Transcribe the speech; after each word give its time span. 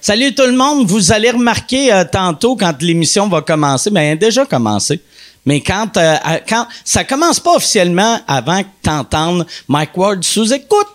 Salut 0.00 0.34
tout 0.34 0.46
le 0.46 0.52
monde. 0.52 0.86
Vous 0.86 1.12
allez 1.12 1.30
remarquer 1.30 1.92
euh, 1.92 2.04
tantôt 2.04 2.56
quand 2.56 2.74
l'émission 2.80 3.28
va 3.28 3.40
commencer, 3.42 3.90
ben 3.90 4.02
elle 4.02 4.12
a 4.12 4.16
déjà 4.16 4.46
commencé. 4.46 5.00
Mais 5.44 5.60
quand 5.60 5.96
euh, 5.96 6.16
quand 6.48 6.66
ça 6.84 7.04
commence 7.04 7.40
pas 7.40 7.54
officiellement 7.56 8.20
avant 8.28 8.62
que 8.62 8.68
t'entendes 8.82 9.46
Mike 9.66 9.96
Ward 9.96 10.22
sous 10.22 10.52
écoute. 10.52 10.86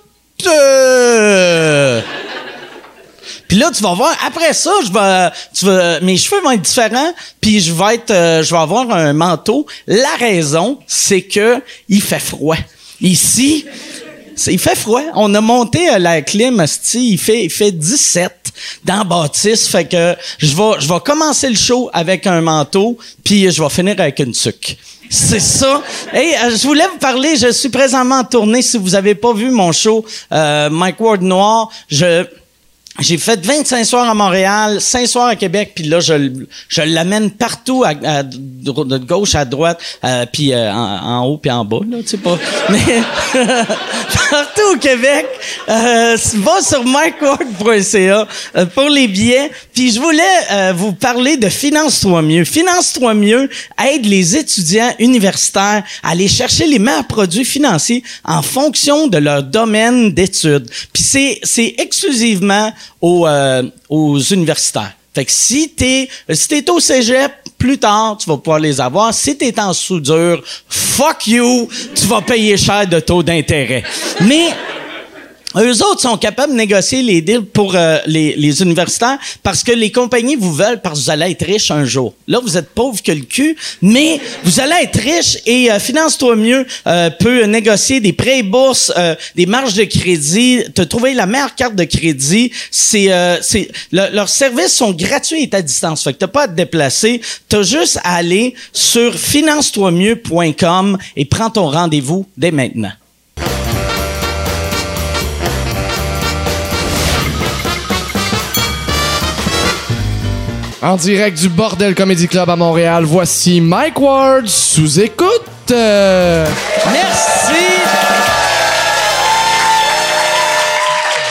euh. 0.47 2.01
Puis 3.47 3.57
là, 3.57 3.71
tu 3.71 3.83
vas 3.83 3.93
voir. 3.93 4.15
Après 4.25 4.53
ça, 4.53 4.71
je 4.85 4.91
vais, 4.91 5.31
tu 5.53 5.65
vas, 5.65 5.99
mes 5.99 6.17
cheveux 6.17 6.41
vont 6.41 6.51
être 6.51 6.61
différents. 6.61 7.13
Puis 7.39 7.59
je 7.59 7.73
vais 7.73 7.95
être, 7.95 8.11
euh, 8.11 8.41
je 8.41 8.51
vais 8.51 8.61
avoir 8.61 8.89
un 8.91 9.13
manteau. 9.13 9.67
La 9.85 10.15
raison, 10.17 10.79
c'est 10.87 11.21
que 11.21 11.61
il 11.89 12.01
fait 12.01 12.19
froid. 12.19 12.57
Ici, 13.01 13.65
il 14.47 14.59
fait 14.59 14.75
froid. 14.75 15.01
On 15.15 15.33
a 15.35 15.41
monté 15.41 15.89
euh, 15.89 15.99
la 15.99 16.21
clim, 16.21 16.63
il 16.93 17.17
fait, 17.17 17.45
il 17.45 17.49
fait 17.49 17.71
17 17.71 18.31
dans 18.83 18.97
la 18.97 19.03
bâtisse. 19.03 19.67
Fait 19.67 19.85
que 19.85 20.15
je 20.37 20.55
vais, 20.55 20.79
je 20.79 20.87
vais 20.87 20.99
commencer 21.05 21.49
le 21.49 21.55
show 21.55 21.89
avec 21.93 22.27
un 22.27 22.41
manteau, 22.41 22.97
puis 23.23 23.51
je 23.51 23.61
vais 23.61 23.69
finir 23.69 23.95
avec 23.99 24.19
une 24.19 24.31
tuque. 24.31 24.77
C'est 25.09 25.39
ça. 25.39 25.83
Hey, 26.11 26.33
euh, 26.33 26.55
je 26.55 26.65
voulais 26.65 26.87
vous 26.87 26.97
parler. 26.97 27.35
Je 27.37 27.51
suis 27.51 27.69
présentement 27.69 28.19
en 28.19 28.23
tournée. 28.23 28.63
Si 28.63 28.77
vous 28.77 28.95
avez 28.95 29.13
pas 29.13 29.31
vu 29.31 29.51
mon 29.51 29.71
show, 29.71 30.03
euh, 30.31 30.69
Mike 30.71 30.99
Ward 30.99 31.21
Noir, 31.21 31.69
je 31.87 32.25
j'ai 32.99 33.17
fait 33.17 33.43
25 33.45 33.83
soirs 33.85 34.09
à 34.09 34.13
Montréal, 34.13 34.79
5 34.79 35.07
soirs 35.07 35.27
à 35.27 35.35
Québec, 35.35 35.71
puis 35.75 35.85
là, 35.85 35.99
je, 35.99 36.29
je 36.67 36.81
l'amène 36.81 37.31
partout, 37.31 37.83
à, 37.83 37.89
à- 38.03 38.23
de 38.23 38.97
gauche 38.99 39.35
à 39.35 39.45
droite, 39.45 39.79
euh, 40.03 40.25
puis 40.31 40.53
euh, 40.53 40.71
en, 40.71 41.25
haut 41.25 41.37
puis 41.37 41.49
en 41.51 41.65
bas, 41.65 41.79
là, 41.89 41.97
tu 42.01 42.09
sais 42.09 42.17
pas. 42.17 42.37
Mais 42.69 43.01
partout 44.29 44.61
au 44.73 44.77
Québec, 44.77 45.25
euh, 45.69 46.17
va 46.35 46.61
sur 46.61 46.83
mikeward.ca 46.83 48.27
euh, 48.55 48.65
pour 48.67 48.89
les 48.89 49.07
billets. 49.07 49.51
Puis 49.73 49.91
je 49.91 49.99
voulais 49.99 50.21
euh, 50.51 50.73
vous 50.75 50.93
parler 50.93 51.37
de 51.37 51.49
Finance-toi 51.49 52.21
mieux. 52.21 52.45
Finance-toi 52.45 53.13
mieux 53.13 53.49
aide 53.83 54.05
les 54.05 54.37
étudiants 54.37 54.93
universitaires 54.99 55.83
à 56.03 56.11
aller 56.11 56.27
chercher 56.27 56.67
les 56.67 56.79
meilleurs 56.79 57.07
produits 57.07 57.45
financiers 57.45 58.03
en 58.23 58.41
fonction 58.41 59.07
de 59.07 59.17
leur 59.17 59.43
domaine 59.43 60.13
d'études. 60.13 60.69
Puis 60.93 61.03
c'est 61.43 61.75
exclusivement 61.77 62.71
aux, 63.01 63.27
euh, 63.27 63.63
aux 63.89 64.19
universitaires. 64.19 64.93
Fait 65.13 65.25
que 65.25 65.31
si 65.31 65.69
t'es, 65.69 66.09
si 66.31 66.47
t'es 66.47 66.69
au 66.71 66.79
cégep, 66.79 67.31
plus 67.57 67.77
tard, 67.77 68.17
tu 68.17 68.27
vas 68.29 68.37
pouvoir 68.37 68.59
les 68.59 68.81
avoir. 68.81 69.13
Si 69.13 69.37
t'es 69.37 69.57
en 69.59 69.73
soudure, 69.73 70.41
fuck 70.67 71.27
you, 71.27 71.69
tu 71.95 72.07
vas 72.07 72.21
payer 72.21 72.57
cher 72.57 72.87
de 72.87 72.99
taux 72.99 73.21
d'intérêt. 73.21 73.83
Mais, 74.21 74.49
eux 75.57 75.83
autres 75.83 76.01
sont 76.01 76.17
capables 76.17 76.53
de 76.53 76.57
négocier 76.57 77.01
les 77.03 77.21
deals 77.21 77.43
pour 77.45 77.75
euh, 77.75 77.99
les, 78.05 78.35
les 78.35 78.61
universitaires 78.61 79.17
parce 79.43 79.63
que 79.63 79.71
les 79.71 79.91
compagnies 79.91 80.35
vous 80.35 80.53
veulent 80.53 80.81
parce 80.81 80.99
que 80.99 81.03
vous 81.05 81.09
allez 81.11 81.31
être 81.31 81.45
riche 81.45 81.69
un 81.71 81.85
jour. 81.85 82.13
Là, 82.27 82.39
vous 82.43 82.57
êtes 82.57 82.69
pauvre 82.69 83.01
que 83.01 83.11
le 83.11 83.21
cul, 83.21 83.55
mais 83.81 84.19
vous 84.43 84.59
allez 84.59 84.75
être 84.83 84.99
riche 84.99 85.37
et 85.45 85.71
euh, 85.71 85.79
Finance-toi 85.79 86.35
mieux 86.35 86.65
euh, 86.87 87.09
peut 87.09 87.43
négocier 87.43 87.99
des 87.99 88.13
prêts 88.13 88.39
et 88.39 88.43
bourses, 88.43 88.91
euh, 88.97 89.15
des 89.35 89.45
marges 89.45 89.73
de 89.75 89.83
crédit, 89.83 90.63
te 90.73 90.81
trouver 90.81 91.13
la 91.13 91.25
meilleure 91.25 91.55
carte 91.55 91.75
de 91.75 91.83
crédit. 91.83 92.51
C'est, 92.71 93.09
c'est 93.41 93.69
le- 93.91 94.09
leurs 94.13 94.29
services 94.29 94.73
sont 94.73 94.91
gratuits 94.91 95.43
et 95.43 95.55
à 95.55 95.61
distance. 95.61 96.03
Fait 96.03 96.13
que 96.13 96.17
t'as 96.19 96.27
pas 96.27 96.43
à 96.43 96.47
te 96.47 96.53
déplacer. 96.53 97.21
T'as 97.49 97.63
juste 97.63 97.99
à 98.03 98.15
aller 98.15 98.55
sur 98.71 99.13
finance-toi-mieux.com 99.17 100.97
et 101.15 101.25
prends 101.25 101.49
ton 101.49 101.69
rendez-vous 101.69 102.25
dès 102.37 102.51
maintenant. 102.51 102.91
En 110.83 110.97
direct 110.97 111.39
du 111.39 111.47
Bordel 111.47 111.95
Comedy 111.95 112.27
Club 112.27 112.49
à 112.49 112.57
Montréal, 112.57 113.05
voici 113.05 113.61
Mike 113.61 113.97
Ward 114.01 114.47
sous 114.47 114.99
écoute. 114.99 115.71
Merci. 115.71 116.51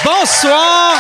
Bonsoir. 0.03 0.95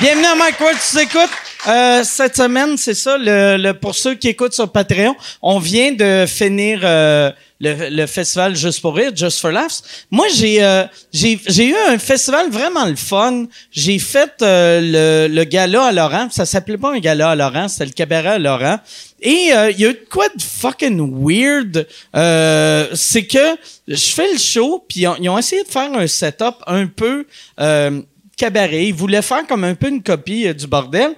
Bienvenue 0.00 0.26
à 0.26 0.34
Mike 0.34 0.60
Ward, 0.60 0.76
tu 0.86 1.00
écoutes. 1.00 1.41
Euh, 1.68 2.02
cette 2.02 2.36
semaine, 2.36 2.76
c'est 2.76 2.94
ça, 2.94 3.16
le, 3.16 3.56
le- 3.56 3.74
pour 3.74 3.94
ceux 3.94 4.14
qui 4.14 4.28
écoutent 4.28 4.52
sur 4.52 4.70
Patreon, 4.72 5.14
on 5.42 5.60
vient 5.60 5.92
de 5.92 6.24
finir 6.26 6.80
euh, 6.82 7.30
le, 7.60 7.88
le 7.88 8.06
festival 8.06 8.56
Juste 8.56 8.80
pour 8.80 8.96
rire, 8.96 9.12
Just 9.14 9.38
for 9.40 9.52
Laughs. 9.52 9.80
Moi, 10.10 10.26
j'ai 10.34 10.64
euh, 10.64 10.82
j'ai 11.12 11.38
j'ai 11.46 11.66
eu 11.68 11.74
un 11.88 11.98
festival 11.98 12.50
vraiment 12.50 12.86
le 12.86 12.96
fun. 12.96 13.46
J'ai 13.70 14.00
fait 14.00 14.32
euh, 14.42 15.28
le, 15.28 15.32
le 15.32 15.44
gala 15.44 15.84
à 15.84 15.92
Laurent. 15.92 16.26
Ça 16.32 16.46
s'appelait 16.46 16.78
pas 16.78 16.94
un 16.94 16.98
gala 16.98 17.30
à 17.30 17.34
Laurent, 17.36 17.68
c'était 17.68 17.84
le 17.86 17.92
cabaret 17.92 18.28
à 18.30 18.38
Laurent. 18.40 18.80
Et 19.20 19.50
euh, 19.54 19.70
il 19.70 19.78
y 19.78 19.86
a 19.86 19.90
eu 19.90 19.94
de 19.94 20.04
quoi 20.10 20.26
de 20.34 20.42
fucking 20.42 21.12
weird. 21.24 21.86
Euh, 22.16 22.88
c'est 22.94 23.24
que 23.24 23.56
je 23.86 24.06
fais 24.10 24.32
le 24.32 24.38
show, 24.38 24.84
puis 24.88 25.02
ils 25.02 25.06
ont, 25.06 25.16
ils 25.20 25.28
ont 25.28 25.38
essayé 25.38 25.62
de 25.62 25.68
faire 25.68 25.92
un 25.94 26.08
setup 26.08 26.56
un 26.66 26.88
peu 26.88 27.24
euh, 27.60 28.02
cabaret. 28.42 28.86
Ils 28.86 28.94
voulaient 28.94 29.22
faire 29.22 29.46
comme 29.46 29.62
un 29.62 29.74
peu 29.74 29.88
une 29.88 30.02
copie 30.02 30.48
euh, 30.48 30.52
du 30.52 30.66
bordel. 30.66 31.14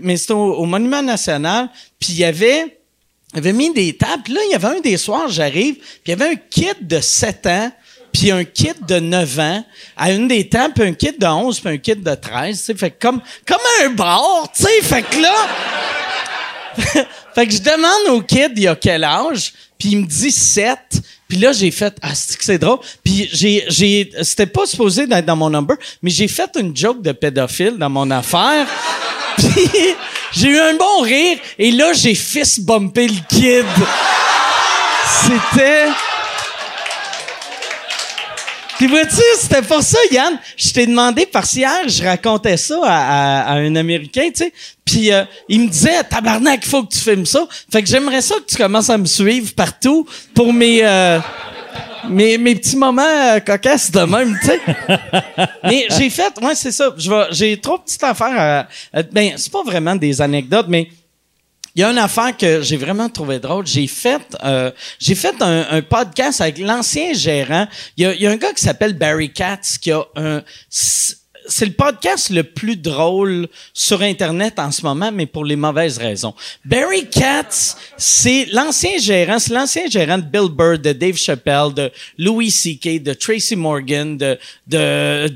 Mais 0.00 0.16
c'était 0.16 0.34
au, 0.34 0.64
Monument 0.64 1.02
National. 1.02 1.68
Puis 1.98 2.10
il 2.12 2.18
y 2.18 2.24
avait... 2.24 2.78
Il 3.34 3.40
avait 3.40 3.52
mis 3.52 3.74
des 3.74 3.94
tables. 3.94 4.22
Puis 4.22 4.32
là, 4.32 4.40
il 4.46 4.52
y 4.52 4.54
avait 4.54 4.78
un 4.78 4.80
des 4.80 4.96
soirs, 4.96 5.28
j'arrive, 5.28 5.74
puis 5.74 6.00
il 6.06 6.10
y 6.10 6.12
avait 6.14 6.30
un 6.30 6.36
kit 6.36 6.70
de 6.80 6.98
7 6.98 7.46
ans, 7.46 7.70
puis 8.10 8.30
un 8.30 8.42
kit 8.42 8.72
de 8.88 9.00
9 9.00 9.38
ans, 9.38 9.64
à 9.98 10.12
une 10.12 10.28
des 10.28 10.48
tables, 10.48 10.72
puis 10.72 10.84
un 10.84 10.94
kit 10.94 11.12
de 11.12 11.26
11, 11.26 11.60
puis 11.60 11.68
un 11.68 11.76
kit 11.76 11.94
de 11.94 12.14
13. 12.14 12.56
tu 12.56 12.64
sais. 12.64 12.74
Fait 12.74 12.90
que 12.90 13.06
comme, 13.06 13.20
comme 13.46 13.58
un 13.82 13.90
bar, 13.90 14.50
tu 14.56 14.62
sais. 14.62 14.80
Fait 14.80 15.02
que 15.02 15.20
là... 15.20 15.34
fait 17.34 17.46
que 17.46 17.52
je 17.52 17.60
demande 17.60 18.16
au 18.16 18.22
kid, 18.22 18.52
il 18.56 18.66
a 18.66 18.76
quel 18.76 19.04
âge? 19.04 19.52
Puis 19.78 19.90
il 19.90 19.98
me 19.98 20.06
dit 20.06 20.32
7. 20.32 20.78
Puis 21.28 21.36
là, 21.36 21.52
j'ai 21.52 21.70
fait, 21.70 21.94
ah, 22.00 22.14
c'est 22.14 22.38
que 22.38 22.44
c'est 22.44 22.58
drôle? 22.58 22.78
Puis 23.04 23.28
j'ai, 23.32 23.64
j'ai, 23.68 24.10
c'était 24.22 24.46
pas 24.46 24.64
supposé 24.64 25.06
d'être 25.06 25.26
dans 25.26 25.36
mon 25.36 25.50
number, 25.50 25.76
mais 26.02 26.10
j'ai 26.10 26.26
fait 26.26 26.50
une 26.58 26.74
joke 26.74 27.02
de 27.02 27.12
pédophile 27.12 27.76
dans 27.76 27.90
mon 27.90 28.10
affaire. 28.10 28.66
Puis 29.36 29.70
j'ai 30.32 30.48
eu 30.48 30.58
un 30.58 30.74
bon 30.74 31.02
rire. 31.02 31.38
Et 31.58 31.70
là, 31.70 31.92
j'ai 31.92 32.14
fist 32.14 32.64
bumpé 32.64 33.08
le 33.08 33.20
kid. 33.28 33.66
C'était... 35.04 35.88
Puis 38.78 38.86
vois-tu, 38.86 39.20
c'était 39.40 39.60
pour 39.62 39.82
ça, 39.82 39.98
Yann? 40.12 40.38
Je 40.56 40.70
t'ai 40.70 40.86
demandé 40.86 41.26
parce 41.26 41.50
qu'hier, 41.50 41.88
je 41.88 42.02
racontais 42.04 42.56
ça 42.56 42.78
à, 42.84 43.42
à- 43.42 43.52
à 43.52 43.54
un 43.56 43.74
Américain, 43.76 44.28
tu 44.32 44.44
sais. 44.44 44.52
Puis 44.84 45.12
euh, 45.12 45.24
il 45.48 45.62
me 45.62 45.68
disait, 45.68 46.02
tabarnak, 46.04 46.60
il 46.64 46.68
faut 46.68 46.84
que 46.84 46.92
tu 46.94 47.00
filmes 47.00 47.26
ça. 47.26 47.46
Fait 47.70 47.82
que 47.82 47.88
j'aimerais 47.88 48.22
ça 48.22 48.36
que 48.36 48.44
tu 48.46 48.56
commences 48.56 48.88
à 48.88 48.96
me 48.96 49.04
suivre 49.06 49.52
partout 49.54 50.06
pour 50.34 50.52
mes 50.52 50.80
euh, 50.84 51.18
mes, 52.08 52.38
mes 52.38 52.54
petits 52.54 52.76
moments 52.76 53.02
euh, 53.02 53.40
cocasses 53.40 53.90
de 53.90 54.00
même, 54.00 54.38
tu 54.40 54.46
sais. 54.46 54.60
mais 55.64 55.86
j'ai 55.90 56.08
fait, 56.08 56.32
ouais, 56.40 56.54
c'est 56.54 56.72
ça. 56.72 56.94
J'ai 57.32 57.60
trop 57.60 57.78
petites 57.78 58.02
affaires. 58.04 58.38
À, 58.92 58.98
à- 58.98 59.02
ben, 59.02 59.32
c'est 59.36 59.52
pas 59.52 59.62
vraiment 59.64 59.96
des 59.96 60.22
anecdotes, 60.22 60.66
mais 60.68 60.88
il 61.78 61.82
y 61.82 61.84
a 61.84 61.92
une 61.92 61.98
affaire 61.98 62.36
que 62.36 62.60
j'ai 62.60 62.76
vraiment 62.76 63.08
trouvé 63.08 63.38
drôle. 63.38 63.64
J'ai 63.64 63.86
fait, 63.86 64.36
euh, 64.42 64.72
j'ai 64.98 65.14
fait 65.14 65.40
un, 65.40 65.80
podcast 65.80 66.40
avec 66.40 66.58
l'ancien 66.58 67.12
gérant. 67.12 67.68
Il 67.96 68.04
y 68.04 68.12
il 68.16 68.22
y 68.22 68.26
a 68.26 68.32
un 68.32 68.36
gars 68.36 68.52
qui 68.52 68.64
s'appelle 68.64 68.94
Barry 68.94 69.32
Katz 69.32 69.78
qui 69.78 69.92
a 69.92 70.02
un. 70.16 70.42
C'est 71.50 71.64
le 71.64 71.72
podcast 71.72 72.28
le 72.28 72.44
plus 72.44 72.76
drôle 72.76 73.48
sur 73.72 74.02
Internet 74.02 74.58
en 74.58 74.70
ce 74.70 74.82
moment, 74.82 75.10
mais 75.10 75.24
pour 75.24 75.46
les 75.46 75.56
mauvaises 75.56 75.96
raisons. 75.96 76.34
Barry 76.64 77.08
Katz, 77.08 77.74
c'est 77.96 78.46
l'ancien 78.52 78.98
gérant, 78.98 79.38
c'est 79.38 79.54
l'ancien 79.54 79.86
gérant 79.88 80.18
de 80.18 80.24
Bill 80.24 80.48
Burr, 80.50 80.78
de 80.78 80.92
Dave 80.92 81.16
Chappelle, 81.16 81.72
de 81.74 81.90
Louis 82.18 82.50
C.K., 82.50 83.02
de 83.02 83.14
Tracy 83.14 83.56
Morgan, 83.56 84.18
de, 84.18 84.38
euh, 84.74 85.28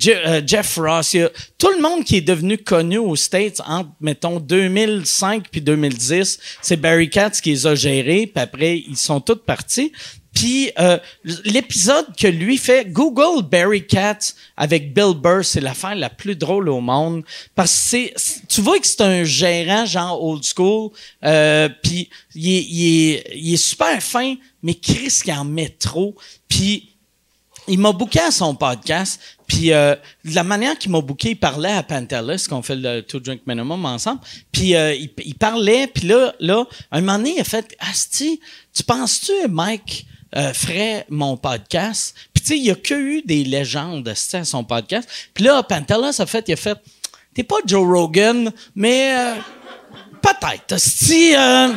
Jeff 0.46 0.76
Ross. 0.76 1.16
Tout 1.56 1.70
le 1.74 1.80
monde 1.80 2.04
qui 2.04 2.18
est 2.18 2.20
devenu 2.20 2.58
connu 2.58 2.98
aux 2.98 3.16
States 3.16 3.62
entre, 3.66 3.90
mettons, 4.00 4.38
2005 4.38 5.48
puis 5.50 5.62
2010, 5.62 6.38
c'est 6.60 6.76
Barry 6.76 7.08
Katz 7.08 7.40
qui 7.40 7.50
les 7.50 7.66
a 7.66 7.74
gérés, 7.74 8.26
puis 8.26 8.42
après, 8.42 8.78
ils 8.86 8.98
sont 8.98 9.20
tous 9.20 9.36
partis. 9.36 9.92
Puis 10.34 10.70
euh, 10.78 10.98
l'épisode 11.44 12.06
que 12.16 12.26
lui 12.26 12.56
fait, 12.56 12.90
Google 12.90 13.42
Barry 13.42 13.86
Katz 13.86 14.34
avec 14.56 14.94
Bill 14.94 15.14
Burr, 15.14 15.44
c'est 15.44 15.60
l'affaire 15.60 15.94
la 15.94 16.08
plus 16.08 16.36
drôle 16.36 16.68
au 16.68 16.80
monde. 16.80 17.22
Parce 17.54 17.72
que 17.72 18.08
c'est, 18.16 18.42
tu 18.48 18.60
vois 18.62 18.78
que 18.78 18.86
c'est 18.86 19.02
un 19.02 19.24
gérant 19.24 19.84
genre 19.84 20.22
old 20.22 20.42
school, 20.42 20.90
euh, 21.24 21.68
puis 21.82 22.08
il 22.34 22.48
est, 22.48 22.62
il, 22.62 23.10
est, 23.10 23.24
il 23.34 23.54
est 23.54 23.56
super 23.56 24.02
fin, 24.02 24.34
mais 24.62 24.74
Chris 24.74 25.20
qui 25.22 25.32
en 25.32 25.44
met 25.44 25.68
trop, 25.68 26.14
puis 26.48 26.88
il 27.68 27.78
m'a 27.78 27.92
booké 27.92 28.18
à 28.18 28.30
son 28.30 28.54
podcast, 28.54 29.20
puis 29.46 29.72
euh, 29.72 29.94
de 30.24 30.34
la 30.34 30.42
manière 30.42 30.76
qu'il 30.78 30.90
m'a 30.90 31.00
booké, 31.00 31.30
il 31.30 31.36
parlait 31.36 31.70
à 31.70 31.82
Pantelis, 31.82 32.46
qu'on 32.48 32.62
fait 32.62 32.74
le 32.74 33.02
Two 33.02 33.20
Drink 33.20 33.42
Minimum 33.46 33.84
ensemble, 33.84 34.20
puis 34.50 34.74
euh, 34.74 34.94
il, 34.94 35.10
il 35.24 35.34
parlait, 35.34 35.86
puis 35.86 36.08
là, 36.08 36.34
là, 36.40 36.66
un 36.90 37.00
moment 37.00 37.18
donné, 37.18 37.34
il 37.36 37.40
a 37.40 37.44
fait 37.44 37.76
«Asti, 37.78 38.40
tu 38.74 38.82
penses-tu, 38.82 39.48
Mike, 39.48 40.06
euh, 40.36 40.52
ferait 40.52 41.06
mon 41.08 41.36
podcast?» 41.36 42.14
Puis 42.34 42.42
tu 42.42 42.48
sais, 42.48 42.56
il 42.58 42.64
y 42.64 42.70
a 42.70 42.74
que 42.74 42.94
eu 42.94 43.22
des 43.22 43.44
légendes 43.44 44.08
à 44.08 44.44
son 44.44 44.64
podcast. 44.64 45.08
Puis 45.34 45.44
là, 45.44 45.62
Pantelis 45.62 46.20
a 46.20 46.26
fait, 46.26 46.44
il 46.48 46.52
a 46.52 46.56
fait 46.56 46.78
t'es 47.34 47.42
pas 47.42 47.56
Joe 47.66 47.86
Rogan, 47.86 48.52
mais 48.74 49.14
euh, 49.16 49.34
peut-être. 50.20 50.78
Si 50.78 51.34
euh, 51.36 51.68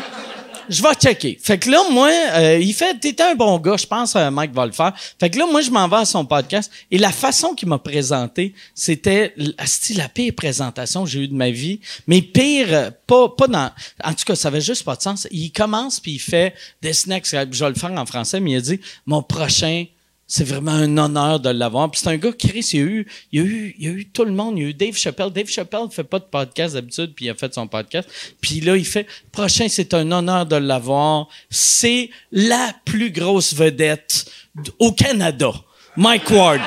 je 0.70 0.82
vais 0.82 0.94
checker. 0.94 1.38
Fait 1.42 1.58
que 1.58 1.70
là, 1.70 1.80
moi, 1.92 2.10
euh, 2.10 2.60
il 2.60 2.74
fait, 2.74 3.00
t'étais 3.00 3.24
un 3.24 3.36
bon 3.36 3.58
gars, 3.60 3.78
je 3.78 3.86
pense, 3.86 4.16
euh, 4.16 4.30
Mike 4.32 4.54
va 4.54 4.66
le 4.66 4.72
faire. 4.72 4.94
Fait 5.20 5.30
que 5.30 5.38
là, 5.38 5.46
moi, 5.46 5.62
je 5.62 5.72
m'en 5.72 5.88
vais 5.88 5.98
à 5.98 6.06
son 6.06 6.26
podcast 6.26 6.72
et 6.92 6.98
la 6.98 7.12
façon 7.12 7.54
qu'il 7.54 7.68
m'a 7.68 7.80
présenté, 7.80 8.54
c'était 8.74 9.34
la 9.38 10.10
pire 10.10 10.34
présentation 10.36 11.04
que 11.04 11.10
j'ai 11.10 11.22
eue 11.22 11.28
de 11.28 11.34
ma 11.34 11.50
vie. 11.50 11.80
Mais 12.08 12.22
pire, 12.22 12.68
euh, 12.72 12.92
pas, 13.08 13.30
pas 13.30 13.48
dans, 13.48 13.72
en 14.04 14.14
tout 14.14 14.26
cas, 14.26 14.36
ça 14.36 14.48
avait 14.50 14.62
juste 14.62 14.84
pas 14.84 14.96
de 14.96 15.02
sens. 15.02 15.28
Il 15.32 15.52
commence 15.52 16.00
puis 16.00 16.14
il 16.14 16.20
fait 16.20 16.54
des 16.82 16.94
snacks, 16.94 17.26
je 17.26 17.38
vais 17.38 17.70
le 17.70 17.76
faire 17.76 17.92
en 17.92 18.06
français, 18.06 18.40
mais 18.40 18.52
il 18.52 18.58
a 18.58 18.62
dit, 18.62 18.80
mon 19.06 19.24
prochain, 19.24 19.86
c'est 20.28 20.44
vraiment 20.44 20.72
un 20.72 20.98
honneur 20.98 21.40
de 21.40 21.50
l'avoir. 21.50 21.90
Puis 21.92 22.02
c'est 22.02 22.10
un 22.10 22.18
gars, 22.18 22.32
Chris, 22.38 22.70
il 22.74 22.80
a 22.80 22.84
eu, 22.84 23.08
il 23.32 23.42
a 23.42 23.44
eu, 23.44 23.76
a 23.80 23.90
eu 23.90 24.06
tout 24.06 24.26
le 24.26 24.32
monde. 24.32 24.58
Il 24.58 24.64
y 24.64 24.66
a 24.66 24.70
eu 24.70 24.74
Dave 24.74 24.96
Chappelle. 24.96 25.30
Dave 25.30 25.48
Chappelle 25.48 25.88
fait 25.92 26.04
pas 26.04 26.20
de 26.20 26.26
podcast 26.26 26.74
d'habitude, 26.74 27.14
puis 27.16 27.26
il 27.26 27.30
a 27.30 27.36
fait 27.36 27.54
son 27.54 27.68
podcast. 27.68 28.10
Puis 28.42 28.62
là, 28.62 28.76
il 28.76 28.86
fait, 28.86 29.08
prochain, 29.32 29.68
c'est 29.70 29.94
un 29.94 30.12
honneur 30.12 30.46
de 30.46 30.56
l'avoir. 30.56 31.28
C'est 31.50 32.10
la 32.32 32.74
plus 32.86 33.12
grosse 33.12 33.54
vedette 33.54 34.32
au 34.80 34.92
Canada. 34.92 35.52
Mike 35.96 36.30
Ward. 36.32 36.62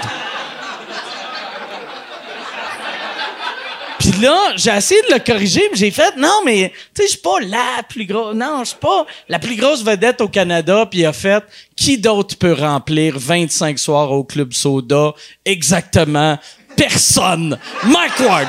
Puis 3.99 4.13
là, 4.23 4.53
j'ai 4.57 4.71
essayé 4.71 5.01
de 5.09 5.15
le 5.15 5.21
corriger, 5.21 5.69
puis 5.71 5.81
j'ai 5.81 5.91
fait 5.91 6.17
non, 6.17 6.41
mais 6.45 6.73
tu 6.95 7.03
sais, 7.03 7.15
je 7.15 7.19
pas 7.19 7.41
la 7.41 7.83
plus 7.89 8.07
grosse. 8.07 8.35
Non, 8.35 8.61
je 8.61 8.71
suis 8.71 8.79
pas 8.79 9.07
la 9.29 9.39
plus 9.39 9.57
grosse 9.57 9.83
vedette 9.83 10.21
au 10.21 10.29
Canada. 10.29 10.87
Puis 10.89 11.01
il 11.01 11.07
a 11.07 11.13
fait 11.13 11.43
qui 11.77 11.99
d'autre 11.99 12.37
peut 12.37 12.53
remplir 12.53 13.19
25 13.19 13.79
soirs 13.79 14.13
au 14.13 14.25
club 14.25 14.53
soda? 14.53 15.13
Exactement 15.45 16.39
personne. 16.79 17.59
Mike 17.85 18.21
Ward. 18.21 18.49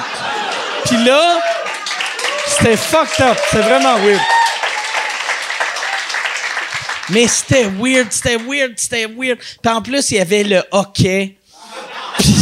Puis 0.86 1.04
là, 1.04 1.42
c'était 2.46 2.78
fucked 2.78 3.26
up. 3.26 3.38
C'était 3.50 3.64
vraiment 3.64 3.98
weird. 3.98 4.22
Mais 7.10 7.28
c'était 7.28 7.66
weird, 7.66 8.12
c'était 8.12 8.38
weird, 8.38 8.74
c'était 8.78 9.08
weird. 9.08 9.40
Puis 9.40 9.74
en 9.74 9.82
plus, 9.82 10.12
il 10.12 10.18
y 10.18 10.20
avait 10.20 10.44
le 10.44 10.62
hockey. 10.72 11.36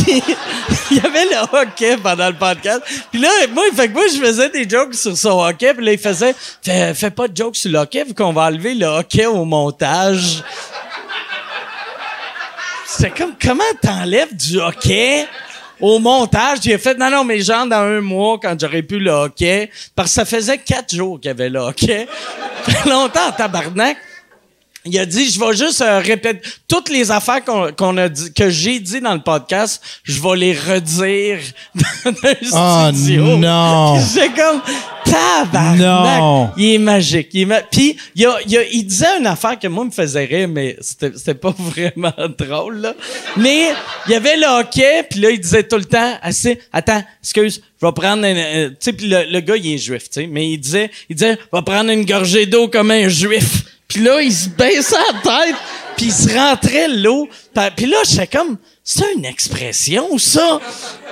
Il 0.91 0.97
y 0.97 0.99
avait 0.99 1.25
le 1.25 1.57
hockey 1.57 1.97
pendant 1.97 2.27
le 2.27 2.35
podcast. 2.35 2.81
Puis 3.11 3.19
là, 3.19 3.29
moi, 3.53 3.63
fait 3.75 3.89
que 3.89 3.93
moi, 3.93 4.03
je 4.13 4.19
faisais 4.19 4.49
des 4.49 4.67
jokes 4.67 4.95
sur 4.95 5.17
son 5.17 5.41
hockey. 5.43 5.73
Puis 5.73 5.85
là, 5.85 5.91
il 5.91 5.97
faisait, 5.97 6.33
fais, 6.63 6.93
fais 6.93 7.11
pas 7.11 7.27
de 7.27 7.35
jokes 7.35 7.57
sur 7.57 7.71
le 7.71 7.79
hockey, 7.79 8.03
vu 8.05 8.13
qu'on 8.13 8.31
va 8.31 8.43
enlever 8.43 8.73
le 8.73 8.85
hockey 8.85 9.25
au 9.25 9.43
montage. 9.43 10.43
C'est 12.85 13.11
comme, 13.11 13.33
comment 13.39 13.63
t'enlèves 13.81 14.35
du 14.35 14.59
hockey 14.59 15.27
au 15.79 15.99
montage? 15.99 16.59
J'ai 16.61 16.77
fait, 16.77 16.97
non, 16.97 17.09
non, 17.09 17.23
mais 17.23 17.41
genre 17.41 17.67
dans 17.67 17.81
un 17.81 18.01
mois, 18.01 18.39
quand 18.41 18.59
j'aurais 18.59 18.81
pu 18.81 18.99
le 18.99 19.11
hockey, 19.11 19.69
parce 19.93 20.09
que 20.09 20.15
ça 20.15 20.25
faisait 20.25 20.57
quatre 20.57 20.95
jours 20.95 21.19
qu'il 21.19 21.27
y 21.27 21.31
avait 21.31 21.49
le 21.49 21.59
hockey. 21.59 22.07
Longtemps 22.85 23.31
tabarnak. 23.37 23.97
Il 24.87 24.97
a 24.99 25.05
dit, 25.05 25.29
je 25.29 25.39
vais 25.39 25.55
juste 25.55 25.81
euh, 25.81 25.99
répéter 25.99 26.41
toutes 26.67 26.89
les 26.89 27.11
affaires 27.11 27.43
qu'on 27.43 27.71
qu'on 27.71 27.97
a 27.97 28.09
dit, 28.09 28.33
que 28.33 28.49
j'ai 28.49 28.79
dit 28.79 28.99
dans 29.01 29.13
le 29.13 29.21
podcast, 29.21 29.81
je 30.03 30.21
vais 30.21 30.35
les 30.37 30.53
redire 30.53 31.39
dans 32.05 32.11
un 32.11 32.91
Oh 32.91 32.95
studio. 32.95 33.37
non. 33.37 33.99
C'est 33.99 34.29
comme 34.33 34.61
tabarnak. 35.05 36.19
Non. 36.19 36.49
Il 36.57 36.73
est 36.73 36.77
magique. 36.77 37.29
Il 37.33 37.41
est 37.41 37.45
ma- 37.45 37.61
Puis 37.61 37.95
il, 38.15 38.25
a- 38.25 38.39
il 38.45 38.51
y 38.51 38.57
a- 38.57 38.67
il 38.71 38.83
disait 38.85 39.17
une 39.19 39.27
affaire 39.27 39.57
que 39.59 39.67
moi 39.67 39.85
me 39.85 39.91
faisait 39.91 40.25
rire, 40.25 40.47
mais 40.47 40.75
c'était 40.81 41.11
c'était 41.15 41.33
pas 41.35 41.53
vraiment 41.57 42.13
drôle 42.37 42.77
là. 42.81 42.93
Mais 43.37 43.69
il 44.07 44.11
y 44.11 44.15
avait 44.15 44.37
le 44.37 44.45
hockey, 44.59 45.03
puis 45.09 45.19
là 45.21 45.29
il 45.31 45.39
disait 45.39 45.63
tout 45.63 45.77
le 45.77 45.85
temps, 45.85 46.17
assez, 46.21 46.59
attends, 46.73 47.03
excuse, 47.23 47.61
je 47.81 47.85
vais 47.85 47.91
prendre, 47.93 48.23
un- 48.25 48.35
un- 48.35 48.69
tu 48.69 48.75
sais, 48.79 48.91
le, 49.01 49.31
le 49.31 49.39
gars 49.39 49.55
il 49.57 49.73
est 49.73 49.77
juif, 49.77 50.03
tu 50.09 50.21
sais, 50.21 50.27
mais 50.27 50.49
il 50.49 50.57
disait, 50.57 50.89
il 51.09 51.15
disait, 51.15 51.37
je 51.51 51.57
vais 51.57 51.63
prendre 51.63 51.89
une 51.89 52.05
gorgée 52.05 52.45
d'eau 52.45 52.67
comme 52.67 52.91
un 52.91 53.07
juif. 53.07 53.63
Puis 53.87 54.01
là 54.01 54.21
il 54.21 54.33
se 54.33 54.49
baissait 54.49 54.95
la 55.13 55.19
tête, 55.21 55.55
puis 55.95 56.07
il 56.07 56.13
se 56.13 56.33
rentrait 56.33 56.87
l'eau. 56.89 57.27
Puis 57.75 57.85
là 57.85 57.97
j'étais 58.05 58.27
comme, 58.27 58.57
c'est 58.83 59.13
une 59.13 59.25
expression 59.25 60.17
ça, 60.17 60.59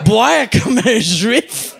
boire 0.05 0.49
comme 0.49 0.79
un 0.85 0.99
juif? 0.99 1.71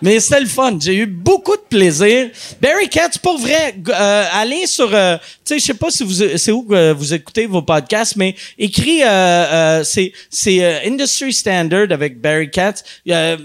Mais 0.00 0.20
c'était 0.20 0.38
le 0.38 0.46
fun. 0.46 0.78
J'ai 0.80 0.94
eu 0.94 1.06
beaucoup 1.06 1.56
de 1.56 1.62
plaisir. 1.68 2.30
Barry 2.60 2.88
Katz, 2.88 3.18
pour 3.18 3.36
vrai, 3.36 3.74
euh, 3.88 4.24
allez 4.32 4.66
sur... 4.68 4.94
euh, 4.94 5.16
tu 5.44 5.54
sais, 5.54 5.58
je 5.58 5.64
sais 5.64 5.74
pas 5.74 5.90
si 5.90 6.04
vous 6.04 6.36
c'est 6.36 6.52
où 6.52 6.64
vous 6.96 7.14
écoutez 7.14 7.46
vos 7.46 7.62
podcasts, 7.62 8.14
mais 8.14 8.36
écris... 8.56 9.02
Euh, 9.02 9.08
euh, 9.08 9.84
c'est 9.84 10.12
c'est 10.30 10.62
euh, 10.62 10.86
Industry 10.86 11.32
Standard 11.32 11.90
avec 11.90 12.20
Barry 12.20 12.48
Katz. 12.48 12.84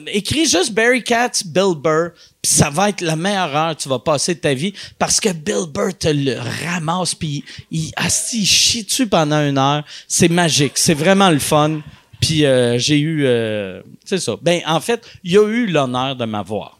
Écris 0.05 0.45
juste 0.45 0.71
Barry 0.73 1.03
Katz, 1.03 1.43
Bill 1.43 1.73
Burr, 1.75 2.11
puis 2.43 2.51
ça 2.51 2.69
va 2.69 2.89
être 2.89 2.99
la 2.99 3.15
meilleure 3.15 3.55
heure 3.55 3.77
que 3.77 3.81
tu 3.81 3.89
vas 3.89 3.99
passer 3.99 4.35
de 4.35 4.39
ta 4.41 4.53
vie 4.53 4.73
parce 4.99 5.21
que 5.21 5.29
Bill 5.29 5.65
Burr 5.73 5.97
te 5.97 6.09
le 6.09 6.35
ramasse 6.65 7.15
puis 7.15 7.41
il, 7.71 7.93
asti, 7.95 8.41
il 8.41 8.45
chie 8.45 8.83
dessus 8.83 9.07
pendant 9.07 9.39
une 9.39 9.57
heure. 9.57 9.83
C'est 10.09 10.27
magique. 10.27 10.73
C'est 10.75 10.93
vraiment 10.93 11.29
le 11.29 11.39
fun. 11.39 11.79
Puis 12.19 12.45
euh, 12.45 12.77
j'ai 12.77 12.99
eu, 12.99 13.25
euh, 13.25 13.81
c'est 14.03 14.19
ça. 14.19 14.35
Ben 14.41 14.59
en 14.67 14.81
fait, 14.81 15.05
il 15.23 15.37
a 15.37 15.47
eu 15.47 15.67
l'honneur 15.67 16.17
de 16.17 16.25
m'avoir. 16.25 16.77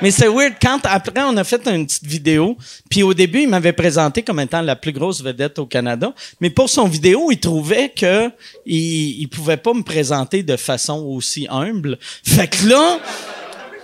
Mais 0.00 0.12
c'est 0.12 0.28
weird 0.28 0.54
quand 0.62 0.80
après 0.84 1.22
on 1.22 1.36
a 1.36 1.44
fait 1.44 1.66
une 1.66 1.86
petite 1.86 2.04
vidéo, 2.04 2.56
puis 2.90 3.02
au 3.02 3.14
début 3.14 3.42
il 3.42 3.48
m'avait 3.48 3.72
présenté 3.72 4.22
comme 4.22 4.38
étant 4.38 4.60
la 4.60 4.76
plus 4.76 4.92
grosse 4.92 5.22
vedette 5.22 5.58
au 5.58 5.66
Canada, 5.66 6.12
mais 6.40 6.50
pour 6.50 6.68
son 6.68 6.86
vidéo 6.86 7.30
il 7.30 7.38
trouvait 7.38 7.88
que 7.88 8.30
il, 8.66 9.22
il 9.22 9.28
pouvait 9.28 9.56
pas 9.56 9.72
me 9.72 9.82
présenter 9.82 10.42
de 10.42 10.56
façon 10.56 10.98
aussi 11.06 11.46
humble. 11.48 11.98
Fait 12.24 12.48
que 12.48 12.66
là, 12.66 12.98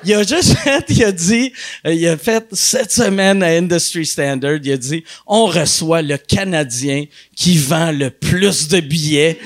il 0.04 0.14
a 0.14 0.22
juste 0.22 0.54
fait, 0.58 0.84
il 0.88 1.04
a 1.04 1.12
dit, 1.12 1.52
euh, 1.86 1.92
il 1.92 2.06
a 2.08 2.16
fait 2.16 2.46
cette 2.52 2.92
semaine 2.92 3.42
à 3.42 3.48
Industry 3.48 4.06
Standard, 4.06 4.58
il 4.62 4.72
a 4.72 4.76
dit, 4.76 5.04
on 5.26 5.46
reçoit 5.46 6.02
le 6.02 6.16
Canadien 6.16 7.04
qui 7.36 7.58
vend 7.58 7.92
le 7.92 8.10
plus 8.10 8.68
de 8.68 8.80
billets. 8.80 9.38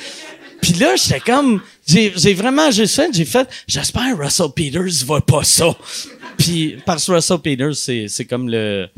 Puis 0.61 0.73
là, 0.75 0.97
j'étais 0.97 1.21
comme, 1.21 1.61
j'ai, 1.87 2.11
vraiment 2.35 2.71
juste 2.71 2.95
fait, 2.97 3.11
j'ai 3.13 3.25
fait, 3.25 3.49
j'espère 3.67 4.17
Russell 4.17 4.49
Peters 4.55 5.05
va 5.05 5.21
pas 5.21 5.45
ça. 5.45 5.77
Puis 6.39 6.79
parce 6.87 7.07
que 7.07 7.13
Russell 7.13 7.39
Peters, 7.39 7.75
c'est, 8.09 8.25
comme 8.25 8.49
le, 8.49 8.89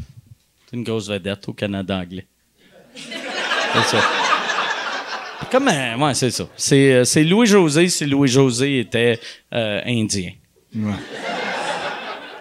une 0.72 0.84
grosse 0.84 1.08
vedette 1.08 1.48
au 1.48 1.52
Canada 1.52 1.96
anglais. 1.96 2.26
C'est 2.94 3.96
ça. 3.96 4.02
Comme, 5.50 5.68
euh, 5.68 5.96
ouais, 5.96 6.14
c'est 6.14 6.30
ça. 6.30 6.48
C'est, 6.56 6.92
euh, 6.92 7.04
c'est 7.04 7.22
Louis 7.22 7.46
José 7.46 7.88
si 7.88 8.06
Louis 8.06 8.28
José 8.28 8.80
était 8.80 9.20
indien. 9.52 10.32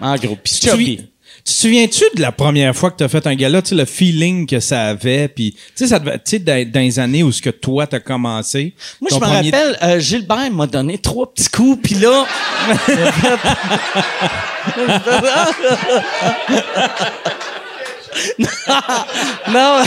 En 0.02 0.16
gros. 0.16 0.38
Puis 0.44 0.54
Tu 0.60 0.68
te 0.68 1.02
tu 1.46 1.54
souviens-tu 1.54 2.04
de 2.16 2.22
la 2.22 2.32
première 2.32 2.76
fois 2.76 2.90
que 2.90 2.98
tu 2.98 3.04
as 3.04 3.08
fait 3.08 3.28
un 3.28 3.36
gala, 3.36 3.62
tu 3.62 3.70
sais, 3.70 3.76
le 3.76 3.86
feeling 3.86 4.48
que 4.48 4.60
ça 4.60 4.86
avait, 4.86 5.28
puis 5.28 5.52
tu 5.54 5.60
sais, 5.76 5.88
ça 5.88 6.00
devait, 6.00 6.18
tu 6.18 6.22
sais, 6.26 6.40
dans, 6.40 6.72
dans 6.72 6.80
les 6.80 6.98
années 6.98 7.22
où 7.22 7.32
ce 7.32 7.40
que 7.40 7.52
toi 7.52 7.86
t'as 7.86 8.00
commencé? 8.00 8.74
Moi, 9.00 9.10
je 9.12 9.16
me 9.16 9.20
premier- 9.22 9.52
rappelle, 9.52 9.78
euh, 9.84 10.00
Gilbert 10.00 10.50
m'a 10.52 10.66
donné 10.66 10.98
trois 10.98 11.32
petits 11.32 11.50
coups, 11.50 11.80
puis 11.84 11.96
là... 11.96 12.26
non, 19.50 19.84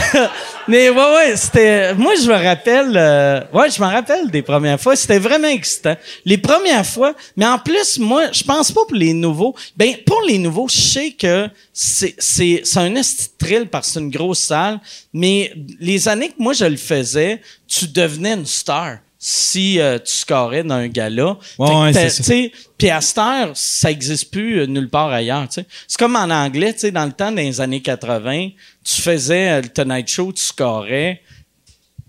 mais 0.68 0.90
ouais, 0.90 1.14
ouais, 1.14 1.36
c'était... 1.36 1.94
Moi, 1.94 2.14
je 2.22 2.28
me 2.28 2.34
rappelle... 2.34 2.92
euh, 2.96 3.40
ouais, 3.52 3.70
je 3.70 3.80
me 3.80 3.86
rappelle 3.86 4.30
des 4.30 4.42
premières 4.42 4.80
fois. 4.80 4.96
C'était 4.96 5.18
vraiment 5.18 5.48
excitant. 5.48 5.96
Les 6.24 6.38
premières 6.38 6.86
fois, 6.86 7.14
mais 7.36 7.46
en 7.46 7.58
plus, 7.58 7.98
moi, 7.98 8.30
je 8.32 8.42
pense 8.42 8.70
pas 8.72 8.82
pour 8.86 8.96
les 8.96 9.14
nouveaux. 9.14 9.54
Ben, 9.76 9.94
pour 10.06 10.22
les 10.22 10.38
nouveaux, 10.38 10.68
je 10.68 10.78
sais 10.78 11.10
que 11.12 11.48
c'est, 11.72 12.14
c'est, 12.18 12.62
c'est 12.64 12.78
un 12.78 12.94
thrill 13.38 13.66
parce 13.66 13.88
que 13.88 13.92
c'est 13.94 14.00
une 14.00 14.10
grosse 14.10 14.40
salle, 14.40 14.80
mais 15.12 15.52
les 15.80 16.08
années 16.08 16.28
que 16.28 16.42
moi, 16.42 16.52
je 16.52 16.64
le 16.64 16.76
faisais, 16.76 17.40
tu 17.66 17.88
devenais 17.88 18.34
une 18.34 18.46
star 18.46 18.98
si 19.20 19.80
euh, 19.80 19.98
tu 19.98 20.12
scorais 20.12 20.62
dans 20.62 20.76
un 20.76 20.86
gala. 20.88 21.36
Ouais, 21.58 21.68
que 21.68 22.30
ouais, 22.32 22.52
Puis 22.78 22.88
à 22.90 23.00
cette 23.00 23.18
heure, 23.18 23.50
ça 23.54 23.90
existe 23.90 24.30
plus 24.30 24.60
euh, 24.60 24.66
nulle 24.66 24.88
part 24.88 25.10
ailleurs. 25.10 25.48
tu 25.48 25.54
sais. 25.54 25.66
C'est 25.88 25.98
comme 25.98 26.14
en 26.16 26.30
anglais, 26.30 26.72
tu 26.72 26.80
sais, 26.80 26.90
dans 26.92 27.04
le 27.04 27.12
temps 27.12 27.32
des 27.32 27.60
années 27.60 27.80
80, 27.82 28.50
tu 28.84 29.00
faisais 29.02 29.48
euh, 29.50 29.60
le 29.62 29.68
Tonight 29.68 30.06
Show, 30.08 30.32
tu 30.32 30.42
scorais. 30.42 31.20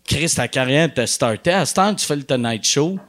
Chris, 0.07 0.31
ta 0.35 0.47
carrière 0.47 0.93
te 0.93 1.05
startait. 1.05 1.51
À 1.51 1.65
cette 1.65 1.77
heure, 1.79 1.95
tu 1.95 2.05
fais 2.05 2.15
le 2.15 2.23
Tonight 2.23 2.63
Show. 2.63 2.99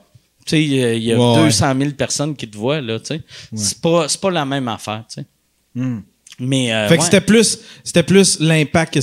Tu 0.47 0.51
sais, 0.57 0.63
il 0.63 0.73
y 0.75 0.83
a- 0.85 0.95
y 0.95 1.13
a 1.13 1.19
Ouais, 1.19 1.37
ouais. 1.39 1.45
200 1.45 1.75
000 1.79 1.91
personnes 1.93 2.35
qui 2.35 2.49
te 2.49 2.57
voient, 2.57 2.81
là, 2.81 2.99
tu 2.99 3.07
sais. 3.07 3.21
C'est 3.55 3.81
pas, 3.83 4.09
c'est 4.09 4.21
pas 4.21 4.31
la 4.31 4.47
même 4.47 4.69
affaire, 4.69 5.05
tu 5.15 5.21
sais. 5.21 5.27
Mais, 6.39 6.69
Fait 6.89 6.95
que 6.95 7.01
ouais. 7.01 7.05
c'était 7.05 7.21
plus, 7.21 7.59
c'était 7.85 8.03
plus 8.03 8.41
l'impact 8.41 8.95
que 8.95 9.01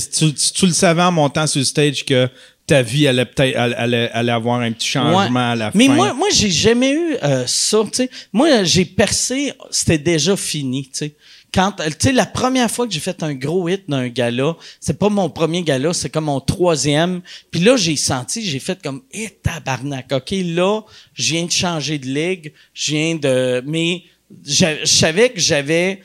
tu 0.52 0.66
le 0.66 0.72
savais 0.72 1.02
en 1.02 1.12
montant 1.12 1.46
sur 1.46 1.60
le 1.60 1.64
stage 1.64 2.04
que 2.04 2.28
ta 2.68 2.82
vie 2.82 3.08
allait 3.08 3.24
peut-être 3.24 3.56
allait, 3.56 4.10
allait- 4.12 4.32
avoir 4.32 4.60
un 4.60 4.70
petit 4.70 4.86
changement 4.88 5.16
Ouais. 5.32 5.40
à 5.40 5.56
la 5.56 5.70
Mais 5.74 5.86
fin. 5.88 5.94
moi, 5.94 6.14
moi, 6.14 6.28
j'ai 6.32 6.50
jamais 6.50 6.92
eu 6.92 7.16
euh, 7.24 7.44
ça. 7.46 7.82
tu 7.84 7.90
sais. 8.04 8.10
Moi, 8.32 8.62
j'ai 8.62 8.84
percé, 8.84 9.52
c'était 9.70 9.98
déjà 9.98 10.36
fini. 10.36 10.84
tu 10.84 10.90
sais. 10.92 11.14
quand, 11.52 11.72
tu 11.72 11.84
sais, 11.98 12.12
la 12.12 12.26
première 12.26 12.70
fois 12.70 12.86
que 12.86 12.92
j'ai 12.92 13.00
fait 13.00 13.22
un 13.22 13.32
gros 13.34 13.68
hit 13.68 13.88
d'un 13.88 14.08
gala, 14.08 14.54
c'est 14.80 14.98
pas 14.98 15.08
mon 15.08 15.30
premier 15.30 15.62
gala, 15.62 15.92
c'est 15.94 16.10
comme 16.10 16.26
mon 16.26 16.40
troisième. 16.40 17.22
Puis 17.50 17.60
là, 17.62 17.76
j'ai 17.76 17.96
senti, 17.96 18.44
j'ai 18.44 18.58
fait 18.60 18.80
comme, 18.82 19.00
eh, 19.12 19.30
tabarnak, 19.42 20.06
OK, 20.12 20.30
là, 20.44 20.82
je 21.14 21.32
viens 21.32 21.46
de 21.46 21.50
changer 21.50 21.98
de 21.98 22.06
ligue, 22.06 22.52
je 22.74 22.92
viens 22.92 23.14
de, 23.16 23.62
mais, 23.66 24.02
je, 24.44 24.66
je 24.82 24.86
savais 24.86 25.30
que 25.30 25.40
j'avais 25.40 26.00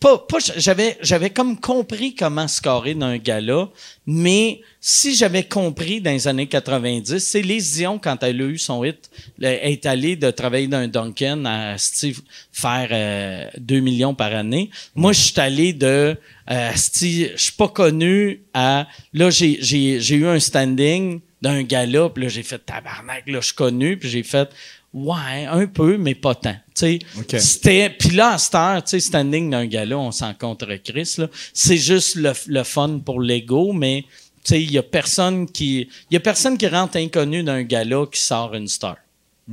pas, 0.00 0.18
pas 0.18 0.36
j'avais 0.58 0.98
j'avais 1.00 1.30
comme 1.30 1.58
compris 1.58 2.14
comment 2.14 2.46
scorer 2.46 2.94
dans 2.94 3.06
un 3.06 3.16
gala, 3.16 3.70
mais 4.06 4.60
si 4.80 5.14
j'avais 5.14 5.44
compris 5.44 6.02
dans 6.02 6.10
les 6.10 6.28
années 6.28 6.46
90, 6.46 7.18
c'est 7.18 7.40
les 7.40 7.60
Dion 7.60 7.98
quand 7.98 8.22
elle 8.22 8.42
a 8.42 8.44
eu 8.44 8.58
son 8.58 8.84
hit, 8.84 9.10
elle 9.40 9.72
est 9.72 9.86
allée 9.86 10.16
de 10.16 10.30
travailler 10.30 10.66
dans 10.66 10.78
un 10.78 10.88
Duncan 10.88 11.44
à 11.46 11.78
Steve 11.78 12.20
faire 12.52 12.88
euh, 12.92 13.48
2 13.58 13.80
millions 13.80 14.14
par 14.14 14.34
année. 14.34 14.68
Moi, 14.94 15.12
je 15.12 15.20
suis 15.20 15.40
allé 15.40 15.72
de 15.72 16.16
euh, 16.50 16.70
Steve, 16.74 17.30
je 17.36 17.42
suis 17.42 17.52
pas 17.52 17.68
connu 17.68 18.42
à 18.52 18.86
là 19.14 19.30
j'ai 19.30 19.58
j'ai 19.62 20.00
j'ai 20.00 20.16
eu 20.16 20.26
un 20.26 20.38
standing 20.38 21.20
d'un 21.40 21.62
gala, 21.62 22.10
puis 22.10 22.24
là 22.24 22.28
j'ai 22.28 22.42
fait 22.42 22.58
tabarnak, 22.58 23.26
là 23.26 23.40
je 23.40 23.46
suis 23.46 23.54
connu, 23.54 23.96
puis 23.96 24.10
j'ai 24.10 24.22
fait 24.22 24.50
Ouais, 24.94 25.46
un 25.50 25.66
peu, 25.66 25.96
mais 25.96 26.14
pas 26.14 26.34
tant. 26.34 26.52
Tu 26.52 26.58
sais, 26.74 26.98
OK. 27.18 27.40
c'était 27.40 27.88
puis 27.88 28.10
là 28.10 28.32
à 28.34 28.38
cette 28.38 28.54
heure, 28.54 28.84
tu 28.84 28.90
sais, 28.90 29.00
standing 29.00 29.50
d'un 29.50 29.64
gala, 29.64 29.96
on 29.96 30.12
s'en 30.12 30.34
contre 30.34 30.66
Chris. 30.84 31.16
C'est 31.54 31.78
juste 31.78 32.16
le, 32.16 32.32
le 32.46 32.62
fun 32.62 33.00
pour 33.04 33.20
l'ego, 33.22 33.72
mais 33.72 34.04
tu 34.44 34.50
sais, 34.50 34.62
il 34.62 34.70
y 34.70 34.76
a 34.78 34.82
personne 34.82 35.50
qui 35.50 35.88
il 36.10 36.14
y 36.14 36.16
a 36.16 36.20
personne 36.20 36.58
qui 36.58 36.66
rentre 36.68 36.98
inconnu 36.98 37.42
d'un 37.42 37.62
gala 37.62 38.04
qui 38.12 38.20
sort 38.20 38.54
une 38.54 38.68
star. 38.68 38.96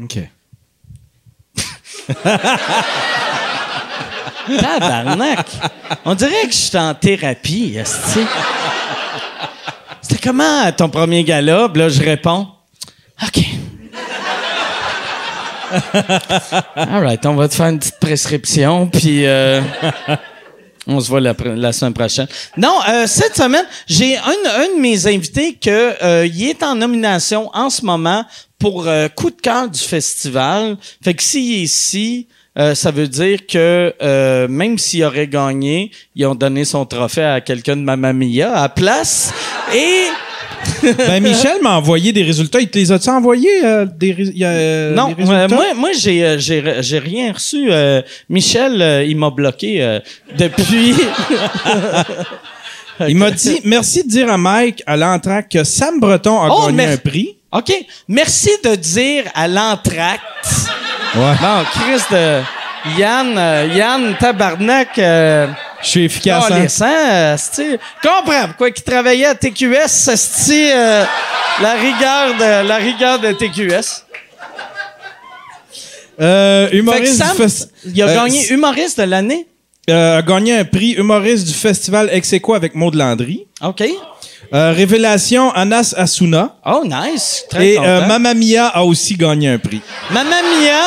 OK. 0.01 0.17
Tabarnak. 4.60 5.48
On 6.05 6.15
dirait 6.15 6.48
que 6.48 6.51
je 6.51 6.58
suis 6.58 6.77
en 6.77 6.96
thérapie. 6.96 7.77
C'était 7.86 8.27
comment 10.22 10.72
ton 10.72 10.89
premier 10.89 11.24
gala? 11.24 11.69
Puis 11.69 11.81
là, 11.81 11.89
je 11.89 12.01
réponds. 12.01 12.48
OK. 13.24 13.46
All 16.76 17.04
right, 17.04 17.26
on 17.26 17.36
va 17.36 17.48
te 17.48 17.56
faire 17.56 17.68
une 17.68 17.80
petite 17.80 18.00
prescription, 18.00 18.88
puis 18.88 19.26
euh, 19.26 19.62
on 20.88 21.00
se 21.00 21.10
voit 21.10 21.22
la, 21.22 21.72
semaine 21.74 21.94
prochaine. 21.94 22.28
Non, 22.58 22.80
euh, 22.90 23.06
cette 23.08 23.36
semaine, 23.36 23.66
j'ai 23.88 24.18
un, 24.18 24.22
un 24.22 24.76
de 24.76 24.82
mes 24.82 25.08
invités 25.08 25.54
que 25.54 26.04
euh, 26.04 26.26
il 26.26 26.50
est 26.50 26.64
en 26.64 26.76
nomination 26.76 27.50
en 27.54 27.70
ce 27.70 27.86
moment 27.86 28.26
pour 28.60 28.88
euh, 28.88 29.08
coup 29.08 29.32
de 29.32 29.42
cœur 29.42 29.70
du 29.70 29.80
festival. 29.80 30.78
Fait 31.04 31.14
que 31.14 31.24
s'il 31.24 31.54
est 31.54 31.64
ici, 31.64 32.28
euh, 32.58 32.76
ça 32.76 32.92
veut 32.92 33.08
dire 33.08 33.48
que 33.48 33.94
euh, 34.02 34.48
même 34.50 34.78
s'il 34.78 35.04
aurait 35.06 35.28
gagné, 35.28 35.92
ils 36.16 36.26
ont 36.26 36.36
donné 36.36 36.66
son 36.66 36.86
trophée 36.86 37.24
à 37.24 37.42
quelqu'un 37.42 37.78
de 37.78 37.82
Mamma 37.82 38.12
Mia 38.12 38.52
à 38.52 38.64
la 38.64 38.70
place. 38.70 39.34
Et 39.74 40.08
Ben, 40.98 41.22
Michel 41.22 41.62
m'a 41.62 41.78
envoyé 41.78 42.12
des 42.12 42.24
résultats. 42.24 42.60
Il 42.60 42.70
te 42.70 42.78
les 42.78 42.92
a-tu 42.92 43.10
envoyés, 43.10 43.63
euh, 43.63 43.86
des, 43.86 44.16
euh, 44.42 44.94
Non, 44.94 45.13
des 45.13 45.30
euh, 45.30 45.48
moi, 45.50 45.66
moi 45.75 45.89
j'ai, 45.98 46.24
euh, 46.24 46.38
j'ai, 46.38 46.63
j'ai 46.82 47.00
rien 47.00 47.34
reçu. 47.34 47.70
Michel, 48.30 49.06
il 49.08 49.18
m'a 49.18 49.30
bloqué 49.30 50.00
depuis. 50.38 50.94
Il 53.08 53.16
m'a 53.16 53.32
dit, 53.32 53.62
merci 53.63 54.04
de 54.04 54.10
dire 54.10 54.30
à 54.30 54.38
Mike 54.38 54.84
à 54.86 54.98
l'entraque 54.98 55.48
que 55.48 55.63
Sam 55.63 56.01
Breton 56.01 56.38
a 56.42 56.50
Oh, 56.51 56.66
gagné 56.68 56.84
un 56.84 56.98
prix. 56.98 57.38
OK. 57.50 57.72
Merci 58.10 58.50
de 58.62 58.75
dire 58.75 59.24
à 59.34 59.48
l'entracte. 59.48 60.22
Ouais. 61.16 61.34
Bon, 61.39 61.63
Chris 61.72 62.01
de 62.12 62.42
Yann, 63.00 63.70
Yann 63.74 64.18
Tabarnak. 64.20 65.00
Euh, 65.79 65.83
Je 65.83 65.88
suis 65.89 66.03
efficace, 66.05 66.43
hein? 66.45 66.50
calisse, 66.50 66.81
hein, 66.81 66.88
euh, 67.09 67.38
c'ti- 67.38 67.77
Comprends 68.03 68.48
pourquoi 68.48 68.67
il 68.69 68.74
travaillait 68.83 69.25
à 69.27 69.36
TQS, 69.36 69.88
c'est 70.15 70.74
la 71.62 71.74
rigueur 71.74 72.33
de 72.38 72.67
la 72.67 72.75
rigueur 72.77 73.19
de 73.19 73.31
TQS. 73.31 74.03
Euh, 76.21 76.69
humoriste 76.71 77.15
Sam, 77.15 77.48
il 77.86 78.01
a 78.01 78.07
Euh, 78.07 78.15
gagné 78.15 78.48
humoriste 78.51 78.98
de 79.00 79.03
l'année. 79.05 79.48
euh, 79.89 80.17
a 80.17 80.21
gagné 80.21 80.53
un 80.57 80.65
prix 80.65 80.91
humoriste 80.91 81.48
du 81.48 81.53
festival 81.53 82.09
Execo 82.12 82.53
avec 82.53 82.75
Maud 82.75 82.93
Landry. 82.95 83.48
OK. 83.63 83.83
Euh, 84.53 84.74
Révélation 84.74 85.51
Anas 85.51 85.93
Asuna. 85.95 86.57
Oh, 86.65 86.83
nice. 86.86 87.45
Très 87.50 87.69
Et 87.74 87.79
euh, 87.79 88.05
Mamma 88.05 88.33
Mia 88.33 88.67
a 88.67 88.83
aussi 88.83 89.15
gagné 89.15 89.48
un 89.50 89.59
prix. 89.59 89.81
Mamma 90.12 90.41
Mia? 90.41 90.81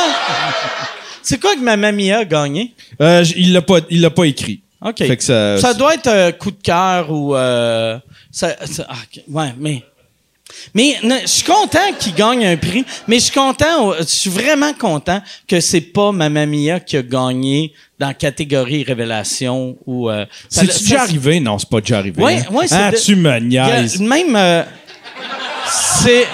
C'est 1.22 1.40
quoi 1.40 1.54
que 1.54 1.60
Mamma 1.60 1.92
Mia 1.92 2.18
a 2.18 2.24
gagné? 2.24 2.74
Euh, 3.00 3.24
il 3.36 3.52
l'a 3.52 3.62
pas, 3.62 3.78
il 3.88 4.00
l'a 4.02 4.10
pas 4.10 4.24
écrit. 4.24 4.61
OK. 4.84 4.98
Fait 4.98 5.16
que 5.16 5.22
ça- 5.24 5.58
ça 5.58 5.74
doit 5.74 5.94
être 5.94 6.06
euh, 6.08 6.32
coup 6.32 6.50
de 6.50 6.62
cœur 6.62 7.10
ou... 7.10 7.34
euh, 7.36 7.98
ça, 8.30 8.56
ça- 8.66 8.86
ah, 8.88 8.94
ouais, 9.28 9.54
mais... 9.58 9.82
Mais 10.74 10.96
je 11.02 11.26
suis 11.26 11.44
content 11.44 11.78
qu'il 11.98 12.14
gagne 12.14 12.44
un 12.44 12.56
prix, 12.58 12.84
mais 13.08 13.16
je 13.16 13.22
suis 13.24 13.32
content, 13.32 13.94
je 13.98 14.04
suis 14.04 14.28
vraiment 14.28 14.74
content 14.74 15.22
que 15.48 15.60
c'est 15.60 15.80
pas 15.80 16.12
Mamma 16.12 16.44
Mia 16.44 16.78
qui 16.78 16.98
a 16.98 17.02
gagné 17.02 17.72
dans 17.98 18.08
la 18.08 18.14
catégorie 18.14 18.84
révélation 18.84 19.78
ou... 19.86 20.10
euh, 20.10 20.26
ça- 20.50 20.62
déjà 20.66 21.00
arrivé? 21.02 21.40
Non, 21.40 21.58
c'est 21.58 21.68
pas 21.70 21.80
déjà 21.80 21.98
arrivé. 21.98 22.22
Ouais, 22.22 22.36
hein? 22.38 22.44
ouais, 22.52 22.68
c'est 22.68 22.74
Ah, 22.74 22.90
de- 22.90 22.96
tu 22.98 23.16
me 23.16 23.38
niaises. 23.38 23.98
Même, 24.00 24.36
euh, 24.36 24.62
c'est. 25.70 26.26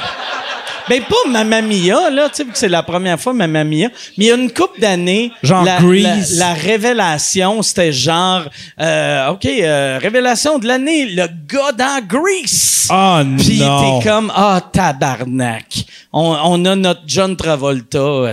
Ben, 0.88 1.02
pas 1.02 1.30
Mamma 1.30 1.60
Mia, 1.62 2.10
là, 2.10 2.28
tu 2.28 2.42
sais, 2.42 2.48
c'est 2.54 2.68
la 2.68 2.82
première 2.82 3.20
fois 3.20 3.32
Mamma 3.32 3.64
Mia, 3.64 3.88
mais 4.16 4.24
il 4.24 4.26
y 4.26 4.30
a 4.30 4.34
une 4.36 4.50
couple 4.50 4.80
d'années. 4.80 5.30
Genre 5.42 5.64
la, 5.64 5.80
Grease. 5.80 6.38
La, 6.38 6.48
la 6.48 6.54
révélation, 6.54 7.62
c'était 7.62 7.92
genre, 7.92 8.44
euh, 8.80 9.28
OK, 9.30 9.44
euh, 9.46 9.98
révélation 10.00 10.58
de 10.58 10.66
l'année, 10.66 11.06
le 11.06 11.26
gars 11.46 11.72
dans 11.72 12.04
Grease. 12.06 12.86
Ah 12.90 13.22
Puis 13.38 13.58
non. 13.58 14.00
t'es 14.00 14.08
comme, 14.08 14.32
ah, 14.34 14.60
tabarnak. 14.72 15.84
On, 16.12 16.36
on 16.42 16.64
a 16.64 16.74
notre 16.74 17.02
John 17.06 17.36
Travolta, 17.36 18.32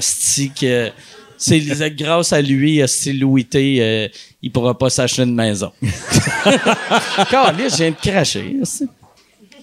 que 0.60 0.92
c'est 1.38 1.92
grâce 1.92 2.34
à 2.34 2.42
lui, 2.42 2.82
asti, 2.82 3.14
Louis 3.14 3.46
T, 3.46 3.78
euh, 3.80 4.08
il 4.42 4.52
pourra 4.52 4.78
pas 4.78 4.90
s'acheter 4.90 5.24
une 5.24 5.36
maison. 5.36 5.72
Caliste, 7.30 7.78
je 7.78 7.84
viens 7.84 7.92
de 7.92 7.96
cracher. 8.12 8.56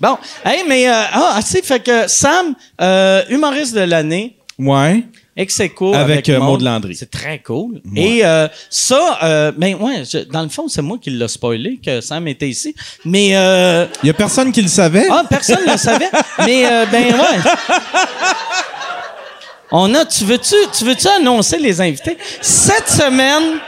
Bon, 0.02 0.18
hey, 0.44 0.64
mais, 0.68 0.88
euh, 0.88 0.92
ah, 1.12 1.34
asti, 1.36 1.62
fait 1.62 1.78
que 1.80 2.08
Sam, 2.08 2.56
euh, 2.80 3.22
humoriste 3.30 3.72
de 3.76 3.82
l'année, 3.82 4.36
Ouais. 4.58 5.04
ex 5.36 5.60
Avec, 5.94 6.28
euh, 6.28 6.40
Maud 6.40 6.60
Landry. 6.60 6.96
C'est 6.96 7.08
très 7.10 7.38
cool. 7.38 7.80
Et 7.94 8.24
euh, 8.24 8.48
ça, 8.68 9.18
euh, 9.22 9.52
ben 9.56 9.76
ouais, 9.76 10.02
je- 10.04 10.24
dans 10.28 10.42
le 10.42 10.48
fond, 10.48 10.66
c'est 10.66 10.82
moi 10.82 10.98
qui 11.00 11.10
l'a 11.10 11.28
spoilé 11.28 11.78
que 11.84 12.00
Sam 12.00 12.26
était 12.26 12.48
ici. 12.48 12.74
Mais 13.04 13.36
euh, 13.36 13.86
Il 14.02 14.08
y 14.08 14.10
a 14.10 14.14
personne 14.14 14.50
qui 14.50 14.60
le 14.60 14.66
savait. 14.68 15.06
ah, 15.08 15.22
personne 15.30 15.64
ne 15.64 15.70
le 15.72 15.78
savait. 15.78 16.10
Mais 16.46 16.66
euh, 16.66 16.84
ben 16.90 17.04
ouais. 17.14 17.38
On 19.70 19.94
a. 19.94 20.04
Tu 20.04 20.24
veux-tu, 20.24 20.56
tu 20.76 20.84
veux-tu 20.84 21.06
annoncer 21.08 21.58
les 21.58 21.80
invités? 21.80 22.18
Cette 22.40 22.88
semaine, 22.90 23.60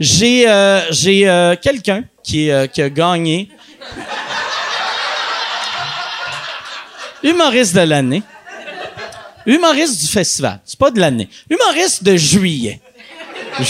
j'ai 0.00 0.48
euh, 0.48 0.80
j'ai 0.90 1.28
euh, 1.28 1.54
quelqu'un 1.60 2.02
euh, 2.34 2.66
qui 2.66 2.82
a 2.82 2.88
gagné 2.90 3.48
humoriste 7.22 7.74
de 7.74 7.80
l'année, 7.82 8.22
humoriste 9.46 10.00
du 10.00 10.06
festival. 10.08 10.60
C'est 10.64 10.78
pas 10.78 10.90
de 10.90 11.00
l'année. 11.00 11.28
Humoriste 11.48 12.02
de 12.04 12.16
juillet. 12.16 12.80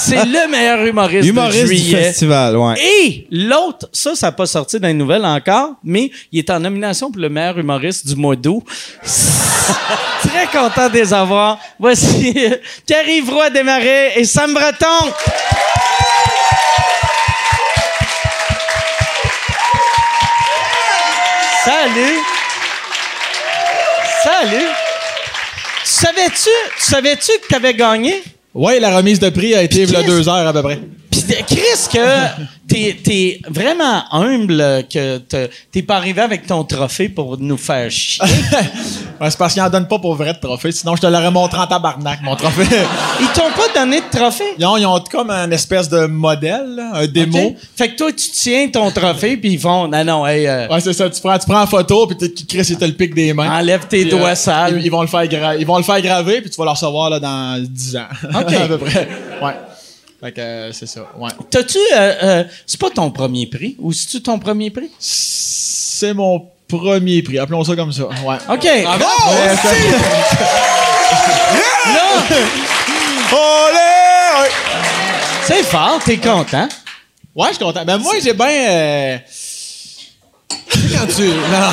C'est 0.00 0.24
le 0.24 0.48
meilleur 0.50 0.84
humoriste, 0.84 1.28
Humoriste 1.28 1.62
de 1.62 1.68
du 1.68 1.76
juillet. 1.76 2.02
festival, 2.04 2.56
ouais. 2.56 2.74
Et 2.82 3.26
l'autre, 3.30 3.88
ça, 3.92 4.16
ça 4.16 4.26
n'a 4.26 4.32
pas 4.32 4.46
sorti 4.46 4.80
dans 4.80 4.88
les 4.88 4.94
nouvelles 4.94 5.24
encore, 5.24 5.74
mais 5.84 6.10
il 6.32 6.40
est 6.40 6.50
en 6.50 6.58
nomination 6.58 7.10
pour 7.10 7.20
le 7.20 7.28
meilleur 7.28 7.56
humoriste 7.58 8.06
du 8.08 8.16
mois 8.16 8.34
d'août. 8.36 8.64
Très 10.22 10.46
content 10.48 10.88
de 10.88 10.94
les 10.94 11.14
avoir. 11.14 11.58
Voici 11.78 12.34
Pierre-Yves 12.86 13.30
Roy 13.30 13.50
Desmarais 13.50 14.12
et 14.16 14.24
Sam 14.24 14.52
Breton. 14.52 15.12
Salut. 21.64 22.18
Savais-tu, 25.84 26.50
tu 26.78 26.82
savais-tu 26.82 27.32
que 27.42 27.48
tu 27.48 27.54
avais 27.54 27.74
gagné? 27.74 28.22
Ouais, 28.54 28.80
la 28.80 28.96
remise 28.96 29.20
de 29.20 29.28
prix 29.30 29.54
a 29.54 29.62
été 29.62 29.82
il 29.82 29.90
y 29.90 29.96
a 29.96 30.02
deux 30.02 30.28
heures 30.28 30.46
à 30.46 30.52
peu 30.52 30.62
près. 30.62 30.80
Chris, 31.46 31.88
que 31.92 32.42
t'es, 32.68 32.96
t'es 33.02 33.40
vraiment 33.48 34.04
humble 34.12 34.84
que 34.92 35.18
te- 35.18 35.48
t'es 35.72 35.82
pas 35.82 35.96
arrivé 35.96 36.20
avec 36.22 36.46
ton 36.46 36.64
trophée 36.64 37.08
pour 37.08 37.38
nous 37.38 37.56
faire 37.56 37.90
chier. 37.90 38.24
Ouais, 39.20 39.28
c'est 39.28 39.36
parce 39.38 39.52
qu'ils 39.52 39.60
en 39.62 39.68
donnent 39.68 39.86
pas 39.86 39.98
pour 39.98 40.14
vrai 40.14 40.32
de 40.32 40.38
trophée. 40.38 40.72
Sinon, 40.72 40.96
je 40.96 41.02
te 41.02 41.06
l'aurais 41.06 41.30
montré 41.30 41.58
en 41.60 41.66
tabarnak, 41.66 42.22
mon 42.22 42.34
trophée. 42.36 42.64
Ils 43.20 43.26
t'ont 43.34 43.50
pas 43.54 43.68
donné 43.78 44.00
de 44.00 44.06
trophée? 44.10 44.54
ils, 44.58 44.64
ont, 44.64 44.78
ils 44.78 44.86
ont 44.86 44.98
comme 45.12 45.28
un 45.28 45.50
espèce 45.50 45.90
de 45.90 46.06
modèle, 46.06 46.74
là, 46.76 46.92
un 46.94 47.06
démo. 47.06 47.54
Fait 47.76 47.90
que 47.90 47.96
toi, 47.96 48.10
tu 48.12 48.30
tiens 48.30 48.68
ton 48.72 48.90
trophée, 48.90 49.36
puis 49.36 49.52
ils 49.52 49.58
font, 49.58 49.86
non, 49.88 50.02
non, 50.04 50.26
hey, 50.26 50.46
euh, 50.46 50.68
Ouais, 50.68 50.80
c'est 50.80 50.94
ça. 50.94 51.10
Tu 51.10 51.20
prends, 51.20 51.38
tu 51.38 51.44
prends 51.46 51.60
en 51.60 51.66
photo, 51.66 52.06
puis 52.06 52.16
Chris, 52.48 52.64
il 52.70 52.78
te 52.78 52.84
le 52.86 52.92
pique 52.92 53.14
des 53.14 53.34
mains. 53.34 53.58
enlève 53.58 53.86
tes 53.88 54.06
doigts 54.06 54.30
euh, 54.30 54.34
sales. 54.34 54.78
Ils, 54.78 54.86
ils 54.86 54.90
vont 54.90 55.02
le 55.02 55.06
faire 55.06 55.24
ils 55.24 55.66
vont 55.66 55.76
le 55.76 55.82
faire 55.84 56.00
graver, 56.00 56.40
puis 56.40 56.48
tu 56.48 56.56
vas 56.56 56.64
le 56.64 56.70
recevoir 56.70 57.10
là, 57.10 57.20
dans 57.20 57.62
10 57.62 57.96
ans. 57.96 58.06
OK. 58.40 58.52
à 58.54 58.68
peu 58.68 58.78
près. 58.78 59.06
Ouais. 59.42 59.52
Fait 60.20 60.32
que 60.32 60.40
euh, 60.40 60.72
c'est 60.72 60.86
ça. 60.86 61.00
Ouais. 61.16 61.30
T'as-tu. 61.50 61.78
euh, 61.78 62.14
euh, 62.22 62.44
c'est 62.66 62.78
pas 62.78 62.90
ton 62.90 63.10
premier 63.10 63.46
prix 63.46 63.74
ou 63.78 63.92
c'est-tu 63.92 64.20
ton 64.22 64.38
premier 64.38 64.70
prix? 64.70 64.90
C'est 64.98 66.12
mon 66.12 66.46
premier 66.68 67.22
prix. 67.22 67.38
Appelons 67.38 67.64
ça 67.64 67.74
comme 67.74 67.92
ça. 67.92 68.04
Ouais. 68.04 68.36
OK. 68.48 68.68
Bravo! 68.84 69.34
Là, 71.86 72.12
Olé! 73.32 74.42
Ouais. 74.42 74.48
c'est 75.46 75.62
fort, 75.64 76.00
t'es 76.04 76.16
content. 76.18 76.68
Ouais, 77.34 77.48
je 77.50 77.54
suis 77.54 77.64
content. 77.64 77.84
Ben 77.84 77.98
moi, 77.98 78.14
j'ai 78.22 78.32
bien. 78.34 78.46
euh, 78.70 79.18
Quand 80.92 81.06
tu. 81.14 81.22
Non. 81.28 81.70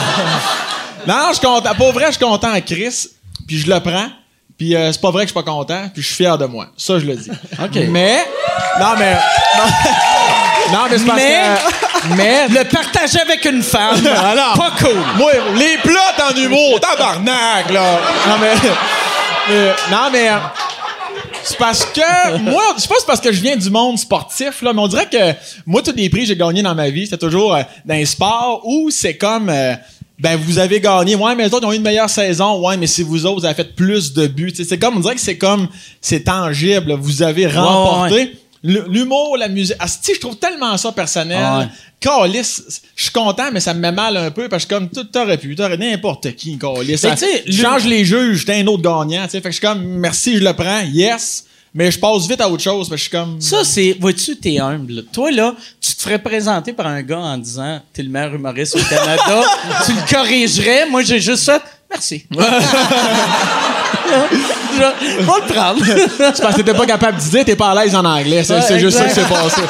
Non, 1.08 1.13
non, 1.16 1.27
je 1.30 1.34
suis 1.38 1.46
content. 1.46 1.75
Pour 1.75 1.92
vrai, 1.94 2.06
je 2.08 2.12
suis 2.12 2.20
content 2.25 2.51
à 2.51 2.62
Chris. 2.62 3.08
Puis 3.48 3.60
je 3.60 3.70
le 3.72 3.80
prends. 3.80 4.08
Puis 4.58 4.76
euh, 4.76 4.92
c'est 4.92 5.02
pas 5.02 5.12
vrai 5.12 5.24
que 5.24 5.30
je 5.30 5.34
suis 5.36 5.44
pas 5.44 5.50
content. 5.52 5.90
Puis 5.94 6.02
je 6.02 6.08
suis 6.08 6.16
fier 6.16 6.38
de 6.38 6.46
moi. 6.46 6.68
Ça, 6.78 6.98
je 7.00 7.06
le 7.06 7.16
dis. 7.16 7.30
OK. 7.64 7.76
Mais. 7.90 8.18
Non, 8.80 8.94
mais. 8.98 9.14
Non, 9.14 10.74
non, 10.74 10.80
mais 10.90 10.98
c'est 10.98 11.06
parce 11.06 11.22
Mais- 11.22 11.44
que. 12.10 12.16
Mais. 12.16 12.48
Le 12.50 12.64
partager 12.64 13.20
avec 13.20 13.46
une 13.46 13.62
femme, 13.64 14.06
Alors, 14.06 14.54
pas 14.54 14.72
cool. 14.80 14.98
Moi, 15.18 15.32
les 15.58 15.78
plots 15.84 15.94
en 16.32 16.36
humour, 16.36 16.80
tabarnak, 16.80 17.70
là. 17.72 18.00
Non, 18.28 18.36
mais. 18.40 18.54
mais- 19.50 19.74
non, 19.92 20.10
mais. 20.12 20.30
euh, 20.30 20.38
C'est 21.44 21.58
parce 21.58 21.86
que. 21.86 22.38
Moi, 22.40 22.62
je 22.78 22.82
sais 22.82 22.88
pas 22.88 22.96
si 22.96 23.02
c'est 23.02 23.08
parce 23.08 23.22
que 23.22 23.32
je 23.32 23.42
viens 23.42 23.56
du 23.58 23.70
monde 23.70 23.98
sportif, 24.00 24.62
là, 24.62 24.74
mais 24.74 24.82
on 24.82 24.88
dirait 24.88 25.08
que 25.08 25.34
moi, 25.66 25.82
tous 25.84 25.94
les 25.96 26.10
prix 26.10 26.22
que 26.22 26.28
j'ai 26.28 26.36
gagnés 26.36 26.62
dans 26.64 26.76
ma 26.76 26.90
vie, 26.90 27.06
c'était 27.06 27.18
toujours 27.18 27.56
euh, 27.56 27.62
dans 27.86 27.94
les 27.96 28.06
sports 28.06 28.62
où 28.66 28.90
c'est 28.90 29.18
comme. 29.18 29.50
euh, 29.50 29.76
ben, 30.20 30.36
vous 30.38 30.58
avez 30.60 30.80
gagné. 30.80 31.16
Ouais, 31.16 31.36
mais 31.36 31.46
les 31.48 31.54
autres 31.54 31.68
ont 31.68 31.74
eu 31.74 31.76
une 31.78 31.82
meilleure 31.84 32.10
saison. 32.10 32.66
Ouais, 32.68 32.78
mais 32.78 32.88
c'est 32.88 33.04
vous 33.04 33.26
autres, 33.26 33.40
vous 33.42 33.46
avez 33.46 33.54
fait 33.56 33.76
plus 33.76 34.14
de 34.14 34.28
buts. 34.28 34.54
C'est 34.56 34.78
comme, 34.80 34.98
on 34.98 35.00
dirait 35.00 35.16
que 35.16 35.22
c'est 35.22 35.38
comme, 35.38 35.68
c'est 36.02 36.24
tangible. 36.24 36.94
Vous 36.94 37.22
avez 37.22 37.48
remporté. 37.48 38.14
ouais. 38.16 38.32
L'humour, 38.64 39.38
la 39.38 39.48
musique. 39.48 39.76
Asti, 39.80 40.14
je 40.16 40.20
trouve 40.20 40.38
tellement 40.38 40.76
ça 40.78 40.92
personnel. 40.92 41.38
Ah 41.42 41.60
ouais. 41.60 41.66
Calice, 42.00 42.82
je 42.96 43.04
suis 43.04 43.12
content, 43.12 43.50
mais 43.54 43.60
ça 43.60 43.74
me 43.74 43.80
met 43.80 43.92
mal 43.92 44.18
un 44.18 44.30
peu 44.32 44.50
parce 44.50 44.66
que 44.66 44.76
comme 44.76 44.90
tout 44.90 45.04
t'aurais 45.06 45.38
pu, 45.38 45.56
t'aurais 45.56 45.78
n'importe 45.78 46.36
qui, 46.36 46.58
Calice. 46.58 47.02
Ça- 47.02 47.16
Tu 47.16 47.54
changes 47.54 47.86
les 47.86 48.04
juges, 48.06 48.46
t'es 48.46 48.56
un 48.62 48.68
autre 48.68 48.84
gagnant. 48.84 49.28
Fait 49.28 49.42
que 49.42 49.48
je 49.50 49.54
suis 49.54 49.62
comme, 49.62 49.84
merci, 49.84 50.38
je 50.38 50.44
le 50.44 50.54
prends, 50.54 50.82
yes, 50.92 51.46
mais 51.78 51.92
je 51.92 52.00
passe 52.00 52.28
vite 52.28 52.42
à 52.42 52.50
autre 52.50 52.64
chose, 52.64 52.90
parce 52.90 52.90
que 52.90 52.98
je 52.98 53.02
suis 53.04 53.12
comme. 53.12 53.40
Ça, 53.40 53.64
c'est. 53.64 53.96
Vois-tu, 54.00 54.36
t'es 54.36 54.58
humble. 54.58 55.04
Toi, 55.14 55.30
là, 55.30 55.54
tu 55.80 55.94
te 55.94 56.02
ferais 56.02 56.18
présenter 56.18 56.74
par 56.74 56.88
un 56.88 57.04
gars 57.04 57.20
en 57.20 57.38
disant 57.38 57.80
T'es 57.94 58.02
le 58.02 58.10
meilleur 58.10 58.34
humoriste 58.34 58.76
au 58.76 58.80
Canada. 58.80 59.44
tu 59.86 59.92
le 59.92 60.12
corrigerais. 60.12 60.90
Moi, 60.90 61.04
j'ai 61.04 61.20
juste 61.20 61.46
fait 61.46 61.62
Merci. 61.88 62.26
Je 64.74 64.80
vais 64.80 64.92
le 65.22 65.54
prendre. 65.54 65.86
C'est 65.86 66.42
parce 66.42 66.56
que 66.56 66.62
t'étais 66.62 66.74
pas 66.74 66.86
capable 66.88 67.20
de 67.20 67.24
dire, 67.30 67.46
t'es 67.46 67.56
pas 67.56 67.70
à 67.70 67.76
l'aise 67.84 67.96
en 67.96 68.04
anglais. 68.04 68.44
C'est 68.44 68.80
juste 68.80 68.98
ça 68.98 69.06
qui 69.06 69.14
s'est 69.14 69.22
passé. 69.22 69.62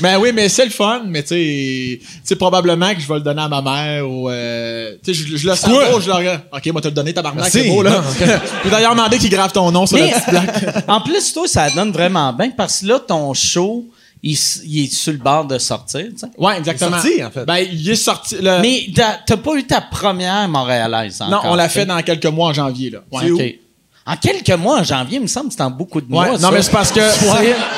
Mais 0.00 0.16
oui, 0.16 0.30
mais 0.34 0.48
c'est 0.48 0.64
le 0.64 0.70
fun, 0.70 1.02
mais 1.06 1.22
tu 1.22 2.00
sais, 2.24 2.36
probablement 2.36 2.94
que 2.94 3.00
je 3.00 3.08
vais 3.08 3.14
le 3.14 3.20
donner 3.20 3.42
à 3.42 3.48
ma 3.48 3.62
mère 3.62 4.08
ou, 4.08 4.28
euh, 4.28 4.94
tu 5.04 5.14
sais, 5.14 5.20
je, 5.20 5.36
je 5.36 5.48
le 5.48 5.54
sens 5.54 5.70
pas, 5.70 6.00
je 6.00 6.06
le 6.06 6.12
regarde. 6.12 6.40
Ok, 6.52 6.66
moi, 6.72 6.80
te 6.80 6.88
le 6.88 6.94
donner, 6.94 7.12
tabarnak, 7.14 7.48
c'est 7.48 7.68
beau, 7.68 7.82
là. 7.82 8.02
J'ai 8.64 8.70
d'ailleurs 8.70 8.94
demandé 8.94 9.18
qu'il 9.18 9.30
grave 9.30 9.52
ton 9.52 9.70
nom 9.70 9.86
sur 9.86 9.96
la 9.98 10.04
Mais, 10.04 10.10
petite 10.12 10.28
plaque. 10.28 10.84
en 10.88 11.00
plus, 11.00 11.32
toi, 11.32 11.46
ça 11.46 11.70
donne 11.70 11.92
vraiment 11.92 12.32
bien 12.32 12.50
parce 12.50 12.80
que 12.80 12.86
là, 12.86 12.98
ton 12.98 13.32
show, 13.34 13.86
il, 14.22 14.32
est 14.32 14.92
sur 14.92 15.12
le 15.12 15.18
bord 15.18 15.44
de 15.44 15.58
sortir. 15.58 16.06
tu 16.10 16.18
sais. 16.18 16.26
Ouais, 16.38 16.56
exactement. 16.58 16.96
Il 17.04 17.10
est 17.10 17.18
sorti, 17.18 17.24
en 17.24 17.30
fait. 17.30 17.44
Ben, 17.44 17.58
il 17.70 17.90
est 17.90 17.94
sorti. 17.94 18.36
le- 18.40 18.60
Mais 18.60 18.86
t'as 18.94 19.18
t'as 19.26 19.36
pas 19.36 19.54
eu 19.54 19.64
ta 19.64 19.80
première 19.82 20.48
montréalaise 20.48 21.20
non, 21.20 21.36
encore. 21.36 21.52
on 21.52 21.54
l'a 21.54 21.68
fait 21.68 21.84
dans 21.84 22.00
quelques 22.02 22.26
mois 22.26 22.48
en 22.48 22.52
janvier, 22.52 22.90
là. 22.90 23.00
Ouais. 23.12 23.60
En 24.06 24.16
quelques 24.16 24.50
mois, 24.50 24.80
en 24.80 24.84
janvier, 24.84 25.16
il 25.16 25.22
me 25.22 25.26
semble 25.26 25.48
que 25.48 25.54
c'est 25.56 25.62
en 25.62 25.70
beaucoup 25.70 25.98
de 25.98 26.04
Ouais, 26.06 26.26
mois. 26.26 26.32
non, 26.32 26.38
ça. 26.38 26.50
mais 26.50 26.60
c'est 26.60 26.70
parce 26.72 26.92
que. 26.92 27.00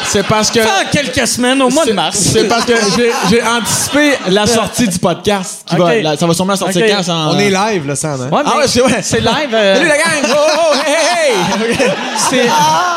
C'est 0.07 0.27
parce 0.27 0.51
que. 0.51 0.59
En 0.59 0.91
quelques 0.91 1.25
semaines, 1.25 1.63
au 1.63 1.69
mois 1.71 1.87
de 1.87 1.93
mars. 1.93 2.19
C'est 2.19 2.49
parce 2.49 2.65
que 2.65 2.73
j'ai- 3.31 3.43
anticipé 3.45 4.15
la 4.29 4.45
sortie 4.47 4.89
du 4.89 4.99
podcast. 4.99 5.63
Qui 5.69 5.77
va, 5.77 5.95
la- 6.01 6.17
ça 6.17 6.27
va 6.27 6.35
sûrement 6.35 6.57
sortir 6.57 6.85
quand? 6.89 7.03
ça, 7.05 7.15
en- 7.15 7.37
On 7.37 7.39
est 7.39 7.51
live, 7.51 7.87
là, 7.87 7.95
Sam, 7.95 8.21
hein? 8.23 8.29
Ouais, 8.33 8.43
Ah 8.45 8.55
mais 8.57 8.61
ouais, 8.83 9.03
c'est 9.03 9.21
live. 9.21 9.55
euh, 9.55 9.75
Salut 9.77 9.89
la 9.89 9.97
gang! 9.97 10.33
Oh, 10.33 10.37
oh, 10.59 10.75
hey, 10.85 11.31
hey! 11.31 11.37
Ok. 11.87 11.91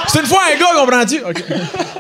c'est, 0.08 0.20
une 0.22 0.26
fois 0.26 0.40
un 0.52 0.60
gars, 0.60 0.80
comprends-tu? 0.80 1.22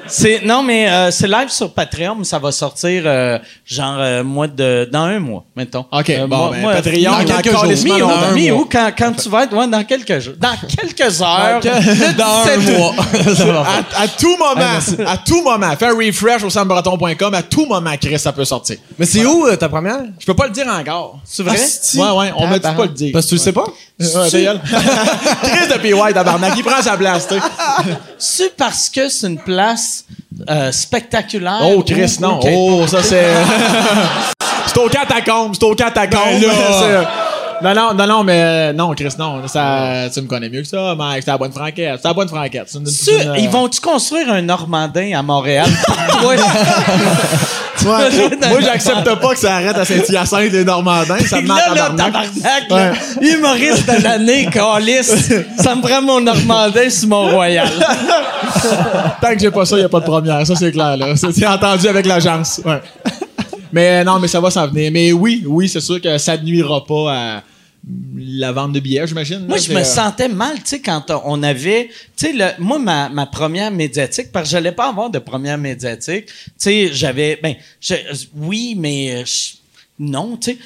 C'est- 0.07 0.41
non, 0.43 0.63
mais 0.63 0.89
euh, 0.89 1.11
c'est 1.11 1.27
live 1.27 1.49
sur 1.49 1.71
Patreon, 1.71 2.15
mais 2.17 2.23
ça 2.23 2.39
va 2.39 2.51
sortir 2.51 3.03
euh, 3.05 3.37
genre 3.65 3.97
euh, 3.99 4.23
mois 4.23 4.47
de, 4.47 4.89
dans 4.91 5.03
un 5.03 5.19
mois, 5.19 5.43
mettons. 5.55 5.85
Ok, 5.91 6.09
Euh, 6.09 6.25
bon, 6.27 6.37
moi- 6.37 6.49
ben, 6.53 6.61
moi, 6.61 6.73
Patreon, 6.73 7.11
dans 7.11 7.23
dans 7.23 7.41
quelques 7.41 7.55
jours. 7.55 8.11
Mi-août, 8.33 8.67
quand, 8.71 8.91
quand 8.97 9.11
tu 9.13 9.29
vas 9.29 9.43
être, 9.43 9.55
ouais, 9.55 9.67
dans 9.67 9.83
quelques 9.83 10.19
jours. 10.19 10.33
Dans 10.39 10.55
quelques 10.67 11.18
heures. 11.21 11.59
Dans- 11.61 12.17
Dans 12.17 12.51
un 12.51 12.57
17 12.57 12.77
mois. 12.77 12.93
À, 13.97 14.03
à 14.03 14.07
tout 14.07 14.37
moment, 14.37 15.07
à 15.07 15.17
tout 15.17 15.41
moment, 15.43 15.75
faire 15.75 15.95
refresh 15.95 16.43
au 16.43 16.49
sambreton.com, 16.49 17.33
à 17.33 17.41
tout 17.43 17.65
moment, 17.65 17.91
Chris, 17.99 18.17
ça 18.19 18.31
peut 18.31 18.45
sortir. 18.45 18.77
Mais 18.97 19.05
c'est 19.05 19.25
où 19.25 19.45
euh, 19.47 19.55
ta 19.55 19.67
première? 19.69 19.99
Je 20.19 20.25
peux 20.25 20.33
pas 20.33 20.45
le 20.47 20.51
dire 20.53 20.67
encore. 20.67 21.19
C'est 21.25 21.43
vrai? 21.43 21.55
Asti. 21.55 21.99
Ouais, 21.99 22.09
ouais, 22.11 22.31
on 22.37 22.47
m'a 22.47 22.59
dit 22.59 22.67
pas 22.75 22.83
le 22.83 22.87
dire. 22.89 23.09
Parce 23.13 23.25
que 23.25 23.29
tu 23.29 23.35
le 23.35 23.41
sais 23.41 23.51
pas? 23.53 23.65
Ouais, 23.99 24.29
ta 24.29 24.39
gueule. 24.41 24.61
Chris 25.43 25.67
de 25.73 25.77
PY, 25.79 26.13
tabarnak, 26.13 26.53
il 26.57 26.63
prend 26.63 26.81
sa 26.81 26.95
place, 26.97 27.27
tu 27.27 27.35
sais. 27.35 27.41
C'est 28.17 28.55
parce 28.55 28.89
que 28.89 29.09
c'est 29.09 29.27
une 29.27 29.39
place 29.39 30.05
euh, 30.49 30.71
spectaculaire. 30.71 31.59
Oh, 31.63 31.83
Chris, 31.83 32.17
non. 32.21 32.39
Oh, 32.43 32.85
ça, 32.87 33.03
c'est. 33.03 33.27
c'est 34.67 34.77
au 34.79 34.87
catacombe, 34.89 35.53
c'est 35.59 35.65
au 35.65 35.75
catacombe. 35.75 36.39
Ben 36.39 36.47
là. 36.47 37.11
Non, 37.61 37.73
non, 37.73 37.93
non, 37.93 38.07
non, 38.07 38.23
mais 38.23 38.41
euh, 38.41 38.73
non, 38.73 38.93
Chris, 38.93 39.13
non. 39.17 39.47
Ça, 39.47 40.07
tu 40.13 40.21
me 40.21 40.27
connais 40.27 40.49
mieux 40.49 40.61
que 40.61 40.67
ça, 40.67 40.95
Mike. 40.95 41.23
C'est 41.23 41.31
la 41.31 41.37
bonne 41.37 41.51
franquette. 41.51 41.99
C'est 42.01 42.07
la 42.07 42.13
bonne 42.13 42.27
franquette. 42.29 42.63
C'est 42.67 42.77
une- 42.77 42.85
Tu- 42.85 42.91
c'est 42.91 43.23
une, 43.23 43.29
euh, 43.29 43.37
Ils 43.37 43.49
vont-tu 43.49 43.79
construire 43.81 44.31
un 44.31 44.41
Normandin 44.41 45.11
à 45.17 45.21
Montréal? 45.21 45.67
Ouais. 46.25 46.35
Ouais. 47.85 48.09
Moi, 48.49 48.59
j'accepte 48.59 49.05
pas 49.21 49.29
que 49.33 49.39
ça 49.39 49.55
arrête 49.55 49.77
à 49.77 49.85
Saint-Hyacinthe 49.85 50.51
les 50.51 50.65
Normandins. 50.65 51.17
Ça 51.25 51.39
me 51.41 51.47
ment 51.47 51.55
là, 51.55 51.73
là, 51.73 51.89
tabarnak. 51.95 52.69
là, 52.69 52.91
humoriste 53.21 53.87
de 53.89 54.03
l'année, 54.03 54.49
calice, 54.51 55.15
ça 55.57 55.75
me 55.75 55.81
prend 55.81 56.01
mon 56.01 56.19
Normandin 56.19 56.89
sur 56.89 57.07
Mont-Royal. 57.07 57.69
Tant 59.21 59.33
que 59.33 59.39
j'ai 59.39 59.49
pas 59.49 59.65
ça, 59.65 59.77
il 59.77 59.85
a 59.85 59.89
pas 59.89 60.01
de 60.01 60.05
première. 60.05 60.45
Ça, 60.45 60.55
c'est 60.55 60.73
clair, 60.73 60.97
là. 60.97 61.07
C'est 61.15 61.47
entendu 61.47 61.87
avec 61.87 62.05
l'agence. 62.05 62.59
Ouais. 62.65 62.81
Mais 63.71 64.03
non, 64.03 64.19
mais 64.19 64.27
ça 64.27 64.41
va 64.41 64.49
s'en 64.51 64.67
venir. 64.67 64.91
Mais 64.91 65.13
oui, 65.13 65.43
oui, 65.47 65.69
c'est 65.69 65.79
sûr 65.79 66.01
que 66.01 66.17
ça 66.17 66.35
ne 66.35 66.43
nuira 66.43 66.83
pas 66.83 67.13
à 67.13 67.41
la 68.17 68.51
vente 68.51 68.73
de 68.73 68.79
billets, 68.79 69.07
j'imagine. 69.07 69.45
Moi, 69.47 69.57
là. 69.57 69.63
je 69.63 69.71
me 69.73 69.79
euh, 69.79 69.83
sentais 69.83 70.27
mal, 70.27 70.55
tu 70.57 70.61
sais, 70.65 70.79
quand 70.81 71.03
on 71.25 71.41
avait, 71.43 71.89
tu 72.15 72.27
sais, 72.27 72.33
le- 72.33 72.51
moi, 72.63 72.77
ma, 72.77 73.09
ma 73.09 73.25
première 73.25 73.71
médiatique, 73.71 74.31
parce 74.31 74.45
que 74.47 74.51
j'allais 74.51 74.71
pas 74.73 74.89
avoir 74.89 75.09
de 75.09 75.19
première 75.19 75.57
médiatique, 75.57 76.25
tu 76.27 76.33
sais, 76.57 76.89
j'avais, 76.93 77.39
ben, 77.41 77.55
je- 77.81 77.95
oui, 78.35 78.75
mais 78.77 79.15
euh, 79.15 79.25
je- 79.25 79.57
non, 79.97 80.37
tu 80.37 80.51
sais, 80.51 80.57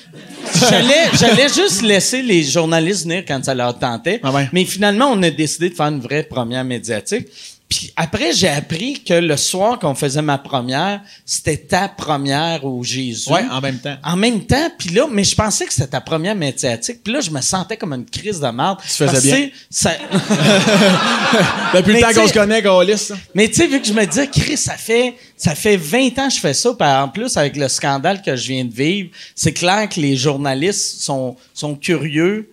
j'allais, 0.69 1.05
j'allais 1.17 1.49
juste 1.49 1.81
laisser 1.83 2.21
les 2.21 2.43
journalistes 2.43 3.03
venir 3.03 3.23
quand 3.27 3.43
ça 3.45 3.53
leur 3.55 3.77
tentait, 3.77 4.19
Ah 4.23 4.31
ouais. 4.31 4.49
mais 4.51 4.65
finalement, 4.65 5.09
on 5.11 5.21
a 5.23 5.29
décidé 5.29 5.69
de 5.69 5.75
faire 5.75 5.87
une 5.87 6.01
vraie 6.01 6.23
première 6.23 6.63
médiatique. 6.63 7.27
Puis 7.75 7.91
après, 7.95 8.33
j'ai 8.33 8.49
appris 8.49 9.01
que 9.03 9.15
le 9.15 9.35
soir 9.35 9.79
qu'on 9.79 9.95
faisait 9.95 10.21
ma 10.21 10.37
première, 10.37 11.01
c'était 11.25 11.57
ta 11.57 11.87
première 11.87 12.63
au 12.65 12.83
Jésus. 12.83 13.31
Ouais, 13.31 13.43
en 13.51 13.61
même 13.61 13.79
temps. 13.79 13.95
En 14.03 14.15
même 14.15 14.45
temps, 14.45 14.69
puis 14.77 14.89
là, 14.89 15.07
mais 15.09 15.23
je 15.23 15.33
pensais 15.35 15.65
que 15.65 15.73
c'était 15.73 15.87
ta 15.87 15.99
première 16.01 16.35
médiatique. 16.35 16.99
Puis 17.03 17.11
là, 17.13 17.19
je 17.21 17.31
me 17.31 17.41
sentais 17.41 17.75
comme 17.75 17.93
une 17.93 18.05
crise 18.05 18.39
de 18.39 18.47
merde. 18.47 18.77
Tu 18.83 18.89
faisais 18.89 19.21
bien. 19.37 19.49
ça- 19.71 19.93
Depuis 21.73 21.93
Mais 21.93 22.01
le 22.01 22.13
temps 22.13 22.21
qu'on 22.21 22.27
se 22.27 22.33
connaît, 22.33 22.61
Gaulis. 22.61 23.09
mais 23.33 23.47
tu 23.47 23.55
sais, 23.55 23.67
vu 23.67 23.81
que 23.81 23.87
je 23.87 23.93
me 23.93 24.05
disais, 24.05 24.27
Chris, 24.27 24.57
ça 24.57 24.77
fait, 24.77 25.15
ça 25.35 25.55
fait 25.55 25.77
20 25.77 26.19
ans 26.19 26.27
que 26.27 26.33
je 26.35 26.39
fais 26.39 26.53
ça. 26.53 26.71
Puis 26.77 26.87
en 26.87 27.09
plus, 27.09 27.35
avec 27.37 27.55
le 27.55 27.67
scandale 27.69 28.21
que 28.21 28.35
je 28.35 28.47
viens 28.49 28.65
de 28.65 28.73
vivre, 28.73 29.09
c'est 29.35 29.53
clair 29.53 29.89
que 29.89 29.99
les 29.99 30.15
journalistes 30.15 31.01
sont, 31.01 31.35
sont 31.55 31.73
curieux. 31.75 32.49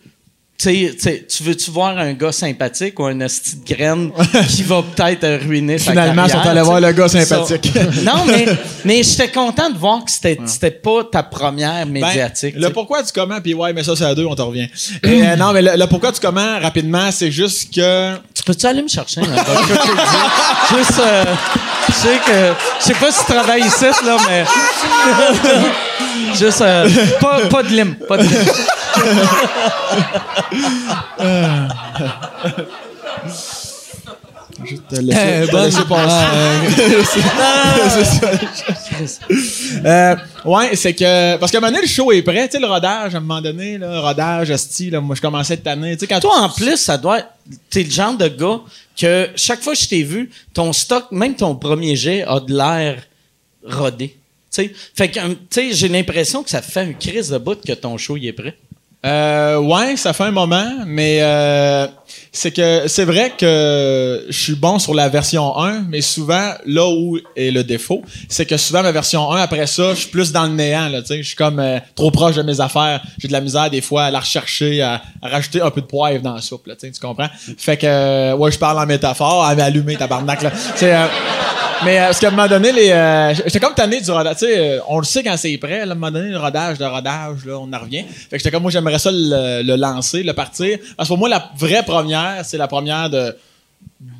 Tu 0.62 1.42
veux-tu 1.42 1.70
voir 1.70 1.96
un 1.96 2.12
gars 2.12 2.32
sympathique 2.32 2.98
ou 3.00 3.06
un 3.06 3.18
hostie 3.22 3.56
de 3.56 3.74
graine 3.74 4.10
qui 4.48 4.62
va 4.62 4.82
peut-être 4.82 5.46
ruiner 5.46 5.78
sa 5.78 5.92
Finalement, 5.92 6.26
carrière? 6.26 6.36
ils 6.36 6.42
sont 6.44 6.50
allés 6.50 6.60
voir 6.62 6.80
le 6.80 6.92
gars 6.92 7.08
sympathique. 7.08 7.70
Ça- 7.72 8.02
non, 8.04 8.24
mais, 8.26 8.46
mais 8.84 9.02
j'étais 9.02 9.28
content 9.28 9.70
de 9.70 9.78
voir 9.78 10.04
que 10.04 10.10
c'était, 10.10 10.38
c'était 10.44 10.70
pas 10.70 11.04
ta 11.10 11.22
première 11.22 11.86
Ben, 11.86 11.92
médiatique. 11.92 12.54
le 12.56 12.68
pourquoi 12.70 13.02
du 13.02 13.10
comment, 13.12 13.40
puis 13.40 13.54
ouais, 13.54 13.72
mais 13.72 13.82
ça, 13.84 13.96
c'est 13.96 14.04
à 14.04 14.14
deux, 14.14 14.26
on 14.26 14.34
te 14.34 14.42
revient. 14.42 14.68
Et, 15.02 15.22
euh, 15.26 15.36
non, 15.36 15.52
mais 15.52 15.62
le, 15.62 15.70
le 15.76 15.86
pourquoi 15.86 16.12
du 16.12 16.20
comment, 16.20 16.58
rapidement, 16.60 17.10
c'est 17.10 17.30
juste 17.30 17.74
que. 17.74 18.16
Tu 18.34 18.42
peux-tu 18.44 18.66
aller 18.66 18.82
me 18.82 18.88
chercher 18.88 19.22
Zero? 19.22 19.36
Juste, 20.76 21.00
euh, 21.00 21.24
je 21.88 21.92
sais 21.94 22.18
que, 22.26 22.52
je 22.80 22.84
sais 22.84 22.94
pas 22.94 23.10
si 23.12 23.20
tu 23.24 23.32
travailles 23.32 23.62
ici, 23.66 23.84
là, 24.04 24.16
mais. 24.28 24.44
Juste, 26.38 26.60
euh, 26.60 26.88
pas, 27.20 27.46
pas 27.48 27.62
de 27.62 27.68
lime, 27.68 27.94
pas 28.08 28.16
de 28.16 28.22
lime. 28.22 28.30
Juste 34.64 34.82
te 34.88 34.96
laisser, 34.96 35.46
te 35.46 35.50
bonne- 35.52 35.64
laisser 35.64 35.84
passer. 35.88 36.26
C'est 37.88 38.04
ça. 39.06 39.20
Euh, 39.84 40.14
ouais, 40.44 40.76
c'est 40.76 40.92
que. 40.92 41.36
Parce 41.38 41.50
qu'à 41.50 41.56
un 41.58 41.60
moment 41.62 41.70
donné, 41.72 41.82
le 41.82 41.88
show 41.88 42.12
est 42.12 42.20
prêt. 42.22 42.46
Tu 42.48 42.56
sais, 42.56 42.60
le 42.60 42.66
rodage, 42.66 43.14
à 43.14 43.18
un 43.18 43.20
moment 43.20 43.40
donné, 43.40 43.78
là, 43.78 44.00
rodage, 44.00 44.50
là, 44.50 45.00
moi, 45.00 45.14
je 45.16 45.20
commençais 45.22 45.54
cette 45.54 45.66
année. 45.66 45.94
Tu 45.94 46.00
sais, 46.00 46.06
quand 46.06 46.20
Toi, 46.20 46.34
en 46.38 46.48
plus, 46.50 46.76
ça 46.76 46.98
doit 46.98 47.20
être 47.20 47.28
t'es 47.70 47.82
le 47.84 47.90
genre 47.90 48.12
de 48.14 48.28
gars 48.28 48.60
que 49.00 49.28
chaque 49.36 49.62
fois 49.62 49.72
que 49.74 49.78
je 49.80 49.88
t'ai 49.88 50.02
vu, 50.02 50.30
ton 50.52 50.72
stock, 50.74 51.06
même 51.12 51.34
ton 51.34 51.54
premier 51.54 51.96
jet, 51.96 52.22
a 52.24 52.40
de 52.40 52.54
l'air 52.54 53.02
rodé. 53.64 54.18
Fait 54.94 55.08
que, 55.08 55.18
euh, 55.18 55.34
tu 55.50 55.60
sais, 55.60 55.72
j'ai 55.72 55.88
l'impression 55.88 56.42
que 56.42 56.50
ça 56.50 56.62
fait 56.62 56.84
une 56.84 56.96
crise 56.96 57.30
de 57.30 57.38
bout 57.38 57.60
que 57.64 57.72
ton 57.72 57.96
show 57.96 58.16
il 58.16 58.26
est 58.26 58.32
prêt. 58.32 58.56
Euh, 59.06 59.56
ouais, 59.56 59.96
ça 59.96 60.12
fait 60.12 60.24
un 60.24 60.30
moment, 60.30 60.70
mais 60.86 61.20
euh, 61.22 61.86
c'est 62.32 62.50
que 62.50 62.86
c'est 62.86 63.06
vrai 63.06 63.32
que 63.36 64.26
je 64.28 64.38
suis 64.38 64.54
bon 64.54 64.78
sur 64.78 64.92
la 64.92 65.08
version 65.08 65.56
1, 65.56 65.86
mais 65.88 66.02
souvent 66.02 66.52
là 66.66 66.86
où 66.86 67.18
est 67.34 67.50
le 67.50 67.64
défaut, 67.64 68.02
c'est 68.28 68.44
que 68.44 68.58
souvent 68.58 68.82
ma 68.82 68.92
version 68.92 69.32
1 69.32 69.40
après 69.40 69.66
ça, 69.66 69.94
je 69.94 70.00
suis 70.00 70.10
plus 70.10 70.32
dans 70.32 70.42
le 70.42 70.52
néant 70.52 70.90
tu 71.00 71.06
sais, 71.06 71.22
je 71.22 71.28
suis 71.28 71.36
comme 71.36 71.60
euh, 71.60 71.78
trop 71.94 72.10
proche 72.10 72.34
de 72.34 72.42
mes 72.42 72.60
affaires, 72.60 73.00
j'ai 73.16 73.28
de 73.28 73.32
la 73.32 73.40
misère 73.40 73.70
des 73.70 73.80
fois 73.80 74.04
à 74.04 74.10
la 74.10 74.20
rechercher, 74.20 74.82
à, 74.82 75.00
rajouter 75.22 75.62
un 75.62 75.70
peu 75.70 75.80
de 75.80 75.86
poivre 75.86 76.20
dans 76.20 76.34
la 76.34 76.42
soupe 76.42 76.68
tu 76.78 76.90
comprends? 77.00 77.28
Fait 77.56 77.78
que 77.78 78.34
ouais, 78.34 78.52
je 78.52 78.58
parle 78.58 78.78
en 78.78 78.86
métaphore, 78.86 79.46
à 79.46 79.54
m'allumer 79.54 79.96
tabarnak 79.96 80.42
là. 80.42 80.50
Mais 81.84 81.98
euh, 81.98 82.06
parce 82.06 82.20
qu'à 82.20 82.30
un 82.30 82.48
donné, 82.48 82.72
les, 82.72 82.90
euh, 82.90 83.34
j'étais 83.34 83.60
comme 83.60 83.74
tanné 83.74 84.00
du 84.00 84.10
rodage. 84.10 84.36
Tu 84.38 84.46
sais, 84.46 84.58
euh, 84.58 84.80
on 84.88 84.98
le 84.98 85.04
sait 85.04 85.22
quand 85.22 85.36
c'est 85.36 85.56
prêt. 85.58 85.84
Là, 85.86 85.92
à 85.92 85.92
un 85.92 85.94
moment 85.94 86.10
donné, 86.10 86.30
le 86.30 86.38
rodage, 86.38 86.78
le 86.78 86.86
rodage, 86.86 87.44
là, 87.46 87.58
on 87.58 87.72
en 87.72 87.78
revient. 87.78 88.04
Fait 88.04 88.36
que 88.36 88.38
j'étais 88.38 88.50
comme 88.50 88.62
moi, 88.62 88.70
j'aimerais 88.70 88.98
ça 88.98 89.10
le, 89.12 89.62
le 89.62 89.76
lancer, 89.76 90.22
le 90.22 90.32
partir. 90.32 90.78
Parce 90.96 91.08
que 91.08 91.12
pour 91.12 91.18
moi, 91.18 91.28
la 91.28 91.50
vraie 91.56 91.82
première, 91.84 92.44
c'est 92.44 92.58
la 92.58 92.68
première 92.68 93.10
de 93.10 93.34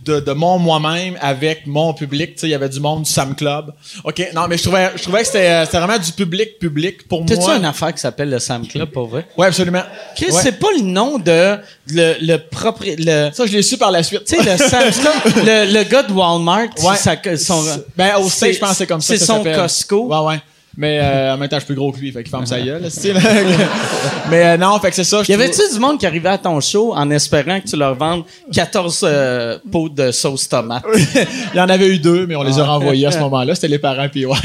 de, 0.05 0.21
de 0.21 0.33
mon 0.33 0.59
moi-même 0.59 1.17
avec 1.23 1.67
mon 1.67 1.95
public. 1.95 2.35
Tu 2.35 2.41
sais, 2.41 2.47
il 2.49 2.51
y 2.51 2.55
avait 2.55 2.69
du 2.69 2.81
monde 2.81 3.05
du 3.05 3.11
Sam 3.11 3.35
Club. 3.35 3.73
Ok, 4.05 4.29
non, 4.35 4.43
mais 4.47 4.59
je 4.59 4.65
trouvais, 4.65 4.91
je 4.95 5.03
trouvais 5.03 5.21
que 5.21 5.27
c'était, 5.27 5.49
euh, 5.49 5.65
c'était 5.65 5.79
vraiment 5.79 5.99
du 5.99 6.13
public 6.13 6.59
public 6.59 7.09
pour 7.09 7.25
T'as-tu 7.25 7.41
moi. 7.41 7.57
une 7.57 7.65
affaire 7.65 7.95
qui 7.95 8.01
s'appelle 8.01 8.29
le 8.29 8.39
Sam 8.39 8.67
Club, 8.67 8.91
pour 8.91 9.07
vrai? 9.07 9.27
Ouais, 9.39 9.47
absolument. 9.47 9.83
Chris, 10.15 10.27
Ouais. 10.33 10.41
c'est 10.43 10.59
pas 10.59 10.69
le 10.77 10.83
nom 10.83 11.19
de 11.19 11.57
le, 11.93 12.15
le 12.21 12.37
propre, 12.37 12.85
le, 12.87 13.31
Ça, 13.33 13.47
je 13.47 13.53
l'ai 13.53 13.63
su 13.63 13.79
par 13.79 13.91
la 13.91 14.03
suite. 14.03 14.25
tu 14.25 14.37
sais, 14.37 14.43
le 14.43 14.59
Sam 14.59 14.91
Club, 14.93 15.45
le, 15.47 15.73
le 15.73 15.83
gars 15.85 16.03
de 16.03 16.13
Walmart, 16.13 16.69
Ouais. 16.83 16.97
ça, 16.97 17.17
son, 17.39 17.65
Ben, 17.97 18.17
au 18.19 18.29
stage, 18.29 18.57
je 18.57 18.59
pense 18.61 18.71
que 18.73 18.77
c'est 18.77 18.87
comme 18.87 19.01
ça. 19.01 19.15
C'est 19.15 19.19
ça 19.19 19.27
son 19.27 19.37
s'appelle. 19.39 19.57
Costco. 19.57 20.07
Ouais, 20.09 20.27
ouais. 20.35 20.41
Mais 20.77 21.01
euh, 21.03 21.35
en 21.35 21.37
même 21.37 21.49
temps, 21.49 21.57
je 21.57 21.65
suis 21.65 21.67
plus 21.67 21.75
gros 21.75 21.91
que 21.93 21.99
lui, 21.99 22.13
fait 22.13 22.23
qu'il 22.23 22.31
ferme 22.31 22.47
sa 22.47 22.61
gueule. 22.61 22.83
Mais 24.31 24.45
euh, 24.47 24.57
non, 24.57 24.79
fait 24.79 24.91
que 24.91 24.97
c'est 24.97 25.05
ça. 25.05 25.21
Y 25.21 25.25
trouve- 25.25 25.35
avait-tu 25.35 25.61
du 25.73 25.81
monde 25.81 25.99
qui 25.99 26.07
arrivait 26.07 26.29
à 26.29 26.39
ton 26.39 26.61
show 26.61 26.95
en 26.95 27.11
espérant 27.11 27.61
que 27.61 27.67
tu 27.69 27.77
leur 27.77 27.95
vendes 27.97 28.23
14 28.53 29.01
euh, 29.03 29.59
pots 29.71 29.89
de 29.89 30.13
sauce 30.13 30.49
tomate? 30.49 30.85
Il 30.95 31.57
y 31.57 31.61
en 31.61 31.69
avait 31.69 31.89
eu 31.89 31.99
deux, 31.99 32.27
mais 32.27 32.37
on 32.37 32.43
les 32.45 32.59
a 32.59 32.65
renvoyés 32.65 33.07
à 33.07 33.11
ce 33.11 33.19
moment-là. 33.19 33.55
C'était 33.55 33.69
les 33.69 33.79
parents, 33.79 34.09
puis 34.09 34.25
ouais. 34.27 34.37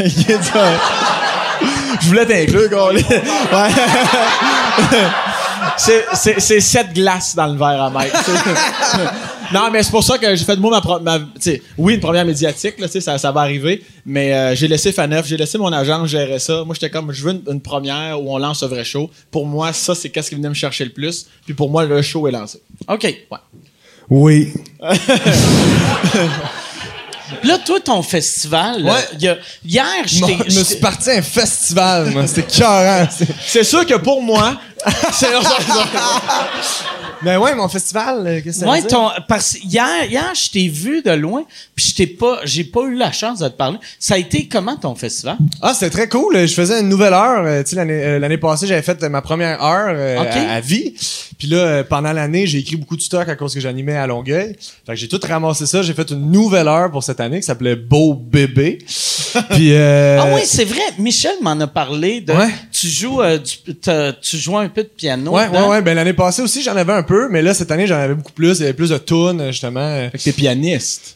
Je 2.02 2.08
voulais 2.08 2.26
t'inclure, 2.26 2.70
gars. 2.70 2.88
Ouais. 2.88 3.70
C'est 5.78 6.60
sept 6.60 6.94
glaces 6.94 7.36
dans 7.36 7.48
le 7.48 7.58
verre 7.58 7.84
à 7.84 7.90
Mike. 7.90 8.12
Non, 9.54 9.70
mais 9.72 9.84
c'est 9.84 9.92
pour 9.92 10.04
ça 10.04 10.18
que 10.18 10.36
j'ai 10.36 10.44
fait 10.46 10.56
de 10.56 10.62
moi 10.62 10.82
ma, 11.02 11.20
oui, 11.78 11.96
une 11.96 12.00
première 12.00 12.26
médiatique, 12.26 12.80
là, 12.80 12.88
tu 12.88 12.94
sais, 12.94 13.02
ça, 13.02 13.18
ça 13.18 13.32
va 13.32 13.42
arriver, 13.42 13.84
mais 14.06 14.34
euh, 14.34 14.56
j'ai 14.56 14.68
laissé 14.68 14.92
Faneuf, 14.92 15.26
j'ai 15.28 15.38
laissé 15.38 15.58
mon 15.58 15.72
agent 15.72 16.06
gérer 16.06 16.40
ça. 16.40 16.64
Moi, 16.66 16.74
j'étais 16.76 16.90
comme, 16.90 17.12
je 17.12 17.24
veux 17.24 17.32
une, 17.32 17.42
une 17.52 17.62
première 17.62 18.22
où 18.22 18.34
on 18.34 18.38
lance 18.38 18.64
un 18.64 18.68
vrai 18.68 18.84
show. 18.84 19.10
Pour 19.32 19.46
moi, 19.46 19.74
ça, 19.74 19.96
c'est 19.96 20.10
qu'est-ce 20.10 20.30
qui 20.30 20.36
venait 20.36 20.50
me 20.50 20.54
chercher 20.54 20.86
le 20.86 20.92
plus. 20.92 21.26
Puis 21.46 21.54
pour 21.54 21.70
moi, 21.70 21.86
le 21.86 22.02
show 22.02 22.28
est 22.28 22.32
lancé. 22.32 22.60
OK. 22.88 23.04
Ouais. 23.04 23.38
Oui. 24.10 24.54
Là, 27.44 27.58
toi, 27.58 27.80
ton 27.80 28.04
festival, 28.04 28.84
Ouais. 28.84 28.92
y 29.20 29.28
a- 29.28 29.38
hier, 29.66 29.86
Je 30.06 30.24
me 30.60 30.64
suis 30.64 30.76
parti 30.76 31.10
à 31.10 31.14
un 31.18 31.22
festival, 31.24 32.12
moi. 32.12 32.28
C'était. 32.28 32.46
C'est- 32.52 33.28
C'est 33.48 33.64
sûr 33.64 33.84
que 33.86 33.96
pour 33.96 34.22
moi, 34.22 34.60
c'est 35.14 35.28
Ben 37.24 37.38
ouais, 37.40 37.56
mon 37.56 37.68
festival, 37.68 38.24
euh, 38.28 38.42
qu'est-ce 38.44 38.60
que 38.60 38.66
ça 38.66 38.70
Ouais, 38.70 38.82
dire? 38.82 38.90
ton, 38.90 39.10
parce 39.28 39.58
hier, 39.64 40.06
hier, 40.10 40.32
je 40.36 40.50
t'ai 40.52 40.68
vu 40.68 41.02
de 41.02 41.12
loin, 41.12 41.44
puis 41.76 41.86
je 41.86 41.96
t'ai 41.96 42.08
pas, 42.08 42.40
j'ai 42.44 42.64
pas 42.66 42.82
eu 42.84 42.96
la 42.96 43.12
chance 43.12 43.40
de 43.40 43.48
te 43.48 43.54
parler. 43.54 43.78
Ça 44.00 44.16
a 44.16 44.18
été 44.18 44.48
comment 44.48 44.76
ton 44.76 44.94
festival? 44.96 45.38
Ah, 45.62 45.74
c'était 45.74 45.90
très 45.90 46.10
cool. 46.10 46.38
Je 46.46 46.54
faisais 46.54 46.80
une 46.82 46.90
nouvelle 46.90 47.14
heure. 47.14 47.44
Euh, 47.46 47.64
tu 47.64 47.70
sais, 47.72 47.76
l'année, 47.78 47.94
euh, 48.04 48.20
l'année 48.20 48.38
passée, 48.38 48.68
j'avais 48.68 48.82
fait 48.82 49.02
ma 49.04 49.22
première 49.22 49.64
heure 49.64 50.20
à, 50.20 50.54
à 50.56 50.60
vie. 50.60 50.94
Puis 51.38 51.48
là, 51.48 51.84
pendant 51.84 52.14
l'année, 52.14 52.46
j'ai 52.48 52.60
écrit 52.60 52.76
beaucoup 52.76 52.96
de 52.96 53.02
stock 53.02 53.28
à 53.28 53.36
cause 53.36 53.54
que 53.54 53.60
j'animais 53.60 53.96
à 53.96 54.08
Longueuil. 54.08 54.56
Fait 54.86 54.94
que 54.94 54.96
j'ai 54.96 55.08
tout 55.08 55.20
ramassé 55.28 55.66
ça. 55.66 55.82
J'ai 55.82 55.94
fait 55.94 56.10
une 56.12 56.32
nouvelle 56.32 56.68
heure 56.68 56.92
pour 56.92 57.04
cette 57.04 57.20
année 57.20 57.40
qui 57.40 57.46
s'appelait 57.46 57.76
Beau 57.76 58.14
Bébé. 58.14 58.78
Puis 59.52 59.74
euh, 59.74 60.20
Ah 60.22 60.28
oui, 60.36 60.42
c'est 60.46 60.64
vrai. 60.66 60.80
Michel 61.00 61.36
m'en 61.42 61.60
a 61.60 61.68
parlé 61.68 62.22
de. 62.22 62.32
Ouais. 62.34 62.54
Tu 62.72 62.88
joues, 62.88 63.22
euh, 63.22 63.38
t'as- 63.82 64.14
tu 64.14 64.38
joues 64.38 64.58
un 64.58 64.65
peu 64.70 64.84
de 64.84 64.88
piano. 64.90 65.32
Ouais, 65.32 65.44
ouais, 65.44 65.48
dedans. 65.50 65.70
ouais. 65.70 65.82
Ben 65.82 65.96
l'année 65.96 66.14
passée 66.14 66.42
aussi, 66.42 66.62
j'en 66.62 66.76
avais 66.76 66.94
un 66.94 67.04
peu, 67.04 67.28
mais 67.30 67.42
là 67.42 67.54
cette 67.54 67.72
année, 67.72 67.88
j'en 67.88 67.96
avais 67.98 68.14
beaucoup 68.16 68.32
plus. 68.34 68.58
Il 68.60 68.62
y 68.62 68.64
avait 68.66 68.74
plus 68.74 68.90
de 68.90 68.98
tunes, 68.98 69.40
euh, 69.42 69.52
justement. 69.52 69.80
euh. 69.80 70.10
Fait 70.12 70.18
que 70.18 70.24
t'es 70.24 70.32
pianiste. 70.32 71.16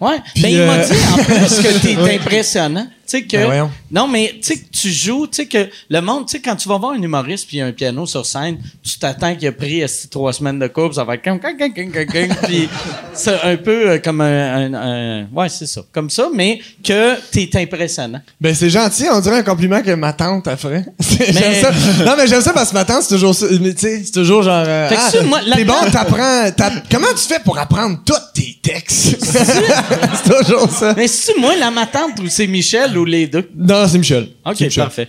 Ouais. 0.00 0.16
Puis, 0.34 0.42
ben, 0.42 0.48
il 0.52 0.58
m'a 0.58 0.72
euh, 0.74 0.84
dit 0.84 0.96
en 1.12 1.24
plus 1.24 1.62
que 1.62 1.78
t'es 1.80 2.14
impressionnant. 2.16 2.86
Tu 3.14 3.20
sais 3.20 3.26
que. 3.26 3.36
Ben, 3.48 3.70
non, 3.90 4.08
mais 4.08 4.32
tu 4.36 4.42
sais 4.42 4.56
que 4.56 4.64
tu 4.72 4.90
joues, 4.90 5.26
tu 5.26 5.36
sais 5.36 5.46
que 5.46 5.68
le 5.88 6.00
monde, 6.00 6.26
tu 6.26 6.32
sais, 6.32 6.40
quand 6.40 6.56
tu 6.56 6.68
vas 6.68 6.78
voir 6.78 6.92
un 6.92 7.02
humoriste 7.02 7.46
puis 7.46 7.60
un 7.60 7.70
piano 7.72 8.06
sur 8.06 8.26
scène, 8.26 8.58
tu 8.82 8.98
t'attends 8.98 9.34
qu'il 9.36 9.46
a 9.48 9.52
pris 9.52 9.82
trois 10.10 10.32
semaines 10.32 10.58
de 10.58 10.66
cours, 10.66 10.94
ça 10.94 11.04
va 11.04 11.14
être 11.14 11.22
comme. 11.24 11.38
puis 11.38 12.68
c'est 13.14 13.40
un 13.42 13.56
peu 13.56 13.90
euh, 13.90 13.98
comme 13.98 14.20
un, 14.20 14.72
un- 14.72 14.74
un- 14.74 15.26
Ouais, 15.32 15.48
c'est 15.48 15.66
ça. 15.66 15.82
Comme 15.92 16.10
ça, 16.10 16.28
mais 16.34 16.60
que 16.82 17.14
t'es 17.30 17.48
impressionnant. 17.54 18.20
Ben 18.40 18.54
c'est 18.54 18.70
gentil, 18.70 19.04
on 19.12 19.20
dirait 19.20 19.38
un 19.38 19.42
compliment 19.42 19.80
que 19.82 19.92
ma 19.92 20.12
tante 20.12 20.48
a 20.48 20.56
fait. 20.56 20.84
Mais- 21.20 21.60
ça. 21.60 21.70
Non 22.04 22.14
mais 22.16 22.26
j'aime 22.26 22.40
ça 22.40 22.52
parce 22.52 22.70
que 22.70 22.74
ma 22.74 22.84
tante 22.84 23.02
c'est 23.02 23.14
toujours 23.14 23.34
ça, 23.34 23.46
mais 23.60 23.74
tu 23.74 23.80
sais, 23.82 24.02
c'est 24.04 24.12
toujours 24.12 24.42
genre 24.42 24.64
euh, 24.66 24.88
Fait 24.88 24.96
que 24.96 25.00
ah, 25.04 25.10
ça, 25.10 25.22
moi, 25.22 25.40
t'es 25.54 25.64
bon, 25.64 25.74
t'apprends 25.92 26.50
t'app- 26.56 26.84
comment 26.90 27.06
tu 27.16 27.22
fais 27.32 27.38
pour 27.44 27.58
apprendre 27.58 27.98
tous 28.04 28.14
tes 28.34 28.58
textes? 28.62 29.16
C'est 29.24 30.42
toujours 30.42 30.68
ça. 30.70 30.94
Mais 30.96 31.06
c'est 31.08 31.36
moi 31.38 31.54
la 31.56 31.70
ma 31.70 31.86
tante 31.86 32.18
ou 32.20 32.28
c'est 32.28 32.46
Michel 32.46 32.96
ou 32.96 33.03
les 33.04 33.26
deux? 33.26 33.48
Non, 33.56 33.86
c'est 33.88 33.98
Michel. 33.98 34.28
Ok, 34.44 34.60
Michel. 34.60 34.84
parfait. 34.84 35.08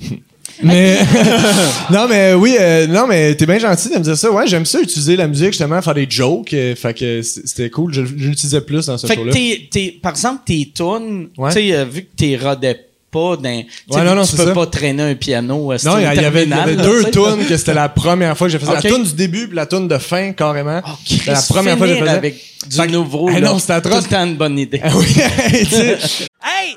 Mais 0.62 0.98
non 1.90 2.06
mais 2.08 2.32
oui, 2.34 2.56
euh, 2.60 2.86
non 2.86 3.08
mais 3.08 3.34
t'es 3.34 3.44
bien 3.44 3.58
gentil 3.58 3.88
de 3.90 3.94
me 3.94 4.00
dire 4.04 4.16
ça. 4.16 4.30
Ouais, 4.30 4.46
j'aime 4.46 4.64
ça 4.64 4.80
utiliser 4.80 5.16
la 5.16 5.26
musique 5.26 5.48
justement 5.48 5.82
faire 5.82 5.94
des 5.94 6.06
jokes, 6.08 6.54
euh, 6.54 6.76
fait 6.76 6.94
que 6.94 7.22
c'était 7.22 7.70
cool, 7.70 7.92
je, 7.92 8.04
je 8.04 8.12
l'utilisais 8.28 8.60
plus 8.60 8.86
dans 8.86 8.96
ce 8.96 9.08
Fait 9.08 9.16
que 9.16 9.22
show-là. 9.22 9.32
t'es, 9.32 9.68
t'es- 9.68 9.98
par 10.00 10.12
exemple, 10.12 10.42
tes 10.46 10.70
tunes, 10.72 11.28
Ouais. 11.36 11.50
tu 11.52 11.54
sais, 11.60 11.74
euh, 11.74 11.84
vu 11.84 12.02
que 12.02 12.08
t'es 12.16 12.38
rodais 12.40 12.86
pas 13.10 13.36
dans, 13.36 13.42
tu 13.42 13.48
sais, 13.48 13.50
Ouais, 13.50 14.00
vu 14.00 14.06
non, 14.06 14.12
que 14.12 14.16
non, 14.16 14.22
tu 14.24 14.30
c'est 14.30 14.36
peux 14.36 14.44
ça. 14.46 14.52
pas 14.54 14.66
traîner 14.66 15.02
un 15.02 15.14
piano. 15.16 15.56
Non, 15.84 15.98
il 15.98 16.02
y, 16.02 16.06
avait, 16.06 16.14
il 16.14 16.18
y 16.18 16.22
terminal, 16.22 16.60
avait 16.60 16.76
là, 16.76 16.82
deux 16.84 17.04
tunes 17.10 17.46
que 17.48 17.56
c'était 17.56 17.74
la 17.74 17.88
première 17.88 18.38
fois 18.38 18.46
que 18.46 18.52
j'ai 18.52 18.58
fait. 18.60 18.68
Ok. 18.68 18.74
La 18.84 18.90
tune 18.90 19.02
du 19.02 19.12
début 19.14 19.48
puis 19.48 19.56
la 19.56 19.66
tune 19.66 19.88
de 19.88 19.98
fin 19.98 20.32
carrément. 20.32 20.80
Oh, 20.86 20.90
C'était 21.04 21.32
la 21.32 21.42
première 21.42 21.76
fois 21.78 21.86
que 21.88 21.92
finir 21.94 22.06
faisais. 22.06 22.16
avec 22.16 22.34
du 22.70 22.76
Fait 22.76 22.86
que- 22.86 22.92
nouveau. 22.92 23.28
Eh 23.30 23.40
là, 23.40 23.48
non, 23.50 23.58
c'était 23.58 23.80
tout 23.80 23.88
atroce. 23.88 24.04
le 24.04 24.10
temps 24.10 24.24
une 24.24 24.36
bonne 24.36 24.56
idée. 24.58 24.80
Ah 24.84 24.90
sais. 24.90 25.98
Hey, 26.44 26.76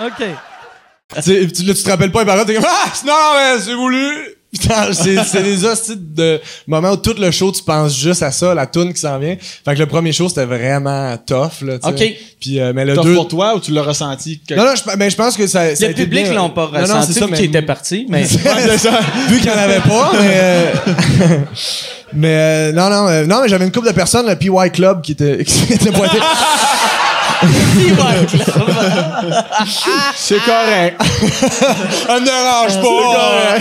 OK. 0.00 0.26
Tu 1.22 1.62
là, 1.64 1.74
tu 1.74 1.82
te 1.82 1.88
rappelles 1.88 2.10
pas 2.10 2.20
les 2.20 2.26
paroles, 2.26 2.44
t'es 2.46 2.54
comme 2.54 2.64
Ah! 2.66 2.92
Non, 3.06 3.12
mais 3.36 3.60
c'est 3.60 3.74
voulu! 3.74 4.36
Putain, 4.52 4.92
c'est, 4.92 5.42
des 5.42 5.64
hosties 5.64 5.96
de 5.96 6.40
moments 6.66 6.92
où 6.92 6.96
tout 6.96 7.14
le 7.18 7.30
show, 7.30 7.52
tu 7.52 7.62
penses 7.62 7.96
juste 7.96 8.22
à 8.22 8.30
ça, 8.30 8.54
la 8.54 8.66
tune 8.66 8.92
qui 8.92 9.00
s'en 9.00 9.18
vient. 9.18 9.36
Fait 9.38 9.74
que 9.74 9.80
le 9.80 9.86
premier 9.86 10.12
show, 10.12 10.28
c'était 10.28 10.46
vraiment 10.46 11.16
tough, 11.18 11.62
là, 11.62 11.78
tu 11.78 11.88
sais. 11.98 12.08
OK. 12.08 12.16
Puis, 12.40 12.60
euh, 12.60 12.72
mais 12.74 12.84
le 12.84 12.94
Tough 12.94 13.04
deux... 13.04 13.14
pour 13.14 13.28
toi 13.28 13.54
ou 13.54 13.60
tu 13.60 13.72
l'as 13.72 13.82
ressenti? 13.82 14.40
Que... 14.46 14.54
Non, 14.54 14.64
non, 14.64 14.74
je, 14.74 14.96
ben, 14.96 15.10
je 15.10 15.16
pense 15.16 15.36
que 15.36 15.46
ça, 15.46 15.74
ça 15.74 15.84
a 15.84 15.88
Le 15.88 15.92
été 15.92 16.04
public 16.04 16.28
l'ont 16.32 16.50
pas 16.50 16.66
Non, 16.66 16.72
non, 16.72 16.80
ressenti 16.80 17.12
c'est 17.12 17.20
ça, 17.20 17.26
mais- 17.26 17.36
qu'il 17.36 17.46
était 17.46 17.62
parti, 17.62 18.06
mais... 18.08 18.24
Ça. 18.78 19.00
Vu 19.28 19.38
qu'il 19.40 19.50
n'y 19.50 19.56
en 19.56 19.58
avait 19.58 19.80
pas, 19.80 20.12
mais... 20.20 20.40
euh, 20.42 20.72
mais 22.12 22.34
euh, 22.34 22.72
non, 22.72 22.88
non, 22.88 23.08
euh, 23.08 23.26
non, 23.26 23.42
mais 23.42 23.48
j'avais 23.48 23.64
une 23.64 23.72
couple 23.72 23.88
de 23.88 23.92
personnes, 23.92 24.26
le 24.26 24.36
PY 24.36 24.70
Club, 24.72 25.02
qui 25.02 25.12
était, 25.12 25.44
qui 25.44 25.72
était 25.72 25.92
pointé. 25.92 26.18
C'est 30.16 30.38
correct. 30.44 31.00
Ça 31.02 32.20
me 32.20 32.24
dérange 32.24 32.80
pas! 32.82 33.58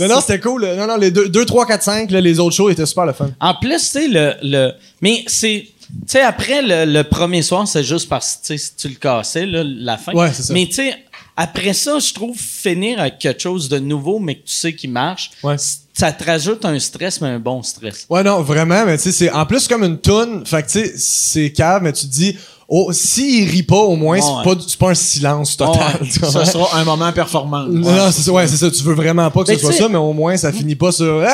mais 0.00 0.08
non, 0.08 0.20
c'était 0.20 0.40
cool. 0.40 0.66
Non, 0.76 0.86
non, 0.86 0.96
les 0.96 1.10
2, 1.10 1.44
3, 1.44 1.66
4, 1.66 1.82
5, 1.82 2.10
les 2.10 2.38
autres 2.38 2.56
shows 2.56 2.70
étaient 2.70 2.86
super 2.86 3.06
le 3.06 3.12
fun. 3.12 3.30
En 3.40 3.54
plus, 3.54 3.78
tu 3.78 3.86
sais, 3.86 4.08
le, 4.08 4.34
le... 4.42 4.72
Mais 5.00 5.24
c'est... 5.26 5.66
Tu 5.66 5.98
sais, 6.06 6.22
après, 6.22 6.62
le, 6.62 6.86
le 6.90 7.04
premier 7.04 7.42
soir, 7.42 7.68
c'est 7.68 7.84
juste 7.84 8.08
parce 8.08 8.38
que 8.48 8.56
si 8.56 8.74
tu 8.76 8.88
le 8.88 8.94
cassais, 8.94 9.44
là, 9.44 9.62
la 9.64 9.98
fin. 9.98 10.12
Ouais, 10.12 10.30
c'est 10.32 10.42
ça. 10.42 10.52
Mais 10.54 10.66
tu 10.66 10.74
sais, 10.76 10.94
après 11.36 11.72
ça, 11.72 11.98
je 11.98 12.12
trouve 12.12 12.36
finir 12.36 13.00
avec 13.00 13.18
quelque 13.18 13.40
chose 13.42 13.68
de 13.68 13.78
nouveau, 13.78 14.18
mais 14.18 14.36
que 14.36 14.46
tu 14.46 14.54
sais 14.54 14.74
qui 14.74 14.88
marche, 14.88 15.30
Ouais. 15.42 15.56
ça 15.94 16.12
te 16.12 16.24
rajoute 16.24 16.64
un 16.64 16.78
stress, 16.78 17.20
mais 17.20 17.28
un 17.28 17.38
bon 17.38 17.62
stress. 17.62 18.06
Ouais, 18.10 18.22
non, 18.22 18.42
vraiment, 18.42 18.84
mais 18.86 18.96
tu 18.98 19.04
sais, 19.04 19.12
c'est 19.12 19.30
en 19.30 19.46
plus 19.46 19.66
comme 19.68 19.82
une 19.84 19.98
toune. 19.98 20.44
Fait 20.46 20.62
que 20.62 20.70
tu 20.70 20.80
sais, 20.84 20.92
c'est 20.96 21.52
cave, 21.52 21.82
mais 21.82 21.92
tu 21.92 22.06
te 22.06 22.12
dis, 22.12 22.36
oh, 22.68 22.92
s'il 22.92 23.48
rit 23.48 23.62
pas, 23.62 23.76
au 23.76 23.96
moins, 23.96 24.20
c'est 24.20 24.44
pas, 24.44 24.60
c'est 24.66 24.78
pas 24.78 24.90
un 24.90 24.94
silence 24.94 25.56
total. 25.56 26.00
Ouais. 26.02 26.08
Ce 26.10 26.44
sera 26.44 26.78
un 26.78 26.84
moment 26.84 27.12
performant. 27.12 27.64
Non, 27.64 27.92
non, 27.92 28.10
c'est 28.12 28.22
ça, 28.22 28.32
ouais, 28.32 28.46
c'est 28.46 28.56
ça. 28.58 28.70
Tu 28.70 28.82
veux 28.82 28.94
vraiment 28.94 29.30
pas 29.30 29.42
que 29.44 29.48
Mais 29.52 29.56
ce 29.56 29.62
soit 29.62 29.72
ça, 29.72 29.88
mais 29.88 29.98
au 29.98 30.12
moins, 30.12 30.36
ça 30.36 30.52
finit 30.52 30.76
pas 30.76 30.92
sur, 30.92 31.20
Allez, 31.20 31.30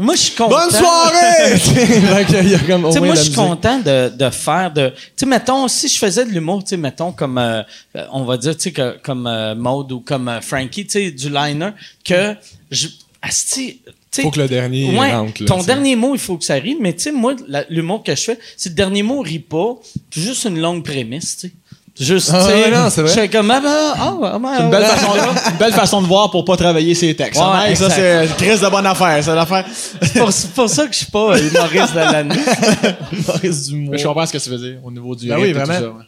Moi, 0.00 0.14
je 0.14 0.20
suis 0.20 0.34
content. 0.34 0.56
bonne 0.56 0.70
soirée! 0.70 1.50
moi, 3.00 3.14
je 3.14 3.20
suis 3.22 3.32
content 3.32 3.78
de, 3.78 4.08
de 4.08 4.30
faire 4.30 4.72
de. 4.72 4.88
Tu 4.88 4.96
sais, 5.16 5.26
mettons, 5.26 5.68
si 5.68 5.88
je 5.88 5.98
faisais 5.98 6.24
de 6.24 6.30
l'humour, 6.30 6.64
tu 6.64 6.70
sais, 6.70 6.76
mettons, 6.76 7.12
comme, 7.12 7.38
euh, 7.38 7.62
on 8.10 8.24
va 8.24 8.36
dire, 8.36 8.56
tu 8.56 8.72
sais, 8.72 8.94
comme 9.02 9.26
euh, 9.26 9.54
Maude 9.54 9.92
ou 9.92 10.00
comme 10.00 10.28
euh, 10.28 10.40
Frankie, 10.40 10.86
tu 10.86 10.92
sais, 10.92 11.10
du 11.10 11.28
liner, 11.28 11.70
que 12.04 12.34
je. 12.70 12.88
Asti, 13.22 13.82
sais. 14.10 14.22
Faut 14.22 14.30
que 14.30 14.40
le 14.40 14.48
dernier 14.48 14.96
ouais, 14.98 15.12
rentre, 15.12 15.42
là, 15.42 15.46
ton 15.46 15.62
dernier 15.62 15.94
mot, 15.94 16.14
il 16.14 16.18
faut 16.18 16.38
que 16.38 16.44
ça 16.44 16.54
rie, 16.54 16.76
mais 16.80 16.94
tu 16.94 17.00
sais, 17.00 17.12
moi, 17.12 17.34
l'humour 17.68 18.02
que 18.02 18.14
je 18.14 18.22
fais, 18.22 18.38
si 18.56 18.70
le 18.70 18.74
dernier 18.74 19.02
mot 19.02 19.20
rit 19.20 19.40
pas, 19.40 19.78
c'est 20.10 20.22
juste 20.22 20.44
une 20.46 20.58
longue 20.58 20.82
prémisse, 20.82 21.36
tu 21.36 21.48
sais. 21.48 21.52
Juste, 22.00 22.30
Ah 22.32 22.46
ouais, 22.46 22.70
non, 22.70 22.88
c'est 22.88 23.02
vrai. 23.02 23.10
Je 23.10 23.20
fais 23.20 23.28
comme, 23.28 23.50
ah, 23.50 23.60
ben, 23.60 23.68
ah, 23.70 23.94
ah, 24.22 24.38
ben, 24.40 24.50
C'est 24.56 24.62
une 24.64 24.70
belle, 24.70 24.84
façon, 24.84 25.06
une 25.50 25.56
belle 25.58 25.72
façon 25.74 26.00
de 26.00 26.06
voir 26.06 26.30
pour 26.30 26.46
pas 26.46 26.56
travailler 26.56 26.94
ses 26.94 27.14
textes. 27.14 27.38
Ouais, 27.38 27.46
ça, 27.46 27.66
mec, 27.68 27.76
ça, 27.76 27.84
exact. 27.86 27.94
c'est 27.94 28.26
une 28.26 28.48
crise 28.48 28.60
de 28.62 28.68
bonne 28.68 28.86
affaire. 28.86 29.22
C'est 29.22 29.34
l'affaire. 29.34 29.64
c'est 30.00 30.52
pour, 30.54 30.68
ça 30.70 30.86
que 30.86 30.92
je 30.92 30.96
suis 30.98 31.06
pas 31.10 31.34
euh, 31.34 31.48
humoriste 31.48 31.92
de 31.92 31.98
l'année. 31.98 32.34
Maurice 33.28 33.68
Dumont. 33.68 33.90
Mais 33.90 33.98
je 33.98 34.06
comprends 34.06 34.24
ce 34.24 34.32
que 34.32 34.38
tu 34.38 34.48
veux 34.48 34.56
dire 34.58 34.78
au 34.82 34.90
niveau 34.90 35.14
du 35.14 35.28
Ben 35.28 35.36
oui, 35.38 35.52
tout 35.52 35.58
vraiment. 35.58 35.74
ça, 35.74 35.80
ouais. 35.88 36.04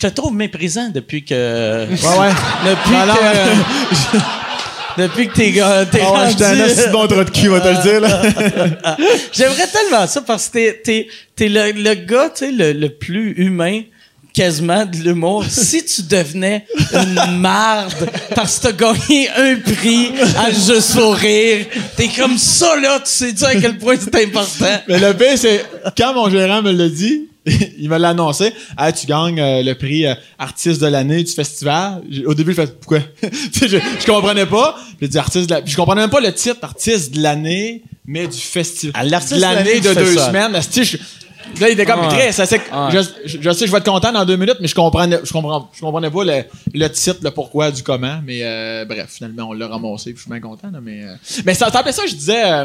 Je 0.00 0.08
te 0.08 0.12
trouve 0.12 0.34
méprisant 0.34 0.88
depuis 0.92 1.24
que. 1.24 1.86
Ouais, 1.86 2.18
ouais. 2.18 2.30
Depuis 2.70 2.94
Ah 2.96 3.14
que. 3.14 4.18
mais, 4.98 5.04
Depuis 5.08 5.28
que 5.28 5.34
t'es 5.34 5.52
ga- 5.52 5.86
t'es 5.86 6.00
Ah 6.04 6.12
ouais, 6.12 6.30
j'étais 6.30 6.44
un 6.44 6.48
rendu- 6.50 6.62
assez 6.62 6.88
bon 6.90 7.06
de 7.06 7.24
cul, 7.30 7.48
on 7.48 7.52
va 7.52 7.60
te 7.60 7.68
le 7.68 7.82
dire, 7.82 8.00
là. 8.00 8.96
J'aimerais 9.32 9.66
tellement 9.68 10.06
ça 10.06 10.20
parce 10.20 10.48
que 10.48 10.52
t'es, 10.52 10.80
t'es, 10.84 11.06
t'es 11.34 11.48
le, 11.48 11.72
le 11.72 11.94
gars, 11.94 12.28
tu 12.34 12.44
sais, 12.46 12.52
le, 12.52 12.72
le 12.72 12.88
plus 12.90 13.32
humain 13.38 13.80
quasiment 14.32 14.84
de 14.86 14.96
l'humour. 14.96 15.44
si 15.48 15.84
tu 15.84 16.02
devenais 16.02 16.66
une 16.92 17.38
marde 17.38 18.10
parce 18.34 18.58
que 18.58 18.68
t'as 18.68 18.72
gagné 18.72 19.28
un 19.30 19.56
prix 19.56 20.08
à 20.38 20.50
juste 20.50 20.94
pour 20.94 21.14
rire, 21.14 21.66
t'es 21.96 22.08
comme 22.08 22.38
ça, 22.38 22.76
là, 22.80 22.98
tu 23.00 23.10
sais-tu 23.10 23.44
à 23.44 23.54
quel 23.54 23.78
point 23.78 23.96
c'est 23.98 24.14
important? 24.24 24.80
Mais 24.88 24.98
le 24.98 25.12
pire, 25.14 25.36
c'est 25.36 25.64
quand 25.96 26.14
mon 26.14 26.30
gérant 26.30 26.62
me 26.62 26.72
l'a 26.72 26.88
dit, 26.88 27.28
il 27.78 27.88
me 27.88 27.98
l'a 27.98 28.10
annoncé. 28.10 28.52
Ah, 28.76 28.92
tu 28.92 29.04
gagnes 29.06 29.40
euh, 29.40 29.62
le 29.64 29.74
prix 29.74 30.06
euh, 30.06 30.14
artiste 30.38 30.80
de 30.80 30.86
l'année 30.86 31.24
du 31.24 31.32
festival. 31.32 32.00
Au 32.24 32.34
début, 32.34 32.52
je 32.52 32.56
fais 32.62 32.66
pourquoi? 32.68 33.00
Tu 33.52 33.58
sais, 33.58 33.68
je, 33.68 33.78
je 34.00 34.06
comprenais 34.06 34.46
pas. 34.46 34.76
J'ai 35.00 35.08
dit 35.08 35.18
artiste 35.18 35.48
de 35.48 35.54
la... 35.54 35.60
puis 35.62 35.72
je 35.72 35.76
comprenais 35.76 36.02
même 36.02 36.10
pas 36.10 36.20
le 36.20 36.32
titre 36.32 36.58
artiste 36.62 37.12
de 37.14 37.20
l'année, 37.20 37.82
mais 38.06 38.28
du 38.28 38.38
festival. 38.38 39.08
L'artiste 39.08 39.32
de 39.34 39.38
de 39.38 39.42
l'année 39.42 39.80
de 39.80 39.92
deux 39.92 40.16
semaines. 40.16 40.56
Je- 40.72 40.96
Là, 41.60 41.68
il 41.68 41.72
était 41.72 41.84
comme. 41.86 42.08
Chris, 42.08 42.32
ça, 42.32 42.46
c'est 42.46 42.58
que- 42.58 42.70
Ouais. 42.74 42.90
je, 43.24 43.28
je- 43.28 43.38
je 43.42 43.50
sais, 43.50 43.66
je 43.66 43.72
vais 43.72 43.78
être 43.78 43.84
content 43.90 44.12
dans 44.12 44.24
deux 44.24 44.36
minutes, 44.36 44.56
mais 44.60 44.68
je 44.68 44.74
comprenais, 44.74 45.18
je 45.22 45.32
comprends, 45.32 45.68
je 45.74 45.80
comprenais 45.80 46.10
pas 46.10 46.24
le, 46.24 46.42
le 46.74 46.88
titre, 46.88 47.18
le 47.22 47.30
pourquoi 47.30 47.70
du 47.70 47.82
comment. 47.82 48.20
Mais 48.24 48.40
euh, 48.42 48.84
bref, 48.84 49.06
finalement, 49.10 49.48
on 49.50 49.52
l'a 49.52 49.68
ramassé, 49.68 50.10
puis 50.12 50.18
je 50.18 50.22
suis 50.22 50.30
bien 50.30 50.40
content. 50.40 50.70
là, 50.72 50.78
mais 50.82 51.02
euh, 51.04 51.14
mais 51.44 51.54
ça, 51.54 51.70
ça 51.70 51.82
ça, 51.92 52.02
je 52.06 52.14
disais. 52.14 52.42
euh, 52.44 52.64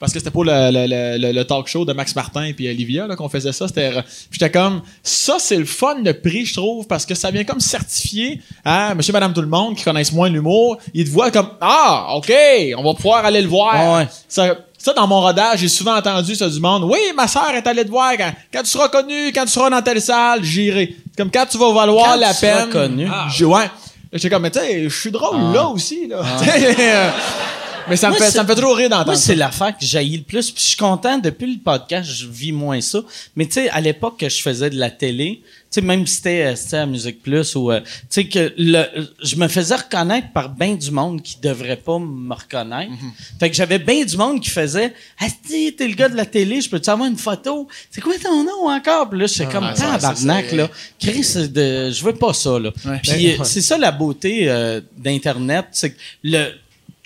parce 0.00 0.12
que 0.12 0.20
c'était 0.20 0.30
pour 0.30 0.44
le, 0.44 0.52
le, 0.70 0.86
le- 0.86 1.18
le- 1.18 1.32
le 1.32 1.44
talk 1.44 1.66
show 1.66 1.84
de 1.84 1.92
Max 1.92 2.14
Martin 2.14 2.44
et 2.44 2.52
puis 2.52 2.68
Olivia 2.68 3.08
là, 3.08 3.16
qu'on 3.16 3.28
faisait 3.28 3.50
ça. 3.50 3.66
C'était, 3.66 3.90
puis 3.90 4.38
j'étais 4.38 4.48
comme, 4.52 4.80
ça 5.02 5.38
c'est 5.40 5.56
le 5.56 5.64
fun, 5.64 5.96
le 6.04 6.12
prix, 6.12 6.46
je 6.46 6.54
trouve, 6.54 6.86
parce 6.86 7.04
que 7.04 7.16
ça 7.16 7.32
vient 7.32 7.42
comme 7.42 7.58
certifier 7.58 8.40
à 8.64 8.94
monsieur, 8.94 9.12
madame, 9.12 9.32
tout 9.34 9.40
le 9.40 9.48
monde 9.48 9.74
qui 9.74 9.82
connaissent 9.82 10.12
moins 10.12 10.28
l'humour. 10.28 10.78
Ils 10.94 11.04
te 11.04 11.10
voient 11.10 11.32
comme, 11.32 11.50
ah, 11.60 12.10
ok, 12.14 12.32
on 12.76 12.84
va 12.84 12.94
pouvoir 12.94 13.24
aller 13.24 13.42
le 13.42 13.48
voir. 13.48 13.96
Ouais. 13.98 14.06
Ça, 14.28 14.56
ça, 14.78 14.92
dans 14.94 15.06
mon 15.06 15.20
rodage, 15.20 15.58
j'ai 15.58 15.68
souvent 15.68 15.96
entendu 15.96 16.34
ça 16.36 16.48
du 16.48 16.60
monde. 16.60 16.84
Oui, 16.84 16.98
ma 17.16 17.26
sœur 17.26 17.50
est 17.50 17.66
allée 17.66 17.84
te 17.84 17.90
voir. 17.90 18.12
Quand, 18.16 18.32
quand 18.52 18.62
tu 18.62 18.70
seras 18.70 18.88
connu, 18.88 19.32
quand 19.34 19.44
tu 19.44 19.50
seras 19.50 19.68
dans 19.70 19.82
telle 19.82 20.00
salle, 20.00 20.42
j'irai. 20.44 20.96
Comme 21.16 21.30
quand 21.30 21.46
tu 21.46 21.58
vas 21.58 21.72
valoir 21.72 22.12
Quand 22.14 22.16
la 22.16 22.32
tu 22.32 22.40
seras 22.46 22.62
peine. 22.66 22.70
connu. 22.70 23.08
j'ai- 23.36 23.44
ouais. 23.44 23.68
J'étais 24.12 24.30
comme, 24.30 24.42
mais 24.42 24.50
tu 24.50 24.58
sais, 24.60 24.84
je 24.88 25.00
suis 25.00 25.10
drôle 25.10 25.36
Ah. 25.38 25.52
là 25.52 25.66
aussi. 25.68 26.06
Là. 26.06 26.22
euh, 26.78 27.10
mais 27.90 27.96
ça 27.96 28.08
me, 28.08 28.16
Moi, 28.16 28.24
fait, 28.24 28.30
ça 28.30 28.42
me 28.42 28.48
fait 28.48 28.54
trop 28.54 28.72
rire 28.72 28.88
Moi, 28.88 28.98
d'entendre 28.98 29.16
c'est 29.18 29.32
ça. 29.32 29.38
l'affaire 29.38 29.76
que 29.76 29.84
j'haïs 29.84 30.16
le 30.18 30.22
plus. 30.22 30.50
Puis 30.50 30.62
je 30.62 30.68
suis 30.68 30.76
content, 30.76 31.18
depuis 31.18 31.52
le 31.54 31.60
podcast, 31.60 32.08
je 32.10 32.26
vis 32.26 32.52
moins 32.52 32.80
ça. 32.80 33.00
Mais 33.36 33.46
tu 33.46 33.52
sais, 33.54 33.68
à 33.70 33.80
l'époque 33.80 34.18
que 34.18 34.28
je 34.28 34.40
faisais 34.40 34.70
de 34.70 34.76
la 34.78 34.90
télé, 34.90 35.42
sais, 35.70 35.80
même 35.80 36.06
si 36.06 36.16
c'était 36.16 36.54
euh, 36.74 36.80
à 36.82 36.86
Musique 36.86 37.22
Plus 37.22 37.54
ou... 37.56 37.70
euh, 37.70 37.80
tu 37.80 37.86
sais, 38.10 38.24
que 38.26 38.52
le, 38.56 38.84
je 39.22 39.36
me 39.36 39.48
faisais 39.48 39.74
reconnaître 39.74 40.28
par 40.32 40.48
bien 40.48 40.74
du 40.74 40.90
monde 40.90 41.22
qui 41.22 41.36
devrait 41.40 41.76
pas 41.76 41.98
me 41.98 42.34
reconnaître. 42.34 42.92
Fait 43.38 43.50
que 43.50 43.56
j'avais 43.56 43.78
bien 43.78 44.04
du 44.04 44.16
monde 44.16 44.40
qui 44.40 44.50
faisait 44.50 44.94
«Asti, 45.18 45.74
t'es 45.76 45.86
le 45.88 45.94
gars 45.94 46.08
de 46.08 46.16
la 46.16 46.26
télé, 46.26 46.60
je 46.60 46.70
peux-tu 46.70 46.88
avoir 46.90 47.08
une 47.08 47.16
photo? 47.18 47.68
C'est 47.90 48.00
quoi 48.00 48.14
ton 48.22 48.44
nom 48.44 48.68
encore?» 48.68 49.08
Puis 49.10 49.20
là, 49.20 49.26
j'étais 49.26 49.46
comme 49.52 49.64
tabarnak, 49.74 50.46
c'est- 50.50 50.56
là. 50.56 50.70
Chris, 50.98 51.48
de, 51.48 51.90
je 51.90 52.04
veux 52.04 52.14
pas 52.14 52.32
ça, 52.32 52.58
là. 52.58 52.70
Puis 53.02 53.10
euh, 53.32 53.44
c'est 53.44 53.60
ça 53.62 53.76
la 53.78 53.92
beauté 53.92 54.48
euh, 54.48 54.80
d'Internet, 54.96 55.66
c'est 55.72 55.90
que 55.90 55.98
le... 56.24 56.46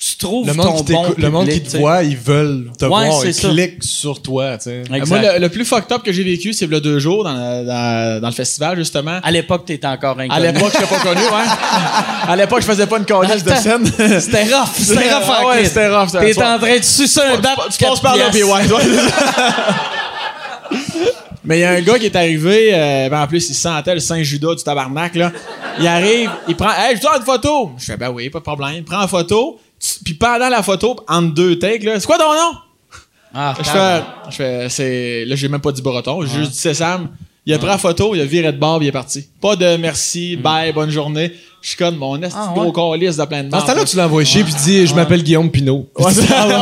Tu 0.05 0.17
trouves 0.17 0.49
Le 0.49 0.55
ton 0.57 0.65
monde, 0.65 0.85
qui 0.85 0.93
bon 0.93 1.15
le 1.17 1.31
monde 1.31 1.49
qui 1.49 1.63
te 1.63 1.77
voit, 1.77 2.03
ils 2.03 2.17
veulent 2.17 2.73
te 2.77 2.87
Ouais, 2.87 3.07
voir, 3.09 3.25
ils 3.25 3.33
ça. 3.33 3.49
cliquent 3.49 3.85
sur 3.85 4.21
toi, 4.21 4.59
tu 4.59 4.65
sais. 4.65 4.83
Exact. 4.93 5.07
Moi, 5.07 5.19
le, 5.35 5.39
le 5.39 5.49
plus 5.49 5.65
fucked 5.65 5.93
up 5.93 6.03
que 6.03 6.11
j'ai 6.11 6.25
vécu, 6.25 6.53
c'est 6.53 6.65
il 6.65 6.73
y 6.73 6.75
a 6.75 6.81
deux 6.81 6.99
jours 6.99 7.23
dans, 7.23 7.65
dans, 7.65 8.21
dans 8.21 8.27
le 8.27 8.35
festival, 8.35 8.77
justement. 8.77 9.21
À 9.23 9.31
l'époque, 9.31 9.65
t'étais 9.65 9.87
encore 9.87 10.19
inconnu. 10.19 10.33
À 10.33 10.41
l'époque, 10.41 10.73
j'étais 10.73 10.93
pas 10.93 10.99
connu, 10.99 11.21
ouais. 11.21 11.47
À 12.29 12.35
l'époque, 12.35 12.63
je 12.63 12.67
faisais 12.67 12.89
pas 12.89 12.99
une 12.99 13.05
calice 13.05 13.45
de 13.45 13.55
scène. 13.55 13.87
C'était 14.21 14.43
rough. 14.43 14.71
C'était 14.77 15.15
rough 15.15 15.31
en 15.31 15.47
ouais, 15.49 15.65
c'était 15.67 15.89
rough, 15.89 16.09
tu 16.11 16.43
en 16.43 16.59
train 16.59 16.79
de 16.79 16.83
sucer 16.83 17.21
un 17.21 17.37
tu 17.71 17.85
passes 17.85 18.01
par 18.01 18.17
là, 18.17 18.25
puis 18.33 18.43
ouais. 18.43 18.63
Mais 21.45 21.59
il 21.59 21.61
y 21.61 21.65
a 21.65 21.71
un 21.71 21.81
gars 21.81 21.99
qui 21.99 22.07
est 22.07 22.17
arrivé, 22.17 22.71
euh, 22.73 23.09
ben 23.09 23.23
en 23.23 23.27
plus, 23.27 23.49
il 23.51 23.55
sentait 23.55 23.95
le 23.95 24.01
Saint-Judas 24.01 24.55
du 24.55 24.63
tabarnak, 24.63 25.15
là. 25.17 25.33
Il 25.81 25.87
arrive, 25.87 26.31
il 26.47 26.55
prend, 26.55 26.71
hey, 26.71 26.97
je 26.97 27.03
donne 27.03 27.13
une 27.19 27.25
photo. 27.25 27.73
Je 27.79 27.85
fais, 27.85 27.97
ben 27.97 28.11
oui, 28.11 28.31
pas 28.31 28.39
de 28.39 28.45
problème. 28.45 28.75
Il 28.77 28.85
prend 28.85 29.01
la 29.01 29.09
photo, 29.09 29.59
puis 30.05 30.15
pendant 30.15 30.49
la 30.49 30.63
photo, 30.63 30.97
entre 31.09 31.35
deux 31.35 31.59
takes, 31.59 31.83
là, 31.83 31.99
c'est 31.99 32.07
quoi 32.07 32.19
ton 32.19 32.33
nom? 32.33 32.59
Ah, 33.35 33.55
Je 33.59 33.65
fais, 33.65 34.03
je 34.31 34.37
fais, 34.37 34.69
c'est, 34.69 35.25
là, 35.25 35.37
j'ai 35.37 35.49
même 35.49 35.61
pas 35.61 35.73
dit 35.73 35.83
breton, 35.83 36.23
j'ai 36.27 36.39
juste 36.41 36.53
dit 36.53 36.59
Sésame. 36.59 37.09
Il 37.45 37.53
a 37.55 37.59
pris 37.59 37.67
la 37.67 37.79
photo, 37.79 38.15
il 38.15 38.21
a 38.21 38.25
viré 38.25 38.53
de 38.53 38.59
bord, 38.59 38.79
puis 38.79 38.87
il 38.87 38.89
est 38.91 38.93
parti. 38.93 39.29
Pas 39.41 39.57
de 39.57 39.77
merci, 39.77 40.37
bye, 40.37 40.73
bonne 40.73 40.91
journée. 40.91 41.33
Je 41.63 41.69
suis 41.69 41.77
comme 41.77 41.95
mon 41.97 42.21
esti 42.21 42.37
Ah, 42.37 42.53
gros 42.55 42.73
calice 42.73 43.17
de 43.17 43.25
plein 43.25 43.45
de 43.45 43.49
Dans 43.49 43.61
ce 43.61 43.67
temps-là, 43.67 43.85
tu 43.85 43.97
l'envoies 43.97 44.25
chier 44.25 44.43
puis 44.43 44.53
tu 44.53 44.61
dis 44.63 44.87
Je 44.87 44.95
m'appelle 44.95 45.23
Guillaume 45.23 45.49
Pinot. 45.49 45.89
Ouais, 45.97 46.13
c'est 46.13 46.27
ça. 46.27 46.47
Ouais, 46.47 46.61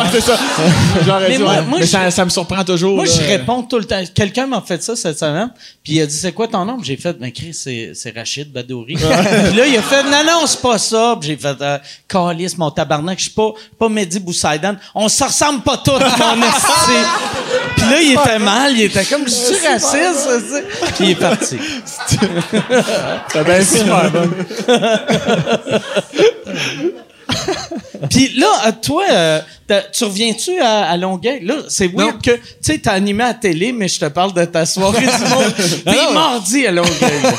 Mais 1.28 1.36
dit, 1.38 1.42
moi- 1.42 1.52
ouais. 1.54 1.62
moi, 1.62 1.78
Mais 1.80 1.86
je- 1.86 1.90
ça, 1.90 2.10
ça 2.10 2.24
me 2.24 2.30
surprend 2.30 2.62
toujours. 2.64 2.96
Moi, 2.96 3.06
là. 3.06 3.10
je 3.10 3.26
réponds 3.26 3.62
tout 3.62 3.78
le 3.78 3.84
temps. 3.86 4.00
Quelqu'un 4.14 4.46
m'a 4.46 4.60
fait 4.60 4.82
ça 4.82 4.94
cette 4.96 5.18
semaine, 5.18 5.50
puis 5.82 5.94
il 5.94 6.02
a 6.02 6.06
dit 6.06 6.14
c'est 6.14 6.32
quoi 6.32 6.46
ton 6.48 6.64
nom? 6.66 6.76
Puis 6.76 6.88
J'ai 6.88 6.96
fait 6.98 7.18
ben 7.18 7.32
Chris, 7.32 7.54
c'est 7.54 7.92
c'est 7.94 8.14
Rachid 8.14 8.52
Badouri. 8.52 8.94
puis 8.94 9.56
là, 9.56 9.66
il 9.66 9.76
a 9.76 9.82
fait 9.82 10.02
non 10.02 10.22
non, 10.26 10.46
c'est 10.46 10.60
pas 10.60 10.76
ça. 10.76 11.16
Puis 11.18 11.30
j'ai 11.30 11.36
fait 11.38 11.56
euh, 11.62 11.78
Calice, 12.06 12.58
mon 12.58 12.70
tabarnak, 12.70 13.18
je 13.18 13.24
suis 13.24 13.32
pas 13.32 13.52
pas 13.78 13.88
Mehdi 13.88 14.20
Boussaïdan. 14.20 14.74
On 14.94 15.08
se 15.08 15.24
ressemble 15.24 15.62
pas 15.62 15.78
tous, 15.78 15.92
mon 15.92 16.42
esti. 16.42 16.92
Puis 17.80 17.90
là, 17.90 18.00
il 18.00 18.12
était 18.12 18.38
mal, 18.38 18.72
il 18.72 18.82
était 18.82 19.04
comme 19.04 19.24
je 19.24 19.30
suis 19.30 19.66
raciste, 19.66 20.14
ça, 20.14 20.40
tu 20.40 20.48
sais. 20.50 20.64
Puis 20.94 21.04
il 21.04 21.10
est 21.10 21.14
parti. 21.14 21.58
T'as 23.32 23.44
bien 23.44 23.64
super 23.64 24.10
bon. 24.10 24.30
Puis 28.10 28.32
là, 28.38 28.72
toi, 28.72 29.04
euh, 29.10 29.40
tu 29.92 30.04
reviens-tu 30.04 30.58
à, 30.60 30.90
à 30.90 30.96
Longueuil? 30.96 31.44
Là, 31.44 31.54
c'est 31.68 31.86
weird 31.88 32.20
que, 32.22 32.32
tu 32.32 32.40
sais, 32.60 32.78
t'as 32.78 32.92
animé 32.92 33.22
à 33.24 33.28
la 33.28 33.34
télé, 33.34 33.72
mais 33.72 33.88
je 33.88 34.00
te 34.00 34.06
parle 34.06 34.32
de 34.34 34.44
ta 34.44 34.66
soirée 34.66 35.00
du 35.06 35.30
monde. 35.34 35.54
T'es 35.84 36.12
mardi 36.12 36.66
à 36.66 36.72
Longueuil. 36.72 36.90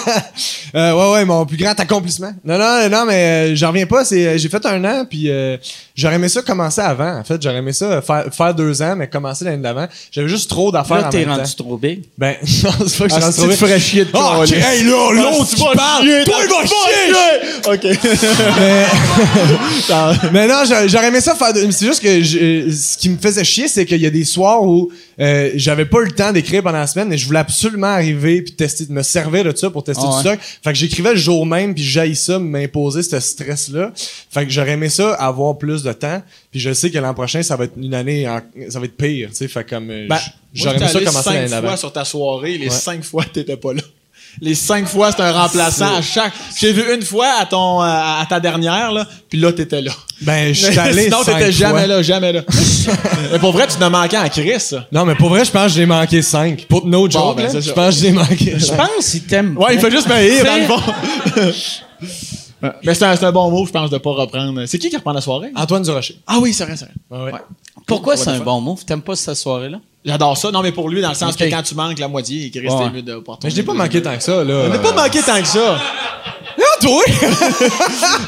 Euh, 0.73 0.93
ouais, 0.93 1.11
ouais, 1.15 1.25
mon 1.25 1.45
plus 1.45 1.57
grand 1.57 1.77
accomplissement. 1.77 2.31
Non, 2.45 2.57
non, 2.57 2.87
non, 2.89 3.03
mais 3.05 3.51
euh, 3.51 3.55
j'en 3.57 3.67
reviens 3.71 3.85
pas. 3.85 4.05
C'est, 4.05 4.39
j'ai 4.39 4.47
fait 4.47 4.65
un 4.65 4.81
an, 4.85 5.03
puis 5.03 5.29
euh, 5.29 5.57
j'aurais 5.93 6.15
aimé 6.15 6.29
ça 6.29 6.41
commencer 6.43 6.79
avant. 6.79 7.17
En 7.19 7.25
fait, 7.25 7.41
j'aurais 7.43 7.57
aimé 7.57 7.73
ça 7.73 8.01
faire, 8.01 8.23
faire 8.31 8.55
deux 8.55 8.81
ans, 8.81 8.95
mais 8.95 9.09
commencer 9.09 9.43
l'année 9.43 9.61
d'avant. 9.61 9.87
J'avais 10.13 10.29
juste 10.29 10.49
trop 10.49 10.71
d'affaires 10.71 11.01
Là, 11.01 11.07
en 11.07 11.09
t'es 11.09 11.25
rendu 11.25 11.41
temps. 11.43 11.63
trop 11.65 11.75
big. 11.77 12.03
Ben, 12.17 12.35
non, 12.63 12.71
c'est 12.87 12.97
pas 12.99 13.03
que 13.07 13.09
je 13.09 13.15
Ah, 13.19 13.31
suis 13.33 13.41
rendu 13.41 13.57
trop 13.57 13.67
ferais 13.67 13.79
chier 13.81 14.05
de 14.05 14.11
Ah, 14.13 14.35
calice. 14.37 14.51
ok, 14.51 14.57
hey, 14.63 14.83
là, 14.85 14.95
Ah, 15.09 15.13
l'autre 15.13 15.49
tu 15.49 15.55
vas 15.57 16.01
chier, 16.01 16.23
Toi, 16.23 16.37
il 16.41 16.49
va 16.49 16.65
chier! 16.65 17.11
OK. 17.73 17.85
Mais 20.31 20.47
non, 20.47 20.63
j'a- 20.67 20.87
j'aurais 20.87 21.07
aimé 21.07 21.19
ça 21.21 21.35
faire. 21.35 21.53
de- 21.53 21.69
C'est 21.71 21.85
juste 21.85 22.01
que 22.01 22.21
je- 22.21 22.69
ce 22.71 22.97
qui 22.97 23.09
me 23.09 23.17
faisait 23.17 23.43
chier, 23.43 23.67
c'est 23.67 23.85
qu'il 23.85 24.01
y 24.01 24.05
a 24.05 24.09
des 24.09 24.23
soirs 24.23 24.63
où 24.63 24.91
euh, 25.19 25.51
j'avais 25.55 25.85
pas 25.85 26.01
le 26.01 26.11
temps 26.11 26.31
d'écrire 26.31 26.61
pendant 26.63 26.77
la 26.79 26.87
semaine, 26.87 27.07
mais 27.07 27.17
je 27.17 27.25
voulais 27.25 27.39
absolument 27.39 27.87
arriver 27.87 28.41
puis 28.41 28.53
tester, 28.53 28.85
me 28.89 29.01
servir 29.03 29.43
de 29.43 29.55
ça 29.55 29.69
pour 29.69 29.83
tester 29.83 30.03
Ah 30.05 30.09
du 30.09 30.15
ouais. 30.27 30.35
stock. 30.35 30.39
Fait 30.63 30.71
que 30.71 30.77
j'écrivais 30.77 31.11
le 31.11 31.17
jour 31.19 31.45
même 31.45 31.73
puis 31.73 31.83
j'aille 31.83 32.15
ça 32.15 32.39
m'imposer 32.39 33.03
ce 33.03 33.19
stress-là. 33.19 33.91
Fait 33.95 34.45
que 34.45 34.51
j'aurais 34.51 34.71
aimé 34.71 34.89
ça 34.89 35.13
avoir 35.15 35.57
plus 35.57 35.83
de 35.83 35.93
temps. 35.93 36.21
Puis 36.51 36.59
je 36.59 36.73
sais 36.73 36.91
que 36.91 36.97
l'an 36.99 37.13
prochain, 37.13 37.41
ça 37.43 37.55
va 37.55 37.65
être 37.65 37.73
une 37.77 37.93
année, 37.93 38.27
en- 38.27 38.41
ça 38.69 38.79
va 38.79 38.85
être 38.85 38.97
pire. 38.97 39.29
Tu 39.29 39.35
sais, 39.37 39.47
fait 39.47 39.67
comme 39.67 39.89
euh, 39.89 40.07
Ben, 40.09 40.19
j'aurais 40.53 40.77
aimé 40.77 40.87
ça 40.87 40.99
commencer 40.99 41.29
l'année 41.29 41.47
cinq 41.47 41.49
d'avant. 41.55 41.67
fois 41.69 41.77
sur 41.77 41.93
ta 41.93 42.05
soirée. 42.05 42.57
Les 42.57 42.65
Ouais. 42.67 42.69
cinq 42.69 43.03
fois, 43.03 43.23
t'étais 43.31 43.57
pas 43.57 43.73
là. 43.73 43.81
Les 44.39 44.55
cinq 44.55 44.87
fois, 44.87 45.11
c'est 45.11 45.21
un 45.21 45.31
remplaçant 45.31 45.93
à 45.95 46.01
chaque. 46.01 46.31
J'ai 46.57 46.71
vu 46.71 46.83
une 46.93 47.01
fois 47.01 47.27
à 47.39 47.45
ton, 47.45 47.81
euh, 47.81 47.85
à 47.85 48.25
ta 48.29 48.39
dernière, 48.39 48.91
là, 48.91 49.05
puis 49.29 49.39
là, 49.39 49.51
t'étais 49.51 49.81
là. 49.81 49.91
Ben, 50.21 50.53
je 50.53 50.65
suis 50.67 50.79
allé 50.79 51.03
Sinon, 51.05 51.23
cinq 51.23 51.39
t'étais 51.39 51.51
jamais 51.51 51.79
fois. 51.79 51.87
là, 51.87 52.01
jamais 52.01 52.31
là. 52.31 52.41
mais 53.31 53.39
pour 53.39 53.51
vrai, 53.51 53.67
tu 53.67 53.77
n'as 53.79 53.89
manqué 53.89 54.15
à 54.17 54.29
Chris. 54.29 54.71
Non, 54.91 55.05
mais 55.05 55.15
pour 55.15 55.29
vrai, 55.29 55.43
je 55.43 55.51
pense 55.51 55.65
que 55.67 55.73
j'ai 55.77 55.85
manqué 55.85 56.21
5. 56.21 56.65
Pour 56.67 56.85
no 56.85 57.09
joke, 57.09 57.37
ben, 57.37 57.51
là, 57.51 57.59
je 57.59 57.71
pense 57.71 57.95
que 57.95 58.01
j'ai 58.01 58.11
manqué. 58.11 58.53
Je 58.57 58.73
pense 58.73 59.09
qu'il 59.09 59.23
t'aime. 59.23 59.57
Ouais, 59.57 59.75
il 59.75 59.79
fait 59.79 59.91
juste 59.91 60.07
me 60.07 60.13
rire, 60.13 60.45
dans 60.45 60.55
le 60.55 60.65
fond. 60.65 60.93
Mais 62.83 62.93
c'est 62.93 63.05
un, 63.05 63.15
c'est 63.15 63.25
un 63.25 63.31
bon 63.31 63.49
mot, 63.49 63.65
je 63.65 63.71
pense, 63.71 63.89
de 63.89 63.97
pas 63.97 64.11
reprendre. 64.11 64.65
C'est 64.67 64.77
qui 64.77 64.89
qui 64.89 64.95
reprend 64.95 65.13
la 65.13 65.21
soirée? 65.21 65.51
Antoine 65.55 65.81
Durocher. 65.81 66.19
Ah 66.27 66.37
oui, 66.39 66.53
c'est 66.53 66.63
vrai, 66.65 66.75
c'est 66.77 66.85
vrai. 66.85 67.25
Ouais, 67.25 67.31
ouais. 67.33 67.39
Pourquoi 67.87 68.15
c'est 68.15 68.29
un 68.29 68.39
bon 68.39 68.61
move? 68.61 68.85
T'aimes 68.85 69.01
pas 69.01 69.15
cette 69.15 69.35
soirée-là? 69.35 69.79
J'adore 70.03 70.35
ça. 70.37 70.51
Non, 70.51 70.61
mais 70.63 70.71
pour 70.71 70.89
lui, 70.89 71.01
dans 71.01 71.09
le 71.09 71.15
sens 71.15 71.35
que 71.35 71.43
quand 71.43 71.61
tu 71.61 71.75
manques 71.75 71.99
la 71.99 72.07
moitié, 72.07 72.51
il 72.53 72.59
reste 72.59 72.75
Ouais. 72.75 72.89
mieux 72.89 73.01
de 73.03 73.15
pas 73.19 73.37
Mais 73.43 73.49
je 73.51 73.55
l'ai 73.55 73.63
pas 73.63 73.73
manqué 73.73 74.01
tant 74.01 74.15
que 74.17 74.23
ça, 74.23 74.43
là. 74.43 74.63
On 74.65 74.69
n'a 74.69 74.79
pas 74.79 74.93
manqué 74.93 75.21
tant 75.21 75.39
que 75.39 75.47
ça. 75.47 75.79
Non, 76.57 76.65
toi! 76.81 77.03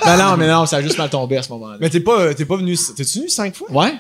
non, 0.05 0.17
non, 0.23 0.37
mais 0.37 0.47
non, 0.47 0.65
ça 0.67 0.77
a 0.77 0.81
juste 0.81 0.97
mal 0.97 1.09
tombé 1.09 1.37
à 1.37 1.43
ce 1.43 1.49
moment-là. 1.53 1.77
mais 1.79 1.89
t'es 1.89 1.99
pas, 1.99 2.33
t'es 2.35 2.45
pas 2.45 2.57
venu. 2.57 2.77
T'es-tu 2.95 3.19
venu 3.19 3.29
5 3.29 3.55
fois? 3.55 3.71
Ouais? 3.71 3.93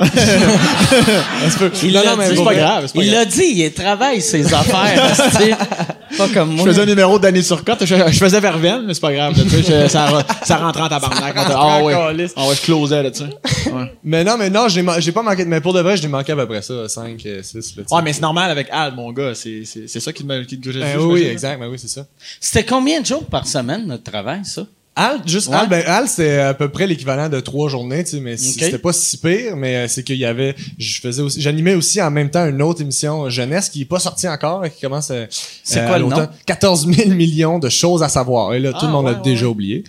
Il 1.82 1.92
Non, 1.92 2.00
non, 2.04 2.16
mais 2.16 2.34
c'est 2.34 2.42
pas 2.44 2.54
grave, 2.54 2.92
pas 2.92 3.02
Il 3.02 3.10
l'a 3.10 3.24
dit, 3.24 3.52
il 3.56 3.72
travaille 3.72 4.20
ses 4.22 4.52
affaires. 4.52 5.14
c'est 5.32 6.16
pas 6.16 6.28
comme 6.32 6.52
Je 6.52 6.56
moi. 6.56 6.66
faisais 6.66 6.82
un 6.82 6.86
numéro 6.86 7.18
d'année 7.18 7.42
sur 7.42 7.62
cote. 7.64 7.84
Je, 7.84 7.94
je 7.94 8.18
faisais 8.18 8.40
Verveine, 8.40 8.84
mais 8.86 8.94
c'est 8.94 9.00
pas 9.00 9.12
grave. 9.12 9.34
je- 9.36 9.88
ça, 9.88 10.24
ça 10.42 10.56
rentrait 10.56 10.82
en 10.82 10.88
tabarnak. 10.88 11.34
Ah 11.36 11.82
ouais. 11.82 11.94
Ah 11.94 12.46
ouais, 12.48 12.54
je 12.54 12.60
closais 12.62 13.02
là-dessus. 13.02 13.24
Ouais. 13.24 13.92
Mais 14.02 14.24
non, 14.24 14.36
mais 14.38 14.48
non, 14.48 14.68
j'ai, 14.68 15.12
pas 15.12 15.22
manqué. 15.22 15.44
Mais 15.44 15.60
pour 15.60 15.74
de 15.74 15.80
vrai, 15.80 15.96
j'ai 15.96 16.08
manqué 16.08 16.32
à 16.32 16.36
peu 16.36 16.46
près 16.46 16.62
ça. 16.62 16.88
5, 16.88 17.20
6, 17.20 17.26
là. 17.26 17.42
tu 17.42 17.60
sais. 17.62 17.94
Ouais, 17.94 18.02
mais 18.02 18.12
c'est 18.12 18.22
normal 18.22 18.50
avec 18.50 18.68
Al, 18.70 18.94
mon 18.94 19.12
gars. 19.12 19.34
C'est, 19.34 19.62
c'est, 19.64 19.86
c'est 19.86 20.00
ça 20.00 20.12
qui 20.12 20.24
me 20.24 20.44
te 20.44 20.54
grugeait 20.54 20.80
Ben 20.80 20.98
oui, 20.98 21.24
exact. 21.24 21.60
Ben 21.60 21.68
oui, 21.68 21.76
c'est 21.78 21.88
ça. 21.90 22.06
C'était 22.40 22.64
combien 22.64 23.00
de 23.00 23.06
jours 23.06 23.24
par 23.26 23.46
semaine, 23.46 23.86
notre 23.86 24.04
travail, 24.04 24.40
ça? 24.44 24.62
Al, 24.96 25.20
juste 25.24 25.48
Ouais. 25.48 25.54
Al, 25.56 25.68
ben 25.68 25.82
Al, 25.86 26.08
c'est 26.08 26.40
à 26.40 26.52
peu 26.52 26.68
près 26.68 26.86
l'équivalent 26.86 27.28
de 27.28 27.38
trois 27.40 27.68
journées, 27.68 28.02
tu 28.04 28.10
sais, 28.10 28.20
mais 28.20 28.36
c- 28.36 28.50
Ok. 28.56 28.64
c'était 28.64 28.78
pas 28.78 28.92
si 28.92 29.16
pire, 29.18 29.56
mais 29.56 29.76
euh, 29.76 29.88
c'est 29.88 30.02
qu'il 30.02 30.16
y 30.16 30.24
avait, 30.24 30.54
je 30.78 31.00
faisais 31.00 31.22
aussi, 31.22 31.40
j'animais 31.40 31.74
aussi 31.74 32.02
en 32.02 32.10
même 32.10 32.28
temps 32.28 32.44
une 32.46 32.60
autre 32.60 32.82
émission 32.82 33.30
jeunesse 33.30 33.68
qui 33.68 33.82
est 33.82 33.86
pas 33.86 34.00
sortie 34.00 34.28
encore 34.28 34.64
et 34.64 34.70
qui 34.70 34.80
commence 34.80 35.08
euh, 35.12 35.26
C'est 35.62 35.78
euh, 35.80 35.86
quoi 35.86 35.94
à 35.94 35.98
le 36.00 36.06
nom? 36.06 36.28
14 36.44 36.92
000 36.92 37.10
millions 37.10 37.58
de 37.60 37.68
choses 37.68 38.02
à 38.02 38.08
savoir. 38.08 38.52
Et 38.52 38.58
là, 38.58 38.72
tout 38.72 38.78
Ah, 38.82 38.86
le 38.86 38.92
monde 38.92 39.04
ouais, 39.06 39.12
a 39.12 39.14
déjà 39.14 39.46
oublié. 39.46 39.84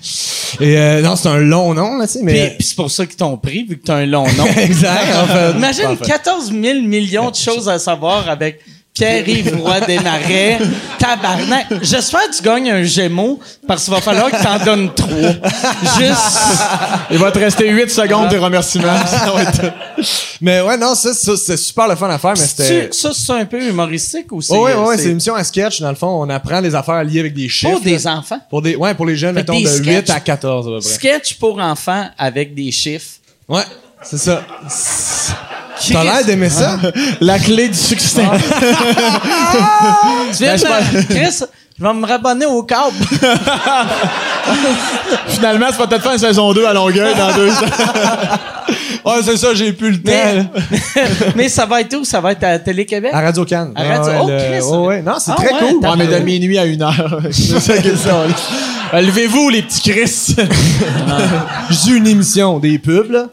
Et 0.60 0.78
euh, 0.78 1.02
non, 1.02 1.16
c'est 1.16 1.30
un 1.30 1.40
long 1.40 1.74
nom, 1.74 1.98
là, 1.98 2.06
tu 2.06 2.14
sais, 2.14 2.20
Puis, 2.20 2.26
mais... 2.34 2.56
puis 2.58 2.68
c'est 2.68 2.76
pour 2.76 2.92
ça 2.92 3.06
qu'ils 3.06 3.16
t'ont 3.18 3.38
pris, 3.38 3.64
vu 3.66 3.80
que 3.80 3.84
t'as 3.86 3.96
un 3.96 4.06
long 4.06 4.28
nom. 4.38 4.46
exact, 4.58 5.16
en 5.16 5.26
fait. 5.28 5.52
Imagine 5.58 5.86
En 5.88 5.96
fait. 5.96 6.06
14 6.06 6.52
000 6.52 6.82
millions 6.84 7.32
de 7.32 7.36
choses 7.36 7.68
à 7.68 7.80
savoir 7.80 8.30
avec 8.30 8.60
Pierre-Yves 8.94 9.56
Roy 9.62 9.80
Desmarais. 9.82 10.60
Tabarnak. 11.00 11.68
J'espère 11.82 12.30
que 12.30 12.36
tu 12.36 12.44
gagnes 12.44 12.70
un 12.72 12.84
Gémeaux 12.84 13.40
parce 13.66 13.86
qu'il 13.86 13.94
va 13.94 14.02
falloir 14.02 14.30
que 14.30 14.44
t'en 14.44 14.64
donnes 14.64 14.94
trois. 14.94 15.32
Juste. 15.98 16.42
Il 17.10 17.18
va 17.18 17.32
te 17.32 17.40
rester 17.40 17.70
8 17.70 17.90
secondes 17.90 18.30
de 18.30 18.38
remerciements. 18.38 18.88
Mais 20.42 20.60
ouais, 20.62 20.76
non, 20.78 20.94
ça, 20.96 21.14
ça, 21.14 21.34
c'est 21.38 21.56
super 21.58 21.88
le 21.88 21.96
fun 21.96 22.10
à 22.10 22.18
faire, 22.18 22.32
mais 22.32 22.36
c'était... 22.38 22.90
Tu- 22.90 22.98
Ça, 22.98 23.12
c'est 23.14 23.32
un 23.34 23.46
peu 23.46 23.62
humoristique 23.64 24.32
ou 24.32 24.42
c'est. 24.42 24.54
Oh, 24.56 24.64
ouais, 24.66 24.74
ouais, 24.74 24.84
ouais, 24.88 24.98
c'est 24.98 25.06
une 25.06 25.12
émission 25.12 25.36
à 25.36 25.44
sketch, 25.44 25.80
dans 25.82 25.90
le 25.90 25.96
fond. 25.96 26.08
On 26.08 26.30
apprend 26.30 26.62
des 26.62 26.74
affaires 26.74 27.04
liées 27.04 27.20
avec 27.20 27.34
des 27.36 27.48
chiffres. 27.48 27.74
pour 27.74 27.82
des 27.82 28.08
enfants? 28.08 28.40
Pour 28.50 28.62
des, 28.64 28.76
ouais, 28.76 28.94
pour 28.96 29.06
les 29.06 29.16
jeunes, 29.16 29.36
Fait 29.36 29.42
mettons, 29.42 29.58
des 29.60 29.64
de 29.66 29.70
sketchs. 29.70 30.08
8 30.08 30.10
à 30.10 30.20
14, 30.20 30.68
à 30.68 30.70
peu 30.72 30.80
près. 30.80 30.90
Sketch 30.90 31.36
pour 31.36 31.60
enfants 31.60 32.08
avec 32.18 32.56
des 32.56 32.72
chiffres. 32.72 33.18
Ouais, 33.48 33.64
c'est 34.04 34.18
ça. 34.18 34.42
T'as 35.92 36.04
l'air 36.04 36.24
d'aimer 36.26 36.50
ça? 36.50 36.78
La 37.20 37.40
clé 37.40 37.68
du 37.70 37.78
succès. 37.78 38.26
Tu 40.38 40.44
viens 40.44 40.56
de 40.56 40.62
me- 40.64 41.04
Chris, 41.04 41.40
je 41.80 41.84
vais 41.84 41.94
me 41.94 42.06
rabonner 42.06 42.46
au 42.46 42.64
câble. 42.64 42.96
Finalement, 45.28 45.68
c'est 45.72 45.78
va 45.78 45.88
peut-être 45.88 46.04
faire 46.04 46.14
une 46.14 46.20
saison 46.20 46.54
2 46.54 46.66
à 46.66 46.74
Longueuil 46.74 47.14
dans 47.16 47.32
deux 47.34 47.50
ans. 47.50 47.54
Ouais, 49.06 49.14
c'est 49.26 49.38
ça, 49.38 49.54
j'ai 49.56 49.74
plus 49.74 49.92
le 49.92 50.02
temps. 50.04 50.50
Mais, 51.36 51.50
ça 51.50 51.66
va 51.66 51.82
être 51.82 51.96
où? 51.96 52.04
Ça 52.06 52.20
va 52.22 52.34
être 52.34 52.44
à 52.44 52.60
Télé-Québec? 52.60 53.12
À 53.14 53.22
Radio 53.22 53.46
Cannes. 53.46 53.72
À 53.76 53.84
Radio- 53.84 54.14
oh, 54.22 54.28
le- 54.30 54.38
Chris. 54.38 54.62
ouais. 54.78 55.02
Non, 55.02 55.14
c'est 55.20 55.32
Ah, 55.32 55.36
très 55.38 55.54
ouais, 55.54 55.60
cool. 55.74 55.78
Ouais, 55.90 55.96
mais 55.98 56.08
de 56.08 56.18
minuit 56.20 56.58
à 56.60 56.66
une 56.66 56.84
heure. 56.84 57.20
c'est 57.32 57.60
ça 57.60 57.76
sont, 57.82 58.10
là. 58.28 58.36
Euh, 58.94 59.02
Levez-vous, 59.02 59.50
les 59.50 59.62
petits 59.64 59.90
Chris. 59.90 60.36
J'ai 61.70 61.92
une 61.92 62.08
émission, 62.08 62.60
des 62.60 62.78
pubs, 62.78 63.10
là. 63.12 63.28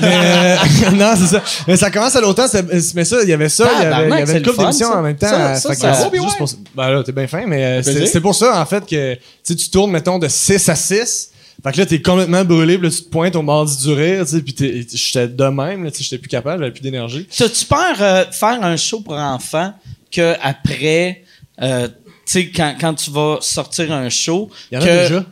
mais, 0.00 0.56
euh, 0.86 0.90
non, 0.94 1.12
c'est 1.16 1.26
ça. 1.36 1.42
Mais 1.66 1.76
ça 1.76 1.90
commence 1.90 2.14
à 2.16 2.20
l'automne, 2.20 2.48
c'est- 2.50 2.94
mais 2.94 3.04
ça, 3.04 3.16
il 3.22 3.28
y 3.28 3.32
avait 3.32 3.48
ça, 3.48 3.68
il 3.78 3.82
y 3.82 3.86
avait, 3.86 4.08
y 4.08 4.22
une 4.22 4.38
le 4.38 4.40
couple 4.40 4.54
fun, 4.56 4.62
d'émissions 4.62 4.88
ça. 4.92 4.98
en 4.98 5.02
même 5.02 5.16
temps. 5.16 5.28
Ça, 5.28 5.34
euh, 5.50 5.54
ça, 5.56 5.68
que 5.70 5.80
ça- 5.80 6.10
juste 6.12 6.38
pour 6.38 6.48
ça. 6.48 6.56
Ben 6.74 6.90
là, 6.90 7.02
t'es 7.02 7.12
bien 7.12 7.26
fin, 7.26 7.42
mais 7.46 7.82
c'est 7.82 8.20
pour 8.20 8.34
ça, 8.34 8.60
en 8.60 8.66
fait, 8.66 8.86
que 8.86 9.16
tu 9.44 9.70
tournes, 9.70 9.90
mettons, 9.90 10.18
de 10.18 10.28
6 10.28 10.68
à 10.68 10.74
6. 10.76 11.30
Fait 11.64 11.72
que 11.72 11.78
là, 11.78 11.86
t'es 11.86 12.02
complètement 12.02 12.44
brûlé, 12.44 12.76
puis 12.76 12.88
là, 12.88 12.92
tu 12.94 13.04
te 13.04 13.08
pointes 13.08 13.36
au 13.36 13.42
mardi 13.42 13.76
du 13.84 13.92
rire, 13.92 14.24
tu 14.24 14.32
sais, 14.32 14.42
puis 14.42 14.52
t'es- 14.52 14.84
j'étais 14.92 15.28
de 15.28 15.44
même, 15.44 15.84
là, 15.84 15.92
tu 15.92 15.98
sais, 15.98 16.04
j'étais 16.04 16.18
plus 16.18 16.28
capable, 16.28 16.60
j'avais 16.62 16.72
plus 16.72 16.80
d'énergie. 16.82 17.26
T'as-tu 17.36 17.64
peur 17.66 17.94
euh, 18.00 18.24
faire 18.32 18.62
un 18.64 18.76
show 18.76 19.00
pour 19.00 19.14
enfants 19.14 19.72
que 20.10 20.34
après, 20.42 21.22
euh, 21.60 21.86
tu 21.86 21.92
sais, 22.26 22.48
quand, 22.48 22.74
quand 22.80 22.94
tu 22.94 23.12
vas 23.12 23.38
sortir 23.40 23.92
un 23.92 24.08
show, 24.08 24.50
Il 24.72 24.74
y 24.74 24.78
en 24.78 24.80
a 24.82 24.86
que 24.86 25.02
déjà. 25.08 25.20
tu- 25.20 25.26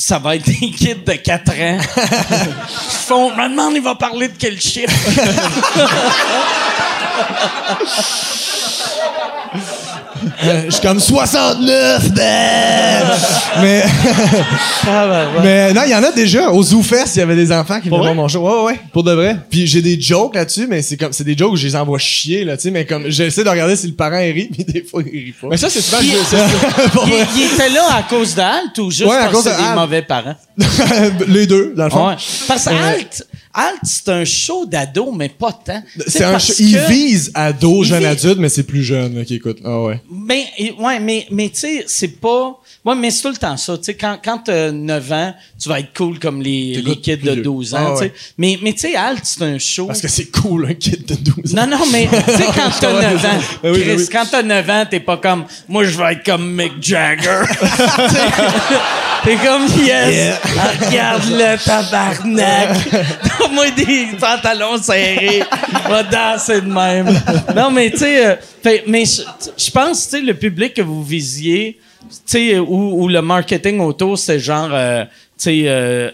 ça 0.00 0.18
va 0.18 0.34
être 0.34 0.46
des 0.46 0.54
kids 0.72 0.96
de 1.06 1.12
4 1.12 1.52
ans. 1.52 1.78
Ils 1.78 3.06
font, 3.06 3.30
me 3.36 3.48
demande, 3.48 3.74
il 3.76 3.82
va 3.82 3.94
parler 3.94 4.26
de 4.26 4.34
quel 4.36 4.60
chiffre. 4.60 4.92
Euh, 10.44 10.62
Je 10.66 10.70
suis 10.70 10.80
comme 10.82 11.00
69, 11.00 12.10
ben! 12.12 13.02
mais, 13.62 13.82
Ah, 14.86 15.06
ben, 15.06 15.26
ouais. 15.36 15.42
mais 15.42 15.72
non, 15.72 15.82
il 15.86 15.90
y 15.90 15.94
en 15.94 16.02
a 16.02 16.12
déjà. 16.12 16.50
Au 16.50 16.62
Zoo 16.62 16.82
Fest, 16.82 17.16
il 17.16 17.20
y 17.20 17.22
avait 17.22 17.36
des 17.36 17.50
enfants 17.52 17.80
qui 17.80 17.88
venaient 17.88 18.00
voir 18.02 18.14
mon 18.14 18.28
show. 18.28 18.40
Ouais, 18.40 18.72
ouais, 18.72 18.80
pour 18.92 19.02
de 19.02 19.12
vrai? 19.12 19.36
Puis 19.50 19.66
j'ai 19.66 19.82
des 19.82 20.00
jokes 20.00 20.34
là-dessus, 20.34 20.66
mais 20.68 20.82
c'est 20.82 20.96
comme, 20.96 21.12
c'est 21.12 21.24
des 21.24 21.36
jokes 21.36 21.52
où 21.52 21.56
je 21.56 21.66
les 21.66 21.76
envoie 21.76 21.98
chier, 21.98 22.44
là, 22.44 22.56
tu 22.56 22.64
sais, 22.64 22.70
mais 22.70 22.84
comme, 22.84 23.04
j'essaie 23.08 23.44
de 23.44 23.48
regarder 23.48 23.76
si 23.76 23.86
le 23.86 23.94
parent 23.94 24.18
il 24.18 24.32
rit, 24.32 24.48
puis 24.52 24.64
des 24.64 24.82
fois, 24.82 25.02
il 25.06 25.10
rit 25.24 25.34
pas. 25.40 25.48
Mais 25.50 25.56
ça, 25.56 25.68
c'est 25.70 25.80
souvent. 25.80 25.98
Il, 26.02 26.16
vrai. 26.16 27.26
il 27.36 27.42
était 27.54 27.68
là 27.70 27.82
à 27.98 28.02
cause 28.02 28.34
de 28.34 28.40
Halt 28.40 28.78
ou 28.78 28.90
juste 28.90 29.08
Ouais, 29.08 29.16
à 29.16 29.20
parce 29.24 29.32
cause 29.32 29.44
que 29.44 29.50
de 29.50 29.54
des 29.56 29.62
Halt. 29.62 29.74
mauvais 29.78 30.02
parents? 30.02 30.34
les 31.28 31.46
deux, 31.46 31.72
dans 31.76 31.84
le 31.84 31.90
fond. 31.90 32.08
Ouais. 32.08 32.16
Parce 32.48 32.64
que 32.64 32.70
Halt, 32.70 33.26
Halt, 33.52 33.80
c'est 33.82 34.08
un 34.10 34.24
show 34.24 34.64
d'ado, 34.64 35.10
mais 35.10 35.28
pas 35.28 35.52
tant. 35.52 35.82
C'est 35.98 36.10
sais, 36.10 36.24
un 36.24 36.32
parce 36.32 36.46
show- 36.46 36.54
il 36.60 36.78
vise 36.88 37.32
jeunes 37.34 37.98
vise- 37.98 38.06
adultes, 38.06 38.38
mais 38.38 38.48
c'est 38.48 38.62
plus 38.62 38.84
jeune 38.84 39.24
qui 39.24 39.34
écoute. 39.34 39.58
Ah 39.64 39.80
ouais. 39.82 40.00
Ben, 40.08 40.42
ouais, 40.78 41.00
mais, 41.00 41.26
mais 41.32 41.48
tu 41.48 41.58
sais, 41.60 41.84
c'est 41.88 42.20
pas. 42.20 42.56
Ouais, 42.84 42.94
mais 42.94 43.10
c'est 43.10 43.22
tout 43.22 43.28
le 43.30 43.36
temps 43.36 43.56
ça. 43.56 43.76
Tu 43.76 43.84
sais, 43.84 43.94
quand, 43.94 44.18
quand 44.24 44.38
t'as 44.44 44.70
9 44.70 45.12
ans, 45.12 45.34
tu 45.60 45.68
vas 45.68 45.80
être 45.80 45.92
cool 45.96 46.18
comme 46.20 46.40
les, 46.40 46.80
les 46.80 46.96
kids 46.96 47.16
de 47.18 47.32
vieux. 47.32 47.42
12 47.42 47.74
ans. 47.74 47.94
Ah, 47.96 47.98
ouais. 47.98 48.12
Mais, 48.38 48.56
mais 48.62 48.72
tu 48.72 48.80
sais, 48.80 48.94
Alt, 48.94 49.20
c'est 49.24 49.42
un 49.42 49.58
show. 49.58 49.86
Parce 49.86 50.00
que 50.00 50.08
c'est 50.08 50.30
cool, 50.30 50.66
un 50.70 50.74
kid 50.74 51.04
de 51.04 51.14
12 51.16 51.52
ans. 51.58 51.66
Non, 51.66 51.76
non, 51.78 51.84
mais 51.92 52.06
tu 52.08 52.32
sais, 52.32 52.44
quand 52.54 52.70
t'as 52.80 52.94
Ouais, 52.94 53.02
9 53.02 53.24
ans, 53.24 53.28
Ben 53.64 53.72
oui, 53.74 53.80
Chris, 53.82 53.94
oui. 53.96 54.08
quand 54.10 54.24
t'as 54.30 54.42
9 54.44 54.70
ans, 54.70 54.84
t'es 54.88 55.00
pas 55.00 55.16
comme, 55.16 55.44
moi, 55.68 55.84
je 55.84 55.98
vais 55.98 56.12
être 56.12 56.24
comme 56.24 56.54
Mick 56.54 56.74
Jagger. 56.80 57.42
T'es 59.24 59.36
comme, 59.36 59.66
yes, 59.84 60.38
ah, 60.58 60.86
regarde-le, 60.86 61.62
tabarnak. 61.64 62.68
Donne-moi 63.38 63.70
des 63.72 64.08
pantalons 64.18 64.80
serrés, 64.82 65.42
va 65.88 66.02
danser 66.02 66.60
de 66.62 66.66
même. 66.72 67.08
Non, 67.54 67.70
mais 67.70 67.90
tu 67.90 67.98
sais, 67.98 68.26
euh, 68.26 68.36
mais 68.86 69.04
je 69.04 69.70
pense, 69.70 70.04
tu 70.04 70.10
sais, 70.10 70.20
le 70.22 70.34
public 70.34 70.74
que 70.74 70.82
vous 70.82 71.02
visiez, 71.02 71.78
tu 72.10 72.16
sais, 72.24 72.58
où, 72.58 73.02
où 73.02 73.08
le 73.08 73.20
marketing 73.20 73.80
autour, 73.80 74.18
c'est 74.18 74.38
genre, 74.38 74.70
euh, 74.72 75.04
tu 75.04 75.10
sais, 75.38 75.62
euh, 75.66 76.10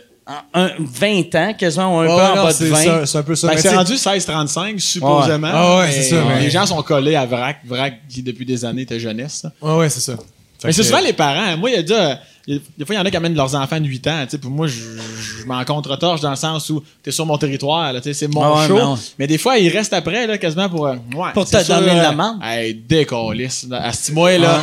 un, 0.53 0.71
20 0.79 1.35
ans, 1.37 1.55
quasiment, 1.57 1.97
ou 1.97 2.01
un 2.01 2.07
Ouais, 2.09 2.17
peu 2.17 2.41
en 2.41 2.45
bas 2.45 2.53
de 2.53 2.57
c'est 2.57 2.65
20. 2.67 2.77
ça, 2.83 3.07
c'est 3.07 3.19
un 3.19 3.23
peu 3.23 3.37
ça. 3.37 3.47
Ben, 3.47 3.55
Mais 3.55 3.61
c'est 3.61 3.77
rendu 3.77 3.95
16-35, 3.95 4.81
supposément. 4.81 5.49
Ah 5.53 5.79
ouais, 5.79 5.93
c'est 5.93 6.03
ça, 6.03 6.17
Les 6.41 6.51
gens 6.51 6.67
sont 6.67 6.83
collés 6.83 7.15
à 7.15 7.25
VRAC. 7.25 7.59
VRAC, 7.65 8.01
qui 8.09 8.23
depuis 8.23 8.45
des 8.45 8.65
années 8.65 8.83
était 8.83 8.99
jeunesse. 8.99 9.43
ça. 9.43 9.53
Ouais, 9.63 9.77
ouais, 9.79 9.89
c'est 9.89 10.01
ça. 10.01 10.15
Fait 10.59 10.69
Mais 10.69 10.73
c'est 10.73 10.83
souvent 10.83 11.01
les 11.01 11.13
parents. 11.13 11.57
Moi, 11.59 11.71
il 11.71 11.77
y 11.77 11.79
a 11.79 11.83
déjà. 11.83 12.19
Des 12.47 12.85
fois, 12.85 12.95
il 12.95 12.99
y 12.99 13.01
en 13.01 13.05
a 13.05 13.11
qui 13.11 13.17
amènent 13.17 13.35
leurs 13.35 13.55
enfants 13.57 13.81
de 13.81 13.87
8 13.87 14.07
ans. 14.07 14.21
tu 14.25 14.31
sais, 14.31 14.39
Puis 14.39 14.49
moi, 14.49 14.69
je, 14.69 14.75
je 15.41 15.45
m'en 15.47 15.65
contre-torche 15.65 16.21
dans 16.21 16.31
le 16.31 16.37
sens 16.37 16.71
où 16.71 16.83
t'es 17.03 17.11
sur 17.11 17.27
mon 17.27 17.37
territoire. 17.39 17.93
C'est 18.13 18.29
mon 18.33 18.43
Ah 18.43 18.61
ouais, 18.63 18.69
show. 18.69 18.97
mais 19.19 19.27
des 19.27 19.37
fois, 19.39 19.59
ils 19.59 19.69
restent 19.69 19.93
après, 19.95 20.27
là, 20.29 20.39
quasiment 20.39 20.69
pour. 20.69 20.87
euh, 20.87 20.95
ouais, 21.17 21.31
Pour 21.35 21.45
te 21.45 21.67
donner 21.69 21.91
de 21.95 21.97
l'amende. 22.03 22.39
Hey, 22.43 22.75
décalisse. 22.75 23.67
À 23.73 23.93
ce 23.93 24.13
mois 24.13 24.39
là. 24.39 24.61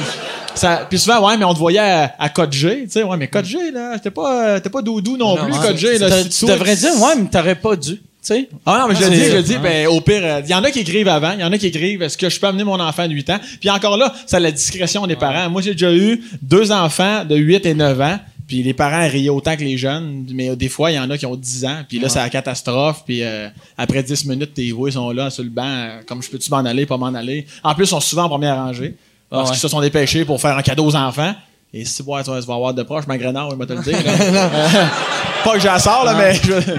Ça, 0.56 0.86
puis 0.88 1.00
souvent, 1.00 1.28
ouais, 1.28 1.36
mais 1.36 1.46
on 1.46 1.54
te 1.54 1.60
voyait 1.60 1.80
à, 1.80 2.14
à 2.20 2.30
Code 2.30 2.54
G. 2.54 2.84
Tu 2.86 2.92
sais, 2.92 3.04
ouais, 3.04 3.18
mais 3.18 3.28
Code 3.28 3.46
G, 3.46 3.72
là, 3.72 3.94
c'était 3.96 4.12
pas, 4.12 4.48
euh, 4.50 4.60
t'es 4.60 4.70
pas 4.70 4.82
doudou 4.84 5.18
non, 5.18 5.36
Non, 5.36 5.44
plus, 5.46 5.54
ouais. 5.54 5.60
Code 5.68 5.78
G. 5.78 5.98
Là, 5.98 6.24
tu 6.24 6.46
devrais 6.46 6.76
dire, 6.76 6.92
ouais, 7.02 7.16
mais 7.18 7.28
t'aurais 7.30 7.56
pas 7.56 7.76
dû. 7.76 8.00
Tu 8.26 8.28
sais? 8.36 8.50
ah 8.66 8.78
non, 8.82 8.88
mais 8.88 8.96
je 8.96 9.02
le 9.02 9.08
Ah, 9.08 9.10
dis, 9.10 9.20
c'est- 9.20 9.32
je 9.32 9.36
le 9.36 9.44
dis, 9.44 9.58
ben, 9.58 9.88
au 9.88 10.00
pire, 10.00 10.40
il 10.46 10.50
y 10.50 10.54
en 10.56 10.64
a 10.64 10.72
qui 10.72 10.80
écrivent 10.80 11.10
avant, 11.10 11.34
il 11.34 11.42
y 11.42 11.44
en 11.44 11.52
a 11.52 11.58
qui 11.58 11.68
écrivent, 11.68 12.02
est-ce 12.02 12.18
que 12.18 12.30
je 12.30 12.40
peux 12.40 12.48
amener 12.48 12.64
mon 12.64 12.80
enfant 12.80 13.06
de 13.08 13.14
8 13.14 13.30
ans? 13.32 13.40
Puis 13.60 13.70
encore 13.70 13.98
là, 13.98 14.14
c'est 14.26 14.38
à 14.38 14.40
la 14.40 14.52
discrétion 14.52 15.06
des 15.08 15.18
parents. 15.18 15.50
Moi, 15.50 15.62
j'ai 15.62 15.74
déjà 15.74 15.94
eu 15.94 16.24
deux 16.42 16.72
enfants 16.72 17.26
de 17.26 17.36
8 17.36 17.66
et 17.66 17.74
9 17.74 18.00
ans, 18.00 18.18
puis 18.48 18.64
les 18.64 18.74
parents 18.74 19.06
riaient 19.10 19.28
autant 19.28 19.58
que 19.58 19.64
les 19.64 19.78
jeunes, 19.78 20.26
mais 20.34 20.56
des 20.56 20.70
fois, 20.70 20.92
il 20.92 20.96
y 20.96 21.00
en 21.00 21.10
a 21.10 21.18
qui 21.18 21.26
ont 21.26 21.36
10 21.36 21.66
ans, 21.66 21.80
puis 21.90 22.00
là, 22.00 22.08
c'est 22.08 22.20
la 22.20 22.30
catastrophe, 22.30 23.04
puis 23.06 23.24
euh, 23.24 23.50
après 23.78 24.02
10 24.04 24.26
minutes, 24.26 24.54
tes 24.54 24.72
voix 24.72 24.90
sont 24.92 25.12
là 25.12 25.30
sur 25.30 25.44
le 25.44 25.50
banc, 25.50 25.64
euh, 25.66 26.00
comme 26.08 26.24
je 26.24 26.30
peux-tu 26.30 26.50
m'en 26.50 26.58
aller, 26.60 26.86
pas 26.86 26.96
m'en 26.96 27.08
aller? 27.14 27.46
En 27.62 27.76
plus, 27.76 27.84
ils 27.84 27.88
sont 27.88 28.00
souvent 28.00 28.24
en 28.24 28.30
première 28.30 28.56
rangée. 28.56 28.96
Parce 29.30 29.50
ouais. 29.50 29.56
qu'ils 29.56 29.62
se 29.62 29.68
sont 29.68 29.82
dépêchés 29.82 30.24
pour 30.24 30.40
faire 30.40 30.56
un 30.58 30.62
cadeau 30.62 30.86
aux 30.86 30.96
enfants. 30.96 31.34
Et 31.74 31.84
si 31.86 32.04
ouais, 32.04 32.24
tu 32.24 32.30
vas 32.30 32.38
avoir 32.54 32.74
de 32.74 32.84
proche, 32.84 33.08
ma 33.08 33.18
grenade, 33.18 33.48
il 33.52 33.58
va 33.58 33.66
te 33.66 33.74
le 33.74 33.82
dire. 33.82 33.98
là. 34.06 34.12
Euh, 34.14 34.86
pas 35.44 35.54
que 35.56 35.60
j'en 35.60 35.80
sors, 35.80 36.06
là, 36.06 36.14
mais 36.16 36.36
je- 36.36 36.74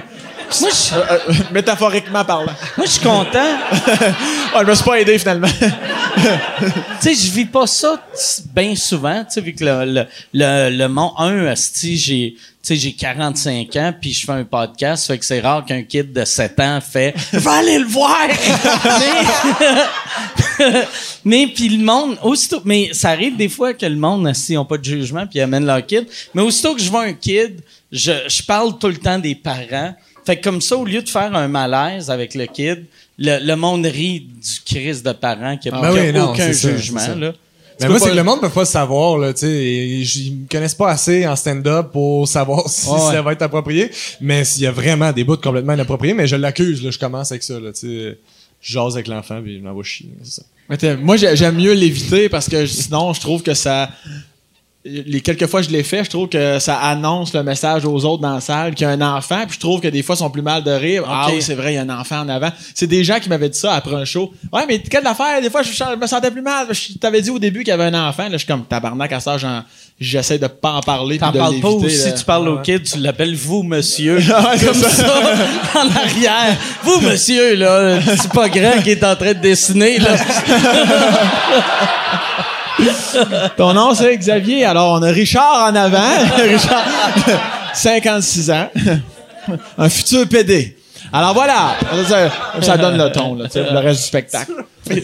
Moi, 0.61 0.71
je, 0.71 0.95
euh, 0.95 1.01
euh, 1.01 1.33
métaphoriquement 1.53 2.25
parlant. 2.25 2.53
moi, 2.77 2.87
je 2.87 2.93
suis 2.93 3.01
content. 3.01 3.25
Ouais, 3.35 4.61
je 4.61 4.67
me 4.67 4.75
suis 4.75 4.85
pas 4.85 5.01
aidé 5.01 5.19
finalement. 5.19 5.49
tu 5.49 5.65
sais, 7.01 7.15
je 7.15 7.31
vis 7.33 7.47
pas 7.47 7.67
ça 7.67 8.01
bien 8.55 8.75
souvent, 8.77 9.25
tu 9.25 9.33
sais, 9.33 9.41
vu 9.41 9.55
que 9.55 9.65
le, 9.65 9.85
le, 9.85 10.07
le, 10.33 10.71
le 10.77 10.89
monde, 10.89 11.13
un, 11.19 11.47
asti, 11.47 11.97
j'ai, 11.97 12.35
tu 12.37 12.41
sais, 12.63 12.77
j'ai 12.77 12.93
45 12.93 13.75
ans, 13.77 13.95
puis 14.01 14.13
je 14.13 14.25
fais 14.25 14.33
un 14.33 14.45
podcast, 14.45 15.07
fait 15.07 15.19
que 15.19 15.25
c'est 15.25 15.41
rare 15.41 15.65
qu'un 15.65 15.83
kid 15.83 16.13
de 16.13 16.25
7 16.25 16.61
ans 16.61 16.81
fait 16.81 17.15
«Va 17.33 17.53
aller 17.55 17.79
le 17.79 17.87
voir!» 17.87 18.29
Mais, 20.59 20.67
mais 21.25 21.47
puis 21.49 21.69
le 21.69 21.85
monde, 21.85 22.17
aussitôt, 22.23 22.61
mais 22.65 22.91
ça 22.93 23.11
arrive 23.11 23.37
des 23.37 23.49
fois 23.49 23.75
que 23.75 23.87
le 23.87 23.97
monde, 23.97 24.27
asti, 24.27 24.57
ont 24.57 24.65
pas 24.65 24.79
de 24.79 24.85
jugement, 24.85 25.27
puis 25.27 25.41
ils 25.41 25.43
amènent 25.43 25.67
leur 25.67 25.85
kid, 25.85 26.07
mais 26.33 26.43
aussitôt 26.43 26.75
que 26.75 26.81
je 26.81 26.91
vois 26.91 27.03
un 27.03 27.13
kid, 27.13 27.61
je, 27.91 28.13
je 28.29 28.43
parle 28.43 28.79
tout 28.79 28.89
le 28.89 28.97
temps 28.97 29.19
des 29.19 29.35
parents, 29.35 29.95
fait 30.25 30.37
que 30.39 30.43
comme 30.45 30.61
ça, 30.61 30.77
au 30.77 30.85
lieu 30.85 31.03
de 31.03 31.09
faire 31.09 31.35
un 31.35 31.49
malaise 31.49 32.11
avec 32.11 32.35
le 32.35 32.47
kid, 32.47 32.85
le, 33.19 33.39
le 33.45 33.57
monde 33.57 33.87
rit 33.87 34.21
du 34.21 34.61
crise 34.65 35.03
de 35.03 35.13
parents 35.13 35.57
qui 35.57 35.69
a, 35.69 35.73
Ben 35.73 35.93
qui 35.93 35.99
a 35.99 36.03
oui, 36.13 36.19
aucun 36.21 36.53
jugement. 36.53 36.99
ça. 37.01 37.15
là. 37.15 37.33
Mais 37.81 37.89
moi, 37.89 37.99
pas- 37.99 38.05
c'est 38.05 38.11
que 38.13 38.17
le 38.17 38.23
monde 38.23 38.41
peut 38.41 38.49
pas 38.51 38.61
le 38.61 38.67
savoir, 38.67 39.19
là, 39.19 39.33
tu 39.33 39.41
sais. 39.41 39.49
et 39.53 40.01
Ils 40.03 40.37
me 40.43 40.49
connaissent 40.49 40.77
pas 40.77 40.91
assez 40.91 41.27
en 41.27 41.35
stand-up 41.35 41.91
pour 41.93 42.29
savoir 42.29 42.63
si 42.69 42.89
Ouais. 42.89 42.99
ça 43.13 43.21
va 43.23 43.33
être 43.33 43.43
approprié. 43.43 43.91
Mais 44.21 44.45
s'il 44.45 44.63
y 44.63 44.67
a 44.67 44.71
vraiment 44.73 45.11
des 45.13 45.25
bouts 45.25 45.37
complètement 45.37 45.75
inappropriés, 45.75 46.15
mais 46.15 46.27
je 46.29 46.37
l'accuse, 46.37 46.89
je 46.89 46.99
commence 46.99 47.33
avec 47.33 47.43
ça, 47.43 47.59
là, 47.59 47.73
tu 47.73 47.81
sais. 47.81 48.19
Je 48.61 48.73
jase 48.73 48.95
avec 48.95 49.09
l'enfant, 49.09 49.41
puis 49.43 49.61
je 49.63 49.83
chier, 49.83 50.09
ça. 50.23 50.43
Mais 50.71 50.77
t'es- 50.79 50.97
Moi, 50.97 51.17
j'ai- 51.19 51.37
j'aime 51.37 51.57
mieux 51.57 51.73
l'éviter 51.75 52.29
parce 52.31 52.49
que 52.49 52.65
sinon, 52.65 53.13
je 53.13 53.21
trouve 53.21 53.43
que 53.43 53.53
ça. 53.55 53.91
Les 54.87 55.23
quelques 55.23 55.47
fois 55.47 55.63
que 55.63 55.69
je 55.69 55.73
l'ai 55.73 55.83
fait, 55.83 56.05
je 56.05 56.11
trouve 56.11 56.29
que 56.29 56.59
ça 56.59 56.77
annonce 56.77 57.33
le 57.33 57.43
message 57.43 57.87
aux 57.87 58.05
autres 58.05 58.21
dans 58.21 58.35
la 58.35 58.41
salle 58.43 58.75
qu'il 58.75 58.87
y 58.87 58.91
a 58.91 58.93
un 58.93 59.01
enfant, 59.01 59.45
puis 59.47 59.55
je 59.55 59.61
trouve 59.61 59.81
que 59.81 59.89
des 59.89 60.03
fois, 60.03 60.15
ils 60.15 60.19
sont 60.19 60.29
plus 60.29 60.43
mal 60.43 60.63
de 60.63 60.71
rire. 60.73 61.05
Ah 61.09 61.29
oui, 61.33 61.41
c'est 61.41 61.55
vrai, 61.55 61.73
il 61.73 61.77
y 61.77 61.79
a 61.79 61.83
un 61.83 61.89
enfant 61.89 62.19
en 62.21 62.29
avant. 62.29 62.51
C'est 62.75 62.87
des 62.87 63.03
gens 63.03 63.19
qui 63.19 63.31
m'avaient 63.31 63.49
dit 63.49 63.59
ça 63.59 63.73
après 63.73 63.97
un 63.97 64.05
show. 64.05 64.31
Ouais, 64.53 64.65
mais 64.69 64.81
quelle 64.81 65.07
affaire? 65.07 65.41
Des 65.41 65.49
fois, 65.49 65.63
je, 65.63 65.73
je 65.73 65.97
me 65.99 66.07
sentais 66.07 66.31
plus 66.31 66.43
mal. 66.43 66.67
Je 66.71 66.99
t'avais 66.99 67.23
dit 67.23 67.31
au 67.31 67.39
début 67.39 67.61
qu'il 67.61 67.69
y 67.69 67.73
avait 67.73 67.85
un 67.97 68.09
enfant. 68.09 68.25
Là, 68.25 68.33
je 68.33 68.37
suis 68.39 68.47
comme 68.47 68.67
tabarnak 68.67 69.11
à 69.11 69.21
ça, 69.21 69.39
j'en- 69.39 69.63
j'essaie 69.99 70.39
de 70.39 70.49
pas 70.49 70.73
en 70.73 70.81
parler. 70.83 71.17
T'en 71.17 71.33
parles 71.33 71.61
pas 71.61 71.71
ou 71.71 71.81
l'éviter, 71.81 71.99
si 72.03 72.09
là. 72.11 72.13
tu 72.13 72.25
parles 72.27 72.49
au 72.51 72.59
kid, 72.59 72.83
tu 72.83 72.99
l'appelles 72.99 73.37
vous, 73.37 73.63
monsieur. 73.63 74.19
Ouais, 74.19 74.67
comme 74.67 74.75
ça. 74.75 74.91
ça. 74.91 75.07
en 75.77 75.89
arrière. 75.97 76.59
Vous, 76.83 77.01
monsieur, 77.01 77.55
là, 77.55 78.01
c'est 78.03 78.31
pas 78.33 78.51
grand 78.51 78.83
qui 78.83 78.91
est 78.91 79.03
en 79.05 79.17
train 79.17 79.33
de 79.33 79.41
dessiner, 79.41 79.99
là. 79.99 80.11
Ton 83.57 83.73
nom, 83.75 83.95
c'est 83.95 84.17
Xavier. 84.17 84.65
Alors, 84.65 84.99
on 84.99 85.03
a 85.03 85.11
Richard 85.11 85.71
en 85.71 85.75
avant. 85.75 86.37
Richard, 86.37 86.85
56 87.75 88.51
ans. 88.51 88.71
Un 89.79 89.89
futur 89.89 90.29
PD. 90.29 90.77
Alors 91.13 91.33
voilà, 91.35 91.77
ça, 92.09 92.31
ça 92.61 92.77
donne 92.77 92.97
le 92.99 93.13
ton, 93.13 93.37
là, 93.37 93.47
le 93.55 93.79
reste 93.79 94.01
du 94.01 94.07
spectacle. 94.07 94.53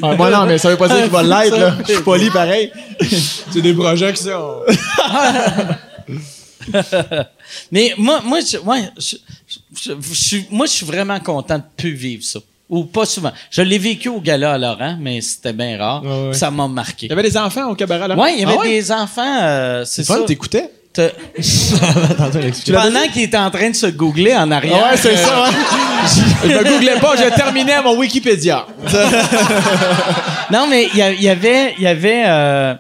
Ah, 0.03 0.15
moi 0.17 0.29
non, 0.31 0.45
mais 0.47 0.59
ça 0.59 0.71
veut 0.71 0.77
pas 0.77 0.89
dire 0.89 1.03
qu'il 1.03 1.11
va 1.11 1.23
l'être, 1.23 1.57
là. 1.57 1.75
Je 1.87 1.93
suis 1.95 2.03
poli 2.03 2.31
pareil. 2.31 2.73
C'est 3.53 3.61
des 3.61 3.73
projets 3.75 4.13
qui 4.13 4.25
sont... 4.25 4.63
Mais 7.71 7.95
moi, 7.97 8.21
moi, 8.25 8.41
je, 8.41 8.59
ouais, 8.59 8.91
je, 8.99 9.17
je- 9.77 9.93
je 10.01 10.15
suis, 10.15 10.47
moi, 10.51 10.67
je 10.67 10.73
suis 10.73 10.87
vraiment 10.87 11.19
content 11.21 11.59
de 11.59 11.63
plus 11.77 11.93
vivre 11.95 12.25
ça. 12.25 12.41
Ou 12.71 12.85
pas 12.85 13.05
souvent. 13.05 13.33
Je 13.51 13.63
l'ai 13.63 13.79
vécu 13.79 14.09
au 14.09 14.21
gala 14.21 14.53
à 14.53 14.59
Laurent, 14.59 14.97
mais 15.01 15.21
c'était 15.21 15.53
bien 15.53 15.77
rare. 15.77 16.05
Ouais, 16.05 16.29
ouais. 16.29 16.35
Ça 16.35 16.51
m'a 16.53 16.69
marqué. 16.69 17.07
Il 17.07 17.11
y 17.11 17.13
avait 17.13 17.23
des 17.25 17.37
enfants 17.37 17.69
au 17.69 17.75
cabaret, 17.75 18.07
là? 18.07 18.17
Ouais, 18.17 18.35
il 18.35 18.41
y 18.41 18.45
avait 18.45 18.57
Ah 18.61 18.65
des 18.65 18.93
enfants, 18.93 19.39
euh, 19.43 19.85
c'est 19.85 20.05
ça. 20.05 20.21
T'écoutais? 20.27 20.71
Pendant 22.73 23.09
qu'il 23.13 23.23
était 23.23 23.37
en 23.37 23.51
train 23.51 23.71
de 23.71 23.77
se 23.77 23.87
googler 23.87 24.35
en 24.35 24.51
arrière. 24.51 24.91
Ouais, 24.91 24.97
c'est 24.97 25.15
euh, 25.15 25.17
ça, 25.17 25.45
ouais. 25.45 25.51
Je 26.43 26.49
me 26.49 26.65
googlais 26.65 26.99
pas, 27.01 27.15
je 27.17 27.35
terminais 27.35 27.81
mon 27.83 27.97
Wikipédia. 27.97 28.67
Non, 30.51 30.67
mais 30.69 30.89
il 30.93 30.99
y, 30.99 31.29
avait, 31.29 31.75
il 31.79 31.85
y 31.85 31.87
avait, 31.87 32.25
euh, 32.27 32.75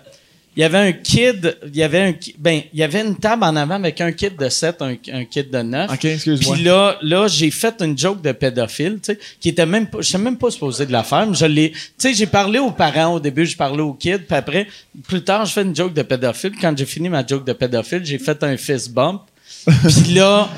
il 0.56 0.60
y 0.60 0.64
avait 0.64 0.78
un 0.78 0.92
kid, 0.92 1.56
il 1.66 1.76
y 1.76 1.82
avait 1.82 2.00
un, 2.00 2.14
ben, 2.38 2.62
il 2.72 2.78
y 2.80 2.82
avait 2.82 3.02
une 3.02 3.16
table 3.16 3.44
en 3.44 3.54
avant 3.54 3.76
avec 3.76 4.00
un 4.00 4.10
kid 4.10 4.36
de 4.36 4.48
7, 4.48 4.82
un, 4.82 4.96
un 5.12 5.24
kid 5.24 5.48
de 5.50 5.62
9. 5.62 5.92
Ok, 5.92 6.04
excuse-moi. 6.04 6.54
Puis 6.54 6.64
là, 6.64 6.98
là, 7.02 7.28
j'ai 7.28 7.50
fait 7.52 7.80
une 7.80 7.96
joke 7.96 8.20
de 8.20 8.32
pédophile, 8.32 8.98
tu 9.00 9.12
sais, 9.12 9.18
qui 9.38 9.50
était 9.50 9.66
même 9.66 9.86
pas, 9.86 9.98
je 10.00 10.08
sais 10.08 10.18
même 10.18 10.36
pas 10.36 10.50
supposé 10.50 10.86
de 10.86 10.92
la 10.92 11.04
faire, 11.04 11.26
mais 11.26 11.36
je 11.36 11.46
l'ai, 11.46 11.70
tu 11.70 11.78
sais, 11.98 12.14
j'ai 12.14 12.26
parlé 12.26 12.58
aux 12.58 12.72
parents 12.72 13.14
au 13.14 13.20
début, 13.20 13.46
j'ai 13.46 13.56
parlé 13.56 13.80
aux 13.80 13.94
kids, 13.94 14.18
puis 14.18 14.36
après, 14.36 14.66
plus 15.06 15.22
tard, 15.22 15.46
je 15.46 15.52
fais 15.52 15.62
une 15.62 15.74
joke 15.74 15.94
de 15.94 16.02
pédophile. 16.02 16.52
Quand 16.60 16.76
j'ai 16.76 16.86
fini 16.86 17.08
ma 17.08 17.24
joke 17.24 17.44
de 17.44 17.52
pédophile, 17.52 18.04
j'ai 18.04 18.18
fait 18.18 18.42
un 18.42 18.56
fist 18.56 18.92
bump. 18.92 19.22
Puis 19.64 20.14
là, 20.14 20.48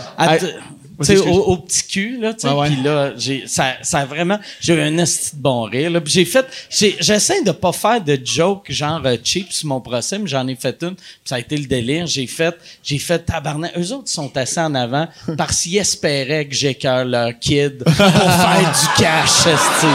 à- 1.11 1.12
Hey, 1.12 1.18
tu 1.18 1.22
sais, 1.22 1.28
excuse. 1.28 1.36
au, 1.38 1.40
au 1.53 1.57
petit 1.59 1.82
cul, 1.86 2.18
là, 2.20 2.32
tu 2.34 2.40
sais, 2.40 2.48
Ouais, 2.48 2.61
ouais. 2.61 2.66
puis 2.70 2.82
là, 2.82 3.12
j'ai, 3.16 3.44
ça, 3.46 3.74
ça 3.82 3.98
a 4.00 4.05
vraiment, 4.05 4.38
j'ai 4.61 4.74
eu 4.74 4.80
un 4.80 4.96
esti 4.98 5.36
de 5.36 5.40
bon 5.42 5.62
rire, 5.62 5.90
là. 5.90 6.00
Puis 6.00 6.12
j'ai 6.12 6.24
fait, 6.24 6.46
j'ai, 6.70 6.96
j'essaie 7.00 7.42
de 7.42 7.53
pas 7.53 7.72
faire 7.72 8.00
de 8.00 8.18
joke 8.24 8.66
genre 8.70 9.00
euh, 9.05 9.16
cheap 9.22 9.53
sur 9.53 9.68
mon 9.68 9.80
procès, 9.80 10.18
mais 10.18 10.26
j'en 10.28 10.46
ai 10.48 10.55
fait 10.57 10.76
une, 10.82 10.94
puis 10.94 11.07
ça 11.24 11.36
a 11.36 11.38
été 11.38 11.57
le 11.57 11.66
délire. 11.66 12.07
J'ai 12.07 12.26
fait, 12.26 12.57
j'ai 12.82 12.98
fait 12.98 13.18
tabarnak. 13.20 13.72
Eux 13.78 13.92
autres 13.92 14.09
sont 14.11 14.34
assis 14.36 14.61
en 14.61 14.74
avant 14.74 15.09
parce 15.36 15.62
qu'ils 15.62 15.78
espéraient 15.78 16.46
que 16.46 16.55
j'écœure 16.55 17.05
leur 17.05 17.38
kid 17.38 17.82
pour 17.84 17.94
faire 17.94 18.72
du 18.72 19.03
cash, 19.03 19.46
esti. 19.46 19.86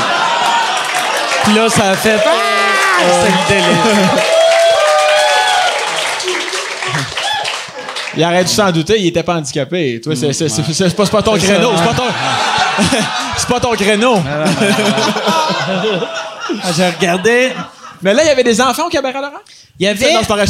Puis 1.43 1.53
là, 1.55 1.69
ça 1.69 1.91
a 1.91 1.95
fait, 1.95 2.19
ah! 2.25 3.03
c'est 3.21 3.55
le 3.55 3.61
délire. 3.61 4.23
Il 8.17 8.23
aurait 8.25 8.43
dû 8.43 8.51
s'en 8.51 8.71
douter, 8.71 8.99
il 8.99 9.07
était 9.07 9.23
pas 9.23 9.35
handicapé. 9.35 10.01
Toi, 10.01 10.15
c'est, 10.15 10.33
c'est, 10.33 10.49
c'est, 10.49 10.73
c'est 10.73 10.95
pas, 10.95 11.05
c'est 11.05 11.11
pas 11.11 11.21
ton 11.21 11.37
créneau. 11.37 11.71
C'est 11.77 11.85
pas 11.85 11.93
ton, 11.93 12.03
c'est 13.37 13.47
pas 13.47 13.59
ton 13.59 13.75
créneau. 13.75 14.15
Ah, 16.63 16.69
J'ai 16.75 16.87
regardé, 16.89 17.51
Mais 18.01 18.13
là, 18.13 18.23
il 18.23 18.27
y 18.27 18.29
avait 18.29 18.43
des 18.43 18.59
enfants 18.59 18.87
au 18.87 18.89
cabaret 18.89 19.21
Laurent? 19.21 19.41
il 19.79 19.85
y 19.85 19.87
avait. 19.87 20.13
Non, 20.13 20.19
c'est 20.21 20.27
pas 20.27 20.35
vrai. 20.35 20.47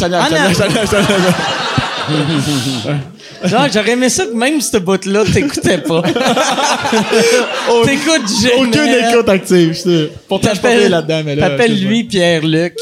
Genre, 3.43 3.68
j'aurais 3.74 3.91
aimé 3.91 4.09
ça 4.09 4.26
que 4.26 4.34
même 4.34 4.61
ce 4.61 4.78
bout-là, 4.78 5.24
t'écoutais 5.26 5.80
pas. 5.80 6.01
T'écoutes 7.86 8.30
jamais. 8.41 8.55
Aucune 8.59 9.11
écoute 9.11 9.30
active, 9.30 9.74
je 9.74 9.80
sais. 9.80 10.11
Pourtant, 10.28 10.51
je 10.53 10.88
là-dedans, 10.89 11.22
mais 11.26 11.36
là. 11.36 11.49
T'appelles 11.49 11.78
lui 11.78 12.05
Pierre-Luc. 12.05 12.76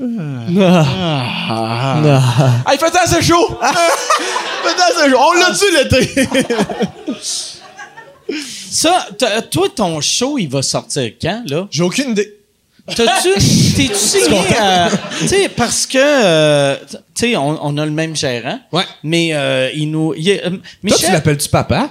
Ah, 0.00 1.96
il 2.72 2.78
faisait 2.78 2.98
assez 2.98 3.20
chaud! 3.22 3.48
faisait 4.62 4.82
assez 4.82 5.10
chaud. 5.10 5.18
On 5.20 5.32
l'a 5.38 5.50
tu 5.54 5.70
l'été? 5.76 6.00
Ça, 8.70 9.08
toi, 9.50 9.66
ton 9.74 10.00
show, 10.00 10.38
il 10.38 10.48
va 10.48 10.62
sortir 10.62 11.10
quand, 11.20 11.42
là? 11.46 11.66
J'ai 11.70 11.82
aucune 11.82 12.10
idée. 12.12 12.36
T'as-tu, 12.94 13.34
t'es-tu 13.74 13.94
signé 13.98 14.40
à- 14.58 14.88
Tu 15.18 15.28
sais, 15.28 15.48
parce 15.48 15.86
que, 15.86 15.98
euh, 15.98 16.76
tu 16.88 16.96
sais, 17.14 17.36
on, 17.36 17.58
on 17.64 17.76
a 17.78 17.84
le 17.84 17.90
même 17.90 18.14
gérant. 18.16 18.58
Ouais. 18.72 18.84
Mais, 19.02 19.30
euh, 19.34 19.70
il 19.74 19.90
nous. 19.90 20.14
il 20.16 20.28
est- 20.28 20.44
euh, 20.46 20.50
Toi, 20.50 20.60
Michel, 20.84 21.06
tu 21.08 21.12
l'appelles-tu 21.12 21.48
papa? 21.48 21.90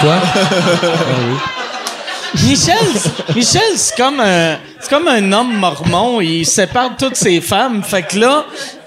Toi? 0.00 0.02
Michel, 0.02 0.20
c'est- 1.20 1.53
Michel, 3.34 3.76
c'est 3.76 3.96
comme 3.96 4.20
un, 4.20 4.58
c'est 4.80 4.90
comme 4.90 5.08
un 5.08 5.32
homme 5.32 5.56
mormon. 5.56 6.20
Il 6.20 6.44
sépare 6.46 6.96
toutes 6.96 7.16
ses 7.16 7.40
femmes. 7.40 7.82
Fait 7.82 8.02
que 8.02 8.18
là, 8.18 8.44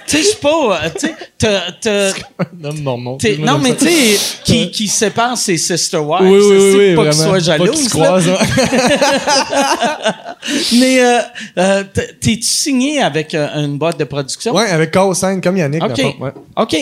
tu 0.08 0.18
sais, 0.18 0.24
je 0.24 0.28
sais 0.30 0.36
pas, 0.38 0.50
euh, 0.84 0.90
tu 1.00 1.08
sais, 1.08 1.16
t'as- 1.38 1.72
t'as- 1.82 2.14
Non, 2.60 3.18
non, 3.46 3.58
mais 3.60 3.76
tu 3.76 3.86
sais, 3.88 4.20
qui, 4.44 4.72
qui 4.72 4.88
sépare 4.88 5.38
ses 5.38 5.58
sister 5.58 5.98
wives. 5.98 6.22
Oui, 6.22 6.40
oui, 6.40 6.58
oui, 6.58 6.76
oui, 6.78 6.96
pas 6.96 7.04
qu'ils 7.04 7.12
vraiment. 7.12 7.24
soient 7.24 7.32
Pas 7.34 7.40
jaloux. 7.40 7.72
qu'ils 7.74 7.84
se 7.84 7.90
croisent, 7.90 8.30
hein. 8.30 8.38
Mais 10.80 11.02
euh, 11.04 11.20
euh, 11.58 11.84
t'es- 11.94 12.14
t'es-tu 12.22 12.44
signé 12.44 13.02
avec 13.02 13.34
euh, 13.34 13.48
une 13.66 13.78
boîte 13.78 14.00
de 14.00 14.06
production? 14.06 14.54
Ouais, 14.56 14.70
avec 14.70 14.94
K5, 14.94 15.42
comme 15.42 15.58
Yannick. 15.58 15.84
OK. 15.84 15.98
Ouais. 16.20 16.32
OK. 16.56 16.76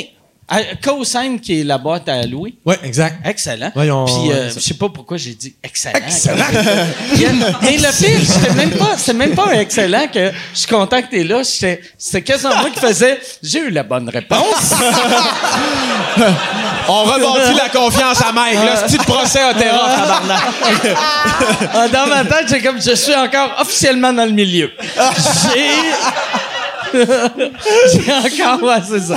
Euh, 0.53 0.57
Co-Sign, 0.83 1.39
qui 1.39 1.61
est 1.61 1.63
la 1.63 1.79
boîte 1.79 2.07
à 2.07 2.21
Louis. 2.27 2.55
ouais, 2.65 2.77
exact. 2.83 3.15
Excellent. 3.25 3.71
On- 3.75 4.05
Puis, 4.05 4.31
euh, 4.31 4.47
ouais, 4.47 4.51
je 4.53 4.59
sais 4.59 4.75
pas 4.75 4.89
pourquoi 4.89 5.17
j'ai 5.17 5.33
dit 5.33 5.55
excellent. 5.63 5.97
Excellent. 6.05 6.45
Mais 7.63 7.77
le 7.77 7.97
pire, 7.97 8.19
c'était 8.23 8.53
même 8.53 8.69
pas, 8.71 8.95
c'était 8.95 9.13
même 9.13 9.33
pas 9.33 9.53
excellent 9.59 10.05
que 10.13 10.31
je 10.53 10.59
suis 10.59 10.67
content 10.67 11.01
que 11.01 11.09
t'es 11.09 11.23
là. 11.23 11.43
C'était 11.43 12.21
quasiment 12.21 12.55
moi 12.57 12.69
qui 12.69 12.79
faisais, 12.79 13.19
j'ai 13.41 13.57
eu 13.59 13.71
la 13.71 13.81
bonne 13.81 14.07
réponse. 14.07 14.75
On 16.87 17.03
rebâtit 17.05 17.55
la 17.57 17.69
confiance 17.69 18.21
à 18.21 18.31
Mike. 18.31 18.53
Là, 18.55 18.75
ce 18.87 18.95
petit 18.95 19.03
procès 19.03 19.41
à 19.41 19.53
tabarnak? 19.53 20.41
Ah, 21.73 21.87
Dans 21.87 22.05
ma 22.07 22.23
tête, 22.23 22.45
j'ai 22.49 22.61
comme, 22.61 22.79
je 22.79 22.93
suis 22.95 23.15
encore 23.15 23.55
officiellement 23.59 24.13
dans 24.13 24.25
le 24.25 24.31
milieu. 24.31 24.71
J'ai, 24.79 25.69
J'ai 26.95 28.43
encore, 28.43 28.63
ouais, 28.63 28.81
c'est 28.87 28.99
ça. 29.01 29.15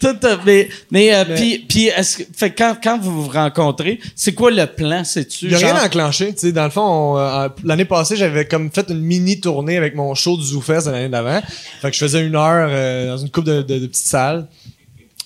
Tout, 0.00 0.16
euh, 0.24 0.36
mais, 0.46 0.68
mais, 0.90 1.14
euh, 1.14 1.24
puis, 1.36 1.58
puis, 1.68 1.86
est-ce 1.88 2.18
que, 2.18 2.22
fait 2.34 2.50
que 2.50 2.58
quand, 2.58 2.76
quand 2.82 2.98
vous 3.00 3.24
vous 3.24 3.28
rencontrez, 3.30 4.00
c'est 4.14 4.32
quoi 4.34 4.50
le 4.50 4.66
plan, 4.66 5.04
c'est-tu? 5.04 5.46
Il 5.46 5.52
y 5.52 5.54
a 5.54 5.58
genre- 5.58 5.72
rien 5.74 5.84
enclenché. 5.84 6.32
Tu 6.32 6.38
sais, 6.40 6.52
dans 6.52 6.64
le 6.64 6.70
fond, 6.70 6.82
on, 6.82 7.18
euh, 7.18 7.48
l'année 7.64 7.84
passée, 7.84 8.16
j'avais 8.16 8.44
comme 8.46 8.70
fait 8.70 8.86
une 8.90 9.00
mini 9.00 9.40
tournée 9.40 9.76
avec 9.76 9.94
mon 9.94 10.14
show 10.14 10.36
du 10.36 10.44
ZooFest 10.44 10.86
de 10.86 10.90
l'année 10.92 11.08
d'avant. 11.08 11.40
Fait 11.82 11.88
que 11.90 11.94
je 11.94 12.00
faisais 12.00 12.24
une 12.24 12.36
heure 12.36 12.68
euh, 12.70 13.08
dans 13.08 13.18
une 13.18 13.30
coupe 13.30 13.44
de, 13.44 13.62
de, 13.62 13.78
de 13.78 13.86
petites 13.86 14.06
salles. 14.06 14.46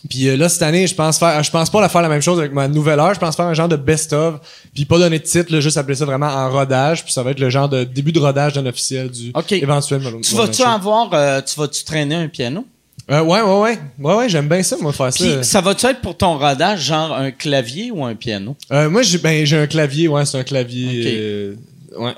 Puis 0.08 0.28
euh, 0.28 0.36
là, 0.36 0.48
cette 0.48 0.62
année, 0.62 0.86
je 0.86 0.94
pense 0.94 1.18
faire, 1.18 1.42
je 1.42 1.50
pense 1.50 1.70
pas 1.70 1.80
la 1.80 1.88
faire 1.88 2.02
la 2.02 2.08
même 2.08 2.20
chose 2.22 2.38
avec 2.38 2.52
ma 2.52 2.68
nouvelle 2.68 3.00
heure. 3.00 3.14
Je 3.14 3.20
pense 3.20 3.36
faire 3.36 3.46
un 3.46 3.54
genre 3.54 3.68
de 3.68 3.76
best-of. 3.76 4.40
Puis 4.74 4.84
pas 4.84 4.98
donner 4.98 5.18
de 5.18 5.24
titre, 5.24 5.52
là, 5.52 5.60
juste 5.60 5.76
appeler 5.76 5.94
ça 5.94 6.04
vraiment 6.04 6.26
en 6.26 6.50
rodage. 6.50 7.04
Puis 7.04 7.12
ça 7.12 7.22
va 7.22 7.30
être 7.30 7.40
le 7.40 7.50
genre 7.50 7.68
de 7.68 7.84
début 7.84 8.12
de 8.12 8.20
rodage 8.20 8.52
d'un 8.52 8.66
officiel 8.66 9.10
du 9.10 9.32
éventuel. 9.50 10.02
Tu 10.22 10.34
vas-tu 10.34 10.62
avoir, 10.62 11.10
euh, 11.14 11.40
tu 11.40 11.58
vas-tu 11.58 11.84
traîner 11.84 12.14
un 12.16 12.28
piano? 12.28 12.66
Euh, 13.10 13.20
ouais, 13.22 13.42
ouais, 13.42 13.60
ouais. 13.60 13.78
Ouais, 13.98 14.14
ouais, 14.14 14.28
j'aime 14.28 14.48
bien 14.48 14.62
ça, 14.62 14.76
moi, 14.80 14.92
faire 14.92 15.10
Puis 15.10 15.24
ça. 15.24 15.42
ça 15.42 15.60
va-tu 15.60 15.84
être 15.86 16.00
pour 16.00 16.16
ton 16.16 16.38
rodage, 16.38 16.80
genre 16.84 17.12
un 17.12 17.30
clavier 17.30 17.90
ou 17.90 18.04
un 18.04 18.14
piano? 18.14 18.56
Euh, 18.72 18.88
moi, 18.88 19.02
j'ai, 19.02 19.18
ben, 19.18 19.44
j'ai 19.44 19.58
un 19.58 19.66
clavier, 19.66 20.08
ouais, 20.08 20.24
c'est 20.24 20.38
un 20.38 20.42
clavier. 20.44 20.86
Ok. 20.88 21.06
euh, 21.06 21.54
ouais. 21.98 22.12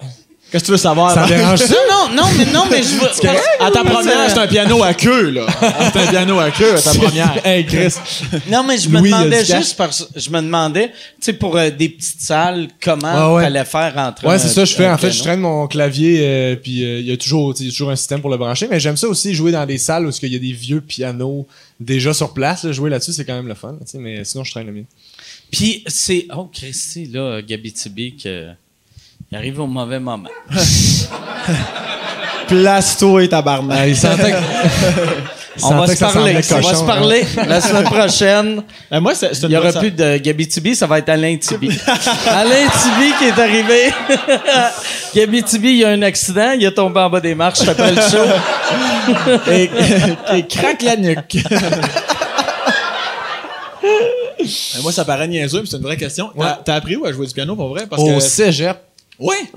Qu'est-ce 0.57 0.65
que 0.65 0.67
tu 0.69 0.73
veux 0.73 0.79
savoir? 0.79 1.13
Ça 1.13 1.27
dérange 1.29 1.59
ça? 1.59 1.75
Non, 1.91 2.15
non, 2.15 2.29
mais 2.39 2.47
non, 2.47 2.65
mais 2.71 2.83
je 2.83 2.97
veux. 2.97 3.29
À 3.61 3.71
ta 3.71 3.85
première, 3.85 4.31
c'est 4.31 4.39
un 4.39 4.47
piano 4.47 4.83
à 4.83 4.95
queue, 4.95 5.31
là. 5.31 5.47
C'est 5.93 6.01
un 6.01 6.07
piano 6.07 6.39
à 6.39 6.51
queue, 6.51 6.75
à 6.77 6.81
ta 6.81 6.95
première. 6.99 7.47
hey, 7.47 7.67
Chris. 7.67 7.95
Non, 8.51 8.65
mais 8.65 8.79
je 8.79 8.89
me 8.89 8.99
Louis, 9.01 9.11
demandais 9.11 9.45
juste 9.45 9.77
parce 9.77 10.09
je 10.17 10.31
me 10.31 10.41
demandais, 10.41 10.89
tu 10.89 10.95
sais, 11.21 11.33
pour 11.35 11.57
euh, 11.59 11.69
des 11.69 11.91
petites 11.91 12.23
salles, 12.23 12.69
comment 12.83 13.33
Ouais, 13.33 13.37
ouais. 13.37 13.43
t'allais 13.43 13.65
faire 13.67 13.93
entre 13.99 14.25
Ouais, 14.27 14.35
un- 14.37 14.39
c'est 14.39 14.49
ça, 14.49 14.65
je 14.65 14.75
fais. 14.75 14.87
un 14.87 14.95
En 14.95 14.99
fait, 14.99 15.09
je 15.11 15.23
piano? 15.23 15.25
traîne 15.25 15.41
mon 15.41 15.67
clavier, 15.67 16.21
euh, 16.23 16.57
puis 16.57 16.83
euh, 16.85 17.01
il 17.01 17.07
y 17.07 17.13
a 17.13 17.17
toujours, 17.19 17.53
toujours 17.55 17.91
un 17.91 17.97
système 17.97 18.23
pour 18.23 18.31
le 18.31 18.39
brancher. 18.39 18.67
Mais 18.71 18.81
j'aime 18.81 18.97
ça 18.97 19.09
aussi 19.09 19.35
jouer 19.35 19.53
dans 19.53 19.67
des 19.67 19.77
salles 19.79 20.07
où 20.07 20.11
il 20.23 20.33
y 20.33 20.37
a 20.37 20.39
des 20.39 20.53
vieux 20.53 20.81
pianos 20.81 21.47
déjà 21.79 22.15
sur 22.15 22.33
place. 22.33 22.65
là. 22.65 22.73
jouer 22.73 22.89
là-dessus, 22.89 23.13
c'est 23.13 23.27
quand 23.27 23.35
même 23.35 23.49
le 23.49 23.55
fun. 23.55 23.77
Mais 23.95 24.25
sinon, 24.25 24.43
je 24.45 24.53
traîne 24.53 24.67
le 24.67 24.73
mien. 24.73 24.85
Puis 25.51 25.85
c'est. 25.87 26.27
Oh, 26.35 26.49
Christy, 26.53 27.07
là, 27.07 27.43
Gabi 27.43 27.73
Tibi, 27.73 28.17
que. 28.17 28.47
Il 29.37 29.41
arrive 29.41 29.61
au 29.61 29.67
mauvais 29.67 30.01
moment. 30.01 30.31
Place-toi 32.49 33.25
et 33.25 33.29
tabarnak. 33.29 33.89
il 33.89 33.95
sentait 33.97 34.33
que, 34.33 34.37
On 35.63 35.71
va 35.75 35.87
sentait 35.87 35.93
se 35.93 35.93
que 35.93 35.99
ça 35.99 36.13
parler. 36.13 36.43
semblait 36.43 36.55
On 36.55 36.69
va 36.69 36.75
se 36.75 36.83
hein. 36.83 36.87
parler 36.87 37.27
la 37.47 37.61
semaine 37.61 37.85
prochaine. 37.85 38.63
Ben, 38.91 39.01
moi, 39.01 39.15
c'est 39.15 39.35
c'est 39.35 39.43
Il 39.43 39.49
n'y 39.51 39.57
aura 39.59 39.73
plus 39.75 39.91
de 39.91 40.17
Gabi 40.17 40.49
Tibi, 40.49 40.75
ça 40.75 40.87
va 40.87 41.01
être 41.01 41.09
Alain 41.11 41.37
Tibi. 41.37 41.69
Alain 42.29 42.67
Tibi 42.81 43.13
qui 43.19 43.25
est 43.27 43.39
arrivé. 43.39 43.93
Gabi 45.15 45.43
Tibi, 45.43 45.69
il 45.69 45.77
y 45.79 45.85
a 45.85 45.89
un 45.91 46.01
accident, 46.03 46.53
il 46.53 46.65
est 46.65 46.73
tombé 46.73 47.01
en 47.01 47.11
bas 47.11 47.21
des 47.21 47.35
marches 47.35 47.69
après 47.69 47.93
le 47.93 48.01
show. 48.01 48.25
et, 49.51 49.69
et 50.35 50.47
craque 50.47 50.81
la 50.83 50.97
nuque. 50.97 51.37
Ben, 53.83 54.83
moi, 54.83 54.93
ça 54.93 55.05
paraît 55.05 55.29
niaiseux, 55.29 55.61
mais 55.61 55.67
c'est 55.71 55.77
une 55.77 55.83
vraie 55.83 55.97
question. 55.97 56.31
T'as- 56.39 56.61
T'as 56.65 56.75
appris 56.77 56.97
où 56.97 57.05
à 57.05 57.13
jouer 57.13 57.27
du 57.27 57.35
piano 57.35 57.55
pour 57.57 57.69
vrai? 57.69 57.87
Parce 57.89 58.01
Au 58.03 58.15
que. 58.15 58.21
cégep. 58.21 58.77
Ouais. 59.19 59.35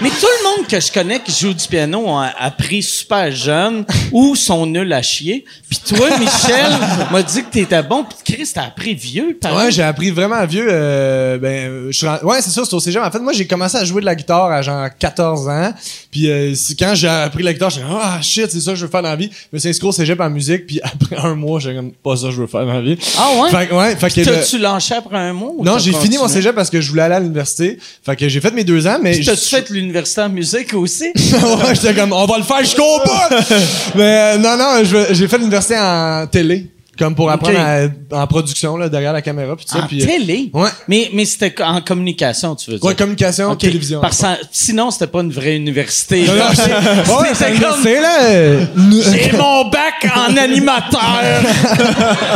Mais 0.00 0.08
tout 0.10 0.26
le 0.26 0.44
monde 0.58 0.66
que 0.68 0.80
je 0.80 0.90
connais 0.92 1.20
qui 1.20 1.32
joue 1.32 1.52
du 1.54 1.66
piano 1.68 2.08
a 2.08 2.32
appris 2.38 2.82
super 2.82 3.30
jeune 3.30 3.84
ou 4.12 4.34
sont 4.34 4.66
nuls 4.66 4.92
à 4.92 5.02
chier. 5.02 5.44
Puis 5.68 5.78
toi, 5.86 6.08
Michel, 6.18 6.72
m'a 7.10 7.22
dit 7.22 7.42
que 7.44 7.50
t'étais 7.50 7.82
bon. 7.82 8.04
Puis 8.04 8.34
Chris, 8.36 8.50
t'as 8.54 8.64
appris 8.64 8.94
vieux, 8.94 9.38
pareil. 9.40 9.56
Ouais, 9.66 9.70
j'ai 9.72 9.82
appris 9.82 10.10
vraiment 10.10 10.44
vieux. 10.46 10.66
Euh, 10.68 11.38
ben, 11.38 11.86
je 11.90 11.96
suis 11.96 12.06
ouais, 12.06 12.42
c'est 12.42 12.50
ça, 12.50 12.62
c'est 12.64 12.74
au 12.74 12.80
cégep. 12.80 13.02
En 13.02 13.10
fait, 13.10 13.18
moi, 13.20 13.32
j'ai 13.32 13.46
commencé 13.46 13.76
à 13.76 13.84
jouer 13.84 14.00
de 14.00 14.06
la 14.06 14.14
guitare 14.14 14.50
à 14.50 14.62
genre 14.62 14.86
14 14.98 15.48
ans. 15.48 15.72
Puis 16.10 16.28
euh, 16.30 16.54
c'est- 16.54 16.76
quand 16.78 16.94
j'ai 16.94 17.08
appris 17.08 17.42
la 17.42 17.52
guitare, 17.52 17.70
j'ai 17.70 17.80
dit 17.80 17.86
ah 17.88 18.18
shit, 18.22 18.50
c'est 18.50 18.60
ça 18.60 18.72
que 18.72 18.76
je 18.76 18.84
veux 18.86 18.90
faire 18.90 19.02
dans 19.02 19.10
la 19.10 19.16
vie. 19.16 19.30
Je 19.32 19.48
me 19.56 19.58
suis 19.58 19.68
inscrit 19.68 19.86
au 19.88 19.92
cégep 19.92 20.20
en 20.20 20.30
musique. 20.30 20.66
Puis 20.66 20.80
après 20.84 21.16
un 21.16 21.34
mois, 21.34 21.60
j'ai 21.60 21.74
comme 21.74 21.92
pas 21.92 22.16
ça 22.16 22.26
que 22.28 22.32
je 22.32 22.40
veux 22.40 22.46
faire 22.46 22.66
dans 22.66 22.72
la 22.74 22.80
vie. 22.80 22.98
Ah 23.18 23.28
ouais? 23.40 23.50
Fait, 23.50 23.72
ouais, 23.74 23.96
fait 23.96 24.10
que 24.10 24.20
le- 24.20 24.26
T'as-tu 24.26 24.58
lâché 24.58 24.94
après 24.94 25.18
un 25.18 25.32
mois? 25.32 25.52
non, 25.62 25.78
j'ai 25.78 25.92
fini 25.92 26.15
mon 26.16 26.22
continué? 26.24 26.42
cégep 26.42 26.54
parce 26.54 26.70
que 26.70 26.80
je 26.80 26.90
voulais 26.90 27.02
aller 27.02 27.14
à 27.14 27.20
l'université. 27.20 27.78
Fait 28.04 28.16
que 28.16 28.28
j'ai 28.28 28.40
fait 28.40 28.52
mes 28.52 28.64
deux 28.64 28.86
ans, 28.86 28.98
mais 29.02 29.12
T'as-tu 29.20 29.40
je- 29.42 29.56
fait 29.56 29.70
l'université 29.70 30.20
en 30.22 30.28
musique 30.28 30.74
aussi? 30.74 31.04
ouais, 31.14 31.74
j'étais 31.74 31.94
comme, 31.94 32.12
on 32.12 32.26
va 32.26 32.38
le 32.38 32.44
faire 32.44 32.60
jusqu'au 32.60 32.98
bout! 33.04 33.36
Mais 33.96 34.34
euh, 34.34 34.38
non, 34.38 34.56
non, 34.56 34.82
j'ai 35.12 35.28
fait 35.28 35.38
l'université 35.38 35.76
en 35.78 36.26
télé. 36.30 36.66
Comme 36.98 37.14
pour 37.14 37.30
apprendre 37.30 37.58
à- 37.58 38.22
en 38.22 38.26
production, 38.26 38.76
là, 38.76 38.88
derrière 38.88 39.12
la 39.12 39.22
caméra, 39.22 39.54
puis 39.56 39.66
tout 39.66 39.76
ça. 39.76 39.84
en 39.84 39.86
puis, 39.86 40.02
euh, 40.02 40.06
télé? 40.06 40.50
Ouais. 40.54 40.68
Mais, 40.88 41.10
mais 41.12 41.24
c'était 41.24 41.54
en 41.62 41.80
communication, 41.82 42.54
tu 42.56 42.70
veux 42.70 42.78
dire? 42.78 42.84
Ouais, 42.86 42.94
communication, 42.94 43.50
Ok. 43.50 43.58
télévision. 43.58 44.00
Parce 44.00 44.22
que 44.22 44.26
sinon, 44.50 44.90
c'était 44.90 45.06
pas 45.06 45.20
une 45.20 45.30
vraie 45.32 45.56
université. 45.56 46.24
Non, 46.26 46.34
non, 46.36 46.44
c'est- 46.54 46.62
ouais, 46.62 47.28
c'est 47.32 47.34
C'était 47.34 47.60
comme- 47.60 47.84
l'université, 47.84 48.00
là. 48.00 49.12
J'ai 49.12 49.32
mon 49.36 49.68
bac 49.68 50.06
en 50.16 50.36
animateur. 50.36 51.00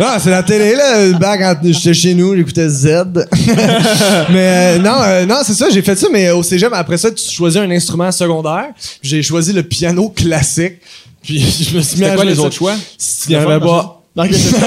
Non, 0.00 0.06
c'est 0.22 0.30
la 0.30 0.42
télé, 0.42 0.74
là. 0.74 1.06
le 1.06 1.12
Bac, 1.18 1.58
j'étais 1.64 1.94
chez 1.94 2.14
nous, 2.14 2.34
j'écoutais 2.36 2.68
Z. 2.68 2.86
mais 4.30 4.76
euh, 4.76 4.78
non, 4.78 5.02
euh, 5.02 5.26
non, 5.26 5.36
c'est 5.44 5.54
ça, 5.54 5.66
j'ai 5.70 5.82
fait 5.82 5.96
ça, 5.96 6.08
mais 6.12 6.30
au 6.30 6.42
cégep, 6.42 6.72
après 6.72 6.98
ça, 6.98 7.10
tu 7.10 7.24
choisis 7.30 7.60
un 7.60 7.70
instrument 7.70 8.10
secondaire. 8.12 8.66
J'ai 9.02 9.22
choisi 9.22 9.52
le 9.52 9.62
piano 9.62 10.08
classique. 10.10 10.74
Puis 11.26 11.40
je 11.40 11.76
me 11.76 11.80
suis 11.80 11.80
mis 11.80 11.82
C'était 11.82 12.04
à 12.06 12.14
quoi 12.14 12.24
les 12.24 12.38
autres 12.38 12.54
choix? 12.54 12.74
Il 13.26 13.32
y 13.32 13.34
avait 13.34 13.58
pas. 13.58 13.95
Non, 14.16 14.24
c'est 14.30 14.38
ça. 14.38 14.56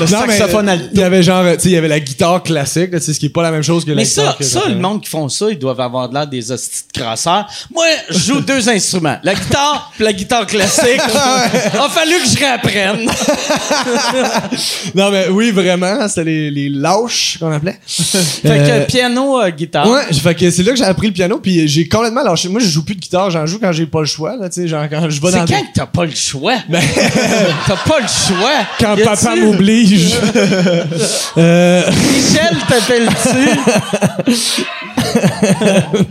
Le 0.00 0.06
mais, 0.06 0.06
saxophone 0.08 0.68
euh, 0.68 0.72
alto. 0.72 0.84
Il 0.92 0.98
y 0.98 1.02
avait 1.04 1.22
genre, 1.22 1.44
tu 1.52 1.60
sais, 1.60 1.68
il 1.68 1.72
y 1.72 1.76
avait 1.76 1.86
la 1.86 2.00
guitare 2.00 2.42
classique, 2.42 2.90
là, 2.90 2.98
tu 2.98 3.06
sais, 3.06 3.14
ce 3.14 3.20
qui 3.20 3.26
est 3.26 3.30
pas 3.30 3.44
la 3.44 3.52
même 3.52 3.62
chose 3.62 3.84
que 3.84 3.90
la 3.90 3.96
Mais 3.96 4.02
guitare 4.02 4.32
ça, 4.32 4.36
que 4.36 4.42
ça, 4.42 4.58
j'appelle. 4.58 4.74
le 4.74 4.80
monde 4.80 5.00
qui 5.00 5.08
font 5.08 5.28
ça, 5.28 5.46
ils 5.50 5.58
doivent 5.58 5.80
avoir 5.80 6.08
de 6.08 6.14
l'air 6.14 6.26
des 6.26 6.50
hosties 6.50 6.82
de 6.92 7.00
crasseurs. 7.00 7.46
Moi, 7.72 7.84
je 8.10 8.18
joue 8.18 8.40
deux 8.46 8.68
instruments. 8.68 9.18
La 9.22 9.34
guitare 9.34 9.92
puis 9.94 10.04
la 10.04 10.12
guitare 10.12 10.46
classique. 10.48 10.98
A 10.98 11.88
fallu 11.88 12.14
que 12.24 12.28
je 12.28 12.38
réapprenne. 12.40 13.08
Non, 14.96 15.10
mais 15.12 15.28
oui, 15.28 15.50
vraiment, 15.52 16.08
c'était 16.08 16.24
les, 16.24 16.50
les 16.50 16.68
lâches 16.70 17.38
qu'on 17.38 17.52
appelait. 17.52 17.78
Fait 17.86 18.48
Euh, 18.48 18.84
que 18.84 18.86
piano, 18.90 19.40
euh, 19.40 19.50
guitare. 19.50 19.88
Ouais, 19.88 20.12
fait 20.12 20.34
que 20.34 20.50
c'est 20.50 20.64
là 20.64 20.72
que 20.72 20.78
j'ai 20.78 20.84
appris 20.84 21.06
le 21.08 21.12
piano, 21.12 21.38
puis 21.38 21.68
j'ai 21.68 21.86
complètement 21.88 22.22
lâché. 22.24 22.48
Moi, 22.48 22.60
je 22.60 22.66
joue 22.68 22.84
plus 22.84 22.96
de 22.96 23.00
guitare, 23.00 23.30
j'en 23.30 23.46
joue 23.46 23.58
quand 23.60 23.70
j'ai 23.72 23.86
pas 23.86 24.00
le 24.00 24.06
choix, 24.06 24.36
là, 24.36 24.48
tu 24.48 24.62
sais, 24.62 24.68
genre 24.68 24.84
quand 24.90 25.08
je 25.08 25.20
vais 25.20 25.30
C'est 25.30 25.36
dans 25.38 25.46
quand 25.46 25.46
des- 25.46 25.62
que 25.62 25.72
t'as 25.74 25.86
pas 25.86 26.04
le 26.04 26.14
choix? 26.14 26.54
t'as 27.66 27.76
pas 27.76 28.00
le 28.00 28.08
choix. 28.08 28.33
Quand 28.80 28.96
papa 29.02 29.36
m'oblige. 29.36 30.14
euh, 31.36 31.82
Michel 32.12 32.56
t'appelle-tu? 32.68 33.48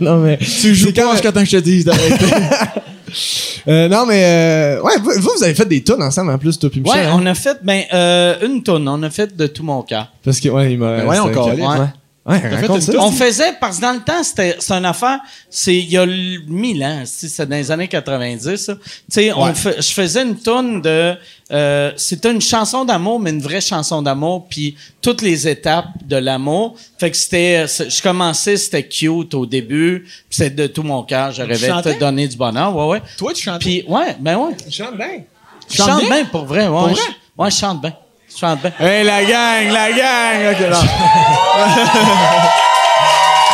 non 0.00 0.18
mais 0.18 0.38
Tu 0.38 0.74
joues 0.74 0.92
pas 0.92 1.12
jusqu'à 1.12 1.32
temps 1.32 1.40
que 1.40 1.46
je 1.46 1.56
te 1.58 1.62
dise 1.62 1.84
d'arrêter. 1.84 2.24
euh, 3.68 3.88
non 3.88 4.06
mais 4.06 4.24
euh, 4.24 4.82
ouais, 4.82 4.98
vous, 5.02 5.12
vous, 5.20 5.42
avez 5.42 5.54
fait 5.54 5.66
des 5.66 5.82
tunes 5.82 6.02
ensemble 6.02 6.32
en 6.32 6.38
plus 6.38 6.58
toi 6.58 6.70
puis 6.70 6.80
Michel. 6.80 7.00
Ouais, 7.00 7.06
hein? 7.06 7.16
on 7.18 7.26
a 7.26 7.34
fait, 7.34 7.58
ben, 7.62 7.82
euh, 7.92 8.36
une 8.46 8.62
tonne. 8.62 8.88
On 8.88 9.02
a 9.02 9.10
fait 9.10 9.36
de 9.36 9.46
tout 9.46 9.62
mon 9.62 9.82
cœur. 9.82 10.08
Parce 10.24 10.40
que 10.40 10.48
ouais, 10.48 10.72
il 10.72 10.78
m'a 10.78 10.98
Ben 10.98 11.08
ouais. 11.08 11.20
Ouais. 11.20 11.86
Ouais, 12.26 12.40
une? 12.40 12.98
On 12.98 13.10
faisait, 13.12 13.52
parce 13.60 13.76
que 13.76 13.82
dans 13.82 13.92
le 13.92 14.00
temps, 14.00 14.22
c'était 14.22 14.56
c'est 14.58 14.72
une 14.72 14.86
affaire, 14.86 15.20
c'est 15.50 15.76
il 15.76 15.90
y 15.90 15.98
a 15.98 16.06
mille 16.06 16.82
ans, 16.82 17.02
c'est 17.04 17.28
c'est 17.28 17.44
dans 17.44 17.54
les 17.56 17.70
années 17.70 17.86
90. 17.86 18.56
ça. 18.56 18.74
Tu 18.76 18.80
sais, 19.10 19.32
on 19.34 19.52
fait- 19.52 19.76
je 19.82 19.92
faisais 19.92 20.22
une 20.22 20.36
tonne 20.36 20.80
de... 20.80 21.14
Euh, 21.52 21.92
c'était 21.98 22.32
une 22.32 22.40
chanson 22.40 22.86
d'amour, 22.86 23.20
mais 23.20 23.28
une 23.28 23.42
vraie 23.42 23.60
chanson 23.60 24.00
d'amour, 24.00 24.46
puis 24.48 24.74
toutes 25.02 25.20
les 25.20 25.46
étapes 25.46 25.88
de 26.02 26.16
l'amour. 26.16 26.76
Fait 26.98 27.10
que 27.10 27.16
c'était... 27.18 27.66
Je 27.66 28.02
commençais, 28.02 28.56
c'était 28.56 28.88
cute 28.88 29.34
au 29.34 29.44
début, 29.44 30.04
puis 30.04 30.14
c'était 30.30 30.50
de 30.50 30.66
tout 30.68 30.82
mon 30.82 31.02
cœur, 31.02 31.30
je 31.30 31.42
rêvais 31.42 31.68
de 31.68 31.72
chantais? 31.74 31.94
te 31.94 32.00
donner 32.00 32.26
du 32.26 32.38
bonheur, 32.38 32.74
ouais, 32.74 32.86
ouais. 32.86 33.02
Toi, 33.18 33.34
tu 33.34 33.42
chantes. 33.42 33.60
Puis, 33.60 33.84
ouais, 33.86 34.16
ben 34.18 34.38
ouais. 34.38 34.56
Tu 34.64 34.72
chantes 34.72 34.96
bien. 34.96 35.24
Je 35.68 35.76
chantes 35.76 35.88
chante 35.88 36.04
bien? 36.08 36.24
pour 36.24 36.46
vrai, 36.46 36.62
ouais. 36.62 36.68
Pour 36.68 36.88
vrai? 36.88 37.00
Ouais, 37.36 37.50
je 37.50 37.56
chante 37.56 37.82
bien. 37.82 37.92
Je 38.34 38.40
chante 38.40 38.60
bien. 38.60 38.72
Hey, 38.80 39.04
la 39.04 39.22
gang, 39.24 39.70
la 39.70 39.92
gang! 39.92 40.52
Ok, 40.52 40.60
non. 40.70 40.78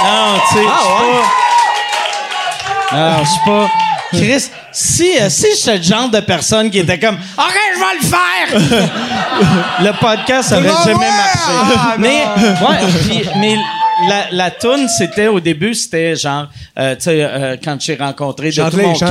Non, 0.02 0.40
tu 0.48 0.54
sais, 0.54 0.64
Ah, 0.66 0.78
je 0.82 0.88
suis 0.88 1.00
pas. 2.90 2.96
Non, 2.96 3.18
je 3.22 3.28
suis 3.28 3.40
pas. 3.44 3.68
Chris, 4.12 4.50
si, 4.72 5.18
euh, 5.20 5.28
si 5.28 5.46
j'étais 5.56 5.76
le 5.76 5.82
genre 5.82 6.08
de 6.08 6.20
personne 6.20 6.70
qui 6.70 6.78
était 6.78 6.98
comme 6.98 7.16
OK, 7.16 7.54
je 7.74 7.78
vais 7.78 7.94
le 8.00 8.06
faire! 8.08 8.88
le 9.80 9.92
podcast 10.00 10.52
aurait 10.52 10.72
jamais 10.84 11.10
marché. 11.10 11.52
Ah, 11.76 11.94
mais, 11.98 12.24
ouais, 12.24 12.78
puis- 13.08 13.28
mais 13.36 13.56
la, 14.08 14.26
la 14.32 14.50
toune, 14.50 14.88
c'était 14.88 15.28
au 15.28 15.40
début, 15.40 15.74
c'était 15.74 16.16
genre, 16.16 16.48
euh, 16.78 16.94
tu 16.96 17.02
sais, 17.02 17.22
euh, 17.22 17.56
quand 17.62 17.80
j'ai 17.80 17.94
rencontré 17.96 18.48
de 18.50 18.54
tout 18.70 18.76
mon 18.82 18.94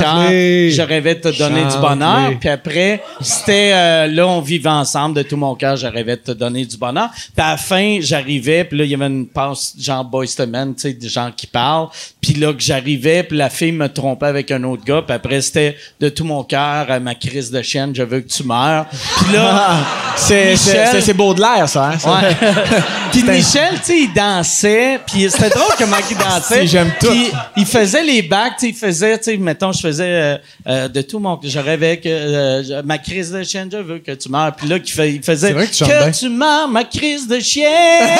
je 0.70 0.82
rêvais 0.82 1.14
de 1.14 1.20
te 1.30 1.38
donner 1.38 1.62
du 1.64 1.78
bonheur. 1.78 2.32
Puis 2.40 2.48
après, 2.48 3.02
c'était 3.20 3.70
euh, 3.72 4.06
là, 4.08 4.26
on 4.26 4.40
vivait 4.40 4.68
ensemble 4.68 5.16
de 5.16 5.22
tout 5.22 5.36
mon 5.36 5.54
cœur, 5.54 5.76
je 5.76 5.86
rêvais 5.86 6.16
de 6.16 6.22
te 6.22 6.32
donner 6.32 6.64
du 6.64 6.76
bonheur. 6.76 7.08
Puis 7.12 7.44
à 7.44 7.50
la 7.52 7.56
fin, 7.56 7.98
j'arrivais, 8.00 8.64
puis 8.64 8.78
là, 8.78 8.84
il 8.84 8.90
y 8.90 8.94
avait 8.94 9.06
une 9.06 9.26
passe 9.26 9.74
genre 9.78 10.04
Boys 10.04 10.26
to 10.36 10.46
Men, 10.46 10.74
tu 10.74 10.82
sais, 10.82 10.92
des 10.92 11.08
gens 11.08 11.30
qui 11.36 11.46
parlent. 11.46 11.88
Puis 12.20 12.34
là, 12.34 12.52
que 12.52 12.62
j'arrivais, 12.62 13.22
puis 13.22 13.36
la 13.36 13.50
fille 13.50 13.72
me 13.72 13.88
trompait 13.88 14.26
avec 14.26 14.50
un 14.50 14.62
autre 14.64 14.84
gars. 14.84 15.02
Puis 15.06 15.14
après, 15.14 15.40
c'était 15.40 15.76
de 16.00 16.08
tout 16.08 16.24
mon 16.24 16.42
cœur, 16.44 16.86
euh, 16.90 17.00
ma 17.00 17.14
crise 17.14 17.50
de 17.50 17.62
chienne, 17.62 17.92
je 17.94 18.02
veux 18.02 18.20
que 18.20 18.28
tu 18.28 18.42
meurs. 18.44 18.86
Puis 18.88 19.32
là, 19.34 19.78
C'est 20.16 20.52
Michel- 20.52 21.02
c'est- 21.02 21.14
Baudelaire, 21.14 21.68
ça. 21.68 21.90
Hein? 21.90 21.98
ça. 21.98 22.10
Ouais. 22.20 22.36
Puis 23.12 23.22
Michel, 23.24 23.74
tu 23.76 23.82
sais, 23.84 23.98
il 23.98 24.12
dansait, 24.14 24.79
dansait, 24.80 25.00
puis 25.06 25.30
c'était 25.30 25.50
drôle 25.50 25.72
comment 25.78 25.96
il 26.10 26.16
dansait. 26.18 26.60
Si, 26.62 26.66
j'aime 26.68 26.92
tout. 27.00 27.08
Puis 27.08 27.30
il 27.56 27.66
faisait 27.66 28.02
les 28.02 28.22
bacs, 28.22 28.54
tu 28.58 28.66
sais, 28.66 28.68
il 28.70 28.74
faisait, 28.76 29.18
tu 29.18 29.24
sais, 29.24 29.36
mettons, 29.36 29.72
je 29.72 29.80
faisais 29.80 30.04
euh, 30.06 30.38
euh, 30.66 30.88
de 30.88 31.02
tout 31.02 31.18
mon... 31.18 31.38
Je 31.42 31.58
rêvais 31.58 31.98
que 31.98 32.08
euh, 32.08 32.82
ma 32.84 32.98
crise 32.98 33.30
de 33.32 33.42
chienne, 33.42 33.68
je 33.72 33.78
veux 33.78 33.98
que 33.98 34.12
tu 34.12 34.28
meurs. 34.28 34.54
Puis 34.56 34.68
là, 34.68 34.78
qu'il 34.78 34.92
fait- 34.92 35.12
il 35.12 35.22
faisait 35.22 35.52
vrai 35.52 35.66
que 35.66 35.72
tu 35.72 36.18
tu 36.18 36.28
meurs, 36.28 36.68
ma 36.68 36.84
crise 36.84 37.26
de 37.28 37.38
chienne. 37.40 37.68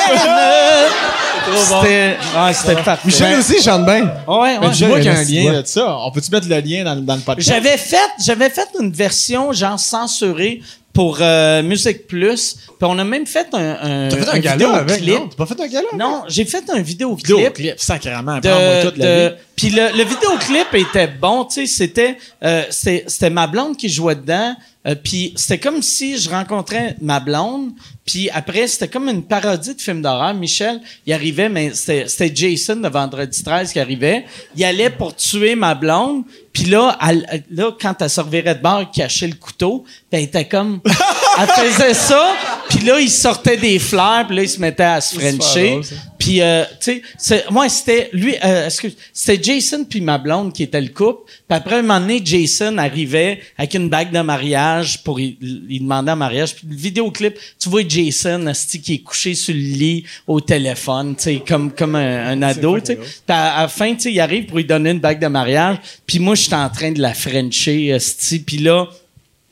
C'était 1.55 2.17
ouais, 2.37 2.53
c'était 2.53 2.75
parfait. 2.83 3.01
Michel 3.07 3.39
aussi 3.39 3.61
chante 3.61 3.85
bien. 3.85 4.03
Ouais, 4.27 4.37
ouais. 4.37 4.59
Mais 4.61 4.67
Michel, 4.69 4.89
Moi 4.89 4.99
il 4.99 5.01
qui 5.03 5.09
a 5.09 5.13
un 5.17 5.23
lien 5.23 5.51
doigt. 5.51 5.61
de 5.61 5.67
ça, 5.67 5.97
on 6.05 6.11
peut-tu 6.11 6.29
mettre 6.31 6.47
le 6.47 6.59
lien 6.59 6.83
dans, 6.83 6.95
dans 7.03 7.15
le 7.15 7.21
podcast? 7.21 7.47
J'avais 7.49 7.77
fait, 7.77 7.97
j'avais 8.23 8.49
fait 8.49 8.67
une 8.79 8.91
version 8.91 9.51
genre 9.51 9.79
censurée 9.79 10.61
pour 10.93 11.17
euh, 11.21 11.63
Musique 11.63 12.07
Plus. 12.07 12.55
Puis 12.65 12.75
on 12.81 12.97
a 12.97 13.03
même 13.03 13.25
fait 13.25 13.47
un, 13.53 13.77
un, 13.81 14.09
T'as 14.09 14.17
fait 14.17 14.29
un 14.29 14.33
un 14.33 14.39
gala 14.39 14.75
avec, 14.75 15.05
non? 15.05 15.27
T'as 15.27 15.35
pas 15.35 15.45
fait 15.45 15.61
un 15.61 15.67
gala? 15.67 15.87
Non, 15.97 16.23
j'ai 16.27 16.45
fait 16.45 16.69
un 16.69 16.81
vidéoclip. 16.81 17.27
Vidéoclip, 17.27 17.79
sacrément, 17.79 18.37
de, 18.37 18.83
toute 18.83 18.97
la 18.97 19.29
vie. 19.29 19.35
Puis 19.61 19.69
le, 19.69 19.95
le 19.95 20.03
vidéoclip 20.03 20.73
était 20.73 21.05
bon, 21.05 21.45
tu 21.45 21.53
sais, 21.53 21.65
c'était 21.67 22.17
euh, 22.43 22.63
c'était 22.71 23.29
ma 23.29 23.45
blonde 23.45 23.77
qui 23.77 23.89
jouait 23.89 24.15
dedans, 24.15 24.55
euh, 24.87 24.95
puis 24.95 25.33
c'était 25.35 25.59
comme 25.59 25.83
si 25.83 26.17
je 26.17 26.27
rencontrais 26.31 26.95
ma 26.99 27.19
blonde, 27.19 27.69
puis 28.03 28.27
après 28.31 28.65
c'était 28.65 28.87
comme 28.87 29.07
une 29.07 29.21
parodie 29.21 29.75
de 29.75 29.79
film 29.79 30.01
d'horreur. 30.01 30.33
Michel, 30.33 30.81
il 31.05 31.13
arrivait, 31.13 31.47
mais 31.47 31.73
c'était 31.75 32.31
Jason 32.35 32.77
de 32.77 32.87
Vendredi 32.89 33.43
13 33.43 33.71
qui 33.71 33.79
arrivait, 33.79 34.25
il 34.55 34.63
allait 34.63 34.89
pour 34.89 35.15
tuer 35.15 35.53
ma 35.53 35.75
blonde, 35.75 36.23
puis 36.53 36.63
là, 36.63 36.97
elle- 37.07 37.43
là 37.51 37.71
quand 37.79 38.01
elle 38.01 38.09
se 38.09 38.19
revirait 38.19 38.55
de 38.55 38.61
bord, 38.63 38.81
il 38.81 38.89
cachait 38.89 39.27
le 39.27 39.35
couteau, 39.35 39.83
puis 39.85 39.97
elle 40.13 40.23
était 40.23 40.47
comme, 40.47 40.81
elle 41.41 41.71
faisait 41.71 41.93
ça, 41.93 42.33
puis 42.69 42.85
là 42.85 42.99
il 42.99 43.09
sortait 43.09 43.57
des 43.57 43.79
fleurs, 43.79 44.27
puis 44.27 44.35
là 44.35 44.43
il 44.43 44.49
se 44.49 44.59
mettait 44.59 44.83
à 44.83 45.01
se 45.01 45.19
frencher. 45.19 45.81
Puis, 46.21 46.39
euh, 46.39 46.65
tu 46.79 47.01
sais, 47.17 47.45
moi, 47.49 47.67
c'était 47.67 48.11
lui, 48.13 48.35
euh, 48.43 48.67
excuse, 48.67 48.95
c'était 49.11 49.41
Jason 49.41 49.85
puis 49.89 50.01
ma 50.01 50.19
blonde 50.19 50.53
qui 50.53 50.61
était 50.61 50.79
le 50.79 50.89
couple. 50.89 51.23
Puis 51.25 51.57
après, 51.57 51.77
un 51.77 51.81
moment 51.81 51.99
donné, 51.99 52.21
Jason 52.23 52.77
arrivait 52.77 53.41
avec 53.57 53.73
une 53.73 53.89
bague 53.89 54.11
de 54.11 54.19
mariage 54.19 55.03
pour 55.03 55.19
il, 55.19 55.35
il 55.67 55.79
demandait 55.79 56.11
en 56.11 56.15
mariage. 56.15 56.57
Puis 56.57 56.67
le 56.69 56.75
vidéoclip, 56.75 57.39
tu 57.57 57.69
vois 57.69 57.81
Jason, 57.87 58.45
asti, 58.45 58.79
qui 58.79 58.93
est 58.93 58.99
couché 58.99 59.33
sur 59.33 59.55
le 59.55 59.61
lit 59.61 60.03
au 60.27 60.39
téléphone, 60.39 61.15
tu 61.15 61.23
sais, 61.23 61.41
comme, 61.45 61.71
comme 61.71 61.95
un, 61.95 62.27
un 62.27 62.41
ado, 62.43 62.79
tu 62.79 62.85
sais. 62.85 62.95
Puis 62.97 63.07
à, 63.27 63.55
à 63.55 63.61
la 63.63 63.67
fin, 63.67 63.91
tu 63.95 64.01
sais, 64.01 64.13
il 64.13 64.19
arrive 64.19 64.45
pour 64.45 64.57
lui 64.57 64.65
donner 64.65 64.91
une 64.91 64.99
bague 64.99 65.19
de 65.19 65.27
mariage. 65.27 65.77
Puis 66.05 66.19
moi, 66.19 66.35
j'étais 66.35 66.53
en 66.53 66.69
train 66.69 66.91
de 66.91 67.01
la 67.01 67.15
frencher, 67.15 67.93
asti. 67.93 68.37
Puis 68.37 68.59
là, 68.59 68.87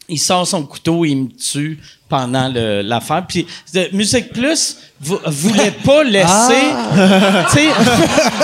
il 0.10 0.18
sort 0.18 0.46
son 0.48 0.64
couteau 0.66 1.06
il 1.06 1.16
me 1.16 1.28
tue 1.30 1.80
pendant 2.08 2.52
l'affaire. 2.54 3.24
Puis 3.28 3.46
Musique 3.94 4.34
Plus 4.34 4.78
vou- 5.00 5.20
voulait 5.28 5.72
pas 5.86 6.04
laisser, 6.04 6.28
tu 7.52 7.58
sais, 7.60 7.68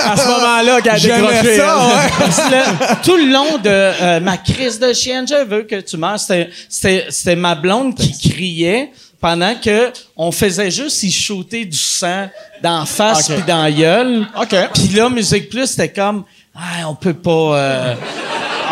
À 0.04 0.16
ce 0.16 0.26
moment-là, 0.28 0.80
qu'elle 0.80 0.92
a 0.92 0.98
décroché. 0.98 1.56
ça, 1.56 1.86
ouais. 1.86 2.50
le- 2.50 3.02
tout 3.04 3.16
le 3.16 3.32
long 3.32 3.58
de 3.58 3.68
euh, 3.68 4.20
ma 4.20 4.36
crise 4.36 4.78
de 4.78 4.92
chienne, 4.92 5.26
je 5.28 5.44
veux 5.44 5.62
que 5.64 5.80
tu 5.80 5.96
meurs, 5.96 6.18
c'était- 6.20 7.36
ma 7.36 7.54
blonde 7.56 7.94
qui 7.96 8.30
criait 8.30 8.92
pendant 9.20 9.54
que 9.56 9.90
on 10.16 10.30
faisait 10.30 10.70
juste 10.70 11.02
y 11.02 11.10
shooter 11.10 11.64
du 11.64 11.76
sang 11.78 12.28
d'en 12.62 12.86
face 12.86 13.28
Ok. 13.30 13.36
puis 13.36 13.44
dans 13.48 13.62
la 13.64 13.72
gueule. 13.72 14.26
OK. 14.40 14.54
Puis 14.74 14.88
là, 14.94 15.08
Musique 15.08 15.48
Plus, 15.48 15.66
c'était 15.66 15.88
comme, 15.92 16.22
ah, 16.54 16.88
on 16.88 16.94
peut 16.94 17.14
pas, 17.14 17.30
euh, 17.58 17.94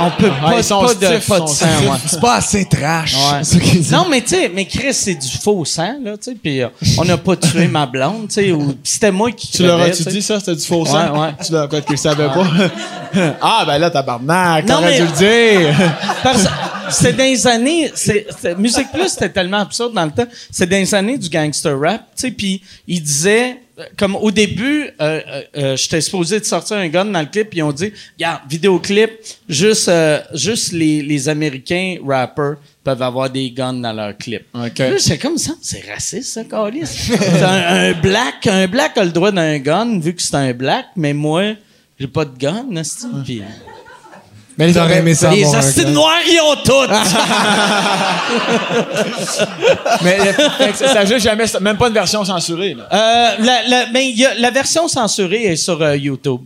on 0.00 0.10
peut 0.20 0.30
pas, 0.40 0.62
sont 0.62 0.80
pas 0.82 0.94
de, 0.94 1.00
pas 1.00 1.38
ils 1.38 1.42
de 1.44 1.48
sang. 1.48 1.66
ouais. 1.66 1.98
C'est 2.06 2.20
pas 2.20 2.34
assez 2.36 2.64
trash. 2.64 3.14
Ouais. 3.14 3.40
C'est 3.42 3.54
ça 3.54 3.60
qu'il 3.60 3.80
dit. 3.82 3.92
Non, 3.92 4.06
mais 4.10 4.20
tu 4.22 4.28
sais, 4.28 4.50
mais 4.54 4.64
Chris, 4.66 4.92
c'est 4.94 5.14
du 5.14 5.28
faux 5.42 5.64
sang, 5.64 5.96
là, 6.02 6.16
tu 6.16 6.30
sais, 6.32 6.36
puis 6.40 6.62
euh, 6.62 6.68
on 6.98 7.04
n'a 7.04 7.16
pas 7.16 7.36
tué 7.36 7.66
ma 7.68 7.86
blonde, 7.86 8.28
tu 8.28 8.34
sais, 8.34 8.52
ou 8.52 8.72
pis 8.72 8.90
c'était 8.90 9.10
moi 9.12 9.30
qui 9.32 9.48
Tu 9.50 9.62
leur 9.62 9.80
as-tu 9.80 10.04
dit 10.04 10.22
ça? 10.22 10.38
C'était 10.40 10.56
du 10.56 10.64
faux 10.64 10.84
sang? 10.84 11.12
Ouais, 11.12 11.20
ouais. 11.20 11.34
Tu 11.44 11.52
l'as 11.52 11.68
peut-être 11.68 11.86
qu'il 11.86 11.98
savait 11.98 12.26
pas? 12.28 12.46
ah, 13.42 13.64
ben 13.66 13.78
là, 13.78 13.90
tabarnak, 13.90 14.66
Non, 14.66 14.76
t'aurais 14.76 14.90
mais- 14.90 15.00
dû 15.00 15.06
le 15.06 15.12
dire. 15.68 15.74
Parce- 16.22 16.46
C'était 16.90 17.12
dans 17.14 17.24
les 17.24 17.46
années, 17.46 17.90
c'est, 17.94 18.26
c'est- 18.40 18.54
Musique 18.58 18.92
Plus, 18.92 19.08
c'était 19.08 19.30
tellement 19.30 19.60
absurde 19.60 19.94
dans 19.94 20.04
le 20.04 20.10
temps. 20.10 20.26
C'est 20.50 20.68
dans 20.68 20.76
les 20.76 20.94
années 20.94 21.16
du 21.18 21.28
gangster 21.30 21.78
rap, 21.80 22.00
tu 22.16 22.22
sais, 22.22 22.30
puis 22.30 22.62
il 22.86 23.02
disait, 23.02 23.56
comme 23.96 24.14
au 24.16 24.30
début, 24.30 24.84
euh, 25.00 25.20
euh, 25.26 25.42
euh, 25.56 25.76
j'étais 25.76 26.00
supposé 26.00 26.38
de 26.38 26.44
sortir 26.44 26.76
un 26.76 26.88
gun 26.88 27.06
dans 27.06 27.20
le 27.20 27.26
clip, 27.26 27.50
puis 27.50 27.58
ils 27.58 27.62
ont 27.62 27.72
dit, 27.72 27.92
regarde, 28.16 28.42
vidéoclip, 28.48 29.10
juste, 29.48 29.88
euh, 29.88 30.20
juste 30.32 30.72
les, 30.72 31.02
les 31.02 31.28
Américains 31.28 31.96
rappers 32.06 32.56
peuvent 32.84 33.02
avoir 33.02 33.30
des 33.30 33.50
guns 33.50 33.72
dans 33.72 33.92
leur 33.92 34.16
clip. 34.16 34.42
OK. 34.54 34.78
Là, 34.78 34.98
c'est 34.98 35.18
comme 35.18 35.38
ça, 35.38 35.54
c'est 35.60 35.84
raciste, 35.90 36.34
ça, 36.34 36.44
Carlis. 36.44 37.10
Un, 37.42 37.90
un 37.90 37.92
black, 37.94 38.46
un 38.46 38.68
black 38.68 38.96
a 38.96 39.04
le 39.04 39.10
droit 39.10 39.32
d'un 39.32 39.58
gun, 39.58 39.98
vu 39.98 40.14
que 40.14 40.22
c'est 40.22 40.36
un 40.36 40.52
black, 40.52 40.86
mais 40.94 41.12
moi, 41.12 41.54
j'ai 41.98 42.06
pas 42.06 42.24
de 42.24 42.36
gun, 42.38 42.66
Mais 44.56 44.68
les 44.68 44.74
T'aurais 44.74 44.98
aimé 44.98 45.14
ça 45.14 45.30
Les 45.30 45.42
gun. 45.42 45.90
noirs, 45.90 46.12
ils 46.26 46.40
ont 46.40 46.54
toutes! 46.64 46.90
Mais 50.02 50.18
ça 50.74 50.88
ça 50.88 51.04
juste 51.04 51.20
jamais, 51.24 51.44
même 51.60 51.76
pas 51.76 51.88
une 51.88 51.94
version 51.94 52.24
censurée. 52.24 52.74
Là. 52.74 52.84
Euh, 52.92 53.30
la, 53.44 53.62
la, 53.68 53.86
ben, 53.86 54.00
il 54.00 54.18
y 54.18 54.26
a, 54.26 54.34
la 54.34 54.50
version 54.50 54.88
censurée 54.88 55.44
est 55.44 55.56
sur 55.56 55.80
euh, 55.82 55.96
YouTube. 55.96 56.40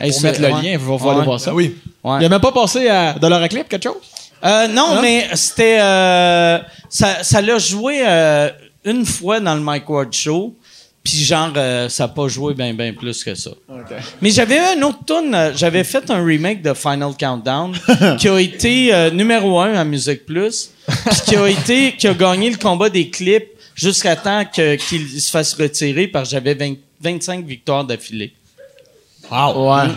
Est 0.00 0.10
Pour 0.12 0.22
mettre 0.22 0.40
le 0.40 0.46
ouais. 0.48 0.62
lien, 0.62 0.70
il 0.72 0.78
va 0.78 0.98
falloir 0.98 1.18
Ouais. 1.18 1.24
voir 1.24 1.40
ça. 1.40 1.54
Oui. 1.54 1.76
Ouais. 2.04 2.18
Il 2.20 2.26
a 2.26 2.28
même 2.28 2.40
pas 2.40 2.52
passé 2.52 2.88
à 2.88 3.14
Dollar 3.14 3.46
Clip, 3.48 3.68
quelque 3.68 3.82
chose? 3.84 3.96
Euh, 4.44 4.68
non, 4.68 5.00
mais 5.02 5.28
c'était. 5.34 5.78
euh, 5.80 6.58
ça, 6.88 7.22
ça 7.22 7.40
l'a 7.42 7.58
joué 7.58 8.02
euh, 8.06 8.48
une 8.84 9.04
fois 9.04 9.40
dans 9.40 9.54
le 9.54 9.60
Mike 9.60 9.88
Ward 9.88 10.12
Show. 10.12 10.54
Puis 11.02 11.24
genre, 11.24 11.50
euh, 11.56 11.88
ça 11.88 12.04
n'a 12.04 12.08
pas 12.08 12.28
joué 12.28 12.52
bien 12.52 12.74
ben 12.74 12.94
plus 12.94 13.24
que 13.24 13.34
ça. 13.34 13.50
Mais 14.20 14.30
j'avais 14.30 14.58
un 14.58 14.82
autre 14.82 14.98
tune. 15.06 15.34
euh, 15.34 15.52
J'avais 15.56 15.82
fait 15.82 16.10
un 16.10 16.22
remake 16.22 16.60
de 16.62 16.74
Final 16.74 17.12
Countdown 17.18 17.72
qui 18.18 18.28
a 18.28 18.38
été 18.38 18.92
euh, 18.94 19.10
numéro 19.10 19.58
un 19.60 19.74
à 19.74 19.84
Musique 19.84 20.26
Plus, 20.26 20.70
puis 20.86 21.20
qui 21.26 21.36
a 21.36 21.48
été, 21.48 21.92
qui 21.96 22.06
a 22.06 22.12
gagné 22.14 22.50
le 22.50 22.56
combat 22.58 22.90
des 22.90 23.08
clips 23.08 23.48
jusqu'à 23.74 24.14
temps 24.14 24.44
que- 24.44 24.76
qu'il 24.76 25.08
se 25.20 25.30
fasse 25.30 25.54
retirer 25.54 26.06
parce 26.06 26.28
que 26.28 26.32
j'avais 26.32 26.54
20 26.54 26.74
25 27.02 27.46
victoires 27.46 27.84
d'affilée. 27.84 28.34
Ouais. 29.30 29.90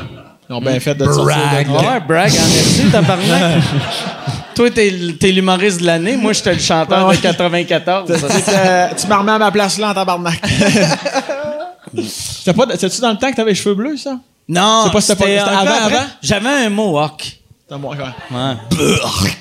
Ils 0.49 0.54
ont 0.56 0.62
bien 0.62 0.80
fait 0.80 0.95
de 0.95 1.04
sortir 1.04 1.26
de. 1.26 1.70
Ouais, 1.70 1.99
brag, 2.08 2.32
en 2.32 2.47
merci, 2.47 2.84
tabarnak. 2.91 3.62
Toi, 4.56 4.70
t'es, 4.72 4.89
l'humoriste 5.32 5.82
de 5.82 5.86
l'année. 5.86 6.16
Moi, 6.18 6.34
j'étais 6.34 6.54
le 6.54 6.60
chanteur 6.60 7.10
de 7.10 7.16
94. 7.16 8.12
Euh, 8.12 8.88
tu 8.99 9.08
m'as 9.08 9.18
remis 9.18 9.30
à 9.32 9.38
ma 9.39 9.51
place 9.51 9.78
là 9.78 9.89
en 9.91 9.93
tabarnak. 9.93 10.41
C'était 12.08 12.54
pas, 12.54 12.66
c'est-tu 12.78 13.01
dans 13.01 13.12
le 13.12 13.18
temps 13.18 13.30
que 13.30 13.36
t'avais 13.36 13.51
les 13.51 13.56
cheveux 13.56 13.76
bleus, 13.76 13.97
ça? 13.97 14.18
Non, 14.47 14.84
C'est 14.86 14.91
pas- 14.91 15.01
c'était 15.01 15.38
avant, 15.38 15.86
avant? 15.86 16.06
J'avais 16.22 16.49
un 16.49 16.70
mohawk. 16.70 17.39
Moi, 17.72 17.95
ouais. 17.95 18.03
Ouais. 18.38 18.55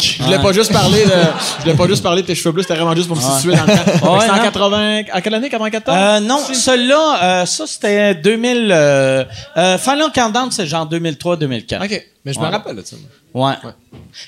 Je 0.00 0.22
voulais 0.22 0.38
pas 0.38 0.52
juste 0.52 0.72
parler 0.72 1.04
de, 1.04 1.10
je 1.10 1.62
voulais 1.62 1.74
pas 1.76 1.86
juste 1.86 2.02
parler 2.02 2.22
de 2.22 2.26
tes 2.28 2.34
cheveux 2.34 2.52
bleus, 2.52 2.62
c'était 2.62 2.76
vraiment 2.76 2.94
juste 2.94 3.08
pour 3.08 3.16
me 3.16 3.20
situer 3.20 3.54
dans 3.54 3.64
le 3.64 3.68
temps. 4.00 4.08
Ouais, 4.14 4.20
C'était 4.20 4.32
en 4.32 4.36
non. 4.36 4.42
80, 4.42 5.02
à 5.12 5.20
quelle 5.20 5.34
année, 5.34 5.50
94? 5.50 5.98
Euh, 5.98 6.20
non, 6.26 6.38
celui-là, 6.38 7.42
euh, 7.42 7.46
ça, 7.46 7.66
c'était 7.66 8.14
2000... 8.14 8.70
Euh, 8.70 9.24
euh, 9.58 9.76
Countdown, 10.14 10.50
c'est 10.50 10.66
genre 10.66 10.88
2003-2004. 10.88 11.84
OK. 11.84 12.06
Mais 12.24 12.32
je 12.32 12.38
Ouais. 12.38 12.46
me 12.46 12.52
rappelle 12.52 12.76
de 12.76 12.82
ça. 12.82 12.96
Ouais. 13.34 13.54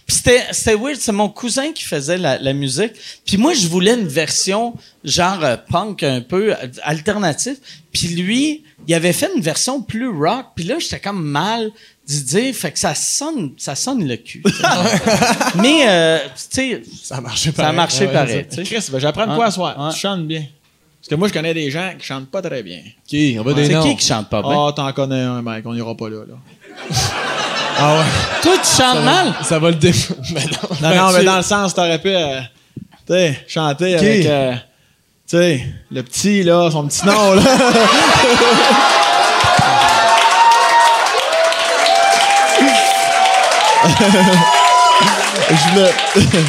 Puis 0.07 0.17
c'était, 0.17 0.43
c'était 0.51 0.75
weird, 0.75 0.97
c'est 0.99 1.13
mon 1.13 1.29
cousin 1.29 1.73
qui 1.73 1.85
faisait 1.85 2.19
la, 2.19 2.39
la 2.39 2.53
musique. 2.53 2.93
Puis 3.25 3.37
moi, 3.37 3.55
je 3.55 3.69
voulais 3.69 3.95
une 3.95 4.09
version 4.09 4.75
genre 5.05 5.39
euh, 5.45 5.57
punk 5.71 6.03
un 6.03 6.21
peu 6.21 6.55
alternative. 6.83 7.57
Puis 7.93 8.09
lui, 8.09 8.65
il 8.89 8.95
avait 8.95 9.13
fait 9.13 9.31
une 9.37 9.43
version 9.43 9.81
plus 9.81 10.09
rock. 10.09 10.47
Puis 10.57 10.65
là, 10.65 10.77
j'étais 10.81 10.99
comme 11.01 11.23
mal 11.25 11.71
d'y 12.07 12.23
dire, 12.23 12.55
fait 12.55 12.71
que 12.73 12.79
ça 12.79 12.95
sonne, 12.95 13.53
ça 13.57 13.75
sonne 13.75 14.07
le 14.07 14.17
cul. 14.17 14.43
Mais 15.57 15.85
euh, 15.89 16.19
tu 16.35 16.45
sais, 16.51 16.83
Ça 17.03 17.17
a 17.17 17.21
marché 17.21 17.51
ça 17.51 17.63
a 17.63 17.65
pareil. 17.65 17.77
marché 17.77 18.07
Ouais, 18.07 18.13
pareil. 18.13 18.47
tu 18.49 18.57
sais. 18.57 18.63
Chris, 18.63 18.87
ben, 18.93 18.99
j'apprends 18.99 19.25
de 19.27 19.31
Ouais. 19.31 19.37
quoi 19.37 19.47
à 19.47 19.51
soir. 19.51 19.75
Ouais. 19.79 19.93
Tu 19.93 20.01
chantes 20.01 20.27
bien. 20.27 20.43
Parce 21.01 21.09
que 21.11 21.15
moi, 21.17 21.29
je 21.29 21.33
connais 21.33 21.55
des 21.55 21.71
gens 21.71 21.91
qui 21.99 22.07
chantent 22.07 22.31
pas 22.31 22.41
très 22.43 22.63
bien. 22.63 22.79
OK, 22.79 23.19
on 23.39 23.43
va 23.43 23.53
des 23.55 23.67
C'est 23.67 23.81
qui 23.81 23.97
qui 23.97 24.07
chante 24.07 24.29
pas 24.29 24.43
bien? 24.43 24.53
Ah, 24.69 24.73
t'en 24.75 24.93
connais 24.93 25.21
un, 25.21 25.43
mec, 25.43 25.65
on 25.67 25.75
ira 25.75 25.95
pas 25.95 26.09
là, 26.09 26.19
là. 26.29 26.35
Ah 27.77 27.99
ouais. 27.99 28.05
Toi, 28.43 28.53
tu 28.63 28.77
chantes 28.83 29.03
mal? 29.05 29.35
Ça 29.43 29.59
va 29.59 29.71
le 29.71 29.75
déf... 29.77 30.13
Mais 30.33 30.45
non. 30.45 30.77
Non, 30.81 30.95
non, 30.97 31.11
tu- 31.11 31.17
mais 31.19 31.25
dans 31.25 31.37
le 31.39 31.43
sens, 31.43 31.75
t'aurais 31.75 31.99
pu, 32.01 32.09
euh, 32.09 32.41
tu 33.05 33.13
sais, 33.15 33.45
chanter 33.49 33.97
avec, 33.97 34.27
euh, 34.27 34.53
tu 35.29 35.37
sais, 35.37 35.67
le 35.91 36.03
petit, 36.05 36.45
là, 36.45 36.71
son 36.71 36.87
petit 36.87 37.05
nom, 37.05 37.33
là. 37.35 37.43
Je. 45.51 45.85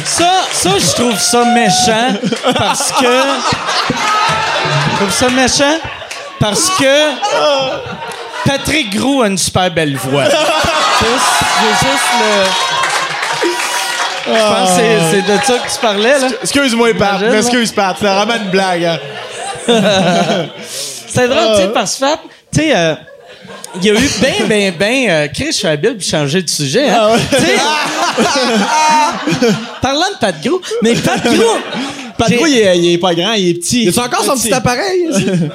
Ça, 0.04 0.30
ça, 0.52 0.70
je 0.78 0.92
trouve 0.94 1.18
ça 1.18 1.44
méchant 1.44 2.14
parce 2.56 2.92
que. 2.92 3.22
Je 4.90 4.96
trouve 4.96 5.10
ça 5.12 5.28
méchant 5.28 5.78
parce 6.40 6.70
que. 6.70 7.10
Patrick 8.46 8.96
Gros 8.96 9.22
a 9.22 9.26
une 9.26 9.38
super 9.38 9.70
belle 9.70 9.96
voix. 9.96 10.24
Juste- 11.00 12.12
le. 12.20 12.44
Je 14.28 14.40
pense 14.40 14.70
que 14.70 14.76
c'est- 14.76 15.00
c'est 15.10 15.22
de 15.22 15.36
ça 15.44 15.54
que 15.64 15.72
tu 15.72 15.78
parlais, 15.80 16.18
là. 16.18 16.26
Excuse-moi, 16.42 16.94
Pat. 16.98 17.20
M'excuse, 17.22 17.72
Pat. 17.72 17.96
C'est 17.98 18.06
vraiment 18.06 18.34
une 18.34 18.50
blague, 18.50 18.84
hein. 18.84 18.98
C'était 21.06 21.28
drôle, 21.28 21.56
tu 21.56 21.62
sais, 21.62 21.68
parce 21.68 21.96
que, 21.96 22.04
tu 22.52 22.60
sais, 22.60 22.72
euh, 22.74 22.94
il 23.74 23.84
y 23.84 23.90
a 23.90 23.94
eu 23.94 24.10
ben, 24.20 24.46
ben, 24.48 24.74
ben, 24.78 25.10
euh, 25.10 25.28
Chris, 25.32 25.46
je 25.46 25.52
suis 25.52 25.66
habile 25.66 25.96
pour 25.96 26.08
changer 26.08 26.42
de 26.42 26.48
sujet, 26.48 26.88
hein. 26.88 27.10
Sais, 27.30 27.56
parlant 29.82 30.08
de 30.14 30.18
Pat 30.20 30.34
Gros, 30.42 30.60
mais 30.82 30.94
Pat 30.94 31.22
Gros, 31.22 31.58
Pat 32.16 32.32
Gros, 32.32 32.46
il 32.46 32.58
est, 32.58 32.78
il 32.78 32.94
est 32.94 32.98
pas 32.98 33.14
grand, 33.14 33.32
il 33.32 33.50
est 33.50 33.54
petit. 33.54 33.84
Y 33.84 33.98
a 33.98 34.02
encore 34.02 34.24
son 34.24 34.36
petit 34.36 34.52
appareil? 34.52 35.08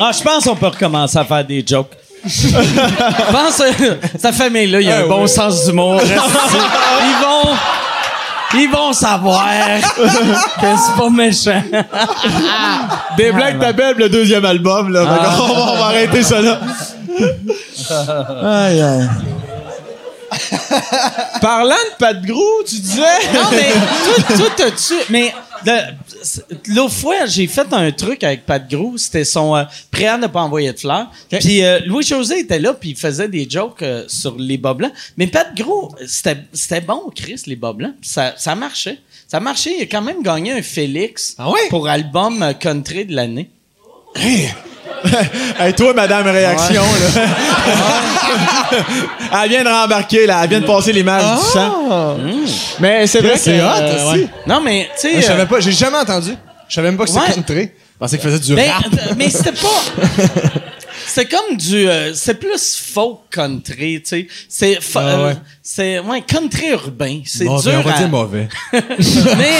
Ah, 0.00 0.10
je 0.16 0.22
pense 0.22 0.44
qu'on 0.44 0.56
peut 0.56 0.68
recommencer 0.68 1.18
à 1.18 1.24
faire 1.24 1.44
des 1.44 1.62
jokes. 1.66 1.92
Je 2.24 2.48
pense 3.32 3.60
euh, 3.60 3.96
cette 4.18 4.34
famille-là, 4.34 4.80
il 4.80 4.86
y 4.86 4.90
a 4.90 5.04
un 5.04 5.06
bon 5.06 5.26
sens 5.26 5.64
d'humour. 5.66 6.00
Ils 6.04 7.22
vont. 7.22 7.56
Ils 8.52 8.68
vont 8.68 8.92
savoir 8.92 9.46
que 9.96 10.02
c'est 10.06 10.96
pas 10.96 11.10
méchant. 11.10 11.62
Des 13.16 13.30
blagues 13.30 13.60
ta 13.60 13.72
belle, 13.72 13.96
le 13.96 14.08
deuxième 14.08 14.44
album, 14.44 14.92
là. 14.92 15.02
Fait 15.02 15.38
qu'on 15.38 15.54
va, 15.54 15.72
on 15.72 15.76
va 15.76 15.84
arrêter 15.86 16.22
ça 16.22 16.40
là. 16.40 16.58
Aïe, 18.42 18.82
aïe. 18.82 19.08
Parlant 21.40 21.74
de 21.74 21.96
Pat 21.98 22.20
Gros, 22.22 22.62
tu 22.66 22.76
disais? 22.76 23.02
Non, 23.32 23.40
mais 23.52 23.72
toi, 24.04 24.36
toi, 24.36 24.46
t'as-tu. 24.56 24.94
Mais 25.10 25.32
l'autre 26.68 26.94
fois, 26.94 27.26
j'ai 27.26 27.46
fait 27.46 27.72
un 27.72 27.90
truc 27.92 28.24
avec 28.24 28.46
Pat 28.46 28.68
Gros. 28.68 28.96
C'était 28.98 29.24
son 29.24 29.56
euh, 29.56 29.64
prêt 29.90 30.06
à 30.06 30.18
ne 30.18 30.26
pas 30.26 30.40
envoyer 30.42 30.72
de 30.72 30.78
fleurs. 30.78 31.10
Puis 31.30 31.62
euh, 31.62 31.80
Louis-José 31.86 32.40
était 32.40 32.58
là, 32.58 32.74
puis 32.74 32.90
il 32.90 32.96
faisait 32.96 33.28
des 33.28 33.48
jokes 33.48 33.82
euh, 33.82 34.04
sur 34.08 34.36
les 34.38 34.56
bas 34.58 34.74
blancs. 34.74 34.92
Mais 35.16 35.26
Pat 35.26 35.54
Gros, 35.56 35.94
c'était 36.06 36.38
c'était 36.52 36.80
bon, 36.80 37.10
Chris, 37.14 37.42
les 37.46 37.56
bas 37.56 37.72
blancs. 37.72 37.94
Ça, 38.02 38.34
ça 38.36 38.54
marchait. 38.54 38.98
Ça 39.28 39.38
marchait. 39.40 39.74
Il 39.78 39.82
a 39.82 39.86
quand 39.86 40.02
même 40.02 40.22
gagné 40.22 40.52
un 40.52 40.62
Félix 40.62 41.34
Ah 41.38 41.50
ouais? 41.50 41.68
pour 41.68 41.88
album 41.88 42.42
euh, 42.42 42.52
country 42.52 43.04
de 43.04 43.14
l'année. 43.14 43.48
Hey, 44.16 44.48
toi, 45.76 45.94
Madame 45.94 46.26
Réaction, 46.28 46.82
là. 46.82 47.22
elle 49.44 49.50
vient 49.50 49.64
de 49.64 49.68
rembarquer, 49.68 50.26
là. 50.26 50.40
Elle 50.44 50.50
vient 50.50 50.60
de 50.60 50.66
passer 50.66 50.92
l'image 50.92 51.22
du 51.22 51.46
sang. 51.52 52.16
Mais 52.80 53.06
c'est 53.06 53.20
vrai 53.20 53.32
que. 53.34 53.38
c'est 53.38 53.60
hot, 53.60 53.64
euh, 53.66 54.10
aussi. 54.12 54.20
ouais. 54.22 54.28
Non, 54.46 54.60
mais, 54.60 54.88
tu 55.00 55.08
sais. 55.08 55.16
Je 55.20 55.26
savais 55.26 55.42
euh, 55.42 55.46
pas, 55.46 55.60
j'ai 55.60 55.72
jamais 55.72 55.98
entendu. 55.98 56.34
Je 56.68 56.74
savais 56.74 56.88
même 56.88 56.96
pas 56.98 57.04
que 57.04 57.10
Ouais. 57.10 57.20
c'était 57.26 57.34
country. 57.34 57.62
Je 57.72 57.98
pensais 57.98 58.18
qu'il 58.18 58.30
faisait 58.30 58.38
du 58.40 58.54
Mais, 58.54 58.70
rap. 58.70 58.84
euh, 58.92 59.14
mais 59.16 59.28
c'était 59.30 59.52
pas. 59.52 59.68
C'est 61.06 61.26
comme 61.26 61.56
du. 61.56 61.88
euh, 61.88 62.12
c'est 62.14 62.34
plus 62.38 62.76
folk 62.94 63.20
country, 63.30 64.00
tu 64.02 64.08
sais. 64.08 64.28
C'est. 64.48 64.78
Ah 64.94 64.98
euh, 65.00 65.26
ouais. 65.28 65.36
c'est. 65.60 65.98
Ouais, 65.98 66.20
country 66.22 66.68
urbain. 66.70 67.22
C'est 67.26 67.44
dur 67.44 67.52
on 67.52 67.80
va 67.80 67.94
à. 67.94 67.98
dire 67.98 68.08
mauvais. 68.08 68.48
mais. 68.72 69.50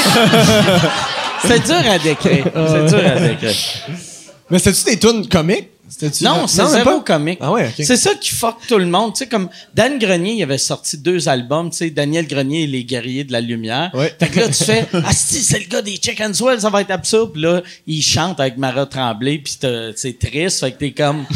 c'est 1.45 1.59
dur 1.66 1.91
à 1.91 1.99
décrire. 1.99 2.45
C'est 2.55 2.87
dur 2.87 3.01
à 3.05 3.18
décrire. 3.18 3.55
Mais 4.51 4.59
c'était-tu 4.59 4.84
des 4.84 4.98
tunes 4.98 5.28
comiques? 5.28 5.68
Non, 6.22 6.46
c'est 6.46 6.66
zéro 6.66 7.01
comique. 7.01 7.38
Ah 7.40 7.53
ouais. 7.53 7.72
C'est 7.76 7.96
ça 7.96 8.14
qui 8.14 8.30
fuck 8.30 8.57
tout 8.68 8.78
le 8.78 8.86
monde. 8.86 9.12
Tu 9.12 9.18
sais, 9.20 9.26
comme 9.26 9.48
Dan 9.74 9.98
Grenier, 9.98 10.34
il 10.34 10.42
avait 10.42 10.59
sorti 10.59 10.96
deux 10.98 11.28
albums, 11.28 11.70
tu 11.70 11.78
sais, 11.78 11.90
Daniel 11.90 12.26
Grenier 12.26 12.62
et 12.62 12.66
les 12.66 12.84
guerriers 12.84 13.24
de 13.24 13.32
la 13.32 13.40
lumière. 13.40 13.90
Ouais. 13.94 14.14
Fait 14.18 14.28
que 14.28 14.40
là, 14.40 14.48
tu 14.48 14.64
fais, 14.64 14.86
ah, 14.92 15.12
si, 15.12 15.42
c'est 15.42 15.59
le 15.59 15.66
gars 15.66 15.82
des 15.82 15.96
Chicken 15.96 16.32
Swell, 16.32 16.61
ça 16.61 16.70
va 16.70 16.82
être 16.82 16.90
absurde. 16.90 17.32
Puis 17.32 17.42
là, 17.42 17.62
il 17.86 18.03
chante 18.03 18.38
avec 18.40 18.57
Mara 18.57 18.86
Tremblay, 18.86 19.38
puis 19.38 19.59
c'est 19.96 20.18
triste. 20.18 20.61
Fait 20.61 20.72
que 20.72 20.78
t'es 20.78 20.92
comme. 20.92 21.24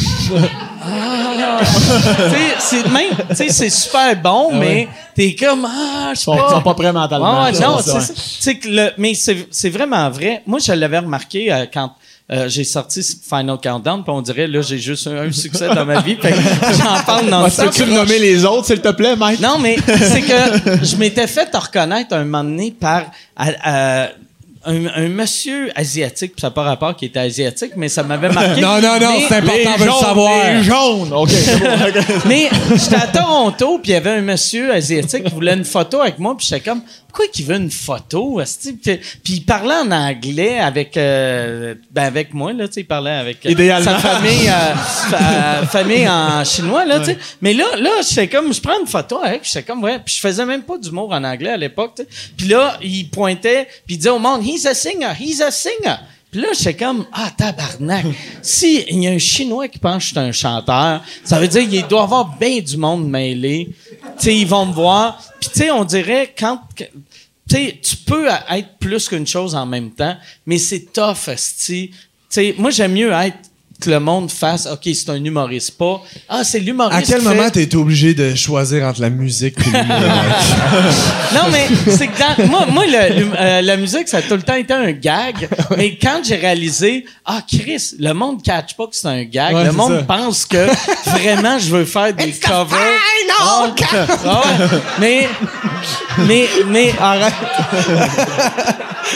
Ah. 0.87 1.61
Tu 1.65 2.35
sais, 2.35 2.55
c'est 2.59 2.91
même, 2.91 3.11
tu 3.31 3.37
sais, 3.37 3.49
c'est 3.49 3.71
super 3.71 4.21
bon, 4.21 4.55
mais 4.55 4.87
t'es 5.15 5.35
comme, 5.35 5.65
ah, 5.65 6.11
je 6.15 6.21
sais 6.21 6.25
pas. 6.27 6.47
ils 6.49 6.55
sont 6.55 6.63
pas 6.63 6.75
prêts 6.75 6.93
mentalement. 6.93 7.43
Ah 7.43 7.53
non, 7.53 7.79
c'est 7.81 8.01
ça. 8.01 8.13
Tu 8.13 8.21
sais 8.41 8.59
que 8.59 8.69
le, 8.69 8.91
mais 8.99 9.15
c'est, 9.15 9.47
c'est 9.51 9.71
vraiment 9.71 10.11
vrai. 10.11 10.43
Moi, 10.47 10.59
je 10.59 10.73
l'avais 10.73 10.99
remarqué 10.99 11.51
euh, 11.53 11.65
quand 11.73 11.95
euh, 12.33 12.49
j'ai 12.49 12.65
sorti 12.65 13.03
Final 13.03 13.59
Countdown, 13.63 14.03
puis 14.03 14.11
on 14.13 14.23
dirait, 14.23 14.47
là, 14.47 14.63
j'ai 14.63 14.79
juste 14.79 15.07
un, 15.07 15.27
un 15.29 15.33
succès 15.33 15.69
dans 15.75 15.85
ma 15.85 16.01
vie. 16.01 16.17
J'en 16.23 17.03
parle 17.05 17.29
dans 17.29 17.45
Ah, 17.45 17.51
Peux-tu 17.51 17.85
me 17.85 17.95
nommer 17.95 18.19
les 18.19 18.45
autres, 18.47 18.67
s'il 18.67 18.81
te 18.81 18.89
plaît, 18.93 19.15
Mike? 19.15 19.41
Non, 19.41 19.59
mais 19.59 19.77
c'est 19.87 20.23
que 20.23 20.83
je 20.85 20.97
m'étais 20.97 21.27
fait 21.27 21.49
reconnaître 21.55 22.15
un 22.15 22.25
moment 22.25 22.45
donné 22.45 22.71
par 22.79 23.05
à- 23.37 24.05
à- 24.05 24.09
un, 24.67 24.87
un 24.87 25.09
monsieur 25.09 25.71
asiatique, 25.75 26.33
puis 26.33 26.41
ça 26.41 26.47
n'a 26.49 26.51
pas 26.53 26.63
rapport 26.63 26.97
qui 26.97 27.07
était 27.07 27.19
asiatique, 27.21 27.73
mais 27.77 27.89
ça 27.89 28.03
m'avait 28.03 28.29
marqué. 28.31 28.61
Non, 28.65 28.81
non, 28.81 28.99
non, 29.01 29.17
c'est 29.29 29.37
important 29.37 29.73
Les 29.79 29.81
de 29.81 29.85
le 29.85 29.93
savoir. 29.93 30.53
Les 30.55 30.63
jaunes. 30.63 31.13
OK, 31.13 31.31
c'est 31.31 31.59
bon. 31.59 32.19
Mais 32.27 32.49
j'étais 32.77 32.97
à 32.97 33.07
Toronto, 33.09 33.79
puis 33.83 33.91
il 33.93 33.95
y 33.95 33.97
avait 33.97 34.11
un 34.11 34.21
monsieur 34.23 34.73
asiatique 34.73 35.25
qui 35.25 35.33
voulait 35.35 35.55
une 35.55 35.65
photo 35.65 36.01
avec 36.01 36.19
moi, 36.19 36.37
puis 36.37 36.47
j'étais 36.49 36.61
comme, 36.69 36.81
pourquoi 37.09 37.27
il 37.39 37.45
veut 37.45 37.57
une 37.57 37.71
photo? 37.71 38.41
Puis 38.65 38.99
puis 39.23 39.33
il 39.35 39.41
parlait 39.45 39.75
en 39.77 39.91
anglais 39.93 40.59
avec, 40.59 40.97
euh, 40.97 41.75
ben 41.93 42.03
avec 42.05 42.35
moi, 42.35 42.53
là, 42.53 42.67
tu 42.67 42.75
sais, 42.75 42.81
il 42.81 42.87
parlait 42.87 43.11
avec 43.13 43.45
euh, 43.47 43.51
Idéalement. 43.51 43.85
sa 43.93 43.99
famille, 43.99 44.49
euh, 44.49 44.75
fa- 44.75 45.19
euh, 45.19 45.67
famille 45.67 46.09
en 46.09 46.45
chinois, 46.45 46.85
là, 46.85 46.99
tu 47.01 47.07
sais. 47.07 47.19
Mais 47.41 47.53
là, 47.55 47.65
là, 47.79 47.91
j'étais 48.09 48.27
comme, 48.29 48.53
je 48.53 48.61
prends 48.61 48.81
une 48.81 48.87
photo 48.89 49.19
avec, 49.23 49.43
puis 49.43 49.51
j'étais 49.55 49.65
comme, 49.67 49.83
ouais, 49.85 49.99
puis 50.05 50.15
je 50.17 50.21
faisais 50.21 50.45
même 50.45 50.63
pas 50.63 50.77
d'humour 50.79 51.13
en 51.13 51.23
anglais 51.23 51.51
à 51.51 51.57
l'époque, 51.57 51.93
tu 51.97 52.03
sais. 52.03 52.09
Puis 52.37 52.49
là, 52.49 52.77
il 52.83 53.09
pointait, 53.11 53.69
puis 53.87 53.95
il 53.95 53.99
disait 53.99 54.11
au 54.11 54.19
monde, 54.19 54.43
he's 54.55 54.67
a 54.67 54.75
singer, 54.75 55.13
he's 55.19 55.41
a 55.41 55.51
singer. 55.51 55.97
Puis 56.31 56.41
là, 56.41 56.49
j'étais 56.53 56.75
comme, 56.75 57.07
ah, 57.13 57.31
tabarnak. 57.37 58.07
Si 58.43 58.85
il 58.91 59.03
y 59.03 59.07
a 59.07 59.11
un 59.13 59.19
Chinois 59.19 59.69
qui 59.69 59.79
pense 59.79 59.97
que 59.99 60.03
je 60.03 60.07
suis 60.09 60.19
un 60.19 60.33
chanteur, 60.33 61.03
ça 61.23 61.39
veut 61.39 61.47
dire 61.49 61.69
qu'il 61.69 61.87
doit 61.87 62.03
avoir 62.03 62.37
bien 62.39 62.61
du 62.61 62.77
monde 62.77 63.09
mêlé. 63.09 63.71
Tu 64.19 64.33
ils 64.33 64.47
vont 64.47 64.67
me 64.67 64.73
voir. 64.73 65.23
Puis 65.41 65.51
tu 65.53 65.59
sais, 65.61 65.71
on 65.71 65.85
dirait, 65.85 66.35
quand... 66.37 66.61
que- 66.75 66.85
Tu 67.49 67.97
peux 68.05 68.27
être 68.51 68.79
plus 68.81 69.09
qu'une 69.09 69.27
chose 69.27 69.55
en 69.55 69.65
même 69.67 69.93
temps, 69.93 70.17
mais 70.47 70.59
c'est 70.59 70.93
tough, 70.93 71.29
sais, 71.37 72.55
moi, 72.59 72.71
j'aime 72.71 72.93
mieux 72.95 73.13
être 73.13 73.39
que 73.81 73.91
le 73.91 74.01
monde 74.01 74.31
fasse, 74.31 74.67
OK, 74.67 74.81
c'est 74.95 75.11
un 75.11 75.23
humoriste, 75.23 75.77
pas, 75.77 76.01
ah, 76.29 76.43
c'est 76.45 76.61
l'humoriste 76.61 76.97
À 76.97 77.03
quel 77.03 77.19
qui 77.21 77.25
moment 77.29 77.43
fait- 77.45 77.51
t'as 77.51 77.61
été 77.61 77.77
obligé 77.77 78.15
de 78.15 78.35
choisir 78.35 78.87
entre 78.87 79.01
la 79.01 79.11
musique 79.11 79.57
et 79.59 79.71
l'humour? 79.71 79.85
Non, 81.35 81.43
mais 81.51 81.67
c'est 81.91 82.07
que 82.07 82.19
dans, 82.19 82.47
moi, 82.49 82.67
moi 82.71 82.85
le- 82.87 83.19
le- 83.21 83.31
euh, 83.39 83.61
la 83.63 83.77
musique, 83.77 84.07
ça 84.09 84.19
a 84.19 84.23
tout 84.23 84.35
le 84.35 84.43
temps 84.43 84.55
été 84.55 84.73
un 84.73 84.93
gag. 84.93 85.49
Mais 85.77 85.99
quand 86.01 86.21
j'ai 86.25 86.37
réalisé, 86.37 87.05
ah, 87.27 87.41
Chris, 87.47 87.95
le 87.99 88.13
monde 88.13 88.41
catch 88.43 88.75
pas 88.77 88.87
que 88.87 88.95
c'est 88.95 89.09
un 89.09 89.25
gag. 89.25 89.55
Ouais, 89.55 89.65
le 89.65 89.73
monde 89.73 89.99
ça. 89.99 90.03
pense 90.05 90.47
que 90.47 90.67
vraiment 91.11 91.59
je 91.59 91.71
veux 91.71 91.85
faire 91.85 92.15
des 92.15 92.33
covers. 92.33 92.79
Ah, 93.41 93.67
ah. 94.27 94.43
Mais, 95.01 95.29
mais, 96.29 96.47
mais, 96.69 96.93
arrête. 97.01 97.33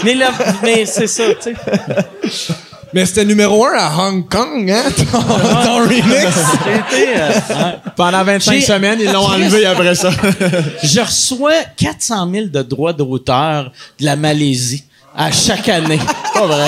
mais 0.04 0.14
là, 0.14 0.30
mais 0.62 0.84
c'est 0.86 1.06
ça, 1.06 1.22
tu 1.40 1.54
sais. 2.28 2.54
Mais 2.94 3.04
c'était 3.04 3.24
numéro 3.24 3.66
un 3.66 3.74
à 3.76 3.90
Hong 3.98 4.26
Kong, 4.28 4.70
hein? 4.70 4.82
Ton, 4.96 5.18
ton 5.20 5.76
remix? 5.80 6.04
Été, 6.06 7.08
euh. 7.16 7.30
Pendant 7.96 8.24
25 8.24 8.52
J'ai- 8.54 8.60
semaines, 8.62 8.98
ils 9.00 9.12
l'ont 9.12 9.26
enlevé 9.26 9.66
après 9.66 9.94
ça. 9.94 10.10
Je 10.82 11.00
reçois 11.00 11.52
400 11.76 12.30
000 12.32 12.46
de 12.46 12.62
droits 12.62 12.92
d'auteur 12.94 13.72
de 14.00 14.04
la 14.04 14.16
Malaisie 14.16 14.84
à 15.14 15.30
chaque 15.30 15.68
année. 15.68 15.98
Pas 16.32 16.46
vrai? 16.46 16.66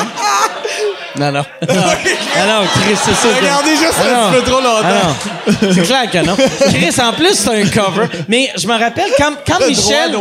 Non, 1.19 1.33
non. 1.33 1.45
Non, 1.69 2.47
non, 2.47 2.67
Chris, 2.67 2.97
c'est 3.05 3.15
ça. 3.15 3.29
Regardez 3.37 3.71
juste 3.71 3.95
Ah 3.99 4.29
un 4.29 4.31
petit 4.31 4.41
peu 4.41 4.51
trop 4.51 4.61
longtemps. 4.61 4.83
Ah 4.85 5.51
non. 5.51 5.73
C'est 5.73 5.83
clair 5.83 6.11
que 6.11 6.25
non. 6.25 6.37
Chris, 6.37 6.95
en 7.03 7.13
plus, 7.13 7.35
c'est 7.35 7.63
un 7.63 7.67
cover. 7.69 8.07
Mais 8.29 8.51
je 8.57 8.67
me 8.67 8.79
rappelle, 8.79 9.11
quand, 9.19 9.33
quand 9.47 9.67
Michel... 9.67 10.17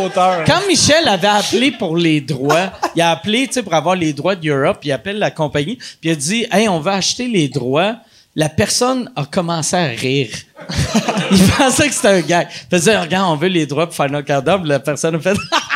Quand 0.46 0.68
Michel 0.68 1.08
avait 1.08 1.28
appelé 1.28 1.72
pour 1.72 1.96
les 1.96 2.20
droits, 2.22 2.72
il 2.96 3.02
a 3.02 3.12
appelé, 3.12 3.48
tu 3.48 3.54
sais, 3.54 3.64
pour 3.64 3.74
avoir 3.74 3.96
les 3.96 4.14
droits 4.14 4.36
d'Europe, 4.36 4.80
il 4.84 4.92
appelle 4.92 5.20
la 5.20 5.32
compagnie, 5.32 5.76
puis 5.76 6.10
il 6.10 6.12
a 6.12 6.16
dit, 6.16 6.48
«Hey, 6.52 6.68
on 6.68 6.80
va 6.80 6.94
acheter 6.94 7.28
les 7.28 7.48
droits.» 7.48 7.96
La 8.36 8.48
personne 8.48 9.12
a 9.16 9.26
commencé 9.26 9.76
à 9.76 9.88
rire. 9.88 10.30
il 11.32 11.44
pensait 11.50 11.88
que 11.90 11.94
c'était 11.94 12.08
un 12.10 12.22
gag. 12.22 12.48
Il 12.72 12.78
faisait, 12.78 12.98
regarde, 12.98 13.32
on 13.32 13.36
veut 13.36 13.48
les 13.48 13.66
droits 13.66 13.88
pour 13.88 13.96
Final 13.96 14.24
Countdown. 14.24 14.62
Puis 14.62 14.70
La 14.70 14.80
personne 14.80 15.16
a 15.16 15.20
fait, 15.20 15.36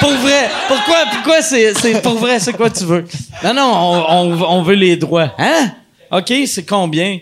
pour 0.00 0.10
vrai. 0.12 0.48
Pourquoi, 0.68 0.96
pourquoi 1.12 1.42
c'est, 1.42 1.74
c'est 1.74 2.00
pour 2.02 2.14
vrai, 2.18 2.38
c'est 2.40 2.52
quoi 2.52 2.70
tu 2.70 2.84
veux? 2.84 3.04
Non, 3.44 3.54
non, 3.54 3.72
on, 3.74 4.32
on, 4.32 4.42
on 4.58 4.62
veut 4.62 4.74
les 4.74 4.96
droits. 4.96 5.32
Hein? 5.38 5.72
OK, 6.10 6.32
c'est 6.46 6.64
combien? 6.64 7.18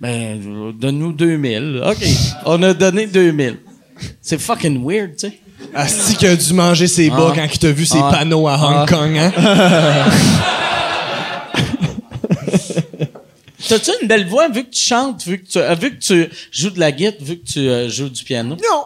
Ben, 0.00 0.72
donne-nous 0.78 1.12
2000. 1.12 1.82
OK. 1.86 2.06
On 2.44 2.62
a 2.62 2.72
donné 2.74 3.06
2000. 3.06 3.58
C'est 4.22 4.38
fucking 4.40 4.84
weird, 4.84 5.16
tu 5.16 5.28
sais. 5.28 5.40
Asti 5.74 6.14
qui 6.16 6.26
a 6.26 6.36
dû 6.36 6.52
manger 6.54 6.86
ses 6.86 7.10
bas 7.10 7.30
Ah. 7.30 7.32
quand 7.34 7.46
il 7.52 7.58
t'a 7.58 7.72
vu 7.72 7.84
ses 7.84 7.98
Ah. 8.00 8.10
panneaux 8.12 8.46
à 8.46 8.54
Hong 8.54 8.76
Ah. 8.76 8.86
Kong, 8.88 9.16
hein? 9.18 9.32
T'as-tu 13.68 13.90
une 14.00 14.08
belle 14.08 14.26
voix? 14.28 14.48
Vu 14.48 14.64
que 14.64 14.70
tu 14.70 14.80
chantes, 14.82 15.24
vu 15.26 15.42
que 15.42 15.46
tu, 15.50 15.58
euh, 15.58 15.74
vu 15.74 15.90
que 15.90 16.00
tu 16.02 16.28
joues 16.52 16.70
de 16.70 16.80
la 16.80 16.92
guitare, 16.92 17.20
vu 17.20 17.38
que 17.38 17.44
tu 17.44 17.58
euh, 17.58 17.88
joues 17.88 18.08
du 18.08 18.22
piano? 18.24 18.54
Non. 18.54 18.84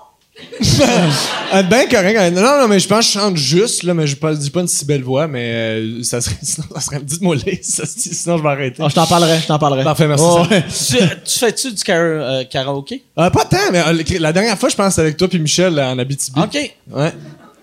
Ah, 1.55 1.63
ben 1.63 1.87
correct. 1.89 2.33
Non, 2.35 2.41
non, 2.61 2.69
mais 2.69 2.79
je 2.79 2.89
pense 2.89 3.01
que 3.07 3.13
je 3.13 3.19
chante 3.19 3.37
juste, 3.37 3.83
là, 3.83 3.93
mais 3.93 4.07
je 4.07 4.17
je 4.21 4.33
dis 4.37 4.51
pas 4.51 4.61
une 4.61 4.69
si 4.69 4.85
belle 4.87 5.03
voix, 5.03 5.27
mais 5.29 5.53
euh, 5.53 6.03
ça 6.03 6.21
serait, 6.21 6.37
sinon, 6.43 6.67
ça 6.75 6.81
serait, 6.81 7.01
dites-moi 7.01 7.37
les, 7.45 7.61
sinon 7.63 8.39
je 8.39 8.43
vais 8.43 8.49
arrêter. 8.49 8.83
Ah, 8.83 8.89
je 8.89 8.95
t'en 8.95 9.07
parlerai, 9.07 9.39
je 9.43 9.47
t'en 9.47 9.59
parlerai. 9.59 9.85
Parfait, 9.85 10.09
merci. 10.09 10.25
Oh, 10.27 10.47
ouais. 10.51 10.63
tu, 10.63 10.97
tu 11.25 11.39
fais-tu 11.39 11.73
du 11.73 11.83
kara- 11.83 11.99
euh, 12.01 12.45
karaoké? 12.45 13.05
Euh, 13.19 13.29
pas 13.31 13.45
tant, 13.45 13.59
mais 13.71 13.81
euh, 13.87 14.03
la 14.19 14.33
dernière 14.33 14.59
fois, 14.59 14.69
je 14.71 14.77
pense, 14.77 14.99
avec 14.99 15.17
toi 15.17 15.29
puis 15.29 15.39
Michel 15.39 15.75
là, 15.75 15.91
en 15.91 15.99
Abitibi. 15.99 16.41
OK. 16.41 16.51
Puis 16.51 16.71
Ouais. 16.91 17.13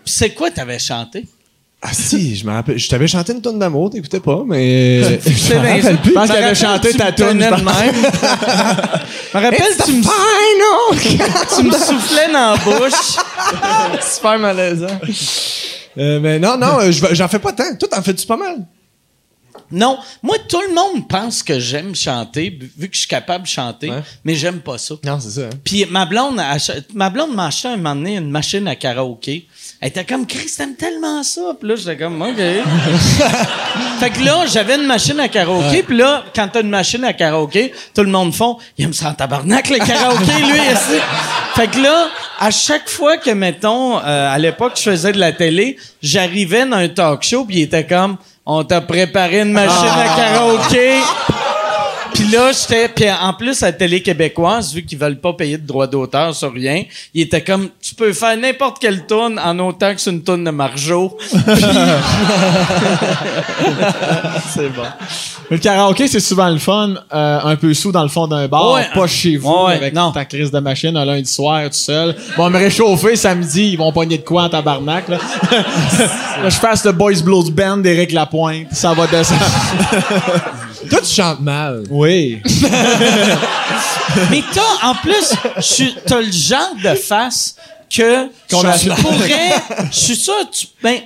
c'est 0.06 0.30
quoi 0.36 0.52
t'avais 0.52 0.78
chanté? 0.80 1.26
Ah 1.82 1.94
si, 1.94 2.36
je 2.36 2.46
me 2.46 2.52
rappelle. 2.52 2.78
Je 2.78 2.90
t'avais 2.90 3.08
chanté 3.08 3.32
une 3.32 3.42
tonne 3.42 3.58
d'amour, 3.58 3.90
t'écoutais 3.90 4.20
pas, 4.20 4.44
mais. 4.46 5.02
Je 5.26 5.54
me 5.54 5.60
rappelle 5.60 5.98
plus. 6.02 6.10
Je 6.10 6.14
pense 6.14 6.30
avait 6.30 6.54
chanté 6.56 6.92
ta 6.94 7.12
tune, 7.14 7.42
je 7.42 7.50
pense. 7.50 7.60
Je 7.62 9.38
me 9.38 9.44
rappelle, 9.44 9.62
tu 9.86 9.92
me, 9.94 11.56
tu 11.56 11.64
me 11.64 11.72
soufflais 11.72 12.28
dans 12.34 12.52
la 12.52 12.58
bouche. 12.58 14.02
Super 14.02 14.40
malaisant. 14.40 15.00
Euh, 15.98 16.20
mais 16.20 16.38
non, 16.38 16.58
non, 16.58 16.80
euh, 16.82 16.92
j'en 16.92 17.28
fais 17.30 17.40
pas 17.40 17.54
tant. 17.54 17.64
Toi, 17.80 17.88
t'en 17.90 18.02
fais-tu 18.04 18.28
pas 18.28 18.38
mal? 18.38 18.58
Non, 19.72 20.00
moi, 20.24 20.36
tout 20.50 20.62
le 20.68 20.74
monde 20.74 21.08
pense 21.08 21.44
que 21.44 21.60
j'aime 21.60 21.94
chanter, 21.96 22.58
vu 22.78 22.90
que 22.90 22.96
je 22.96 23.00
suis 23.02 23.08
capable 23.08 23.44
de 23.44 23.50
chanter, 23.50 23.90
Ouais. 23.92 24.02
mais 24.26 24.36
j'aime 24.36 24.62
pas 24.62 24.78
ça. 24.80 24.96
Non, 25.06 25.20
c'est 25.20 25.30
ça. 25.30 25.46
hein. 25.48 25.50
Puis 25.64 25.86
ma 25.86 26.06
blonde, 26.08 26.42
ma 26.96 27.10
blonde 27.12 27.36
m'a 27.36 27.46
acheté 27.48 27.68
un 27.68 27.78
moment 27.78 27.96
donné 27.96 28.18
une 28.18 28.32
machine 28.32 28.68
à 28.68 28.76
karaoké. 28.76 29.48
Elle 29.82 29.88
était 29.90 30.04
comme, 30.04 30.28
Chris, 30.28 30.52
t'aimes 30.58 30.76
tellement 30.76 31.24
ça. 31.24 31.54
Puis 31.58 31.70
là, 31.70 31.76
j'étais 31.78 31.96
comme, 31.96 32.22
OK. 32.22 32.36
fait 34.00 34.10
que 34.10 34.26
là, 34.26 34.46
j'avais 34.46 34.76
une 34.76 34.86
machine 34.86 35.18
à 35.22 35.30
karaoké. 35.30 35.84
Puis 35.84 35.96
là, 35.96 36.26
quand 36.36 36.50
t'as 36.52 36.62
une 36.62 36.70
machine 36.70 37.02
à 37.06 37.14
karaoké, 37.14 37.74
tout 37.96 38.04
le 38.04 38.10
monde 38.10 38.34
font, 38.34 38.58
il 38.78 38.84
aime 38.84 38.94
ça 38.94 39.10
en 39.10 39.14
tabarnak, 39.14 39.70
le 39.70 39.78
karaoké, 39.78 40.34
lui, 40.42 40.60
ici. 40.74 41.00
Fait 41.56 41.68
que 41.68 41.80
là, 41.80 42.10
à 42.40 42.52
chaque 42.52 42.90
fois 42.90 43.16
que, 43.16 43.32
mettons, 43.32 44.00
euh, 44.00 44.34
à 44.34 44.38
l'époque, 44.38 44.74
je 44.76 44.82
faisais 44.82 45.14
de 45.14 45.20
la 45.20 45.32
télé, 45.32 45.78
j'arrivais 46.02 46.66
dans 46.66 46.76
un 46.76 46.90
talk 46.90 47.24
show, 47.24 47.46
puis 47.46 47.60
il 47.60 47.62
était 47.62 47.86
comme, 47.86 48.18
on 48.46 48.66
t'a 48.66 48.82
préparé 48.82 49.42
une 49.42 49.54
machine 49.54 49.88
à 49.88 50.16
karaoké. 50.18 50.96
Puis 52.14 52.26
là, 52.32 52.52
j'étais. 52.52 52.90
Puis 52.90 53.06
en 53.10 53.34
plus, 53.34 53.62
à 53.64 53.68
la 53.68 53.74
télé 53.74 54.02
québécoise, 54.02 54.74
vu 54.74 54.84
qu'ils 54.84 54.98
veulent 54.98 55.20
pas 55.20 55.34
payer 55.34 55.58
de 55.58 55.66
droits 55.66 55.88
d'auteur 55.88 56.34
sur 56.36 56.52
rien, 56.54 56.84
il 57.14 57.22
était 57.22 57.42
comme 57.44 57.70
tu 57.82 57.96
peux 57.96 58.12
faire 58.14 58.36
n'importe 58.38 58.80
quelle 58.80 59.06
tourne 59.06 59.40
en 59.40 59.58
autant 59.60 59.94
que 59.94 60.02
c'est 60.02 60.12
une 60.12 60.24
tourne 60.24 60.44
de 60.44 60.52
Marjo. 60.52 61.18
c'est 64.54 64.70
bon. 64.70 64.84
Mais 65.50 65.58
le 65.58 65.62
karaoké, 65.62 66.08
c'est 66.08 66.20
souvent 66.20 66.50
le 66.50 66.58
fun, 66.60 66.96
euh, 67.14 67.40
un 67.44 67.56
peu 67.56 67.74
sous 67.74 67.92
dans 67.92 68.04
le 68.04 68.10
fond 68.10 68.28
d'un 68.28 68.48
bar, 68.48 68.72
Ouais. 68.74 68.88
pas 68.94 69.08
chez 69.08 69.38
vous, 69.38 69.66
Ouais, 69.66 69.74
avec 69.76 69.94
non. 69.94 70.12
ta 70.12 70.26
crise 70.26 70.52
de 70.52 70.60
machine 70.60 70.96
un 70.96 71.06
lundi 71.06 71.32
soir 71.32 71.64
tout 71.64 71.70
seul. 71.74 72.16
Bon, 72.38 72.50
me 72.50 72.58
réchauffer 72.58 73.16
samedi, 73.16 73.70
ils 73.72 73.78
vont 73.78 73.92
pogner 73.92 74.18
de 74.20 74.24
quoi 74.24 74.44
en 74.44 74.50
tabarnak, 74.50 75.08
là. 75.08 75.18
Là, 76.44 76.48
je 76.50 76.56
fasse 76.58 76.86
le 76.86 76.92
Boys 76.94 77.22
Blues 77.24 77.50
Band 77.52 77.78
d'Éric 77.78 78.12
Lapointe, 78.14 78.68
ça 78.72 78.94
va 78.94 79.08
descendre. 79.08 79.42
Toi, 80.90 81.02
tu 81.02 81.14
chantes 81.14 81.42
mal. 81.42 81.84
Oui. 81.90 82.42
Mais 84.32 84.44
t'as, 84.54 84.88
en 84.88 84.96
plus, 84.96 85.34
t'as 86.06 86.22
le 86.22 86.32
genre 86.32 86.76
de 86.84 86.96
face 86.96 87.56
que 87.90 88.28
Qu'on 88.50 88.64
a- 88.66 88.78
pourrais. 88.96 89.54
Je 89.92 89.98
suis 89.98 90.16
sûr, 90.16 90.34
tu, 90.52 90.68
ben, 90.82 91.02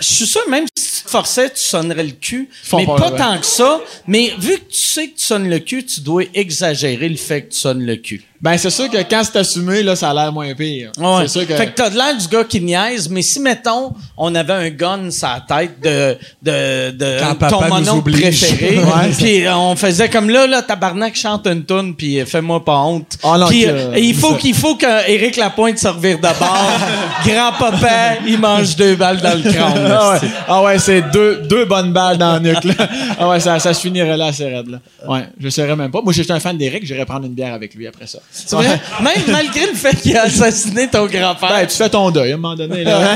je 0.00 0.04
suis 0.06 0.26
sûr, 0.26 0.40
même 0.48 0.64
si 0.76 0.98
tu 0.98 1.04
te 1.04 1.10
forçais, 1.10 1.50
tu 1.50 1.60
sonnerais 1.62 2.04
le 2.04 2.10
cul. 2.12 2.48
Font 2.64 2.78
mais 2.78 2.86
pas, 2.86 3.10
tant 3.12 3.38
que 3.38 3.46
ça. 3.46 3.80
Mais 4.06 4.32
vu 4.38 4.58
que 4.58 4.70
tu 4.72 4.78
sais 4.80 5.08
que 5.08 5.18
tu 5.18 5.24
sonnes 5.24 5.48
le 5.48 5.58
cul, 5.60 5.84
tu 5.84 6.00
dois 6.00 6.24
exagérer 6.34 7.08
le 7.08 7.16
fait 7.16 7.42
que 7.42 7.52
tu 7.52 7.58
sonnes 7.58 7.84
le 7.84 7.96
cul. 7.96 8.24
Ben, 8.40 8.56
c'est 8.56 8.70
sûr 8.70 8.88
que 8.88 8.98
quand 8.98 9.22
c'est 9.24 9.36
assumé, 9.38 9.82
là, 9.82 9.96
ça 9.96 10.10
a 10.10 10.14
l'air 10.14 10.32
moins 10.32 10.54
pire. 10.54 10.92
Ouais. 10.96 11.22
C'est 11.22 11.28
sûr 11.28 11.46
que. 11.46 11.54
Fait 11.54 11.66
que 11.66 11.74
t'as 11.74 11.90
de 11.90 11.96
l'air 11.96 12.16
du 12.16 12.28
gars 12.28 12.44
qui 12.44 12.60
niaise, 12.60 13.08
mais 13.10 13.20
si, 13.22 13.40
mettons, 13.40 13.92
on 14.16 14.32
avait 14.34 14.52
un 14.52 14.70
gun 14.70 15.10
sur 15.10 15.26
la 15.28 15.40
tête 15.58 15.80
de, 15.82 16.16
de, 16.42 16.90
de 16.92 17.18
Quand 17.20 17.34
papa 17.34 17.68
ton 17.68 17.98
oblige. 17.98 18.20
préféré, 18.20 18.78
Ouais. 18.78 19.10
puis 19.16 19.44
euh, 19.44 19.56
on 19.56 19.74
faisait 19.74 20.08
comme 20.08 20.30
là, 20.30 20.46
là, 20.46 20.62
tabarnak 20.62 21.16
chante 21.16 21.46
une 21.48 21.64
toune, 21.64 21.96
puis 21.96 22.20
euh, 22.20 22.26
fais-moi 22.26 22.64
pas 22.64 22.76
honte. 22.78 23.18
Non, 23.24 23.48
Puis 23.48 23.64
que- 23.64 23.68
euh, 23.70 23.98
il 23.98 24.14
faut 24.14 24.34
qu'il 24.34 24.54
faut 24.54 24.76
qu'Éric 24.76 25.36
Lapointe 25.36 25.78
se 25.78 25.88
revire 25.88 26.18
de 26.18 26.22
bord. 26.22 26.78
Grand-papa, 27.26 28.18
il 28.26 28.38
mange 28.38 28.76
deux 28.76 28.94
balles 28.94 29.20
dans 29.20 29.34
le 29.34 29.50
crâne. 29.50 29.88
Ah 29.90 30.10
ouais, 30.12 30.28
ah 30.48 30.62
ouais 30.62 30.78
c'est 30.78 31.02
deux, 31.12 31.42
deux 31.48 31.64
bonnes 31.64 31.92
balles 31.92 32.18
dans 32.18 32.34
le 32.34 32.40
nuque, 32.50 32.64
là. 32.64 32.88
Ah 33.18 33.28
ouais, 33.28 33.40
ça, 33.40 33.58
ça 33.58 33.74
se 33.74 33.80
finirait 33.80 34.16
là, 34.16 34.26
assez 34.26 34.44
raide, 34.46 34.68
là. 34.68 34.78
Ouais, 35.08 35.24
je 35.40 35.48
saurais 35.48 35.76
même 35.76 35.90
pas. 35.90 36.00
Moi, 36.02 36.12
j'étais 36.12 36.32
un 36.32 36.40
fan 36.40 36.56
d'Éric, 36.56 36.86
j'irais 36.86 37.04
prendre 37.04 37.26
une 37.26 37.34
bière 37.34 37.54
avec 37.54 37.74
lui 37.74 37.86
après 37.86 38.06
ça. 38.06 38.18
C'est 38.30 38.56
vrai? 38.56 38.80
Même 39.02 39.24
malgré 39.28 39.66
le 39.66 39.74
fait 39.74 39.94
qu'il 40.00 40.16
a 40.16 40.22
assassiné 40.22 40.88
ton 40.88 41.06
grand-père. 41.06 41.48
Ben, 41.48 41.66
tu 41.66 41.76
fais 41.76 41.88
ton 41.88 42.10
deuil 42.10 42.32
à 42.32 42.34
un 42.34 42.38
moment 42.38 42.54
donné, 42.54 42.84
là. 42.84 43.14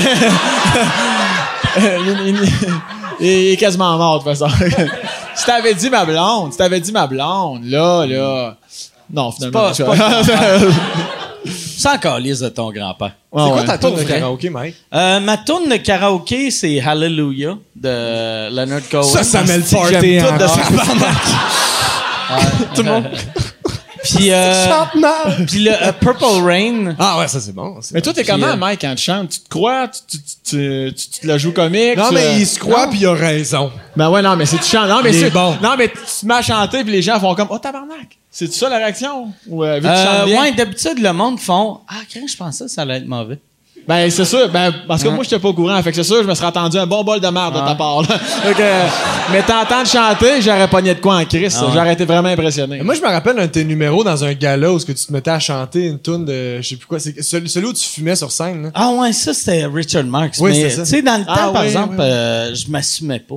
il, 3.21 3.53
est 3.53 3.57
quasiment 3.57 3.97
mort, 3.97 4.23
de 4.23 4.25
toute 4.25 4.37
façon. 4.37 4.53
si 5.35 5.47
t'avais 5.47 5.75
dit 5.75 5.91
ma 5.91 6.05
blonde, 6.05 6.53
si 6.53 6.59
t'avais 6.59 6.81
dit 6.81 6.93
ma 6.93 7.07
blonde, 7.07 7.65
là, 7.65 8.07
là. 8.07 8.57
Non, 9.13 9.31
finalement. 9.31 9.73
c'est 9.73 9.85
pas 9.85 9.97
C'est 11.45 11.89
encore 11.89 12.19
lisse 12.19 12.41
de 12.41 12.49
ton 12.49 12.71
grand-père. 12.71 13.13
C'est 13.35 13.51
quoi 13.51 13.65
ta 13.65 13.79
tourne 13.79 13.97
de 13.97 14.03
karaoké, 14.03 14.51
Mike? 14.51 14.77
Euh, 14.95 15.21
ma 15.21 15.37
tourne 15.37 15.69
de 15.69 15.77
karaoké, 15.77 16.51
c'est 16.51 16.81
Hallelujah 16.81 17.57
de 17.77 18.51
Leonard 18.51 18.89
Cohen. 18.91 19.03
Ça, 19.03 19.23
ça 19.23 19.43
met 19.43 19.59
le 19.59 19.63
party 19.63 19.93
tout 19.93 20.39
de 20.39 20.45
en 20.45 20.49
ça. 20.49 20.63
Tout 22.75 22.83
le 22.83 22.89
monde 22.89 23.05
Puis, 24.03 24.31
euh, 24.33 24.69
chante 24.69 24.95
mal. 24.97 25.47
puis 25.47 25.61
le 25.65 25.71
euh, 25.73 25.93
Purple 25.93 26.25
Rain. 26.45 26.95
Ah 26.99 27.19
ouais, 27.19 27.29
ça 27.29 27.41
c'est 27.41 27.53
bon. 27.55 27.77
c'est 27.81 27.95
Mais 27.95 28.01
bon. 28.01 28.05
toi, 28.05 28.13
t'es 28.15 28.25
comment, 28.25 28.47
euh, 28.49 28.57
Mike, 28.57 28.81
quand 28.81 28.95
tu 28.95 29.03
chantes? 29.05 29.31
Tu 29.31 29.41
te 29.41 29.49
crois? 29.49 29.89
Tu, 29.89 30.19
tu, 30.19 30.19
tu, 30.45 30.93
tu- 30.95 31.09
tu 31.11 31.21
te 31.21 31.27
la 31.27 31.39
joues 31.39 31.53
comique? 31.53 31.97
Non, 31.97 32.09
tu, 32.09 32.15
mais 32.15 32.25
euh, 32.27 32.39
il 32.39 32.47
se 32.47 32.59
croit 32.59 32.87
non? 32.87 32.91
puis 32.91 33.01
il 33.01 33.07
a 33.07 33.13
raison. 33.15 33.71
Ben 33.97 34.11
ouais, 34.11 34.23
non, 34.23 34.35
mais 34.37 34.47
c'est 34.47 34.59
tu 34.59 34.65
chantes. 34.65 34.89
Non, 34.89 35.01
mais 35.03 35.13
c'est 35.13 35.31
bon. 35.31 35.57
Non, 35.63 35.75
mais 35.79 35.89
tu 35.89 35.95
te 35.95 36.27
mets 36.27 36.35
à 36.35 36.43
chanter 36.43 36.83
puis 36.83 36.93
les 36.93 37.03
gens 37.03 37.19
font 37.21 37.35
comme 37.35 37.49
Oh 37.51 37.59
tabarnak! 37.59 38.19
C'est 38.31 38.51
ça 38.53 38.69
la 38.69 38.79
réaction? 38.79 39.33
Ou 39.47 39.63
euh, 39.63 39.77
vu 39.77 39.83
que 39.83 39.87
tu 39.87 39.93
Euh, 39.93 40.05
chantes 40.19 40.25
bien? 40.27 40.41
ouais, 40.43 40.53
d'habitude, 40.53 40.99
le 40.99 41.13
monde 41.13 41.39
font 41.39 41.81
Ah, 41.89 41.97
crème, 42.09 42.27
je 42.29 42.37
pensais 42.37 42.65
que 42.65 42.71
ça 42.71 42.83
allait 42.83 42.97
être 42.97 43.07
mauvais. 43.07 43.39
Ben 43.89 44.09
c'est 44.11 44.25
sûr, 44.25 44.49
ben 44.49 44.73
parce 44.87 45.03
que 45.03 45.09
Hein? 45.09 45.13
moi 45.13 45.25
j'étais 45.25 45.39
pas 45.41 45.49
au 45.49 45.55
courant, 45.55 45.83
fait 45.83 45.91
que 45.91 45.97
c'est 45.97 46.05
sûr 46.05 46.23
je 46.23 46.29
me 46.29 46.35
serais 46.35 46.47
attendu 46.47 46.79
un 46.79 46.87
bon 46.87 47.03
bol 47.03 47.19
de 47.21 47.27
merde 47.29 47.55
de 47.55 47.59
ta 47.59 47.75
part. 47.75 48.03
Là. 48.03 48.17
Fait 48.43 48.55
que, 48.55 48.63
euh, 48.63 48.87
mais 49.33 49.43
t'entends 49.43 49.85
chanter, 49.85 50.41
j'aurais 50.41 50.69
pogné 50.69 50.95
de 50.95 51.01
quoi 51.01 51.17
en 51.17 51.25
crise, 51.25 51.57
Ah 51.61 51.65
ouais. 51.67 51.71
j'aurais 51.75 51.93
été 51.95 52.05
vraiment 52.05 52.29
impressionné. 52.29 52.81
Moi, 52.83 52.95
je 52.95 53.01
me 53.01 53.07
rappelle 53.09 53.39
un 53.41 53.47
de 53.47 53.51
tes 53.51 53.65
numéros 53.65 54.05
dans 54.05 54.23
un 54.25 54.33
gala 54.35 54.73
où 54.73 54.79
ce 54.79 54.87
que 54.87 54.93
tu 54.93 55.05
te 55.05 55.13
mettais 55.13 55.31
à 55.31 55.41
chanter 55.41 55.87
une 55.87 55.99
tune 56.01 56.25
de, 56.25 56.61
je 56.61 56.69
sais 56.69 56.77
plus 56.77 56.87
quoi, 56.87 57.01
c'est 57.01 57.21
celui, 57.23 57.49
celui 57.49 57.67
où 57.67 57.73
tu 57.73 57.85
fumais 57.89 58.15
sur 58.17 58.31
scène. 58.31 58.63
Là. 58.65 58.71
Ah, 58.75 58.91
ouais, 58.93 59.13
ça, 59.13 59.35
c'était 59.35 59.67
Richard 59.67 60.05
Marx. 60.05 60.39
Oui, 60.41 60.51
mais, 60.53 60.71
c'est 60.71 60.77
ça. 60.77 60.83
tu 60.85 60.89
sais, 60.89 61.03
dans 61.03 61.19
le 61.19 61.25
temps, 61.25 61.33
Ah, 61.35 61.51
par 61.53 61.63
oui, 61.63 61.69
exemple, 61.69 61.95
oui, 61.99 62.05
oui. 62.05 62.11
euh, 62.11 62.55
je 62.55 62.71
m'assumais 62.71 63.19
pas. 63.21 63.37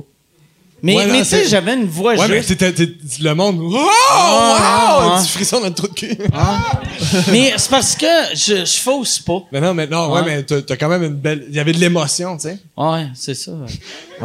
Mais, 0.82 0.94
Ouais, 0.94 1.06
mais 1.06 1.18
tu 1.20 1.24
sais, 1.24 1.46
j'avais 1.48 1.72
une 1.74 1.86
voix 1.86 2.14
Ouais, 2.14 2.28
mais 2.28 2.42
juste. 2.42 2.58
t'étais, 2.58 2.86
le 3.20 3.34
monde, 3.34 3.58
wow, 3.60 3.88
Ah, 4.12 4.98
wow, 5.00 5.14
ouais. 5.16 5.22
tu 5.24 5.28
frissons 5.32 5.58
dans 5.60 5.68
le 5.68 5.72
trou 5.74 5.88
de 5.88 5.94
cul. 5.94 6.16
mais 7.32 7.54
c'est 7.56 7.70
parce 7.70 7.96
que 7.96 8.06
je, 8.34 8.56
je 8.66 8.78
fausse 8.78 9.18
pas. 9.20 9.38
Mais 9.52 9.60
non, 9.60 9.72
mais 9.72 9.86
non, 9.86 10.08
ouais, 10.12 10.20
Ouais. 10.20 10.26
mais 10.26 10.42
t'as, 10.42 10.76
quand 10.76 10.88
même 10.90 11.02
une 11.02 11.14
belle, 11.14 11.46
il 11.48 11.54
y 11.54 11.58
avait 11.60 11.72
de 11.72 11.78
l'émotion, 11.78 12.36
tu 12.36 12.48
sais. 12.48 12.58
Ouais, 12.76 13.06
c'est 13.14 13.34
ça. 13.34 13.52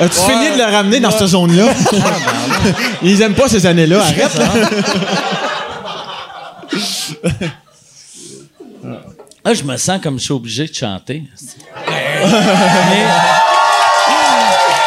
As-tu 0.00 0.18
fini 0.18 0.50
de 0.52 0.58
le 0.58 0.64
ramener 0.70 1.00
dans 1.00 1.10
cette 1.10 1.28
zone-là? 1.28 1.72
Ils 3.02 3.22
aiment 3.22 3.34
pas 3.34 3.48
ces 3.48 3.64
années-là, 3.64 4.02
arrête. 4.02 4.34
là. 4.34 4.52
Ah, 9.44 9.54
je 9.54 9.64
me 9.64 9.76
sens 9.76 10.00
comme 10.00 10.20
je 10.20 10.24
suis 10.24 10.32
obligé 10.32 10.66
de 10.68 10.72
chanter. 10.74 11.24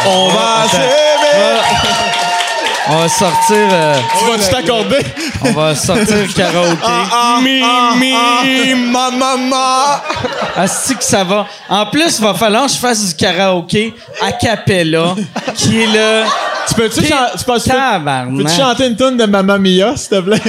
On 0.06 0.28
va 0.30 0.68
s'aimer. 0.70 1.60
On 2.88 2.98
va 2.98 3.10
sortir. 3.10 3.58
euh, 3.72 3.96
Tu 4.20 4.26
vas-tu 4.26 4.50
t'accorder? 4.52 5.00
on 5.44 5.52
va 5.54 5.76
sortir 5.76 6.34
karaoké. 6.36 6.78
mi, 7.42 7.62
mi, 7.98 8.76
ma, 8.92 9.10
maman. 9.10 10.02
Asti 10.56 10.96
que 10.96 11.04
ça 11.04 11.24
va. 11.24 11.48
En 11.68 11.88
plus, 11.88 12.20
il 12.20 12.24
va 12.24 12.34
falloir 12.36 12.66
que 12.68 12.72
je 12.72 12.78
fasse 12.78 13.04
du 13.08 13.16
karaoké 13.16 13.94
a 14.22 14.32
cappella, 14.34 15.16
qui 15.56 15.82
est 15.82 15.88
le. 15.88 16.24
Tu 16.68 16.74
peux-tu 16.76 17.00
Puis- 17.02 17.10
chan- 17.10 17.16
tu 17.38 17.44
peux- 17.44 17.60
tu 17.60 17.70
peux- 17.70 18.50
chanter 18.50 18.88
une 18.88 18.96
tune 18.96 19.18
de 19.18 19.26
Mamma 19.26 19.58
Mia, 19.58 19.96
s'il 19.96 20.10
te 20.10 20.20
plaît? 20.22 20.42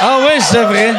Ah 0.00 0.18
ouais, 0.20 0.38
je 0.40 0.58
devrais. 0.58 0.94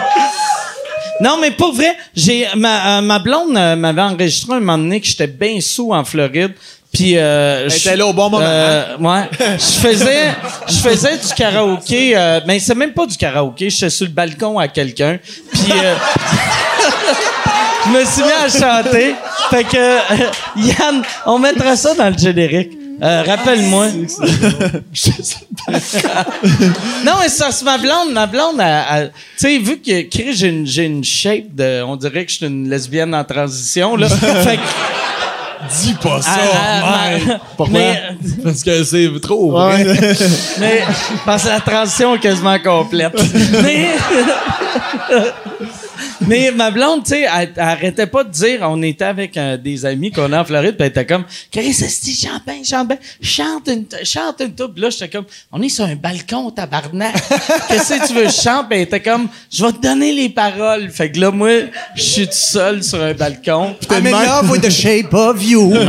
Non, 1.21 1.37
mais 1.41 1.51
pour 1.51 1.73
vrai, 1.73 1.95
j'ai 2.15 2.47
ma, 2.55 2.97
euh, 2.97 3.01
ma 3.01 3.17
blonde 3.19 3.57
euh, 3.57 3.75
m'avait 3.75 4.01
enregistré 4.01 4.53
un 4.53 4.59
moment 4.59 4.77
donné 4.77 5.01
que 5.01 5.07
j'étais 5.07 5.27
bien 5.27 5.59
sous 5.61 5.91
en 5.91 6.03
Floride. 6.05 6.53
Puis 6.93 7.17
euh, 7.17 7.67
je- 7.69 7.89
là 7.95 8.05
au 8.07 8.13
bon 8.13 8.29
moment, 8.29 8.45
euh, 8.47 8.97
ouais. 8.99 9.29
Je 9.39 9.79
faisais 9.87 10.27
je 10.67 10.75
faisais 10.77 11.17
du 11.17 11.33
karaoké 11.35 12.13
euh, 12.15 12.39
mais 12.47 12.59
c'est 12.59 12.75
même 12.75 12.93
pas 12.93 13.05
du 13.05 13.17
karaoké, 13.17 13.69
j'étais 13.69 13.89
sur 13.89 14.05
le 14.05 14.11
balcon 14.13 14.57
à 14.57 14.67
quelqu'un. 14.67 15.19
Puis 15.51 15.71
euh, 15.83 15.95
je 17.85 17.91
me 17.91 18.05
suis 18.05 18.23
mis 18.23 18.31
à 18.31 18.47
chanter. 18.49 19.15
Fait 19.49 19.63
que 19.63 19.77
euh, 19.77 19.99
Yann, 20.55 21.01
on 21.25 21.39
mettra 21.39 21.75
ça 21.75 21.93
dans 21.93 22.09
le 22.09 22.17
générique. 22.17 22.76
Euh, 23.01 23.23
Rappelle-moi. 23.27 23.87
non, 27.05 27.13
mais 27.21 27.29
ça, 27.29 27.51
c'est 27.51 27.65
ma 27.65 27.77
blonde. 27.77 28.11
Ma 28.11 28.25
blonde, 28.25 28.57
tu 28.57 29.11
sais, 29.37 29.57
vu 29.59 29.77
que 29.79 30.01
Chris, 30.09 30.33
j'ai 30.33 30.47
une, 30.47 30.65
j'ai 30.65 30.85
une 30.85 31.03
shape 31.03 31.53
de. 31.53 31.83
On 31.83 31.95
dirait 31.95 32.25
que 32.25 32.31
je 32.31 32.37
suis 32.37 32.45
une 32.47 32.69
lesbienne 32.69 33.13
en 33.13 33.23
transition, 33.23 33.95
là. 33.95 34.09
fait 34.43 34.57
que. 34.57 34.61
Dis 35.81 35.93
pas 36.01 36.21
ça, 36.21 36.37
elle- 37.11 37.25
mec. 37.27 37.37
Pourquoi? 37.57 37.79
Mais, 37.79 38.01
Parce 38.43 38.63
que 38.63 38.83
c'est 38.83 39.09
trop 39.21 39.51
Ouais. 39.59 39.83
vrai. 39.83 40.15
mais 40.59 40.81
parce 41.25 41.43
que 41.43 41.49
la 41.49 41.59
transition 41.59 42.15
est 42.15 42.19
quasiment 42.19 42.57
complète. 42.59 43.13
mais. 43.63 43.87
Mais 46.25 46.51
ma 46.51 46.71
blonde, 46.71 47.03
tu 47.03 47.11
sais, 47.11 47.21
elle, 47.21 47.53
elle 47.55 47.61
arrêtait 47.61 48.07
pas 48.07 48.23
de 48.23 48.31
dire, 48.31 48.59
on 48.63 48.81
était 48.81 49.05
avec 49.05 49.37
euh, 49.37 49.57
des 49.57 49.85
amis 49.85 50.11
qu'on 50.11 50.31
a 50.33 50.41
en 50.41 50.45
Floride, 50.45 50.75
puis 50.75 50.85
elle 50.85 50.87
était 50.87 51.05
comme, 51.05 51.25
Chris, 51.51 51.73
c'est 51.73 52.11
chante 52.11 52.43
bien, 52.45 52.63
chante 53.21 53.67
une, 53.67 53.85
chante 54.03 54.41
une 54.41 54.53
toupe. 54.53 54.77
Là, 54.77 54.89
j'étais 54.89 55.09
comme, 55.09 55.25
on 55.51 55.61
est 55.61 55.69
sur 55.69 55.85
un 55.85 55.95
balcon, 55.95 56.49
tabarnak. 56.51 57.13
Qu'est-ce 57.67 57.93
que 57.93 58.07
tu 58.07 58.13
veux 58.13 58.29
chante? 58.29 58.69
Puis 58.69 58.79
elle 58.79 58.83
était 58.83 59.01
comme, 59.01 59.27
je 59.51 59.63
vais 59.65 59.71
te 59.71 59.81
donner 59.81 60.13
les 60.13 60.29
paroles. 60.29 60.89
Fait 60.89 61.11
que 61.11 61.19
là, 61.19 61.31
moi, 61.31 61.49
je 61.95 62.01
suis 62.01 62.27
tout 62.27 62.33
seul 62.33 62.83
sur 62.83 63.01
un 63.01 63.13
balcon. 63.13 63.75
I'm 63.91 64.07
in 64.07 64.11
love 64.11 64.49
with 64.49 64.61
the 64.61 64.71
shape 64.71 65.13
of 65.13 65.41
you. 65.43 65.73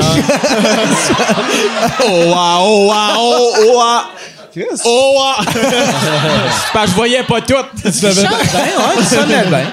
Oh, 2.00 2.30
wow, 2.30 2.60
oh, 2.60 2.86
wow, 2.88 3.14
oh, 3.16 3.52
oh, 3.56 4.37
wow. 4.64 4.76
Oh. 4.84 5.34
C'est 5.52 5.60
parce 6.72 6.84
que 6.86 6.90
je 6.90 6.96
voyais 6.96 7.22
pas 7.22 7.40
tout. 7.40 7.54
Tu 7.82 7.92
chantes 7.92 8.14
bien, 8.14 8.22
ouais, 8.24 8.96
tu 8.98 9.04
sonnais 9.04 9.44
bien. 9.44 9.66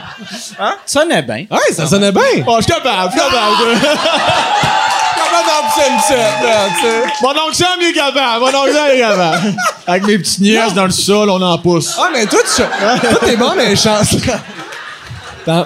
Hein? 0.60 0.74
Tu 0.86 0.92
sonnais 0.92 1.22
bien. 1.22 1.46
Ouais, 1.52 1.74
ça 1.74 1.88
sonnait 1.88 2.12
bien. 2.12 2.22
Oh, 2.48 2.58
je 2.60 2.64
suis 2.64 2.74
capable, 2.74 3.14
je 3.14 3.20
suis 3.20 3.30
capable. 3.30 3.78
Sais? 5.76 6.22
Mon 7.22 7.30
oncle 7.30 7.56
Sam, 7.56 7.68
il 7.82 7.88
est 7.90 7.94
capable. 7.94 8.40
Mon 8.40 8.48
oncle 8.48 8.74
Sam, 8.74 8.86
il 8.90 8.96
est 8.96 9.00
capable. 9.00 9.54
Avec 9.88 10.08
mes 10.08 10.18
petites 10.18 10.40
nièces 10.40 10.74
dans 10.74 10.86
le 10.86 10.92
sol, 10.92 11.30
on 11.30 11.42
en 11.42 11.58
pousse. 11.58 11.96
Ah, 12.00 12.10
mais 12.14 12.26
toi, 12.26 12.40
tu 12.44 12.62
toi, 12.62 13.20
t'es 13.26 13.36
bon 13.36 13.54
chansons. 13.76 14.18
Dans- 15.46 15.66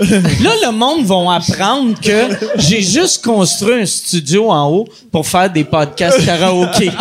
Là, 0.42 0.50
le 0.64 0.72
monde 0.72 1.04
va 1.04 1.34
apprendre 1.34 2.00
que 2.00 2.28
j'ai 2.56 2.80
juste 2.80 3.22
construit 3.22 3.82
un 3.82 3.86
studio 3.86 4.50
en 4.50 4.70
haut 4.70 4.88
pour 5.12 5.26
faire 5.26 5.50
des 5.50 5.64
podcasts 5.64 6.24
karaoké. 6.24 6.90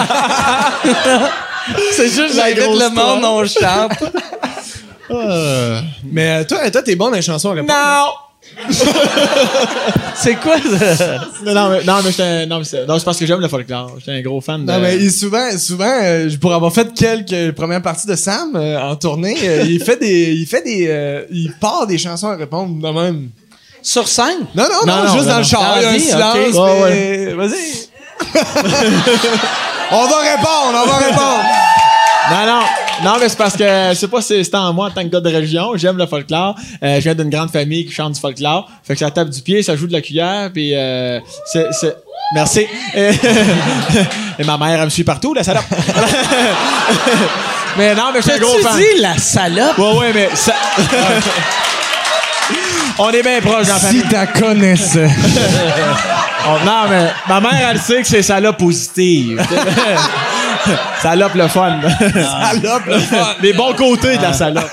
C'est 1.93 2.09
juste, 2.09 2.35
La 2.35 2.49
j'invite 2.49 2.65
le 2.65 2.89
monde, 2.89 3.23
on 3.23 3.45
chante. 3.45 4.03
Mais 6.03 6.41
euh, 6.41 6.43
toi, 6.43 6.69
toi, 6.69 6.81
t'es 6.81 6.95
bon 6.95 7.09
dans 7.09 7.15
les 7.15 7.21
chansons 7.21 7.51
à 7.51 7.53
répondre. 7.53 7.73
Non! 7.73 8.28
C'est 10.15 10.35
quoi 10.35 10.55
ça? 10.57 11.19
Non, 11.45 11.53
non, 11.53 11.69
mais, 11.69 11.83
non, 11.83 11.95
mais 12.03 12.11
j'étais, 12.11 12.45
non, 12.45 12.59
mais 12.59 12.63
c'est, 12.65 12.85
non, 12.85 12.97
c'est 12.99 13.05
parce 13.05 13.17
que 13.17 13.25
j'aime 13.25 13.39
le 13.41 13.47
folklore. 13.47 13.91
J'étais 13.99 14.11
un 14.17 14.21
gros 14.21 14.41
fan 14.41 14.65
de. 14.65 14.71
Non, 14.71 14.79
mais 14.79 14.97
il- 14.97 15.11
souvent, 15.11 15.57
souvent, 15.57 15.99
euh, 16.03 16.29
pour 16.41 16.53
avoir 16.53 16.73
fait 16.73 16.93
quelques 16.93 17.53
premières 17.55 17.81
parties 17.81 18.07
de 18.07 18.15
Sam 18.15 18.55
euh, 18.55 18.79
en 18.81 18.95
tournée, 18.95 19.37
euh, 19.43 19.63
il 19.67 19.81
fait 19.83 19.97
des, 19.97 20.33
il 20.33 20.45
fait 20.45 20.61
des, 20.63 20.87
euh, 20.89 21.23
il 21.31 21.53
part 21.59 21.85
des 21.87 21.97
chansons 21.97 22.27
à 22.27 22.35
répondre 22.35 22.81
de 22.81 22.93
même. 22.99 23.29
Sur 23.81 24.07
scène? 24.09 24.45
Non, 24.55 24.63
non, 24.63 24.69
non, 24.85 24.93
Non, 24.95 25.03
non, 25.05 25.13
juste 25.13 25.25
non, 25.27 25.31
dans 25.33 25.37
le 25.37 25.43
char, 25.45 25.75
il 25.77 25.83
y 25.83 25.85
a 25.85 25.89
un 25.91 25.99
silence, 25.99 26.55
vas-y. 26.55 27.89
on 29.91 30.05
va 30.05 30.17
répondre, 30.19 30.75
on 30.75 30.85
va 30.85 30.97
répondre. 30.97 31.43
Non, 32.31 32.45
non, 32.45 32.61
non, 33.03 33.13
mais 33.19 33.29
c'est 33.29 33.37
parce 33.37 33.55
que 33.55 33.63
je 33.63 33.93
sais 33.95 34.07
pas 34.07 34.21
si 34.21 34.43
c'est 34.43 34.55
en 34.55 34.73
moi 34.73 34.87
en 34.87 34.91
tant 34.91 35.03
que 35.03 35.07
gars 35.07 35.19
de 35.21 35.29
région. 35.29 35.71
J'aime 35.75 35.97
le 35.97 36.05
folklore. 36.05 36.55
Euh, 36.83 36.95
je 36.95 37.01
viens 37.01 37.15
d'une 37.15 37.29
grande 37.29 37.51
famille 37.51 37.85
qui 37.85 37.93
chante 37.93 38.13
du 38.13 38.19
folklore. 38.19 38.69
Fait 38.83 38.93
que 38.93 38.99
ça 38.99 39.09
tape 39.11 39.29
du 39.29 39.41
pied, 39.41 39.63
ça 39.63 39.75
joue 39.75 39.87
de 39.87 39.93
la 39.93 40.01
cuillère, 40.01 40.51
puis 40.51 40.75
euh, 40.75 41.19
c'est, 41.45 41.67
c'est... 41.71 41.95
Merci. 42.35 42.65
Et 42.95 44.43
ma 44.45 44.57
mère, 44.57 44.79
elle 44.79 44.85
me 44.85 44.89
suit 44.89 45.03
partout, 45.03 45.33
la 45.33 45.43
salope. 45.43 45.63
mais 47.77 47.95
non, 47.95 48.11
mais 48.13 48.21
je 48.21 48.29
suis 48.29 48.33
un 48.33 48.37
gros 48.39 48.59
fan. 48.59 48.77
dit 48.77 49.01
la 49.01 49.17
salope? 49.17 49.77
Ouais, 49.77 49.97
ouais, 49.97 50.11
mais 50.13 50.29
ça... 50.35 50.53
On 53.01 53.11
est 53.11 53.23
bien 53.23 53.39
proche. 53.39 53.67
Si 53.89 54.03
t'as 54.09 54.25
connaissais. 54.27 55.09
On- 56.45 56.65
non, 56.65 56.81
mais 56.89 57.07
ma 57.29 57.39
mère, 57.39 57.69
elle 57.71 57.79
sait 57.79 58.01
que 58.01 58.07
c'est 58.07 58.21
salope 58.21 58.57
positive. 58.57 59.41
salope 61.01 61.35
le 61.35 61.47
fun. 61.47 61.79
Salope, 61.81 62.85
le 62.87 62.99
fun. 62.99 63.35
Les 63.41 63.53
bons 63.53 63.73
côtés 63.73 64.17
de 64.17 64.21
la 64.21 64.33
salope. 64.33 64.69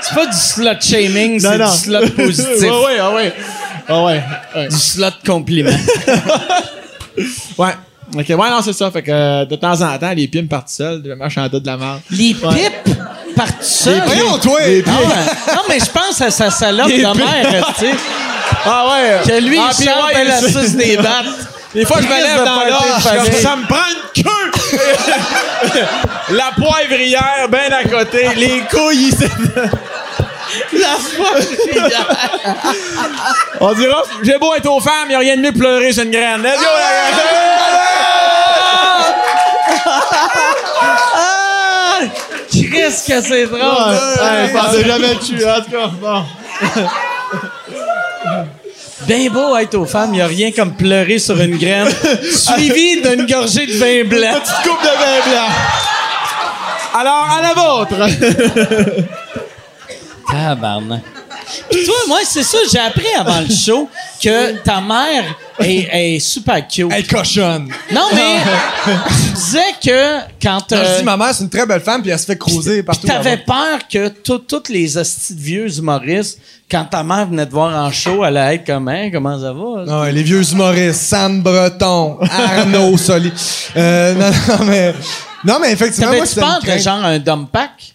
C'est 0.00 0.14
pas 0.14 0.26
du 0.26 0.36
slut 0.36 0.80
shaming, 0.80 1.40
c'est 1.40 1.58
non. 1.58 1.70
du 1.70 1.76
slut 1.76 2.10
positif. 2.16 2.62
ouais, 2.62 2.70
ouais, 2.70 2.98
ah 3.00 3.10
ouais. 3.12 3.32
Ah 3.88 4.02
ouais. 4.02 4.22
ouais. 4.56 4.68
Du 4.68 4.76
slut 4.76 5.12
compliment. 5.26 5.70
Ouais. 7.58 7.74
Ok, 8.16 8.26
ouais, 8.28 8.50
non, 8.50 8.62
c'est 8.62 8.72
ça. 8.72 8.90
Fait 8.90 9.02
que 9.02 9.10
euh, 9.10 9.44
de 9.44 9.56
temps 9.56 9.80
en 9.82 9.98
temps, 9.98 10.12
les 10.16 10.26
pieds 10.26 10.42
me 10.42 10.48
partent 10.48 10.68
seuls. 10.68 11.02
Je 11.04 11.12
marche 11.12 11.36
en 11.38 11.48
dos 11.48 11.60
de 11.60 11.66
la 11.66 11.76
merde. 11.76 12.00
Les 12.10 12.34
pipes 12.34 12.96
partent 13.36 13.62
seules? 13.62 14.02
Voyons, 14.06 14.38
toi. 14.38 14.58
Ah 14.62 14.66
ouais. 14.66 15.54
Non, 15.54 15.62
mais 15.68 15.78
je 15.78 15.90
pense 15.90 16.20
à 16.20 16.30
sa 16.30 16.50
salope 16.50 16.88
Les 16.88 17.02
de 17.02 17.02
mère, 17.02 17.74
tu 17.78 17.84
sais. 17.84 17.92
Ah 18.64 18.86
ouais. 18.90 19.20
Que 19.26 19.44
lui, 19.44 19.58
ah, 19.58 19.70
il 19.70 19.84
chante 19.84 19.94
ouais, 20.08 20.20
à 20.20 20.24
la 20.24 20.40
suce 20.40 20.76
des 20.76 20.96
battes. 20.96 21.26
Des 21.74 21.84
fois, 21.84 21.98
je 22.00 22.06
me 22.06 22.14
lève 22.14 22.44
dans 22.44 23.00
famille. 23.00 23.32
ça 23.40 23.56
me 23.56 23.66
prend 23.66 23.76
une 23.76 24.22
queue! 24.22 24.50
la 26.30 26.50
poivrière, 26.56 27.46
ben 27.48 27.72
à 27.72 27.84
côté, 27.84 28.28
les 28.36 28.62
couilles 28.70 29.08
ici. 29.08 29.28
La 30.72 30.96
On 33.60 33.72
dira, 33.74 34.02
j'ai 34.22 34.38
beau 34.38 34.54
être 34.54 34.68
aux 34.68 34.80
femmes, 34.80 35.10
y 35.10 35.14
a 35.14 35.18
rien 35.20 35.36
de 35.36 35.42
mieux 35.42 35.52
que 35.52 35.58
pleurer 35.58 35.92
sur 35.92 36.02
une 36.02 36.10
graine. 36.10 36.42
Let's 36.42 36.58
go, 36.58 36.64
la 36.64 36.90
Ah! 41.14 42.00
Qu'est-ce 42.50 43.06
que 43.06 43.20
c'est 43.20 43.46
drôle! 43.46 43.60
Ouais, 43.60 44.48
je 44.48 44.52
pensais 44.58 44.84
jamais 44.84 45.16
tuer, 45.18 45.48
en 45.48 45.60
tout 45.60 45.70
cas. 45.70 45.86
Bon. 46.00 46.24
Bien 49.06 49.30
beau 49.30 49.56
être 49.56 49.76
aux 49.76 49.86
femmes, 49.86 50.14
y 50.14 50.20
a 50.20 50.26
rien 50.26 50.52
comme 50.52 50.74
pleurer 50.74 51.18
sur 51.18 51.40
une 51.40 51.56
graine, 51.56 51.88
suivi 52.32 53.00
d'une 53.00 53.26
gorgée 53.26 53.66
de 53.66 53.72
vin 53.72 54.04
blanc. 54.08 54.40
Petite 54.40 54.62
coupe 54.62 54.82
de 54.82 54.88
vin 54.88 55.30
blanc. 55.30 55.48
Alors, 57.00 57.28
à 57.30 57.42
la 57.42 57.54
vôtre. 57.54 59.06
Tabarnak. 60.30 61.19
Puis 61.70 61.84
toi, 61.84 61.94
moi, 62.08 62.18
c'est 62.24 62.42
ça, 62.42 62.58
j'ai 62.70 62.78
appris 62.78 63.06
avant 63.18 63.40
le 63.40 63.52
show 63.54 63.88
que 64.22 64.56
ta 64.58 64.80
mère 64.80 65.24
est, 65.60 65.88
est 66.16 66.18
super 66.18 66.66
cute. 66.66 66.88
Elle 66.90 67.06
cochonne. 67.06 67.68
Non, 67.92 68.06
mais 68.14 68.36
tu 68.86 69.32
disais 69.34 69.58
que 69.82 70.18
quand 70.42 70.58
Non, 70.58 70.62
je 70.70 70.74
euh, 70.76 70.98
dis, 70.98 71.04
ma 71.04 71.16
mère, 71.16 71.34
c'est 71.34 71.44
une 71.44 71.50
très 71.50 71.66
belle 71.66 71.80
femme, 71.80 72.02
puis 72.02 72.10
elle 72.10 72.18
se 72.18 72.26
fait 72.26 72.36
croiser 72.38 72.82
partout. 72.82 73.06
t'avais 73.06 73.36
là-bas. 73.36 73.42
peur 73.46 73.78
que 73.92 74.08
tout- 74.08 74.38
toutes 74.38 74.68
les 74.68 74.96
hosties 74.96 75.34
de 75.34 75.40
vieux 75.40 75.78
humoristes, 75.78 76.38
quand 76.70 76.84
ta 76.84 77.02
mère 77.02 77.26
venait 77.26 77.46
te 77.46 77.52
voir 77.52 77.74
en 77.84 77.90
show, 77.90 78.24
elle 78.24 78.36
allait 78.36 78.56
être 78.56 78.66
comme, 78.66 78.88
Hein, 78.88 79.10
comment 79.12 79.38
ça 79.40 79.52
va? 79.52 79.84
Non, 79.86 80.02
les 80.04 80.22
vieux 80.22 80.42
humoristes, 80.52 81.00
Sam 81.02 81.42
Breton, 81.42 82.18
Arnaud 82.30 82.96
Soli. 82.96 83.32
Euh, 83.76 84.14
non, 84.14 84.30
non, 84.58 84.64
mais. 84.66 84.94
Non, 85.44 85.58
mais 85.60 85.72
effectivement, 85.72 86.08
moi, 86.08 86.16
T'avais-tu 86.26 86.34
c'était 86.34 86.46
une 86.46 86.52
peur 86.52 86.60
de 86.60 86.66
crainte. 86.66 86.80
genre 86.82 87.04
un 87.04 87.18
dump 87.18 87.50
pack? 87.50 87.94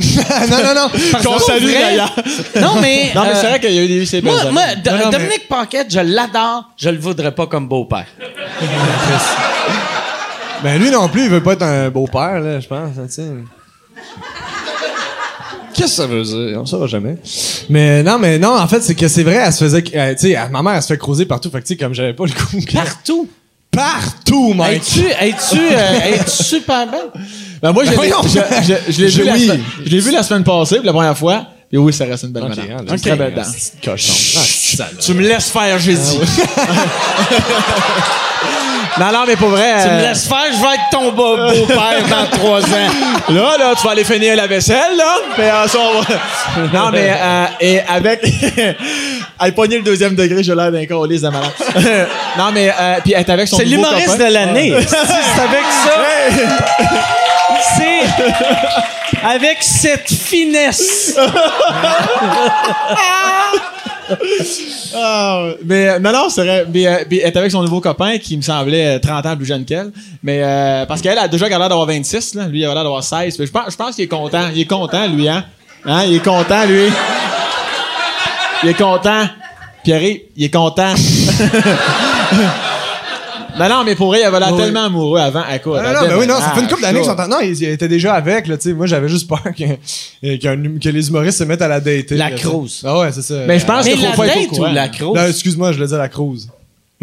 Non, 0.00 0.56
non, 0.64 0.74
non. 0.74 0.90
Parce 1.12 1.24
Qu'on 1.24 1.36
que 1.36 1.42
salue, 1.42 1.64
vrai- 1.64 1.80
d'ailleurs. 1.80 2.14
Non, 2.60 2.80
mais. 2.80 3.12
Non, 3.14 3.22
mais 3.22 3.30
euh, 3.30 3.34
c'est 3.40 3.46
vrai 3.48 3.60
qu'il 3.60 3.72
y 3.72 3.78
a 3.78 3.82
eu 3.82 3.88
des 3.88 4.06
ces 4.06 4.20
belles 4.20 4.32
Moi, 4.32 4.50
moi 4.52 4.62
Dominique 5.10 5.48
Paquette, 5.48 5.92
je 5.92 6.00
l'adore, 6.00 6.70
je 6.76 6.88
le 6.90 6.98
voudrais 6.98 7.32
pas 7.32 7.46
comme 7.46 7.68
beau-père. 7.68 8.06
Ben, 10.62 10.78
lui 10.80 10.90
non 10.90 11.08
plus, 11.10 11.24
il 11.24 11.28
veut 11.30 11.42
pas 11.42 11.52
être 11.52 11.62
un 11.62 11.90
beau-père, 11.90 12.40
là, 12.40 12.58
je 12.58 12.66
pense, 12.66 12.92
tu 12.94 13.12
sais. 13.12 13.22
Qu'est-ce 15.74 15.88
que 15.88 16.02
ça 16.02 16.06
veut 16.06 16.22
dire? 16.22 16.58
On 16.60 16.64
saura 16.64 16.86
jamais. 16.86 17.16
Mais 17.68 18.02
non, 18.02 18.18
mais 18.18 18.38
non, 18.38 18.56
en 18.58 18.66
fait, 18.68 18.80
c'est 18.80 18.94
que 18.94 19.08
c'est 19.08 19.24
vrai, 19.24 19.42
elle 19.44 19.52
se 19.52 19.64
faisait. 19.64 19.84
euh, 19.94 20.12
tu 20.14 20.20
sais, 20.20 20.30
elle- 20.30 20.50
ma 20.50 20.62
mère, 20.62 20.74
elle 20.76 20.82
se 20.82 20.86
fait 20.88 20.96
croiser 20.98 21.26
partout. 21.26 21.50
Fait 21.50 21.60
que, 21.60 21.66
tu 21.66 21.74
sais, 21.74 21.76
comme 21.76 21.92
j'avais 21.92 22.14
pas 22.14 22.24
le 22.24 22.30
coup. 22.32 22.64
Partout? 22.72 23.28
Partout, 23.70 24.54
mec! 24.54 24.76
Es-tu 24.76 25.00
es-tu 25.04 25.58
euh, 25.72 26.14
es-tu 26.14 26.30
super 26.44 26.86
belle? 26.86 27.10
Ben 27.64 27.72
moi, 27.72 27.82
je 27.84 27.90
l'ai- 27.90 27.96
Voyons. 27.96 28.22
je, 28.22 28.28
je, 28.28 28.92
je 28.92 29.00
l'ai 29.00 29.08
Je- 29.08 29.18
vu, 29.22 29.24
la 29.26 29.32
oui. 29.32 29.46
semaine- 29.46 29.62
je 29.86 29.90
l'ai 29.90 30.00
vu 30.00 30.10
la 30.12 30.22
semaine 30.22 30.44
passée, 30.44 30.80
la 30.84 30.92
première 30.92 31.16
fois. 31.16 31.46
Et 31.72 31.78
oui, 31.78 31.94
ça 31.94 32.04
reste 32.04 32.24
une 32.24 32.28
belle 32.32 32.42
Ok, 32.42 32.50
madame. 32.50 32.66
hein, 32.78 32.84
Une 32.92 33.00
très 33.00 33.16
belle 33.16 33.34
dame. 33.34 33.52
Cochon. 33.82 34.12
Ah. 34.36 34.84
Tu 35.00 35.14
me 35.14 35.22
laisses 35.22 35.48
faire, 35.50 35.78
j'ai 35.78 35.94
dit. 35.94 36.18
Non, 39.00 39.06
non, 39.12 39.24
mais 39.26 39.34
pour 39.34 39.48
vrai. 39.48 39.72
Tu 39.82 39.88
me 39.88 39.92
euh, 39.94 40.08
laisses 40.08 40.28
faire, 40.28 40.44
je 40.52 40.60
vais 40.60 40.74
être 40.74 40.88
ton 40.92 41.10
beau- 41.10 41.36
beau-père 41.36 42.06
dans 42.08 42.26
trois 42.38 42.60
ans. 42.60 42.90
Là, 43.28 43.56
là, 43.58 43.72
tu 43.76 43.84
vas 43.84 43.90
aller 43.92 44.04
finir 44.04 44.36
la 44.36 44.46
vaisselle, 44.46 44.96
là. 44.96 45.16
Mais 45.36 45.50
euh, 45.50 45.66
ça, 45.66 45.78
on 45.80 46.00
va- 46.00 46.68
Non, 46.72 46.90
mais 46.92 47.10
euh, 47.12 47.44
et 47.60 47.80
avec. 47.80 48.20
Elle 49.40 49.52
pognait 49.54 49.78
le 49.78 49.82
deuxième 49.82 50.14
degré, 50.14 50.44
j'ai 50.44 50.54
l'air 50.54 50.70
d'un 50.70 50.86
colis 50.86 51.18
de 51.20 51.28
malade. 51.28 51.50
non, 52.38 52.52
mais 52.52 52.68
euh, 52.78 52.98
puis 53.02 53.14
elle 53.14 53.20
est 53.22 53.30
avec 53.30 53.48
son 53.48 53.56
C'est 53.56 53.64
l'humoriste 53.64 54.16
de 54.16 54.32
l'année. 54.32 54.72
C'est 54.86 54.96
avec 54.96 55.64
ça. 55.82 55.90
C'est 57.76 58.02
avec 59.22 59.58
cette 59.62 60.08
finesse. 60.08 61.18
Ah, 64.94 65.48
mais 65.64 65.88
euh, 65.88 65.98
non, 65.98 66.28
c'est 66.28 66.48
euh, 66.48 66.64
mais 66.72 66.82
elle 66.82 67.06
est 67.10 67.36
avec 67.36 67.50
son 67.50 67.62
nouveau 67.62 67.80
copain 67.80 68.18
qui 68.18 68.36
me 68.36 68.42
semblait 68.42 68.96
euh, 68.96 68.98
30 68.98 69.26
ans 69.26 69.36
plus 69.36 69.46
jeune 69.46 69.64
qu'elle. 69.64 69.90
Mais 70.22 70.40
euh, 70.42 70.86
parce 70.86 71.00
qu'elle 71.00 71.18
a 71.18 71.26
déjà 71.26 71.48
l'air 71.48 71.58
d'avoir 71.58 71.86
26, 71.86 72.34
là. 72.34 72.46
Lui, 72.46 72.60
il 72.60 72.64
a 72.64 72.74
l'air 72.74 72.84
d'avoir 72.84 73.02
16. 73.02 73.38
Mais 73.38 73.46
je 73.46 73.50
pense, 73.50 73.70
je 73.70 73.76
pense 73.76 73.94
qu'il 73.94 74.04
est 74.04 74.08
content. 74.08 74.48
Il 74.54 74.60
est 74.60 74.66
content, 74.66 75.06
lui, 75.08 75.28
hein? 75.28 75.44
Hein? 75.86 76.04
Il 76.06 76.16
est 76.16 76.24
content, 76.24 76.64
lui. 76.66 76.88
Il 78.62 78.68
est 78.68 78.74
content. 78.74 79.26
Pierre, 79.82 80.02
il 80.02 80.44
est 80.44 80.52
content. 80.52 80.94
non, 83.58 83.68
non, 83.68 83.84
mais 83.84 83.94
pour 83.94 84.08
vrai, 84.08 84.20
il 84.20 84.24
avait 84.24 84.38
l'air 84.40 84.52
Oui. 84.52 84.60
tellement 84.62 84.84
amoureux 84.84 85.20
avant. 85.20 85.42
Écoute, 85.54 85.72
Non, 85.74 85.82
non, 85.82 85.92
non, 85.92 86.08
mais 86.08 86.14
oui, 86.14 86.26
non, 86.26 86.34
ça 86.34 86.40
déménage, 86.40 86.54
fait 86.54 86.60
une 86.62 86.68
couple 86.68 86.82
d'années 86.82 87.00
qu'ils 87.00 87.08
sont 87.10 87.20
en... 87.20 87.28
Non, 87.28 87.40
ils, 87.42 87.50
ils 87.62 87.64
étaient 87.70 87.88
déjà 87.88 88.14
avec, 88.14 88.46
là, 88.46 88.56
tu 88.56 88.68
sais. 88.68 88.74
Moi, 88.74 88.86
j'avais 88.86 89.08
juste 89.08 89.28
peur 89.28 89.42
que, 89.42 90.36
qu'un 90.36 90.52
hum- 90.54 90.78
que 90.78 90.88
les 90.88 91.08
humoristes 91.08 91.38
se 91.38 91.44
mettent 91.44 91.62
à 91.62 91.68
la 91.68 91.80
dater. 91.80 92.16
La 92.16 92.30
là, 92.30 92.36
crouse. 92.36 92.82
Ah 92.84 92.98
ouais, 92.98 93.12
c'est 93.12 93.22
ça. 93.22 93.34
Mais 93.46 93.58
je 93.58 93.66
pense 93.66 93.86
qu'il 93.86 93.96
faut 93.98 94.02
la 94.04 94.16
pas 94.16 94.26
être 94.26 94.36
au 94.36 94.40
date 94.40 94.46
ou 94.50 94.54
courant. 94.56 94.72
la 94.72 94.88
crouse? 94.88 95.16
Non, 95.18 95.26
excuse-moi, 95.26 95.72
je 95.72 95.78
le 95.80 95.86
dis 95.86 95.94
à 95.94 95.98
la 95.98 96.08
crouse. 96.08 96.48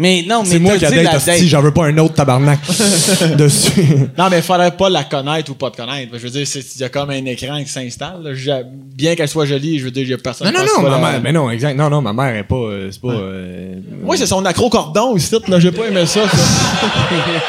Mais 0.02 0.24
non, 0.28 0.42
mais 0.42 0.50
C'est 0.50 0.58
moi 0.58 0.76
qui 0.76 0.84
a 0.84 0.90
dit 0.90 0.96
la 0.96 1.12
date. 1.18 1.38
j'en 1.46 1.62
veux 1.62 1.72
pas 1.72 1.86
un 1.86 1.96
autre 1.98 2.14
tabarnak 2.14 2.58
dessus. 3.36 3.86
Non, 4.18 4.26
mais 4.30 4.38
il 4.38 4.42
faudrait 4.42 4.72
pas 4.76 4.90
la 4.90 5.04
connaître 5.04 5.52
ou 5.52 5.54
pas 5.54 5.70
te 5.70 5.76
connaître. 5.76 6.10
Je 6.12 6.18
veux 6.18 6.30
dire, 6.30 6.44
il 6.54 6.80
y 6.80 6.84
a 6.84 6.88
comme 6.88 7.10
un 7.10 7.24
écran 7.24 7.62
qui 7.62 7.68
s'installe. 7.70 8.20
là. 8.22 8.60
Bien 8.94 9.14
qu'elle 9.14 9.28
soit 9.28 9.46
jolie, 9.46 9.78
je 9.78 9.84
veux 9.84 9.90
dire, 9.92 10.14
a 10.14 10.18
personne 10.20 10.48
Non, 10.52 10.60
non, 10.60 10.66
non, 10.76 10.82
ma 10.82 10.90
la- 10.90 10.98
mère, 11.12 11.20
mais 11.22 11.32
non, 11.32 11.50
exact. 11.50 11.76
Non, 11.76 11.88
non, 11.88 12.02
ma 12.02 12.12
mère 12.12 12.34
est 12.36 12.42
pas, 12.44 12.56
euh, 12.56 12.88
c'est 12.90 13.00
pas, 13.00 13.08
euh, 13.12 13.74
Moi, 14.02 14.16
c'est 14.16 14.26
son 14.26 14.44
accro-cordon 14.44 15.16
ici, 15.16 15.34
là. 15.48 15.60
J'ai 15.60 15.70
pas 15.70 15.86
aimé 15.86 16.04
ça. 16.04 16.20
ça. 16.28 16.36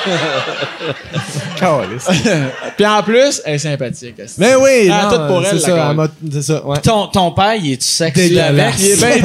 calisse. 1.60 2.08
Puis 2.78 2.86
en 2.86 3.04
plus, 3.04 3.41
elle 3.45 3.56
est 3.56 3.58
sympathique. 3.58 4.16
est-ce 4.20 4.36
que- 4.36 4.41
Mais 4.41 4.56
oui, 4.56 4.89
Ah, 4.91 5.04
non, 5.04 5.10
tout 5.18 5.28
pour 5.28 5.45
elle, 5.45 5.60
c'est 5.60 5.72
la 5.72 5.93
ça, 5.95 6.08
c'est 6.32 6.41
ça, 6.41 6.66
ouais. 6.66 6.78
Ton, 6.82 7.08
ton 7.08 7.32
père, 7.32 7.56
il 7.56 7.74
est-tu 7.74 8.12
Dégueulasse. 8.14 9.04
avec? 9.04 9.24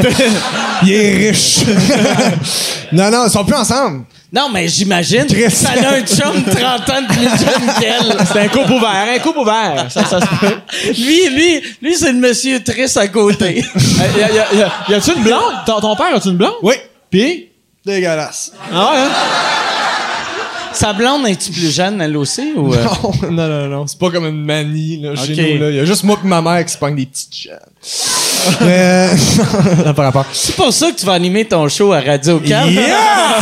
Il 0.85 0.89
est. 0.93 0.93
Il 0.93 0.93
est 0.93 1.29
riche. 1.31 1.59
non, 2.93 3.11
non, 3.11 3.18
ils 3.27 3.31
sont 3.31 3.45
plus 3.45 3.55
ensemble. 3.57 4.05
Non, 4.33 4.49
mais 4.53 4.69
j'imagine. 4.69 5.25
Chris. 5.27 5.51
Ça 5.51 5.71
a 5.71 5.95
un 5.95 6.01
chum 6.03 6.43
30 6.45 6.91
ans 6.91 7.03
de 7.03 7.07
plus 7.07 7.23
jeune 7.23 7.75
qu'elle. 7.81 8.16
C'est 8.33 8.41
un 8.41 8.49
couple 8.49 8.73
ouvert, 8.73 9.07
un 9.14 9.19
couple 9.21 9.39
ouvert. 9.39 9.87
Ça, 9.91 10.05
ça 10.05 10.21
se 10.21 10.27
peut. 10.27 10.57
Lui, 10.99 11.29
lui, 11.31 11.62
lui, 11.81 11.95
c'est 11.97 12.12
le 12.12 12.19
monsieur 12.19 12.62
triste 12.62 12.97
à 12.99 13.09
côté. 13.09 13.64
Y 14.19 14.23
a, 14.23 14.31
y 14.33 14.39
a- 14.39 14.55
y 14.55 14.62
a- 14.62 14.73
y 14.91 14.95
a-tu 14.95 15.12
une 15.16 15.23
blonde? 15.23 15.55
Ton, 15.66 15.81
ton 15.81 15.97
père, 15.97 16.14
a-tu 16.14 16.29
une 16.29 16.37
blonde? 16.37 16.55
Oui. 16.62 16.75
Puis? 17.11 17.49
Dégueulasse. 17.87 18.53
Ah 18.73 18.91
ouais, 18.93 18.99
hein? 19.01 19.09
Sa 20.75 20.93
blonde, 20.93 21.27
est-tu 21.27 21.51
plus 21.51 21.75
jeune, 21.75 22.01
elle 22.03 22.16
aussi? 22.16 22.53
Ou, 22.55 22.73
euh? 22.75 22.85
Non, 23.31 23.31
non, 23.31 23.49
non, 23.49 23.66
non. 23.69 23.87
C'est 23.87 23.99
pas 23.99 24.11
comme 24.11 24.27
une 24.27 24.45
manie, 24.45 25.01
là, 25.03 25.16
chez 25.16 25.55
nous, 25.55 25.61
là. 25.61 25.71
Il 25.71 25.77
y 25.77 25.81
a 25.81 25.85
juste 25.87 26.05
moi 26.05 26.19
et 26.23 26.27
ma 26.27 26.43
mère 26.43 26.64
qui 26.64 26.73
se 26.73 26.79
pognent 26.79 26.95
des 26.97 27.07
petites 27.07 27.35
jeunes. 27.35 27.59
Mais, 28.61 29.11
euh, 29.86 29.93
rapport. 29.97 30.26
C'est 30.32 30.57
pour 30.57 30.72
ça 30.72 30.91
que 30.91 30.97
tu 30.97 31.07
vas 31.07 31.12
animer 31.14 31.45
ton 31.45 31.68
show 31.68 31.93
à 31.93 32.01
Radio 32.01 32.41
Can. 32.41 32.66
Yeah! 32.66 33.39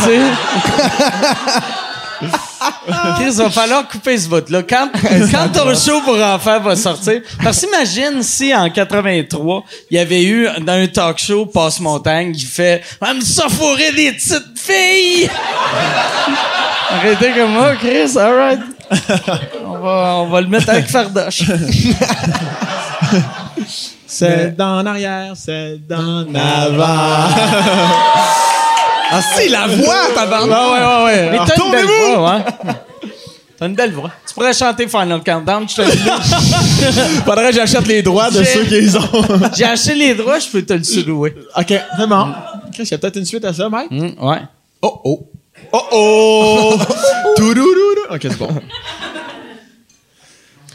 Chris, 3.17 3.31
va 3.35 3.49
falloir 3.49 3.87
couper 3.87 4.17
ce 4.17 4.27
bout-là. 4.27 4.63
Quand, 4.63 4.89
quand 5.31 5.49
ton 5.49 5.75
show 5.75 6.01
pour 6.01 6.19
enfants 6.21 6.59
va 6.59 6.75
sortir. 6.75 7.21
Parce 7.43 7.59
qu'imagine 7.59 8.23
si 8.23 8.53
en 8.55 8.69
83, 8.69 9.63
il 9.91 9.97
y 9.97 9.99
avait 9.99 10.23
eu 10.23 10.47
dans 10.61 10.73
un 10.73 10.87
talk 10.87 11.19
show 11.19 11.45
Passe-Montagne 11.45 12.33
qui 12.33 12.45
fait 12.45 12.81
Aime 13.07 13.21
ça 13.21 13.49
fourrer 13.49 13.91
des 13.91 14.13
petites 14.13 14.57
filles! 14.57 15.29
Arrêtez 16.89 17.31
comme 17.31 17.51
moi, 17.51 17.75
Chris, 17.75 18.17
alright. 18.17 18.59
On 19.65 19.77
va, 19.79 20.15
on 20.17 20.27
va 20.27 20.41
le 20.41 20.47
mettre 20.47 20.69
avec 20.69 20.87
Fardoche. 20.87 21.43
C'est 24.17 24.55
d'en 24.57 24.83
arrière, 24.85 25.33
c'est 25.35 25.77
d'en 25.87 26.25
avant. 26.33 27.27
Ah, 29.09 29.21
si, 29.21 29.47
la 29.47 29.67
voix, 29.67 30.09
tabarnak! 30.13 30.57
Ah 30.59 31.05
ouais, 31.05 31.13
ouais, 31.15 31.29
ouais. 31.29 31.29
Mais 31.31 31.37
t'as 31.37 31.55
une 31.63 31.71
belle 31.71 31.85
Retournez-vous! 31.85 32.19
voix, 32.19 32.33
hein? 32.33 32.43
T'as 33.57 33.67
une 33.67 33.73
belle 33.73 33.93
voix. 33.93 34.11
Tu 34.27 34.33
pourrais 34.33 34.53
chanter 34.53 34.85
Final 34.89 35.23
Countdown, 35.23 35.65
je 35.69 35.75
te 35.75 35.81
le 35.81 35.91
dis. 35.91 37.21
Faudrait 37.25 37.51
que 37.51 37.55
j'achète 37.55 37.87
les 37.87 38.01
droits 38.01 38.29
de 38.29 38.43
ceux 38.43 38.65
qui 38.65 38.71
les 38.71 38.97
ont. 38.97 39.01
J'ai 39.55 39.63
acheté 39.63 39.95
les 39.95 40.13
droits, 40.13 40.39
je 40.39 40.47
peux 40.49 40.61
te 40.61 40.73
le 40.73 40.83
sous-louer. 40.83 41.33
OK, 41.55 41.67
c'est 41.67 42.07
bon. 42.07 42.33
Chris, 42.73 42.83
il 42.83 42.91
y 42.91 42.93
a 42.95 42.97
peut-être 42.97 43.15
une 43.15 43.25
suite 43.25 43.45
à 43.45 43.53
ça, 43.53 43.69
Mike? 43.69 43.91
Hum, 43.91 44.13
ouais. 44.19 44.41
Oh, 44.81 44.99
oh. 45.05 45.29
Oh 45.71 45.81
oh! 45.93 46.77
Toulouloulou. 47.37 48.07
OK, 48.11 48.19
c'est 48.23 48.37
bon. 48.37 48.49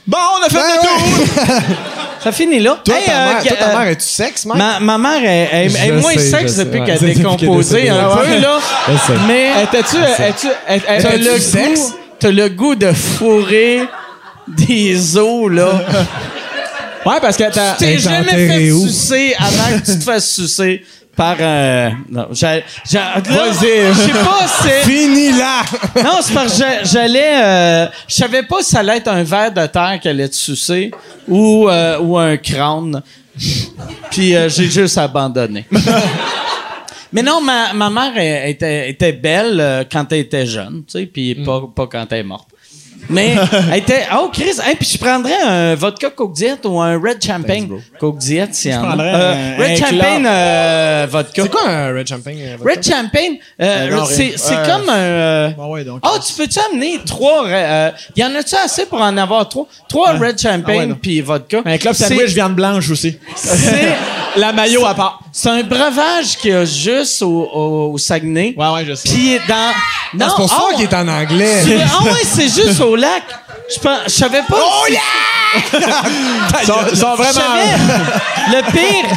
Bon, 0.07 0.19
on 0.41 0.43
a 0.43 0.49
fait 0.49 0.57
Ben 0.57 0.65
le 0.75 0.81
tour! 0.89 1.77
Ça 2.23 2.33
finit 2.33 2.61
là. 2.61 2.79
Toi, 2.85 2.95
Hey, 2.99 3.05
ta 3.07 3.13
euh, 3.13 3.33
mère, 3.33 3.43
toi, 3.43 3.57
ta 3.57 3.69
euh, 3.71 3.79
mère, 3.79 3.89
es-tu 3.89 4.07
sexe, 4.07 4.45
Mike? 4.45 4.59
Ma, 4.59 4.81
ma 4.81 4.99
mère 4.99 5.25
est, 5.25 5.67
est- 5.67 5.93
moins 5.93 6.13
sais, 6.13 6.31
sexe 6.31 6.57
depuis 6.57 6.81
ouais. 6.81 6.87
qu'elle 6.87 7.05
est 7.11 7.15
décomposé 7.15 7.83
décédée. 7.83 7.89
un 7.99 8.17
peu, 8.17 8.39
là. 8.41 8.59
Mais 9.27 9.51
Étais-tu. 9.65 9.97
Étais-tu. 9.97 10.49
t'as 11.03 11.17
le, 11.17 11.39
sexe? 11.39 11.81
goût, 11.81 11.95
t'as 12.21 12.31
le 12.31 12.49
goût 12.49 12.75
de 12.75 12.93
fourrer 12.93 13.81
des 14.49 15.17
os, 15.17 15.51
là? 15.51 15.73
Ouais, 17.05 17.17
parce 17.21 17.37
que 17.37 17.51
t'as. 17.51 17.73
T'es 17.75 17.87
Elle 17.87 17.95
est 17.95 17.99
jamais 17.99 18.31
fait 18.49 18.71
sucer 18.71 19.35
avant 19.37 19.77
que 19.77 19.85
tu 19.85 19.99
te 19.99 20.05
fasses 20.05 20.31
sucer 20.31 20.85
par 21.17 21.37
un... 21.41 21.91
Non, 22.11 22.29
j'ai... 22.33 22.65
j'ai- 22.89 22.99
là, 22.99 23.21
Vas-y. 23.23 23.89
Je 23.89 23.93
sais 23.95 24.13
pas, 24.13 24.47
c'est... 24.63 24.83
Fini 24.83 25.33
là! 25.33 25.63
Non, 26.03 26.19
c'est 26.23 26.33
parce 26.35 26.59
que 26.59 26.65
j'allais. 26.85 27.43
euh, 27.43 27.87
je 28.09 28.15
savais 28.15 28.43
pas 28.45 28.63
si 28.63 28.71
ça 28.71 28.81
allait 28.81 28.97
être 28.97 29.09
un 29.09 29.23
verre 29.23 29.53
de 29.53 29.67
terre 29.67 29.99
qu'elle 30.03 30.13
allait 30.21 30.29
te 30.29 30.35
sucer 30.35 30.91
ou, 31.29 31.69
euh, 31.69 31.99
ou 32.01 32.17
un 32.19 32.37
crâne. 32.37 33.03
Puis 34.11 34.35
euh, 34.35 34.49
j'ai 34.49 34.71
juste 34.71 34.99
abandonné. 34.99 35.67
Mais 37.13 37.23
non, 37.23 37.43
ma, 37.43 37.73
ma 37.75 37.91
mère 37.91 38.13
elle, 38.17 38.49
était, 38.51 38.89
était 38.89 39.13
belle 39.13 39.61
euh, 39.61 39.85
quand 39.91 40.11
elle 40.13 40.21
était 40.21 40.47
jeune, 40.47 40.83
tu 40.87 40.99
sais, 40.99 41.07
puis 41.07 41.35
pas, 41.35 41.63
pas 41.75 41.87
quand 41.87 42.07
elle 42.11 42.21
est 42.21 42.23
morte. 42.23 42.49
Mais 43.11 43.35
elle 43.73 43.79
était. 43.79 44.05
Oh, 44.15 44.31
Chris, 44.33 44.59
hey, 44.65 44.75
puis 44.77 44.89
je 44.93 44.99
prendrais 44.99 45.41
un 45.47 45.75
vodka 45.75 46.11
Coke 46.11 46.33
Diet 46.35 46.59
ou 46.65 46.81
un 46.81 46.99
Red 47.01 47.23
Champagne. 47.25 47.69
Coke 47.99 48.19
Diet, 48.19 48.49
s'il 48.55 48.71
y 48.71 48.75
en 48.75 48.99
a. 48.99 49.03
Euh, 49.03 49.57
Red 49.59 49.77
Champagne 49.79 50.25
euh, 50.27 51.07
vodka. 51.11 51.43
C'est 51.43 51.51
quoi 51.51 51.69
un 51.69 51.93
Red 51.93 52.09
Champagne? 52.09 52.39
euh, 52.41 52.57
vodka? 52.59 52.71
Red 52.75 52.85
Champagne, 52.85 53.39
euh, 53.61 54.05
c'est 54.09 54.35
c'est 54.37 54.55
comme 54.67 54.89
un. 54.89 55.53
Ah 55.59 55.69
ouais, 55.69 55.85
donc. 55.85 56.01
Oh, 56.05 56.17
tu 56.25 56.33
peux-tu 56.35 56.59
amener 56.71 57.01
trois. 57.05 57.45
y 58.17 58.25
en 58.25 58.35
a-tu 58.35 58.55
assez 58.57 58.87
pour 58.87 59.01
en 59.01 59.17
avoir 59.17 59.49
trois? 59.49 59.67
Trois 59.89 60.13
Red 60.13 60.37
Ah 60.39 60.43
Champagne 60.53 60.89
non. 60.91 60.99
puis 61.01 61.21
vodka. 61.21 61.63
Un 61.65 61.79
club 61.79 61.95
C'est- 61.95 62.09
sandwich 62.09 62.31
viande 62.33 62.55
blanche 62.55 62.89
aussi. 62.91 63.19
C'est 63.35 63.93
La 64.37 64.51
maillot 64.51 64.87
à 64.87 64.95
part. 64.95 65.21
c'est 65.31 65.51
un 65.51 65.63
breuvage 65.63 66.39
qu'il 66.41 66.53
y 66.53 66.55
a 66.55 66.65
juste 66.65 67.21
au, 67.21 67.27
au, 67.53 67.93
au 67.93 67.99
Saguenay. 67.99 68.55
Ouais, 68.57 68.67
ouais, 68.73 68.85
je 68.87 68.95
sais. 68.95 69.07
Puis 69.11 69.39
dans. 69.47 69.73
Non, 70.15 70.27
C'est 70.31 70.37
pour 70.37 70.49
ça 70.49 70.57
ah, 70.71 70.75
qu'il 70.75 70.85
est 70.85 70.95
en 70.95 71.07
anglais. 71.07 71.61
Ah 71.85 72.03
ouais, 72.05 72.11
c'est 72.25 72.49
juste 72.49 72.81
au 72.81 72.92
lac. 72.97 73.23
Je 73.75 73.79
pense- 73.81 74.01
je 74.07 74.11
savais 74.11 74.43
pas. 74.49 74.57
Oh 74.59 74.87
yeah! 74.89 75.01
Ils 76.61 76.67
sont, 76.67 76.75
ils 76.91 76.97
sont 76.97 77.13
Je 77.17 77.23
vraiment. 77.23 77.33
savais. 77.33 77.77
Le 78.53 78.73
pire, 78.73 79.17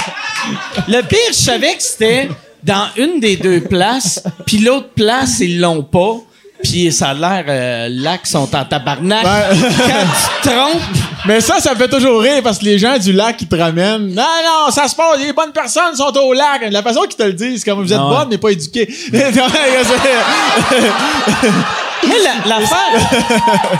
le 0.88 1.01
pire, 1.01 1.19
je 1.30 1.34
savais 1.34 1.76
que 1.76 1.84
c'était 1.84 2.30
dans 2.63 2.88
une 2.97 3.19
des 3.19 3.38
deux 3.38 3.61
places, 3.61 4.21
puis 4.45 4.57
l'autre 4.59 4.89
place, 4.95 5.39
ils 5.39 5.59
l'ont 5.59 5.84
pas. 5.84 6.15
Puis 6.63 6.91
ça 6.91 7.09
a 7.09 7.13
l'air, 7.13 7.43
euh, 7.47 7.88
qu'ils 8.17 8.30
sont 8.32 8.55
en 8.55 8.65
tabarnak. 8.65 9.23
Quand 9.23 9.49
tu 9.53 10.49
te 10.49 10.49
trompes, 10.49 10.82
Mais 11.26 11.41
ça, 11.41 11.59
ça 11.59 11.73
me 11.73 11.78
fait 11.78 11.89
toujours 11.89 12.21
rire 12.21 12.41
parce 12.43 12.57
que 12.59 12.65
les 12.65 12.80
gens 12.80 12.97
du 12.97 13.11
lac 13.13 13.38
qui 13.38 13.45
te 13.45 13.55
ramènent. 13.55 14.07
Non, 14.13 14.23
non, 14.43 14.71
ça 14.71 14.88
se 14.88 14.95
passe, 14.95 15.19
les 15.19 15.34
bonnes 15.34 15.51
personnes 15.51 15.95
sont 15.95 16.15
au 16.17 16.34
lac. 16.34 16.61
La 16.71 16.82
façon 16.82 17.01
qu'ils 17.01 17.17
te 17.17 17.23
le 17.23 17.34
disent, 17.34 17.59
c'est 17.63 17.69
comme 17.69 17.84
vous 17.84 17.91
êtes 17.93 17.99
Ah 18.01 18.07
bonne 18.09 18.30
mais 18.32 18.38
pas 18.38 18.49
éduquée. 18.49 18.88
la- 22.24 22.57
l'affaire... 22.59 23.80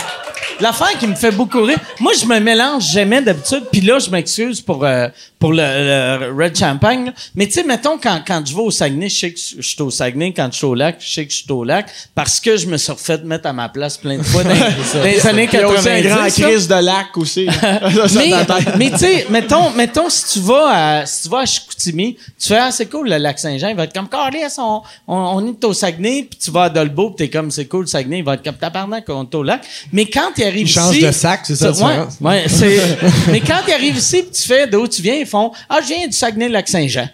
L'affaire 0.58 0.96
qui 0.98 1.06
me 1.06 1.14
fait 1.14 1.32
beaucoup 1.32 1.60
rire, 1.62 1.76
moi 2.00 2.12
je 2.18 2.24
me 2.24 2.38
mélange 2.40 2.84
jamais 2.84 3.20
d'habitude, 3.20 3.64
puis 3.70 3.82
là 3.82 3.98
je 3.98 4.08
m'excuse 4.08 4.62
pour 4.62 4.86
euh, 4.86 5.08
pour 5.38 5.52
le, 5.52 5.56
le 5.58 6.32
Red 6.36 6.56
Champagne, 6.56 7.06
là. 7.06 7.12
mais 7.34 7.46
tu 7.46 7.52
sais 7.52 7.62
mettons 7.64 7.98
quand 7.98 8.20
quand 8.26 8.42
je 8.46 8.54
vais 8.54 8.62
au 8.62 8.70
Saguenay, 8.70 9.08
je 9.08 9.18
sais 9.18 9.32
que 9.32 9.38
je 9.58 9.68
suis 9.68 9.82
au 9.82 9.90
Saguenay, 9.90 10.32
quand 10.32 10.48
je 10.50 10.56
suis 10.56 10.66
au 10.66 10.74
lac, 10.74 10.96
je 10.98 11.12
sais 11.12 11.26
que 11.26 11.32
je 11.32 11.36
suis 11.38 11.52
au 11.52 11.62
lac 11.64 11.86
parce 12.14 12.40
que 12.40 12.56
je 12.56 12.66
me 12.66 12.76
suis 12.78 12.92
refait 12.92 13.18
mettre 13.18 13.46
à 13.46 13.52
ma 13.52 13.68
place 13.68 13.98
plein 13.98 14.16
de 14.18 14.22
fois 14.22 14.42
dans, 14.44 14.50
dans 14.50 15.02
les 15.04 15.26
années 15.26 15.48
Il 15.52 15.58
y 15.58 15.62
a 15.62 15.68
90. 15.68 15.78
aussi 15.78 15.88
un 15.88 16.00
grand 16.02 16.28
crise 16.48 16.68
de 16.68 16.74
lac 16.74 17.16
aussi. 17.16 17.46
Mais, 18.78 18.90
tu 18.90 18.98
sais, 18.98 19.26
mettons, 19.30 19.70
mettons, 19.70 20.08
si 20.08 20.24
tu 20.34 20.40
vas 20.40 21.00
à, 21.00 21.06
si 21.06 21.22
tu 21.24 21.28
vas 21.28 21.38
à 21.40 21.46
Chicoutimi, 21.46 22.16
tu 22.38 22.48
fais, 22.48 22.56
ah, 22.58 22.70
c'est 22.70 22.86
cool, 22.86 23.08
le 23.08 23.16
lac 23.18 23.38
Saint-Jean, 23.38 23.68
il 23.68 23.76
va 23.76 23.84
être 23.84 23.92
comme, 23.92 24.08
Carlis, 24.08 24.38
on, 24.58 24.82
on, 25.06 25.14
on 25.16 25.46
est 25.48 25.64
au 25.64 25.72
Saguenay, 25.72 26.26
puis 26.30 26.38
tu 26.42 26.50
vas 26.50 26.64
à 26.64 26.70
Dolbeau, 26.70 27.10
puis 27.10 27.26
t'es 27.26 27.30
comme, 27.36 27.50
c'est 27.50 27.66
cool, 27.66 27.82
le 27.82 27.86
Saguenay, 27.86 28.18
il 28.18 28.24
va 28.24 28.34
être 28.34 28.42
comme, 28.44 28.54
tabarnak, 28.56 29.04
on 29.08 29.24
est 29.24 29.34
au 29.34 29.42
lac. 29.42 29.62
Mais 29.92 30.06
quand 30.06 30.30
il 30.36 30.44
arrive 30.44 30.56
Il 30.62 30.68
ici. 30.68 30.74
change 30.74 30.98
de 31.00 31.10
sac, 31.10 31.40
c'est 31.44 31.56
ça 31.56 31.66
la 31.66 31.70
ouais, 31.72 31.76
différence. 31.76 32.16
ouais, 32.20 32.44
c'est, 32.48 32.98
mais 33.32 33.40
quand 33.40 33.60
il 33.66 33.72
arrive 33.72 33.96
ici, 33.96 34.24
tu 34.32 34.42
fais 34.42 34.66
d'où 34.66 34.86
tu 34.88 35.02
viens, 35.02 35.24
ils 35.26 35.30
font, 35.30 35.52
ah, 35.68 35.78
je 35.82 35.86
viens 35.94 36.06
du 36.06 36.12
Saguenay-Lac-Saint-Jean. 36.12 37.08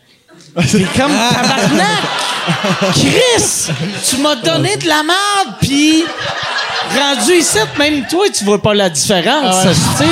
C'est 0.66 0.82
comme, 0.97 1.12
tabarnak! 1.12 2.02
Chris! 2.94 3.70
Tu 4.09 4.16
m'as 4.18 4.34
donné 4.36 4.76
de 4.76 4.86
la 4.89 5.02
merde, 5.02 5.56
puis 5.60 6.05
rendu 6.97 7.32
ici, 7.34 7.59
même 7.78 8.06
toi, 8.09 8.24
tu 8.36 8.44
vois 8.44 8.60
pas 8.60 8.74
la 8.74 8.90
différence, 8.90 9.56
Ah 9.64 9.68
ouais. 10.02 10.06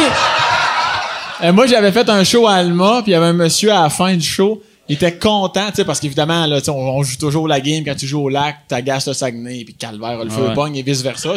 Euh, 1.43 1.53
moi, 1.53 1.67
j'avais 1.67 1.91
fait 1.93 2.09
un 2.09 2.23
show 2.23 2.47
à 2.47 2.55
Alma, 2.57 3.01
puis 3.03 3.13
il 3.13 3.15
y 3.15 3.17
avait 3.17 3.27
un 3.27 3.33
monsieur 3.33 3.73
à 3.73 3.83
la 3.83 3.91
fin 3.91 4.15
du 4.15 4.27
show. 4.27 4.63
il 4.89 4.95
était 4.97 5.17
content, 5.19 5.69
tu 5.71 5.77
sais, 5.77 5.85
parce 5.85 5.99
qu'évidemment, 6.01 6.47
là, 6.47 6.59
on, 6.69 6.73
on 6.73 7.03
joue 7.03 7.17
toujours 7.17 7.49
la 7.49 7.61
game 7.61 7.83
quand 7.85 7.95
tu 7.97 8.07
joues 8.07 8.25
au 8.25 8.29
lac, 8.29 8.57
t'agaces 8.69 9.07
le 9.09 9.15
Saguenay, 9.15 9.63
puis 9.65 9.75
Calvaire, 9.75 10.23
le 10.25 10.31
feu 10.31 10.49
Ouais. 10.49 10.55
pogne 10.55 10.77
et 10.77 10.83
vice-versa. 10.83 11.31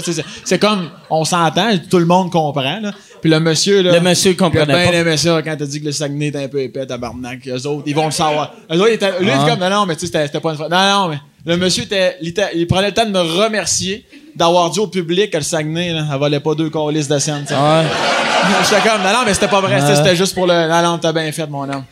C'est 0.44 0.60
comme, 0.60 0.90
on 1.10 1.24
s'entend, 1.24 1.70
tout 1.90 2.00
le 2.00 2.06
monde 2.06 2.32
comprend, 2.32 2.80
là. 2.82 2.92
Puis 3.24 3.32
le 3.32 3.40
monsieur, 3.40 3.82
là. 3.82 3.94
Le 3.94 4.02
monsieur 4.02 4.32
il 4.32 4.34
a 4.34 4.38
comprenait 4.38 4.66
bien 4.66 4.92
pas. 4.92 4.98
aimé 4.98 5.16
ça 5.16 5.42
quand 5.42 5.56
t'as 5.58 5.66
dit 5.66 5.80
que 5.80 5.86
le 5.86 5.94
Saguenay 5.94 6.28
était 6.28 6.44
un 6.44 6.50
peu 6.50 6.60
épais, 6.60 6.86
tabarnak. 6.86 7.48
Eux 7.48 7.68
autres, 7.68 7.84
ils 7.86 7.96
vont 7.96 8.04
le 8.04 8.12
savoir. 8.12 8.54
Eux 8.70 8.76
autres, 8.76 8.90
ils 8.90 8.96
étaient, 8.96 9.18
lui, 9.22 9.30
il 9.30 9.42
était 9.42 9.50
comme, 9.50 9.60
non, 9.62 9.70
non, 9.70 9.86
mais 9.86 9.96
tu 9.96 10.08
sais, 10.08 10.26
c'était 10.26 10.42
pas 10.42 10.50
une 10.50 10.58
fois. 10.58 10.68
Non, 10.68 10.78
non, 10.78 11.08
mais 11.08 11.20
le 11.46 11.56
monsieur 11.56 11.84
était, 11.84 12.18
il, 12.22 12.68
prenait 12.68 12.88
le 12.88 12.94
temps 12.94 13.06
de 13.06 13.12
me 13.12 13.22
remercier 13.22 14.06
d'avoir 14.36 14.70
dit 14.72 14.80
au 14.82 14.88
public 14.88 15.32
que 15.32 15.38
le 15.38 15.44
Saguenay, 15.44 15.94
là, 15.94 16.04
elle 16.12 16.20
valait 16.20 16.42
pas 16.42 16.54
deux 16.54 16.70
colis 16.70 17.08
de 17.08 17.18
scène, 17.18 17.46
tu 17.48 17.54
sais. 17.54 17.54
Ouais. 17.54 17.84
J'étais 18.70 18.90
comme, 18.90 19.02
non, 19.02 19.14
non, 19.14 19.24
mais 19.26 19.34
c'était 19.34 19.48
pas 19.48 19.62
vrai, 19.62 19.80
c'était- 19.80 19.96
c'était 19.96 20.16
juste 20.18 20.34
pour 20.34 20.46
le. 20.46 20.68
Non, 20.68 20.82
non, 20.82 20.98
t'as 20.98 21.14
bien 21.14 21.32
fait, 21.32 21.48
mon 21.48 21.64
homme. 21.64 21.86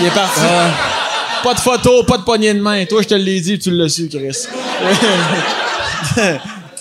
Il 0.00 0.06
est 0.06 0.10
parti. 0.10 0.40
Pas 1.44 1.54
de 1.54 1.60
photo, 1.60 2.02
pas 2.02 2.18
de 2.18 2.24
poignée 2.24 2.52
de 2.52 2.60
main. 2.60 2.84
Toi, 2.84 3.02
je 3.02 3.06
te 3.06 3.14
l'ai 3.14 3.40
dit, 3.40 3.60
tu 3.60 3.70
l'as 3.70 3.88
su, 3.88 4.08
Chris. 4.08 4.48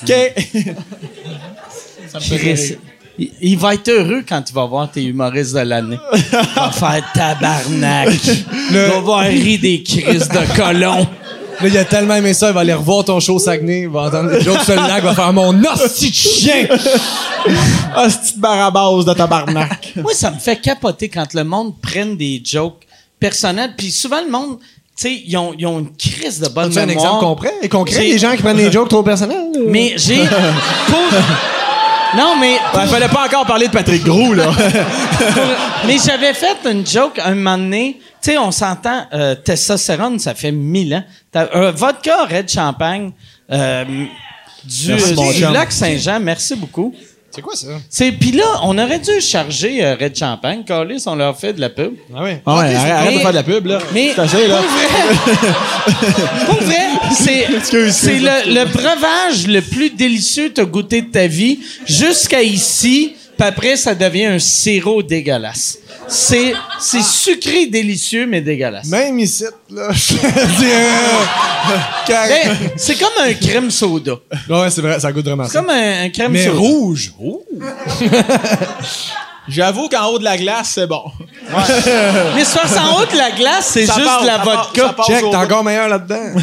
OK. 0.01 0.11
Ça 2.07 2.17
me 2.17 2.23
fait 2.23 2.37
Chris. 2.39 2.77
Il, 3.17 3.31
il 3.41 3.57
va 3.57 3.73
être 3.73 3.89
heureux 3.89 4.23
quand 4.27 4.43
il 4.49 4.53
va 4.53 4.65
voir 4.65 4.91
tes 4.91 5.03
humoristes 5.03 5.53
de 5.55 5.59
l'année. 5.61 5.99
Il 6.13 6.21
va 6.55 6.71
faire 6.71 7.03
tabarnak. 7.13 8.09
Il 8.71 8.77
va 8.77 8.99
voir 8.99 9.21
rire 9.25 9.59
des 9.61 9.83
crises 9.83 10.27
de 10.29 10.55
colons. 10.55 11.07
Là, 11.59 11.67
il 11.67 11.77
a 11.77 11.85
tellement 11.85 12.13
aimé 12.13 12.35
ça, 12.35 12.49
il 12.49 12.53
va 12.53 12.59
aller 12.59 12.73
revoir 12.73 13.03
ton 13.03 13.19
show 13.19 13.39
Saguenay, 13.39 13.81
il 13.81 13.89
va 13.89 14.01
entendre 14.01 14.29
l'autre 14.45 14.63
seul 14.63 14.77
lac, 14.77 15.03
va 15.03 15.15
faire 15.15 15.33
mon 15.33 15.59
hostie 15.63 16.11
de 16.11 16.15
chien! 16.15 16.67
Cette 18.09 18.21
petite 18.21 18.37
barabase 18.39 19.05
de 19.05 19.13
tabarnak. 19.13 19.93
Moi, 19.95 20.13
ça 20.13 20.29
me 20.29 20.37
fait 20.37 20.57
capoter 20.57 21.09
quand 21.09 21.33
le 21.33 21.43
monde 21.43 21.73
prenne 21.81 22.15
des 22.15 22.41
jokes 22.45 22.85
personnels. 23.19 23.71
Puis 23.75 23.89
souvent, 23.89 24.21
le 24.23 24.29
monde, 24.29 24.59
tu 24.59 25.07
sais, 25.07 25.23
ils 25.25 25.35
ont, 25.35 25.55
ils 25.57 25.65
ont 25.65 25.79
une 25.79 25.95
crise 25.95 26.39
de 26.39 26.47
bonne 26.49 26.69
Tu 26.69 26.75
fais 26.75 26.81
un 26.81 26.85
mémoire. 26.85 27.05
exemple 27.05 27.25
concret 27.25 27.53
et 27.63 27.69
concret, 27.69 28.03
les 28.03 28.19
gens 28.19 28.35
qui 28.35 28.43
prennent 28.43 28.57
des 28.57 28.71
jokes 28.71 28.89
trop 28.89 29.01
personnels? 29.01 29.47
Mais 29.67 29.93
j'ai... 29.95 30.17
pour- 30.87 31.19
Non, 32.15 32.35
mais... 32.39 32.57
Il 32.81 32.87
fallait 32.87 33.07
pas 33.09 33.25
encore 33.25 33.45
parler 33.45 33.67
de 33.67 33.71
Patrick 33.73 34.03
Gros, 34.03 34.33
là. 34.33 34.49
Mais 35.85 35.97
j'avais 36.03 36.33
fait 36.33 36.57
une 36.69 36.85
joke 36.85 37.19
un 37.23 37.35
moment 37.35 37.57
donné. 37.57 37.99
Tu 38.21 38.31
sais, 38.31 38.37
on 38.37 38.51
s'entend, 38.51 39.05
euh, 39.13 39.35
testostérone, 39.35 40.17
ça 40.19 40.33
fait 40.33 40.51
mille 40.51 40.95
ans. 40.95 41.03
T'as- 41.31 41.49
Un 41.53 41.71
vodka 41.71 42.25
Red 42.29 42.49
Champagne 42.49 43.11
euh, 43.51 43.83
du, 43.85 44.07
du 44.95 45.41
lac 45.53 45.71
Saint-Jean. 45.71 46.19
Merci 46.19 46.55
beaucoup. 46.55 46.93
C'est 47.37 47.43
quoi 47.43 47.55
ça? 47.55 47.67
C'est 47.87 48.11
Puis 48.13 48.31
là, 48.31 48.45
on 48.63 48.75
aurait 48.79 48.97
dû 48.97 49.21
charger 49.21 49.85
euh, 49.85 49.95
Red 50.01 50.17
Champagne. 50.17 50.63
Carlis, 50.65 51.03
on 51.05 51.13
leur 51.13 51.37
fait 51.37 51.53
de 51.53 51.61
la 51.61 51.69
pub. 51.69 51.93
Ah 52.11 52.21
oui. 52.23 52.31
Ah 52.47 52.57
ouais, 52.57 52.73
arrête, 52.73 53.13
de 53.13 53.19
faire 53.19 53.29
de 53.29 53.35
la 53.35 53.43
pub, 53.43 53.67
là. 53.67 53.77
Mais 53.93 54.11
C'est 54.15 54.21
assez, 54.21 54.47
là. 54.47 54.57
pour 54.57 54.71
vrai, 54.71 56.45
pour 56.47 56.61
vrai, 56.63 56.87
c'est 57.13 57.45
Excuse, 57.55 57.93
c'est 57.93 58.17
le, 58.17 58.55
le 58.55 58.65
breuvage 58.65 59.45
le 59.47 59.61
plus 59.61 59.91
délicieux 59.91 60.47
que 60.49 60.53
t'as 60.53 60.65
goûté 60.65 61.03
de 61.03 61.11
ta 61.11 61.27
vie 61.27 61.59
jusqu'à 61.85 62.41
ici, 62.41 63.13
puis 63.37 63.47
après 63.47 63.75
ça 63.77 63.95
devient 63.95 64.25
un 64.25 64.39
sirop 64.39 65.01
dégueulasse. 65.03 65.77
C'est 66.07 66.53
c'est 66.79 67.03
sucré 67.03 67.65
délicieux 67.67 68.25
mais 68.27 68.41
dégueulasse. 68.41 68.87
Même 68.87 69.19
ici, 69.19 69.43
là, 69.69 69.89
je 69.93 70.13
euh, 70.13 70.17
c'est 72.77 72.95
comme 72.97 73.09
un 73.25 73.33
crème 73.33 73.69
soda. 73.71 74.13
Ouais, 74.49 74.69
c'est 74.69 74.81
vrai, 74.81 74.99
ça 74.99 75.11
goûte 75.11 75.25
vraiment 75.25 75.45
C'est 75.45 75.53
ça. 75.53 75.59
comme 75.59 75.69
un, 75.69 76.03
un 76.05 76.09
crème 76.09 76.31
Mais 76.31 76.45
soda. 76.45 76.57
rouge! 76.57 77.11
Oh. 77.21 77.43
J'avoue 79.49 79.87
qu'en 79.87 80.07
haut 80.07 80.19
de 80.19 80.25
la 80.25 80.37
glace, 80.37 80.71
c'est 80.75 80.87
bon. 80.87 81.03
Mais 82.35 82.43
c'est 82.43 82.59
parce 82.59 82.73
qu'en 82.73 82.99
haut 83.01 83.05
de 83.05 83.15
la 83.17 83.31
glace, 83.31 83.69
c'est 83.71 83.85
Ça 83.85 83.93
juste 83.93 84.21
de 84.21 84.25
la 84.27 84.37
ça 84.37 84.43
passe, 84.43 84.55
vodka. 84.75 84.95
ça 84.97 85.03
Check, 85.07 85.21
t'es 85.29 85.35
encore 85.37 85.63
meilleur 85.63 85.87
là-dedans. 85.87 86.33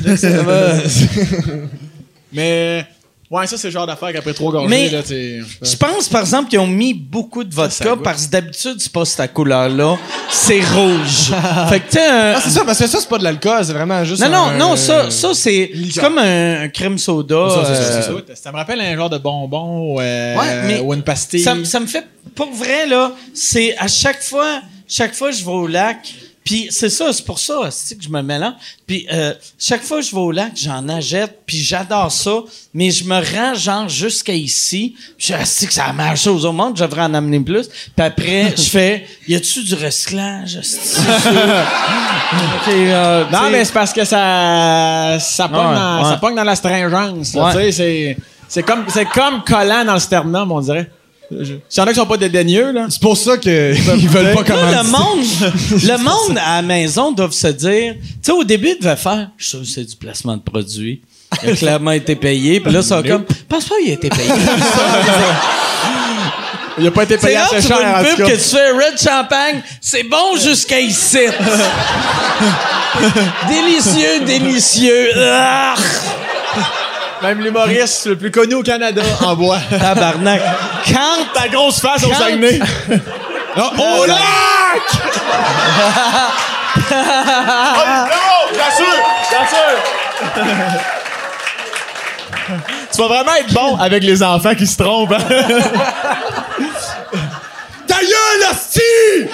Mais, 2.32 2.86
ouais, 3.34 3.46
ça, 3.46 3.56
c'est 3.58 3.68
le 3.68 3.72
genre 3.72 3.86
d'affaire 3.86 4.12
qu'après 4.12 4.32
trois 4.34 4.52
gorgées, 4.52 4.68
Mais- 4.68 4.90
là, 4.90 5.02
tu 5.02 5.44
Je 5.62 5.76
pense, 5.76 6.08
par 6.08 6.20
exemple, 6.22 6.48
qu'ils 6.50 6.58
ont 6.58 6.66
mis 6.66 6.94
beaucoup 6.94 7.44
de 7.44 7.54
vodka 7.54 7.96
parce 8.02 8.26
que 8.26 8.32
d'habitude, 8.32 8.76
c'est 8.78 8.92
pas 8.92 9.04
cette 9.04 9.32
couleur-là. 9.32 9.96
C'est 10.30 10.60
rouge. 10.60 11.32
fait 11.68 11.80
que, 11.80 11.90
tu 11.90 11.98
un- 11.98 12.34
Ah, 12.36 12.40
c'est 12.42 12.50
ça, 12.50 12.64
parce 12.64 12.78
que 12.78 12.86
ça, 12.86 12.98
c'est 13.00 13.08
pas 13.08 13.18
de 13.18 13.24
l'alcool, 13.24 13.64
c'est 13.64 13.72
vraiment 13.72 14.04
juste. 14.04 14.22
Non, 14.22 14.28
non, 14.30 14.44
un- 14.48 14.56
non, 14.58 14.76
ça, 14.76 15.10
ça 15.10 15.34
c'est 15.34 15.70
comme 16.00 16.18
un, 16.18 16.68
crème 16.68 16.98
soda. 16.98 17.48
Ça, 17.50 17.58
euh, 17.58 18.02
ça. 18.02 18.34
Ça 18.34 18.52
me 18.52 18.56
rappelle 18.56 18.80
un 18.80 18.96
genre 18.96 19.10
de 19.10 19.18
bonbon 19.18 19.94
ou, 19.94 20.00
euh, 20.00 20.36
Ouais, 20.36 20.62
mais 20.66 20.80
ou 20.80 20.92
une 20.94 21.02
pastille. 21.02 21.40
ça, 21.40 21.54
me- 21.54 21.64
ça 21.64 21.80
me 21.80 21.86
fait, 21.86 22.04
pour 22.34 22.50
vrai, 22.52 22.86
là, 22.86 23.12
c'est 23.34 23.76
à 23.78 23.86
chaque 23.88 24.22
fois, 24.22 24.60
chaque 24.88 25.14
fois 25.14 25.30
que 25.30 25.36
je 25.36 25.44
vais 25.44 25.50
au 25.50 25.66
lac, 25.66 25.98
puis 26.44 26.68
c'est 26.70 26.90
ça, 26.90 27.10
c'est 27.12 27.24
pour 27.24 27.38
ça, 27.38 27.54
que 27.70 28.02
je 28.02 28.08
me 28.10 28.20
mélange. 28.20 28.52
Puis 28.86 29.06
euh, 29.10 29.32
chaque 29.58 29.82
fois 29.82 30.00
que 30.00 30.04
je 30.06 30.10
vais 30.14 30.20
au 30.20 30.30
lac, 30.30 30.52
j'en 30.54 30.86
achète, 30.90 31.40
puis 31.46 31.56
j'adore 31.58 32.12
ça, 32.12 32.40
mais 32.74 32.90
je 32.90 33.04
me 33.04 33.14
rends 33.34 33.54
genre 33.54 33.88
jusqu'à 33.88 34.34
ici, 34.34 34.94
puis 35.16 35.28
je 35.38 35.44
sais 35.44 35.66
que 35.66 35.76
la 35.78 35.92
meilleure 35.94 36.16
chose 36.18 36.44
au 36.44 36.52
monde, 36.52 36.76
je 36.76 36.84
devrais 36.84 37.02
en 37.02 37.14
amener 37.14 37.40
plus. 37.40 37.66
Puis 37.68 38.04
après, 38.04 38.52
je 38.56 38.62
fais, 38.62 39.06
y 39.26 39.34
a-tu 39.34 39.62
du 39.64 39.74
recyclage? 39.74 40.56
esti? 40.56 41.00
Ok, 42.34 42.68
euh, 42.68 43.24
Non, 43.30 43.50
mais 43.50 43.64
c'est 43.64 43.72
parce 43.72 43.92
que 43.92 44.04
ça, 44.04 45.18
ça 45.20 45.48
pogne, 45.48 45.58
Ouais, 45.58 45.74
dans, 45.74 46.02
ouais. 46.02 46.10
ça 46.10 46.16
pogne 46.16 46.34
dans 46.34 46.44
la 46.44 46.56
stringence. 46.56 47.32
Ouais. 47.34 47.52
Tu 47.52 47.58
sais, 47.58 47.72
c'est, 47.72 48.16
c'est 48.48 48.62
comme, 48.62 48.84
c'est 48.88 49.04
comme 49.06 49.42
collant 49.44 49.84
dans 49.84 49.94
le 49.94 50.00
sternum, 50.00 50.50
on 50.52 50.60
dirait. 50.60 50.90
S'il 51.30 51.60
y 51.78 51.80
en 51.80 51.84
a 51.84 51.88
qui 51.90 51.94
sont 51.96 52.06
pas 52.06 52.16
dédaigneux, 52.16 52.72
là. 52.72 52.86
C'est 52.90 53.00
pour 53.00 53.16
ça 53.16 53.36
qu'ils 53.38 53.50
veulent 53.52 54.34
pas 54.34 54.44
commencer. 54.44 54.76
le 54.76 54.82
monde, 54.82 55.24
le 55.82 55.96
monde 55.98 56.38
à 56.38 56.56
la 56.56 56.62
maison 56.62 57.12
doit 57.12 57.30
se 57.30 57.48
dire, 57.48 57.94
tu 57.94 58.08
sais, 58.22 58.32
au 58.32 58.44
début, 58.44 58.74
il 58.78 58.82
devait 58.82 58.96
faire, 58.96 59.30
je 59.36 59.44
suis 59.44 59.50
sûr 59.50 59.60
que 59.60 59.66
c'est 59.66 59.84
du 59.84 59.96
placement 59.96 60.36
de 60.36 60.42
produit. 60.42 61.00
Il 61.42 61.50
a 61.50 61.52
clairement 61.56 61.92
été 61.92 62.14
payé. 62.14 62.60
Puis 62.60 62.72
là, 62.72 62.82
ça 62.82 63.00
va 63.00 63.08
comme, 63.08 63.24
pense 63.48 63.64
pas 63.64 63.74
qu'il 63.82 63.90
a 63.90 63.94
été 63.94 64.08
payé. 64.08 64.28
Il 66.76 66.84
a 66.88 66.90
pas 66.90 67.04
été 67.04 67.16
payé 67.18 67.36
assez 67.36 67.60
tu 67.60 67.68
cher, 67.68 67.76
en 67.78 68.00
une 68.00 68.04
tout 68.04 68.16
pub 68.16 68.26
cas. 68.26 68.32
que 68.32 68.36
tu 68.36 68.48
fais 68.48 68.70
Red 68.72 69.00
Champagne, 69.00 69.62
c'est 69.80 70.02
bon 70.02 70.36
jusqu'à 70.42 70.80
ici. 70.80 71.18
délicieux, 73.48 74.24
délicieux. 74.26 75.08
Ah! 77.20 77.26
Même 77.26 77.40
l'humoriste 77.40 78.06
le 78.06 78.16
plus 78.16 78.30
connu 78.30 78.54
au 78.54 78.62
Canada 78.62 79.02
en 79.24 79.34
bois. 79.36 79.58
Tabarnak. 79.70 80.42
Quand 80.86 81.24
Ta 81.34 81.48
grosse 81.48 81.80
face 81.80 82.04
au 82.04 82.12
Saguenay. 82.12 82.58
Non, 83.56 83.70
au 83.78 84.04
lac! 84.06 84.18
Tu 92.92 93.00
vas 93.00 93.08
vraiment 93.08 93.34
être 93.34 93.52
bon 93.52 93.76
avec 93.76 94.04
les 94.04 94.22
enfants 94.22 94.54
qui 94.54 94.66
se 94.66 94.76
trompent. 94.82 95.12
hein? 95.12 95.18
Ta 97.86 97.96
gueule, 98.00 98.50
hostie! 98.50 99.28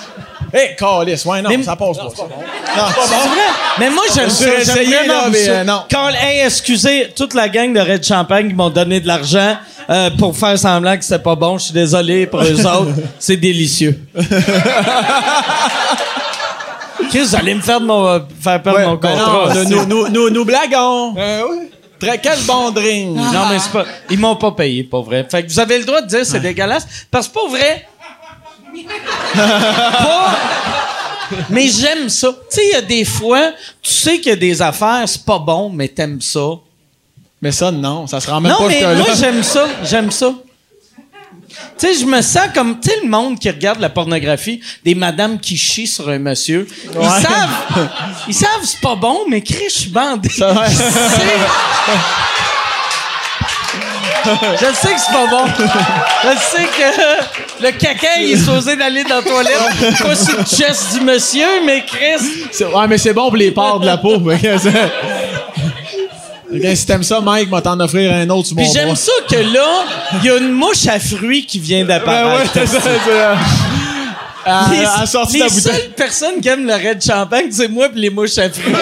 Hé, 0.52 0.74
calice, 0.78 1.24
ouais, 1.24 1.42
non, 1.42 1.50
Mais- 1.50 1.62
ça 1.62 1.76
passe 1.76 1.96
pas. 1.98 2.08
ça. 2.16 2.22
Non, 2.22 2.84
c'est 3.02 3.28
vrai? 3.28 3.40
Mais 3.78 3.90
moi, 3.90 4.04
j'aime 4.14 4.30
ça. 4.30 4.44
J'ai 4.44 4.50
J'aime 4.64 4.76
essayé, 4.78 4.96
vraiment 4.96 5.12
là, 5.22 5.28
mais, 5.30 5.44
ça. 5.44 5.50
euh, 5.52 5.64
non. 5.64 5.82
Quand, 5.90 6.08
hey, 6.08 6.40
excusez, 6.44 7.12
toute 7.16 7.34
la 7.34 7.48
gang 7.48 7.72
de 7.72 7.80
Red 7.80 8.04
Champagne 8.04 8.48
qui 8.48 8.54
m'ont 8.54 8.70
donné 8.70 9.00
de 9.00 9.06
l'argent 9.06 9.56
euh, 9.88 10.10
pour 10.18 10.36
faire 10.36 10.58
semblant 10.58 10.96
que 10.96 11.04
c'était 11.04 11.18
pas 11.18 11.34
bon. 11.36 11.58
Je 11.58 11.64
suis 11.64 11.72
désolé 11.74 12.26
pour 12.26 12.42
eux 12.42 12.66
autres. 12.66 12.92
C'est 13.18 13.36
délicieux. 13.36 13.98
Qu'est-ce 17.10 17.24
que 17.24 17.28
vous 17.30 17.36
allez 17.36 17.54
me 17.54 17.60
faire, 17.60 17.80
de 17.80 17.86
mon, 17.86 18.06
euh, 18.06 18.18
faire 18.40 18.62
perdre 18.62 18.78
Ouais, 18.78 18.86
mon 18.86 18.94
ben 18.94 19.10
contrat? 19.10 19.32
non, 19.54 19.60
aussi? 19.62 19.70
nous, 19.70 19.84
nous, 19.86 20.08
nous, 20.08 20.30
nous 20.30 20.44
blaguons. 20.44 21.14
Très, 21.98 22.18
quel 22.18 22.38
bon 22.46 22.70
drink. 22.70 23.16
Non, 23.16 23.46
mais 23.50 23.58
c'est 23.58 23.72
pas. 23.72 23.84
Ils 24.08 24.18
m'ont 24.18 24.36
pas 24.36 24.52
payé, 24.52 24.84
pas 24.84 25.00
vrai. 25.02 25.26
Fait 25.30 25.42
que 25.42 25.48
vous 25.50 25.60
avez 25.60 25.78
le 25.78 25.84
droit 25.84 26.00
de 26.00 26.06
dire 26.06 26.24
c'est 26.24 26.40
dégueulasse. 26.40 26.86
Parce 27.10 27.28
que 27.28 27.34
pas 27.34 27.48
vrai. 27.48 27.86
Pas. 29.34 30.36
Mais 31.48 31.68
j'aime 31.68 32.08
ça. 32.08 32.28
Tu 32.28 32.56
sais, 32.56 32.62
il 32.66 32.72
y 32.72 32.76
a 32.76 32.82
des 32.82 33.04
fois, 33.04 33.52
tu 33.82 33.92
sais 33.92 34.18
qu'il 34.18 34.30
y 34.30 34.32
a 34.32 34.36
des 34.36 34.60
affaires, 34.60 35.04
c'est 35.06 35.24
pas 35.24 35.38
bon, 35.38 35.70
mais 35.70 35.88
t'aimes 35.88 36.20
ça. 36.20 36.50
Mais 37.40 37.52
ça, 37.52 37.70
non, 37.70 38.06
ça 38.06 38.20
se 38.20 38.30
rend 38.30 38.40
même 38.40 38.52
Non, 38.52 38.58
pas 38.58 38.68
mais 38.68 38.96
moi, 38.96 39.14
j'aime 39.18 39.42
ça. 39.42 39.66
J'aime 39.84 40.10
ça. 40.10 40.34
Tu 41.78 41.86
sais, 41.86 41.94
je 41.94 42.04
me 42.04 42.20
sens 42.20 42.48
comme, 42.54 42.78
tu 42.80 42.90
sais, 42.90 42.96
le 43.02 43.08
monde 43.08 43.38
qui 43.38 43.50
regarde 43.50 43.80
la 43.80 43.88
pornographie, 43.88 44.60
des 44.84 44.94
madames 44.94 45.40
qui 45.40 45.56
chient 45.56 45.86
sur 45.86 46.08
un 46.08 46.18
monsieur. 46.18 46.66
Ils 46.84 47.08
savent, 47.08 47.88
ils 48.28 48.34
savent 48.34 48.64
c'est 48.64 48.80
pas 48.80 48.94
bon, 48.94 49.20
mais 49.28 49.40
Chris, 49.40 49.64
je 49.68 49.78
suis 49.80 49.90
bandé. 49.90 50.28
Je 54.24 54.64
sais- 54.74 54.94
que 54.94 55.00
c'est 55.00 55.12
pas 55.12 55.26
bon. 55.30 55.44
Je 56.24 56.38
sais 56.38 56.64
que 56.64 57.64
le 57.64 57.70
caca, 57.72 58.08
il 58.20 58.32
est 58.32 58.36
supposé 58.36 58.76
d'aller 58.76 59.04
dans 59.04 59.16
la 59.16 59.22
toilette, 59.22 60.02
pas 60.02 60.14
sur 60.16 60.36
le 60.38 60.44
chest 60.44 60.94
du 60.94 61.00
monsieur, 61.00 61.46
mais 61.64 61.84
Chris, 61.86 62.64
Ouais, 62.64 62.86
mais 62.88 62.98
c'est 62.98 63.12
bon 63.14 63.28
pour 63.28 63.36
les 63.36 63.50
pores 63.50 63.80
de 63.80 63.86
la 63.86 63.96
peau. 63.96 64.18
mais 64.20 64.38
que 64.38 64.58
c'est- 64.58 64.90
Ok, 66.52 66.62
si 66.76 66.84
t'aimes 66.86 67.04
ça, 67.04 67.20
Mike, 67.20 67.48
va 67.48 67.62
t'en 67.62 67.78
offrir 67.78 68.12
un 68.12 68.28
autre 68.30 68.48
Puis 68.56 68.66
j'aime 68.74 68.96
ça 68.96 69.12
que 69.28 69.36
là, 69.36 69.84
il 70.14 70.24
y 70.24 70.30
a 70.30 70.36
une 70.36 70.50
mouche 70.50 70.86
à 70.88 70.98
fruits 70.98 71.46
qui 71.46 71.60
vient 71.60 71.84
Ben 71.84 71.98
ouais, 72.00 72.04
d'apparaître. 72.06 72.50
c'est 72.52 72.66
ça, 72.66 72.78
c'est 72.82 73.10
ça. 73.10 73.36
à, 74.46 74.64
Les, 74.72 74.84
à 74.84 75.04
les 75.32 75.48
seules 75.50 75.90
personnes 75.96 76.40
qui 76.40 76.48
aiment 76.48 76.66
le 76.66 76.74
red 76.74 77.00
champagne, 77.04 77.46
c'est 77.52 77.68
moi 77.68 77.86
et 77.86 77.98
les 77.98 78.10
mouches 78.10 78.38
à 78.38 78.50
fruits. 78.50 78.74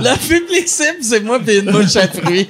Le 0.00 0.16
public 0.28 0.68
cible, 0.68 0.98
c'est 1.02 1.20
moi 1.20 1.38
et 1.46 1.58
une 1.58 1.70
mouche 1.70 1.96
à 1.96 2.08
fruits. 2.08 2.48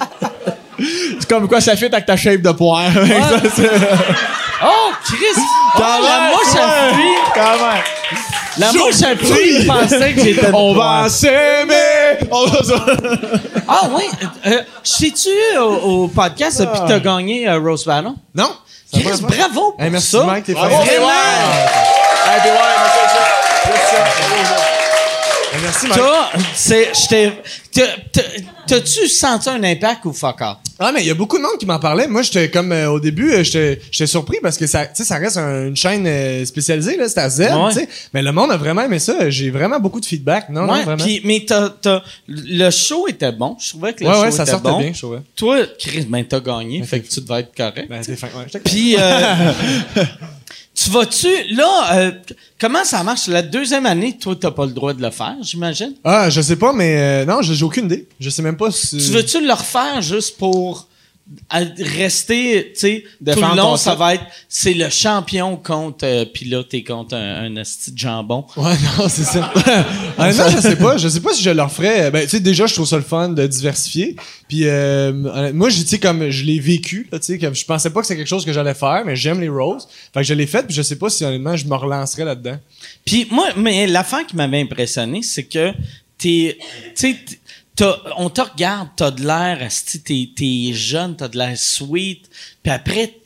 C'est 1.19 1.27
comme 1.29 1.47
quoi 1.47 1.61
ça 1.61 1.75
fit 1.75 1.85
avec 1.85 2.05
ta 2.05 2.15
shape 2.17 2.41
de 2.41 2.51
poire. 2.51 2.85
Ça, 2.93 3.39
c'est- 3.55 3.69
Oh, 4.65 4.91
Chris! 5.03 5.17
Oh, 5.35 5.77
Quand 5.77 5.99
la 5.99 6.19
même, 6.21 6.31
mouche 6.31 6.55
à 6.55 6.65
ouais. 6.65 6.93
fruits! 6.93 7.17
Quand 7.35 7.57
même. 7.57 7.83
La 8.57 8.71
mouche 8.71 9.01
à 9.03 9.15
fruits, 9.17 9.57
il 9.59 9.67
pensait 9.67 10.13
que 10.13 10.21
j'étais 10.23 10.41
de 10.47 10.53
On 10.53 10.73
poire. 10.73 11.03
va 11.03 11.09
s'aimer. 11.09 12.27
On 12.31 12.45
va 12.45 12.63
se- 12.63 12.73
Ah 13.67 13.81
oui, 13.91 14.03
euh, 14.47 14.61
sais-tu 14.83 15.57
au, 15.59 15.63
au 16.03 16.07
podcast 16.07 16.61
depuis 16.61 16.79
que 16.79 16.87
t'as 16.87 16.99
gagné 16.99 17.47
euh, 17.47 17.59
Rose 17.59 17.83
Battle? 17.85 18.11
Non? 18.33 18.51
Ça 18.93 18.99
Chris, 19.01 19.21
bravo 19.21 19.71
pour 19.73 19.81
Hey, 19.83 19.89
merci, 19.89 20.11
ça. 20.11 20.23
Mike, 20.23 20.45
t'es 20.45 20.53
Bravo, 20.53 20.75
fin. 20.77 20.83
Vraiment. 20.85 21.07
Hey, 21.09 22.39
puis 22.41 22.49
ouais, 22.51 22.57
merci, 22.79 22.99
merci. 23.65 24.72
Hey, 25.53 25.59
Merci, 25.61 25.87
Mike. 25.87 25.99
T'as-tu 28.65 29.07
senti 29.07 29.49
un 29.49 29.61
impact 29.63 30.05
ou 30.05 30.13
fuck 30.13 30.39
off? 30.41 30.57
Ah, 30.79 30.91
mais 30.93 31.01
il 31.01 31.07
y 31.07 31.11
a 31.11 31.13
beaucoup 31.13 31.37
de 31.37 31.43
monde 31.43 31.57
qui 31.59 31.65
m'en 31.65 31.79
parlait. 31.79 32.07
Moi, 32.07 32.21
j'étais 32.23 32.49
comme 32.49 32.71
euh, 32.71 32.89
au 32.89 32.99
début, 32.99 33.31
euh, 33.31 33.43
j'étais 33.43 33.79
j'étais 33.91 34.07
surpris 34.07 34.37
parce 34.41 34.57
que 34.57 34.65
ça, 34.67 34.85
tu 34.85 34.91
sais, 34.95 35.03
ça 35.03 35.17
reste 35.17 35.37
un- 35.37 35.67
une 35.67 35.75
chaîne 35.75 36.05
euh, 36.07 36.45
spécialisée, 36.45 36.97
là, 36.97 37.07
c'est 37.09 37.19
à 37.19 37.29
Z, 37.29 37.39
Ouais. 37.41 37.49
tu 37.69 37.73
sais. 37.79 37.89
Mais 38.13 38.21
le 38.23 38.31
monde 38.31 38.51
a 38.51 38.57
vraiment 38.57 38.81
aimé 38.83 38.99
ça. 38.99 39.29
J'ai 39.29 39.49
vraiment 39.51 39.79
beaucoup 39.79 39.99
de 39.99 40.05
feedback. 40.05 40.49
Non, 40.49 40.65
non, 40.65 40.73
Ouais, 40.73 40.83
vraiment. 40.83 41.03
puis, 41.03 41.21
mais 41.25 41.43
t'as, 41.45 41.69
t'as, 41.69 42.01
le 42.27 42.69
show 42.71 43.07
était 43.07 43.31
bon. 43.31 43.55
Je 43.59 43.69
trouvais 43.69 43.93
que 43.93 44.03
le 44.03 44.09
ouais, 44.09 44.15
show 44.15 44.21
ouais, 44.23 44.31
ça 44.31 44.43
était 44.43 44.51
sortait 44.53 44.69
bon. 44.69 44.79
bien, 44.79 44.91
je 44.93 44.99
trouvais. 44.99 45.19
Toi, 45.35 45.57
Chris, 45.77 46.05
ben 46.09 46.23
t'as 46.25 46.39
gagné, 46.39 46.81
fait 46.83 47.01
que 47.01 47.07
tu 47.07 47.21
devais 47.21 47.41
être 47.41 47.55
correct. 47.55 47.87
Ben, 47.89 48.01
t'es 48.01 48.15
fin. 48.15 48.27
Ouais, 48.27 48.45
j'étais- 48.47 48.59
Puis, 48.69 48.95
euh, 48.97 49.51
tu 50.83 50.89
vas-tu, 50.89 51.29
là, 51.51 51.95
euh, 51.95 52.11
comment 52.59 52.83
ça 52.83 53.03
marche? 53.03 53.27
La 53.27 53.41
deuxième 53.41 53.85
année, 53.85 54.17
toi, 54.17 54.35
t'as 54.39 54.51
pas 54.51 54.65
le 54.65 54.71
droit 54.71 54.93
de 54.93 55.01
le 55.01 55.11
faire, 55.11 55.35
j'imagine? 55.41 55.93
Ah, 56.03 56.29
je 56.29 56.41
sais 56.41 56.57
pas, 56.57 56.73
mais 56.73 56.97
euh, 56.97 57.25
non, 57.25 57.41
j'ai 57.41 57.55
j'ai 57.55 57.63
aucune 57.63 57.85
idée. 57.85 58.07
Je 58.19 58.29
sais 58.29 58.41
même 58.41 58.57
pas 58.57 58.71
si. 58.71 58.97
Tu 58.97 59.11
veux-tu 59.11 59.45
le 59.45 59.53
refaire 59.53 60.01
juste 60.01 60.37
pour 60.37 60.87
à- 61.49 61.61
rester, 61.77 62.71
tu 62.73 62.79
sais, 62.79 63.03
tout 63.19 63.39
le 63.39 63.55
long, 63.55 63.77
ça 63.77 63.95
va 63.95 64.15
être, 64.15 64.23
c'est 64.49 64.73
le 64.73 64.89
champion 64.89 65.55
contre, 65.55 66.05
euh, 66.05 66.25
puis 66.25 66.45
là, 66.45 66.63
t'es 66.63 66.83
contre 66.83 67.15
un, 67.15 67.45
un 67.45 67.55
esti 67.55 67.91
de 67.91 67.97
jambon. 67.97 68.45
Ouais, 68.57 68.73
non, 68.97 69.07
c'est 69.07 69.23
ça. 69.23 69.51
Honnêtement, 70.17 70.49
je 70.49 70.57
sais 70.57 70.75
pas. 70.75 70.97
Je 70.97 71.07
sais 71.07 71.21
pas 71.21 71.33
si 71.33 71.41
je 71.41 71.49
le 71.49 71.61
referais. 71.61 72.11
Ben, 72.11 72.23
tu 72.23 72.29
sais, 72.29 72.39
déjà, 72.39 72.65
je 72.67 72.73
trouve 72.73 72.87
ça 72.87 72.97
le 72.97 73.03
fun 73.03 73.29
de 73.29 73.47
diversifier. 73.47 74.15
Puis, 74.47 74.67
euh, 74.67 75.51
moi, 75.53 75.69
je 75.69 75.81
tu 75.81 75.87
sais, 75.87 75.99
comme 75.99 76.29
je 76.29 76.43
l'ai 76.43 76.59
vécu, 76.59 77.07
tu 77.11 77.17
sais, 77.21 77.39
comme 77.39 77.55
je 77.55 77.65
pensais 77.65 77.89
pas 77.89 78.01
que 78.01 78.07
c'était 78.07 78.19
quelque 78.19 78.27
chose 78.29 78.45
que 78.45 78.53
j'allais 78.53 78.73
faire, 78.73 79.03
mais 79.05 79.15
j'aime 79.15 79.39
les 79.39 79.49
roses. 79.49 79.87
Fait 80.13 80.19
que 80.21 80.25
je 80.25 80.33
l'ai 80.33 80.47
fait, 80.47 80.63
puis 80.63 80.75
je 80.75 80.81
sais 80.81 80.97
pas 80.97 81.09
si, 81.09 81.23
honnêtement, 81.23 81.55
je 81.55 81.65
me 81.65 81.75
relancerais 81.75 82.25
là-dedans. 82.25 82.57
Puis 83.05 83.27
moi, 83.31 83.49
mais 83.55 83.87
l'affaire 83.87 84.25
qui 84.25 84.35
m'avait 84.35 84.61
impressionné, 84.61 85.21
c'est 85.23 85.43
que 85.43 85.71
t'es, 86.17 86.57
tu 86.95 86.95
sais, 86.95 87.15
on 88.17 88.29
te 88.29 88.41
regarde, 88.41 88.89
t'as 88.95 89.11
de 89.11 89.25
l'air, 89.25 89.67
t'es, 90.03 90.29
t'es 90.35 90.73
jeune, 90.73 91.15
t'as 91.15 91.27
de 91.27 91.37
l'air 91.37 91.57
sweet, 91.57 92.29
puis 92.61 92.71
après, 92.71 93.19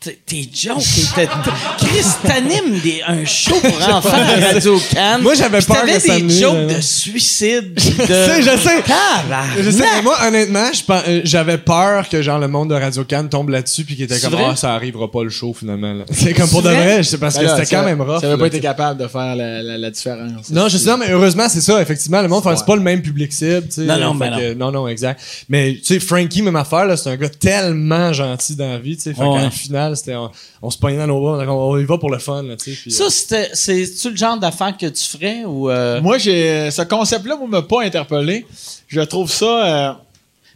tes 0.00 0.48
jokes 0.54 0.80
étaient... 1.12 1.28
Chris, 1.76 2.06
t'animes 2.22 2.80
des, 2.82 3.02
un 3.06 3.22
show 3.26 3.56
pour 3.60 3.88
enfants 3.96 4.16
à 4.16 4.52
Radio 4.52 4.80
Cannes. 4.90 5.20
Moi, 5.20 5.34
j'avais 5.34 5.60
peur 5.60 5.76
t'avais 5.76 5.92
que 5.94 6.00
ça 6.00 6.18
des 6.18 6.30
jokes 6.30 6.66
de 6.68 6.80
suicide. 6.80 7.74
De... 7.74 7.80
Je 7.80 8.06
sais, 8.06 8.42
je 8.42 8.56
sais. 8.56 8.82
Tabarnak! 8.82 9.62
Je 9.62 9.70
sais, 9.70 9.84
mais 9.96 10.02
moi, 10.02 10.16
honnêtement, 10.26 10.70
euh, 10.90 11.20
j'avais 11.24 11.58
peur 11.58 12.08
que, 12.08 12.22
genre, 12.22 12.38
le 12.38 12.48
monde 12.48 12.70
de 12.70 12.74
Radio 12.74 13.04
Cannes 13.04 13.28
tombe 13.28 13.50
là-dessus, 13.50 13.84
puis 13.84 13.94
qu'il 13.94 14.04
était 14.06 14.14
C'est 14.18 14.30
comme, 14.30 14.40
ah, 14.42 14.56
ça 14.56 14.72
arrivera 14.72 15.10
pas 15.10 15.22
le 15.22 15.28
show, 15.28 15.52
finalement. 15.52 16.02
C'est 16.10 16.32
comme 16.32 16.48
pour 16.48 16.62
C'est 16.62 16.68
de 16.70 16.74
vrai? 16.74 17.02
sais, 17.02 17.18
parce 17.18 17.34
que 17.34 17.40
Ben 17.40 17.46
là, 17.48 17.56
c'était 17.58 17.76
quand 17.76 17.84
même 17.84 18.00
rough. 18.00 18.20
Ça 18.20 18.26
avait 18.26 18.36
là, 18.36 18.38
pas 18.38 18.46
été 18.46 18.60
capable 18.60 19.02
de 19.02 19.06
faire 19.06 19.36
la, 19.36 19.62
la, 19.62 19.76
la 19.76 19.90
différence. 19.90 20.48
Non, 20.50 20.68
je 20.68 20.78
sais, 20.78 20.88
non, 20.88 20.96
mais 20.96 21.10
heureusement, 21.10 21.46
c'est 21.50 21.60
ça, 21.60 21.80
effectivement. 21.82 22.22
Le 22.22 22.28
monde, 22.28 22.42
fait, 22.42 22.56
c'est 22.56 22.64
pas 22.64 22.76
le 22.76 22.82
même 22.82 23.02
public 23.02 23.32
cible, 23.34 23.64
tu 23.66 23.72
sais. 23.72 23.82
Non, 23.82 23.98
non, 23.98 24.14
Fait 24.14 24.30
ben 24.30 24.38
que- 24.38 24.54
non, 24.54 24.72
non, 24.72 24.88
exact. 24.88 25.20
Mais, 25.50 25.74
tu 25.74 25.84
sais, 25.94 26.00
Frankie, 26.00 26.40
même 26.40 26.56
affaire, 26.56 26.86
là, 26.86 26.96
c'est 26.96 27.10
un 27.10 27.16
gars 27.16 27.28
tellement 27.28 28.14
gentil 28.14 28.56
dans 28.56 28.70
la 28.70 28.78
vie, 28.78 28.96
tu 28.96 29.02
sais. 29.02 29.14
Fait 29.14 29.20
Ouais. 29.20 29.50
C'était, 29.94 30.14
on, 30.16 30.30
on 30.62 30.70
se 30.70 30.78
pognait 30.78 30.98
dans 30.98 31.06
nos 31.06 31.20
bras, 31.20 31.38
on, 31.46 31.70
on 31.72 31.78
y 31.78 31.84
va 31.84 31.98
pour 31.98 32.10
le 32.10 32.18
fun, 32.18 32.42
là, 32.42 32.56
tu 32.56 32.74
sais. 32.74 32.80
puis, 32.82 32.90
Ça, 32.90 33.04
euh, 33.04 33.44
c'est-tu 33.54 34.10
le 34.10 34.16
genre 34.16 34.38
d'affaire 34.38 34.76
que 34.76 34.86
tu 34.86 35.04
ferais 35.04 35.44
ou... 35.44 35.70
euh, 35.70 36.00
Moi, 36.00 36.18
j'ai 36.18 36.70
ce 36.70 36.82
concept-là, 36.82 37.36
moi, 37.36 37.46
m'a 37.48 37.62
pas 37.62 37.82
interpellé. 37.82 38.46
Je 38.88 39.00
trouve 39.00 39.30
ça. 39.30 40.00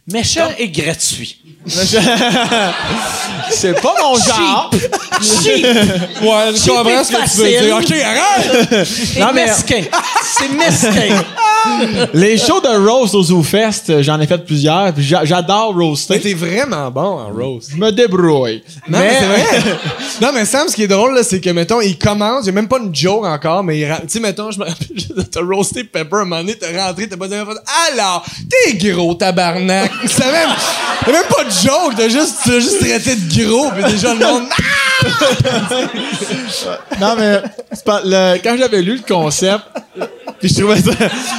Euh, 0.09 0.13
méchant 0.13 0.49
et 0.57 0.69
gratuit. 0.69 1.41
c'est 3.49 3.81
pas 3.81 3.95
mon 4.03 4.15
genre. 4.15 4.69
Cheap! 5.21 5.65
Ouais, 5.65 6.51
je 6.51 6.57
Cheap 6.61 6.73
comprends 6.73 7.03
ce 7.03 7.11
que 7.11 7.31
tu 7.31 7.37
veux 7.37 7.49
dire. 7.65 7.75
Ok, 7.77 7.91
arrête! 7.91 8.87
Non, 9.19 9.27
mais- 9.33 9.45
mesquin. 9.47 9.81
C'est 10.37 10.49
mesquin. 10.49 11.23
Les 12.13 12.37
shows 12.37 12.61
de 12.61 12.87
roast 12.87 13.15
au 13.15 13.23
ZooFest, 13.23 14.03
j'en 14.03 14.19
ai 14.19 14.27
fait 14.27 14.37
plusieurs. 14.45 14.93
puis 14.93 15.03
j'a- 15.03 15.25
J'adore 15.25 15.75
Mais 15.75 15.83
roaster. 15.85 16.19
t'es 16.19 16.33
vraiment 16.35 16.91
bon 16.91 17.01
en 17.19 17.29
rose. 17.29 17.69
Je 17.71 17.77
me 17.77 17.91
débrouille. 17.91 18.61
Non, 18.87 18.99
mais, 18.99 19.17
c'est 19.19 19.25
vrai. 19.25 19.75
non, 20.21 20.29
mais 20.33 20.45
Sam, 20.45 20.67
ce 20.67 20.75
qui 20.75 20.83
est 20.83 20.87
drôle, 20.87 21.15
là, 21.15 21.23
c'est 21.23 21.39
que, 21.41 21.49
mettons, 21.49 21.81
il 21.81 21.97
commence, 21.97 22.47
a 22.47 22.51
même 22.51 22.67
pas 22.67 22.77
une 22.77 22.93
joke 22.95 23.25
encore, 23.25 23.63
mais 23.63 23.79
il 23.79 23.85
ra- 23.91 23.97
tu 24.01 24.09
sais, 24.09 24.19
mettons, 24.19 24.51
je 24.51 24.59
me 24.59 24.65
rappelle 24.65 24.87
juste 24.93 25.15
de 25.15 25.23
te 25.23 25.39
roaster 25.39 25.83
Pepper, 25.85 26.17
un 26.17 26.25
moment 26.25 26.37
donné, 26.41 26.55
t'es 26.55 26.79
rentré, 26.79 27.09
t'as 27.09 27.17
pas 27.17 27.27
dit, 27.27 27.33
alors, 27.33 28.23
t'es 28.47 28.75
gros, 28.75 29.15
tabarnak. 29.15 29.91
C'est 30.05 30.31
même, 30.31 30.49
t'as 31.05 31.11
même 31.11 31.23
pas 31.29 31.43
de 31.43 31.49
joke, 31.49 31.93
t'as 31.97 32.09
juste, 32.09 32.37
t'as 32.45 32.59
juste 32.59 32.79
traité 32.79 33.15
de 33.15 33.45
gros, 33.45 33.71
pis 33.71 33.83
déjà 33.91 34.13
le 34.13 34.19
monde, 34.25 34.43
Non, 36.99 37.15
mais 37.17 37.41
c'est 37.71 37.83
pas- 37.83 38.01
le- 38.03 38.37
quand 38.43 38.55
j'avais 38.57 38.81
lu 38.81 38.95
le 38.97 39.13
concept, 39.15 39.63
puis 40.39 40.49
je 40.49 40.59
trouvais 40.61 40.81
ça, 40.81 40.91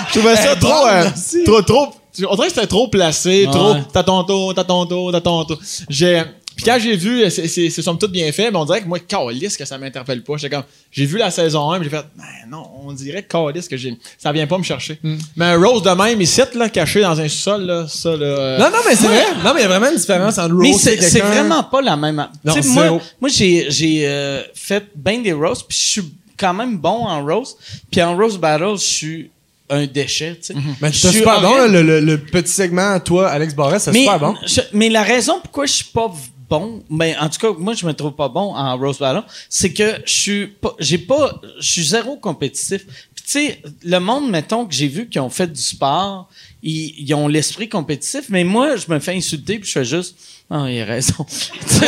je 0.09 0.19
trouvais 0.19 0.37
ça 0.37 0.53
est 0.53 0.57
trop, 0.57 0.87
euh, 0.87 1.05
trop, 1.45 1.63
trop. 1.63 1.95
On 2.31 2.35
dirait 2.35 2.49
que 2.49 2.55
c'était 2.55 2.67
trop 2.67 2.89
placé, 2.89 3.45
Ouais. 3.47 3.53
trop. 3.53 3.75
T'as 3.93 4.03
ton 4.03 4.25
tour, 4.25 4.55
t'as 4.55 4.65
ton 4.65 4.87
tour, 4.87 5.13
t'as 5.13 5.21
ton 5.21 5.45
tour. 5.45 5.59
J'ai. 5.89 6.23
Puis 6.57 6.65
quand 6.65 6.79
j'ai 6.81 6.97
vu, 6.97 7.31
c'est, 7.31 7.47
c'est, 7.49 7.69
c'est 7.69 7.83
somme 7.83 7.99
toute 7.99 8.13
bien 8.13 8.33
fait, 8.33 8.51
mais 8.51 8.57
on 8.57 8.65
dirait 8.65 8.81
que 8.81 8.89
moi, 8.89 8.99
Calis, 8.99 9.55
que 9.59 9.65
ça 9.67 9.77
m'interpelle 9.77 10.23
pas. 10.23 10.39
J'étais 10.39 10.57
comme, 10.57 10.65
j'ai 10.91 11.05
vu 11.05 11.19
la 11.19 11.31
saison 11.31 11.71
1, 11.71 11.81
puis 11.81 11.91
j'ai 11.91 11.97
fait, 11.97 12.05
ben 12.17 12.25
non, 12.51 12.67
on 12.85 12.93
dirait 12.93 13.23
Calis 13.23 13.69
que 13.69 13.77
j'ai, 13.77 13.95
ça 14.19 14.33
vient 14.33 14.47
pas 14.47 14.57
me 14.57 14.63
chercher. 14.63 14.99
Mais 15.37 15.45
un 15.45 15.59
Rose 15.63 15.83
de 15.83 15.91
même, 15.91 16.21
ici, 16.21 16.41
là, 16.55 16.69
caché 16.71 17.03
dans 17.03 17.21
un 17.21 17.29
sous-sol, 17.29 17.63
là, 17.67 17.87
ça, 17.89 18.17
là. 18.17 18.25
euh, 18.25 18.59
non, 18.59 18.71
non, 18.71 18.79
mais 18.89 18.97
c'est 18.97 19.07
vrai. 19.07 19.25
Non, 19.45 19.53
mais 19.55 19.61
il 19.61 19.63
y 19.63 19.67
a 19.67 19.69
vraiment 19.69 19.91
une 19.91 19.99
différence 19.99 20.39
entre 20.39 20.55
Mais 20.55 20.71
roaster 20.73 21.01
c'est 21.01 21.21
vraiment 21.21 21.63
pas 21.65 21.83
la 21.83 21.97
même. 21.97 22.27
Non, 22.45 22.55
Tu 22.55 22.63
sais, 22.63 22.69
moi, 22.71 23.01
moi 23.21 23.31
j'ai 23.31 23.67
j'ai 23.71 24.09
euh, 24.09 24.43
fait 24.55 24.85
bien 24.97 25.21
des 25.21 25.35
roasts, 25.35 25.67
puis 25.69 25.77
je 25.79 25.89
suis 25.89 26.15
quand 26.39 26.55
même 26.55 26.79
bon 26.79 27.07
en 27.07 27.23
roast. 27.25 27.59
Puis 27.91 28.03
en 28.03 28.17
roast 28.17 28.39
battle, 28.39 28.73
je 28.79 28.83
suis 28.83 29.31
un 29.69 29.85
déchet. 29.87 30.37
Tu 30.37 30.55
sais. 30.55 30.55
Mais 30.81 30.91
Je 30.93 30.99
c'est 30.99 31.09
suis 31.09 31.19
super 31.19 31.41
bon, 31.43 31.67
le, 31.71 31.83
le- 31.83 32.01
le 32.01 32.19
petit 32.19 32.53
segment, 32.53 32.99
toi, 33.01 33.29
Alex 33.29 33.55
Barret, 33.55 33.79
c'est 33.79 33.93
mais, 33.93 34.01
super 34.05 34.19
bon. 34.21 34.35
je- 34.47 34.61
mais 34.73 34.89
la 34.89 35.03
raison 35.03 35.41
pourquoi 35.43 35.67
je 35.67 35.73
suis 35.73 35.85
pas 35.93 36.11
bon, 36.49 36.83
mais 36.91 37.17
en 37.19 37.29
tout 37.29 37.39
cas, 37.39 37.59
moi, 37.59 37.75
je 37.75 37.87
me 37.87 37.93
trouve 37.93 38.13
pas 38.13 38.29
bon 38.29 38.55
en 38.55 38.77
roast 38.77 39.01
battle, 39.01 39.25
c'est 39.49 39.73
que 39.73 40.01
je 40.05 40.13
suis 40.13 40.47
pas, 40.47 40.75
j'ai 40.79 40.99
pas, 40.99 41.41
je 41.59 41.73
suis 41.73 41.85
zéro 41.85 42.17
compétitif. 42.17 42.87
Puis 43.15 43.25
tu 43.25 43.31
sais, 43.31 43.63
le 43.83 43.99
monde, 43.99 44.31
mettons, 44.31 44.67
que 44.67 44.75
j'ai 44.75 44.89
vu 44.89 45.09
qui 45.09 45.19
ont 45.19 45.31
fait 45.31 45.47
du 45.47 45.61
sport, 45.61 46.29
ils, 46.63 46.95
ils 46.99 47.15
ont 47.15 47.29
l'esprit 47.29 47.69
compétitif, 47.69 48.27
mais 48.29 48.45
moi, 48.45 48.77
je 48.77 48.93
me 48.93 48.99
fais 48.99 49.15
insulter 49.15 49.59
puis 49.59 49.69
je 49.69 49.73
fais 49.73 49.85
juste, 49.85 50.17
ah, 50.51 50.67
il 50.69 50.81
a 50.81 50.85
raison. 50.85 51.25
tu 51.29 51.75
sais, 51.75 51.87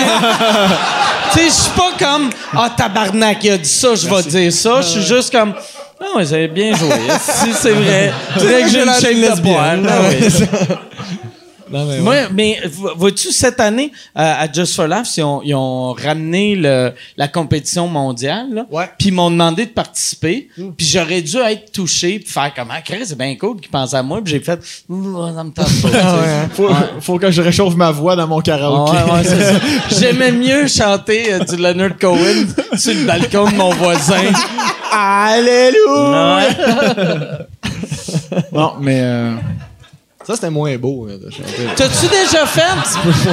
je 1.45 1.51
suis 1.51 1.73
pas 1.77 1.93
comme, 1.99 2.31
ah, 2.53 2.75
tabarnak, 2.77 3.45
il 3.45 3.51
a 3.51 3.59
dit 3.59 3.69
ça, 3.69 3.95
je 3.95 4.09
vais 4.09 4.23
dire 4.23 4.53
ça. 4.53 4.81
Je 4.81 4.89
suis 4.89 5.03
juste 5.03 5.31
comme, 5.31 5.55
ah 6.01 6.17
ouais, 6.17 6.27
c'est 6.27 6.49
bien 6.49 6.75
joué. 6.77 6.91
si 7.21 7.53
c'est 7.55 7.73
vrai. 7.73 8.13
Je 8.35 8.41
dirais 8.41 8.63
que 8.63 8.69
j'ai 8.69 9.13
une 9.13 9.21
lesbienne. 9.21 9.89
Ah 11.73 11.77
Ah. 11.77 11.79
Non, 11.79 11.85
mais 11.87 11.95
ouais. 11.97 12.01
Moi, 12.01 12.15
mais 12.33 12.59
vo- 12.67 12.95
vois-tu, 12.97 13.31
cette 13.33 13.61
année, 13.61 13.93
euh, 14.17 14.35
à 14.45 14.51
Just 14.53 14.75
for 14.75 14.87
Laughs, 14.87 15.17
ils 15.17 15.23
ont, 15.23 15.41
ils 15.45 15.55
ont 15.55 15.93
ramené 15.93 16.55
le, 16.57 16.93
la 17.17 17.29
compétition 17.29 17.87
mondiale. 17.89 18.67
Puis 18.99 19.09
ils 19.09 19.15
m'ont 19.15 19.31
demandé 19.31 19.67
de 19.67 19.71
participer. 19.71 20.49
Puis 20.77 20.87
j'aurais 20.87 21.23
dû 21.23 21.37
être 21.39 21.73
touché 21.73 22.19
puis 22.19 22.29
faire 22.31 22.53
comme, 22.55 22.69
ah, 22.71 22.81
Chris, 22.83 23.01
c'est 23.05 23.19
bien 23.19 23.35
cool 23.37 23.61
qu'ils 23.61 23.71
pensent 23.71 23.95
à 23.95 24.03
moi. 24.03 24.21
Puis 24.23 24.33
j'ai 24.35 24.41
fait, 24.41 24.61
ça 24.65 24.85
me 24.89 25.51
tente 25.51 25.55
pas. 25.55 25.63
tu 25.65 25.69
sais. 25.91 26.49
Faut, 26.55 26.69
faut 27.01 27.19
que 27.19 27.31
je 27.31 27.43
réchauffe 27.43 27.75
ma 27.77 27.91
voix 27.91 28.17
dans 28.17 28.27
mon 28.27 28.39
Ah 28.39 28.43
karaoké. 28.43 28.97
J'aimais 29.99 30.33
mieux 30.33 30.67
chanter 30.69 31.33
euh, 31.35 31.39
du 31.41 31.57
Leonard 31.57 31.99
Cohen 32.01 32.47
sur 32.77 32.95
le 32.95 33.05
balcon 33.05 33.49
de 33.51 33.55
mon 33.57 33.71
voisin. 33.75 34.23
Alléluia! 34.93 36.37
Ouais. 36.37 37.47
Bon, 38.53 38.73
mais. 38.81 39.01
Euh... 39.03 39.35
Ça, 40.29 40.35
c'était 40.35 40.51
moins 40.51 40.77
beau, 40.77 41.07
là, 41.07 41.15
de 41.17 41.31
chanter. 41.31 41.67
T'as-tu 41.75 42.07
déjà 42.07 42.45
fait? 42.45 42.61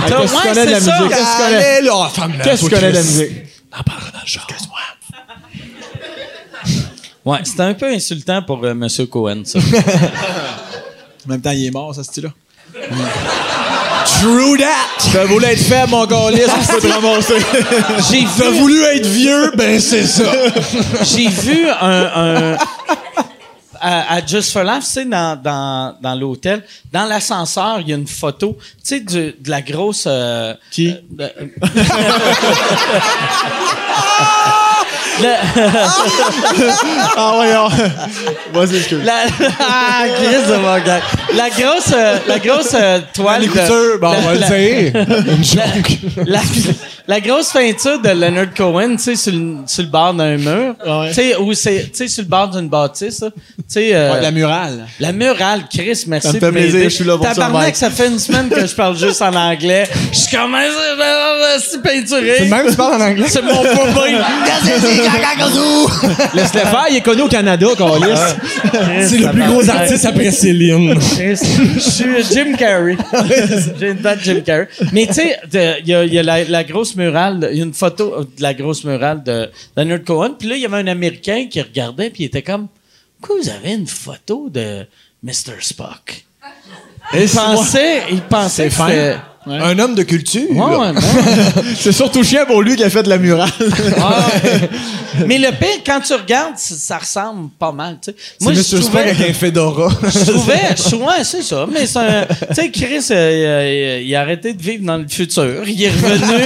T'as- 0.07 0.21
Qu'est-ce 0.21 0.33
que 0.33 0.41
tu 0.41 0.47
ouais, 0.47 0.53
connais 0.53 0.65
de 0.65 0.71
la 0.71 0.79
c'est 0.79 0.85
ça. 0.85 0.97
musique? 0.99 1.09
Qu'est-ce 1.09 1.21
que 1.21 1.35
tu 1.37 1.43
connais? 1.43 1.65
Allez, 1.65 1.85
là, 1.85 2.09
femme-là, 2.15 2.43
Qu'est-ce 2.45 2.61
que 2.61 2.65
tu 2.65 2.69
toi, 2.69 2.79
connais 2.79 2.91
de 2.91 2.95
la 2.97 3.01
Chris. 3.03 3.11
musique? 3.11 3.31
En 3.77 3.83
parlant 3.83 4.01
dans 4.13 4.19
le 4.21 4.27
genre. 4.27 4.47
Ouais, 7.25 7.37
c'était 7.43 7.61
un 7.63 7.73
peu 7.73 7.87
insultant 7.87 8.41
pour 8.43 8.63
euh, 8.63 8.73
Monsieur 8.73 9.05
Cohen, 9.07 9.41
ça. 9.43 9.59
En 11.27 11.31
même 11.31 11.41
temps, 11.41 11.51
il 11.51 11.65
est 11.65 11.71
mort, 11.71 11.93
ça, 11.93 12.03
ce 12.03 12.11
style-là. 12.11 12.29
True 14.21 14.57
that! 14.59 15.09
T'as 15.11 15.25
voulu 15.25 15.43
être 15.45 15.59
faible, 15.63 15.89
mon 15.89 16.05
gars-liste, 16.05 16.49
tu 16.67 16.75
peux 16.75 16.81
te 16.81 16.87
ramasser. 16.93 17.33
J'ai 18.11 18.25
T'as 18.37 18.51
vu, 18.51 18.57
voulu 18.59 18.83
être 18.83 19.07
vieux? 19.07 19.51
Ben, 19.57 19.79
c'est 19.81 20.05
ça. 20.05 20.31
j'ai 21.03 21.27
vu 21.27 21.67
un, 21.81 22.53
un- 22.53 22.57
à, 23.87 24.15
à 24.15 24.25
Just 24.25 24.51
for 24.51 24.63
Laugh, 24.63 24.83
tu 24.83 24.89
sais, 24.89 25.05
dans, 25.05 25.35
dans, 25.41 25.95
dans 26.01 26.15
l'hôtel, 26.15 26.63
dans 26.91 27.05
l'ascenseur, 27.05 27.79
il 27.81 27.89
y 27.89 27.93
a 27.93 27.95
une 27.95 28.07
photo, 28.07 28.57
tu 28.59 28.65
sais, 28.83 28.99
du- 28.99 29.35
de 29.39 29.49
la 29.49 29.61
grosse. 29.61 30.05
euh, 30.07 30.53
Qui? 30.71 30.89
euh, 30.89 30.97
de- 31.11 31.31
Le- 35.21 35.29
Ah, 37.17 37.37
ouais, 37.39 37.53
Vas-y, 38.53 38.77
excuse. 38.77 38.99
la, 39.03 39.13
ah, 39.59 40.03
Chris 40.17 40.51
de 40.51 40.55
mon 40.57 40.77
gars. 40.79 40.99
La 41.35 41.49
grosse, 41.49 41.91
euh, 41.95 42.17
la 42.27 42.39
grosse 42.39 42.73
euh, 42.73 42.99
toile. 43.13 43.41
de- 43.41 43.45
L'écouteur, 43.45 43.99
bon, 44.01 44.09
on 44.17 44.21
va 44.21 44.33
le 44.33 44.39
la- 44.39 44.49
dire. 44.49 44.91
Une 45.27 45.43
joke. 45.43 46.25
la, 46.27 46.39
la 47.07 47.19
grosse 47.21 47.51
peinture 47.51 47.99
de 48.01 48.09
Leonard 48.09 48.53
Cohen, 48.55 48.95
tu 48.97 49.03
sais, 49.03 49.15
sur 49.15 49.31
le, 49.31 49.57
sur 49.67 49.83
le 49.83 49.89
bord 49.89 50.13
d'un 50.13 50.37
mur. 50.37 50.75
Ouais. 50.85 51.09
Tu 51.09 51.13
sais, 51.15 51.35
ou 51.37 51.53
c'est, 51.53 51.89
tu 51.91 51.97
sais, 51.97 52.07
sur 52.07 52.23
le 52.23 52.29
bord 52.29 52.49
d'une 52.49 52.67
bâtisse. 52.69 53.23
Tu 53.23 53.63
sais, 53.67 53.89
euh, 53.95 54.13
Ouais, 54.13 54.21
la 54.21 54.31
murale. 54.31 54.87
la 54.99 55.11
murale, 55.11 55.63
Chris, 55.71 56.03
merci. 56.07 56.27
Ça 56.27 56.33
me 56.33 56.39
fait 56.39 56.45
de 56.47 56.51
plaisir, 56.51 56.83
je 56.83 56.89
suis 56.89 57.03
là 57.05 57.17
pour 57.17 57.25
ça, 57.25 57.33
Tabarnak, 57.35 57.75
ça 57.75 57.89
fait 57.89 58.07
une 58.07 58.19
semaine 58.19 58.49
que 58.49 58.65
je 58.65 58.75
parle 58.75 58.97
juste 58.97 59.21
en 59.21 59.33
anglais. 59.33 59.87
Je 60.11 60.17
suis 60.17 60.35
comme, 60.35 60.55
c'est 61.59 61.81
peinturé. 61.81 62.35
C'est 62.39 62.45
même, 62.45 62.67
tu 62.69 62.75
parles 62.75 63.01
en 63.01 63.05
anglais? 63.05 63.25
C'est 63.29 63.41
mon 63.41 63.55
poupée. 63.63 64.17
Laisse-le 66.33 66.59
faire, 66.59 66.85
il 66.89 66.97
est 66.97 67.01
connu 67.01 67.21
au 67.23 67.27
Canada, 67.27 67.67
Carlis. 67.77 68.19
C'est 69.07 69.17
le 69.17 69.31
plus 69.31 69.43
gros 69.43 69.69
artiste 69.69 70.05
après 70.05 70.31
Céline. 70.31 70.99
Je 70.99 71.79
suis 71.79 72.23
Jim 72.33 72.53
Carrey. 72.57 72.97
J'ai 73.79 73.91
une 73.91 74.01
tête 74.01 74.19
de 74.19 74.23
Jim 74.23 74.41
Carrey. 74.45 74.67
Mais 74.91 75.07
tu 75.07 75.13
sais, 75.13 75.37
il 75.53 75.87
y 75.87 75.93
a, 75.93 76.03
il 76.03 76.13
y 76.13 76.19
a 76.19 76.23
la, 76.23 76.43
la 76.43 76.63
grosse 76.63 76.95
murale, 76.95 77.49
il 77.51 77.57
y 77.57 77.61
a 77.61 77.65
une 77.65 77.73
photo 77.73 78.23
de 78.23 78.41
la 78.41 78.53
grosse 78.53 78.83
murale 78.83 79.23
de 79.23 79.49
Leonard 79.77 80.03
Cohen. 80.05 80.35
Puis 80.37 80.47
là, 80.47 80.55
il 80.55 80.61
y 80.61 80.65
avait 80.65 80.77
un 80.77 80.87
Américain 80.87 81.47
qui 81.49 81.61
regardait, 81.61 82.09
puis 82.09 82.23
il 82.23 82.25
était 82.27 82.41
comme, 82.41 82.67
pourquoi 83.19 83.37
vous 83.41 83.49
avez 83.49 83.73
une 83.73 83.87
photo 83.87 84.49
de 84.49 84.85
Mr. 85.23 85.61
Spock? 85.61 86.25
Il 87.13 87.29
pensait, 87.29 88.03
il 88.11 88.21
pensait 88.21 88.69
que 88.69 89.15
Un 89.47 89.77
homme 89.79 89.93
de 89.95 90.03
culture. 90.03 90.49
Ouais, 90.49 90.75
ouais, 90.75 90.89
ouais. 90.89 90.93
C'est 91.79 91.91
surtout 91.91 92.23
chien 92.23 92.45
pour 92.45 92.61
lui 92.61 92.75
qui 92.75 92.83
a 92.83 92.89
fait 92.89 93.03
de 93.03 93.09
la 93.09 93.17
murale. 93.17 93.49
Mais 95.27 95.37
le 95.37 95.49
pire, 95.51 95.81
quand 95.85 96.01
tu 96.01 96.13
regardes, 96.13 96.57
ça, 96.57 96.97
ressemble 96.97 97.49
pas 97.57 97.71
mal. 97.71 97.97
Tu 98.01 98.11
sais. 98.11 98.17
Moi, 98.41 98.53
je 98.53 98.61
trouvais, 98.77 99.01
avec 99.11 99.29
un 99.29 99.33
fedora. 99.33 99.89
je 100.03 100.31
trouvais, 100.31 100.59
je 100.75 100.83
trouvais- 100.83 101.05
ouais, 101.05 101.23
c'est 101.23 101.41
ça. 101.43 101.67
Mais 101.71 101.85
c'est 101.85 101.99
un, 101.99 102.25
tu 102.49 102.53
sais, 102.55 102.71
Chris, 102.71 103.05
euh, 103.11 103.13
euh, 103.13 104.01
il 104.03 104.15
a 104.15 104.21
arrêté 104.21 104.53
de 104.53 104.61
vivre 104.61 104.83
dans 104.85 104.97
le 104.97 105.07
futur. 105.07 105.63
Il 105.67 105.81
est 105.83 105.89
revenu. 105.89 106.43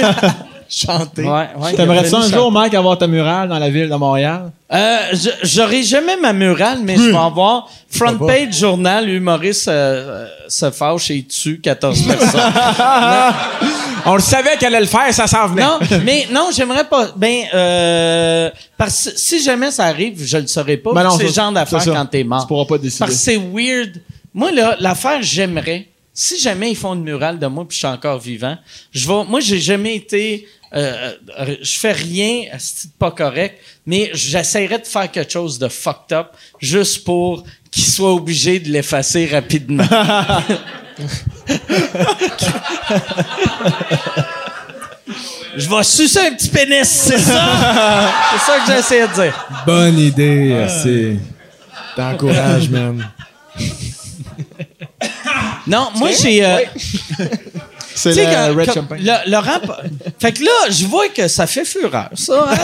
Chanter. 0.72 1.24
Ouais, 1.24 1.48
ouais, 1.58 1.74
T'aimerais 1.74 2.06
ça 2.06 2.18
un 2.18 2.28
jour, 2.30 2.52
Mike, 2.52 2.74
avoir 2.74 2.96
ta 2.96 3.08
murale 3.08 3.48
dans 3.48 3.58
la 3.58 3.68
ville 3.70 3.88
de 3.88 3.94
Montréal? 3.96 4.52
Euh, 4.72 4.98
je- 5.12 5.28
J'aurai 5.42 5.82
jamais 5.82 6.16
ma 6.16 6.32
murale, 6.32 6.78
mais 6.84 6.96
je 6.96 7.10
vais 7.10 7.16
avoir 7.16 7.68
front 7.90 8.10
Pourquoi 8.10 8.26
pas? 8.28 8.32
page 8.34 8.56
journal, 8.58 9.08
humoriste 9.08 9.66
euh, 9.66 9.72
euh, 9.72 10.26
se 10.48 10.70
fâche 10.70 11.10
et 11.10 11.24
tue 11.24 11.60
14 11.60 12.02
personnes. 12.06 12.40
On 14.06 14.14
le 14.14 14.20
savait 14.20 14.56
qu'elle 14.56 14.74
allait 14.74 14.84
le 14.84 14.90
faire, 14.90 15.12
ça 15.12 15.26
s'en 15.26 15.48
venait. 15.48 15.62
non, 15.62 15.78
mais 16.04 16.26
non, 16.32 16.50
j'aimerais 16.54 16.84
pas. 16.84 17.08
Ben, 17.16 17.42
euh, 17.52 18.50
parce 18.78 19.10
que 19.10 19.18
si 19.18 19.42
jamais 19.42 19.70
ça 19.70 19.84
arrive, 19.86 20.24
je 20.24 20.38
le 20.38 20.46
saurais 20.46 20.76
pas. 20.78 20.92
Ben 20.94 21.02
non, 21.04 21.10
c'est 21.10 21.24
le 21.24 21.28
ça- 21.30 21.42
genre 21.42 21.52
d'affaire 21.52 21.84
quand 21.84 22.06
t'es 22.06 22.24
mort. 22.24 22.42
Tu 22.42 22.46
pourras 22.46 22.64
pas 22.64 22.78
décider. 22.78 23.00
Parce 23.00 23.12
que 23.12 23.18
c'est 23.18 23.36
weird. 23.36 24.00
Moi, 24.32 24.52
là, 24.52 24.76
l'affaire, 24.80 25.18
j'aimerais. 25.20 25.88
Si 26.14 26.38
jamais 26.40 26.70
ils 26.70 26.76
font 26.76 26.94
une 26.94 27.02
murale 27.02 27.38
de 27.38 27.46
moi 27.46 27.64
puis 27.68 27.74
je 27.76 27.86
suis 27.86 27.86
encore 27.92 28.18
vivant, 28.18 28.56
je 28.92 29.06
vais. 29.06 29.24
Moi, 29.28 29.40
j'ai 29.40 29.58
jamais 29.58 29.96
été. 29.96 30.46
Euh, 30.72 31.12
euh, 31.38 31.56
je 31.62 31.78
fais 31.78 31.92
rien, 31.92 32.44
c'est 32.58 32.92
pas 32.94 33.10
correct, 33.10 33.58
mais 33.86 34.10
j'essaierais 34.14 34.78
de 34.78 34.86
faire 34.86 35.10
quelque 35.10 35.32
chose 35.32 35.58
de 35.58 35.68
fucked 35.68 36.12
up 36.16 36.28
juste 36.60 37.04
pour 37.04 37.44
qu'ils 37.70 37.84
soient 37.84 38.14
obligés 38.14 38.60
de 38.60 38.68
l'effacer 38.70 39.26
rapidement. 39.26 39.84
je 45.56 45.68
vais 45.68 45.82
sucer 45.82 46.20
un 46.20 46.32
petit 46.34 46.48
pénis, 46.48 46.86
c'est 46.88 47.18
ça? 47.18 48.10
c'est 48.32 48.38
ça 48.52 48.58
que 48.60 48.72
j'essaie 48.72 49.08
de 49.08 49.12
dire. 49.14 49.46
Bonne 49.66 49.98
idée, 49.98 50.54
merci. 50.54 51.18
T'encourages, 51.96 52.68
man. 52.70 53.08
Non, 55.66 55.88
moi, 55.96 56.10
j'ai. 56.20 56.44
euh, 56.44 56.58
C'est 58.02 58.10
Tu 58.10 58.14
sais, 58.16 58.26
le 58.26 58.32
quand- 58.54 58.58
Red 58.58 58.66
quand- 58.66 58.74
Champagne. 58.74 59.02
le- 59.04 59.30
Laurent, 59.30 59.60
fait 60.20 60.32
que 60.32 60.42
là, 60.42 60.50
je 60.70 60.86
vois 60.86 61.08
que 61.08 61.28
ça 61.28 61.46
fait 61.46 61.64
fureur, 61.64 62.08
ça. 62.14 62.46
Hein? 62.50 62.56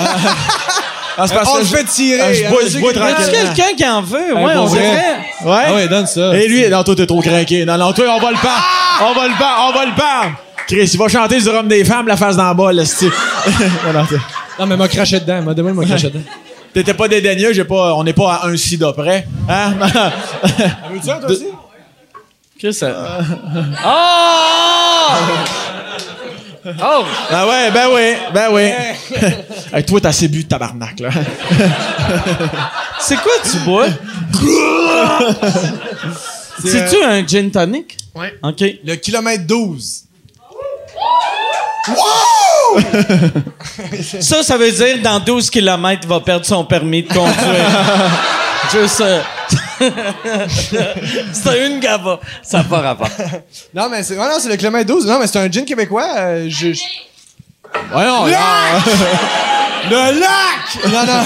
Ah, 1.19 1.27
c'est 1.27 1.35
parce 1.35 1.49
On 1.51 1.59
que 1.59 1.65
fait 1.65 1.85
tirer. 1.85 2.21
Ah, 2.23 2.33
je 2.33 2.45
hein, 2.45 2.49
bois- 2.51 2.61
je 2.69 2.79
bois 2.79 2.93
que- 2.93 2.99
Y 2.99 3.03
a 3.03 3.13
tranquillement. 3.15 3.55
quelqu'un 3.55 3.75
qui 3.77 3.87
en 3.89 4.03
veut? 4.03 4.35
Ouais, 4.35 4.55
on 4.57 4.65
vrai. 4.67 4.81
dirait. 4.81 5.17
Ouais? 5.45 5.63
Ah 5.67 5.75
ouais, 5.75 5.89
donne 5.89 6.07
ça. 6.07 6.37
Et 6.37 6.47
lui, 6.47 6.69
non, 6.69 6.83
toi, 6.85 6.95
t'es 6.95 7.07
trop 7.07 7.21
craqué. 7.23 7.65
Non, 7.65 7.79
non, 7.79 7.93
toi, 7.93 8.05
on 8.17 8.21
va 8.21 8.31
le 8.31 8.37
pendre. 8.37 8.65
On 9.03 9.13
va 9.15 9.27
le 9.29 9.35
pendre, 9.39 9.69
on 9.69 9.73
va 9.73 9.85
le. 9.87 9.93
Chris, 10.69 10.91
il 10.93 10.99
va 10.99 11.09
chanter 11.09 11.41
du 11.41 11.49
rhum 11.49 11.69
des 11.69 11.85
femmes, 11.85 12.07
la 12.09 12.17
face 12.17 12.37
dans 12.37 12.49
le 12.49 12.55
bas, 12.55 12.73
là, 12.73 12.85
c'est 12.85 13.07
non, 14.59 14.67
mais 14.67 14.77
m'a 14.77 14.89
craché 14.89 15.21
dedans. 15.21 15.43
M'a 15.43 15.55
demandé, 15.55 15.75
m'a 15.75 15.85
craché 15.85 16.09
dedans. 16.09 16.25
T'étais 16.75 16.95
pas 16.95 17.09
dédaigneux, 17.09 17.53
j'ai 17.55 17.65
pas, 17.65 17.95
on 17.95 18.05
n'est 18.05 18.13
pas 18.13 18.35
à 18.35 18.47
un 18.49 18.57
sida 18.57 18.93
près. 18.93 19.27
Hein? 19.49 19.73
Veux-tu 20.93 21.11
un, 21.11 21.17
toi 21.19 21.31
aussi? 21.31 21.47
Qu'est-ce 22.59 22.81
que 22.81 22.87
ça? 22.93 23.19
Oh! 23.87 24.73
Oh! 26.83 27.05
ah 27.31 27.47
ouais, 27.47 27.71
ben 27.71 27.87
oui, 27.95 28.17
ben 28.35 28.49
oui. 28.51 28.63
hey, 29.73 29.85
toi, 29.85 30.01
t'as 30.01 30.09
assez 30.09 30.27
bu 30.27 30.43
de 30.43 30.49
tabarnak, 30.49 30.99
là. 30.99 31.11
C'est 33.01 33.17
quoi 33.17 33.33
tu 33.45 33.59
bois? 33.59 33.87
C'est-tu 36.65 37.03
un 37.05 37.25
gin 37.27 37.51
tonic? 37.51 37.97
Ouais. 38.15 38.35
OK. 38.43 38.63
Le 38.85 38.95
kilomètre 38.97 39.47
12. 39.47 40.03
Ça, 44.21 44.43
ça 44.43 44.57
veut 44.57 44.73
dire 44.73 44.99
dans 45.03 45.21
12 45.21 45.51
km, 45.51 46.01
il 46.03 46.09
va 46.09 46.21
perdre 46.21 46.45
son 46.45 46.65
permis 46.65 47.05
de 47.05 47.09
conduire. 47.13 47.71
Juste. 48.73 49.01
euh, 49.03 49.21
c'est 51.33 51.67
une 51.67 51.81
gava. 51.81 52.21
Ça 52.43 52.59
n'a 52.59 52.65
pas 52.65 52.81
rapport. 52.81 53.09
Non, 53.75 53.89
mais 53.89 54.03
c'est, 54.03 54.17
ouais, 54.17 54.29
non, 54.29 54.39
c'est 54.39 54.49
le 54.49 54.57
kilomètre 54.57 54.87
12. 54.87 55.07
Non, 55.07 55.19
mais 55.19 55.27
c'est 55.27 55.39
un 55.39 55.51
gin 55.51 55.65
québécois. 55.65 56.09
euh, 56.17 56.47
je, 56.49 56.69
Le 59.91 60.21
lac! 60.21 60.93
Non, 60.93 61.05
non. 61.07 61.23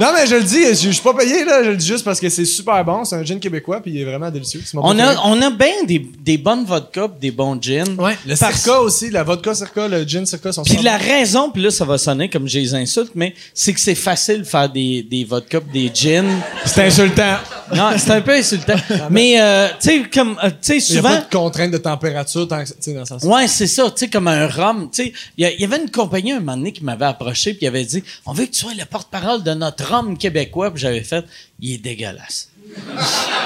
Non, 0.00 0.08
mais 0.14 0.26
je 0.26 0.36
le 0.36 0.42
dis, 0.42 0.64
je, 0.68 0.74
je 0.74 0.90
suis 0.90 1.02
pas 1.02 1.14
payé, 1.14 1.44
là. 1.44 1.62
Je 1.64 1.70
le 1.70 1.76
dis 1.76 1.86
juste 1.86 2.04
parce 2.04 2.20
que 2.20 2.28
c'est 2.28 2.44
super 2.44 2.84
bon. 2.84 3.04
C'est 3.04 3.16
un 3.16 3.24
gin 3.24 3.38
québécois, 3.40 3.80
puis 3.80 3.90
il 3.92 4.00
est 4.00 4.04
vraiment 4.04 4.30
délicieux. 4.30 4.62
C'est 4.64 4.74
mon 4.74 4.82
On 4.84 4.94
préféré. 4.94 5.14
a, 5.16 5.20
on 5.26 5.42
a 5.42 5.50
bien 5.50 5.84
des, 5.86 5.98
des 6.20 6.38
bonnes 6.38 6.64
vodkas 6.64 7.08
pis 7.08 7.20
des 7.20 7.30
bons 7.30 7.60
gins. 7.60 7.96
Ouais, 7.98 8.16
le 8.26 8.36
Parce- 8.36 8.56
circa 8.62 8.80
aussi, 8.80 9.10
la 9.10 9.22
vodka 9.24 9.54
circa, 9.54 9.88
le 9.88 10.04
gin 10.04 10.24
circa 10.26 10.52
sont 10.52 10.62
Puis 10.62 10.76
super 10.76 10.92
la 10.92 10.98
bons. 10.98 11.04
raison, 11.04 11.50
puis 11.50 11.62
là, 11.62 11.70
ça 11.70 11.84
va 11.84 11.98
sonner 11.98 12.28
comme 12.30 12.48
je 12.48 12.58
les 12.58 12.74
insulte, 12.74 13.12
mais 13.14 13.34
c'est 13.54 13.72
que 13.72 13.80
c'est 13.80 13.94
facile 13.94 14.38
de 14.40 14.44
faire 14.44 14.68
des, 14.70 15.02
des 15.02 15.24
vodkas 15.24 15.60
pis 15.60 15.88
des 15.88 15.92
gins. 15.94 16.24
c'est 16.64 16.84
insultant. 16.86 17.36
Non, 17.74 17.90
c'est 17.98 18.10
un 18.12 18.20
peu 18.20 18.32
insultant. 18.32 18.76
mais, 19.10 19.40
euh, 19.40 19.68
tu 19.80 19.88
sais, 19.88 20.02
comme, 20.12 20.38
euh, 20.42 20.48
tu 20.50 20.56
sais, 20.60 20.76
Il 20.78 20.94
y 20.94 20.98
a 20.98 21.00
souvent... 21.02 21.08
pas 21.10 21.20
de 21.20 21.30
contrainte 21.36 21.70
de 21.70 21.78
température, 21.78 22.46
tant 22.48 22.62
que- 22.62 22.68
tu 22.68 22.74
sais, 22.80 22.94
dans 22.94 23.00
le 23.00 23.06
sens. 23.06 23.22
Ouais, 23.24 23.46
c'est 23.46 23.66
ça, 23.66 23.84
tu 23.90 23.92
sais, 23.96 24.08
comme 24.08 24.28
un 24.28 24.46
rhum. 24.46 24.88
Tu 24.92 25.04
sais, 25.04 25.12
il 25.36 25.42
y, 25.42 25.46
a- 25.46 25.52
il 25.52 25.60
y 25.60 25.64
avait 25.64 25.78
une 25.82 25.90
compagnie 25.90 26.32
un 26.32 26.40
moment 26.40 26.56
donné 26.56 26.72
qui 26.72 26.82
m'avait 26.84 27.04
approché 27.04 27.52
puis 27.52 27.60
il 27.62 27.68
avait 27.68 27.84
dit 27.84 28.02
On 28.26 28.32
veut 28.32 28.46
que 28.46 28.52
tu 28.52 28.60
sois 28.60 28.72
le 28.74 28.84
porte-parole 28.84 29.42
de 29.42 29.52
notre 29.52 29.87
rhum 29.88 30.16
québécois. 30.16 30.70
Puis 30.70 30.80
j'avais 30.82 31.02
fait 31.02 31.24
Il 31.60 31.74
est 31.74 31.78
dégueulasse. 31.78 32.50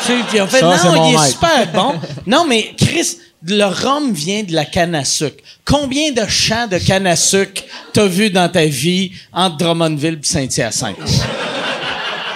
Tu 0.04 0.08
sais, 0.08 0.18
puis 0.28 0.40
en 0.40 0.48
fait 0.48 0.58
Ça, 0.60 0.92
Non, 0.92 1.08
il 1.08 1.14
est 1.14 1.28
super 1.30 1.72
bon. 1.72 1.94
Non, 2.26 2.44
mais 2.48 2.74
Chris, 2.76 3.18
le 3.46 3.64
rhum 3.64 4.12
vient 4.12 4.42
de 4.42 4.52
la 4.52 4.64
canne 4.64 4.94
à 4.94 5.04
sucre. 5.04 5.42
Combien 5.64 6.12
de 6.12 6.26
champs 6.28 6.66
de 6.66 6.78
canne 6.78 7.06
à 7.06 7.16
sucre 7.16 7.62
t'as 7.92 8.06
vu 8.06 8.30
dans 8.30 8.48
ta 8.48 8.64
vie 8.64 9.12
entre 9.32 9.58
Drummondville 9.58 10.18
et 10.20 10.26
Saint-Hyacinthe? 10.26 10.96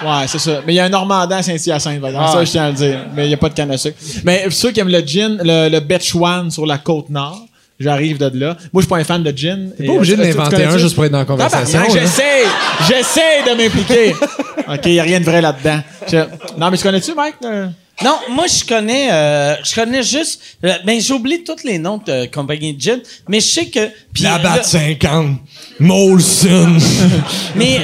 Ouais, 0.05 0.27
c'est 0.27 0.39
ça. 0.39 0.61
Mais 0.65 0.73
il 0.73 0.75
y 0.75 0.79
a 0.79 0.85
un 0.85 0.89
Normandin 0.89 1.37
à 1.37 1.43
Saint-Hyacinthe, 1.43 1.99
par 1.99 2.09
exemple. 2.09 2.25
Ah. 2.29 2.33
Ça, 2.33 2.45
je 2.45 2.51
tiens 2.51 2.65
à 2.65 2.69
le 2.69 2.75
dire. 2.75 3.05
Mais 3.15 3.25
il 3.25 3.29
n'y 3.29 3.33
a 3.33 3.37
pas 3.37 3.49
de 3.49 3.53
canne 3.53 3.71
à 3.71 3.77
sucre. 3.77 3.97
Mais 4.23 4.45
ceux 4.49 4.71
qui 4.71 4.79
aiment 4.79 4.89
le 4.89 5.01
gin, 5.01 5.39
le, 5.43 5.69
le 5.69 6.49
sur 6.51 6.65
la 6.65 6.77
côte 6.77 7.09
nord, 7.09 7.46
j'arrive 7.79 8.17
de 8.17 8.31
là. 8.39 8.57
Moi, 8.73 8.81
je 8.81 8.85
suis 8.85 8.89
pas 8.89 8.97
un 8.97 9.03
fan 9.03 9.23
de 9.23 9.35
gin. 9.35 9.71
T'es 9.77 9.85
pas 9.85 9.93
obligé 9.93 10.15
de 10.15 10.23
m'inventer 10.23 10.63
un 10.63 10.77
juste 10.77 10.95
pour 10.95 11.05
être 11.05 11.11
dans 11.11 11.19
la 11.19 11.25
conversation. 11.25 11.81
J'essaie! 11.91 12.43
J'essaie 12.87 13.43
de 13.49 13.55
m'impliquer! 13.55 14.13
OK, 14.67 14.81
il 14.85 14.91
n'y 14.93 14.99
a 14.99 15.03
rien 15.03 15.19
de 15.19 15.25
vrai 15.25 15.41
là-dedans. 15.41 15.79
Je- 16.11 16.17
Non, 16.59 16.69
mais 16.71 16.77
tu 16.77 16.83
connais-tu, 16.83 17.13
Mike? 17.13 17.35
le- 17.41 17.67
Non, 18.03 18.15
moi 18.31 18.45
je 18.47 18.63
connais, 18.63 19.11
euh, 19.11 19.55
je 19.63 19.73
connais 19.73 20.03
juste, 20.03 20.39
euh, 20.63 20.73
ben 20.85 20.99
j'ai 21.01 21.13
oublié 21.13 21.43
tous 21.43 21.63
les 21.63 21.79
noms 21.79 21.97
de 22.05 22.25
compagnies 22.27 22.73
de 22.75 22.81
gin, 22.81 22.99
mais 23.27 23.39
je 23.39 23.47
sais 23.47 23.65
que 23.67 23.89
puis 24.13 24.23
La 24.23 24.37
batte 24.37 24.65
50. 24.65 25.37
Molson. 25.79 26.77
Mais 27.55 27.79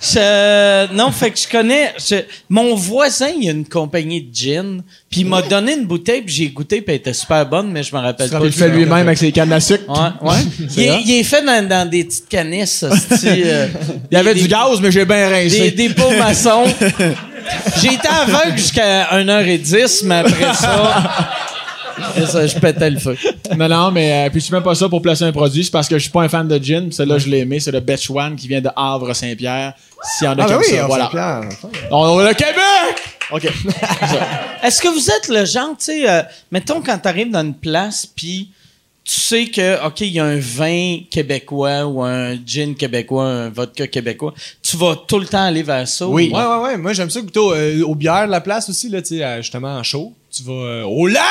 Je- 0.00 0.92
non, 0.94 1.10
fait 1.10 1.30
que 1.32 1.38
je 1.38 1.48
connais. 1.48 1.92
je- 1.98 2.22
mon 2.48 2.74
voisin, 2.76 3.28
il 3.40 3.48
a 3.48 3.52
une 3.52 3.66
compagnie 3.66 4.22
de 4.22 4.32
gin, 4.34 4.82
puis 5.10 5.20
il 5.20 5.26
m'a 5.26 5.42
donné 5.42 5.74
une 5.74 5.86
bouteille, 5.86 6.22
puis 6.22 6.34
j'ai 6.34 6.48
goûté, 6.48 6.80
puis 6.82 6.94
elle 6.94 7.00
était 7.00 7.12
super 7.12 7.44
bonne, 7.46 7.70
mais 7.72 7.82
je 7.82 7.94
me 7.94 8.00
rappelle 8.00 8.30
pas. 8.30 8.38
Il 8.38 8.44
le 8.44 8.50
fait 8.50 8.68
lui-même 8.68 8.92
avec 9.06 9.18
ses 9.18 9.32
cannes 9.32 9.52
à 9.52 9.60
sucre? 9.60 9.84
Ouais, 9.88 10.30
ouais. 10.30 10.36
il, 10.76 10.82
est, 10.82 11.00
il 11.04 11.18
est 11.18 11.24
fait 11.24 11.42
dans, 11.44 11.66
dans 11.68 11.88
des 11.88 12.04
petites 12.04 12.28
canisses. 12.28 12.84
euh, 13.24 13.66
Il 14.10 14.14
y 14.14 14.16
avait 14.16 14.34
des- 14.34 14.42
du 14.42 14.48
gaz, 14.48 14.80
mais 14.80 14.92
j'ai 14.92 15.04
bien 15.04 15.28
rincé. 15.28 15.70
des 15.72 15.88
pots 15.90 16.10
maçons. 16.16 16.64
J'ai 17.80 17.94
été 17.94 18.06
aveugle 18.06 18.58
jusqu'à 18.58 19.04
1h10, 19.12 20.02
mais 20.04 20.16
après 20.16 20.52
ça, 20.52 21.30
ça, 22.26 22.46
je 22.46 22.58
pétais 22.58 22.90
le 22.90 22.98
feu. 22.98 23.16
Non, 23.56 23.68
non, 23.68 23.90
mais 23.90 24.26
euh, 24.26 24.30
puis 24.30 24.42
tu 24.42 24.52
mets 24.52 24.60
pas 24.60 24.74
ça 24.74 24.88
pour 24.88 25.00
placer 25.02 25.24
un 25.24 25.32
produit, 25.32 25.64
c'est 25.64 25.70
parce 25.70 25.88
que 25.88 25.96
je 25.96 26.02
suis 26.02 26.10
pas 26.10 26.22
un 26.22 26.28
fan 26.28 26.46
de 26.46 26.62
gin. 26.62 26.84
puis 26.86 26.94
Celle-là, 26.94 27.18
je 27.18 27.28
l'ai 27.28 27.38
aimé, 27.38 27.60
c'est 27.60 27.72
le 27.72 27.80
Betch 27.80 28.08
One 28.10 28.36
qui 28.36 28.48
vient 28.48 28.60
de 28.60 28.70
Havre 28.76 29.14
Saint-Pierre. 29.14 29.74
S'il 30.16 30.26
y 30.26 30.28
en 30.28 30.38
a 30.38 30.42
Ah, 30.42 30.46
qui 30.46 30.52
ben 30.52 30.58
oui, 30.58 30.64
ça, 30.68 30.84
on 30.84 30.86
voilà. 30.86 31.40
On 31.90 32.18
le 32.20 32.34
Québec! 32.34 32.96
OK. 33.30 33.44
Est-ce 34.62 34.80
que 34.80 34.88
vous 34.88 35.10
êtes 35.10 35.28
le 35.28 35.44
genre, 35.44 35.70
tu 35.78 35.84
sais, 35.86 36.08
euh, 36.08 36.22
mettons 36.50 36.80
quand 36.80 36.98
t'arrives 36.98 37.30
dans 37.30 37.40
une 37.42 37.54
place, 37.54 38.06
puis 38.06 38.50
tu 39.04 39.18
sais 39.20 39.46
que, 39.46 39.86
OK, 39.86 40.00
il 40.02 40.08
y 40.12 40.20
a 40.20 40.24
un 40.24 40.38
vin 40.38 40.98
québécois 41.10 41.84
ou 41.86 42.02
un 42.02 42.34
gin 42.44 42.74
québécois, 42.74 43.24
un 43.24 43.48
vodka 43.48 43.86
québécois, 43.86 44.34
tu 44.62 44.76
vas 44.76 44.96
tout 45.06 45.18
le 45.18 45.26
temps 45.26 45.44
aller 45.44 45.62
vers 45.62 45.86
ça? 45.88 46.06
Oui. 46.06 46.30
ou- 46.32 46.36
Ouais, 46.36 46.44
ouais, 46.44 46.58
ouais. 46.62 46.76
Moi, 46.76 46.92
j'aime 46.92 47.10
ça 47.10 47.20
plutôt 47.20 47.52
euh, 47.52 47.82
aux 47.84 47.94
bières 47.94 48.26
de 48.26 48.30
la 48.32 48.40
place 48.40 48.68
aussi, 48.68 48.88
là, 48.88 49.00
tu 49.02 49.16
sais, 49.18 49.24
euh, 49.24 49.38
justement 49.42 49.76
en 49.76 49.82
chaud. 49.82 50.12
Tu 50.30 50.42
vas 50.42 50.52
euh, 50.52 50.82
au 50.84 51.06
lac! 51.06 51.22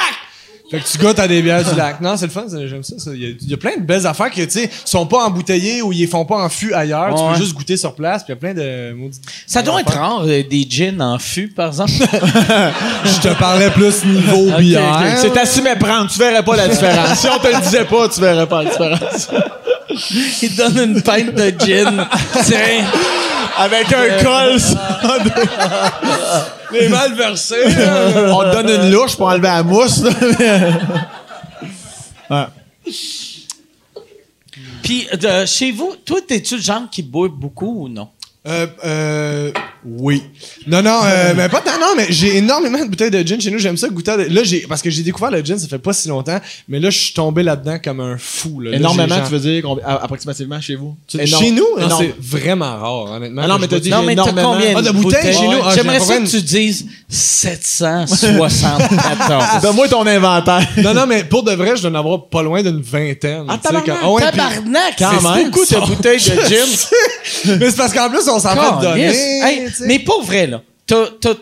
Fait 0.69 0.79
que 0.79 0.85
tu 0.85 0.97
goûtes 0.97 1.17
à 1.19 1.27
des 1.29 1.41
bières 1.41 1.63
du 1.63 1.75
lac. 1.77 2.01
Non, 2.01 2.17
c'est 2.17 2.25
le 2.25 2.31
fun, 2.31 2.43
j'aime 2.49 2.83
ça. 2.83 2.95
ça. 2.99 3.11
Il 3.13 3.21
y, 3.21 3.25
a, 3.25 3.29
il 3.41 3.49
y 3.49 3.53
a 3.53 3.57
plein 3.57 3.77
de 3.77 3.83
belles 3.83 4.05
affaires 4.05 4.29
qui, 4.29 4.45
tu 4.45 4.51
sais, 4.59 4.69
sont 4.83 5.05
pas 5.05 5.25
embouteillées 5.25 5.81
ou 5.81 5.93
ils 5.93 5.99
les 5.99 6.07
font 6.07 6.25
pas 6.25 6.43
en 6.43 6.49
fût 6.49 6.73
ailleurs. 6.73 7.15
Tu 7.15 7.23
peux 7.33 7.41
juste 7.43 7.55
goûter 7.55 7.77
sur 7.77 7.95
place, 7.95 8.23
puis 8.23 8.33
il 8.33 8.35
y 8.35 8.37
a 8.37 8.39
plein 8.39 8.53
de 8.53 8.93
maudits- 8.93 9.21
Ça 9.45 9.61
doit 9.61 9.79
être 9.79 9.93
rare, 9.93 10.23
euh, 10.25 10.43
des 10.43 10.67
gins 10.69 10.99
en 10.99 11.19
fût, 11.19 11.47
par 11.47 11.67
exemple. 11.67 11.91
Je 13.05 13.19
te 13.21 13.33
parlais 13.39 13.69
plus 13.69 14.03
niveau 14.03 14.49
Ok, 14.51 14.59
bière. 14.59 15.15
C'est 15.17 15.37
à 15.37 15.45
s'y 15.45 15.61
méprendre, 15.61 16.09
tu 16.11 16.19
verrais 16.19 16.43
pas 16.43 16.55
la 16.57 16.67
différence. 16.67 17.17
si 17.19 17.27
on 17.27 17.39
te 17.39 17.47
le 17.47 17.61
disait 17.61 17.85
pas, 17.85 18.09
tu 18.09 18.19
verrais 18.19 18.47
pas 18.47 18.63
la 18.63 18.69
différence. 18.69 19.29
Il 20.41 20.49
te 20.53 20.57
donne 20.57 20.89
une 20.95 21.01
pinte 21.01 21.33
de 21.33 21.53
gin. 21.65 22.05
Tiens. 22.45 22.83
Avec 23.57 23.91
un 23.93 24.23
col, 24.23 24.57
Les 26.71 26.89
mal 26.89 27.13
versés. 27.13 27.63
on 27.65 28.41
te 28.43 28.51
donne 28.51 28.69
une 28.69 28.91
louche 28.91 29.15
pour 29.15 29.27
enlever 29.27 29.47
la 29.47 29.63
mousse. 29.63 30.03
là. 32.29 32.51
Puis, 34.83 35.07
euh, 35.23 35.45
chez 35.45 35.71
vous, 35.71 35.95
toi, 36.05 36.19
t'es-tu 36.25 36.55
le 36.55 36.61
genre 36.61 36.83
qui 36.89 37.03
boit 37.03 37.27
beaucoup 37.29 37.83
ou 37.83 37.89
non? 37.89 38.09
Euh, 38.47 38.67
euh, 38.85 39.51
oui. 39.85 40.23
Non, 40.67 40.81
non, 40.81 40.99
euh, 41.05 41.33
mais 41.35 41.49
pas 41.49 41.61
tant, 41.61 41.79
non, 41.79 41.93
mais 41.95 42.07
j'ai 42.09 42.37
énormément 42.37 42.79
de 42.79 42.85
bouteilles 42.89 43.11
de 43.11 43.25
gin 43.25 43.39
chez 43.39 43.51
nous. 43.51 43.59
J'aime 43.59 43.77
ça 43.77 43.87
goûter. 43.89 44.11
à- 44.11 44.17
Là, 44.17 44.43
j'ai, 44.43 44.65
parce 44.67 44.81
que 44.81 44.89
j'ai 44.89 45.03
découvert 45.03 45.31
le 45.31 45.43
gin, 45.43 45.57
ça 45.57 45.67
fait 45.67 45.77
pas 45.79 45.93
si 45.93 46.07
longtemps, 46.07 46.39
mais 46.67 46.79
là, 46.79 46.89
je 46.89 46.97
suis 46.99 47.13
tombé 47.13 47.43
là-dedans 47.43 47.77
comme 47.83 47.99
un 47.99 48.17
fou. 48.17 48.59
Là. 48.59 48.71
Là, 48.71 48.77
Énormément, 48.77 49.15
tu 49.25 49.31
veux 49.31 49.39
dire, 49.39 49.63
approximativement 49.85 50.59
chez 50.61 50.75
vous? 50.75 50.95
Tu- 51.07 51.25
Chez 51.25 51.51
nous, 51.51 51.65
c'est 51.97 52.15
vraiment 52.19 52.77
rare, 52.77 53.11
honnêtement. 53.11 53.41
Ah 53.45 53.47
non, 53.47 53.55
que 53.57 53.61
mais 53.61 53.67
t'as 53.67 53.79
dit 53.79 53.89
Non, 53.89 54.03
mais 54.03 54.15
t'as 54.15 54.23
énormément. 54.23 54.53
combien 54.53 54.73
Ah, 54.75 54.81
de 54.81 54.91
bouteilles 54.91 55.33
chez 55.33 55.47
nous? 55.47 55.57
Ah, 55.63 55.71
J'aimerais 55.75 55.99
j'ai 55.99 56.05
ça 56.05 56.17
que 56.17 56.27
tu 56.27 56.41
dises 56.41 56.85
774. 57.09 59.43
Donne-moi 59.61 59.87
ton 59.87 60.05
inventaire. 60.05 60.67
Non, 60.77 60.93
non, 60.93 61.05
mais 61.07 61.23
pour 61.23 61.43
de 61.43 61.51
vrai, 61.53 61.75
je 61.75 61.81
dois 61.81 61.91
en 61.91 61.95
avoir 61.95 62.25
pas 62.27 62.43
loin 62.43 62.61
d'une 62.61 62.81
vingtaine. 62.81 63.45
Ah, 63.47 63.57
tabarnak, 63.61 63.85
quand- 63.85 63.97
ah 64.03 64.11
ouais, 64.11 64.21
Tabarnak, 64.21 64.93
Quand 64.97 65.11
c'est 65.21 65.27
même. 65.35 65.49
beaucoup 65.51 65.65
de 65.65 65.85
bouteilles 65.87 66.17
de 66.17 66.45
gin. 66.45 67.57
mais 67.59 67.69
c'est 67.69 67.77
parce 67.77 67.93
qu'en 67.93 68.09
plus, 68.09 68.27
on 68.29 68.39
s'en 68.39 68.55
fait 68.55 68.81
donner. 68.81 69.07
Sais. 69.79 69.87
mais 69.87 69.99
pas 69.99 70.19
vrai, 70.21 70.47
là. 70.47 70.61
T'as, 70.85 71.05
t'as 71.19 71.33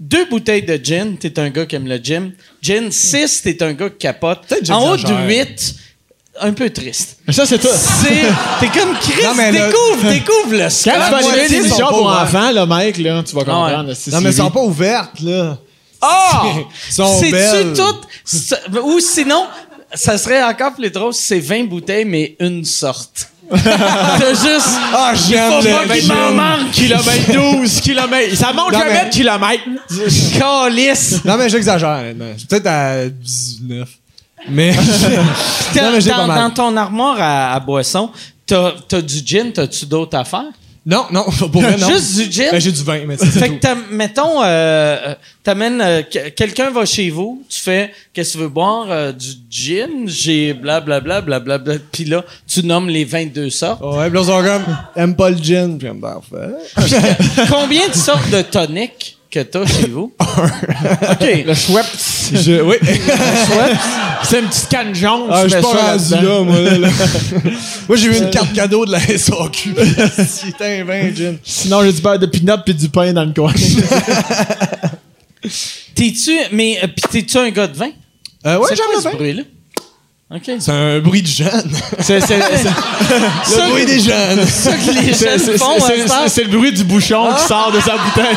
deux 0.00 0.26
bouteilles 0.26 0.62
de 0.62 0.78
gin, 0.82 1.16
t'es 1.18 1.38
un 1.40 1.50
gars 1.50 1.66
qui 1.66 1.76
aime 1.76 1.86
le 1.88 1.96
gin. 2.02 2.32
Gin 2.62 2.90
6, 2.90 3.42
t'es 3.42 3.62
un 3.62 3.72
gars 3.72 3.90
qui 3.90 3.98
capote. 3.98 4.40
Peut-être 4.48 4.70
En 4.70 4.90
haut 4.90 4.96
de 4.96 4.98
j'exagère. 5.06 5.26
8, 5.48 5.74
un 6.40 6.52
peu 6.52 6.70
triste. 6.70 7.18
Mais 7.26 7.32
ça, 7.32 7.46
c'est 7.46 7.58
toi. 7.58 7.72
C'est, 7.74 8.22
t'es 8.60 8.78
comme 8.78 8.94
Chris, 9.00 9.22
Non, 9.24 9.34
mais 9.34 9.50
le- 9.50 9.58
découvre, 9.58 10.08
découvre 10.12 10.52
le 10.52 10.58
Quand 10.58 10.68
tu 10.68 10.88
vas 11.24 11.42
animer 11.42 11.68
sont 11.68 11.78
pas 11.78 11.88
pour 11.88 12.02
ouverts. 12.06 12.22
enfants, 12.22 12.50
là, 12.52 12.66
mec, 12.66 12.98
là, 12.98 13.22
tu 13.26 13.34
vas 13.34 13.40
comprendre. 13.44 13.88
ouais. 13.88 13.94
c'est 13.96 14.12
Non, 14.12 14.20
mais 14.20 14.28
elles 14.28 14.34
sont 14.36 14.50
pas 14.50 14.62
ouvertes, 14.62 15.20
là. 15.20 15.58
Ah! 16.00 16.44
Ils 16.88 16.92
sont 16.94 17.18
C'est-tu 17.20 17.82
c'est- 18.24 18.78
Ou 18.84 19.00
sinon, 19.00 19.46
ça 19.94 20.16
serait 20.16 20.42
encore 20.44 20.74
plus 20.74 20.90
drôle 20.90 21.12
si 21.12 21.22
c'est 21.22 21.40
20 21.40 21.64
bouteilles, 21.64 22.04
mais 22.04 22.36
une 22.38 22.64
sorte. 22.64 23.30
T'as 23.64 24.30
juste. 24.30 24.78
Ah, 24.94 25.12
j'aime 25.14 25.52
Faut 25.52 25.86
pas 25.88 25.94
qu'il 25.96 26.08
m'en 26.08 26.14
gin. 26.28 26.34
manque. 26.34 26.70
Kilomètre 26.72 27.32
12 27.32 27.80
kilomètres. 27.80 28.36
Ça 28.36 28.52
monte 28.52 28.72
Non, 28.72 28.78
jamais 28.78 28.92
mais- 28.92 29.04
de 29.06 29.10
kilomètres. 29.10 29.64
Calice. 30.38 31.24
Non, 31.24 31.36
mais 31.38 31.48
j'exagère, 31.48 31.88
honnêtement. 31.88 32.32
Peut-être 32.48 32.66
à 32.66 33.08
19. 33.08 33.88
Mais. 34.50 34.72
Non, 35.76 35.92
mais 35.92 36.00
j'ai 36.00 36.10
dans, 36.10 36.16
pas 36.16 36.26
mal. 36.26 36.38
dans 36.38 36.50
ton 36.50 36.76
armoire 36.76 37.16
à, 37.20 37.52
à 37.54 37.60
boissons, 37.60 38.10
t'as 38.46 38.72
as 38.92 39.00
du 39.02 39.20
gin, 39.24 39.52
t'as-tu 39.52 39.84
d'autres 39.86 40.16
affaires? 40.16 40.44
Non, 40.90 41.04
non, 41.12 41.24
pour 41.52 41.60
vrai, 41.60 41.76
non. 41.76 41.86
Juste 41.86 42.16
du 42.16 42.32
gin? 42.32 42.48
Ben, 42.50 42.58
j'ai 42.60 42.72
du 42.72 42.82
vin, 42.82 43.00
mais 43.06 43.18
c'est 43.18 43.26
Fait 43.26 43.48
tout. 43.48 43.54
que, 43.56 43.60
t'am- 43.60 43.84
mettons, 43.90 44.42
euh, 44.42 44.46
euh, 45.08 45.14
t'amènes, 45.44 45.82
euh, 45.82 46.00
que- 46.02 46.30
quelqu'un 46.30 46.70
va 46.70 46.86
chez 46.86 47.10
vous, 47.10 47.42
tu 47.46 47.60
fais, 47.60 47.92
qu'est-ce 48.14 48.32
que 48.32 48.38
tu 48.38 48.42
veux 48.44 48.48
boire? 48.48 48.86
Euh, 48.88 49.12
du 49.12 49.26
gin? 49.50 50.06
J'ai 50.06 50.54
blablabla, 50.54 51.20
blablabla. 51.20 51.74
Puis 51.92 52.06
là, 52.06 52.24
tu 52.46 52.64
nommes 52.64 52.88
les 52.88 53.04
22 53.04 53.50
sortes. 53.50 53.82
Ouais, 53.82 54.08
puis 54.08 54.14
là, 54.18 54.20
ils 54.22 54.26
sont 54.26 54.42
comme, 54.42 54.76
aime 54.96 55.14
pas 55.14 55.28
le 55.28 55.36
gin? 55.36 55.76
Puis 55.78 55.88
comme, 55.88 56.00
parfait. 56.00 56.54
Combien 57.50 57.86
de 57.88 57.94
sortes 57.94 58.30
de 58.30 58.40
tonic? 58.40 59.17
Que 59.30 59.40
t'as 59.40 59.66
chez 59.66 59.88
vous? 59.88 60.12
OK. 60.20 61.44
Le 61.46 61.54
Schweppes. 61.54 61.86
Je, 62.32 62.62
oui. 62.62 62.76
C'est 64.24 64.40
une 64.40 64.46
petite 64.48 64.68
canne 64.68 64.94
jaune. 64.94 65.28
Ah, 65.30 65.44
je 65.44 65.50
suis 65.52 65.60
pas 65.60 65.68
rendu 65.68 66.12
là-dedans. 66.12 66.22
là, 66.22 66.44
moi, 66.44 66.60
là. 66.60 66.78
là. 66.78 66.88
moi, 67.88 67.96
j'ai 67.96 68.06
eu 68.08 68.16
une 68.18 68.30
carte 68.30 68.52
cadeau 68.52 68.84
de 68.86 68.92
la 68.92 69.00
SAQ. 69.00 69.74
C'était 70.26 70.64
un 70.80 70.84
vin 70.84 71.14
gin. 71.14 71.38
Sinon, 71.42 71.82
j'ai 71.82 71.92
du 71.92 72.00
beurre 72.00 72.18
de 72.18 72.26
pinot 72.26 72.56
puis 72.64 72.74
du 72.74 72.88
pain 72.88 73.12
dans 73.12 73.24
le 73.24 73.32
coin. 73.32 73.52
T'es-tu, 75.94 76.32
mais, 76.52 76.78
euh, 76.82 76.86
pis 76.88 77.02
t'es-tu 77.10 77.38
un 77.38 77.50
gars 77.50 77.66
de 77.66 77.76
vin? 77.76 77.90
Euh, 78.46 78.58
ouais, 78.58 78.66
C'est 78.68 78.76
j'aime 78.76 78.86
quoi 78.86 78.96
le 78.96 79.02
ce 79.02 79.36
vin. 79.36 79.42
C'est 80.60 80.68
un 80.70 80.98
bruit 80.98 81.22
de 81.22 81.26
jeune. 81.26 81.70
C'est 82.00 82.20
c'est- 82.20 82.38
c'est- 83.46 83.56
Le 83.56 83.70
bruit 83.70 83.86
des 83.86 83.98
jeunes. 83.98 84.46
ça 84.46 84.72
que 84.72 84.90
les 84.90 85.14
c'est- 85.14 85.24
jeunes 85.30 85.38
c'est- 85.38 85.56
font, 85.58 85.72
c'est- 85.78 85.84
à 85.84 85.86
cette 85.96 86.10
heure. 86.10 86.18
c'est- 86.24 86.28
c'est 86.28 86.44
le 86.44 86.50
bruit 86.56 86.70
du 86.72 86.84
bouchon 86.84 87.28
qui 87.34 87.44
sort 87.46 87.72
de 87.72 87.80
sa 87.80 87.92
bouteille. 87.96 88.36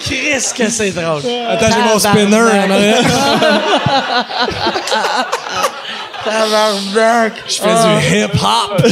Chris, 0.00 0.44
que 0.56 0.68
c'est 0.70 0.90
drôle. 0.90 1.22
Attends, 1.48 1.66
j'ai 1.74 1.82
mon 1.82 1.98
spinner 1.98 2.36
en 2.36 2.70
arrière. 2.70 3.02
Tabarnak. 6.24 7.32
Je 7.48 7.54
fais 7.54 7.74
du 7.74 8.16
hip-hop. 8.16 8.82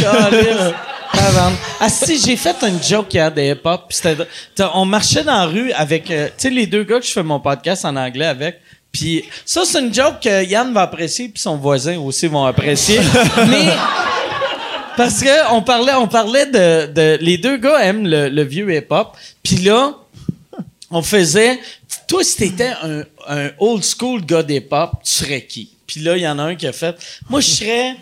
Ah 1.81 1.89
si, 1.89 2.19
j'ai 2.19 2.37
fait 2.37 2.57
une 2.63 2.83
joke 2.83 3.13
hier 3.15 3.33
de 3.33 3.41
hip-hop. 3.41 3.93
On 4.75 4.85
marchait 4.85 5.23
dans 5.25 5.33
la 5.35 5.47
rue 5.47 5.73
avec, 5.73 6.11
euh, 6.11 6.27
tu 6.29 6.33
sais, 6.49 6.51
les 6.51 6.67
deux 6.67 6.85
gars 6.85 7.01
que 7.01 7.07
je 7.07 7.13
fais 7.13 7.23
mon 7.23 7.41
podcast 7.41 7.85
en 7.85 7.97
anglais 7.97 8.27
avec. 8.27 8.61
Puis 8.93 9.25
ça, 9.45 9.63
c'est 9.65 9.81
une 9.81 9.93
joke 9.93 10.21
que 10.23 10.45
Yann 10.45 10.73
va 10.73 10.83
apprécier, 10.83 11.29
puis 11.29 11.41
son 11.41 11.57
voisin 11.57 11.99
aussi 11.99 12.27
vont 12.29 12.45
apprécier. 12.45 13.01
Mais 13.49 13.67
parce 14.97 15.21
que 15.23 15.53
on 15.53 15.63
parlait, 15.63 15.95
on 15.95 16.09
parlait 16.09 16.47
de, 16.47 16.87
de- 16.93 17.19
les 17.21 17.37
deux 17.39 17.59
gars 17.59 17.83
aiment 17.83 18.07
le, 18.07 18.29
le 18.29 18.43
vieux 18.43 18.75
hip-hop. 18.75 19.17
Puis 19.43 19.57
là, 19.57 19.95
on 20.91 21.03
faisait, 21.03 21.59
toi 22.09 22.23
si 22.25 22.37
t'étais 22.37 22.73
un, 22.83 23.03
un 23.29 23.51
old 23.59 23.85
school 23.85 24.25
gars 24.25 24.43
d'hip-hop, 24.43 24.93
tu 25.05 25.13
serais 25.13 25.43
qui? 25.43 25.71
Puis 25.87 26.01
là, 26.01 26.17
il 26.17 26.23
y 26.23 26.29
en 26.29 26.39
a 26.39 26.43
un 26.45 26.55
qui 26.55 26.67
a 26.67 26.73
fait, 26.73 26.97
moi 27.29 27.41
je 27.41 27.49
serais, 27.51 27.97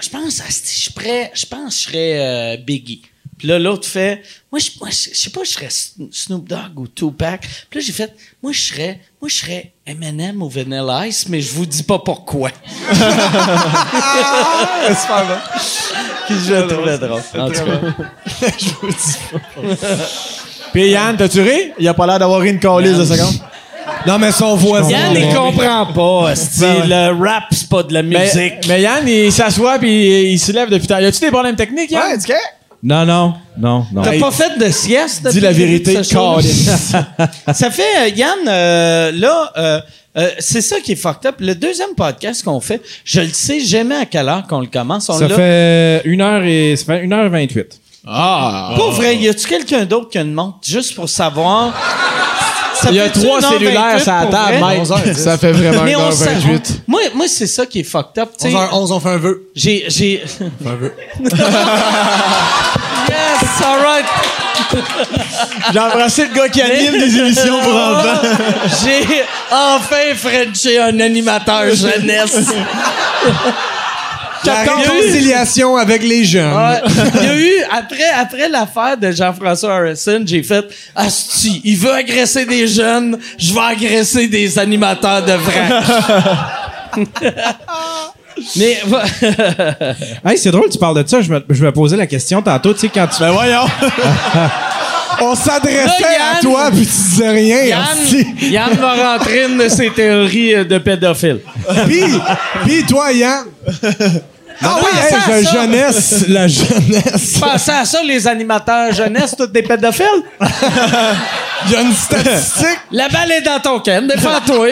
je 0.00 0.08
pense, 0.08 0.42
je 0.46 0.90
serais, 0.90 1.30
je 1.34 1.46
pense, 1.46 1.76
je 1.76 1.82
serais 1.82 2.18
euh, 2.18 2.56
Biggie. 2.56 3.02
Puis 3.38 3.48
là, 3.48 3.58
l'autre 3.58 3.88
fait, 3.88 4.22
moi, 4.52 4.58
je, 4.60 4.70
moi, 4.80 4.90
je 4.90 5.10
je 5.14 5.18
sais 5.18 5.30
pas, 5.30 5.40
je 5.44 5.50
serais 5.50 5.68
Sno- 5.70 6.10
Snoop 6.12 6.46
Dogg 6.46 6.78
ou 6.78 6.86
Tupac. 6.86 7.40
Puis 7.70 7.80
là, 7.80 7.86
j'ai 7.86 7.92
fait, 7.92 8.12
moi, 8.42 8.52
je 8.52 8.60
serais, 8.60 9.00
moi, 9.20 9.30
je 9.30 9.36
serais 9.36 9.72
Eminem 9.86 10.42
ou 10.42 10.48
Vanilla 10.50 11.06
Ice, 11.06 11.26
mais 11.26 11.40
je 11.40 11.52
vous 11.54 11.64
dis 11.64 11.82
pas 11.82 11.98
pourquoi. 12.00 12.50
super 15.00 15.26
bon. 15.26 15.38
Puis 16.26 16.36
je 16.46 16.52
le 16.54 16.66
trouvais 16.66 16.98
drôle. 16.98 17.22
En 17.38 17.48
tout 17.50 17.64
cas. 17.64 17.80
Je 18.58 18.70
vous 18.80 18.88
dis. 18.88 19.76
Puis 20.72 20.90
Yann, 20.90 21.16
t'as-tu 21.16 21.40
ri? 21.40 21.72
Il 21.78 21.88
a 21.88 21.94
pas 21.94 22.06
l'air 22.06 22.18
d'avoir 22.18 22.40
ri 22.40 22.50
une 22.50 22.60
calice 22.60 22.96
de 22.96 23.04
seconde. 23.04 23.34
Non, 24.06 24.18
mais 24.18 24.32
son 24.32 24.56
voisin. 24.56 24.90
Yann, 24.90 25.14
il 25.16 25.34
comprend 25.34 25.86
pas. 25.86 26.34
Ben. 26.60 26.88
Le 26.88 27.22
rap, 27.24 27.44
c'est 27.50 27.68
pas 27.68 27.82
de 27.82 27.92
la 27.94 28.02
musique. 28.02 28.66
mais 28.68 28.82
Yann, 28.82 29.06
il 29.06 29.32
s'assoit 29.32 29.78
puis 29.78 30.32
il 30.32 30.38
se 30.38 30.52
lève 30.52 30.70
depuis 30.70 30.86
tard. 30.86 31.00
Y 31.00 31.06
a-tu 31.06 31.20
des 31.20 31.30
problèmes 31.30 31.56
techniques, 31.56 31.90
Yann? 31.90 32.12
Ouais, 32.12 32.18
tu. 32.18 32.32
Non, 32.82 33.04
non, 33.04 33.34
non, 33.58 33.84
non. 33.92 34.00
T'as 34.02 34.18
pas 34.18 34.30
fait 34.30 34.58
de 34.58 34.70
sieste? 34.70 35.28
Dis 35.28 35.40
la 35.40 35.52
vérité. 35.52 36.02
Ça 36.04 37.70
fait, 37.70 37.82
euh, 37.98 38.08
Yann, 38.16 38.38
euh, 38.48 39.12
là, 39.14 39.52
euh, 39.58 39.80
euh, 40.16 40.30
c'est 40.38 40.62
ça 40.62 40.80
qui 40.80 40.92
est 40.92 40.96
fucked 40.96 41.26
up. 41.26 41.36
Le 41.40 41.54
deuxième 41.54 41.94
podcast 41.94 42.42
qu'on 42.42 42.58
fait, 42.60 42.80
je 43.04 43.20
le 43.20 43.28
sais 43.28 43.60
jamais 43.60 43.96
à 43.96 44.06
quelle 44.06 44.28
heure 44.28 44.46
qu'on 44.48 44.60
le 44.60 44.66
commence. 44.66 45.10
On 45.10 45.18
Ça 45.18 45.28
l'a- 45.28 45.36
fait 45.36 46.02
une 46.06 46.22
heure 46.22 46.42
et 46.42 46.74
ça 46.76 46.84
fait 46.86 47.04
une 47.04 47.12
heure 47.12 47.28
vingt 47.28 47.46
huit. 47.52 47.78
Ah! 48.06 48.72
Pas 48.76 48.90
vrai, 48.90 49.14
y 49.16 49.28
a-tu 49.28 49.46
quelqu'un 49.46 49.84
d'autre 49.84 50.08
qui 50.08 50.16
a 50.18 50.22
une 50.22 50.32
montre 50.32 50.58
juste 50.66 50.94
pour 50.94 51.06
savoir? 51.08 51.74
Ça 52.82 52.90
Il 52.90 52.96
y 52.96 53.00
a 53.00 53.08
trois 53.10 53.40
cellulaires 53.42 53.98
28 53.98 54.02
sur 54.02 54.12
la 54.12 54.26
table, 54.26 54.58
vrai? 54.58 54.78
Mike. 54.78 55.16
Ça 55.16 55.38
fait 55.38 55.52
vraiment 55.52 55.82
Mais 55.84 55.96
on 55.96 56.10
sait- 56.10 56.34
1h28. 56.34 56.80
Moi, 56.86 57.00
moi 57.14 57.26
c'est 57.28 57.46
ça 57.46 57.66
qui 57.66 57.80
est 57.80 57.84
fucked 57.84 58.18
up. 58.22 58.30
tu 58.38 58.48
sais. 58.50 58.54
11h11, 58.54 58.92
on 58.92 59.00
fait 59.00 59.08
un 59.10 59.16
vœu. 59.18 59.42
J'ai, 59.54 59.84
j'ai. 59.88 60.22
Un 60.66 60.74
vœu. 60.76 60.94
yes, 61.24 61.34
alright. 63.64 64.06
J'ai 65.72 65.78
embrassé 65.78 66.26
le 66.26 66.34
gars 66.34 66.48
qui 66.48 66.62
anime 66.62 66.98
des 66.98 67.18
émissions 67.18 67.60
pour 67.60 67.74
enfants. 67.74 68.20
J'ai 68.84 69.24
enfin 69.50 70.14
Frenché 70.14 70.78
un 70.78 71.00
animateur 71.00 71.74
jeunesse. 71.74 72.36
La 74.44 74.64
Quatorze- 74.64 74.86
réconciliation 74.88 75.76
avec 75.76 76.02
les 76.02 76.24
jeunes. 76.24 76.52
Ouais. 76.54 76.80
Il 77.20 77.24
y 77.24 77.28
a 77.28 77.36
eu, 77.38 77.52
après, 77.70 78.08
après 78.18 78.48
l'affaire 78.48 78.96
de 78.96 79.10
Jean-François 79.12 79.74
Harrison, 79.76 80.22
j'ai 80.24 80.42
fait 80.42 80.64
Asti, 80.96 81.60
il 81.64 81.76
veut 81.76 81.92
agresser 81.92 82.46
des 82.46 82.66
jeunes, 82.66 83.18
je 83.38 83.52
vais 83.52 83.60
agresser 83.60 84.28
des 84.28 84.58
animateurs 84.58 85.22
de 85.24 85.32
vrac. 85.32 85.84
Mais, 88.56 88.78
Hey, 90.24 90.38
c'est 90.38 90.50
drôle, 90.50 90.70
tu 90.70 90.78
parles 90.78 91.02
de 91.02 91.08
ça. 91.08 91.20
Je 91.20 91.30
me, 91.30 91.44
je 91.50 91.62
me 91.64 91.72
posais 91.72 91.96
la 91.96 92.06
question 92.06 92.40
tantôt, 92.40 92.72
tu 92.72 92.80
sais, 92.80 92.88
quand 92.88 93.06
tu. 93.06 93.20
Ben 93.20 93.32
voyons. 93.32 93.66
On 95.20 95.34
s'adressait 95.34 96.16
à 96.18 96.40
toi, 96.40 96.70
puis 96.70 96.86
tu 96.86 96.92
disais 96.92 97.28
rien. 97.28 97.64
Yann, 98.40 98.74
va 98.74 99.12
rentrer 99.12 99.46
une 99.46 99.58
de 99.58 99.68
ses 99.68 99.90
théories 99.90 100.54
euh, 100.54 100.64
de 100.64 100.78
pédophile. 100.78 101.40
Puis, 101.86 102.02
puis 102.64 102.84
toi, 102.84 103.12
Yann? 103.12 103.44
Ah 104.62 104.76
oui, 104.78 104.90
hey, 104.98 105.44
ça. 105.44 105.52
jeunesse, 105.52 106.24
la 106.28 106.46
jeunesse. 106.46 107.38
Pensez 107.40 107.70
à 107.70 107.84
ça, 107.84 108.02
les 108.02 108.26
animateurs 108.26 108.92
jeunesse, 108.92 109.34
tous 109.36 109.46
des 109.46 109.62
pédophiles? 109.62 110.06
Il 111.66 111.72
y 111.72 111.76
a 111.76 111.80
une 111.80 111.94
statistique. 111.94 112.78
La 112.90 113.08
balle 113.08 113.32
est 113.32 113.40
dans 113.42 113.60
ton 113.60 113.80
ken, 113.80 114.06
défends-toi. 114.06 114.68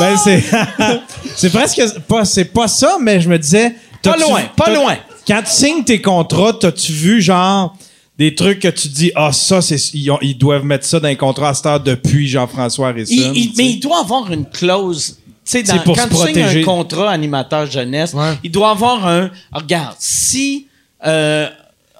Ben, 0.00 0.16
c'est. 0.22 0.44
c'est 1.36 1.50
presque. 1.50 1.82
Pas, 2.08 2.24
c'est 2.24 2.44
pas 2.44 2.68
ça, 2.68 2.96
mais 3.00 3.20
je 3.20 3.28
me 3.28 3.38
disais. 3.38 3.74
Pas 4.02 4.16
loin, 4.16 4.42
pas 4.56 4.70
loin. 4.70 4.96
Quand 5.26 5.42
tu 5.42 5.50
signes 5.50 5.84
tes 5.84 6.00
contrats, 6.02 6.52
t'as-tu 6.52 6.92
vu, 6.92 7.20
genre, 7.22 7.76
des 8.18 8.34
trucs 8.34 8.60
que 8.60 8.68
tu 8.68 8.88
dis, 8.88 9.10
ah, 9.14 9.32
ça, 9.32 9.60
c'est. 9.60 9.76
Ils, 9.94 10.10
ont- 10.10 10.18
ils 10.22 10.36
doivent 10.38 10.64
mettre 10.64 10.84
ça 10.86 11.00
dans 11.00 11.08
les 11.08 11.16
contrats 11.16 11.48
à 11.50 11.54
cette 11.54 11.66
heure 11.66 11.80
depuis 11.80 12.28
Jean-François 12.28 12.88
Harrison. 12.88 13.12
Il- 13.12 13.36
il- 13.36 13.50
tu 13.50 13.54
mais 13.56 13.70
il 13.70 13.80
doit 13.80 14.00
avoir 14.00 14.30
une 14.32 14.44
clause. 14.46 15.16
Tu 15.18 15.24
sais, 15.44 15.62
dans- 15.62 15.74
C'est 15.74 15.82
pour 15.82 15.96
quand 15.96 16.04
se 16.04 16.08
tu 16.08 16.14
signes 16.14 16.24
protéger. 16.42 16.60
un 16.62 16.64
contrat 16.64 17.10
animateur 17.10 17.70
jeunesse, 17.70 18.14
Ouais. 18.14 18.34
il 18.44 18.50
doit 18.50 18.70
avoir 18.70 19.06
un. 19.06 19.30
Regarde, 19.52 19.96
si 19.98 20.68
euh, 21.06 21.48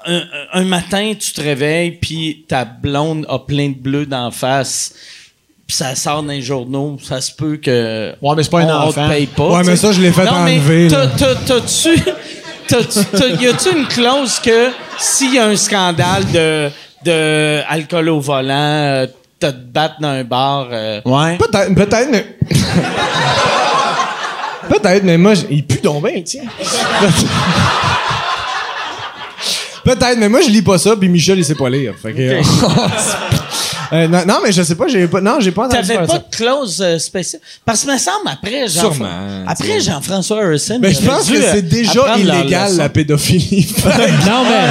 un, 0.06 0.22
un 0.52 0.64
matin 0.64 1.12
tu 1.18 1.32
te 1.32 1.40
réveilles 1.40 1.92
puis 1.92 2.44
ta 2.48 2.64
blonde 2.64 3.26
a 3.28 3.38
plein 3.38 3.68
de 3.70 3.74
bleus 3.74 4.06
d'en 4.06 4.30
face, 4.30 4.94
puis 5.66 5.76
ça 5.76 5.94
sort 5.94 6.22
dans 6.22 6.32
les 6.32 6.40
journaux, 6.42 6.96
ça 7.02 7.20
se 7.20 7.32
peut 7.32 7.56
que. 7.56 8.14
Ouais, 8.22 8.34
mais 8.36 8.42
c'est 8.44 8.50
pas 8.50 8.60
un 8.60 8.66
on, 8.68 8.84
on 8.84 8.88
enfant. 8.88 9.04
te 9.08 9.12
paye 9.12 9.26
pas. 9.26 9.48
Ouais, 9.50 9.60
tu 9.62 9.66
mais 9.70 9.76
sais. 9.76 9.86
ça, 9.88 9.92
je 9.92 10.00
l'ai 10.00 10.12
fait 10.12 10.24
non, 10.24 10.44
mais 10.44 10.52
enlever, 10.58 10.88
t'as- 10.88 11.04
là. 11.04 11.10
t'as- 11.18 11.34
T'as-tu. 11.34 11.94
t'as-tu- 11.96 12.00
t'as- 12.04 12.12
Y 12.70 13.46
a-tu 13.46 13.70
une 13.76 13.86
clause 13.86 14.38
que 14.40 14.68
s'il 14.98 15.34
y 15.34 15.38
a 15.38 15.46
un 15.46 15.56
scandale 15.56 16.24
de, 16.32 16.70
de 17.04 17.60
alcool 17.68 18.08
au 18.08 18.20
volant, 18.20 18.54
euh, 18.54 19.06
te 19.38 19.46
battre 19.50 19.96
dans 20.00 20.08
un 20.08 20.24
bar. 20.24 20.68
euh, 20.72 21.00
Ouais. 21.04 21.36
Peut-être, 21.36 21.74
peut-être, 21.74 22.08
mais. 22.10 22.26
peut-être, 24.68 25.02
mais 25.04 25.18
moi, 25.18 25.34
j- 25.34 25.46
il 25.50 25.66
pue 25.66 25.80
donc 25.82 26.04
bien, 26.06 26.22
tiens. 26.22 26.42
peut-être, 29.84 30.16
mais 30.16 30.28
moi, 30.28 30.40
je 30.40 30.48
lis 30.48 30.62
pas 30.62 30.78
ça, 30.78 30.96
puis 30.96 31.08
Michel, 31.08 31.38
il 31.38 31.44
sait 31.44 31.54
pas 31.54 31.68
lire. 31.68 31.94
Fait 32.00 32.12
que. 32.12 32.40
Euh, 33.94 34.08
non, 34.08 34.22
non, 34.26 34.34
mais 34.44 34.50
je 34.52 34.62
sais 34.62 34.74
pas, 34.74 34.88
j'ai 34.88 35.06
pas. 35.06 35.20
Non, 35.20 35.38
j'ai 35.40 35.52
pas 35.52 35.66
entendu 35.66 35.86
T'avais 35.86 36.06
pas 36.06 36.12
ça. 36.14 36.18
de 36.18 36.36
clause 36.36 36.80
euh, 36.82 36.98
spéciale? 36.98 37.40
Parce 37.64 37.84
que 37.84 37.92
me 37.92 37.96
semble, 37.98 38.28
après, 38.30 38.66
Jean 38.68 38.80
Sûrement, 38.92 39.44
après 39.46 39.80
Jean-François 39.80 40.42
Harrison. 40.42 40.78
Mais 40.80 40.92
je 40.92 41.00
pense 41.00 41.28
que 41.28 41.34
dû, 41.36 41.40
c'est 41.42 41.58
euh, 41.58 41.62
déjà 41.62 42.16
illégal, 42.18 42.76
la 42.76 42.88
pédophilie. 42.88 43.72
Non, 43.84 44.44
mais. 44.48 44.66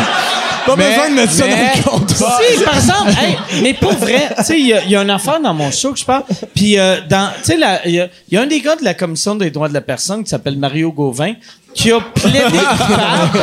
pas 0.65 0.75
Mais- 0.77 0.89
besoin 0.89 1.09
de 1.09 1.15
mettre 1.15 1.33
ça 1.33 1.43
dans 1.45 1.55
le 1.55 1.83
contrat. 1.83 2.39
Si, 2.57 2.63
par 2.63 2.75
exemple, 2.77 3.09
hey, 3.21 3.61
mais 3.61 3.73
pour 3.73 3.91
vrai, 3.93 4.29
tu 4.37 4.43
sais, 4.45 4.59
il 4.59 4.67
y, 4.67 4.73
a- 4.73 4.83
il 4.83 4.91
y 4.91 4.95
a 4.95 5.01
une 5.01 5.09
affaire 5.09 5.39
dans 5.41 5.53
mon 5.53 5.71
show 5.71 5.91
que 5.93 5.99
je 5.99 6.05
parle. 6.05 6.23
Puis, 6.55 6.77
euh, 6.79 6.97
dans, 7.09 7.29
tu 7.43 7.51
sais, 7.51 7.57
il 7.85 7.91
y, 7.91 8.33
y 8.33 8.37
a 8.37 8.41
un 8.41 8.45
des 8.47 8.61
gars 8.61 8.75
de 8.77 8.83
la 8.83 8.93
Commission 8.93 9.35
des 9.35 9.51
droits 9.51 9.67
de 9.69 9.73
la 9.73 9.81
personne 9.81 10.23
qui 10.23 10.29
s'appelle 10.29 10.57
Mario 10.57 10.91
Gauvin 10.91 11.33
qui 11.73 11.91
a 11.91 11.99
plaidé 11.99 12.57
coupable. 12.57 13.39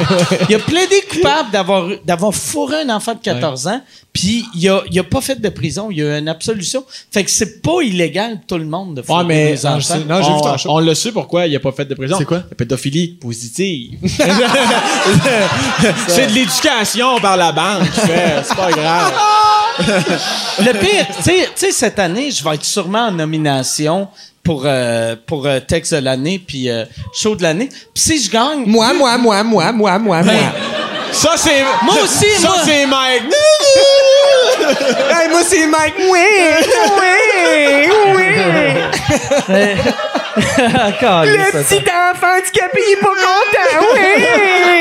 Il 0.49 0.55
a 0.55 0.59
plaidé 0.59 1.03
coupable 1.11 1.51
d'avoir, 1.51 1.89
d'avoir 2.05 2.35
fourré 2.35 2.83
un 2.83 2.91
enfant 2.91 3.15
de 3.15 3.21
14 3.21 3.67
ans. 3.67 3.81
Puis, 4.13 4.45
il 4.55 4.69
a, 4.69 4.83
il 4.91 4.99
a 4.99 5.05
pas 5.05 5.21
fait 5.21 5.41
de 5.41 5.49
prison. 5.49 5.89
Il 5.91 6.03
a 6.03 6.17
eu 6.17 6.19
une 6.19 6.29
absolution. 6.29 6.85
Fait 7.13 7.23
que 7.25 7.31
c'est 7.31 7.63
pas 7.63 7.81
illégal 7.83 8.39
pour 8.39 8.47
tout 8.47 8.59
le 8.59 8.65
monde 8.65 8.97
de 8.97 9.03
fourrer 9.03 9.21
Ouais, 9.21 9.27
mais 9.27 9.53
des 9.53 9.67
enfants. 9.67 9.99
non, 10.09 10.23
j'ai 10.23 10.33
vu 10.33 10.41
ton 10.41 10.55
on, 10.55 10.57
show. 10.57 10.71
on 10.71 10.81
le 10.81 10.95
sait 10.95 11.13
pourquoi 11.13 11.47
il 11.47 11.55
a 11.55 11.61
pas 11.61 11.73
fait 11.73 11.85
de 11.85 11.95
prison. 11.95 12.17
C'est 12.19 12.25
quoi? 12.25 12.39
La 12.39 12.57
pédophilie 12.57 13.09
positive. 13.21 13.99
c'est 16.09 16.27
de 16.27 16.33
l'éducation 16.33 17.21
par 17.21 17.37
la 17.37 17.53
banque. 17.53 17.89
C'est 17.95 18.57
pas 18.57 18.71
grave. 18.73 19.13
Le 20.59 20.73
pire, 20.73 21.07
tu 21.25 21.33
sais, 21.55 21.73
cette 21.73 21.99
année, 21.99 22.31
je 22.31 22.45
vais 22.45 22.55
être 22.55 22.65
sûrement 22.65 23.07
en 23.07 23.13
nomination 23.13 24.09
pour, 24.43 24.63
euh, 24.65 25.17
pour 25.27 25.47
euh, 25.47 25.61
texte 25.61 25.95
de 25.95 26.01
l'année 26.01 26.39
puis 26.45 26.71
euh, 26.71 26.85
show 27.13 27.37
de 27.37 27.43
l'année. 27.43 27.69
Puis 27.69 28.03
si 28.03 28.23
je 28.23 28.31
gagne... 28.31 28.65
Moi, 28.67 28.93
moi, 28.95 29.19
moi, 29.19 29.43
moi, 29.43 29.73
moi, 29.73 29.99
moi, 29.99 30.23
moi. 30.23 30.35
Ça, 31.13 31.33
c'est. 31.37 31.65
Moi 31.83 31.95
aussi, 32.05 32.31
ça, 32.39 32.49
moi. 32.49 32.59
c'est 32.65 32.87
Mike. 32.87 33.23
hey, 35.11 35.29
moi, 35.29 35.41
c'est 35.45 35.67
Mike. 35.67 35.95
Oui, 35.99 36.27
oui, 37.01 37.79
oui. 38.15 38.27
Le 40.39 41.53
petit 41.53 41.83
enfant 41.91 42.33
handicapé, 42.39 42.81
il 42.87 42.93
est 42.93 43.01
pas 43.01 43.09
content. 43.09 43.71
Oui, 43.93 44.01
oui. 44.05 44.81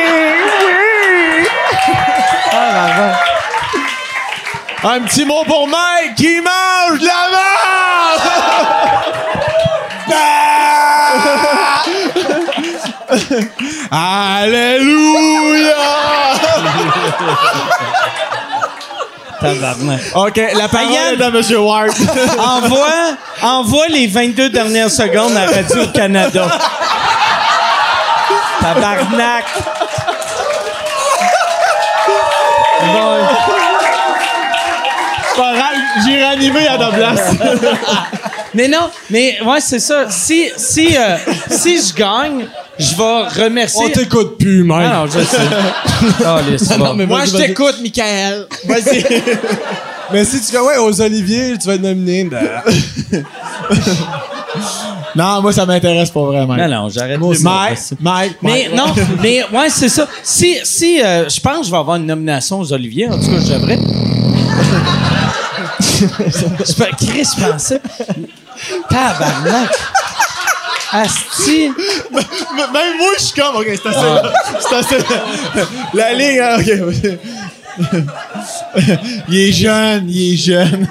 Un 4.82 5.02
petit 5.02 5.26
mot 5.26 5.44
pour 5.46 5.68
Mike 5.68 6.16
qui 6.16 6.40
mange 6.40 7.00
de 7.00 7.06
la 7.06 7.28
merde! 7.32 8.70
Alléluia! 13.92 15.74
Tabarnak. 19.40 20.02
OK, 20.16 20.36
la 20.54 20.68
parole 20.68 20.92
est 20.92 21.24
à 21.24 21.28
M. 21.28 21.42
Ward. 21.64 21.92
envoie, 22.40 23.16
envoie 23.42 23.88
les 23.88 24.08
22 24.08 24.50
dernières 24.50 24.92
secondes 24.92 25.36
à 25.38 25.46
Radio-Canada. 25.46 26.46
Tabarnak. 28.62 29.46
Bon, 32.82 33.18
Pas 35.38 35.54
grave, 35.54 35.76
J'ai 36.06 36.22
ranimé 36.24 36.68
à 36.68 36.78
ta 36.78 36.92
place. 36.92 37.32
Mais 38.54 38.68
non, 38.68 38.90
mais 39.10 39.38
ouais, 39.46 39.60
c'est 39.60 39.80
ça. 39.80 40.06
Si, 40.10 40.50
si, 40.58 40.96
euh, 40.98 41.18
si 41.50 41.78
je 41.78 41.94
gagne, 41.94 42.46
je 42.78 42.96
vais 42.96 43.44
remercier... 43.46 43.82
On 43.86 43.90
t'écoute 43.90 44.38
plus, 44.38 44.64
Mike. 44.64 44.90
Ah 44.92 44.96
non, 45.00 45.08
je 45.08 45.20
sais. 45.20 45.38
Ah, 46.26 46.40
les 46.48 46.78
non, 46.78 46.94
mais 46.94 47.06
Moi, 47.06 47.26
je 47.26 47.38
t'écoute, 47.38 47.76
Michael. 47.82 48.48
Vas-y. 48.66 49.04
Mais 50.12 50.26
si 50.26 50.42
tu 50.42 50.54
vas 50.54 50.64
ouais, 50.64 50.78
aux 50.78 51.02
Olivier, 51.02 51.56
tu 51.60 51.68
vas 51.68 51.76
être 51.76 51.84
nominé. 51.84 52.24
Ben, 52.24 52.40
non, 55.16 55.42
moi, 55.42 55.54
ça 55.54 55.66
m'intéresse 55.66 56.10
pas 56.10 56.24
vraiment. 56.24 56.56
Non, 56.56 56.68
non, 56.68 56.90
j'arrête 56.90 57.20
de 57.20 57.26
Mike, 57.26 57.42
Mike, 57.44 57.80
Mike, 58.00 58.38
Mais 58.42 58.70
Mike. 58.70 58.76
non, 58.76 58.86
mais 59.22 59.44
ouais, 59.54 59.70
c'est 59.70 59.90
ça. 59.90 60.08
Si, 60.24 60.58
si 60.64 61.00
euh, 61.02 61.30
je 61.30 61.40
pense 61.40 61.60
que 61.60 61.66
je 61.68 61.72
vais 61.72 61.78
avoir 61.78 61.98
une 61.98 62.08
nomination 62.08 62.60
aux 62.60 62.74
Olivier, 62.74 63.08
en 63.08 63.20
tout 63.20 63.30
cas, 63.30 63.40
je 63.40 63.54
devrais. 63.54 63.78
je 66.00 66.74
peux- 66.74 67.06
Chris, 67.06 67.28
je 67.38 67.46
pensais. 67.52 67.82
Tabarnak. 68.90 69.70
Asti. 70.92 71.72
Même 72.12 72.98
moi, 72.98 73.12
je 73.18 73.24
suis 73.24 73.40
comme, 73.40 73.56
OK, 73.58 73.68
c'est 73.68 73.88
assez. 73.88 74.08
C'est 74.68 74.76
assez. 74.76 74.98
La 75.94 76.14
ligne, 76.14 76.40
hein, 76.40 76.58
OK. 76.58 76.72
il 79.30 79.40
est 79.40 79.52
jeune, 79.52 80.10
il 80.10 80.34
est 80.34 80.38
jeune. 80.38 80.88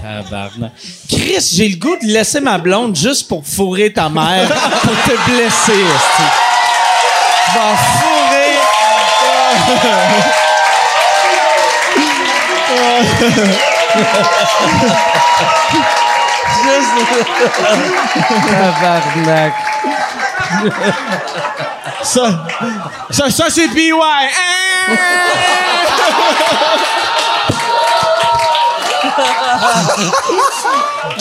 Tabarnak. 0.00 0.72
Chris, 1.08 1.50
j'ai 1.54 1.68
le 1.68 1.76
goût 1.76 1.96
de 2.00 2.06
laisser 2.06 2.40
ma 2.40 2.58
blonde 2.58 2.96
juste 2.96 3.28
pour 3.28 3.44
fourrer 3.44 3.92
ta 3.92 4.08
mère, 4.08 4.48
pour 4.82 4.94
te 5.02 5.30
blesser, 5.30 5.84
Asti. 5.96 6.22
Je 7.46 7.58
vais 7.58 7.76
fourrer. 8.00 8.24
Tabarnak. 18.50 19.54
Ça, 22.02 22.44
ça, 23.10 23.30
ça 23.30 23.44
c'est 23.48 23.68
PY. 23.68 23.92
Hein? 23.92 24.96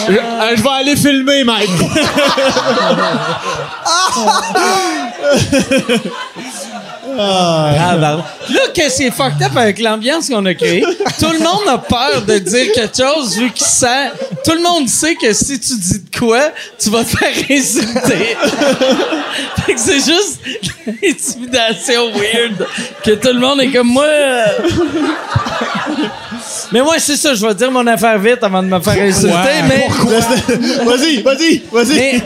je, 0.07 0.13
euh, 0.13 0.55
je 0.55 0.61
vais 0.61 0.69
aller 0.69 0.95
filmer, 0.95 1.43
Mike. 1.43 1.69
Tabarnak. 7.17 8.25
Là, 8.49 8.61
qu'est-ce 8.73 8.97
qui 8.97 9.03
est 9.03 9.11
fucked 9.11 9.41
up 9.41 9.55
avec 9.55 9.79
l'ambiance 9.79 10.29
qu'on 10.29 10.45
a 10.45 10.53
créée? 10.53 10.83
Tout 11.19 11.31
le 11.31 11.39
monde 11.39 11.67
a 11.67 11.77
peur 11.77 12.21
de 12.27 12.37
dire 12.39 12.71
quelque 12.73 12.97
chose 12.97 13.37
vu 13.37 13.51
qu'il 13.51 13.65
sent. 13.65 14.11
Tout 14.43 14.53
le 14.53 14.61
monde 14.61 14.87
sait 14.87 15.15
que 15.15 15.31
si 15.33 15.59
tu 15.59 15.75
dis 15.77 15.99
de 15.99 16.17
quoi, 16.17 16.49
tu 16.79 16.89
vas 16.89 17.03
te 17.03 17.17
faire 17.17 17.33
insulter. 17.49 18.37
fait 19.65 19.73
que 19.73 19.79
c'est 19.79 19.95
juste 19.95 20.39
l'intimidation 20.85 22.11
weird 22.11 22.67
que 23.03 23.11
tout 23.11 23.33
le 23.33 23.39
monde 23.39 23.61
est 23.61 23.71
comme 23.71 23.87
moi. 23.87 24.05
mais 26.71 26.81
moi, 26.81 26.95
c'est 26.99 27.17
ça, 27.17 27.33
je 27.33 27.45
vais 27.45 27.53
dire 27.55 27.71
mon 27.71 27.85
affaire 27.87 28.17
vite 28.19 28.43
avant 28.43 28.61
de 28.63 28.67
me 28.67 28.79
faire 28.79 29.01
insulter, 29.03 29.61
mais. 29.67 29.87
Vas-y, 30.85 31.21
vas-y, 31.21 31.61
vas-y. 31.71 32.21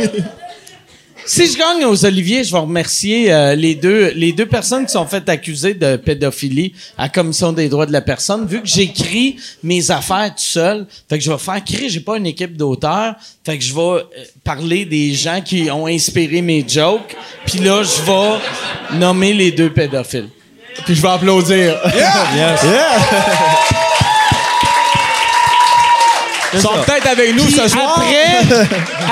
Si 1.30 1.46
je 1.46 1.58
gagne 1.58 1.84
aux 1.84 2.06
Oliviers, 2.06 2.46
je 2.46 2.54
vais 2.54 2.60
remercier 2.60 3.34
euh, 3.34 3.54
les 3.54 3.76
deux 3.76 4.14
les 4.16 4.32
deux 4.32 4.46
personnes 4.46 4.86
qui 4.86 4.94
sont 4.94 5.06
faites 5.06 5.28
accuser 5.28 5.74
de 5.74 5.98
pédophilie 5.98 6.74
à 6.98 7.04
la 7.04 7.10
Commission 7.10 7.52
des 7.52 7.68
droits 7.68 7.86
de 7.86 7.92
la 7.92 8.00
personne. 8.00 8.48
Vu 8.48 8.62
que 8.62 8.68
j'écris 8.68 9.36
mes 9.62 9.92
affaires 9.92 10.30
tout 10.30 10.42
seul, 10.42 10.88
fait 11.10 11.18
que 11.18 11.24
je 11.26 11.30
vais 11.30 11.38
faire 11.38 11.62
créer, 11.66 11.90
j'ai 11.90 12.00
pas 12.00 12.16
une 12.16 12.28
équipe 12.28 12.56
d'auteurs, 12.56 13.16
fait 13.44 13.58
que 13.58 13.64
je 13.64 13.76
vais 13.76 13.82
euh, 13.82 14.04
parler 14.46 14.86
des 14.86 15.14
gens 15.14 15.42
qui 15.42 15.70
ont 15.70 15.86
inspiré 15.86 16.42
mes 16.42 16.66
jokes, 16.66 17.14
puis 17.46 17.60
là 17.60 17.84
je 17.84 18.02
vais 18.04 18.98
nommer 18.98 19.34
les 19.34 19.52
deux 19.52 19.70
pédophiles. 19.70 20.30
Puis 20.86 20.96
je 20.96 21.02
vais 21.02 21.10
applaudir. 21.10 21.78
Ils 26.54 26.62
sont 26.62 26.70
peut-être 26.86 27.08
avec 27.08 27.36
nous 27.36 27.44
Puis 27.44 27.54
ce 27.54 27.68
soir. 27.68 27.96
après, 27.98 28.58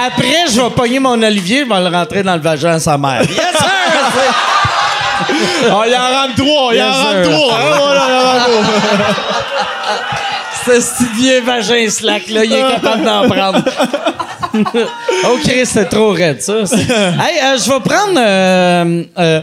après, 0.08 0.46
je 0.54 0.62
vais 0.62 0.70
pogner 0.70 1.00
mon 1.00 1.22
Olivier, 1.22 1.66
je 1.68 1.74
vais 1.74 1.90
le 1.90 1.96
rentrer 1.96 2.24
dans 2.24 2.36
le 2.36 2.42
vagin 2.42 2.74
à 2.76 2.80
sa 2.80 2.98
mère. 2.98 3.22
Yes, 3.30 3.38
sir! 3.38 4.36
Oh, 5.72 5.82
il 5.88 5.96
en 5.96 6.22
rentre 6.22 6.36
trois, 6.36 6.74
il 6.74 6.82
en 6.82 6.86
Yes, 6.86 6.96
rentre 6.96 7.24
sir. 7.24 7.32
trois. 7.32 7.58
Voilà, 7.60 8.06
il 8.08 8.14
en 8.14 8.32
rentre 8.32 8.46
trois. 8.46 8.64
Ce 10.66 10.72
petit 11.04 11.14
vieux 11.16 11.42
vagin 11.42 11.90
slack, 11.90 12.30
là, 12.30 12.44
il 12.46 12.54
est 12.54 12.60
capable 12.60 13.04
d'en 13.04 13.28
prendre. 13.30 13.60
oh, 15.26 15.38
Chris, 15.44 15.66
c'est 15.66 15.90
trop 15.90 16.12
raide, 16.12 16.42
ça. 16.42 16.54
Hey, 16.64 17.40
euh, 17.44 17.58
je 17.58 17.72
vais 17.72 17.80
prendre 17.82 18.18
euh, 18.18 19.04
euh, 19.20 19.42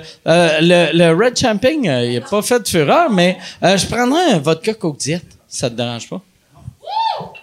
le, 0.61 0.97
le 0.99 1.25
Red 1.25 1.39
Champagne. 1.39 1.85
il 2.07 2.15
n'a 2.15 2.21
pas 2.27 2.43
fait 2.43 2.61
de 2.61 2.67
fureur, 2.69 3.11
mais 3.11 3.37
je 3.63 3.87
prendrai 3.87 4.21
un 4.33 4.39
vodka 4.39 4.75
Coke 4.75 4.99
Diet. 4.99 5.23
Ça 5.49 5.69
te 5.71 5.75
dérange 5.75 6.09
pas? 6.09 6.21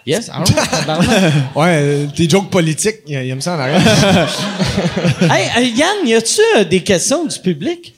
Yes, 0.06 0.26
tabarnak. 0.26 1.08
Ouais, 1.54 2.08
tes 2.16 2.28
jokes 2.28 2.50
politiques, 2.50 2.96
il 3.06 3.14
aime 3.16 3.40
ça 3.40 3.54
en 3.56 3.60
arrière. 3.60 3.80
Hey, 5.30 5.70
Yann, 5.74 6.06
y 6.06 6.14
a-tu 6.14 6.40
euh, 6.56 6.64
des 6.64 6.82
questions 6.82 7.24
du 7.26 7.38
public? 7.38 7.94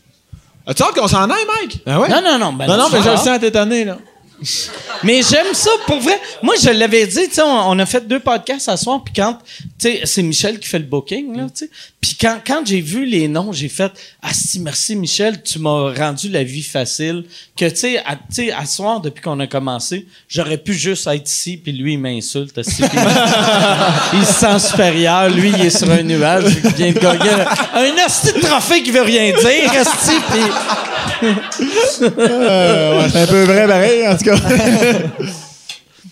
As-tu 0.66 0.82
hâte 0.82 0.94
qu'on 0.94 1.08
s'en 1.08 1.28
aille, 1.30 1.44
Mike? 1.60 1.80
ah 1.86 2.00
ouais? 2.00 2.08
Non, 2.08 2.20
non, 2.22 2.38
non. 2.38 2.52
Ben, 2.52 2.66
Non, 2.66 2.76
non, 2.76 2.88
mais 2.92 3.02
je 3.02 3.10
le 3.10 3.16
sens. 3.16 3.38
t'étonner, 3.40 3.84
là. 3.84 3.98
Mais 5.02 5.20
j'aime 5.22 5.52
ça, 5.52 5.70
pour 5.86 6.00
vrai. 6.00 6.20
Moi, 6.42 6.54
je 6.62 6.70
l'avais 6.70 7.06
dit, 7.06 7.28
tu 7.28 7.34
sais, 7.34 7.42
on, 7.42 7.78
a 7.78 7.86
fait 7.86 8.06
deux 8.06 8.20
podcasts 8.20 8.70
ce 8.70 8.76
soir, 8.76 9.02
puis 9.04 9.12
quand, 9.14 9.38
tu 9.78 9.88
sais, 9.88 10.02
c'est 10.04 10.22
Michel 10.22 10.58
qui 10.58 10.68
fait 10.68 10.78
le 10.78 10.84
booking, 10.84 11.36
là, 11.36 11.44
tu 11.44 11.64
sais. 11.66 11.70
Puis 12.00 12.16
quand, 12.20 12.38
quand 12.44 12.62
j'ai 12.64 12.80
vu 12.80 13.04
les 13.04 13.28
noms, 13.28 13.52
j'ai 13.52 13.68
fait, 13.68 13.92
ah 14.22 14.32
si, 14.32 14.58
merci 14.58 14.96
Michel, 14.96 15.42
tu 15.42 15.60
m'as 15.60 15.94
rendu 15.94 16.28
la 16.28 16.42
vie 16.42 16.62
facile. 16.62 17.24
Que, 17.56 17.68
tu 17.68 17.76
sais, 17.76 17.98
à, 17.98 18.16
tu 18.16 18.22
sais, 18.30 18.52
à 18.52 18.66
soir, 18.66 19.00
depuis 19.00 19.22
qu'on 19.22 19.38
a 19.40 19.46
commencé, 19.46 20.06
j'aurais 20.28 20.58
pu 20.58 20.74
juste 20.74 21.06
être 21.06 21.28
ici, 21.28 21.56
puis 21.56 21.72
lui, 21.72 21.94
il 21.94 21.98
m'insulte, 21.98 22.56
il, 22.56 22.64
se 22.64 24.32
sent 24.32 24.58
supérieur, 24.58 25.28
lui, 25.30 25.50
il 25.50 25.66
est 25.66 25.70
sur 25.76 25.90
un 25.90 26.02
nuage, 26.02 26.52
il 26.64 26.70
vient 26.72 26.92
de 26.92 26.98
gagner 26.98 27.30
un, 27.30 27.82
un 27.82 27.92
de 27.92 28.40
trophée 28.40 28.82
qui 28.82 28.90
veut 28.90 29.02
rien 29.02 29.32
dire, 29.32 29.72
asti, 29.72 30.14
puis... 30.30 30.91
c'est 31.98 33.22
un 33.22 33.26
peu 33.26 33.42
vrai, 33.44 33.66
pareil, 33.66 34.08
en 34.08 34.16
tout 34.16 34.24
cas. 34.24 34.34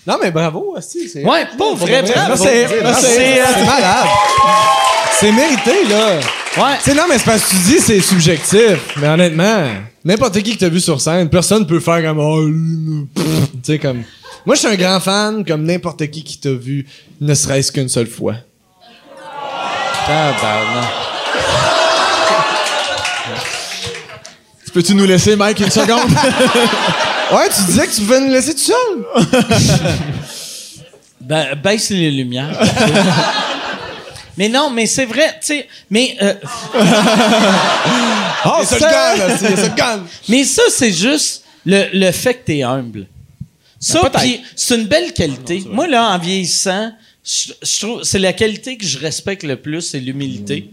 Non, 0.07 0.17
mais 0.21 0.31
bravo, 0.31 0.75
Asti. 0.79 1.09
c'est- 1.09 1.23
Ouais, 1.25 1.45
pas 1.59 1.75
vrai, 1.75 2.03
bravo. 2.03 2.43
Merci. 2.43 2.43
C'est, 2.43 2.65
euh, 2.83 3.45
C'est 3.55 3.67
malade. 3.67 4.07
C'est 5.12 5.31
mérité, 5.33 5.85
là. 5.91 6.17
ouais. 6.17 6.77
Tu 6.83 6.91
sais, 6.91 6.95
non, 6.97 7.03
mais 7.09 7.19
c'est 7.19 7.25
parce 7.27 7.43
que 7.45 7.51
tu 7.51 7.57
dis 7.57 7.79
c'est 7.81 8.01
subjectif. 8.01 8.79
Mais 8.97 9.09
honnêtement, 9.09 9.67
n'importe 10.03 10.41
qui 10.43 10.55
que 10.55 10.61
t'as 10.61 10.71
vu 10.71 10.81
sur 10.81 11.01
scène, 11.01 11.29
personne 11.29 11.67
peut 11.67 11.81
faire 11.81 12.03
comme. 12.03 12.19
Oh, 12.19 12.49
tu 13.15 13.23
sais, 13.62 13.79
comme. 13.79 14.03
Moi, 14.47 14.55
je 14.57 14.61
suis 14.61 14.69
un 14.69 14.75
grand 14.77 15.01
fan, 15.01 15.45
comme 15.45 15.65
n'importe 15.65 16.09
qui 16.11 16.25
qui 16.25 16.39
t'a 16.41 16.51
vu, 16.51 16.87
ne 17.21 17.35
serait-ce 17.35 17.71
qu'une 17.71 17.91
seule 17.91 18.09
fois. 18.09 18.35
Tabarnak. 20.07 20.85
Peux-tu 24.73 24.95
nous 24.95 25.05
laisser, 25.07 25.37
Mike, 25.37 25.61
une 25.61 25.71
seconde? 25.71 26.11
Ouais, 27.33 27.49
tu 27.57 27.63
disais 27.65 27.87
que 27.87 27.93
tu 27.95 28.01
pouvais 28.01 28.21
nous 28.21 28.33
laisser 28.33 28.53
tout 28.55 28.73
seul. 28.73 29.05
Ben, 31.21 31.55
baisse 31.55 31.91
les 31.91 32.11
lumières. 32.11 32.59
mais 34.37 34.49
non, 34.49 34.69
mais 34.71 34.87
c'est 34.87 35.05
vrai, 35.05 35.39
tu 35.41 35.47
sais, 35.47 35.69
mais, 35.89 36.17
euh, 36.23 36.35
Oh, 38.45 38.49
là. 38.59 38.65
C'est 38.65 38.79
c'est 39.39 39.69
le 39.69 39.77
gun. 39.77 40.01
mais 40.29 40.43
ça, 40.43 40.63
c'est 40.71 40.93
juste 40.93 41.45
le, 41.65 41.85
le 41.93 42.11
fait 42.11 42.35
que 42.35 42.47
t'es 42.47 42.63
humble. 42.65 43.07
Ça, 43.79 44.01
peut-être. 44.01 44.19
puis 44.19 44.43
c'est 44.57 44.75
une 44.77 44.87
belle 44.87 45.13
qualité. 45.13 45.63
Moi, 45.71 45.87
là, 45.87 46.11
en 46.11 46.19
vieillissant, 46.19 46.91
je, 47.25 47.53
je 47.63 47.81
trouve, 47.87 48.03
c'est 48.03 48.19
la 48.19 48.33
qualité 48.33 48.77
que 48.77 48.85
je 48.87 48.99
respecte 48.99 49.45
le 49.45 49.55
plus, 49.55 49.83
c'est 49.83 50.01
l'humilité. 50.01 50.71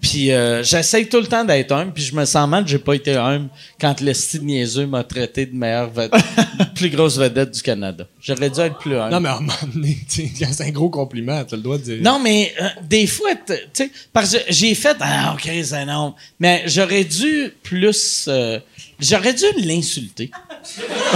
Puis 0.00 0.32
euh, 0.32 0.62
j'essaye 0.62 1.08
tout 1.08 1.18
le 1.20 1.26
temps 1.26 1.44
d'être 1.44 1.72
humble, 1.72 1.92
puis 1.92 2.02
je 2.02 2.14
me 2.14 2.24
sens 2.24 2.48
mal 2.48 2.64
que 2.64 2.70
j'ai 2.70 2.78
pas 2.78 2.94
été 2.94 3.16
humble 3.16 3.48
quand 3.78 4.00
le 4.00 4.14
style 4.14 4.44
niaiseux 4.44 4.86
m'a 4.86 5.04
traité 5.04 5.44
de 5.44 5.54
meilleure 5.54 5.90
vedette, 5.90 6.22
plus 6.74 6.88
grosse 6.88 7.18
vedette 7.18 7.50
du 7.50 7.60
Canada. 7.60 8.06
J'aurais 8.20 8.48
dû 8.48 8.60
être 8.60 8.78
plus 8.78 8.96
humble. 8.96 9.12
Non, 9.12 9.20
mais 9.20 9.28
à 9.28 9.36
un 9.36 9.40
moment 9.40 9.52
donné, 9.74 9.98
c'est 10.08 10.60
un 10.62 10.70
gros 10.70 10.88
compliment, 10.88 11.44
tu 11.44 11.54
le 11.54 11.60
droit 11.60 11.76
de 11.76 11.82
dire. 11.82 11.98
Non, 12.00 12.18
mais 12.18 12.54
euh, 12.60 12.68
des 12.88 13.06
fois, 13.06 13.30
tu 13.46 13.54
sais, 13.74 13.90
parce 14.12 14.32
que 14.32 14.38
j'ai 14.48 14.74
fait 14.74 14.96
ah 15.00 15.34
ok 15.34 15.50
c'est 15.62 15.84
non, 15.84 16.14
mais 16.38 16.62
j'aurais 16.66 17.04
dû 17.04 17.52
plus, 17.62 18.26
euh, 18.28 18.58
j'aurais 18.98 19.34
dû 19.34 19.44
l'insulter. 19.58 20.30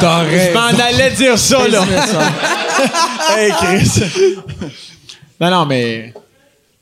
t'aurais. 0.00 0.48
Je 0.48 0.54
m'en 0.54 0.84
allais 0.84 1.10
dire 1.12 1.38
ça, 1.38 1.66
là. 1.68 1.84
hey, 3.36 3.50
Chris. 3.52 4.02
non, 5.40 5.50
non, 5.50 5.66
mais. 5.66 6.12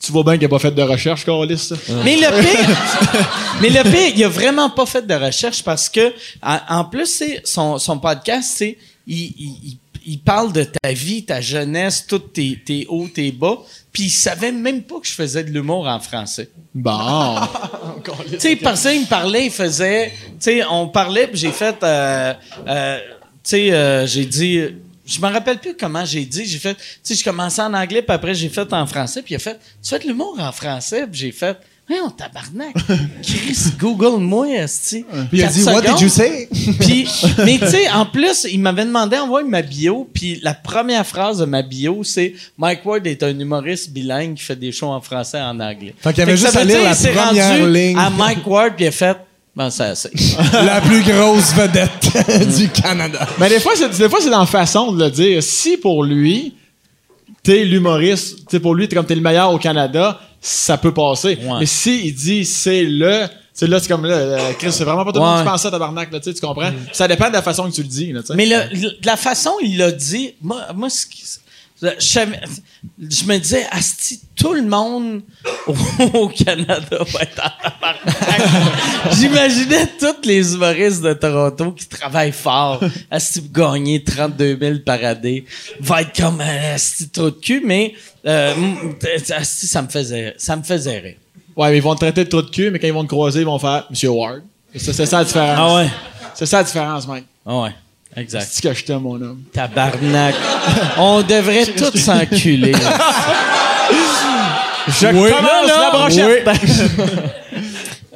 Tu 0.05 0.11
vois 0.11 0.25
bien 0.25 0.33
qu'il 0.35 0.43
n'a 0.43 0.49
pas 0.49 0.59
fait 0.59 0.73
de 0.73 0.83
recherche, 0.83 1.25
Carlis, 1.25 1.59
ça. 1.59 1.77
Mais 2.05 2.17
le 2.17 2.41
pire, 2.41 2.77
mais 3.63 3.69
le 3.71 3.83
pire, 3.85 4.13
il 4.17 4.25
a 4.25 4.29
vraiment 4.29 4.69
pas 4.71 4.85
fait 4.87 5.07
de 5.07 5.15
recherche 5.15 5.63
parce 5.63 5.89
que 5.89 6.13
en, 6.43 6.85
plus 6.87 7.07
c'est 7.07 7.41
son, 7.45 7.79
son 7.79 7.99
podcast, 7.99 8.53
c'est 8.57 8.77
il, 9.07 9.17
il, 9.19 9.57
il- 9.65 9.79
il 10.05 10.19
parle 10.19 10.53
de 10.53 10.65
ta 10.65 10.91
vie, 10.93 11.25
ta 11.25 11.41
jeunesse, 11.41 12.05
tous 12.09 12.19
tes, 12.19 12.59
tes 12.67 12.87
hauts, 12.89 13.07
tes 13.07 13.31
bas, 13.31 13.59
puis 13.93 14.05
il 14.07 14.11
savait 14.11 14.51
même 14.51 14.83
pas 14.83 14.99
que 14.99 15.07
je 15.07 15.13
faisais 15.13 15.45
de 15.45 15.51
l'humour 15.51 15.87
en 15.87 16.01
français. 16.01 16.51
Bon. 16.75 17.37
Tu 18.33 18.41
sais, 18.41 18.57
parce 18.57 18.83
qu'il 18.83 19.03
me 19.03 19.07
parlait, 19.07 19.45
il 19.47 19.53
faisait. 19.53 20.09
Tu 20.09 20.35
sais, 20.41 20.65
on 20.69 20.89
parlait, 20.89 21.29
puis 21.29 21.39
j'ai 21.39 21.53
fait. 21.53 21.77
euh, 21.85 22.35
euh, 22.67 22.99
tu 22.99 23.05
sais, 23.45 23.73
euh, 23.73 24.05
j'ai 24.09 24.25
dit. 24.27 24.61
Je 25.13 25.21
me 25.21 25.31
rappelle 25.31 25.59
plus 25.59 25.75
comment 25.79 26.05
j'ai 26.05 26.25
dit. 26.25 26.45
J'ai 26.47 26.59
fait. 26.59 26.75
Tu 26.75 26.83
sais, 27.03 27.15
je 27.15 27.25
commençais 27.25 27.63
en 27.63 27.75
anglais, 27.75 28.03
puis 28.03 28.15
après, 28.15 28.35
j'ai 28.35 28.49
fait 28.49 28.73
en 28.73 28.87
français, 28.87 29.23
puis 29.23 29.35
il 29.35 29.37
a 29.37 29.41
fait. 29.41 29.59
Tu 29.83 29.91
fais 29.91 29.99
de 29.99 30.07
l'humour 30.07 30.37
en 30.41 30.53
français, 30.53 31.07
puis 31.07 31.21
j'ai 31.21 31.33
fait. 31.33 31.57
Ouais, 31.91 31.97
on 32.03 32.11
tabarnak. 32.11 32.75
Chris, 33.23 33.59
Google-moi, 33.79 34.49
esti. 34.51 35.05
Puis 35.29 35.41
il 35.41 35.45
a 35.45 35.49
dit, 35.49 35.65
What 35.65 35.83
did 35.83 36.01
you 36.01 36.09
say? 36.09 36.49
Puis, 36.81 37.09
mais 37.45 37.59
tu 37.59 37.67
sais, 37.67 37.91
en 37.91 38.07
plus, 38.07 38.47
il 38.51 38.61
m'avait 38.61 38.85
demandé 38.85 39.17
d'envoyer 39.17 39.49
ma 39.49 39.63
bio, 39.63 40.09
puis 40.15 40.39
la 40.43 40.55
première 40.55 41.05
phrase 41.05 41.39
de 41.39 41.45
ma 41.45 41.63
bio, 41.63 42.05
c'est 42.05 42.35
Mike 42.57 42.87
Ward 42.87 43.07
est 43.07 43.23
un 43.25 43.39
humoriste 43.39 43.91
bilingue 43.91 44.37
qui 44.37 44.45
fait 44.45 44.57
des 44.57 44.71
shows 44.71 44.91
en 44.91 45.01
français 45.01 45.39
et 45.39 45.43
en 45.43 45.59
anglais. 45.59 45.95
Fait 45.99 46.13
qu'il 46.13 46.23
avait 46.23 46.33
que 46.33 46.39
juste 46.39 46.57
à 46.57 46.65
lire 46.65 46.83
la 46.85 46.95
première 46.95 47.59
rendu 47.59 47.73
ligne. 47.73 47.99
À 47.99 48.11
Mike 48.11 48.47
Ward, 48.47 48.75
puis 48.77 48.85
il 48.85 48.89
a 48.89 48.93
fait 48.93 49.17
Ben, 49.55 49.69
c'est 49.71 49.85
assez. 49.85 50.11
La 50.53 50.81
plus 50.81 51.03
grosse 51.03 51.53
vedette 51.53 52.57
du 52.57 52.69
Canada. 52.71 53.27
Mais 53.39 53.49
des 53.51 53.61
fois, 53.61 53.73
c'est, 53.77 53.91
des 53.97 54.09
fois, 54.09 54.19
c'est 54.21 54.31
dans 54.31 54.41
la 54.41 54.47
façon 54.47 54.93
de 54.93 55.05
le 55.05 55.11
dire. 55.11 55.43
Si 55.43 55.77
pour 55.77 56.05
lui, 56.05 56.55
t'es 57.43 57.65
l'humoriste, 57.65 58.47
t'sais, 58.47 58.61
pour 58.61 58.75
lui, 58.75 58.89
t'es 58.89 58.97
comme 58.97 59.05
t'es 59.07 59.15
le 59.15 59.21
meilleur 59.21 59.53
au 59.53 59.59
Canada, 59.59 60.19
ça 60.41 60.79
peut 60.79 60.95
passer. 60.95 61.39
Ouais. 61.43 61.59
Mais 61.61 61.67
si 61.67 62.07
il 62.07 62.15
dit 62.15 62.45
c'est 62.47 62.85
le, 62.85 63.27
C'est 63.53 63.67
là, 63.67 63.79
c'est 63.79 63.89
comme 63.89 64.07
là, 64.07 64.15
euh, 64.15 64.53
Chris, 64.59 64.73
c'est 64.73 64.85
vraiment 64.85 65.05
pas 65.05 65.13
tout 65.13 65.19
le 65.19 65.25
monde 65.27 65.37
Ouais. 65.37 65.43
qui 65.45 65.49
pense 65.51 65.61
ça, 65.63 65.71
tabarnak, 65.71 66.11
là, 66.11 66.19
tu 66.21 66.31
sais, 66.31 66.35
tu 66.35 66.41
comprends? 66.41 66.71
Ça 66.93 67.07
dépend 67.07 67.29
de 67.29 67.35
la 67.35 67.43
façon 67.43 67.69
que 67.69 67.75
tu 67.75 67.83
le 67.83 67.89
dis, 67.89 68.11
là. 68.13 68.21
Mais 68.35 68.47
le, 68.47 68.89
la 69.05 69.17
façon 69.19 69.51
il 69.63 69.77
l'a 69.77 69.93
dit, 69.93 70.33
moi, 70.41 70.63
moi 70.75 70.89
ce 70.89 71.05
qui- 71.05 71.23
je, 71.83 73.25
me 73.27 73.39
disais, 73.39 73.67
Asti, 73.71 74.21
tout 74.37 74.55
le 74.55 74.63
monde 74.63 75.23
au, 76.15 76.29
Canada 76.29 76.81
va 76.91 77.23
être 77.23 77.43
en 77.43 77.71
tabarnak. 77.71 78.41
J'imaginais 79.13 79.89
tous 79.99 80.27
les 80.27 80.55
humoristes 80.55 81.03
de 81.03 81.13
Toronto 81.13 81.73
qui 81.73 81.87
travaillent 81.89 82.33
fort, 82.33 82.81
Asti, 83.11 83.41
pour 83.41 83.73
gagner 83.73 84.03
32 84.05 84.59
000 84.61 84.79
par 84.87 85.03
année, 85.05 85.45
va 85.81 86.03
être 86.03 86.17
comme 86.17 86.41
euh, 86.41 86.75
Asti, 86.75 87.09
trop 87.09 87.31
de 87.31 87.37
cul, 87.37 87.63
mais 87.65 87.95
euh, 88.27 88.55
Asti, 89.37 89.67
ça 89.67 89.83
me 89.83 89.89
faisait, 89.89 90.35
ça 90.39 90.57
me 90.57 90.63
faisait 90.63 90.99
rire. 90.99 91.17
Ouais, 91.57 91.71
mais 91.71 91.79
ils 91.79 91.83
vont 91.83 91.95
te 91.95 92.01
traiter 92.01 92.25
de 92.25 92.29
trou 92.29 92.43
de 92.43 92.51
cul, 92.51 92.71
mais 92.71 92.79
quand 92.79 92.87
ils 92.87 92.93
vont 92.93 93.05
te 93.05 93.09
croiser, 93.09 93.41
ils 93.41 93.47
vont 93.47 93.59
faire 93.59 93.87
Monsieur 93.91 94.11
Ward. 94.11 94.43
C'est 94.75 94.93
c'est 94.93 95.07
ça 95.07 95.19
la 95.19 95.25
différence. 95.25 95.59
Ah 95.59 95.77
ouais? 95.77 95.91
C'est 96.35 96.47
ça 96.47 96.59
la 96.59 96.65
différence, 96.65 97.09
mec. 97.09 97.25
Ah 97.45 97.61
ouais, 97.61 97.75
exact. 98.17 98.47
C'est 98.51 98.57
ce 98.57 98.63
que 98.69 98.75
je 98.75 98.85
t'aime, 98.85 99.01
mon 99.01 99.15
homme? 99.21 99.43
Tabarnak. 99.53 100.35
On 100.99 101.23
devrait 101.23 101.67
tous 101.67 101.97
s'enculer. 101.99 102.73
Je 104.89 105.07
Oui. 105.07 105.31
commence 105.31 105.69
Là, 105.69 105.77
là, 105.77 105.91
la 105.93 105.99
brochette. 105.99 106.49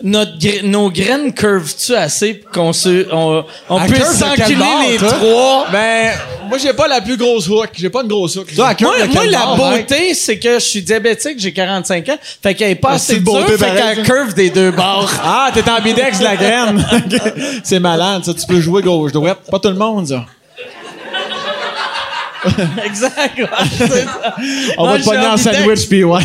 Notre 0.02 0.36
gra- 0.38 0.62
nos 0.62 0.90
graines 0.90 1.32
curvent-tu 1.32 1.94
assez 1.94 2.34
pour 2.34 2.50
qu'on 2.52 2.72
se, 2.74 3.06
on, 3.10 3.44
on 3.70 3.80
quel 3.86 4.04
s'enculer 4.04 4.56
les 4.90 4.96
toi? 4.98 5.08
trois? 5.12 5.66
Ben, 5.72 6.12
moi, 6.50 6.58
j'ai 6.58 6.74
pas 6.74 6.86
la 6.86 7.00
plus 7.00 7.16
grosse 7.16 7.48
hook. 7.48 7.70
J'ai 7.72 7.88
pas 7.88 8.02
une 8.02 8.08
grosse 8.08 8.36
hook. 8.36 8.54
Toi, 8.54 8.74
Moi, 8.82 9.26
la 9.30 9.54
beauté, 9.56 10.12
c'est 10.12 10.38
que 10.38 10.54
je 10.54 10.64
suis 10.64 10.82
diabétique, 10.82 11.36
j'ai 11.38 11.52
45 11.54 12.10
ans. 12.10 12.18
Fait 12.42 12.54
qu'elle 12.54 12.72
est 12.72 12.74
pas 12.74 12.90
assez 12.90 13.20
dure, 13.20 13.46
fait 13.58 13.74
qu'elle 13.74 14.02
curve 14.04 14.34
des 14.34 14.50
deux 14.50 14.70
bords. 14.70 15.10
Ah, 15.24 15.50
t'es 15.54 15.68
en 15.68 15.80
bidex 15.80 16.18
de 16.18 16.24
la 16.24 16.36
graine. 16.36 16.86
c'est 17.64 17.80
malade, 17.80 18.22
ça. 18.24 18.34
Tu 18.34 18.44
peux 18.46 18.60
jouer 18.60 18.82
gauche, 18.82 19.12
droite. 19.12 19.38
Pas 19.50 19.58
tout 19.58 19.68
le 19.70 19.74
monde, 19.76 20.06
ça. 20.08 20.26
exact. 22.84 23.38
ouais, 23.38 23.88
ça. 23.88 24.34
On 24.76 24.84
Moi, 24.84 24.92
va 24.92 24.98
te 24.98 25.04
pogner 25.04 25.26
en 25.26 25.36
sandwich, 25.38 25.88
puis 25.88 26.04
ouais. 26.04 26.20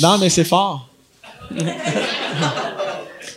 non, 0.00 0.16
mais 0.18 0.30
c'est 0.30 0.44
fort. 0.44 0.86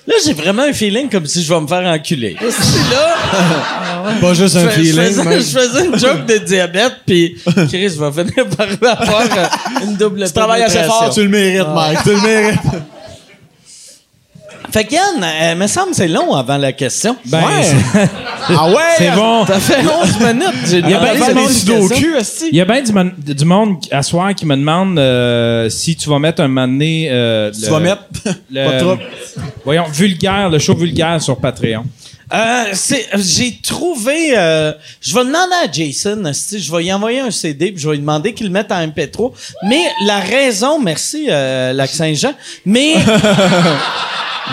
Là, 0.06 0.16
j'ai 0.26 0.34
vraiment 0.34 0.64
un 0.64 0.74
feeling 0.74 1.10
comme 1.10 1.26
si 1.26 1.42
je 1.42 1.54
vais 1.54 1.62
me 1.62 1.68
faire 1.68 1.86
enculer. 1.88 2.36
C'est 2.38 2.94
là? 2.94 3.16
Pas 4.22 4.34
juste 4.34 4.58
un 4.58 4.66
Je, 4.66 4.70
je 4.70 4.72
feeling, 4.82 4.96
faisais, 5.02 5.24
mec. 5.24 5.38
je 5.40 5.44
faisais 5.60 5.86
une 5.86 5.98
joke 5.98 6.26
de 6.26 6.38
diabète, 6.40 6.94
puis 7.06 7.38
Chris 7.70 7.88
va 7.98 8.12
finir 8.12 8.46
par 8.58 8.68
avoir 9.02 9.22
euh, 9.22 9.82
une 9.86 9.96
double 9.96 10.26
Tu 10.28 10.34
travailles 10.34 10.64
assez 10.64 10.84
fort, 10.84 11.10
tu 11.14 11.24
le 11.24 11.30
mérites, 11.30 11.68
Mike. 11.74 12.00
Tu 12.04 12.10
le 12.10 12.22
mérites. 12.22 12.60
Fait 14.74 14.86
que 14.86 14.94
Yann, 14.96 15.24
euh, 15.24 15.56
me 15.56 15.68
semble 15.68 15.92
que 15.92 15.96
c'est 15.98 16.08
long 16.08 16.34
avant 16.34 16.58
la 16.58 16.72
question. 16.74 17.16
Ben, 17.26 17.44
Ouais. 17.46 18.08
Ah 18.50 18.68
ouais? 18.68 18.76
c'est 18.98 19.12
bon. 19.12 19.46
Ça 19.46 19.60
fait 19.60 19.80
11 19.88 20.20
minutes. 20.20 20.46
Il 20.72 20.90
y 20.90 20.94
a 20.94 21.00
bien 21.00 21.14
des 21.14 21.20
du 21.34 21.72
monde. 21.72 21.92
Il 22.52 22.58
y 22.58 22.62
a 22.62 22.66
bien 22.66 22.82
du, 22.82 22.92
mon- 22.92 23.12
du 23.16 23.46
monde 23.46 23.76
à 23.92 24.02
soir 24.04 24.34
qui 24.36 24.46
me 24.46 24.56
demande 24.58 24.98
euh, 25.00 25.70
si 25.70 25.96
tu 25.96 26.10
vas 26.10 26.18
mettre 26.20 26.42
un 26.42 26.48
moment 26.50 26.68
donné. 26.68 27.08
euh, 27.12 27.52
Tu 27.52 27.62
le- 27.62 27.68
vas 27.72 27.80
mettre. 27.80 28.02
le- 28.52 28.66
Pas 28.66 28.78
trop. 28.80 28.98
Voyons, 29.64 29.86
vulgaire, 29.94 30.50
le 30.50 30.58
show 30.60 30.76
vulgaire 30.76 31.22
sur 31.22 31.38
Patreon. 31.38 31.86
Euh, 32.34 32.64
j'ai 33.16 33.60
trouvé. 33.62 34.34
euh, 34.36 34.74
je 35.00 35.14
vais 35.14 35.22
demander 35.24 35.54
à 35.64 35.72
Jason. 35.72 36.24
Je 36.52 36.76
vais 36.76 36.84
y 36.86 36.92
envoyer 36.92 37.20
un 37.20 37.30
CD 37.32 37.72
puis 37.72 37.80
je 37.82 37.88
vais 37.88 37.94
lui 37.96 38.02
demander 38.02 38.34
qu'il 38.34 38.48
le 38.48 38.52
mette 38.52 38.72
en 38.72 38.82
MP3. 38.88 39.32
Mais 39.70 39.84
la 40.06 40.20
raison, 40.20 40.80
merci 40.82 41.28
euh, 41.30 41.72
Lac 41.74 41.92
Saint-Jean. 41.92 42.34
Mais 42.66 42.96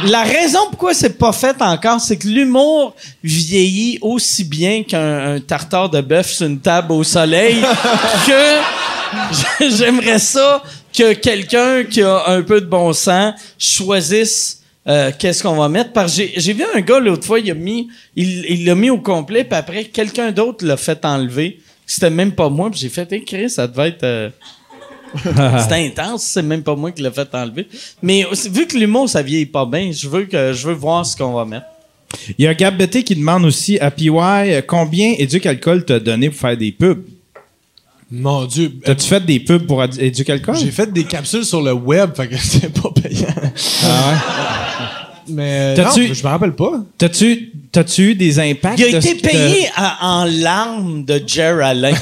la 0.06 0.22
raison 0.22 0.60
pourquoi 0.70 0.94
c'est 0.94 1.18
pas 1.18 1.32
fait 1.32 1.60
encore, 1.60 2.00
c'est 2.00 2.16
que 2.16 2.28
l'humour 2.28 2.94
vieillit 3.22 3.98
aussi 4.00 4.44
bien 4.44 4.82
qu'un 4.82 5.34
un 5.34 5.40
tartare 5.40 5.90
de 5.90 6.00
bœuf 6.00 6.30
sur 6.30 6.46
une 6.46 6.60
table 6.60 6.92
au 6.92 7.02
soleil 7.02 7.60
que 8.26 9.68
j'aimerais 9.76 10.18
ça 10.18 10.62
que 10.96 11.12
quelqu'un 11.14 11.84
qui 11.84 12.02
a 12.02 12.28
un 12.28 12.42
peu 12.42 12.60
de 12.60 12.66
bon 12.66 12.92
sens 12.92 13.34
choisisse 13.58 14.62
euh, 14.88 15.12
qu'est-ce 15.16 15.42
qu'on 15.42 15.56
va 15.56 15.68
mettre. 15.68 15.92
Parce 15.92 16.16
que 16.16 16.22
j'ai, 16.36 16.52
vu 16.52 16.64
un 16.74 16.80
gars 16.80 17.00
l'autre 17.00 17.26
fois, 17.26 17.38
il 17.38 17.50
a 17.50 17.54
mis, 17.54 17.88
il, 18.16 18.44
il 18.48 18.64
l'a 18.64 18.74
mis 18.74 18.90
au 18.90 18.98
complet, 18.98 19.44
puis 19.44 19.56
après 19.56 19.84
quelqu'un 19.84 20.32
d'autre 20.32 20.64
l'a 20.64 20.76
fait 20.76 21.04
enlever. 21.04 21.60
C'était 21.86 22.10
même 22.10 22.32
pas 22.32 22.48
moi, 22.48 22.70
puis 22.70 22.80
j'ai 22.80 22.88
fait 22.88 23.12
écrire, 23.12 23.50
ça 23.50 23.66
devait 23.66 23.88
être. 23.88 24.04
euh, 24.04 24.30
C'était 25.24 25.86
intense, 25.86 26.22
c'est 26.24 26.42
même 26.42 26.62
pas 26.62 26.76
moi 26.76 26.90
qui 26.92 27.02
l'ai 27.02 27.10
fait 27.10 27.28
enlever. 27.34 27.66
Mais 28.02 28.24
aussi, 28.26 28.48
vu 28.48 28.66
que 28.66 28.76
l'humour 28.76 29.08
ça 29.08 29.22
vieillit 29.22 29.46
pas 29.46 29.66
bien, 29.66 29.90
je 29.92 30.08
veux 30.08 30.24
que 30.24 30.52
je 30.52 30.66
veux 30.68 30.74
voir 30.74 31.04
ce 31.04 31.16
qu'on 31.16 31.32
va 31.32 31.44
mettre. 31.44 31.66
Il 32.38 32.44
y 32.44 32.48
a 32.48 32.54
Gab 32.54 32.76
Betté 32.76 33.02
qui 33.04 33.14
demande 33.14 33.44
aussi 33.44 33.78
à 33.78 33.90
PY 33.90 34.10
euh, 34.10 34.62
combien 34.66 35.14
Éduc 35.18 35.46
Alcool 35.46 35.84
t'a 35.84 36.00
donné 36.00 36.28
pour 36.30 36.40
faire 36.40 36.56
des 36.56 36.72
pubs? 36.72 37.04
Mon 38.10 38.44
Dieu. 38.46 38.72
T'as-tu 38.84 39.06
fait 39.06 39.24
des 39.24 39.38
pubs 39.38 39.66
pour 39.66 39.82
Éduc 39.84 40.28
Alcool? 40.28 40.56
J'ai 40.56 40.72
fait 40.72 40.92
des 40.92 41.04
capsules 41.04 41.44
sur 41.44 41.62
le 41.62 41.72
web, 41.72 42.10
fait 42.16 42.26
que 42.28 42.36
c'était 42.40 42.68
pas 42.68 42.90
payant. 42.90 43.28
Mais 45.28 45.74
T'as-tu- 45.74 46.08
non, 46.08 46.14
je 46.14 46.22
me 46.24 46.28
rappelle 46.28 46.54
pas. 46.56 46.82
T'as-tu, 46.98 47.49
t'as-tu 47.72 48.10
eu 48.10 48.14
des 48.14 48.38
impacts? 48.38 48.78
Il 48.78 48.84
a 48.94 48.98
été 48.98 49.16
que- 49.16 49.22
payé 49.28 49.68
à- 49.76 49.98
en 50.20 50.24
larmes 50.24 51.04
de 51.04 51.22
Jer 51.26 51.58
Alain. 51.62 51.92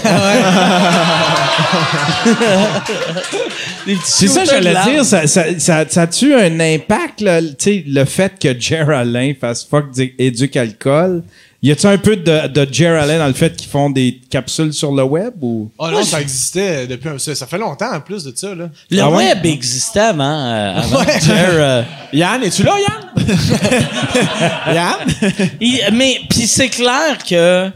C'est 4.05 4.28
ça, 4.28 4.43
de 4.45 4.47
j'allais 4.51 4.74
dire. 4.85 5.05
Ça, 5.05 5.27
ça, 5.27 5.59
ça, 5.59 5.85
ça 5.89 6.03
a-tu 6.03 6.35
un 6.35 6.61
impact, 6.61 7.20
là, 7.23 7.40
tu 7.40 7.49
sais, 7.59 7.85
le 7.86 8.05
fait 8.05 8.32
que 8.40 8.59
Jer 8.59 8.89
Alain 8.90 9.32
fasse 9.40 9.65
fuck 9.65 9.90
du- 9.93 10.15
Éduc 10.19 10.57
Alcool? 10.57 11.23
Y 11.61 11.73
a-tu 11.73 11.86
un 11.89 11.99
peu 11.99 12.15
de, 12.15 12.47
de 12.47 12.69
Jer 12.73 13.05
dans 13.19 13.27
le 13.27 13.32
fait 13.32 13.57
qu'ils 13.57 13.69
font 13.69 13.90
des 13.90 14.20
capsules 14.31 14.73
sur 14.73 14.93
le 14.93 15.03
web 15.03 15.32
ou? 15.43 15.69
Oh 15.78 15.89
non, 15.90 16.05
ça 16.05 16.20
existait 16.20 16.86
depuis 16.86 17.09
un... 17.09 17.19
Ça, 17.19 17.35
ça 17.35 17.49
fait 17.49 17.59
longtemps 17.59 17.93
en 17.93 18.01
plus 18.01 18.23
de 18.23 18.32
ça, 18.36 18.55
là. 18.55 18.69
Le 18.90 19.01
Ah 19.03 19.11
ouais? 19.11 19.16
web 19.28 19.45
existait 19.45 19.99
avant, 19.99 20.23
euh, 20.47 20.77
avant 20.77 21.05
que 21.05 21.11
Jer, 21.20 21.49
euh, 21.51 21.82
Yann, 22.12 22.45
es-tu 22.45 22.62
là, 22.62 22.74
Yann? 22.78 23.07
Il- 25.60 25.80
mais 25.92 26.20
puis 26.28 26.46
c'est 26.46 26.68
clair 26.68 27.16
que 27.28 27.70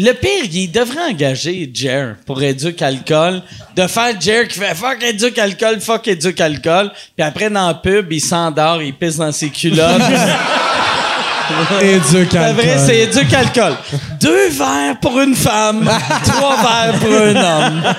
le 0.00 0.12
pire, 0.12 0.44
il 0.52 0.70
devrait 0.70 1.10
engager 1.10 1.68
Jer 1.74 2.14
pour 2.24 2.40
éduquer 2.42 2.84
alcool, 2.84 3.42
de 3.74 3.86
faire 3.88 4.14
Jer 4.20 4.46
qui 4.46 4.60
fait 4.60 4.72
fuck 4.74 5.02
éduque 5.02 5.36
alcool, 5.38 5.80
fuck 5.80 6.06
éduque 6.06 6.40
alcool, 6.40 6.92
puis 7.16 7.26
après 7.26 7.50
dans 7.50 7.66
la 7.66 7.74
pub, 7.74 8.12
il 8.12 8.20
s'endort, 8.20 8.80
il 8.80 8.94
pisse 8.94 9.16
dans 9.16 9.32
ses 9.32 9.50
culottes. 9.50 10.00
Éduc 11.80 12.28
C'est 12.30 12.52
vrai, 12.52 12.76
c'est 12.78 12.98
éduque 12.98 13.32
alcool. 13.32 13.74
Deux 14.20 14.50
verres 14.50 14.98
pour 15.00 15.18
une 15.18 15.34
femme, 15.34 15.90
trois 16.26 16.56
verres 16.56 16.98
pour 17.00 17.10
un 17.10 17.36
homme. 17.36 17.82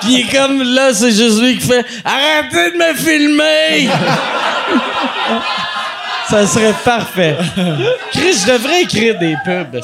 Puis 0.00 0.12
il 0.12 0.20
est 0.20 0.32
comme 0.34 0.62
là, 0.62 0.94
c'est 0.94 1.10
juste 1.10 1.42
lui 1.42 1.58
qui 1.58 1.66
fait 1.66 1.84
Arrêtez 2.04 2.70
de 2.70 2.76
me 2.78 2.94
filmer! 2.96 3.88
Ça 6.28 6.46
serait 6.46 6.74
parfait. 6.84 7.36
Chris, 8.12 8.34
je 8.46 8.52
devrais 8.52 8.82
écrire 8.82 9.18
des 9.18 9.34
pubs. 9.44 9.80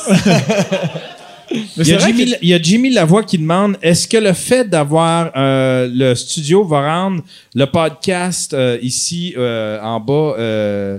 Il 1.76 1.86
y, 1.86 1.92
a 1.94 1.98
Jimmy, 1.98 2.34
il 2.42 2.48
y 2.48 2.54
a 2.54 2.60
Jimmy 2.60 2.90
Lavoie 2.90 3.22
qui 3.22 3.38
demande 3.38 3.76
est-ce 3.80 4.08
que 4.08 4.16
le 4.16 4.32
fait 4.32 4.68
d'avoir 4.68 5.30
euh, 5.36 5.88
le 5.92 6.14
studio 6.14 6.64
va 6.64 6.80
rendre 6.80 7.22
le 7.54 7.64
podcast 7.66 8.52
euh, 8.54 8.76
ici 8.82 9.34
euh, 9.36 9.78
en 9.80 10.00
bas 10.00 10.34
euh, 10.38 10.98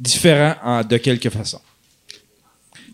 différent 0.00 0.54
en- 0.64 0.82
de 0.82 0.96
quelque 0.96 1.30
façon? 1.30 1.60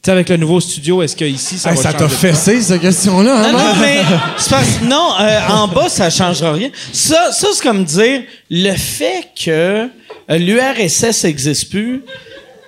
Sais, 0.04 0.10
avec 0.10 0.28
le 0.28 0.36
nouveau 0.36 0.60
studio, 0.60 1.02
est-ce 1.02 1.16
que 1.16 1.24
ici 1.24 1.58
ça 1.58 1.70
Hey, 1.70 1.76
va 1.76 1.82
ça 1.82 1.90
changer 1.92 2.04
t'a 2.04 2.08
fessé, 2.10 2.60
cette 2.62 2.80
question-là, 2.80 3.36
hein? 3.36 3.52
Non, 3.52 3.58
non, 3.58 3.74
mais 3.80 4.00
c'est 4.36 4.50
parce- 4.50 4.80
non, 4.82 5.10
euh, 5.20 5.38
en 5.48 5.68
bas, 5.68 5.88
ça 5.88 6.10
changera 6.10 6.52
rien. 6.52 6.70
Ça, 6.92 7.30
ça 7.32 7.48
c'est 7.52 7.62
comme 7.62 7.84
dire 7.84 8.22
le 8.50 8.72
fait 8.76 9.28
que 9.44 9.88
euh, 10.30 10.38
l'URSS 10.38 11.24
n'existe 11.24 11.70
plus, 11.70 12.02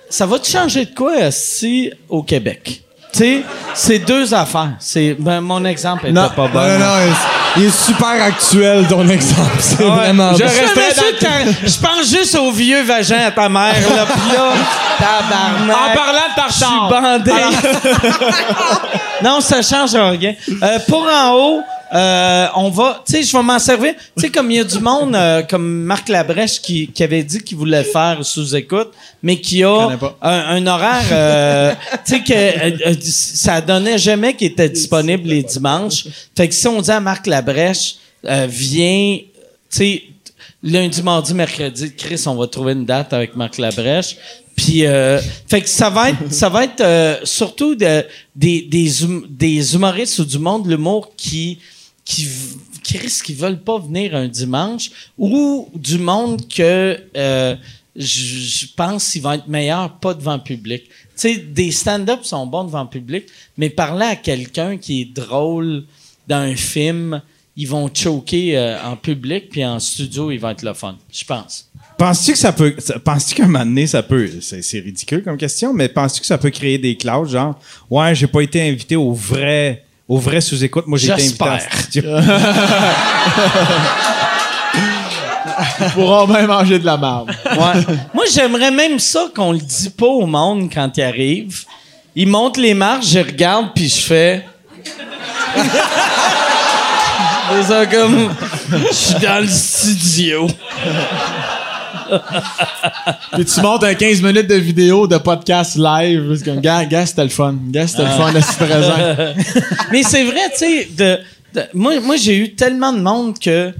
ça 0.08 0.26
va 0.26 0.38
te 0.38 0.46
changer 0.48 0.86
de 0.86 0.94
quoi 0.94 1.30
si 1.30 1.90
au 2.08 2.22
Québec? 2.22 2.82
Tu 3.12 3.18
sais, 3.18 3.42
c'est 3.74 3.98
deux 3.98 4.32
affaires. 4.34 4.74
C'est 4.78 5.14
ben, 5.18 5.40
mon 5.40 5.64
exemple 5.64 6.04
était 6.06 6.12
Non, 6.12 6.28
pas 6.34 6.46
bon. 6.48 6.60
non, 6.60 6.78
non, 6.78 6.78
non, 6.78 7.12
il- 7.56 7.64
est 7.64 7.70
super 7.70 8.22
actuel, 8.22 8.86
ton 8.88 9.08
exemple. 9.08 9.56
C'est 9.60 9.82
vraiment... 9.84 10.32
Je, 10.34 10.38
dans- 10.44 11.52
je 11.66 11.80
pense 11.80 12.10
juste 12.10 12.34
au 12.36 12.50
vieux 12.52 12.82
vagin 12.82 13.18
à 13.26 13.30
ta 13.30 13.48
mère, 13.48 13.74
là, 13.96 14.06
pis 14.06 14.34
là, 14.34 14.52
tabarnak. 14.98 15.76
En 15.76 15.94
parlant 15.96 16.28
de 16.36 16.42
Je 16.48 16.52
suis 16.52 16.60
tartare. 16.60 17.02
bandé. 17.02 17.32
non, 19.22 19.40
ça 19.40 19.62
change 19.62 19.94
rien. 19.94 20.34
Euh, 20.62 20.78
pour 20.88 21.02
en 21.06 21.32
haut, 21.34 21.60
euh, 21.92 22.46
on 22.54 22.70
va, 22.70 23.02
tu 23.04 23.14
sais, 23.14 23.22
je 23.24 23.36
vais 23.36 23.42
m'en 23.42 23.58
servir. 23.58 23.94
Tu 24.16 24.22
sais, 24.22 24.30
comme 24.30 24.48
il 24.52 24.58
y 24.58 24.60
a 24.60 24.64
du 24.64 24.78
monde, 24.78 25.14
euh, 25.16 25.42
comme 25.42 25.82
Marc 25.82 26.08
Labrèche 26.08 26.60
qui, 26.60 26.86
qui 26.86 27.02
avait 27.02 27.24
dit 27.24 27.40
qu'il 27.42 27.58
voulait 27.58 27.82
faire 27.82 28.18
sous 28.22 28.54
écoute, 28.54 28.92
mais 29.24 29.40
qui 29.40 29.64
a 29.64 29.88
un, 30.22 30.30
un 30.56 30.66
horaire, 30.68 31.02
euh, 31.10 31.72
tu 32.06 32.14
sais, 32.14 32.20
que 32.20 33.00
ça 33.10 33.60
donnait 33.60 33.98
jamais 33.98 34.34
qu'il 34.34 34.46
était 34.52 34.68
disponible 34.68 35.28
les 35.28 35.42
dimanches. 35.42 36.04
Fait 36.36 36.48
que 36.48 36.54
si 36.54 36.68
on 36.68 36.80
dit 36.80 36.92
à 36.92 37.00
Marc 37.00 37.26
Labrèche, 37.26 37.39
euh, 38.26 38.46
viens, 38.48 39.18
tu 39.70 40.00
lundi, 40.62 41.02
mardi, 41.02 41.32
mercredi, 41.34 41.94
Chris, 41.96 42.22
on 42.26 42.34
va 42.34 42.46
trouver 42.46 42.72
une 42.72 42.84
date 42.84 43.12
avec 43.12 43.34
Marc 43.36 43.56
Labrèche. 43.58 44.16
Puis, 44.56 44.84
euh, 44.84 45.18
fait 45.48 45.62
que 45.62 45.68
ça 45.68 45.88
va 45.88 46.10
être, 46.10 46.30
ça 46.32 46.48
va 46.50 46.64
être 46.64 46.80
euh, 46.82 47.16
surtout 47.24 47.74
de- 47.74 48.04
des, 48.36 49.02
hum- 49.04 49.26
des 49.30 49.74
humoristes 49.74 50.18
ou 50.18 50.24
du 50.24 50.38
monde 50.38 50.64
de 50.64 50.70
l'humour 50.70 51.12
qui, 51.16 51.58
qui, 52.04 52.28
Chris, 52.84 53.20
qui 53.24 53.32
veulent 53.32 53.60
pas 53.62 53.78
venir 53.78 54.14
un 54.14 54.28
dimanche 54.28 54.90
ou 55.16 55.70
du 55.74 55.96
monde 55.98 56.46
que 56.48 57.00
euh, 57.16 57.56
je 57.96 58.66
pense 58.76 59.10
qu'ils 59.12 59.22
vont 59.22 59.32
être 59.32 59.48
meilleurs 59.48 59.98
pas 59.98 60.12
devant 60.14 60.34
le 60.34 60.42
public. 60.42 60.84
Tu 61.18 61.38
des 61.38 61.70
stand-up 61.70 62.20
sont 62.24 62.46
bons 62.46 62.64
devant 62.64 62.82
le 62.82 62.88
public, 62.88 63.24
mais 63.56 63.70
parler 63.70 64.06
à 64.06 64.16
quelqu'un 64.16 64.76
qui 64.76 65.02
est 65.02 65.04
drôle 65.14 65.84
dans 66.28 66.36
un 66.38 66.56
film, 66.56 67.22
ils 67.60 67.66
vont 67.66 67.90
choquer 67.92 68.56
euh, 68.56 68.82
en 68.82 68.96
public, 68.96 69.50
puis 69.50 69.62
en 69.62 69.78
studio, 69.78 70.30
ils 70.30 70.38
vont 70.38 70.48
être 70.48 70.62
le 70.62 70.72
fun, 70.72 70.96
je 71.12 71.22
pense. 71.26 71.68
Penses-tu 71.98 72.32
que 72.32 72.38
ça 72.38 72.52
peut. 72.52 72.74
Penses-tu 73.04 73.34
qu'à 73.34 73.44
un 73.44 73.48
moment 73.48 73.66
donné, 73.66 73.86
ça 73.86 74.02
peut. 74.02 74.30
C'est 74.40 74.62
c'est 74.62 74.78
ridicule 74.78 75.22
comme 75.22 75.36
question, 75.36 75.74
mais 75.74 75.90
penses-tu 75.90 76.22
que 76.22 76.26
ça 76.26 76.38
peut 76.38 76.48
créer 76.48 76.78
des 76.78 76.96
clouds, 76.96 77.26
genre, 77.26 77.58
ouais, 77.90 78.14
j'ai 78.14 78.28
pas 78.28 78.40
été 78.40 78.66
invité 78.66 78.96
au 78.96 79.12
vrai. 79.12 79.84
Au 80.08 80.16
vrai 80.16 80.40
sous-écoute, 80.40 80.86
moi 80.86 80.98
j'ai 80.98 81.12
été 81.12 81.22
invité 81.22 81.44
studio. 81.82 82.10
Ils 85.80 85.90
pourront 85.92 86.26
bien 86.26 86.46
manger 86.46 86.78
de 86.78 86.86
la 86.86 86.96
marde. 86.96 87.30
Ouais. 87.44 87.96
Moi, 88.14 88.24
j'aimerais 88.32 88.70
même 88.70 88.98
ça 88.98 89.28
qu'on 89.34 89.52
le 89.52 89.58
dit 89.58 89.90
pas 89.90 90.06
au 90.06 90.26
monde 90.26 90.70
quand 90.72 90.96
il 90.96 91.02
arrive. 91.02 91.64
Il 92.16 92.28
monte 92.28 92.56
les 92.56 92.74
marches, 92.74 93.08
je 93.08 93.18
regarde, 93.20 93.68
puis 93.74 93.88
je 93.88 94.00
fais. 94.00 94.44
C'est 97.52 97.62
ça 97.64 97.86
comme. 97.86 98.30
Je 98.90 98.94
suis 98.94 99.14
dans 99.20 99.40
le 99.40 99.48
studio. 99.48 100.46
Puis 103.32 103.44
tu 103.44 103.60
montes 103.60 103.84
un 103.84 103.94
15 103.94 104.22
minutes 104.22 104.46
de 104.48 104.54
vidéo 104.56 105.06
de 105.06 105.16
podcast 105.18 105.76
live. 105.76 106.34
C'est 106.36 106.44
comme, 106.44 106.60
gars, 106.60 106.84
gars, 106.84 107.06
c'était 107.06 107.22
le 107.24 107.28
fun. 107.30 107.54
Gars, 107.68 107.86
c'était 107.86 108.04
le 108.04 108.10
fun 108.10 108.32
de 108.32 108.40
se 108.40 108.56
présent. 108.56 109.34
Mais 109.92 110.02
c'est 110.02 110.24
vrai, 110.24 110.50
tu 110.52 110.58
sais, 110.58 110.88
de, 110.96 111.18
de- 111.54 111.66
moi, 111.74 111.98
moi 112.00 112.16
j'ai 112.16 112.36
eu 112.36 112.54
tellement 112.54 112.92
de 112.92 113.00
monde 113.00 113.38
que. 113.38 113.72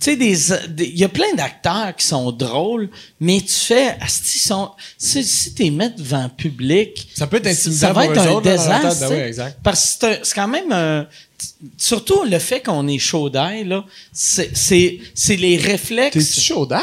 Tu 0.00 0.12
sais, 0.12 0.16
des, 0.16 0.34
il 0.78 0.98
y 0.98 1.04
a 1.04 1.10
plein 1.10 1.34
d'acteurs 1.36 1.94
qui 1.94 2.06
sont 2.06 2.32
drôles, 2.32 2.88
mais 3.20 3.40
tu 3.42 3.52
fais, 3.52 3.96
asti, 4.00 4.38
sont, 4.38 4.70
si, 4.96 5.22
si 5.22 5.52
t'es 5.54 5.68
mis 5.68 5.90
devant 5.90 6.22
le 6.22 6.28
public, 6.30 7.06
Ça 7.14 7.26
peut 7.26 7.36
être 7.36 7.48
intimidant 7.48 7.78
ça 7.80 7.92
va 7.92 8.04
pour 8.04 8.12
être 8.12 8.22
eux 8.24 8.28
un 8.28 8.32
autres, 8.32 8.48
là, 8.48 8.56
dans 8.56 8.68
leur 8.68 8.80
désastre. 8.80 9.00
tête. 9.00 9.08
Ben 9.10 9.14
oui, 9.16 9.22
exact. 9.28 9.58
Parce 9.62 9.96
que 10.00 10.06
c'est 10.22 10.34
quand 10.34 10.48
même 10.48 10.72
un- 10.72 11.06
surtout 11.76 12.24
le 12.24 12.38
fait 12.38 12.60
qu'on 12.60 12.88
est 12.88 12.98
chaud 12.98 13.28
d'ail, 13.28 13.64
là, 13.64 13.84
c'est, 14.10 14.50
c'est, 14.56 14.98
c'est 15.14 15.36
les 15.36 15.58
réflexes. 15.58 16.16
T'es-tu 16.16 16.40
chaud 16.40 16.64
d'air? 16.64 16.80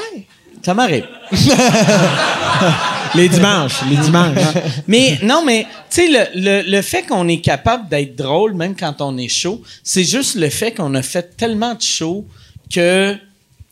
Ça 0.64 0.74
m'arrive. 0.76 1.06
Les 3.16 3.30
dimanches. 3.30 3.82
Les 3.90 3.96
dimanches. 3.98 4.38
Mais 4.88 5.18
non, 5.24 5.44
mais 5.46 5.66
tu 5.90 5.96
sais, 6.02 6.08
le, 6.10 6.26
le, 6.36 6.70
le 6.70 6.82
fait 6.82 7.04
qu'on 7.04 7.28
est 7.30 7.40
capable 7.42 7.88
d'être 7.90 8.16
drôle, 8.16 8.54
même 8.54 8.76
quand 8.76 9.02
on 9.02 9.18
est 9.18 9.30
chaud, 9.30 9.62
c'est 9.84 10.04
juste 10.04 10.36
le 10.36 10.50
fait 10.50 10.74
qu'on 10.74 10.94
a 10.96 11.02
fait 11.02 11.36
tellement 11.38 11.74
de 11.74 11.82
shows 11.82 12.26
que 12.70 13.16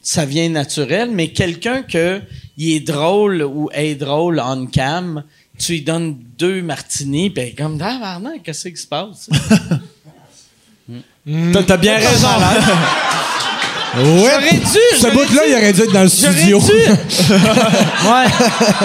ça 0.01 0.25
vient 0.25 0.49
naturel. 0.49 1.09
Mais 1.11 1.29
quelqu'un 1.29 1.83
que 1.83 2.21
il 2.57 2.71
est 2.73 2.79
drôle 2.79 3.41
ou 3.43 3.69
est 3.73 3.95
drôle 3.95 4.41
on 4.43 4.65
cam, 4.67 5.23
tu 5.57 5.73
lui 5.73 5.81
donnes 5.81 6.17
deux 6.37 6.61
martinis, 6.61 7.29
ben 7.29 7.53
comme 7.55 7.77
tabarnak, 7.77 8.43
qu'est-ce 8.43 8.69
qui 8.69 8.77
se 8.77 8.87
passe? 8.87 9.29
T'as- 11.53 11.63
T'as 11.63 11.77
bien 11.77 11.97
raison. 11.97 12.27
Ouais. 12.27 12.73
J'aurais 13.97 14.51
dû. 14.57 14.99
Ce 14.99 15.07
bout-là, 15.11 15.41
il 15.47 15.53
aurait 15.55 15.73
dû 15.73 15.81
être 15.81 15.91
dans 15.93 16.03
le 16.03 16.09
J'aurais 16.09 16.33
studio. 16.33 16.59
dû. 16.59 16.71
ouais. 16.71 18.25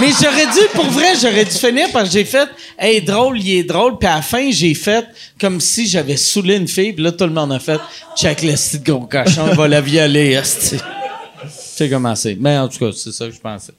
Mais 0.01 0.09
j'aurais 0.21 0.47
dû, 0.47 0.61
pour 0.75 0.87
vrai, 0.87 1.09
j'aurais 1.21 1.45
dû 1.45 1.51
finir 1.51 1.89
parce 1.93 2.09
que 2.09 2.13
j'ai 2.13 2.25
fait, 2.25 2.49
hey, 2.79 3.01
drôle, 3.03 3.39
il 3.41 3.59
est 3.59 3.63
drôle. 3.65 3.99
Puis 3.99 4.09
à 4.09 4.17
la 4.17 4.23
fin, 4.23 4.51
j'ai 4.51 4.75
fait 4.75 5.05
comme 5.41 5.61
si 5.61 5.87
j'avais 5.89 6.17
saoulé 6.17 6.57
une 6.57 6.69
fille. 6.69 6.93
Puis 6.93 7.03
là, 7.03 7.13
tout 7.13 7.25
le 7.25 7.31
monde 7.33 7.53
a 7.53 7.59
fait, 7.59 7.81
check 8.17 8.43
le 8.43 8.53
petit 8.53 8.79
gros 8.81 9.01
cochon, 9.07 9.47
il 9.51 9.57
va 9.57 9.69
la 9.69 9.81
violer, 9.81 10.33
esti. 10.33 10.77
C'est 11.75 11.89
commencé. 11.89 12.37
Mais 12.39 12.59
en 12.59 12.69
tout 12.69 12.79
cas, 12.79 12.91
c'est 12.95 13.13
ça 13.13 13.27
que 13.27 13.33
je 13.33 13.41
pensais. 13.41 13.73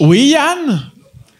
Oui, 0.00 0.28
Yann? 0.34 0.90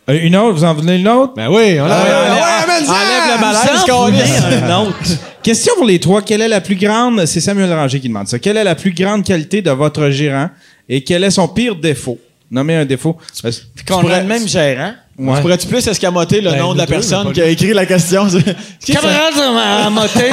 Euh, 0.09 0.19
une 0.23 0.37
autre, 0.37 0.53
vous 0.59 0.65
en 0.65 0.75
venez 0.75 0.97
une 0.97 1.09
autre? 1.09 1.33
Ben 1.35 1.49
oui, 1.49 1.81
on 1.81 1.87
l'a. 1.87 2.03
ouais, 2.03 2.11
ouais, 2.11 2.31
ouais, 2.31 2.89
enlève 2.89 3.35
le 3.35 3.41
malaise, 3.41 3.74
Un 3.91 4.81
autre. 4.81 4.97
Question 5.43 5.75
pour 5.77 5.85
les 5.85 5.99
trois. 6.01 6.23
Quelle 6.23 6.41
est 6.43 6.49
la 6.49 6.61
plus 6.61 6.77
grande, 6.77 7.25
c'est 7.27 7.41
Samuel 7.41 7.73
Ranger 7.73 8.01
qui 8.01 8.09
demande 8.09 8.29
ça, 8.29 8.39
quelle 8.39 8.57
est 8.57 8.65
la 8.65 8.75
plus 8.75 8.93
grande 8.93 9.25
qualité 9.25 9.61
de 9.63 9.71
votre 9.71 10.09
gérant 10.11 10.49
et 10.89 11.03
quel 11.05 11.23
est 11.25 11.31
son 11.31 11.49
pire 11.49 11.77
défaut? 11.77 12.19
Nommez 12.51 12.77
un 12.77 12.85
défaut. 12.85 13.17
Puis 13.43 13.85
qu'on 13.87 13.99
a 13.99 14.01
pourrais- 14.01 14.21
le 14.21 14.27
même 14.27 14.47
gérant. 14.47 14.93
ouais. 15.19 15.41
Pourrais-tu 15.41 15.67
plus 15.67 15.87
escamoter 15.87 16.41
le 16.41 16.51
Ben, 16.51 16.59
nom 16.61 16.73
de 16.73 16.79
la 16.79 16.87
deux, 16.87 16.93
personne 16.93 17.33
qui 17.33 17.41
a 17.43 17.47
écrit 17.47 17.73
la 17.73 17.85
question? 17.87 18.25
Moté. 19.91 20.31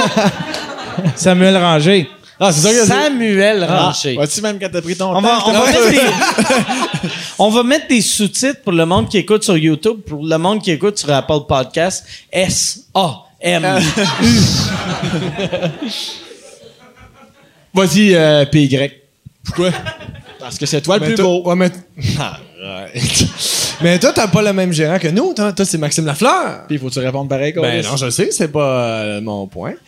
Samuel 1.16 1.58
Ranger. 1.58 2.08
Ah, 2.44 2.52
c'est 2.52 2.62
ça 2.68 2.74
que 2.74 2.88
Samuel 2.88 3.66
Ah, 3.70 3.86
Ranger. 3.88 4.16
Vois-tu 4.16 4.42
même 4.42 4.58
quand 4.60 4.70
t'as 4.72 4.82
pris 4.82 4.96
ton 4.96 5.12
On 5.12 5.14
temps? 5.16 5.22
va, 5.22 5.40
on, 5.46 5.52
va 5.52 5.66
mettre 5.66 5.90
des, 5.90 6.00
on 7.40 7.50
va 7.50 7.64
mettre 7.64 7.88
des 7.88 8.02
sous-titres 8.02 8.62
pour 8.64 8.74
le 8.74 8.86
monde 8.86 9.10
qui 9.10 9.18
écoute 9.20 9.44
sur 9.44 9.58
YouTube, 9.58 10.00
pour 10.08 10.26
le 10.26 10.38
monde 10.38 10.62
qui 10.62 10.72
écoute 10.72 10.98
sur 10.98 11.12
Apple 11.12 11.42
Podcast. 11.48 12.04
S-A-M. 13.42 13.64
Vas-y, 17.74 18.16
euh, 18.16 18.46
PY. 18.46 18.92
Pourquoi? 19.44 19.72
Parce 20.40 20.58
que 20.58 20.66
c'est 20.66 20.82
toi 20.82 20.98
le 20.98 21.08
Mais 21.08 21.14
plus 21.14 21.24
beau. 21.24 21.44
ouais, 21.44 21.56
mais... 21.56 21.72
Arrête. 22.64 23.26
Mais 23.84 24.00
toi, 24.00 24.12
t'as 24.14 24.28
pas 24.28 24.42
le 24.42 24.54
même 24.54 24.72
gérant 24.74 25.00
que 25.00 25.08
nous. 25.08 25.34
Toi, 25.34 25.54
toi 25.54 25.66
c'est 25.66 25.78
Maxime 25.78 26.06
Lafleur. 26.06 26.66
Puis 26.68 26.78
faut-tu 26.78 27.00
répondre 27.00 27.30
pareil, 27.30 27.54
Ben 27.56 27.84
non, 27.84 27.98
je 27.98 28.10
sais, 28.10 28.30
c'est 28.32 28.48
pas 28.52 29.02
euh, 29.02 29.22
mon 29.22 29.48
point. 29.48 29.74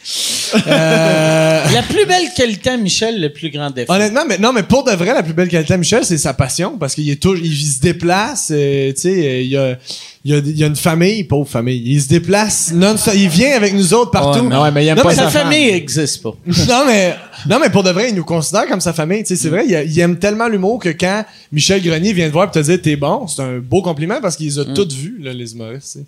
Euh, 0.68 1.64
La 1.74 1.82
plus 1.82 2.06
belle 2.06 2.32
qualité 2.36 2.70
à 2.70 2.78
Michel, 2.78 3.20
le 3.20 3.34
plus 3.34 3.50
grand 3.50 3.72
défaut. 3.72 3.92
Honnêtement, 3.92 4.22
mais 4.28 4.38
non, 4.38 4.54
mais 4.54 4.62
pour 4.62 4.84
de 4.84 4.92
vrai, 4.92 5.14
la 5.14 5.24
plus 5.24 5.34
belle 5.34 5.48
qualité 5.48 5.74
à 5.74 5.78
Michel, 5.78 6.06
c'est 6.06 6.20
sa 6.20 6.36
passion, 6.36 6.78
parce 6.78 6.94
qu'il 6.94 7.10
est 7.10 7.16
toujours, 7.22 7.44
il 7.44 7.56
se 7.56 7.80
déplace, 7.82 8.50
euh, 8.52 8.92
tu 8.94 9.02
sais, 9.02 9.10
euh, 9.10 9.42
il 9.42 9.48
y 9.50 9.58
a, 9.58 9.78
il 10.26 10.32
y 10.32 10.36
a, 10.36 10.38
il 10.38 10.58
y 10.60 10.64
a 10.64 10.68
une 10.68 10.76
famille, 10.76 11.24
pauvre 11.24 11.50
famille, 11.50 11.82
il 11.86 12.00
se 12.02 12.08
déplace 12.08 12.72
non 12.74 12.96
il 13.14 13.28
vient 13.30 13.56
avec 13.56 13.74
nous 13.74 13.94
autres 13.94 14.12
partout. 14.12 14.40
Ouais, 14.40 14.50
mais 14.50 14.58
ouais, 14.58 14.72
mais 14.72 14.86
il 14.86 14.88
aime 14.90 14.98
Non, 14.98 15.04
pas 15.04 15.10
mais 15.10 15.16
Sa 15.16 15.30
famille 15.30 15.72
n'existe 15.72 16.22
pas. 16.24 16.34
non 16.46 16.84
mais 16.86 17.16
non 17.50 17.60
mais 17.60 17.70
pour 17.70 17.84
de 17.84 17.90
vrai, 17.92 18.10
il 18.10 18.16
nous 18.16 18.24
considère 18.26 18.68
comme 18.68 18.82
sa 18.82 18.94
famille, 18.94 19.24
tu 19.24 19.36
sais, 19.36 19.36
c'est 19.42 19.50
vrai, 19.50 19.66
il, 19.68 19.76
a- 19.76 19.84
il 19.84 20.00
aime 20.00 20.18
tellement 20.20 20.48
l'humour 20.48 20.80
que 20.80 20.90
quand 20.90 21.26
Michel 21.52 21.82
Grenier 21.82 22.14
vient 22.14 22.28
te 22.28 22.34
voir 22.34 22.48
et 22.48 22.52
te 22.52 22.60
dire 22.60 22.82
t'es 22.82 22.96
bon, 22.96 23.28
c'est 23.28 23.42
un 23.42 23.60
beau 23.60 23.82
compliment 23.82 24.20
parce 24.22 24.36
qu'il 24.38 24.48
les 24.48 24.60
a 24.60 24.66
toutes 24.66 24.94
vues 24.94 25.18
là, 25.22 25.34
les 25.34 25.54
humoristes. 25.54 25.94
tu 25.94 26.00
sais. 26.00 26.06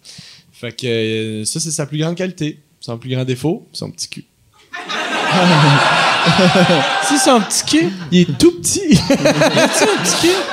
Fait 0.54 0.72
que 0.72 0.88
euh, 0.88 1.46
ça 1.46 1.60
c'est 1.60 1.72
sa 1.72 1.86
plus 1.86 1.98
grande 1.98 2.16
qualité, 2.16 2.60
son 2.80 2.98
plus 2.98 3.10
grand 3.10 3.26
défaut, 3.26 3.68
son 3.74 3.90
petit 3.92 4.08
cul. 4.08 4.26
C'est 7.08 7.18
son 7.20 7.40
petit 7.42 7.64
cul. 7.66 7.90
Il 8.12 8.22
est 8.22 8.38
tout 8.38 8.60
petit. 8.60 8.82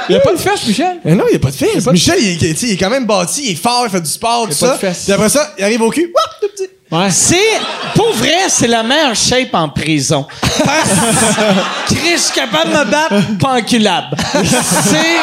Il 0.09 0.13
y 0.13 0.17
a 0.17 0.21
pas 0.21 0.33
de 0.33 0.39
fesse, 0.39 0.67
Michel? 0.67 0.99
Mais 1.05 1.15
non, 1.15 1.25
il 1.29 1.31
n'y 1.31 1.37
a 1.37 1.39
pas 1.39 1.51
de 1.51 1.55
fesses. 1.57 1.87
Michel, 1.87 2.19
il, 2.21 2.45
est- 2.45 2.63
il 2.63 2.77
quand 2.77 2.91
même 2.91 3.07
bâti, 3.07 3.43
il 3.47 3.51
est 3.53 3.55
fort, 3.55 3.85
il 3.87 3.91
fait 3.91 4.01
du 4.01 4.11
sport, 4.11 4.43
tout 4.49 4.49
a 4.49 4.49
pas 4.49 4.55
ça. 4.55 4.73
de 4.75 4.79
fesses. 4.79 5.05
Puis 5.05 5.13
après 5.13 5.29
ça, 5.31 5.55
il 5.59 5.65
arrive 5.65 5.81
au 5.83 5.91
cul. 5.91 6.13
Wouah, 6.15 6.31
tout 6.43 6.49
petit. 6.55 6.69
Ouais. 6.93 7.11
C'est, 7.11 7.59
pour 7.95 8.13
vrai, 8.13 8.35
c'est 8.49 8.67
la 8.69 8.83
meilleure 8.83 9.15
shape 9.17 9.55
en 9.55 9.69
prison. 9.71 10.27
Parce 10.63 10.91
que 11.89 11.95
Chris, 11.95 12.13
je 12.13 12.21
suis 12.21 12.35
capable 12.35 12.71
de 12.71 12.77
me 12.77 12.85
battre, 12.85 13.39
pas 13.41 13.55
enculable. 13.55 14.15
C'est, 14.45 15.17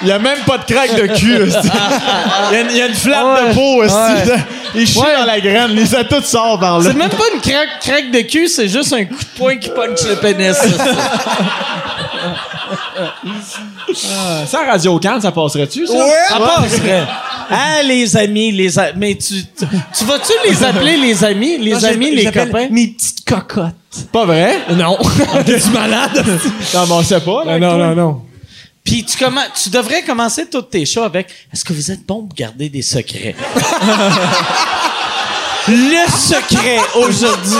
Il 0.00 0.08
y 0.08 0.12
a 0.12 0.18
même 0.18 0.38
pas 0.46 0.56
de 0.58 0.64
craque 0.64 0.94
de 0.94 1.06
cul. 1.08 1.36
il, 2.50 2.54
y 2.54 2.56
a 2.56 2.60
une, 2.62 2.70
il 2.70 2.76
y 2.78 2.82
a 2.82 2.86
une 2.86 2.94
flamme 2.94 3.26
Ouais. 3.26 3.48
de 3.50 3.54
peau. 3.54 3.82
Ouais. 3.82 4.36
Il 4.74 4.86
chie 4.86 4.98
dans 5.00 5.26
la 5.26 5.38
graine. 5.40 5.72
Les 5.72 5.94
a 5.94 6.02
toutes 6.04 6.24
sortent 6.26 6.60
par 6.60 6.78
là. 6.78 6.84
c'est 6.90 6.96
même 6.96 7.10
pas 7.10 7.24
une 7.34 7.40
craque, 7.40 7.80
craque 7.80 8.10
de 8.10 8.20
cul, 8.20 8.48
c'est 8.48 8.68
juste 8.68 8.92
un 8.94 9.04
coup 9.04 9.14
de 9.20 9.38
poing 9.38 9.56
qui 9.56 9.68
punch 9.68 10.02
le 10.08 10.16
pénis. 10.16 10.56
Ça, 14.46 14.60
à 14.60 14.70
Radio 14.72 14.98
Can, 14.98 15.20
ça 15.20 15.30
passerait-tu, 15.30 15.86
ça? 15.86 15.92
Ça 16.28 16.38
passerait. 16.40 17.06
Ah, 17.50 17.82
les 17.82 18.16
amis, 18.16 18.52
les 18.52 18.78
a- 18.78 18.92
mais 18.94 19.14
tu, 19.16 19.34
tu, 19.44 19.66
tu 19.98 20.04
vas-tu 20.04 20.32
les 20.48 20.62
appeler 20.64 20.96
les 20.96 21.24
amis, 21.24 21.58
les 21.58 21.72
Non, 21.72 21.84
amis, 21.84 22.10
les 22.14 22.24
copains? 22.30 22.68
Mes 22.70 22.88
petites 22.88 23.24
cocottes. 23.24 23.74
Pas 24.12 24.24
vrai? 24.24 24.58
Non. 24.74 24.98
T'es-tu 25.46 25.70
malade? 25.70 26.10
non, 26.74 26.86
mais 26.86 26.92
on 26.92 27.02
sait 27.02 27.20
pas. 27.20 27.44
là, 27.44 27.58
non, 27.58 27.76
non, 27.76 27.94
non. 27.94 28.22
Puis 28.84 29.04
tu, 29.04 29.16
commen- 29.16 29.48
tu 29.62 29.70
devrais 29.70 30.02
commencer 30.02 30.46
toutes 30.46 30.70
tes 30.70 30.84
shows 30.84 31.04
avec 31.04 31.28
Est-ce 31.52 31.64
que 31.64 31.72
vous 31.72 31.90
êtes 31.90 32.04
bon 32.06 32.24
pour 32.26 32.36
garder 32.36 32.68
des 32.68 32.82
secrets? 32.82 33.34
Le 35.66 36.10
secret 36.18 36.78
aujourd'hui. 36.94 37.56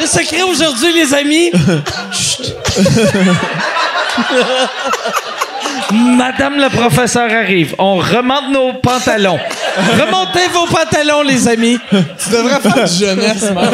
Le 0.00 0.06
secret 0.06 0.42
aujourd'hui, 0.42 0.92
les 0.92 1.14
amis. 1.14 1.52
Madame 5.92 6.56
le 6.56 6.68
professeur 6.70 7.30
arrive. 7.30 7.74
On 7.78 7.96
remonte 7.96 8.50
nos 8.52 8.72
pantalons. 8.80 9.38
Remontez 9.76 10.48
vos 10.52 10.66
pantalons, 10.66 11.22
les 11.22 11.46
amis. 11.48 11.78
Tu 11.90 12.30
devrais 12.30 12.60
faire 12.60 12.84
du 12.88 12.94
jeunesse, 12.94 13.42
man. 13.52 13.68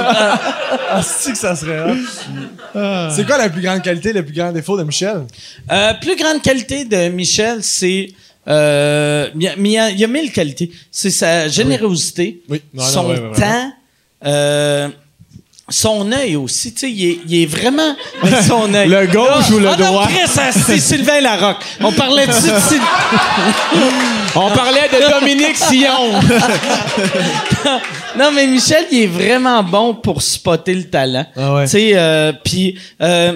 Ah, 0.92 1.00
c'est 1.02 1.32
que 1.32 1.38
ça 1.38 1.54
serait 1.54 1.80
hot? 1.90 3.10
C'est 3.14 3.26
quoi 3.26 3.38
la 3.38 3.48
plus 3.48 3.62
grande 3.62 3.82
qualité, 3.82 4.12
le 4.12 4.24
plus 4.24 4.34
grand 4.34 4.52
défaut 4.52 4.76
de 4.76 4.82
Michel? 4.84 5.22
Euh, 5.70 5.94
plus 5.94 6.16
grande 6.16 6.42
qualité 6.42 6.84
de 6.84 7.08
Michel, 7.08 7.62
c'est. 7.62 8.08
Euh, 8.48 9.28
il 9.34 9.42
y 9.42 9.48
a- 9.48 9.54
mais 9.56 9.68
il 9.68 9.72
y, 9.72 9.78
a- 9.78 9.90
il 9.90 9.98
y 10.00 10.04
a 10.04 10.08
mille 10.08 10.32
qualités. 10.32 10.70
C'est 10.90 11.10
sa 11.10 11.46
générosité, 11.48 12.40
Oui. 12.48 12.62
Non, 12.74 12.82
non, 12.82 12.88
son 12.88 13.06
ouais, 13.08 13.18
ouais, 13.20 13.28
ouais. 13.28 13.36
temps, 13.38 13.72
euh, 14.24 14.88
son 15.70 16.10
œil 16.12 16.36
aussi. 16.36 16.74
Tu 16.74 16.80
sais, 16.80 16.90
il 16.90 17.10
est, 17.10 17.18
il 17.28 17.42
est 17.42 17.47
vraiment. 17.47 17.97
son 18.47 18.72
œil. 18.74 18.88
Le 18.88 19.06
gauche 19.06 19.48
Là- 19.51 19.55
ou 19.55 19.59
le 19.60 19.68
Ah 19.68 19.76
non, 19.78 19.86
droit? 19.92 20.09
Ah, 20.36 20.51
c'est 20.52 20.78
Sylvain 20.78 21.20
Larocque. 21.20 21.62
On 21.80 21.92
parlait 21.92 22.26
de 22.26 22.32
Syl- 22.32 22.52
On 24.34 24.51
parlait 24.51 24.88
de 24.92 25.20
Dominique 25.20 25.56
Sillon. 25.56 26.20
Non, 28.18 28.32
mais 28.34 28.47
Michel, 28.47 28.86
il 28.90 29.02
est 29.02 29.06
vraiment 29.06 29.62
bon 29.62 29.94
pour 29.94 30.20
spotter 30.20 30.74
le 30.74 30.84
talent. 30.84 31.24
Ah 31.36 31.55
ouais. 31.55 31.64
Tu 31.64 31.70
sais, 31.70 31.92
euh, 31.94 32.32
puis. 32.44 32.76
euh, 33.01 33.34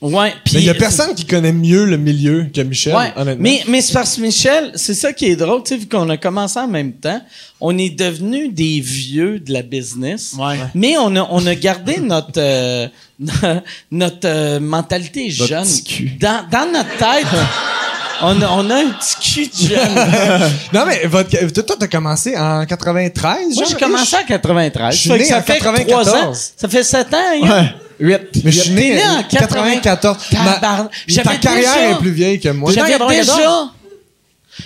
ouais, 0.00 0.32
puis. 0.44 0.54
Mais 0.54 0.60
il 0.60 0.66
y 0.66 0.70
a 0.70 0.74
personne 0.74 1.14
qui 1.14 1.24
connaît 1.26 1.52
mieux 1.52 1.84
le 1.84 1.96
milieu 1.96 2.46
que 2.54 2.60
Michel, 2.62 2.94
Ouais, 2.94 3.12
honnêtement. 3.16 3.42
mais, 3.42 3.62
mais 3.68 3.80
c'est 3.82 3.92
parce 3.92 4.16
que 4.16 4.20
Michel, 4.22 4.72
c'est 4.74 4.94
ça 4.94 5.12
qui 5.12 5.26
est 5.26 5.36
drôle, 5.36 5.62
tu 5.62 5.74
sais, 5.74 5.76
vu 5.80 5.86
qu'on 5.88 6.08
a 6.08 6.16
commencé 6.16 6.58
en 6.58 6.68
même 6.68 6.92
temps, 6.92 7.20
on 7.60 7.76
est 7.78 7.90
devenus 7.90 8.52
des 8.54 8.80
vieux 8.80 9.38
de 9.40 9.52
la 9.52 9.62
business, 9.62 10.34
Ouais. 10.38 10.56
mais 10.74 10.96
on 10.98 11.14
a, 11.16 11.28
on 11.30 11.46
a 11.46 11.54
gardé 11.54 11.98
notre, 11.98 12.38
euh, 12.38 12.88
notre 13.90 14.18
euh, 14.26 14.60
mentalité 14.60 15.30
jeune. 15.30 15.64
petit 15.64 15.84
cul. 15.84 16.10
Dans, 16.20 16.46
dans 16.50 16.70
notre 16.72 16.96
tête, 16.96 17.26
on 18.22 18.40
a, 18.42 18.48
on 18.52 18.70
a 18.70 18.74
un 18.76 18.90
petit 18.90 19.16
cul 19.20 19.46
de 19.48 19.68
jeune. 19.74 20.50
Non, 20.72 20.84
mais 20.86 21.06
votre, 21.06 21.30
toi, 21.62 21.76
t'as 21.78 21.86
commencé 21.88 22.36
en 22.36 22.64
93, 22.64 23.54
Moi, 23.54 23.64
j'ai 23.68 23.74
commencé 23.76 24.16
en 24.16 24.26
93. 24.26 24.94
Je 24.94 25.00
suis 25.00 25.10
né 25.10 25.24
ça 25.24 25.38
en 25.38 25.42
fait 25.42 25.58
94. 25.58 26.06
trois 26.06 26.18
ans. 26.24 26.32
Ça 26.56 26.68
fait 26.68 26.84
sept 26.84 27.12
ans, 27.12 27.18
hein? 27.18 27.40
Ouais. 27.42 27.74
8. 28.00 28.20
Mais 28.44 28.50
je 28.50 28.60
suis 28.60 28.70
né 28.72 29.00
en 29.04 29.18
en 29.18 29.22
94. 29.22 30.16
Ma- 30.32 30.54
ta 31.22 31.36
carrière 31.36 31.74
déjà- 31.74 31.90
est 31.90 31.98
plus 31.98 32.10
vieille 32.12 32.40
que 32.40 32.48
moi. 32.48 32.72
J'avais 32.72 32.92
T'es 32.92 32.98
né 32.98 33.04
en 33.04 33.08
94? 33.08 33.36
déjà, 33.38 33.64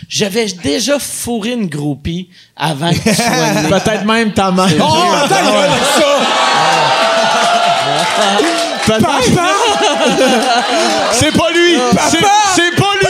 j'avais 0.08 0.46
déjà 0.62 0.98
fourré 0.98 1.50
une 1.52 1.66
groupie 1.66 2.28
avant 2.56 2.90
que 2.90 2.96
tu 2.98 3.14
sois 3.14 3.62
né. 3.62 3.68
Peut-être 3.68 4.04
même 4.04 4.32
ta 4.32 4.50
mère. 4.50 4.68
Oh, 4.80 4.82
attends, 5.24 5.36
il 5.40 5.46
y 5.46 5.56
a 5.56 5.68
ça! 5.98 6.18
C'est 11.12 11.32
pas 11.36 11.50
lui! 11.50 11.78
C'est 12.10 12.18
c'est 12.54 12.76
pas 12.76 12.94
lui! 13.00 13.08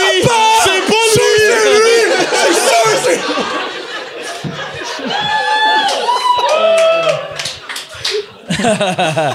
C'est 0.64 0.82
pas 0.86 0.94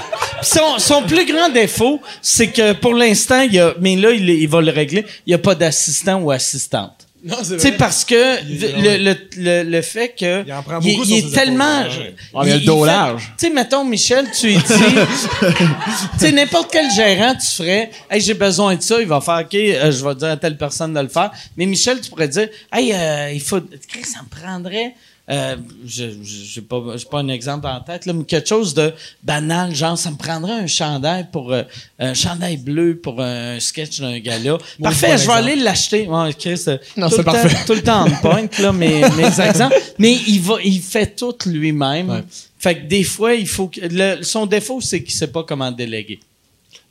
lui! 0.02 0.19
Son, 0.42 0.78
son 0.78 1.02
plus 1.02 1.24
grand 1.26 1.48
défaut, 1.48 2.00
c'est 2.22 2.48
que 2.48 2.72
pour 2.72 2.94
l'instant, 2.94 3.40
il 3.42 3.54
y 3.54 3.58
a, 3.60 3.74
mais 3.80 3.96
là, 3.96 4.10
il, 4.10 4.28
il 4.28 4.48
va 4.48 4.60
le 4.60 4.70
régler, 4.70 5.04
il 5.26 5.30
n'y 5.30 5.34
a 5.34 5.38
pas 5.38 5.54
d'assistant 5.54 6.20
ou 6.20 6.30
assistante. 6.30 7.06
Non, 7.22 7.36
c'est 7.42 7.56
Tu 7.56 7.60
sais, 7.60 7.68
vrai. 7.68 7.76
parce 7.76 8.06
que 8.06 8.14
le, 8.14 8.96
le, 8.96 9.14
le, 9.36 9.62
le 9.70 9.82
fait 9.82 10.14
que. 10.18 10.42
Il 10.46 10.52
en 10.54 10.62
prend 10.62 10.78
beaucoup 10.80 11.04
il 11.04 11.18
est 11.18 11.34
tellement. 11.34 11.82
Ah, 11.84 12.40
mais 12.42 12.48
il 12.48 12.52
a 12.52 12.56
le 12.56 12.60
dos 12.64 12.82
large. 12.86 13.30
Tu 13.38 13.46
sais, 13.46 13.52
mettons, 13.52 13.84
Michel, 13.84 14.24
tu 14.30 14.46
lui 14.46 14.56
dis. 14.56 14.62
tu 15.42 16.18
sais, 16.18 16.32
n'importe 16.32 16.70
quel 16.72 16.90
gérant, 16.90 17.34
tu 17.34 17.46
ferais. 17.46 17.90
Hey, 18.10 18.22
j'ai 18.22 18.32
besoin 18.32 18.74
de 18.74 18.80
ça, 18.80 18.98
il 19.02 19.06
va 19.06 19.20
faire, 19.20 19.40
OK, 19.44 19.54
euh, 19.54 19.92
je 19.92 20.02
vais 20.02 20.14
dire 20.14 20.28
à 20.28 20.36
telle 20.38 20.56
personne 20.56 20.94
de 20.94 21.00
le 21.00 21.08
faire. 21.08 21.30
Mais 21.58 21.66
Michel, 21.66 22.00
tu 22.00 22.08
pourrais 22.08 22.28
dire, 22.28 22.48
hey, 22.72 22.90
euh, 22.94 23.30
il 23.34 23.42
faut. 23.42 23.60
Chris, 23.88 24.04
ça 24.04 24.20
me 24.22 24.40
prendrait. 24.40 24.94
Euh, 25.30 25.56
je 25.86 26.06
j'ai 26.24 26.60
pas 26.60 26.82
j'ai 26.96 27.04
pas 27.04 27.20
un 27.20 27.28
exemple 27.28 27.66
en 27.68 27.80
tête 27.80 28.04
là, 28.04 28.12
mais 28.12 28.24
quelque 28.24 28.48
chose 28.48 28.74
de 28.74 28.92
banal 29.22 29.72
genre 29.74 29.96
ça 29.96 30.10
me 30.10 30.16
prendrait 30.16 30.52
un 30.52 30.66
chandail 30.66 31.26
pour 31.30 31.52
euh, 31.52 31.62
un 32.00 32.14
chandail 32.14 32.56
bleu 32.56 32.96
pour 33.00 33.20
un 33.22 33.60
sketch 33.60 34.00
d'un 34.00 34.18
gala. 34.18 34.58
Parfait 34.82 35.16
je 35.18 35.26
vais 35.28 35.32
aller 35.32 35.56
l'acheter. 35.56 36.08
Ouais, 36.08 36.32
Chris, 36.36 36.64
Non, 36.96 37.08
tout 37.08 37.16
c'est 37.16 37.24
temps- 37.24 37.32
parfait. 37.32 37.56
tout 37.66 37.74
le 37.74 37.82
temps 37.82 38.06
on 38.06 38.10
point 38.28 38.48
là 38.58 38.72
mes, 38.72 39.00
mes 39.16 39.40
exemples 39.40 39.76
mais 39.98 40.14
il 40.26 40.40
va 40.40 40.56
il 40.64 40.80
fait 40.80 41.14
tout 41.14 41.36
lui-même. 41.46 42.10
Ouais. 42.10 42.24
fait 42.58 42.74
que 42.80 42.86
des 42.86 43.04
fois 43.04 43.34
il 43.34 43.46
faut 43.46 43.68
que 43.68 43.80
le- 43.82 44.22
son 44.24 44.46
défaut 44.46 44.80
c'est 44.80 45.02
qu'il 45.02 45.14
sait 45.14 45.28
pas 45.30 45.44
comment 45.44 45.70
déléguer 45.70 46.18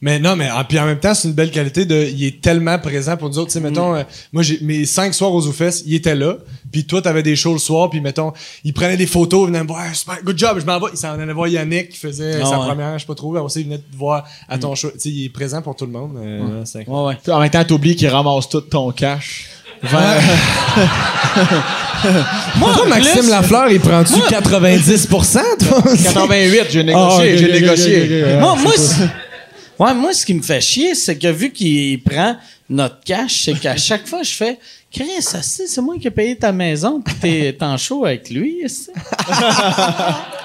Mais 0.01 0.17
non, 0.17 0.37
mais 0.37 0.49
en, 0.49 0.63
puis 0.63 0.79
en 0.79 0.85
même 0.85 0.99
temps, 0.99 1.13
c'est 1.13 1.27
une 1.27 1.33
belle 1.33 1.51
qualité 1.51 1.83
de. 1.85 1.95
Il 2.15 2.23
est 2.23 2.39
tellement 2.41 2.79
présent 2.79 3.17
pour 3.17 3.27
nous 3.29 3.37
autres. 3.37 3.47
Tu 3.51 3.53
sais, 3.55 3.59
mettons, 3.59 3.95
euh, 3.95 4.03
moi, 4.31 4.43
j'ai 4.43 4.57
mes 4.61 4.85
cinq 4.85 5.13
soirs 5.13 5.33
aux 5.33 5.45
Oufesses, 5.45 5.83
il 5.85 5.93
était 5.93 6.15
là. 6.15 6.35
Puis 6.71 6.85
toi, 6.85 7.01
t'avais 7.01 7.21
des 7.21 7.35
shows 7.35 7.51
le 7.51 7.59
soir, 7.59 7.89
puis 7.89 7.99
mettons, 7.99 8.31
il 8.63 8.71
prenait 8.73 8.95
des 8.95 9.07
photos, 9.07 9.41
il 9.43 9.47
venait 9.47 9.61
me 9.63 9.67
voir, 9.67 9.93
super, 9.93 10.17
good 10.23 10.37
job, 10.37 10.57
je 10.61 10.65
m'en 10.65 10.79
vais. 10.79 10.85
Il 10.93 10.97
s'en 10.97 11.19
allait 11.19 11.33
voir 11.33 11.47
Yannick 11.49 11.89
qui 11.89 11.97
faisait 11.97 12.39
Ah 12.41 12.45
sa 12.45 12.59
ouais. 12.59 12.65
première, 12.67 12.93
je 12.93 12.99
sais 12.99 13.07
pas 13.07 13.15
trop. 13.15 13.35
Après 13.35 13.49
ça, 13.49 13.59
il 13.59 13.65
venait 13.65 13.79
te 13.79 13.97
voir 13.97 14.23
à 14.47 14.57
ton 14.57 14.73
show. 14.73 14.89
Tu 14.91 14.99
sais, 14.99 15.09
il 15.09 15.25
est 15.25 15.29
présent 15.29 15.61
pour 15.61 15.75
tout 15.75 15.85
le 15.85 15.91
monde. 15.91 16.11
euh, 16.23 16.61
c'est 16.63 16.79
incroyable. 16.79 17.07
ouais 17.07 17.13
ouais 17.15 17.19
Puis 17.21 17.31
En 17.33 17.39
même 17.41 17.49
temps, 17.49 17.65
t'oublies 17.65 17.95
qu'il 17.97 18.07
ramasse 18.07 18.47
tout 18.47 18.61
ton 18.61 18.91
cash. 18.91 19.49
moi 22.57 22.73
Toi, 22.73 22.85
en 22.85 22.89
Maxime 22.89 23.19
plus, 23.21 23.29
Lafleur, 23.29 23.69
il 23.71 23.79
prend-tu 23.79 24.13
90%, 24.13 25.39
toi? 25.67 25.81
88, 25.83 26.61
j'ai 26.69 26.83
négocié, 26.83 26.93
Ah, 26.95 27.15
ok, 27.15 27.37
j'ai 27.37 27.51
négocié. 27.61 28.23
moi, 28.39 28.55
moi, 28.61 28.73
ouais, 29.79 29.93
moi, 29.93 30.13
ce 30.13 30.25
qui 30.25 30.33
me 30.33 30.41
fait 30.41 30.61
chier, 30.61 30.95
c'est 30.95 31.17
que 31.17 31.27
vu 31.27 31.51
qu'il 31.51 32.01
prend 32.03 32.35
notre 32.69 32.99
cash, 33.03 33.43
c'est 33.45 33.53
qu'à 33.59 33.75
chaque 33.77 34.07
fois, 34.07 34.23
je 34.23 34.31
fais 34.31 34.59
Chris, 34.91 35.21
ça, 35.21 35.41
c'est 35.43 35.67
c'est 35.67 35.81
moi 35.81 35.95
qui 36.01 36.07
ai 36.07 36.11
payé 36.11 36.35
ta 36.35 36.51
maison, 36.51 36.99
puis 36.99 37.13
t'es 37.13 37.55
t'es 37.57 37.63
en 37.65 37.77
show 37.77 38.05
avec 38.05 38.29
lui. 38.31 38.61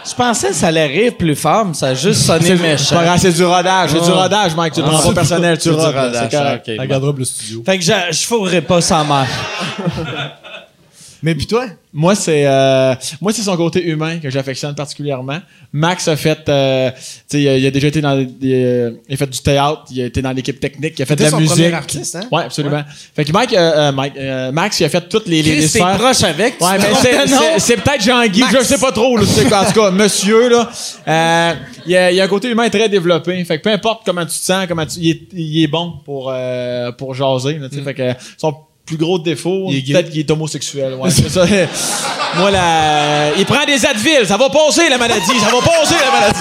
Je 0.07 0.15
pensais 0.15 0.49
que 0.49 0.55
ça 0.55 0.67
allait 0.67 0.87
rire 0.87 1.17
plus 1.17 1.35
fort, 1.35 1.65
mais 1.65 1.73
ça 1.73 1.87
a 1.89 1.95
juste 1.95 2.21
sonné 2.21 2.55
méchant. 2.57 3.03
c'est 3.17 3.33
du 3.33 3.43
rodage. 3.43 3.91
C'est 3.91 4.05
du 4.05 4.11
rodage, 4.11 4.55
Mike. 4.55 4.75
Tu 4.75 4.81
le 4.83 4.87
prends 4.87 5.01
pas 5.01 5.15
personnel, 5.15 5.57
tu 5.57 5.65
c'est 5.65 5.71
du 5.71 5.77
rodes. 5.77 6.13
C'est 6.13 6.31
correct. 6.31 6.69
ok, 6.69 6.75
La 6.77 6.83
bon. 6.83 6.91
garde-robe, 6.91 7.19
le 7.21 7.25
studio. 7.25 7.63
Fait 7.65 7.79
que 7.79 7.85
je, 7.85 7.93
je 8.11 8.27
fourrerai 8.27 8.61
pas 8.61 8.83
sa 8.83 9.03
mère. 9.03 9.27
Mais 11.25 11.35
puis 11.35 11.47
toi? 11.47 11.65
Moi, 11.97 12.15
c'est 12.15 12.45
euh, 12.47 12.95
moi 13.21 13.33
c'est 13.33 13.43
son 13.43 13.57
côté 13.57 13.83
humain 13.83 14.19
que 14.19 14.29
j'affectionne 14.29 14.75
particulièrement. 14.75 15.39
Max 15.73 16.07
a 16.09 16.17
fait, 16.17 16.47
euh, 16.49 16.91
tu 16.91 16.97
sais, 17.29 17.41
il, 17.43 17.49
a- 17.49 17.57
il 17.57 17.67
a 17.67 17.71
déjà 17.71 17.87
été 17.89 18.01
dans, 18.03 18.15
euh, 18.19 18.91
il 19.09 19.15
a 19.15 19.17
fait 19.17 19.27
du 19.31 19.39
théâtre, 19.39 19.85
il 19.91 20.03
a 20.03 20.07
été 20.07 20.21
dans 20.21 20.33
l'équipe 20.33 20.61
technique, 20.61 20.99
il 20.99 21.03
a 21.03 21.07
fait 21.07 21.17
de 21.17 21.23
la 21.23 21.31
son 21.31 21.39
musique. 21.39 21.53
premier 21.55 21.73
artiste, 21.73 22.17
hein? 22.17 22.25
Ouais, 22.31 22.43
absolument. 22.43 22.83
Fait 23.17 23.25
que 23.25 23.33
Mike, 23.33 23.55
euh, 23.55 23.57
euh, 23.89 23.93
Mike 23.93 24.13
euh, 24.19 24.53
Max, 24.53 24.79
il 24.81 24.85
a 24.85 24.89
fait 24.91 25.09
toutes 25.09 25.27
les, 25.29 25.43
les, 25.43 25.55
les 25.57 25.67
sphères. 25.69 25.97
proche 25.97 26.23
avec. 26.25 26.61
Ouais, 26.61 26.79
mais 26.79 26.95
c'est- 27.01 27.27
c'est 27.27 27.59
c'est 27.61 27.77
peut-être 27.77 28.03
Jean-Guy, 28.03 28.43
je 28.53 28.63
sais 28.65 28.79
pas 28.79 28.93
trop, 28.93 29.17
là, 29.17 29.23
en 29.25 29.65
tout 29.65 29.81
cas, 29.81 29.91
monsieur, 29.91 30.49
là, 30.51 30.69
euh, 31.09 31.55
il, 31.87 31.93
y 31.93 31.97
a, 31.97 32.11
il 32.13 32.21
a 32.21 32.25
un 32.25 32.29
côté 32.29 32.51
humain 32.51 32.69
très 32.69 32.89
développé. 32.91 33.43
Fait 33.45 33.57
que 33.59 33.63
peu 33.63 33.71
importe 33.71 34.03
comment 34.05 34.23
tu 34.27 34.29
te 34.39 34.45
sens, 34.45 34.67
comment 34.69 34.85
tu, 34.85 34.99
il, 35.01 35.11
est, 35.11 35.21
il 35.33 35.63
est 35.63 35.69
bon 35.69 35.95
pour, 36.05 36.31
euh, 36.31 36.93
pour 36.93 37.15
jaser, 37.15 37.57
là, 37.59 37.69
tu 37.71 37.77
sais. 37.77 37.83
Fait 37.83 37.95
que 37.95 38.13
son 38.37 38.55
plus 38.87 38.97
gros 38.97 39.19
défaut, 39.19 39.69
peut-être 39.71 40.11
qu'il 40.11 40.21
est 40.21 40.31
homosexuel, 40.31 40.95
ouais, 40.95 41.11
c'est 41.11 41.31
ça. 41.31 41.47
Moi, 42.37 42.51
là, 42.51 43.33
il 43.37 43.45
prend 43.47 43.65
des 43.65 43.87
Advil, 43.87 44.27
ça 44.27 44.37
va 44.37 44.51
passer, 44.51 44.89
la 44.89 44.99
maladie, 44.99 45.39
ça 45.41 45.51
va 45.51 45.61
passer, 45.63 45.95
la 46.05 46.11
maladie. 46.21 46.41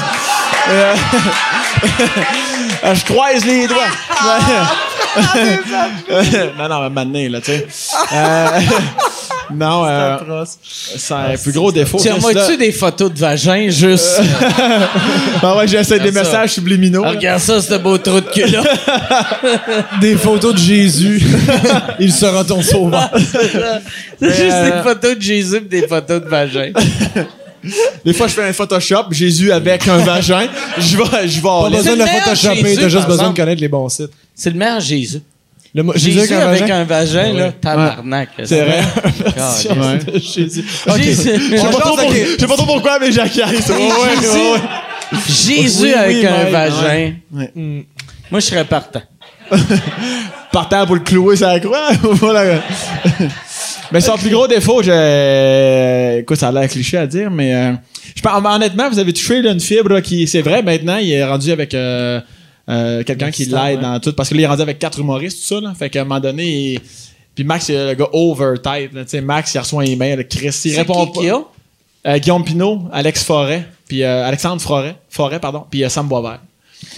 Euh, 2.86 2.96
je 2.96 3.06
croise 3.06 3.46
les 3.46 3.68
doigts. 3.68 3.78
non, 6.58 6.68
non, 6.70 6.90
maintenant, 6.90 7.30
là, 7.30 7.40
tu 7.40 7.52
sais. 7.52 7.68
Euh, 8.14 8.48
non, 9.54 9.86
euh, 9.86 10.44
c'est 10.66 11.14
un 11.14 11.38
plus 11.42 11.54
gros 11.54 11.72
défaut. 11.72 11.98
Tu 11.98 12.04
Chris, 12.04 12.10
là. 12.10 12.16
envoies-tu 12.18 12.58
des 12.58 12.72
photos 12.72 13.14
de 13.14 13.20
vagin 13.20 13.70
juste. 13.70 14.22
Ah 15.42 15.56
ouais, 15.58 15.68
j'essaie 15.68 16.00
des 16.00 16.10
Regarde 16.10 16.26
ça. 16.26 16.32
messages 16.32 16.54
subliminaux. 16.54 17.04
Ah, 17.06 17.12
regarde 17.12 17.40
ça, 17.40 17.62
ce 17.62 17.76
beau 17.76 17.98
trou 17.98 18.20
de 18.20 18.30
cul-là. 18.30 18.64
Des 20.02 20.16
photos 20.16 20.54
de 20.54 20.60
Jésus. 20.60 21.22
Il 22.00 22.12
sera 22.12 22.44
ton 22.44 22.62
sauveur. 22.62 23.10
C'est 24.20 24.30
juste 24.30 24.42
euh, 24.52 24.72
des 24.78 24.84
photos 24.84 25.16
de 25.16 25.22
Jésus 25.22 25.58
et 25.58 25.62
des 25.62 25.88
photos 25.88 26.22
de 26.22 26.28
vagin. 26.28 26.72
Des 28.06 28.14
fois, 28.14 28.28
je 28.28 28.34
fais 28.34 28.44
un 28.44 28.54
Photoshop, 28.54 29.06
Jésus 29.12 29.52
avec 29.52 29.88
un 29.88 29.98
vagin. 29.98 30.48
Je 30.78 30.98
vais, 30.98 31.28
je 31.28 31.36
vais 31.36 31.42
Pas 31.42 31.66
aller. 31.68 31.78
besoin 31.78 31.96
de 31.96 32.04
photoshopper, 32.06 32.76
t'as 32.76 32.90
juste 32.90 33.08
besoin 33.08 33.30
de 33.30 33.36
connaître 33.38 33.62
les 33.62 33.68
bons 33.68 33.90
sites. 33.90 34.12
C'est 34.36 34.50
le 34.50 34.58
meilleur 34.58 34.80
Jésus. 34.80 35.22
Le 35.76 35.84
Jésus 35.96 36.20
avec 36.20 36.32
un 36.32 36.40
avec 36.50 36.62
vagin? 36.62 36.76
un 36.82 36.84
vagin, 36.84 37.34
là, 37.34 37.52
tabarnak. 37.52 38.30
C'est 38.44 38.62
vrai. 38.64 38.82
Ouais. 39.36 40.20
Jésus. 40.20 40.64
Jésus, 40.98 41.32
Je 41.52 41.58
sais 41.58 41.64
pas, 41.64 41.70
trop 41.72 41.80
pense 41.96 42.00
pour- 42.04 42.12
à- 42.12 42.16
je 42.16 42.38
sais 42.40 42.48
pas 42.48 42.56
trop 42.56 42.66
pourquoi, 42.66 43.00
mais 43.00 43.12
j'acquiesce. 43.12 43.70
Ouais, 43.70 43.76
ouais, 43.76 44.16
Jésus. 44.22 44.38
ouais. 44.38 45.20
Jésus 45.28 45.84
Oui, 45.84 45.94
avec 45.94 46.18
oui, 46.18 46.28
un 46.28 46.44
ouais, 46.46 46.52
vagin. 46.52 47.14
ouais. 47.34 47.54
Moi, 48.30 48.40
je 48.40 48.46
serais 48.46 48.66
partant. 48.66 49.02
Partant 50.52 50.86
pour 50.86 50.96
le 50.96 51.02
clouer 51.02 51.36
sur 51.36 51.48
la 51.48 51.60
croix. 51.60 51.90
voilà. 52.02 52.62
Mais 53.94 54.02
son 54.02 54.18
plus 54.18 54.32
gros 54.32 54.48
défaut, 54.48 54.82
je... 54.82 56.20
écoute, 56.20 56.38
ça 56.38 56.48
a 56.48 56.52
l'air 56.52 56.68
cliché 56.68 56.98
à 56.98 57.06
dire, 57.06 57.30
mais 57.30 57.54
euh, 57.54 57.74
je 58.16 58.22
pense, 58.24 58.44
honnêtement, 58.44 58.90
vous 58.90 58.98
avez 58.98 59.14
touché 59.14 59.40
là, 59.44 59.52
une 59.52 59.60
fibre 59.60 59.90
là, 59.90 60.02
qui, 60.02 60.28
c'est 60.28 60.42
vrai, 60.42 60.64
maintenant, 60.64 60.98
il 60.98 61.12
est 61.12 61.24
rendu 61.24 61.52
avec 61.52 61.76
euh, 61.76 62.20
euh, 62.70 63.04
quelqu'un 63.04 63.30
qui 63.30 63.46
l'aide 63.46 63.82
dans 63.82 64.00
tout, 64.00 64.12
parce 64.14 64.30
que 64.30 64.34
là, 64.34 64.42
il 64.42 64.44
est 64.46 64.48
rendu 64.48 64.64
avec 64.64 64.80
quatre 64.80 65.00
humoristes, 65.00 65.42
tout 65.42 65.56
ça, 65.56 65.62
là. 65.62 65.76
Fait 65.78 65.92
qu'à 65.92 66.02
un 66.02 66.06
moment 66.06 66.20
donné, 66.20 66.74
il, 66.74 66.80
Puis 67.36 67.44
Max, 67.44 67.66
c'est 67.66 67.74
le 67.74 67.94
gars. 67.94 68.10
Tu 68.12 69.00
sais, 69.06 69.22
Max, 69.22 69.54
il 69.54 69.60
reçoit 69.60 69.84
un 69.84 69.86
email, 69.86 70.28
Chris, 70.28 70.60
il 70.66 70.76
répond 70.76 71.06
qui 71.06 71.28
pas. 72.04 72.18
Guillaume 72.18 72.44
Pinot, 72.44 72.90
Alex 72.92 73.24
Forêt, 73.24 73.68
puis 73.88 74.04
Alexandre 74.04 74.60
Forêt, 74.60 74.96
Forêt, 75.08 75.40
pardon, 75.40 75.66
puis 75.70 75.88
Sam 75.88 76.08
Boisvert. 76.08 76.40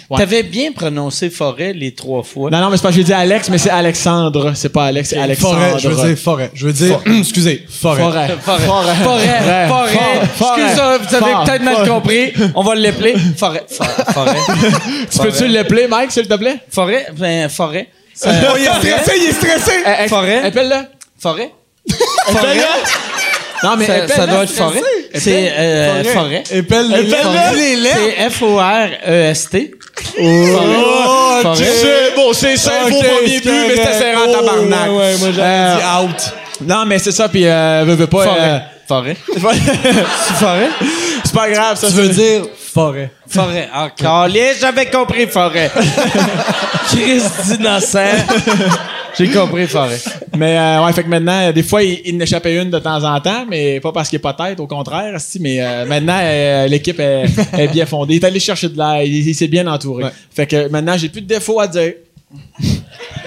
Ouais. 0.09 0.17
T'avais 0.19 0.43
bien 0.43 0.71
prononcé 0.71 1.29
forêt 1.29 1.73
les 1.73 1.93
trois 1.93 2.23
fois. 2.23 2.49
Non, 2.49 2.59
non, 2.59 2.69
mais 2.69 2.77
c'est 2.77 2.83
pas 2.83 2.89
que 2.89 2.95
j'ai 2.95 3.03
dit 3.03 3.13
Alex, 3.13 3.49
mais 3.49 3.57
c'est 3.57 3.69
Alexandre, 3.69 4.51
c'est 4.55 4.69
pas 4.69 4.85
Alex, 4.85 5.09
c'est 5.09 5.17
Alexandre. 5.17 5.55
Forêt, 5.59 5.79
je 5.79 5.89
veux 5.89 6.07
dire 6.07 6.17
forêt. 6.17 6.51
Je 6.53 6.67
veux 6.67 6.73
dire, 6.73 6.99
excusez, 7.19 7.65
forêt. 7.69 8.01
Forêt. 8.01 8.27
Forêt. 8.41 8.59
Forêt. 8.65 8.95
Forêt. 9.03 9.67
Forêt. 9.67 9.97
Forêt. 10.35 10.61
Excuse-moi, 10.63 10.97
vous 10.97 11.15
avez 11.15 11.31
Forêt. 11.31 11.45
peut-être 11.45 11.63
mal 11.63 11.75
Forêt. 11.75 11.89
compris. 11.89 12.33
On 12.55 12.63
va 12.63 12.75
l'appeler. 12.75 13.15
Forêt. 13.37 13.63
For- 13.69 13.85
Forêt. 14.13 14.37
Tu 15.11 15.19
peux-tu 15.19 15.47
l'appeler, 15.47 15.87
Mike, 15.87 16.11
s'il 16.11 16.27
te 16.27 16.35
plaît? 16.35 16.57
Forêt. 16.69 17.07
Ben, 17.17 17.49
forêt. 17.49 17.87
Oh, 18.25 18.29
il 18.57 18.63
est 18.63 18.67
stressé, 18.67 19.11
il 19.17 19.23
est 19.29 19.33
stressé! 19.33 19.71
Euh, 19.85 19.89
euh, 20.03 20.07
Forêt. 20.07 20.41
Appelle-le. 20.45 20.75
Forêt. 21.19 21.51
Non, 23.63 23.75
mais 23.77 23.85
Ça, 24.07 24.27
doit 24.27 24.43
être 24.43 24.51
forêt. 24.51 24.79
C'est 25.15 25.51
euh, 25.57 26.03
forêt. 26.05 26.43
Épelle-le. 26.51 27.09
Forêt. 27.09 27.53
C'est 27.83 28.29
F-O-R-E-S-T. 28.29 29.74
Oh, 30.19 31.39
Forêt. 31.41 31.65
C'est 31.65 32.15
bon, 32.15 32.33
c'est 32.33 32.57
ça, 32.57 32.71
Ok, 32.85 32.89
faux 32.91 33.01
premier 33.01 33.39
but, 33.39 33.45
mais 33.67 33.75
c'était 33.75 33.93
serrant 33.93 34.21
Oh, 34.27 34.33
tabarnak. 34.33 34.89
Ouais, 34.91 34.97
ouais, 34.97 35.17
moi 35.19 35.27
j'avais 35.35 35.41
Euh, 35.47 35.75
dit 35.75 36.05
out. 36.05 36.33
Non, 36.67 36.85
mais 36.85 36.99
c'est 36.99 37.11
ça, 37.11 37.27
puis 37.29 37.45
euh, 37.45 37.83
veux, 37.85 37.95
veux 37.95 38.07
pas. 38.07 38.25
euh, 38.25 38.59
Forêt. 38.87 39.15
Forêt. 39.39 39.55
Forêt? 40.39 40.69
c'est 41.23 41.33
pas 41.33 41.49
grave, 41.49 41.77
ça. 41.77 41.87
Tu 41.87 41.93
veux 41.93 42.09
dire 42.09 42.43
forêt. 42.73 43.09
Forêt. 43.27 43.67
Encore. 43.73 44.27
J'avais 44.59 44.85
compris 44.87 45.27
forêt. 45.27 45.71
Chris 46.89 47.21
d'innocent. 47.47 47.99
J'ai 49.17 49.29
compris 49.29 49.67
forêt. 49.67 49.97
Mais 50.37 50.57
euh, 50.57 50.85
ouais, 50.85 50.93
fait 50.93 51.03
que 51.03 51.07
maintenant, 51.09 51.47
euh, 51.47 51.51
des 51.51 51.63
fois, 51.63 51.81
il, 51.83 52.01
il 52.05 52.17
n'échappait 52.17 52.61
une 52.61 52.69
de 52.69 52.79
temps 52.79 53.03
en 53.03 53.19
temps, 53.21 53.45
mais 53.49 53.79
pas 53.79 53.91
parce 53.91 54.09
qu'il 54.09 54.17
est 54.17 54.19
pas 54.19 54.33
tête, 54.33 54.59
au 54.59 54.67
contraire. 54.67 55.19
Si, 55.19 55.39
mais 55.39 55.61
euh, 55.61 55.85
maintenant, 55.85 56.19
euh, 56.21 56.67
l'équipe 56.67 56.99
est, 56.99 57.25
est 57.57 57.67
bien 57.67 57.85
fondée. 57.85 58.15
Il 58.15 58.23
est 58.23 58.25
allé 58.25 58.39
chercher 58.39 58.69
de 58.69 58.77
l'aide, 58.77 59.07
il, 59.07 59.27
il 59.27 59.35
s'est 59.35 59.47
bien 59.47 59.65
entouré. 59.67 60.03
Ouais. 60.05 60.09
Fait 60.33 60.47
que 60.47 60.67
maintenant, 60.69 60.97
j'ai 60.97 61.09
plus 61.09 61.21
de 61.21 61.27
défauts 61.27 61.59
à 61.59 61.67
dire. 61.67 61.93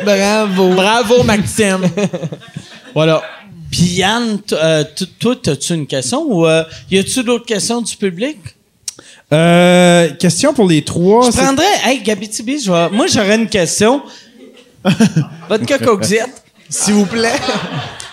Bravo. 0.05 0.75
Bravo, 0.75 1.23
Maxime. 1.23 1.81
voilà. 2.95 3.23
Puis 3.71 3.83
Yann, 3.97 4.39
euh, 4.53 4.85
toi, 5.19 5.35
as-tu 5.47 5.75
une 5.75 5.87
question 5.87 6.23
ou 6.27 6.47
euh, 6.47 6.65
y 6.91 6.99
a-tu 6.99 7.23
d'autres 7.23 7.45
questions 7.47 7.81
du 7.83 7.97
public? 7.97 8.39
Euh, 9.33 10.09
question 10.19 10.55
pour 10.55 10.67
les 10.69 10.83
trois. 10.83 11.27
Je 11.27 11.33
c'est- 11.33 11.43
prendrais, 11.43 11.67
hey, 11.85 12.01
Gabitibi, 12.03 12.59
je 12.61 12.73
vais- 12.73 12.89
moi 12.91 13.07
j'aurais 13.13 13.37
une 13.37 13.49
question. 13.49 14.01
Vodka 15.49 15.79
Coxette. 15.79 16.43
S'il 16.69 16.95
vous 16.95 17.07
plaît. 17.07 17.33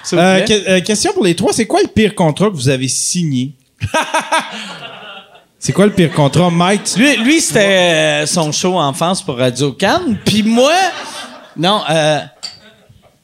S'il 0.03 0.17
vous 0.17 0.23
Euh, 0.23 0.43
plaît. 0.43 0.45
que- 0.63 0.69
euh, 0.69 0.81
question 0.81 1.11
pour 1.13 1.23
les 1.25 1.35
trois. 1.35 1.51
C'est 1.53 1.65
quoi 1.67 1.81
le 1.81 1.87
pire 1.89 2.15
contrat 2.15 2.49
que 2.49 2.55
vous 2.55 2.69
avez 2.69 2.87
signé? 2.87 3.53
c'est 5.59 5.73
quoi 5.73 5.85
le 5.85 5.91
pire 5.93 6.11
contrat, 6.13 6.49
Mike? 6.49 6.95
Lui, 6.95 7.17
lui 7.17 7.41
c'était 7.41 8.23
euh, 8.23 8.25
son 8.25 8.51
show 8.51 8.77
enfance 8.79 9.21
pour 9.21 9.37
Radio 9.37 9.71
Cannes. 9.73 10.17
Puis 10.25 10.43
moi, 10.43 10.73
non, 11.57 11.81
euh, 11.89 12.19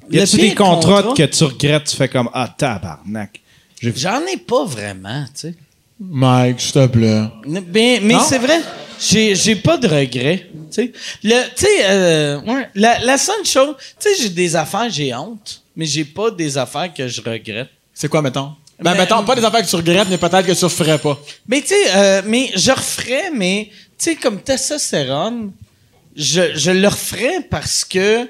Y 0.09 0.15
le 0.17 0.21
a-tu 0.23 0.37
pire 0.37 0.49
des 0.49 0.55
contrats 0.55 1.03
contrat, 1.03 1.13
que 1.27 1.31
tu 1.31 1.43
regrettes? 1.43 1.83
Tu 1.85 1.95
fais 1.95 2.07
comme, 2.09 2.29
ah, 2.33 2.49
tabarnak. 2.55 3.39
J'ai- 3.81 3.93
J'en 3.95 4.21
ai 4.25 4.37
pas 4.37 4.65
vraiment, 4.65 5.23
tu 5.25 5.31
sais. 5.49 5.55
Mike, 5.99 6.59
s'il 6.59 6.71
te 6.73 6.87
plaît. 6.87 7.23
Mais, 7.45 7.99
mais 8.03 8.15
c'est 8.27 8.39
vrai, 8.39 8.59
j'ai, 9.01 9.35
j'ai 9.35 9.55
pas 9.55 9.77
de 9.77 9.87
regrets. 9.87 10.47
Tu 10.71 10.75
sais, 10.75 10.91
Le- 11.23 11.43
tu 11.55 11.65
sais, 11.65 11.85
euh, 11.89 12.39
ouais, 12.41 12.69
la, 12.75 12.99
la 12.99 13.17
seule 13.17 13.45
chose, 13.45 13.75
tu 13.99 14.09
sais, 14.09 14.21
j'ai 14.21 14.29
des 14.29 14.55
affaires, 14.55 14.89
j'ai 14.89 15.13
honte, 15.13 15.61
mais 15.75 15.85
j'ai 15.85 16.05
pas 16.05 16.31
des 16.31 16.57
affaires 16.57 16.93
que 16.93 17.07
je 17.07 17.19
regrette. 17.21 17.69
C'est 17.93 18.07
quoi, 18.07 18.21
mettons? 18.21 18.51
Ben, 18.79 18.93
Mais- 18.93 18.99
mettons, 18.99 19.23
pas 19.23 19.35
des 19.35 19.43
affaires 19.43 19.61
que 19.63 19.69
tu 19.69 19.75
regrettes, 19.75 20.07
mais 20.09 20.17
peut-être 20.17 20.45
que 20.45 20.53
tu 20.53 20.65
referais 20.65 20.97
pas. 20.97 21.19
Mais 21.47 21.61
tu 21.61 21.67
sais, 21.67 21.75
euh, 21.95 22.21
mais 22.25 22.51
je 22.55 22.71
referais, 22.71 23.29
mais 23.35 23.69
tu 23.97 24.11
sais, 24.11 24.15
comme 24.15 24.41
testostérone, 24.41 25.51
je, 26.15 26.55
je 26.55 26.71
le 26.71 26.87
referais 26.87 27.41
parce 27.49 27.83
que 27.85 28.27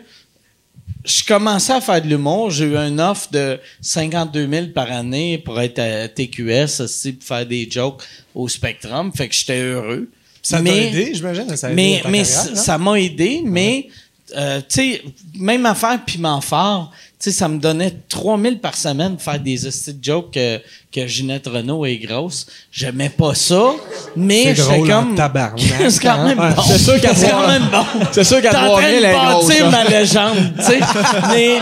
je 1.06 1.24
commençais 1.24 1.74
à 1.74 1.82
faire 1.82 2.02
de 2.02 2.08
l'humour. 2.08 2.52
J'ai 2.52 2.66
eu 2.66 2.78
un 2.78 3.00
offre 3.00 3.30
de 3.32 3.60
52 3.82 4.48
000 4.48 4.68
par 4.68 4.92
année 4.92 5.38
pour 5.38 5.60
être 5.62 5.80
à 5.80 6.08
TQS, 6.08 6.82
aussi, 6.82 7.14
pour 7.14 7.28
faire 7.28 7.46
des 7.46 7.68
jokes 7.72 8.04
au 8.36 8.48
Spectrum. 8.48 9.12
Fait 9.16 9.28
que 9.30 9.34
j'étais 9.36 9.60
heureux. 9.62 10.10
Ça 10.42 10.62
t'a 10.62 10.76
aidé, 10.76 11.12
j'imagine? 11.14 11.56
Ça 11.56 11.70
mais 11.70 12.02
mais 12.10 12.24
ça- 12.24 12.78
m'a 12.78 13.00
aidé, 13.00 13.42
mais 13.46 13.88
euh, 14.36 14.60
tu 14.62 14.66
sais, 14.82 15.02
même 15.38 15.66
affaire 15.66 16.00
piment 16.06 16.40
fort, 16.42 16.92
tu 17.20 17.30
sais, 17.30 17.38
ça 17.38 17.48
me 17.48 17.60
donnait 17.60 17.94
3000 18.10 18.60
par 18.60 18.76
semaine 18.76 19.16
de 19.18 19.22
faire 19.22 19.40
des 19.40 19.58
de 19.58 19.72
jokes 20.02 20.32
que, 20.34 20.60
que 20.92 21.06
Ginette 21.06 21.48
Renault 21.48 21.86
est 21.86 21.98
grosse. 21.98 22.48
J'aimais 22.72 23.10
pas 23.10 23.36
ça, 23.36 23.72
mais 24.16 24.56
C'est 24.56 24.56
j'étais 24.56 24.88
comme 24.90 25.16
tabarnak, 25.16 25.62
c'est 25.90 26.02
quand 26.02 26.24
même 26.26 26.40
hein? 26.40 26.54
bon. 26.56 26.62
C'est 26.64 26.78
sûr 26.80 27.00
qu'à 27.02 27.14
quand 27.14 27.48
même 27.48 27.68
bon. 27.72 27.86
C'est 28.12 28.24
sûr 28.24 28.42
qu'à 28.42 28.50
T'es 28.52 28.56
en 28.58 28.72
train 28.72 28.82
3000, 28.82 28.96
elle 28.96 29.06
est 29.06 29.14
grosse, 29.14 29.72
ma 29.72 29.84
légende, 29.84 30.54
tu 30.58 30.64
sais. 30.64 30.80
mais 31.30 31.58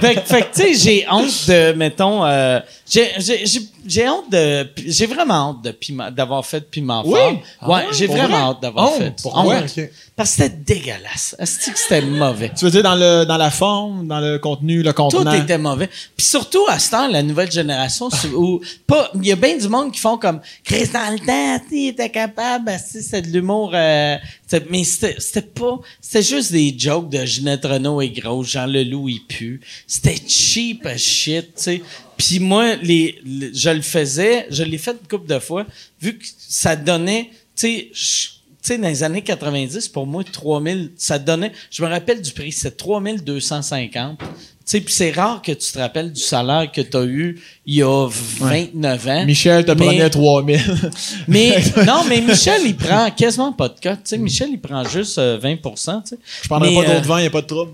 fait, 0.00 0.14
que- 0.16 0.20
fait 0.20 0.40
que, 0.42 0.54
tu 0.54 0.62
sais, 0.62 0.74
j'ai 0.74 1.06
honte 1.10 1.46
de, 1.48 1.72
mettons, 1.72 2.24
euh, 2.24 2.60
j'ai, 2.88 3.10
j'ai, 3.18 3.46
j'ai, 3.46 3.60
j'ai 3.86 4.08
honte 4.08 4.30
de, 4.30 4.68
j'ai 4.86 5.06
vraiment 5.06 5.50
honte 5.50 5.62
de 5.64 5.70
piment, 5.70 6.10
d'avoir 6.10 6.44
fait 6.44 6.60
piment 6.70 7.02
Oui? 7.04 7.18
fort. 7.18 7.32
Ah 7.60 7.68
ouais, 7.68 7.74
ouais? 7.76 7.84
j'ai 7.92 8.06
vraiment 8.06 8.28
vrai? 8.28 8.38
hâte 8.50 8.60
d'avoir 8.62 8.92
Honte? 8.92 8.98
fait. 8.98 9.14
Pourquoi? 9.22 9.42
Honte. 9.56 9.80
Parce 10.16 10.36
que 10.36 10.42
c'était 10.42 10.56
dégueulasse. 10.74 11.34
Est-ce 11.38 11.70
que 11.70 11.78
c'était 11.78 12.00
mauvais? 12.02 12.52
Tu 12.56 12.64
veux 12.64 12.70
dire 12.70 12.82
dans, 12.84 12.94
le, 12.94 13.24
dans 13.24 13.36
la 13.36 13.50
forme, 13.50 14.06
dans 14.06 14.20
le 14.20 14.38
contenu, 14.38 14.82
le 14.82 14.92
Tout 14.92 15.02
contenant? 15.02 15.32
était 15.32 15.58
mauvais. 15.58 15.88
Puis 16.16 16.24
surtout, 16.26 16.62
à 16.68 16.78
ce 16.78 16.90
temps, 16.92 17.08
la 17.08 17.22
nouvelle 17.22 17.50
génération, 17.50 18.08
où 18.36 18.60
pas, 18.86 19.10
il 19.16 19.26
y 19.26 19.32
a 19.32 19.36
bien 19.36 19.56
du 19.56 19.68
monde 19.68 19.90
qui 19.92 19.98
font 19.98 20.16
comme 20.16 20.40
Chris 20.62 20.88
dans 20.92 21.12
le 21.12 21.18
temps, 21.18 21.64
était 21.72 22.10
capable, 22.10 22.70
si 22.86 23.02
c'est 23.02 23.22
de 23.22 23.28
l'humour, 23.28 23.72
euh, 23.74 24.16
mais 24.70 24.84
c'était 24.84 25.16
c'était 25.18 25.42
pas, 25.42 25.80
c'était 26.00 26.22
juste 26.22 26.52
des 26.52 26.74
jokes 26.76 27.10
de 27.10 27.24
Ginette 27.24 27.64
Renault 27.64 28.00
est 28.00 28.10
grosse, 28.10 28.48
Jean 28.48 28.66
Leloup 28.66 29.08
il 29.08 29.24
pue. 29.24 29.60
C'était 29.86 30.16
cheap 30.26 30.86
as 30.86 30.98
shit, 30.98 31.54
tu 31.56 31.62
sais. 31.62 31.82
Puis 32.16 32.38
moi, 32.38 32.76
les, 32.76 33.20
je 33.52 33.70
le 33.70 33.82
faisais, 33.82 34.46
je 34.50 34.62
l'ai 34.62 34.78
fait 34.78 34.92
une 34.92 35.08
couple 35.08 35.26
de 35.26 35.38
fois, 35.38 35.66
vu 36.00 36.18
que 36.18 36.24
ça 36.38 36.76
donnait, 36.76 37.30
tu 37.56 37.66
sais, 37.66 37.90
tu 38.64 38.68
sais, 38.68 38.78
dans 38.78 38.88
les 38.88 39.02
années 39.02 39.22
90, 39.22 39.88
pour 39.88 40.06
moi, 40.06 40.24
3000, 40.24 40.92
ça 40.96 41.18
donnait, 41.18 41.52
je 41.70 41.82
me 41.82 41.88
rappelle 41.88 42.22
du 42.22 42.32
prix, 42.32 42.52
c'est 42.52 42.76
3250. 42.76 44.20
Sais, 44.66 44.80
puis 44.80 44.94
c'est 44.94 45.10
rare 45.10 45.42
que 45.42 45.52
tu 45.52 45.72
te 45.72 45.78
rappelles 45.78 46.10
du 46.12 46.20
salaire 46.20 46.70
que 46.72 46.80
tu 46.80 46.96
as 46.96 47.04
eu 47.04 47.38
il 47.66 47.74
y 47.76 47.82
a 47.82 48.08
29 48.08 49.08
ans. 49.08 49.24
Michel 49.26 49.64
te 49.64 49.72
Mais- 49.72 49.84
prenait 49.86 50.08
3000. 50.10 50.60
Mais 51.28 51.62
non, 51.86 52.02
mais 52.08 52.20
Michel, 52.22 52.62
il 52.64 52.74
prend 52.76 53.10
quasiment 53.10 53.52
pas 53.52 53.68
de 53.68 53.74
cote. 53.82 53.98
Sais, 54.04 54.16
Michel, 54.16 54.48
il 54.52 54.60
prend 54.60 54.82
juste 54.84 55.18
euh, 55.18 55.38
20 55.40 55.56
tu 55.56 55.70
sais. 55.76 56.16
Je 56.42 56.48
prendrais 56.48 56.70
Mais, 56.70 56.76
pas 56.82 56.90
euh, 56.90 56.94
d'autres 56.94 57.06
vents, 57.06 57.18
y 57.18 57.26
a 57.26 57.30
pas 57.30 57.42
de 57.42 57.46
trouble. 57.46 57.72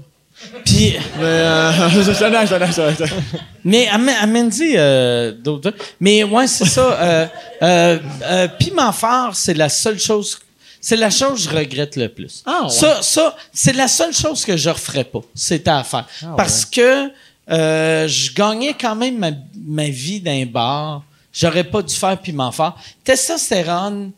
Puis, 0.64 0.94
Mais, 1.18 1.22
euh, 1.22 1.72
mais 3.64 3.86
amène- 3.88 4.16
amène-y 4.22 4.72
euh, 4.76 5.32
d'autres. 5.32 5.72
Mais 6.00 6.24
ouais, 6.24 6.46
c'est 6.46 6.64
ça. 6.66 6.92
euh, 7.00 7.26
euh, 7.62 7.98
euh, 8.24 8.48
piment 8.58 8.92
fort, 8.92 9.30
c'est 9.34 9.54
la 9.54 9.68
seule 9.68 9.98
chose. 9.98 10.38
C'est 10.80 10.96
la 10.96 11.10
chose 11.10 11.44
que 11.46 11.50
je 11.50 11.56
regrette 11.56 11.96
le 11.96 12.08
plus. 12.08 12.42
Ah, 12.46 12.62
ouais. 12.64 12.70
Ça, 12.70 13.02
ça 13.02 13.36
c'est 13.52 13.74
la 13.74 13.88
seule 13.88 14.14
chose 14.14 14.44
que 14.44 14.56
je 14.56 14.70
referais 14.70 15.04
pas. 15.04 15.20
C'était 15.34 15.70
à 15.70 15.84
faire. 15.84 16.06
Ah, 16.22 16.34
Parce 16.36 16.64
que 16.64 17.10
euh, 17.50 18.08
je 18.08 18.32
gagnais 18.32 18.74
quand 18.80 18.96
même 18.96 19.18
ma, 19.18 19.30
ma 19.66 19.88
vie 19.88 20.20
d'un 20.20 20.46
bar. 20.46 21.02
J'aurais 21.32 21.64
pas 21.64 21.82
dû 21.82 21.94
faire 21.94 22.16
piment 22.18 22.50
fort. 22.50 22.76
Testostérone, 23.04 24.10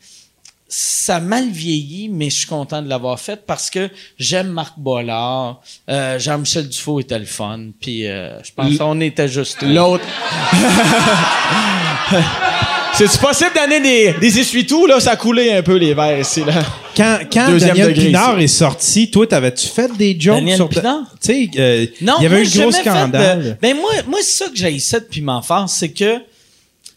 ça 0.68 1.16
a 1.16 1.20
mal 1.20 1.48
vieilli, 1.50 2.08
mais 2.08 2.30
je 2.30 2.38
suis 2.38 2.46
content 2.46 2.80
de 2.80 2.88
l'avoir 2.88 3.20
fait 3.20 3.44
parce 3.44 3.68
que 3.68 3.90
j'aime 4.18 4.48
Marc 4.48 4.78
Boilard. 4.78 5.60
Euh, 5.90 6.18
Jean-Michel 6.18 6.68
Dufault 6.68 7.00
était 7.00 7.18
le 7.18 7.26
fun. 7.26 7.66
Puis 7.80 8.06
euh, 8.06 8.42
je 8.42 8.52
pense 8.52 8.78
qu'on 8.78 9.00
était 9.00 9.28
juste. 9.28 9.58
L'autre. 9.62 10.04
C'est-tu 12.94 13.18
possible 13.18 13.50
d'amener 13.54 13.80
des, 13.80 14.14
des 14.20 14.38
essuie-tout, 14.40 14.86
là? 14.86 15.00
Ça 15.00 15.12
a 15.12 15.16
coulé 15.16 15.50
un 15.52 15.62
peu, 15.62 15.76
les 15.76 15.94
verres, 15.94 16.20
ici, 16.20 16.44
là. 16.44 16.62
Quand, 16.96 17.20
quand 17.32 17.48
Deuxième 17.48 17.70
Daniel 17.70 17.88
degré 17.94 18.06
Pinard 18.06 18.34
ici. 18.36 18.44
est 18.44 18.58
sorti, 18.58 19.10
toi, 19.10 19.26
t'avais-tu 19.26 19.66
fait 19.66 19.90
des 19.96 20.14
jokes 20.18 20.36
Daniel 20.36 20.56
sur... 20.56 20.68
Pinard? 20.68 21.04
Tu 21.20 21.32
sais, 21.32 21.50
euh, 21.56 21.86
Non, 22.02 22.16
il 22.18 22.24
y 22.24 22.26
avait 22.26 22.36
moi, 22.36 22.44
eu 22.44 22.48
j'ai 22.48 22.60
un 22.60 22.62
gros 22.64 22.72
scandale. 22.72 23.42
de- 23.44 23.56
ben 23.62 23.76
moi, 23.76 23.90
moi 24.06 24.18
c'est 24.22 24.44
ça 24.44 24.50
que 24.50 24.56
j'ai 24.56 24.78
ça 24.78 25.00
de 25.00 25.06
piment 25.06 25.40
fort, 25.40 25.68
c'est 25.70 25.88
que 25.90 26.18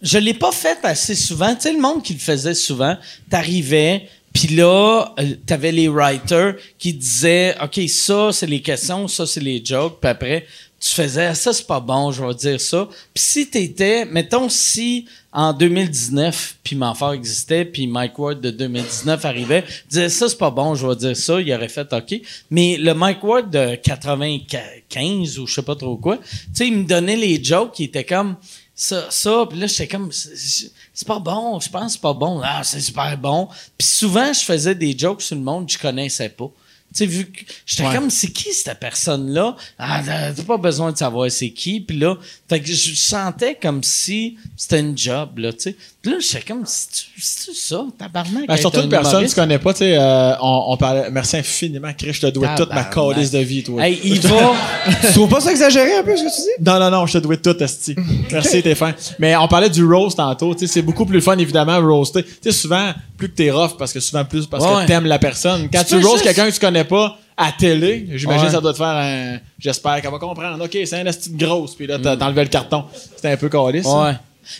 je 0.01 0.17
l'ai 0.17 0.33
pas 0.33 0.51
fait 0.51 0.77
assez 0.83 1.15
souvent. 1.15 1.55
Tu 1.55 1.61
sais, 1.61 1.71
le 1.71 1.79
monde 1.79 2.03
qui 2.03 2.13
le 2.13 2.19
faisait 2.19 2.53
souvent, 2.53 2.97
t'arrivais, 3.29 4.07
Puis 4.33 4.49
là, 4.49 5.13
euh, 5.17 5.23
t'avais 5.45 5.71
les 5.71 5.87
writers 5.87 6.55
qui 6.77 6.91
disaient, 6.93 7.55
OK, 7.63 7.79
ça, 7.87 8.31
c'est 8.33 8.47
les 8.47 8.61
questions, 8.61 9.07
ça, 9.07 9.25
c'est 9.25 9.39
les 9.39 9.63
jokes. 9.63 9.99
Puis 10.01 10.09
après, 10.11 10.45
tu 10.79 10.91
faisais, 10.91 11.33
ça, 11.33 11.53
c'est 11.53 11.65
pas 11.65 11.79
bon, 11.79 12.11
je 12.11 12.23
vais 12.23 12.33
dire 12.35 12.61
ça. 12.61 12.87
Puis 13.13 13.23
si 13.23 13.49
t'étais, 13.49 14.05
mettons, 14.05 14.49
si 14.49 15.05
en 15.31 15.51
2019, 15.51 16.57
puis 16.63 16.75
Manfort 16.75 17.13
existait, 17.13 17.65
puis 17.65 17.87
Mike 17.87 18.17
Ward 18.19 18.39
de 18.39 18.51
2019 18.51 19.25
arrivait, 19.25 19.63
disait, 19.89 20.09
ça, 20.09 20.29
c'est 20.29 20.37
pas 20.37 20.51
bon, 20.51 20.75
je 20.75 20.85
vais 20.87 20.95
dire 20.95 21.17
ça, 21.17 21.41
il 21.41 21.53
aurait 21.53 21.69
fait 21.69 21.91
OK. 21.91 22.21
Mais 22.51 22.77
le 22.77 22.93
Mike 22.93 23.23
Ward 23.23 23.49
de 23.49 23.75
95 23.75 25.39
ou 25.39 25.47
je 25.47 25.53
sais 25.53 25.61
pas 25.61 25.75
trop 25.75 25.97
quoi, 25.97 26.17
tu 26.17 26.23
sais, 26.53 26.67
il 26.67 26.77
me 26.77 26.83
donnait 26.83 27.17
les 27.17 27.43
jokes 27.43 27.73
qui 27.73 27.85
étaient 27.85 28.05
comme 28.05 28.35
ça, 28.75 29.07
ça, 29.09 29.45
puis 29.49 29.57
là, 29.57 29.67
j'étais 29.67 29.87
comme, 29.87 30.11
c'est 30.11 31.07
pas 31.07 31.19
bon, 31.19 31.59
je 31.59 31.69
pense 31.69 31.93
c'est 31.93 32.01
pas 32.01 32.13
bon. 32.13 32.41
Ah, 32.43 32.61
c'est 32.63 32.81
super 32.81 33.17
bon. 33.17 33.47
Puis 33.77 33.87
souvent, 33.87 34.33
je 34.33 34.41
faisais 34.41 34.75
des 34.75 34.97
jokes 34.97 35.21
sur 35.21 35.35
le 35.35 35.41
monde 35.41 35.65
que 35.67 35.73
je 35.73 35.79
connaissais 35.79 36.29
pas. 36.29 36.51
Tu 36.95 36.99
sais, 36.99 37.05
vu 37.07 37.25
que 37.25 37.41
j'étais 37.65 37.83
comme, 37.93 38.09
c'est 38.09 38.29
qui 38.31 38.53
cette 38.53 38.79
personne-là? 38.79 39.55
Ah, 39.77 40.01
t'as 40.35 40.43
pas 40.43 40.57
besoin 40.57 40.91
de 40.93 40.97
savoir 40.97 41.29
c'est 41.29 41.49
qui. 41.49 41.81
Puis 41.81 41.97
là, 41.99 42.15
fait 42.47 42.61
que 42.61 42.67
je 42.67 42.95
sentais 42.95 43.57
comme 43.61 43.83
si 43.83 44.37
c'était 44.55 44.79
une 44.79 44.97
job, 44.97 45.37
là, 45.39 45.51
tu 45.51 45.59
sais. 45.59 45.75
Puis 46.01 46.11
là, 46.11 46.17
j'étais 46.21 46.41
comme, 46.45 46.63
c'est 46.65 47.53
ça, 47.53 47.83
tabarnak? 47.97 48.47
Ben, 48.47 48.57
surtout 48.57 48.79
un 48.79 48.83
une 48.83 48.89
personne 48.89 49.23
que 49.25 49.29
tu 49.29 49.35
connais 49.35 49.59
pas, 49.59 49.73
tu 49.73 49.79
sais, 49.79 49.97
euh, 49.97 50.33
on, 50.39 50.65
on 50.67 50.77
parlait, 50.77 51.09
merci 51.11 51.35
infiniment, 51.37 51.91
Chris, 51.97 52.13
je 52.13 52.21
te 52.21 52.27
dois 52.27 52.49
toute 52.55 52.69
ma 52.73 52.83
calice 52.85 53.31
de 53.31 53.39
vie, 53.39 53.63
toi. 53.63 53.85
Hey, 53.85 53.99
il 54.03 54.19
va. 54.21 54.53
Tu 55.07 55.13
trouves 55.13 55.29
pas 55.29 55.41
ça 55.41 55.51
exagéré 55.51 55.97
un 55.97 56.03
peu 56.03 56.15
ce 56.15 56.23
que 56.23 56.29
tu 56.29 56.41
dis? 56.41 56.63
Non, 56.63 56.79
non, 56.79 56.91
non, 56.91 57.05
je 57.07 57.13
te 57.13 57.17
dois 57.23 57.35
tout, 57.37 57.61
Esti. 57.61 57.95
Merci, 58.31 58.61
t'es 58.61 58.75
fin. 58.75 58.93
Mais 59.19 59.35
on 59.35 59.47
parlait 59.47 59.69
du 59.69 59.83
roast 59.83 60.17
tantôt, 60.17 60.53
tu 60.53 60.61
sais, 60.67 60.73
c'est 60.73 60.81
beaucoup 60.83 61.05
plus 61.05 61.21
fun, 61.21 61.37
évidemment, 61.37 61.79
roaster. 61.81 62.23
Tu 62.23 62.31
sais, 62.43 62.51
souvent, 62.51 62.93
plus 63.17 63.29
que 63.29 63.35
t'es 63.35 63.49
rough, 63.51 63.75
parce 63.77 63.91
que 63.91 63.99
souvent 63.99 64.23
plus 64.25 64.45
parce 64.45 64.63
Ouais. 64.63 64.83
que 64.83 64.87
t'aimes 64.87 65.05
la 65.07 65.19
personne. 65.19 65.67
Quand 65.73 65.83
Tu 65.83 65.99
tu, 65.99 66.05
roast 66.05 66.23
quelqu'un 66.23 66.47
que 66.49 66.53
tu 66.53 66.59
connais 66.59 66.83
pas, 66.85 67.17
à 67.37 67.51
télé, 67.51 68.07
j'imagine 68.13 68.41
Ouais. 68.43 68.47
que 68.47 68.53
ça 68.53 68.61
doit 68.61 68.71
te 68.71 68.77
faire 68.77 68.87
un, 68.87 69.37
j'espère 69.59 70.01
qu'elle 70.01 70.11
va 70.11 70.19
comprendre. 70.19 70.63
OK, 70.63 70.71
c'est 70.85 70.93
un 70.95 71.05
esti 71.05 71.31
de 71.31 71.45
grosse, 71.45 71.75
puis 71.75 71.85
là, 71.87 71.97
t'as 72.01 72.15
enlevé 72.25 72.43
le 72.43 72.49
carton. 72.49 72.85
C'était 73.15 73.29
un 73.31 73.37
peu 73.37 73.49
calice. 73.49 73.85
hein. 73.87 74.05
Ouais. 74.11 74.13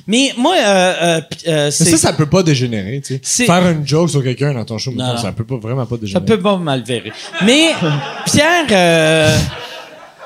Mais 0.08 0.34
moi, 0.36 0.56
euh, 0.58 0.94
euh, 1.04 1.22
euh, 1.48 1.72
c'est. 1.72 1.86
ça, 1.86 1.98
ça 1.98 2.14
peut 2.14 2.26
pas 2.26 2.42
dégénérer, 2.42 3.02
tu 3.06 3.20
sais. 3.22 3.46
Faire 3.46 3.70
une 3.70 3.88
joke 3.88 4.10
sur 4.10 4.24
quelqu'un 4.24 4.52
dans 4.54 4.66
ton 4.66 4.80
show, 4.80 4.90
Non, 4.92 5.04
mettons, 5.06 5.16
non. 5.18 5.22
ça 5.22 5.32
peut 5.32 5.46
pas, 5.46 5.58
vraiment 5.58 5.86
pas 5.86 5.96
Ça 5.96 6.02
dégénérer. 6.02 6.26
peut 6.26 6.40
pas 6.42 6.58
mal 6.58 6.82
verrer. 6.84 7.12
Mais, 7.44 7.68
Pierre, 8.26 8.66
euh, 8.72 9.38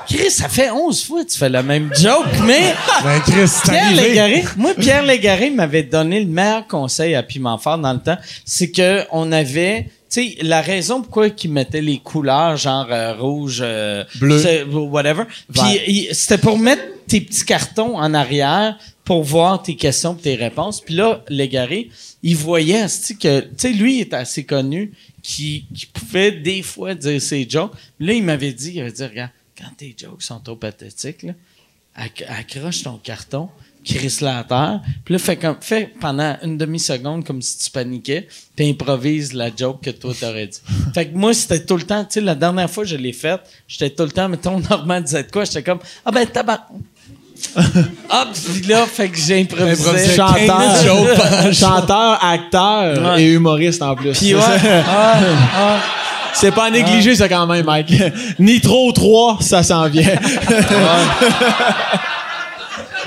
Chris, 0.08 0.32
ça 0.32 0.48
fait 0.50 0.72
11 0.72 1.04
fois 1.06 1.24
que 1.26 1.30
tu 1.30 1.38
fais 1.38 1.50
la 1.50 1.62
même 1.62 1.92
joke, 1.94 2.26
mais 2.46 2.74
Ben, 3.04 3.20
Chris, 3.20 3.48
c'est 3.48 3.70
Pierre. 3.70 3.92
Légaré, 3.94 4.46
moi, 4.58 4.72
Pierre 4.80 5.04
Légaré 5.04 5.50
m'avait 5.52 5.84
donné 5.84 6.22
le 6.22 6.26
meilleur 6.28 6.66
conseil 6.66 7.14
à 7.14 7.22
Piment 7.22 7.58
Fort 7.58 7.78
dans 7.78 7.94
le 7.94 8.00
temps. 8.00 8.18
C'est 8.46 8.72
que 8.72 9.04
on 9.12 9.32
avait, 9.32 9.90
sais, 10.10 10.38
la 10.42 10.62
raison 10.62 11.02
pourquoi 11.02 11.28
il 11.28 11.52
mettait 11.52 11.82
les 11.82 12.00
couleurs, 12.00 12.58
genre 12.58 12.88
euh, 12.90 13.16
rouge, 13.16 13.60
euh, 13.64 14.04
Bleu. 14.20 14.66
whatever. 14.74 15.24
Puis 15.54 16.08
c'était 16.12 16.38
pour 16.38 16.58
mettre 16.58 16.84
tes 17.08 17.22
petits 17.22 17.46
cartons 17.46 17.98
en 17.98 18.14
arrière 18.14 18.78
pour 19.04 19.24
voir 19.24 19.62
tes 19.64 19.76
questions 19.76 20.16
et 20.16 20.22
tes 20.22 20.36
réponses. 20.36 20.82
Puis 20.82 20.94
là, 20.94 21.24
Légaré, 21.30 21.90
il 22.22 22.36
voyait 22.36 22.86
que, 23.20 23.40
tu 23.42 23.48
sais, 23.58 23.74
lui, 23.74 23.98
il 23.98 24.02
est 24.02 24.14
assez 24.14 24.44
connu, 24.44 24.92
qui, 25.24 25.66
qui 25.76 25.86
pouvait 25.88 26.32
des 26.32 26.62
fois 26.62 26.94
dire 26.96 27.22
ses 27.22 27.48
jokes. 27.50 27.74
Là, 28.00 28.14
il 28.14 28.24
m'avait 28.24 28.54
dit, 28.54 28.74
il 28.76 28.82
avait 28.82 28.92
dit, 28.92 29.04
regarde, 29.04 29.32
quand 29.58 29.70
tes 29.76 29.96
jokes 29.98 30.22
sont 30.22 30.40
trop 30.40 30.56
pathétiques, 30.56 31.24
là, 31.24 31.34
acc- 31.98 32.26
accroche 32.28 32.84
ton 32.84 32.98
carton, 32.98 33.50
crisse 33.98 34.22
la 34.22 34.44
terre, 34.44 34.80
puis 35.04 35.14
là, 35.14 35.20
fais, 35.20 35.36
comme, 35.36 35.56
fais 35.62 35.92
pendant 36.00 36.36
une 36.44 36.58
demi-seconde 36.58 37.26
comme 37.26 37.42
si 37.42 37.58
tu 37.58 37.72
paniquais, 37.72 38.28
puis 38.56 38.70
improvise 38.70 39.34
la 39.34 39.50
joke 39.56 39.82
que 39.84 39.90
toi 39.90 40.14
t'aurais 40.20 40.48
dit. 40.48 40.60
fait 40.94 41.08
que 41.08 41.18
moi, 41.18 41.34
c'était 41.34 41.64
tout 41.66 41.78
le 41.78 41.84
temps, 41.84 42.04
tu 42.04 42.14
sais, 42.14 42.22
la 42.22 42.36
dernière 42.36 42.70
fois 42.70 42.84
que 42.84 42.90
je 42.90 42.96
l'ai 42.96 43.14
faite, 43.14 43.42
j'étais 43.68 43.90
tout 43.90 44.04
le 44.04 44.12
temps, 44.12 44.30
mettons, 44.30 44.60
Normand 44.70 45.02
disait 45.02 45.24
de 45.24 45.32
quoi, 45.32 45.46
j'étais 45.46 45.64
comme, 45.64 45.80
ah 46.06 46.12
ben, 46.12 46.26
tabac. 46.26 46.68
Hop, 47.56 48.28
puis 48.54 48.68
là, 48.68 48.86
fait 48.86 49.08
que 49.10 49.18
j'ai 49.18 49.42
improvisé. 49.42 50.16
Chanteur, 50.16 51.54
chanteur, 51.54 52.24
acteur 52.24 53.14
Ouais. 53.14 53.24
et 53.24 53.32
humoriste 53.34 53.82
en 53.82 53.96
plus. 53.96 54.12
Puis 54.12 54.36
ouais, 54.36 54.42
ah, 54.88 55.20
ah. 55.56 55.78
C'est 56.34 56.52
pas 56.52 56.66
à 56.66 56.70
négliger, 56.70 57.16
ça, 57.16 57.28
quand 57.28 57.48
même, 57.48 57.66
Mike. 57.66 57.92
Nitro 58.40 58.92
3, 58.92 59.38
ça 59.42 59.64
s'en 59.64 59.88
vient. 59.90 60.16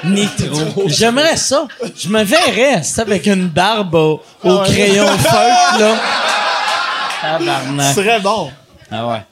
Nitro. 0.04 0.82
J'aimerais 0.86 1.36
ça. 1.36 1.66
Je 1.96 2.08
me 2.08 2.22
verrais, 2.24 2.82
avec 2.98 3.26
une 3.26 3.48
barbe 3.48 3.94
au, 3.94 4.20
au 4.44 4.58
crayon 4.60 5.06
feutre, 5.18 5.78
là. 5.78 5.94
Tabarnak. 7.20 7.94
serait 7.94 8.20
bon. 8.20 8.50
Ah 8.90 9.06
ouais. 9.08 9.22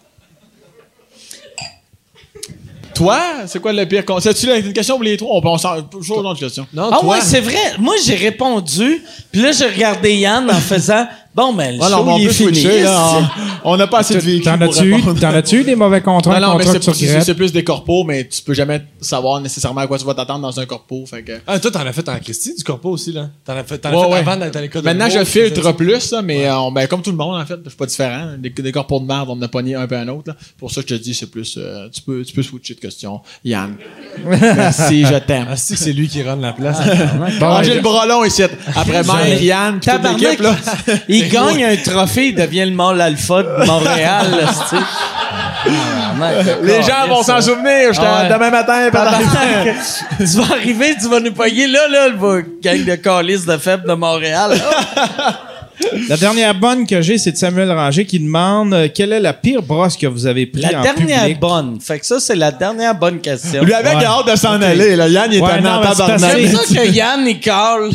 Toi, 2.94 3.18
c'est 3.46 3.60
quoi 3.60 3.72
le 3.72 3.86
pire 3.86 4.04
con? 4.04 4.20
C'est-tu 4.20 4.46
une 4.54 4.72
question 4.72 4.96
pour 4.96 5.04
les 5.04 5.16
trois? 5.16 5.36
On 5.36 5.40
peut 5.40 5.48
en 5.48 5.82
toujours 5.82 6.20
une 6.20 6.26
autre 6.26 6.40
question. 6.40 6.66
Non, 6.72 6.90
Ah 6.92 6.98
toi. 7.00 7.14
ouais, 7.14 7.20
c'est 7.22 7.40
vrai. 7.40 7.74
Moi, 7.78 7.94
j'ai 8.04 8.14
répondu, 8.14 9.02
puis 9.32 9.40
là, 9.40 9.52
j'ai 9.52 9.66
regardé 9.66 10.14
Yann 10.16 10.50
en 10.50 10.60
faisant 10.60 11.06
Bon, 11.32 11.52
ben, 11.54 11.76
le 11.76 11.82
Ah 11.82 11.88
show, 11.90 12.04
on 12.06 12.16
il 12.18 12.24
est 12.24 12.26
peut 12.26 12.32
fini. 12.32 12.54
switcher, 12.60 12.82
là. 12.82 13.30
On 13.62 13.76
n'a 13.76 13.86
pas 13.86 13.98
assez 14.00 14.14
de 14.14 14.18
véhicules 14.20 14.44
T'en 14.50 14.58
pour 14.58 14.68
as-tu 14.76 15.24
as-tu 15.24 15.56
eu 15.60 15.64
des 15.64 15.76
mauvais 15.76 16.00
contrats, 16.00 16.40
Non, 16.40 16.48
non, 16.48 16.52
mais 16.58 16.64
contrats 16.64 16.72
c'est 16.72 16.78
que 16.80 16.84
tu 16.96 16.98
c'est- 16.98 17.06
regrettes? 17.06 17.24
c'est 17.24 17.34
plus 17.34 17.52
des 17.52 17.62
corpos, 17.62 18.02
mais 18.04 18.26
tu 18.26 18.42
peux 18.42 18.52
jamais 18.54 18.82
savoir 19.00 19.40
nécessairement 19.40 19.82
à 19.82 19.86
quoi 19.86 19.96
tu 19.98 20.04
vas 20.04 20.14
t'attendre 20.14 20.40
dans 20.40 20.58
un 20.58 20.66
corpo. 20.66 21.04
Fait 21.06 21.22
que... 21.22 21.32
Ah, 21.46 21.60
toi, 21.60 21.70
t'en 21.70 21.80
as 21.86 21.92
fait 21.92 22.08
en 22.08 22.18
Christie, 22.18 22.54
du 22.56 22.64
corpo 22.64 22.90
aussi, 22.90 23.12
là. 23.12 23.28
T'en 23.44 23.52
as 23.56 23.62
fait, 23.64 23.78
t'en 23.78 23.90
as 23.90 23.92
Ouais, 23.92 24.02
fait 24.02 24.08
ouais. 24.12 24.18
avant 24.18 24.60
l'école 24.60 24.82
de 24.82 24.86
Maintenant, 24.86 25.08
je 25.08 25.24
filtre 25.24 25.72
plus, 25.72 26.14
mais 26.24 26.46
euh, 26.46 26.58
on- 26.58 26.72
ben, 26.72 26.86
comme 26.88 27.02
tout 27.02 27.10
le 27.12 27.16
monde, 27.16 27.40
en 27.40 27.46
fait, 27.46 27.58
je 27.64 27.68
suis 27.68 27.76
pas 27.78 27.86
différent. 27.86 28.26
Des, 28.36 28.50
des 28.50 28.72
corpos 28.72 28.98
de 29.00 29.06
merde, 29.06 29.28
on 29.28 29.34
en 29.34 29.42
a 29.42 29.48
pogné 29.48 29.76
un 29.76 29.86
peu 29.86 29.96
un 29.96 30.08
autre. 30.08 30.30
là. 30.32 30.36
Pour 30.58 30.72
ça, 30.72 30.80
je 30.80 30.86
te 30.86 30.94
dis, 31.00 31.14
c'est 31.14 31.30
plus. 31.30 31.54
euh, 31.58 31.88
tu, 31.92 32.02
peux, 32.02 32.24
tu 32.24 32.32
peux 32.34 32.42
switcher 32.42 32.74
de 32.74 32.80
question. 32.80 33.20
Yann. 33.44 33.76
Merci, 34.26 35.04
je 35.04 35.14
t'aime. 35.18 35.46
Ah, 35.50 35.56
c'est 35.56 35.74
que 35.74 35.80
c'est 35.80 35.92
lui 35.92 36.08
qui 36.08 36.22
run 36.22 36.36
la 36.36 36.52
place. 36.54 36.78
Bon, 37.38 37.62
j'ai 37.62 37.74
le 37.76 37.80
bras 37.82 38.04
long 38.06 38.24
ici. 38.24 38.42
Après 38.74 39.02
Mike, 39.04 39.42
Yann, 39.42 39.78
puis 39.80 39.90
toute 39.90 40.20
l'équipe, 40.20 40.40
là. 40.40 40.56
il 41.20 41.28
gagne 41.28 41.64
un 41.64 41.76
trophée, 41.76 42.28
il 42.28 42.34
devient 42.34 42.64
le 42.66 42.72
mâle 42.72 43.00
alpha 43.00 43.42
de 43.42 43.66
Montréal, 43.66 44.26
là. 44.40 44.46
Tabarnak, 46.18 46.62
Les 46.62 46.82
gens 46.82 47.06
vont 47.08 47.22
s'en 47.22 47.40
souvenir. 47.40 47.92
J'étais 47.92 48.06
Ah 48.06 48.22
ouais. 48.22 48.28
demain 48.32 48.50
matin, 48.50 48.88
Tabarnak. 48.90 49.76
tu 50.18 50.24
vas 50.24 50.54
arriver, 50.54 50.94
tu 51.00 51.08
vas 51.08 51.20
nous 51.20 51.32
payer 51.32 51.66
là, 51.66 51.86
là, 51.88 52.08
le 52.08 52.44
gang 52.62 52.84
de 52.84 52.94
calices 52.96 53.46
de 53.46 53.56
faibles 53.56 53.86
de 53.88 53.94
Montréal. 53.94 54.52
La 56.10 56.18
dernière 56.18 56.54
bonne 56.54 56.86
que 56.86 57.00
j'ai, 57.00 57.16
c'est 57.16 57.32
de 57.32 57.36
Samuel 57.38 57.72
Ranger 57.72 58.04
qui 58.04 58.20
demande 58.20 58.74
euh, 58.74 58.88
quelle 58.94 59.14
est 59.14 59.20
la 59.20 59.32
pire 59.32 59.62
brosse 59.62 59.96
que 59.96 60.06
vous 60.06 60.26
avez 60.26 60.44
prise 60.44 60.66
La 60.70 60.80
en 60.80 60.82
dernière 60.82 61.22
public? 61.22 61.40
bonne. 61.40 61.78
Fait 61.80 61.98
que 61.98 62.04
ça, 62.04 62.20
c'est 62.20 62.36
la 62.36 62.52
dernière 62.52 62.94
bonne 62.94 63.18
question. 63.20 63.62
Lui 63.64 63.72
avec, 63.72 63.94
il 63.98 64.04
a 64.04 64.10
hâte 64.10 64.30
de 64.30 64.36
s'en 64.36 64.60
aller. 64.60 64.94
Là. 64.94 65.08
Yann, 65.08 65.28
il 65.32 65.38
est 65.38 65.40
Ouais, 65.40 65.50
tellement 65.52 65.76
non, 65.76 65.80
mais 65.80 65.86
c'est 65.94 65.96
tabarnak. 65.96 66.32
C'est 66.36 66.46
ça 66.74 66.82
que 66.82 66.86
Yann, 66.88 67.26
il 67.26 67.40
cale. 67.40 67.90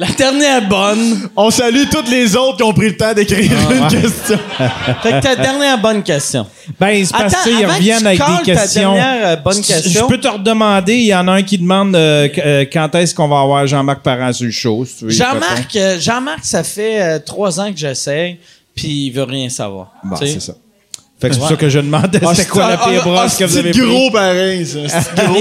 La 0.00 0.06
dernière 0.06 0.68
bonne. 0.68 1.28
On 1.36 1.50
salue 1.50 1.82
tous 1.90 2.08
les 2.08 2.36
autres 2.36 2.58
qui 2.58 2.62
ont 2.62 2.72
pris 2.72 2.90
le 2.90 2.96
temps 2.96 3.12
d'écrire 3.14 3.50
une 3.68 3.88
question. 3.88 4.38
Fait 5.02 5.10
que 5.10 5.20
ta 5.22 5.34
dernière 5.34 5.76
bonne 5.80 6.04
question. 6.04 6.46
Ben, 6.78 7.04
c'est 7.04 7.10
parce 7.10 7.34
Attends, 7.34 7.42
qu'ils 7.50 7.66
reviennent 7.66 8.06
avec 8.06 8.18
des 8.20 8.24
ta 8.24 8.42
questions. 8.44 8.94
dernière, 8.94 9.26
euh, 9.28 9.36
bonne 9.36 9.60
Je- 9.60 9.66
question. 9.66 10.02
Je 10.02 10.06
peux 10.14 10.20
te 10.20 10.28
redemander, 10.28 10.94
il 10.94 11.06
y 11.06 11.14
en 11.16 11.26
a 11.26 11.32
un 11.32 11.42
qui 11.42 11.58
demande 11.58 11.96
euh, 11.96 12.28
euh, 12.38 12.64
quand 12.72 12.94
est-ce 12.94 13.12
qu'on 13.12 13.26
va 13.26 13.40
avoir 13.40 13.66
Jean-Marc 13.66 14.02
Parent 14.02 14.32
sur 14.32 14.46
le 14.46 14.52
show. 14.52 14.84
si 14.86 14.98
tu 14.98 15.04
veux 15.06 15.10
y 15.10 15.16
Jean-Marc, 15.16 15.74
euh, 15.74 15.98
Jean-Marc, 15.98 16.44
ça 16.44 16.62
fait 16.62 17.02
euh, 17.02 17.18
trois 17.18 17.58
ans 17.58 17.72
que 17.72 17.78
j'essaye, 17.78 18.38
puis 18.76 19.06
il 19.06 19.10
veut 19.10 19.24
rien 19.24 19.48
savoir. 19.48 19.88
Bon, 20.04 20.14
Tu 20.16 20.26
sais. 20.28 20.32
c'est 20.34 20.40
ça. 20.46 20.52
Fait 21.20 21.26
que 21.30 21.34
c'est 21.34 21.40
pour 21.40 21.48
ça 21.48 21.56
que 21.56 21.68
je 21.68 21.80
demandais 21.80 22.20
Ah, 22.24 22.32
c'était 22.36 22.48
quoi 22.48 22.68
la 22.70 22.76
pire 22.76 23.02
brosse 23.02 23.34
que 23.36 23.42
vous 23.44 23.56
avez 23.56 23.72
C'est 23.72 23.80
prise. 23.80 23.90
gros 23.92 24.10
pareil, 24.12 24.64
ça. 24.64 24.78
C'est 24.88 25.24
gros. 25.26 25.34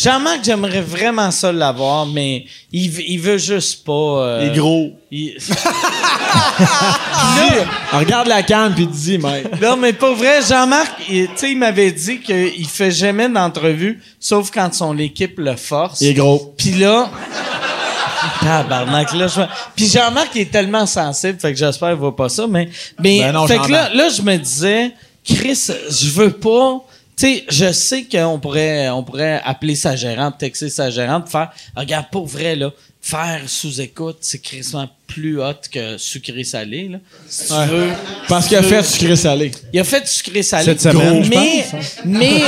Jean-Marc, 0.00 0.44
j'aimerais 0.44 0.80
vraiment 0.80 1.30
ça 1.32 1.50
l'avoir, 1.50 2.06
mais 2.06 2.44
il, 2.72 3.18
veut 3.18 3.38
juste 3.38 3.84
pas. 3.84 3.92
euh, 3.92 4.40
Il 4.42 4.48
est 4.52 4.56
gros. 4.58 4.92
il- 5.10 5.36
Dis, 6.58 7.58
regarde 7.92 8.28
la 8.28 8.42
canne 8.42 8.74
puis 8.74 8.86
dis, 8.86 9.18
mec. 9.18 9.60
Non, 9.60 9.76
mais 9.76 9.92
pas 9.92 10.12
vrai, 10.12 10.40
Jean-Marc, 10.48 10.90
il- 11.08 11.26
tu 11.28 11.32
sais, 11.36 11.50
il 11.52 11.58
m'avait 11.58 11.90
dit 11.92 12.20
qu'il 12.20 12.66
fait 12.68 12.90
jamais 12.90 13.28
d'entrevue, 13.28 14.00
sauf 14.20 14.50
quand 14.52 14.72
son 14.74 14.96
équipe 14.98 15.38
le 15.38 15.56
force. 15.56 16.00
Il 16.00 16.08
est 16.08 16.14
gros. 16.14 16.54
Puis 16.56 16.72
là. 16.72 17.10
Tabarnak, 18.40 19.14
là, 19.14 19.26
je... 19.28 19.40
Puis 19.76 19.86
Jean-Marc, 19.88 20.30
il 20.34 20.42
est 20.42 20.50
tellement 20.50 20.86
sensible, 20.86 21.38
fait 21.40 21.52
que 21.52 21.58
j'espère 21.58 21.90
qu'il 21.90 21.98
voit 21.98 22.14
pas 22.16 22.28
ça, 22.28 22.46
mais. 22.48 22.68
mais 22.98 23.20
Ben 23.20 23.32
non, 23.32 23.46
fait 23.46 23.58
que 23.58 23.70
là, 23.70 23.90
là, 23.94 24.08
je 24.08 24.22
me 24.22 24.36
disais, 24.36 24.92
Chris, 25.24 25.68
je 25.90 26.10
veux 26.10 26.30
pas. 26.32 26.80
Tu 27.18 27.26
sais, 27.26 27.44
je 27.48 27.72
sais 27.72 28.04
qu'on 28.04 28.38
pourrait, 28.38 28.88
on 28.90 29.02
pourrait 29.02 29.40
appeler 29.44 29.74
sa 29.74 29.96
gérante, 29.96 30.38
texter 30.38 30.68
sa 30.70 30.88
gérante, 30.90 31.28
faire, 31.28 31.50
regarde, 31.76 32.06
pour 32.12 32.26
vrai, 32.26 32.54
là, 32.54 32.70
faire 33.02 33.40
sous-écoute, 33.46 34.18
c'est 34.20 34.38
crissement 34.40 34.88
plus 35.08 35.40
hot 35.42 35.54
que 35.72 35.98
sucré-salé, 35.98 36.88
là. 36.88 36.98
Si 37.28 37.46
tu 37.48 37.52
Ouais. 37.54 37.66
veux. 37.66 37.88
Parce 38.28 38.46
qu'il 38.46 38.56
a 38.56 38.62
fait 38.62 38.82
sucré 38.84 39.16
salé. 39.16 39.50
Il 39.72 39.80
a 39.80 39.84
fait 39.84 40.06
sucré 40.06 40.42
salé. 40.44 40.64
Cette 40.64 40.80
semaine, 40.80 41.24
je 41.24 41.30
mais, 41.30 41.64
mais, 42.04 42.42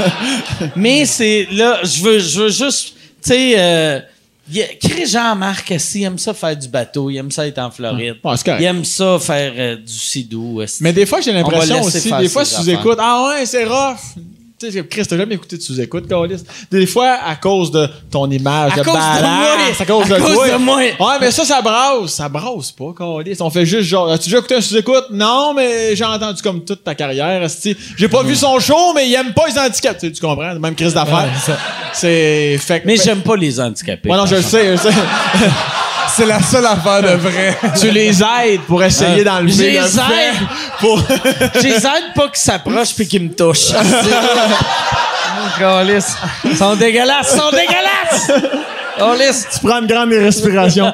mais 0.76 1.04
c'est 1.04 1.46
là, 1.52 1.80
je 1.84 2.00
veux, 2.02 2.18
je 2.18 2.40
veux 2.40 2.48
juste, 2.50 2.94
tu 3.22 3.30
sais, 3.30 3.54
euh, 3.58 4.00
il, 4.52 4.66
Chris 4.80 5.06
Jean-Marc, 5.06 5.72
il 5.94 6.02
aime 6.02 6.18
ça 6.18 6.34
faire 6.34 6.56
du 6.56 6.68
bateau, 6.68 7.10
il 7.10 7.16
aime 7.16 7.30
ça 7.30 7.46
être 7.46 7.58
en 7.58 7.70
Floride. 7.70 8.16
Correct. 8.22 8.50
il 8.58 8.64
aime 8.64 8.84
ça 8.84 9.18
faire 9.18 9.52
euh, 9.56 9.76
du 9.76 9.92
sidou. 9.92 10.62
Mais 10.80 10.92
des 10.92 11.06
fois, 11.06 11.20
j'ai 11.20 11.32
l'impression 11.32 11.82
aussi, 11.82 12.12
des 12.12 12.28
fois, 12.28 12.44
ses 12.44 12.56
sous 12.56 12.70
écoute, 12.70 12.98
affaires. 12.98 13.04
ah 13.04 13.28
ouais, 13.28 13.46
c'est 13.46 13.64
rough. 13.64 14.16
Tu 14.60 14.70
sais, 14.70 14.84
Chris, 14.86 15.06
t'as 15.08 15.16
jamais 15.16 15.36
écouté 15.36 15.56
de 15.56 15.62
sous-écoute, 15.62 16.06
Carlis. 16.06 16.42
Des 16.70 16.84
fois, 16.86 17.16
à 17.24 17.34
cause 17.36 17.70
de 17.70 17.88
ton 18.10 18.30
image 18.30 18.72
À 18.74 18.76
de 18.80 18.82
cause 18.82 18.92
de 18.92 18.98
badass, 18.98 19.22
moi. 19.22 19.56
à 19.80 19.84
cause 19.86 20.12
À 20.12 20.18
de 20.18 20.20
cause 20.22 20.34
toi. 20.34 20.50
de 20.50 20.56
moi. 20.62 20.76
Ouais, 20.76 21.16
mais 21.18 21.30
ça, 21.30 21.46
ça 21.46 21.62
brasse. 21.62 22.10
Ça 22.10 22.28
brasse 22.28 22.70
pas, 22.72 22.92
Carlis. 22.98 23.38
On 23.40 23.48
fait 23.48 23.64
juste 23.64 23.88
genre, 23.88 24.10
as-tu 24.10 24.24
déjà 24.24 24.36
écouté 24.36 24.56
un 24.56 24.60
sous-écoute? 24.60 25.06
Non, 25.12 25.54
mais 25.56 25.96
j'ai 25.96 26.04
entendu 26.04 26.42
comme 26.42 26.62
toute 26.62 26.84
ta 26.84 26.94
carrière. 26.94 27.48
J'ai 27.96 28.08
pas 28.08 28.22
vu 28.22 28.36
son 28.36 28.58
show, 28.60 28.92
mais 28.94 29.08
il 29.08 29.14
aime 29.14 29.32
pas 29.32 29.46
les 29.48 29.58
handicaps. 29.58 29.98
Tu, 29.98 30.08
sais, 30.08 30.12
tu 30.12 30.20
comprends? 30.20 30.54
Même 30.54 30.74
crise 30.74 30.92
d'affaires. 30.92 31.30
c'est, 31.94 32.58
fait 32.58 32.82
Mais 32.84 32.98
j'aime 32.98 33.22
pas 33.22 33.36
les 33.36 33.58
handicapés. 33.58 34.10
Ouais, 34.10 34.16
non, 34.18 34.26
je 34.26 34.34
le 34.36 34.42
sais, 34.42 34.76
je 34.76 34.82
sais. 34.82 34.90
C'est 36.16 36.26
la 36.26 36.40
seule 36.42 36.66
affaire 36.66 37.02
de 37.02 37.16
vrai. 37.16 37.56
tu 37.80 37.90
les 37.90 38.20
aides 38.22 38.60
pour 38.66 38.82
essayer 38.82 39.20
Euh, 39.20 39.24
d'enlever 39.24 39.52
je 39.52 39.62
les 39.62 39.72
le 39.80 39.86
fait 39.86 40.28
aide. 40.28 40.34
pour... 40.80 40.98
Je 41.54 41.60
les 41.60 41.74
aide 41.76 42.12
pas 42.14 42.28
qu'ils 42.28 42.36
s'approchent 42.42 42.94
puis 42.94 43.06
qu'ils 43.08 43.22
me 43.22 43.34
touchent. 43.34 43.72
Câlisse. 45.58 46.16
Ils 46.44 46.56
sont 46.56 46.74
dégueulasses, 46.76 47.32
ils 47.34 47.38
sont 47.40 47.50
dégueulasses! 47.50 48.30
Câlisse. 48.98 49.46
tu 49.54 49.60
prends 49.66 49.80
une 49.80 49.86
grande 49.86 50.12
respiration. 50.12 50.92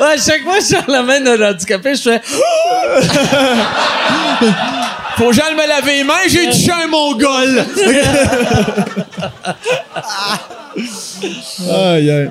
Ouais, 0.00 0.16
chaque 0.24 0.42
fois 0.42 0.58
que 0.58 0.64
je 0.64 1.02
main 1.02 1.20
d'un 1.20 1.50
handicapé, 1.50 1.94
je 1.94 2.02
fais 2.02 2.20
Faut 5.16 5.28
que 5.28 5.32
j'aille 5.34 5.54
me 5.54 5.66
laver 5.66 5.98
les 5.98 6.04
mains, 6.04 6.14
j'ai 6.28 6.46
touché 6.50 6.72
un 6.72 6.86
mongol. 6.86 7.64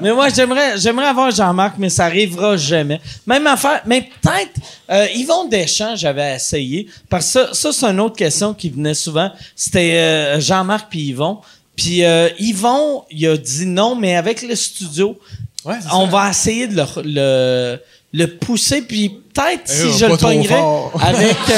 Mais 0.02 0.14
moi, 0.14 0.30
j'aimerais, 0.30 0.78
j'aimerais 0.78 1.08
avoir 1.08 1.32
Jean-Marc, 1.32 1.76
mais 1.78 1.90
ça 1.90 2.06
arrivera 2.06 2.58
jamais. 2.58 3.00
Même 3.26 3.48
affaire, 3.48 3.82
mais 3.86 4.10
peut-être, 4.22 4.60
euh, 4.90 5.08
Yvon 5.16 5.48
Deschamps, 5.48 5.96
j'avais 5.96 6.36
essayé. 6.36 6.88
Parce 7.10 7.26
que 7.26 7.32
ça, 7.32 7.54
ça 7.54 7.72
c'est 7.72 7.86
une 7.86 8.00
autre 8.00 8.18
question 8.18 8.54
qui 8.54 8.70
venait 8.70 8.94
souvent. 8.94 9.32
C'était 9.56 9.94
euh, 9.94 10.40
Jean-Marc 10.40 10.88
puis 10.90 11.02
Yvon. 11.08 11.40
Puis 11.76 12.04
euh, 12.04 12.30
Yvon, 12.38 13.04
il 13.10 13.28
a 13.28 13.38
dit 13.38 13.66
non, 13.66 13.96
mais 13.96 14.16
avec 14.16 14.42
le 14.42 14.56
studio, 14.56 15.18
Ouais, 15.66 15.76
on 15.94 16.08
va 16.08 16.30
essayer 16.30 16.68
de 16.68 16.76
le, 16.76 16.86
le, 17.06 17.80
le 18.14 18.28
pousser. 18.28 18.82
Puis 18.84 19.10
peut-être, 19.34 19.62
si 19.66 19.88
oh, 19.90 19.96
je 20.00 20.06
le 20.06 20.18
pognerais 20.18 20.64
avec... 21.02 21.36
euh, 21.50 21.54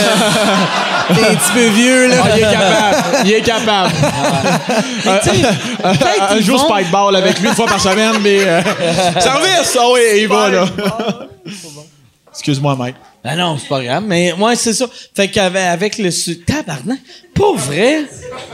T'es 1.13 1.21
un 1.27 1.35
petit 1.35 1.51
peu 1.53 1.67
vieux, 1.67 2.07
là. 2.07 2.15
Ah, 2.23 2.29
il 2.35 2.41
est 2.41 2.41
capable. 2.51 3.05
Il 3.25 3.31
est 3.33 3.41
capable. 3.41 3.93
mais 5.05 5.19
tu 5.19 5.29
sais, 5.29 5.35
peut-être 5.83 6.31
Un 6.31 6.39
jour 6.41 6.57
Yvon- 6.59 6.73
spike 6.75 6.91
ball 6.91 7.15
avec 7.15 7.39
lui 7.39 7.47
une 7.49 7.53
fois 7.55 7.67
par 7.67 7.79
semaine, 7.79 8.13
mais 8.23 8.39
euh, 8.41 8.61
service. 9.19 9.77
Ah 9.79 9.83
oui, 9.93 10.01
il 10.21 10.27
va 10.27 10.49
là. 10.49 10.65
Excuse-moi, 12.31 12.75
Mike. 12.75 12.95
Ben 13.23 13.35
non, 13.37 13.57
c'est 13.59 13.67
pas 13.69 13.81
grave, 13.81 14.03
mais 14.05 14.33
ouais, 14.33 14.55
c'est 14.55 14.73
ça. 14.73 14.85
Fait 15.15 15.27
qu'avec 15.29 15.63
avec 15.63 15.97
le 15.97 16.11
su- 16.11 16.39
tabarnak, 16.41 16.99
pas 17.33 17.53
vrai. 17.55 18.05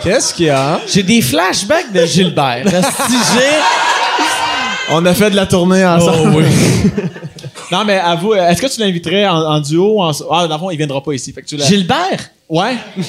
Qu'est-ce 0.04 0.34
qu'il 0.34 0.46
y 0.46 0.50
a? 0.50 0.80
J'ai 0.88 1.04
des 1.04 1.22
flashbacks 1.22 1.92
de 1.92 2.06
Gilbert. 2.06 2.64
Si 2.68 3.14
j'ai 3.34 3.50
On 4.94 5.06
a 5.06 5.14
fait 5.14 5.30
de 5.32 5.36
la 5.36 5.46
tournée 5.46 5.86
ensemble. 5.86 6.46
Non, 7.72 7.86
mais 7.86 7.98
avoue, 7.98 8.34
est-ce 8.36 8.62
que 8.62 8.68
tu 8.68 8.80
l'inviterais 8.80 9.26
en, 9.28 9.38
en 9.38 9.60
duo? 9.60 10.02
En... 10.02 10.12
Ah, 10.32 10.48
dans 10.48 10.56
le 10.56 10.60
fond, 10.60 10.70
il 10.72 10.78
viendra 10.78 11.02
pas 11.02 11.14
ici. 11.14 11.32
Fait 11.32 11.42
que 11.42 11.48
tu 11.48 11.58
Gilbert? 11.60 12.30
Ouais. 12.50 12.76
Je 12.98 13.02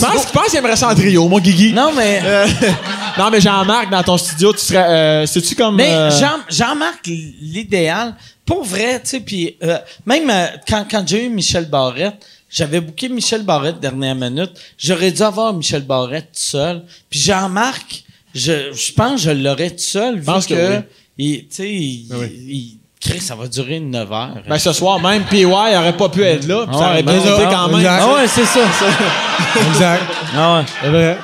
pense, 0.00 0.28
je 0.28 0.32
pense 0.32 0.46
qu'il 0.48 0.58
aimerait 0.58 0.76
ça 0.76 0.88
en 0.90 0.94
trio, 0.94 1.26
mon 1.28 1.40
Guigui. 1.40 1.72
Non 1.72 1.90
mais 1.96 2.20
Euh, 2.24 2.46
non, 3.18 3.28
mais 3.30 3.40
Jean-Marc, 3.40 3.90
dans 3.90 4.02
ton 4.04 4.16
studio, 4.16 4.52
tu 4.52 4.60
serais. 4.60 4.86
Euh, 4.88 5.26
C'est-tu 5.26 5.56
comme. 5.56 5.74
mais 5.74 5.90
euh, 5.92 6.10
Jean 6.10 6.38
Jean-Marc 6.48 7.04
l'idéal 7.40 8.14
pour 8.46 8.64
vrai, 8.64 9.00
tu 9.02 9.10
sais 9.10 9.20
puis 9.20 9.56
euh, 9.62 9.78
même 10.06 10.28
euh, 10.30 10.46
quand 10.68 10.84
quand 10.90 11.06
j'ai 11.06 11.26
eu 11.26 11.28
Michel 11.28 11.66
Barrette, 11.66 12.14
j'avais 12.48 12.80
booké 12.80 13.08
Michel 13.08 13.42
Barrette 13.42 13.80
dernière 13.80 14.14
minute, 14.14 14.52
j'aurais 14.78 15.10
dû 15.12 15.22
avoir 15.22 15.52
Michel 15.52 15.82
Barrette 15.82 16.26
tout 16.32 16.40
seul. 16.40 16.82
Puis 17.08 17.20
Jean-Marc, 17.20 18.04
je 18.34 18.72
je 18.72 18.92
pense 18.92 19.14
que 19.14 19.18
je 19.26 19.30
l'aurais 19.30 19.70
tout 19.70 19.78
seul 19.78 20.16
vu 20.18 20.24
Pense 20.24 20.46
que, 20.46 20.54
que 20.54 20.76
oui. 20.78 20.84
il 21.18 21.38
tu 21.48 21.54
sais 21.56 21.68
il, 21.72 22.06
Oui. 22.12 22.26
il- 22.48 22.79
Chris, 23.00 23.20
ça 23.20 23.34
va 23.34 23.46
durer 23.48 23.80
9 23.80 24.12
heures. 24.12 24.34
Ben, 24.46 24.58
ce 24.58 24.72
soir 24.74 25.00
même, 25.00 25.22
PY 25.24 25.46
aurait 25.46 25.96
pas 25.96 26.10
pu 26.10 26.22
être 26.22 26.46
là. 26.46 26.66
puis 26.66 26.76
ça 26.76 26.90
aurait 26.90 27.02
ben 27.02 27.14
bien 27.18 27.24
non, 27.24 27.34
été 27.34 27.44
non, 27.44 27.50
quand 27.50 27.68
même. 27.68 27.78
exact. 27.78 28.02
ah 28.02 28.14
ouais, 28.14 28.26
c'est 28.26 28.44
ça. 28.44 28.60
Exact. 29.68 30.02
Ah 30.36 30.56
ouais. 30.56 30.64
C'est 30.82 30.88
vrai. 30.88 31.18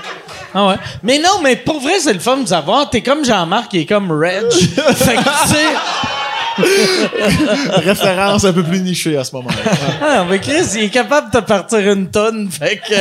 Ah 0.55 0.67
ouais. 0.69 0.77
Mais 1.03 1.19
non, 1.19 1.41
mais 1.43 1.55
pour 1.57 1.81
vrai, 1.81 2.01
c'est 2.01 2.15
le 2.15 2.19
fun 2.19 2.39
de 2.39 2.49
savoir. 2.49 2.89
T'es 2.89 3.03
comme 3.03 3.25
Jean-Marc, 3.25 3.71
qui 3.71 3.81
est 3.81 3.85
comme 3.87 4.11
Reg. 4.11 4.51
fait 4.51 5.17
que, 5.17 5.23
tu 5.23 5.55
sais. 5.55 5.67
Référence 7.85 8.45
un 8.45 8.55
peu 8.55 8.63
plus 8.63 8.81
nichée 8.81 9.19
à 9.19 9.25
ce 9.25 9.37
moment-là. 9.37 9.73
Ah, 10.03 10.25
mais 10.29 10.39
Chris, 10.39 10.65
il 10.77 10.85
est 10.85 10.89
capable 10.89 11.31
de 11.31 11.39
te 11.39 11.45
partir 11.45 11.79
une 11.93 12.09
tonne. 12.11 12.49
Fait 12.51 12.79
que. 12.79 12.95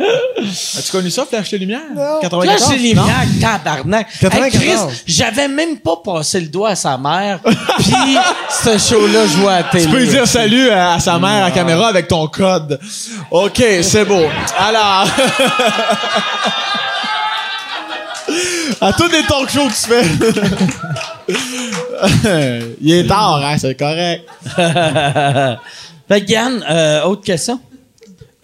As-tu 0.00 0.92
connu 0.92 1.10
ça, 1.10 1.24
Flash 1.28 1.50
de 1.50 1.56
Lumière? 1.56 1.80
Là, 1.94 2.18
94? 2.22 2.70
j'ai 2.70 2.78
les 2.78 2.94
Non? 2.94 3.02
miens, 3.04 3.26
tabarnak. 3.40 4.06
Hey, 4.22 4.30
94. 4.30 4.52
Chris, 4.62 5.02
j'avais 5.06 5.48
même 5.48 5.78
pas 5.78 5.96
passé 6.04 6.40
le 6.40 6.46
doigt 6.48 6.70
à 6.70 6.76
sa 6.76 6.96
mère. 6.96 7.40
Puis, 7.42 7.56
ce 8.62 8.78
show-là 8.78 9.26
jouait 9.26 9.52
à 9.52 9.56
la 9.58 9.62
télé. 9.64 9.84
Tu 9.84 9.90
peux 9.90 9.98
lui 9.98 10.08
dire 10.08 10.26
salut 10.28 10.70
à, 10.70 10.92
à 10.94 11.00
sa 11.00 11.18
mère 11.18 11.44
à 11.44 11.50
caméra 11.50 11.88
avec 11.88 12.06
ton 12.08 12.26
code. 12.28 12.78
OK, 13.30 13.62
c'est 13.82 14.04
beau. 14.04 14.22
Alors. 14.58 15.06
à 18.80 18.92
tous 18.92 19.08
les 19.10 19.22
talk 19.24 19.50
shows 19.50 19.68
que 19.68 19.74
tu 19.74 19.88
fais. 19.88 20.04
Il 22.80 22.92
est 22.92 23.06
tard, 23.06 23.40
hein, 23.44 23.56
c'est 23.58 23.74
correct. 23.74 24.28
Fait 26.08 26.24
que, 26.24 26.30
Yann, 26.30 26.64
euh, 26.70 27.02
autre 27.02 27.22
question? 27.24 27.60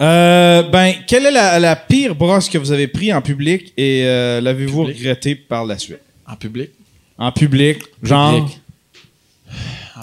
Euh, 0.01 0.63
ben, 0.65 0.93
quelle 1.07 1.27
est 1.27 1.31
la, 1.31 1.59
la 1.61 1.77
pire 1.77 2.15
brosse 2.15 2.49
que 2.49 2.59
vous 2.59 2.73
avez 2.73 2.89
pris 2.89 3.13
en 3.13 3.23
public 3.23 3.73
et 3.77 4.03
euh, 4.05 4.41
l'avez-vous 4.41 4.85
regretté 4.85 5.35
par 5.35 5.65
la 5.65 5.79
suite? 5.79 6.01
En 6.27 6.37
public? 6.37 6.71
En 7.17 7.31
public, 7.31 7.79
genre? 8.03 8.35
Public. 8.35 8.61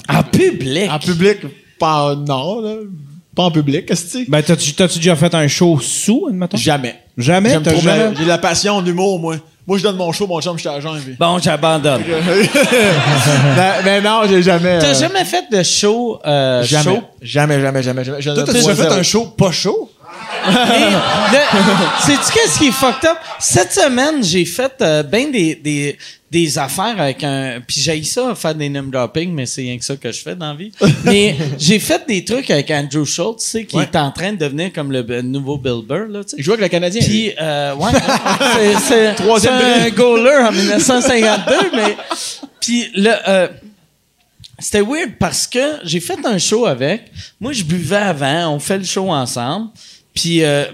En 0.07 0.23
public? 0.23 0.89
En 0.89 0.99
public, 0.99 1.38
pas 1.77 2.15
non, 2.15 2.61
là. 2.61 2.76
Pas 3.35 3.43
en 3.43 3.51
public, 3.51 3.85
qu'est-ce 3.85 4.18
que 4.18 4.23
tu 4.26 4.30
Ben, 4.30 4.41
t'as-tu 4.41 4.97
déjà 4.99 5.15
fait 5.15 5.34
un 5.34 5.47
show 5.47 5.80
sous, 5.80 6.27
admettons? 6.30 6.57
Jamais. 6.57 6.95
Jamais? 7.18 7.49
J'ai 7.49 7.59
de 7.59 8.27
la 8.27 8.38
passion 8.38 8.76
en 8.76 8.85
humour, 8.85 9.19
moi. 9.19 9.38
Moi, 9.67 9.77
je 9.77 9.83
donne 9.83 9.95
mon 9.95 10.11
show, 10.11 10.25
mon 10.25 10.41
chum, 10.41 10.55
je 10.57 10.61
suis 10.61 10.69
à 10.69 10.79
jeun, 10.79 10.95
lui. 11.05 11.15
Bon, 11.19 11.38
j'abandonne. 11.38 12.01
mais, 12.07 13.83
mais 13.85 14.01
non, 14.01 14.21
j'ai 14.27 14.41
jamais. 14.41 14.79
T'as 14.79 14.88
euh, 14.88 14.99
jamais 14.99 15.23
fait 15.23 15.45
de 15.51 15.61
show, 15.61 16.19
euh, 16.25 16.63
Jamais. 16.63 16.83
show? 16.83 17.03
Jamais, 17.21 17.61
jamais, 17.61 17.83
jamais, 17.83 18.03
jamais. 18.03 18.21
Toi, 18.23 18.43
t'as 18.43 18.53
déjà 18.53 18.75
fait 18.75 18.88
un 18.88 19.03
show 19.03 19.25
pas 19.25 19.51
chaud? 19.51 19.90
Sais-tu 22.01 22.31
qu'est-ce 22.34 22.57
qui 22.59 22.68
est 22.68 22.72
fucked 22.72 23.05
up? 23.09 23.18
Cette 23.39 23.72
semaine, 23.73 24.23
j'ai 24.23 24.45
fait 24.45 24.73
euh, 24.81 25.03
ben 25.03 25.31
des, 25.31 25.55
des, 25.55 25.97
des 26.30 26.57
affaires 26.57 26.99
avec 26.99 27.23
un... 27.23 27.61
Puis 27.65 27.81
j'ai 27.81 28.03
ça, 28.03 28.34
faire 28.35 28.55
des 28.55 28.69
name 28.69 28.89
dropping, 28.89 29.31
mais 29.34 29.45
c'est 29.45 29.61
rien 29.61 29.77
que 29.77 29.84
ça 29.85 29.95
que 29.95 30.11
je 30.11 30.22
fais 30.22 30.35
dans 30.35 30.49
la 30.49 30.55
vie. 30.55 30.72
Mais 31.03 31.35
j'ai 31.59 31.80
fait 31.80 32.03
des 32.07 32.23
trucs 32.26 32.49
avec 32.49 32.72
Andrew 32.72 33.05
Schultz, 33.05 33.43
tu 33.43 33.49
sais, 33.49 33.65
qui 33.65 33.76
Ouais. 33.77 33.84
est 33.84 33.95
en 33.95 34.11
train 34.11 34.34
de 34.34 34.38
devenir 34.38 34.72
comme 34.73 34.91
le 34.91 35.22
nouveau 35.22 35.57
Bill 35.57 35.81
Burr, 35.88 36.07
là, 36.09 36.23
tu 36.23 36.30
sais. 36.31 36.35
Il 36.39 36.43
jouait 36.43 36.53
avec 36.53 36.63
le 36.65 36.69
Canadien. 36.69 37.01
Puis, 37.01 37.31
euh, 37.39 37.76
ouais, 37.76 37.91
c'est- 38.88 39.07
un 39.85 39.89
goaler 39.89 40.45
en 40.47 40.51
1952, 40.51 41.53
mais... 41.76 41.97
Puis, 42.59 42.89
le... 42.95 43.11
euh, 43.27 43.47
c'était 44.59 44.81
weird 44.81 45.13
parce 45.19 45.47
que 45.47 45.77
j'ai 45.84 45.99
fait 45.99 46.19
un 46.23 46.38
show 46.38 46.68
avec. 46.68 47.05
Moi, 47.39 47.51
je 47.51 47.63
buvais 47.63 47.95
avant. 47.95 48.49
On 48.53 48.59
fait 48.59 48.77
le 48.77 48.84
show 48.84 49.09
ensemble. 49.11 49.69
Puis 50.13 50.43
euh, 50.43 50.65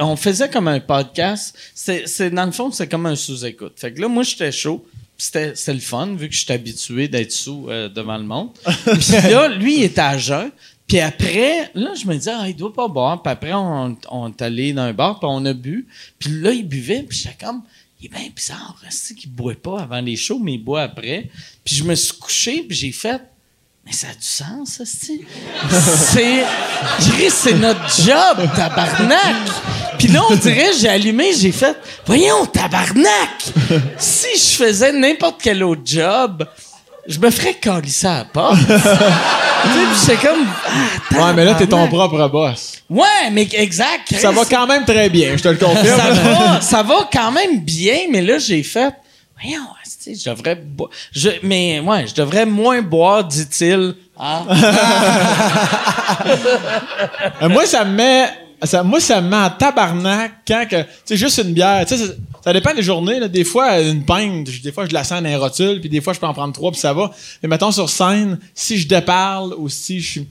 on 0.00 0.16
faisait 0.16 0.50
comme 0.50 0.68
un 0.68 0.80
podcast. 0.80 1.56
C'est, 1.74 2.08
c'est 2.08 2.30
dans 2.30 2.46
le 2.46 2.52
fond, 2.52 2.70
c'est 2.72 2.88
comme 2.88 3.06
un 3.06 3.16
sous-écoute. 3.16 3.74
Fait 3.76 3.92
que 3.92 4.00
là, 4.00 4.08
moi, 4.08 4.22
j'étais 4.22 4.52
chaud. 4.52 4.84
C'était 5.16 5.54
le 5.68 5.78
fun 5.78 6.14
vu 6.16 6.28
que 6.28 6.34
j'étais 6.34 6.54
habitué 6.54 7.06
d'être 7.06 7.30
sous 7.30 7.68
euh, 7.68 7.88
devant 7.88 8.18
le 8.18 8.24
monde. 8.24 8.50
Puis 8.84 9.12
là, 9.30 9.48
lui, 9.48 9.78
il 9.78 9.82
était 9.84 10.00
à 10.00 10.18
jeun. 10.18 10.50
Puis 10.88 11.00
après, 11.00 11.70
là, 11.74 11.94
je 11.94 12.06
me 12.06 12.14
disais, 12.14 12.32
ah, 12.34 12.48
il 12.48 12.56
doit 12.56 12.72
pas 12.72 12.88
boire. 12.88 13.22
Puis 13.22 13.32
après, 13.32 13.52
on, 13.54 13.96
on 14.10 14.28
est 14.28 14.42
allé 14.42 14.72
dans 14.72 14.82
un 14.82 14.92
bar, 14.92 15.18
puis 15.18 15.28
on 15.30 15.44
a 15.46 15.52
bu. 15.52 15.86
Puis 16.18 16.30
là, 16.40 16.50
il 16.50 16.66
buvait, 16.66 17.04
puis 17.04 17.16
j'étais 17.16 17.42
comme, 17.42 17.62
il 18.00 18.06
est 18.06 18.08
bien 18.08 18.28
bizarre, 18.34 18.76
c'est 18.90 19.14
qu'il 19.14 19.30
boit 19.30 19.54
pas 19.54 19.80
avant 19.80 20.00
les 20.00 20.16
shows, 20.16 20.38
mais 20.38 20.54
il 20.54 20.64
boit 20.64 20.82
après. 20.82 21.30
Puis 21.64 21.76
je 21.76 21.84
me 21.84 21.94
suis 21.94 22.18
couché, 22.18 22.62
puis 22.62 22.76
j'ai 22.76 22.92
fait, 22.92 23.22
mais 23.86 23.92
ça 23.92 24.06
a 24.08 24.14
du 24.14 24.16
sens, 24.20 24.78
ça, 24.78 24.84
c'est. 24.86 26.44
Chris, 27.00 27.30
c'est 27.30 27.54
notre 27.54 27.86
job, 28.02 28.48
tabarnak! 28.56 29.36
Puis 29.98 30.08
là, 30.08 30.22
on 30.30 30.34
dirait, 30.36 30.70
j'ai 30.80 30.88
allumé, 30.88 31.32
j'ai 31.38 31.52
fait, 31.52 31.76
voyons, 32.06 32.46
tabarnak! 32.46 33.44
Si 33.98 34.28
je 34.36 34.56
faisais 34.64 34.92
n'importe 34.92 35.40
quel 35.42 35.62
autre 35.62 35.82
job, 35.84 36.46
je 37.06 37.18
me 37.18 37.30
ferais 37.30 37.54
calisser 37.54 38.06
à 38.06 38.18
la 38.18 38.24
porte. 38.24 38.58
tu 38.58 38.64
sais, 38.66 38.78
puis 39.62 39.98
c'est 39.98 40.16
comme. 40.16 40.46
ah, 41.16 41.26
Ouais, 41.26 41.32
mais 41.34 41.44
là, 41.44 41.54
t'es 41.54 41.66
ton 41.66 41.86
propre 41.88 42.28
boss. 42.28 42.72
Ouais, 42.88 43.30
mais 43.32 43.46
exact. 43.52 44.14
Ça 44.18 44.30
va 44.30 44.44
quand 44.46 44.66
même 44.66 44.84
très 44.84 45.10
bien, 45.10 45.36
je 45.36 45.42
te 45.42 45.48
le 45.48 45.56
confirme. 45.56 46.00
ça 46.00 46.10
va, 46.10 46.60
ça 46.60 46.82
va 46.82 47.08
quand 47.12 47.32
même 47.32 47.60
bien, 47.60 47.98
mais 48.10 48.22
là, 48.22 48.38
j'ai 48.38 48.62
fait. 48.62 48.94
Voyons, 49.44 49.66
je 50.06 50.30
devrais 50.30 50.54
boire. 50.54 50.90
Je, 51.12 51.28
mais, 51.42 51.80
ouais, 51.80 52.06
je 52.06 52.14
devrais 52.14 52.46
moins 52.46 52.80
boire, 52.82 53.24
dit-il. 53.24 53.94
Ah. 54.18 54.44
Euh, 57.42 57.48
moi, 57.48 57.66
ça 57.66 57.84
me 57.84 57.94
met. 57.94 58.28
Ça, 58.62 58.82
moi, 58.82 59.00
ça 59.00 59.20
me 59.20 59.28
met 59.28 59.36
en 59.36 59.50
tabarnak 59.50 60.32
quand 60.46 60.66
que. 60.68 60.82
Tu 60.82 60.88
sais, 61.04 61.16
juste 61.16 61.38
une 61.38 61.52
bière. 61.52 61.84
Tu 61.86 61.96
sais, 61.96 62.06
ça, 62.06 62.12
ça 62.42 62.52
dépend 62.52 62.72
des 62.72 62.82
journées. 62.82 63.18
Là. 63.18 63.28
Des 63.28 63.44
fois, 63.44 63.80
une 63.80 64.04
pinte, 64.04 64.48
des 64.62 64.72
fois, 64.72 64.86
je 64.86 64.92
la 64.92 65.04
sens 65.04 65.22
dans 65.22 65.28
un 65.28 65.38
rotule, 65.38 65.80
puis 65.80 65.88
des 65.88 66.00
fois, 66.00 66.12
je 66.12 66.20
peux 66.20 66.26
en 66.26 66.32
prendre 66.32 66.52
trois, 66.52 66.70
puis 66.70 66.80
ça 66.80 66.92
va. 66.92 67.10
Mais 67.42 67.48
mettons 67.48 67.72
sur 67.72 67.90
scène, 67.90 68.38
si 68.54 68.78
je 68.78 68.88
déparle 68.88 69.54
ou 69.58 69.68
si 69.68 70.00
je 70.00 70.10
suis. 70.10 70.28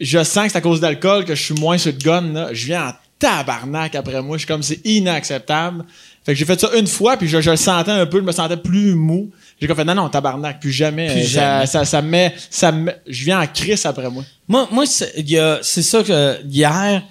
Je 0.00 0.22
sens 0.22 0.46
que 0.46 0.52
c'est 0.52 0.58
à 0.58 0.60
cause 0.60 0.80
d'alcool 0.80 1.24
que 1.24 1.34
je 1.34 1.42
suis 1.42 1.54
moins 1.54 1.76
sur 1.76 1.92
le 1.92 1.98
gun, 1.98 2.32
là. 2.32 2.48
Je 2.52 2.66
viens 2.66 2.88
en 2.88 2.92
tabarnak 3.18 3.94
après 3.94 4.22
moi. 4.22 4.36
Je 4.36 4.40
suis 4.40 4.48
comme, 4.48 4.62
c'est 4.62 4.80
inacceptable. 4.86 5.84
Fait 6.28 6.34
que 6.34 6.38
j'ai 6.40 6.44
fait 6.44 6.60
ça 6.60 6.68
une 6.76 6.86
fois, 6.86 7.16
puis 7.16 7.26
je, 7.26 7.40
je 7.40 7.48
le 7.48 7.56
sentais 7.56 7.90
un 7.90 8.04
peu, 8.04 8.18
je 8.18 8.22
me 8.22 8.32
sentais 8.32 8.58
plus 8.58 8.94
mou. 8.94 9.30
J'ai 9.58 9.66
comme 9.66 9.78
fait, 9.78 9.84
non, 9.86 9.94
non, 9.94 10.10
tabarnak, 10.10 10.60
plus 10.60 10.70
jamais. 10.70 11.10
Plus 11.10 11.26
jamais. 11.26 11.64
Ça, 11.64 11.86
ça, 11.86 12.02
me 12.02 12.08
met. 12.10 12.34
Ça 12.50 12.70
je 13.06 13.24
viens 13.24 13.40
en 13.40 13.46
crise 13.46 13.86
après 13.86 14.10
moi. 14.10 14.22
Moi, 14.46 14.68
moi 14.70 14.84
c'est 14.84 15.82
ça 15.82 16.02
que 16.02 16.36
hier, 16.44 17.02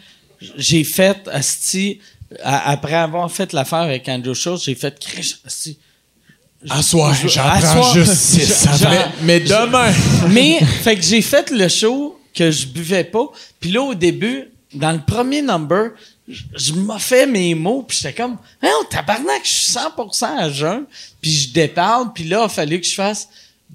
j'ai 0.55 0.83
fait, 0.83 1.17
asti, 1.31 1.99
après 2.43 2.93
avoir 2.93 3.31
fait 3.31 3.53
l'affaire 3.53 3.79
avec 3.79 4.07
Andrew 4.07 4.35
Schultz, 4.35 4.65
j'ai 4.65 4.75
fait, 4.75 4.99
Chris, 4.99 5.33
asti. 5.43 5.79
À 6.69 6.83
soir, 6.83 7.15
je- 7.15 7.27
j'en 7.27 7.93
juste 7.93 8.13
six. 8.13 8.67
Mais 9.23 9.39
demain. 9.39 9.91
Mais, 10.29 10.59
fait 10.59 10.95
que 10.95 11.01
j'ai 11.01 11.23
fait 11.23 11.49
le 11.49 11.67
show 11.69 12.19
que 12.35 12.51
je 12.51 12.67
buvais 12.67 13.03
pas. 13.03 13.25
Puis 13.59 13.71
là, 13.71 13.81
au 13.81 13.95
début, 13.95 14.51
dans 14.75 14.91
le 14.91 14.99
premier 14.99 15.41
number, 15.41 15.93
je, 16.27 16.43
je 16.55 16.73
m'en 16.73 16.99
fait 16.99 17.25
mes 17.25 17.55
mots, 17.55 17.83
puis 17.87 17.97
j'étais 18.01 18.13
comme, 18.13 18.37
hein, 18.61 18.69
tabarnak, 18.89 19.41
je 19.43 19.49
suis 19.49 19.71
100% 19.71 20.25
à 20.37 20.49
jeun. 20.49 20.85
Puis 21.21 21.31
je 21.31 21.53
déparle, 21.53 22.11
puis 22.13 22.25
là, 22.25 22.39
il 22.41 22.45
a 22.45 22.49
fallu 22.49 22.79
que 22.81 22.85
je 22.85 22.93
fasse, 22.93 23.29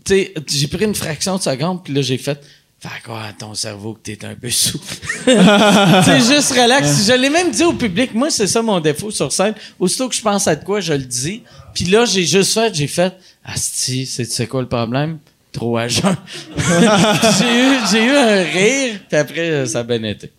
tu 0.04 0.14
sais, 0.14 0.34
j'ai 0.48 0.68
pris 0.68 0.84
une 0.84 0.94
fraction 0.94 1.36
de 1.36 1.42
seconde, 1.42 1.82
puis 1.82 1.94
là, 1.94 2.02
j'ai 2.02 2.18
fait, 2.18 2.40
fait 2.78 2.88
quoi 3.04 3.22
à 3.22 3.32
ton 3.32 3.54
cerveau 3.54 3.94
que 3.94 4.00
t'es 4.00 4.24
un 4.24 4.34
peu 4.34 4.50
sous. 4.50 4.80
sais, 5.24 6.20
juste 6.20 6.52
relax. 6.52 7.06
Je 7.06 7.12
l'ai 7.14 7.30
même 7.30 7.50
dit 7.50 7.64
au 7.64 7.72
public, 7.72 8.12
moi, 8.14 8.30
c'est 8.30 8.46
ça 8.46 8.60
mon 8.60 8.80
défaut 8.80 9.10
sur 9.10 9.32
scène. 9.32 9.54
Aussitôt 9.78 10.08
que 10.08 10.14
je 10.14 10.22
pense 10.22 10.46
à 10.46 10.56
de 10.56 10.64
quoi, 10.64 10.80
je 10.80 10.92
le 10.92 11.04
dis. 11.04 11.42
Puis 11.74 11.84
là, 11.84 12.04
j'ai 12.04 12.24
juste 12.24 12.52
fait, 12.52 12.74
j'ai 12.74 12.86
fait, 12.86 13.14
Asti, 13.44 14.04
c'est 14.06 14.26
tu 14.26 14.32
sais 14.32 14.46
quoi 14.46 14.60
le 14.60 14.68
problème? 14.68 15.18
Trop 15.52 15.76
à 15.76 15.88
jeun. 15.88 16.16
j'ai 16.56 17.60
eu, 17.60 17.76
j'ai 17.90 18.04
eu 18.04 18.10
un 18.10 18.42
rire, 18.42 19.00
puis 19.08 19.18
après, 19.18 19.66
ça 19.66 19.80
a 19.80 19.82
bien 19.82 20.02
été. 20.02 20.30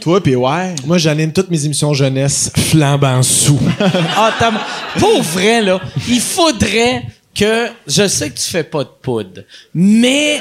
Toi, 0.00 0.20
puis 0.22 0.34
ouais. 0.36 0.74
Moi, 0.86 0.98
j'anime 0.98 1.32
toutes 1.32 1.50
mes 1.50 1.64
émissions 1.64 1.92
jeunesse 1.94 2.50
flambant 2.70 3.22
sous. 3.22 3.60
Ah, 4.16 4.32
pour 4.98 5.22
vrai, 5.22 5.62
là, 5.62 5.80
il 6.08 6.20
faudrait 6.20 7.04
que, 7.34 7.68
je 7.86 8.06
sais 8.08 8.30
que 8.30 8.38
tu 8.38 8.50
fais 8.50 8.64
pas 8.64 8.82
de 8.84 8.90
poudre, 9.02 9.42
mais 9.74 10.40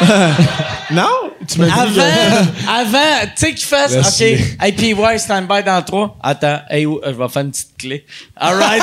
Non? 0.90 1.06
Tu 1.48 1.58
m'as 1.58 1.66
dit 1.66 1.72
avant, 1.72 2.46
avant, 2.68 3.20
tu 3.24 3.30
sais 3.36 3.54
qu'il 3.54 3.66
fasse, 3.66 3.92
Laisse 3.92 4.20
OK, 4.20 4.62
hey, 4.62 4.72
PY, 4.72 5.18
stand 5.18 5.46
by 5.48 5.62
dans 5.64 5.82
3. 5.82 6.18
Attends, 6.22 6.60
hey, 6.68 6.84
où- 6.86 7.00
je 7.04 7.10
vais 7.10 7.28
faire 7.28 7.42
une 7.42 7.50
petite 7.50 7.76
clé. 7.78 8.04
All 8.36 8.56
right. 8.56 8.82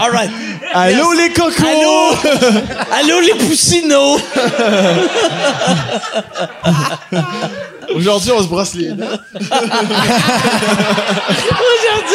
All 0.00 0.10
right. 0.10 0.30
Allô, 0.72 1.12
Yes. 1.14 1.20
les 1.20 1.32
cocos! 1.32 1.66
Allô? 1.66 2.14
Allô, 2.92 3.18
les 3.20 3.34
poussinots? 3.34 4.20
Aujourd'hui, 7.96 8.30
on 8.30 8.40
se 8.42 8.46
brosse 8.48 8.74
les 8.74 8.92
dents. 8.92 9.04
Aujourd'hui, 9.34 9.50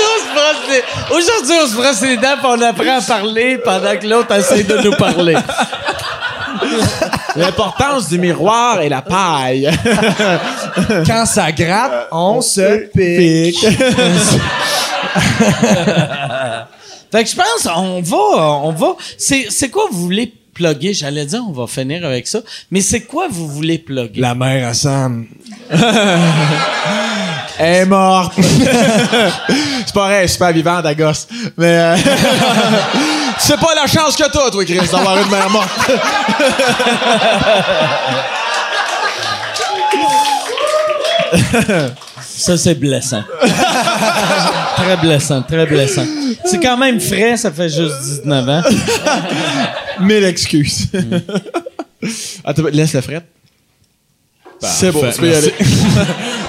on 0.07 0.19
se 0.21 0.27
brosse 0.33 0.63
les, 0.69 0.81
aujourd'hui, 1.13 1.55
on 1.63 1.67
se 1.67 1.75
brosse 1.75 2.01
les 2.01 2.15
dents 2.15 2.37
puis 2.37 2.45
on 2.47 2.61
apprend 2.61 2.97
à 2.97 3.01
parler 3.01 3.57
pendant 3.57 3.97
que 3.97 4.07
l'autre 4.07 4.31
essaie 4.35 4.63
de 4.63 4.77
nous 4.77 4.93
parler. 4.95 5.35
L'importance 7.35 8.07
du 8.07 8.17
miroir 8.17 8.79
et 8.81 8.87
la 8.87 9.01
paille. 9.01 9.69
Quand 11.05 11.25
ça 11.25 11.51
gratte, 11.51 12.07
on 12.11 12.39
se 12.41 12.87
pique. 12.95 13.65
Fait 17.15 17.23
que 17.23 17.29
je 17.29 17.35
pense, 17.37 17.65
on 17.73 18.01
va, 18.01 18.17
on 18.63 18.73
va. 18.73 18.97
C'est, 19.17 19.47
c'est 19.49 19.69
quoi 19.69 19.85
vous 19.89 20.01
voulez 20.01 20.33
plugger? 20.53 20.93
J'allais 20.93 21.25
dire, 21.25 21.41
on 21.47 21.53
va 21.53 21.65
finir 21.65 22.05
avec 22.05 22.27
ça. 22.27 22.39
Mais 22.71 22.81
c'est 22.81 23.03
quoi 23.03 23.27
vous 23.29 23.47
voulez 23.47 23.77
plugger? 23.77 24.19
La 24.19 24.35
mère 24.35 24.67
à 24.67 24.73
Sam. 24.73 25.25
Elle 27.57 27.75
est 27.75 27.85
morte. 27.85 28.33
c'est 28.37 29.93
pas 29.93 30.07
vrai, 30.07 30.15
elle 30.15 30.25
est 30.25 30.27
super 30.27 30.51
vivante, 30.51 30.85
gosse. 30.97 31.29
Mais, 31.55 31.77
euh, 31.77 31.95
c'est 33.39 33.61
pas 33.61 33.73
la 33.75 33.87
chance 33.87 34.17
que 34.17 34.29
t'as, 34.29 34.51
toi, 34.51 34.65
Chris, 34.65 34.77
d'avoir 34.91 35.17
une 35.17 35.29
mère 35.29 35.49
morte. 35.49 35.69
Ça, 42.19 42.57
c'est 42.57 42.75
blessant. 42.75 43.23
très 44.75 44.97
blessant, 44.97 45.41
très 45.41 45.65
blessant. 45.65 46.05
C'est 46.45 46.59
quand 46.59 46.77
même 46.77 46.99
frais, 46.99 47.37
ça 47.37 47.51
fait 47.51 47.69
juste 47.69 48.21
19 48.23 48.49
ans. 48.49 48.61
Mille 50.01 50.23
excuses. 50.23 50.87
Attends, 52.43 52.63
laisse 52.71 52.93
le 52.93 53.01
fret. 53.01 53.21
C'est 54.59 54.91
bon, 54.91 55.09
tu 55.11 55.19
peux 55.19 55.29
y 55.29 55.35
aller. 55.35 55.53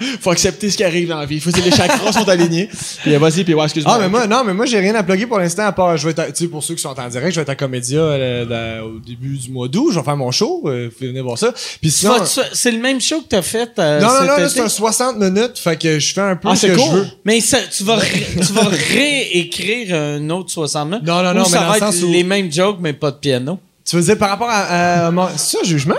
Faut 0.20 0.30
accepter 0.30 0.70
ce 0.70 0.76
qui 0.76 0.84
arrive 0.84 1.08
dans 1.08 1.18
la 1.18 1.26
vie. 1.26 1.40
Faut 1.40 1.50
que 1.50 1.60
les 1.60 1.70
chakras 1.70 2.12
sont 2.12 2.28
alignés. 2.28 2.68
Puis 3.02 3.14
euh, 3.14 3.18
vas-y, 3.18 3.44
puis 3.44 3.54
ouais, 3.54 3.64
excuse-moi. 3.64 3.94
Ah, 3.96 4.00
mais 4.00 4.08
moi, 4.08 4.26
non, 4.26 4.42
mais 4.44 4.54
moi, 4.54 4.66
j'ai 4.66 4.78
rien 4.80 4.94
à 4.94 5.02
plugger 5.02 5.26
pour 5.26 5.38
l'instant, 5.38 5.64
à 5.66 5.72
part, 5.72 5.96
je 5.96 6.08
vais 6.08 6.14
tu 6.14 6.22
sais, 6.34 6.46
pour 6.48 6.62
ceux 6.62 6.74
qui 6.74 6.82
sont 6.82 6.98
en 6.98 7.08
direct, 7.08 7.30
je 7.30 7.36
vais 7.36 7.42
être 7.42 7.48
à 7.48 7.54
Comédia 7.56 7.98
euh, 8.00 8.80
au 8.82 8.98
début 8.98 9.36
du 9.36 9.50
mois 9.50 9.68
d'août. 9.68 9.90
Je 9.92 9.98
vais 9.98 10.04
faire 10.04 10.16
mon 10.16 10.30
show. 10.30 10.62
Euh, 10.66 10.88
vous 10.90 10.94
pouvez 10.96 11.08
venir 11.08 11.24
voir 11.24 11.38
ça. 11.38 11.52
Puis 11.80 11.90
sinon. 11.90 12.14
c'est 12.52 12.70
le 12.72 12.78
même 12.80 13.00
show 13.00 13.20
que 13.20 13.28
t'as 13.28 13.42
fait 13.42 13.70
euh, 13.78 14.00
non, 14.00 14.08
non, 14.08 14.26
non, 14.42 14.48
c'est 14.48 14.60
un 14.60 14.68
60 14.68 15.16
minutes. 15.18 15.58
Fait 15.58 15.76
que 15.78 15.98
je 15.98 16.12
fais 16.14 16.20
un 16.20 16.36
peu 16.36 16.48
Ah, 16.50 16.56
ce 16.56 16.66
c'est 16.66 16.72
que 16.74 16.76
cool. 16.78 16.84
je 16.90 16.96
veux. 16.96 17.06
Mais 17.24 17.40
ça, 17.40 17.58
tu 17.76 17.84
vas, 17.84 17.96
ré- 17.96 18.26
tu 18.36 18.52
vas 18.52 18.68
réécrire 18.68 19.94
un 19.94 20.30
autre 20.30 20.50
60 20.50 20.88
minutes? 20.90 21.06
Non, 21.06 21.22
non, 21.22 21.30
Ou 21.30 21.34
non, 21.34 21.44
ça 21.44 21.58
mais 21.60 21.64
dans 21.66 21.72
va 21.72 21.78
le 21.90 21.96
être 21.96 22.02
où- 22.04 22.12
les 22.12 22.24
mêmes 22.24 22.52
jokes, 22.52 22.78
mais 22.80 22.92
pas 22.92 23.10
de 23.10 23.16
piano? 23.16 23.58
Tu 23.84 23.96
veux 23.96 24.02
dire 24.02 24.18
par 24.18 24.30
rapport 24.30 24.50
à, 24.50 25.06
à 25.06 25.10
mon. 25.10 25.28
C'est 25.36 25.56
ça, 25.58 25.64
jugement? 25.64 25.94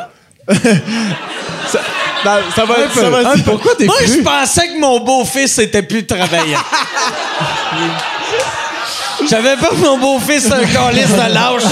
Non, 2.26 2.31
ça 2.53 2.65
va 2.65 2.80
être. 2.80 2.93
Ça 2.93 3.09
va 3.09 3.21
être- 3.21 3.43
pourquoi 3.45 3.76
t'es 3.76 3.85
Moi, 3.85 3.95
je 4.05 4.19
pensais 4.21 4.67
que 4.67 4.77
mon 4.80 4.99
beau-fils 4.99 5.57
était 5.59 5.84
plus 5.84 6.05
travaillant. 6.05 6.59
J'avais 9.30 9.55
pas 9.55 9.67
que 9.69 9.76
mon 9.76 9.97
beau-fils 9.97 10.51
un 10.51 10.65
calice 10.65 11.11
de 11.11 11.34
lâche. 11.34 11.63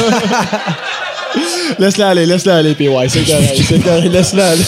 Laisse-la 1.80 2.10
aller, 2.10 2.26
laisse-la 2.26 2.58
aller, 2.58 2.76
puis 2.76 2.88
ouais, 2.88 3.10
c'est 3.10 3.24
correct. 3.24 3.56
C'est 3.68 3.80
correct, 3.84 4.08
laisse-la 4.12 4.50
aller. 4.52 4.64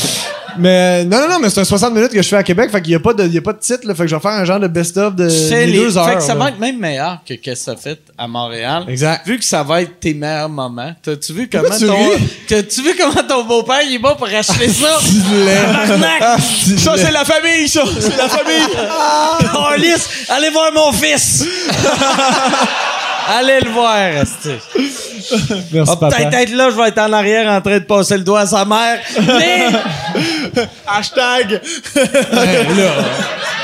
Mais 0.59 1.05
non, 1.05 1.19
non, 1.21 1.29
non, 1.29 1.39
mais 1.39 1.49
c'est 1.49 1.61
un 1.61 1.65
60 1.65 1.93
minutes 1.93 2.11
que 2.11 2.21
je 2.21 2.27
fais 2.27 2.35
à 2.37 2.43
Québec. 2.43 2.69
Fait 2.71 2.81
qu'il 2.81 2.91
y 2.91 2.95
a 2.95 2.99
pas 2.99 3.13
de, 3.13 3.27
y 3.27 3.37
a 3.37 3.41
pas 3.41 3.53
de 3.53 3.59
titre. 3.59 3.87
Là, 3.87 3.95
fait 3.95 4.03
que 4.03 4.09
je 4.09 4.15
vais 4.15 4.21
faire 4.21 4.31
un 4.31 4.45
genre 4.45 4.59
de 4.59 4.67
best-of 4.67 5.15
de 5.15 5.25
les 5.27 5.65
les- 5.67 5.73
deux 5.73 5.97
heures. 5.97 6.07
Fait 6.09 6.15
que 6.15 6.21
ça 6.21 6.33
là. 6.33 6.39
va 6.39 6.49
être 6.49 6.59
même 6.59 6.77
meilleur 6.79 7.19
que 7.27 7.33
qu'est-ce 7.35 7.65
que 7.65 7.71
ça 7.71 7.75
fait 7.75 7.99
à 8.17 8.27
Montréal. 8.27 8.85
Exact. 8.87 9.25
Vu 9.27 9.37
que 9.39 9.45
ça 9.45 9.63
va 9.63 9.81
être 9.81 9.99
tes 9.99 10.13
meilleurs 10.13 10.49
moments. 10.49 10.93
T'as-tu 11.01 11.33
vu 11.33 11.49
comment 11.51 11.69
tu 11.77 11.85
ton, 11.87 12.83
vu 12.83 12.95
comment 12.97 13.23
ton 13.27 13.43
beau-père 13.45 13.81
il 13.85 13.95
est 13.95 13.99
bon 13.99 14.15
pour 14.15 14.27
acheter 14.27 14.69
ça? 14.69 14.99
Tabarnak! 15.45 16.39
Ça, 16.77 16.93
c'est 16.97 17.11
la 17.11 17.25
famille, 17.25 17.67
ça! 17.67 17.81
C'est 17.99 18.17
la 18.17 18.27
famille! 18.27 18.67
Calice, 19.79 20.09
allez 20.29 20.49
voir 20.49 20.71
mon 20.73 20.91
fils! 20.91 21.45
allez 23.37 23.59
le 23.61 23.69
voir. 23.71 23.95
Merci, 25.71 25.91
Ah, 25.91 25.95
peut-être 25.95 26.33
être 26.33 26.53
là, 26.55 26.69
je 26.71 26.75
vais 26.75 26.87
être 26.89 26.97
en 26.99 27.13
arrière 27.13 27.51
en 27.51 27.61
train 27.61 27.79
de 27.79 27.83
passer 27.83 28.17
le 28.17 28.23
doigt 28.23 28.41
à 28.41 28.45
sa 28.47 28.65
mère. 28.65 28.99
Mais, 29.27 29.67
Hashtag! 30.87 31.61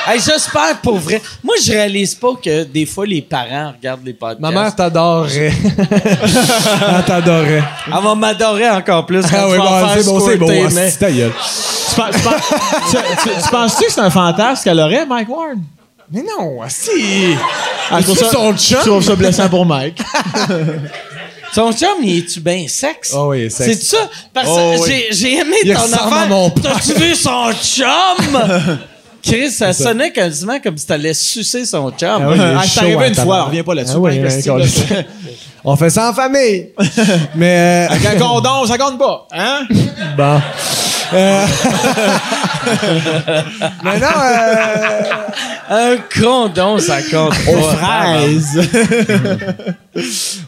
hey, 0.08 0.20
j'espère 0.20 0.78
pour 0.82 0.98
vrai. 0.98 1.22
Moi, 1.44 1.56
je 1.64 1.72
réalise 1.72 2.16
pas 2.16 2.34
que 2.44 2.64
des 2.64 2.86
fois, 2.86 3.06
les 3.06 3.22
parents 3.22 3.74
regardent 3.78 4.06
les 4.06 4.14
podcasts. 4.14 4.40
Ma 4.42 4.52
mère 4.52 4.76
t'adorerait. 4.76 5.54
Elle 6.98 7.04
t'adorerait. 7.06 7.64
Elle 7.88 8.04
va 8.04 8.16
m'adorer 8.16 8.70
encore 8.70 9.06
plus 9.06 9.22
quand 9.24 9.30
Ah 9.34 9.46
je 9.48 9.52
oui, 9.52 9.58
bon, 9.58 9.80
faire 9.88 9.98
c'est 9.98 10.06
bon, 10.06 10.20
c'est 10.28 10.38
bon. 10.38 10.70
mais- 10.74 10.92
tu 11.92 13.50
penses-tu 13.52 13.86
que 13.86 13.92
c'est 13.92 14.02
un 14.02 14.10
fantasme 14.10 14.64
qu'elle 14.64 14.80
aurait, 14.80 15.06
Mike 15.06 15.30
Ward? 15.30 15.58
Mais 16.12 16.22
non, 16.24 16.60
si. 16.68 17.36
Ah, 17.92 18.00
je 18.02 18.12
ça- 18.14 18.30
son 18.32 18.52
Je 18.56 18.58
chum. 18.58 18.80
trouve 18.80 19.04
ça 19.04 19.16
blessant 19.16 19.50
pour 19.50 19.66
Mike. 19.66 20.00
Son 21.54 21.72
chum, 21.72 21.88
il 22.04 22.18
est-tu 22.18 22.42
bien 22.42 22.66
sexe? 22.68 23.14
Oh 23.16 23.28
oui, 23.30 23.50
sexe. 23.50 23.80
C'est 23.80 23.96
ça? 23.96 24.10
Parce 24.34 24.46
que 24.48 24.52
Oh 24.54 24.74
oui. 24.82 24.90
j'ai, 24.90 25.08
j'ai 25.16 25.38
aimé 25.40 25.56
Il 25.64 25.74
ton 25.74 25.84
affaire. 25.84 26.28
T'as-tu 26.62 26.94
vu 27.00 27.16
son 27.16 27.52
chum? 27.54 28.42
Chris, 29.24 29.52
ça 29.52 29.72
sonnait 29.72 30.12
quasiment 30.12 30.60
comme 30.60 30.78
si 30.78 30.86
t'allais 30.86 31.14
sucer 31.14 31.66
son 31.66 31.92
chum. 31.92 32.10
Ah 32.10 32.30
oui, 32.30 32.38
Ah, 32.40 32.62
chaud, 32.68 32.80
arrivé 32.82 33.08
une 33.08 33.16
fois, 33.16 33.24
tabarnak. 33.24 33.46
reviens 33.48 33.64
pas 33.64 33.74
là-dessus. 33.74 33.94
Ah 33.96 34.00
oui, 34.00 34.20
hein. 34.98 35.04
On 35.64 35.76
fait 35.78 35.90
ça 35.90 36.10
en 36.10 36.14
famille. 36.14 36.72
Mais, 37.36 37.88
euh, 37.90 37.94
Avec 37.94 38.06
un 38.06 38.20
condom, 38.20 38.66
ça 38.68 38.78
compte 38.78 39.00
pas. 39.00 39.26
Hein? 39.34 39.62
bon. 40.18 40.42
Euh, 41.14 41.46
Mais 43.84 44.00
non, 44.00 44.08
euh, 44.08 45.04
Un 45.70 45.98
condom, 46.22 46.78
ça 46.80 47.02
compte. 47.02 47.34
Aux 47.48 47.62
fraises. 47.62 48.60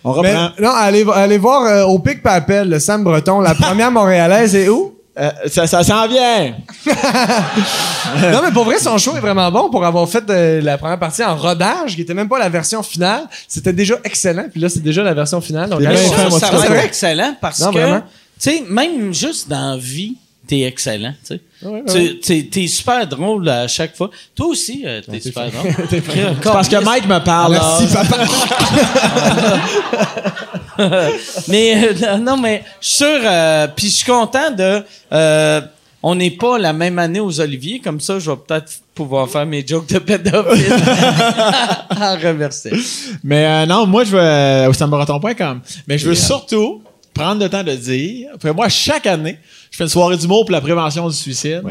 On 0.03 0.21
Mais, 0.21 0.33
reprend. 0.33 0.49
non, 0.61 0.71
allez, 0.75 1.05
allez 1.13 1.37
voir 1.37 1.63
euh, 1.65 1.83
au 1.85 1.99
Pic 1.99 2.21
Papel, 2.21 2.69
le 2.69 2.79
Sam 2.79 3.03
Breton. 3.03 3.39
La 3.41 3.55
première 3.55 3.91
montréalaise 3.91 4.55
est 4.55 4.69
où? 4.69 4.93
Euh, 5.19 5.31
ça 5.47 5.65
ça 5.65 5.83
s'en 5.83 6.07
vient. 6.07 6.53
non, 8.31 8.39
mais 8.43 8.51
pour 8.53 8.65
vrai, 8.65 8.77
son 8.77 8.99
show 8.99 9.15
est 9.17 9.19
vraiment 9.19 9.49
bon 9.51 9.69
pour 9.71 9.83
avoir 9.83 10.07
fait 10.07 10.23
euh, 10.29 10.61
la 10.61 10.77
première 10.77 10.99
partie 10.99 11.23
en 11.23 11.35
rodage, 11.35 11.95
qui 11.95 12.01
était 12.01 12.13
même 12.13 12.29
pas 12.29 12.37
la 12.37 12.49
version 12.49 12.83
finale. 12.83 13.23
C'était 13.47 13.73
déjà 13.73 13.95
excellent, 14.03 14.45
puis 14.51 14.61
là, 14.61 14.69
c'est 14.69 14.83
déjà 14.83 15.01
la 15.01 15.15
version 15.15 15.41
finale. 15.41 15.69
Donc, 15.71 15.83
allez 15.83 15.97
ça, 15.97 16.29
ça. 16.29 16.51
va 16.51 16.57
être 16.65 16.67
vrai? 16.67 16.85
excellent 16.85 17.35
parce 17.41 17.59
Non, 17.61 17.71
que, 17.71 17.79
tu 17.79 18.01
sais, 18.37 18.63
même 18.69 19.11
juste 19.11 19.49
dans 19.49 19.71
la 19.71 19.77
vie, 19.77 20.17
t'es 20.47 20.61
excellent, 20.61 21.13
tu 21.27 21.35
sais. 21.35 21.41
Ouais, 21.67 21.83
Tu- 21.87 21.93
ouais. 21.97 22.19
T'es, 22.23 22.47
t'es 22.51 22.67
super 22.67 23.05
drôle 23.07 23.47
à 23.49 23.67
chaque 23.67 23.95
fois. 23.95 24.09
Toi 24.35 24.47
aussi, 24.47 24.83
euh, 24.85 25.01
t'es 25.09 25.19
super 25.19 25.49
drôle. 25.51 25.71
C'est 25.89 26.03
parce 26.43 26.69
que 26.69 26.83
Mike 26.83 27.07
me 27.07 27.19
parle. 27.19 27.53
Merci, 27.53 27.85
papa. 27.93 28.17
mais 31.47 31.89
euh, 32.03 32.17
non, 32.17 32.37
mais 32.37 32.63
je 32.81 32.87
suis 32.87 32.95
sûr. 32.97 33.19
euh, 33.23 33.67
Puis 33.75 33.87
je 33.87 33.95
suis 33.95 34.05
content 34.11 34.51
de. 34.51 34.83
euh, 35.13 35.61
on 36.03 36.13
n'est 36.15 36.31
pas 36.31 36.57
la 36.59 36.73
même 36.73 36.99
année 36.99 37.19
aux 37.19 37.41
Oliviers, 37.41 37.79
comme 37.79 37.99
ça, 37.99 38.19
je 38.19 38.29
vais 38.29 38.37
peut-être 38.37 38.71
pouvoir 38.93 39.27
faire 39.27 39.45
mes 39.47 39.65
jokes 39.65 39.87
de 39.87 39.97
pédophile 39.99 40.71
en 41.99 42.15
remercier. 42.15 42.71
Mais 43.23 43.45
euh, 43.45 43.65
non, 43.65 43.87
moi, 43.87 44.03
je 44.03 44.11
veux. 44.11 44.19
euh, 44.21 44.69
au 44.69 44.73
sambaraton.com. 44.73 45.59
Mais 45.87 45.97
je 45.97 46.07
veux 46.09 46.15
surtout 46.15 46.81
prendre 47.17 47.43
le 47.43 47.49
temps 47.49 47.63
de 47.63 47.73
dire. 47.73 48.29
Après, 48.35 48.53
moi, 48.53 48.69
chaque 48.69 49.05
année, 49.07 49.37
je 49.71 49.77
fais 49.77 49.83
une 49.83 49.89
soirée 49.89 50.17
d'humour 50.17 50.45
pour 50.45 50.51
la 50.51 50.61
prévention 50.61 51.07
du 51.09 51.15
suicide. 51.15 51.63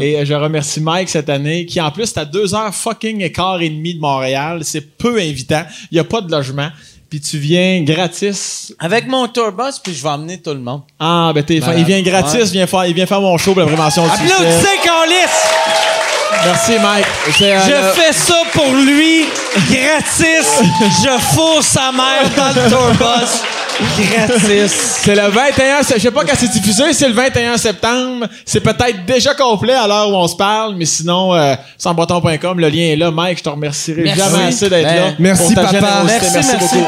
Et 0.00 0.16
euh, 0.16 0.24
je 0.24 0.34
remercie 0.34 0.80
Mike 0.80 1.08
cette 1.08 1.28
année, 1.28 1.66
qui 1.66 1.80
en 1.80 1.90
plus, 1.90 2.06
c'est 2.06 2.18
à 2.18 2.24
deux 2.24 2.54
heures 2.54 2.74
fucking 2.74 3.20
et 3.22 3.30
quart 3.32 3.60
et 3.60 3.68
demi 3.68 3.94
de 3.94 4.00
Montréal. 4.00 4.60
C'est 4.64 4.80
peu 4.96 5.18
invitant. 5.18 5.64
Il 5.90 5.94
n'y 5.94 6.00
a 6.00 6.04
pas 6.04 6.20
de 6.20 6.30
logement. 6.30 6.68
Puis 7.10 7.20
tu 7.20 7.38
viens 7.38 7.82
gratis. 7.82 8.74
Avec 8.80 9.06
mon 9.06 9.28
tourbus, 9.28 9.78
puis 9.82 9.94
je 9.94 10.02
vais 10.02 10.08
emmener 10.08 10.40
tout 10.40 10.50
le 10.50 10.58
monde. 10.58 10.82
Ah, 10.98 11.30
ben 11.34 11.44
t'es. 11.44 11.60
Il 11.76 11.84
vient 11.84 12.02
gratis, 12.02 12.34
Ouais. 12.34 12.40
il, 12.46 12.52
vient 12.52 12.66
faire, 12.66 12.86
il 12.86 12.94
vient 12.94 13.06
faire 13.06 13.20
mon 13.20 13.38
show 13.38 13.52
pour 13.52 13.60
la 13.60 13.66
prévention 13.68 14.02
du 14.04 14.10
suicide. 14.16 14.32
Applaudissez, 14.32 14.78
Carlis! 14.82 16.44
Merci, 16.46 16.72
Mike. 16.82 17.06
C'est, 17.38 17.54
euh, 17.54 17.60
Je 17.66 17.70
le- 17.70 17.92
fais 17.92 18.12
ça 18.12 18.34
pour 18.52 18.66
lui, 18.74 19.24
gratis. 19.70 20.60
Je 21.04 21.18
fourre 21.34 21.62
sa 21.62 21.92
mère 21.92 22.28
dans 22.36 22.48
le 22.60 22.68
tourbus, 22.70 23.42
gratis. 23.80 24.72
C'est 25.02 25.14
le 25.14 25.28
21, 25.28 25.78
je 25.94 25.98
sais 26.00 26.10
pas 26.10 26.24
quand 26.24 26.34
c'est 26.36 26.50
diffusé, 26.50 26.92
c'est 26.92 27.08
le 27.08 27.14
21 27.14 27.56
septembre. 27.56 28.26
C'est 28.44 28.60
peut-être 28.60 29.04
déjà 29.06 29.34
complet 29.34 29.74
à 29.74 29.86
l'heure 29.86 30.08
où 30.10 30.14
on 30.14 30.28
se 30.28 30.36
parle, 30.36 30.74
mais 30.76 30.84
sinon, 30.84 31.34
euh, 31.34 31.54
sambreton.com, 31.78 32.58
le 32.60 32.68
lien 32.68 32.92
est 32.92 32.96
là. 32.96 33.10
Mike, 33.10 33.38
je 33.38 33.42
te 33.44 33.48
remercierai 33.48 34.02
Merci. 34.02 34.18
jamais 34.20 34.44
assez 34.44 34.68
d'être 34.70 34.84
Ben, 34.84 34.96
là. 34.96 35.12
merci, 35.18 35.54
pour 35.54 35.54
ta 35.54 35.72
papa. 35.72 36.02
Merci, 36.06 36.30
merci, 36.32 36.50
merci. 36.52 36.76
beaucoup. 36.76 36.86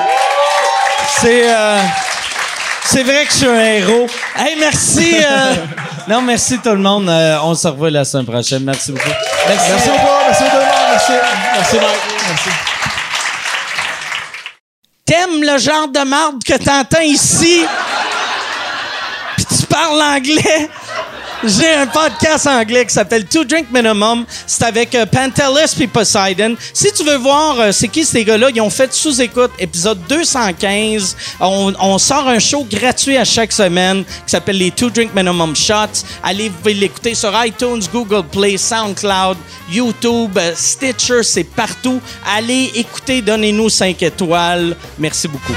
C'est 1.20 1.50
euh, 1.54 1.78
c'est 2.84 3.02
vrai 3.02 3.24
que 3.26 3.32
je 3.32 3.36
suis 3.38 3.46
un 3.48 3.60
héros. 3.64 4.06
Hey, 4.38 4.56
merci. 4.60 5.16
euh, 5.16 5.54
non, 6.08 6.22
merci 6.22 6.58
tout 6.58 6.70
le 6.70 6.76
monde. 6.76 7.08
Euh, 7.08 7.36
on 7.42 7.54
se 7.54 7.66
revoit 7.66 7.90
la 7.90 8.04
semaine 8.04 8.26
prochaine. 8.26 8.62
Merci 8.64 8.92
beaucoup. 8.92 9.08
Merci. 9.48 9.70
Merci 9.70 9.88
beaucoup, 9.88 10.06
merci 10.26 10.42
tout 10.44 10.56
le 10.56 10.60
monde, 10.60 10.88
merci. 10.92 11.12
Merci, 11.54 11.76
Mike. 11.76 11.86
Merci. 12.28 12.50
T'aimes 15.06 15.40
le 15.40 15.56
genre 15.56 15.86
de 15.86 16.00
marde 16.00 16.42
que 16.42 16.54
t'entends 16.54 17.00
ici? 17.00 17.64
Puis 19.36 19.46
tu 19.46 19.66
parles 19.66 20.02
anglais? 20.02 20.68
J'ai 21.46 21.72
un 21.74 21.86
podcast 21.86 22.48
anglais 22.48 22.84
qui 22.86 22.92
s'appelle 22.92 23.24
Two 23.24 23.44
Drink 23.44 23.68
Minimum. 23.72 24.24
C'est 24.48 24.64
avec 24.64 24.92
euh, 24.96 25.06
Pantelis 25.06 25.86
Poseidon. 25.86 26.56
Si 26.72 26.92
tu 26.92 27.04
veux 27.04 27.18
voir 27.18 27.60
euh, 27.60 27.70
c'est 27.70 27.86
qui 27.86 28.04
ces 28.04 28.24
gars-là, 28.24 28.48
ils 28.52 28.60
ont 28.60 28.68
fait 28.68 28.92
sous-écoute 28.92 29.52
épisode 29.60 30.00
215. 30.08 31.16
On, 31.38 31.72
on 31.80 31.98
sort 31.98 32.26
un 32.26 32.40
show 32.40 32.66
gratuit 32.68 33.16
à 33.16 33.24
chaque 33.24 33.52
semaine 33.52 34.04
qui 34.04 34.30
s'appelle 34.32 34.58
les 34.58 34.72
Two 34.72 34.90
Drink 34.90 35.14
Minimum 35.14 35.54
Shots. 35.54 36.04
Allez, 36.24 36.48
vous 36.48 36.56
pouvez 36.56 36.74
l'écouter 36.74 37.14
sur 37.14 37.32
iTunes, 37.44 37.82
Google 37.92 38.24
Play, 38.24 38.56
SoundCloud, 38.56 39.36
YouTube, 39.70 40.36
euh, 40.38 40.52
Stitcher, 40.56 41.22
c'est 41.22 41.44
partout. 41.44 42.00
Allez 42.36 42.72
écouter, 42.74 43.22
donnez-nous 43.22 43.68
5 43.68 44.02
étoiles. 44.02 44.74
Merci 44.98 45.28
beaucoup. 45.28 45.54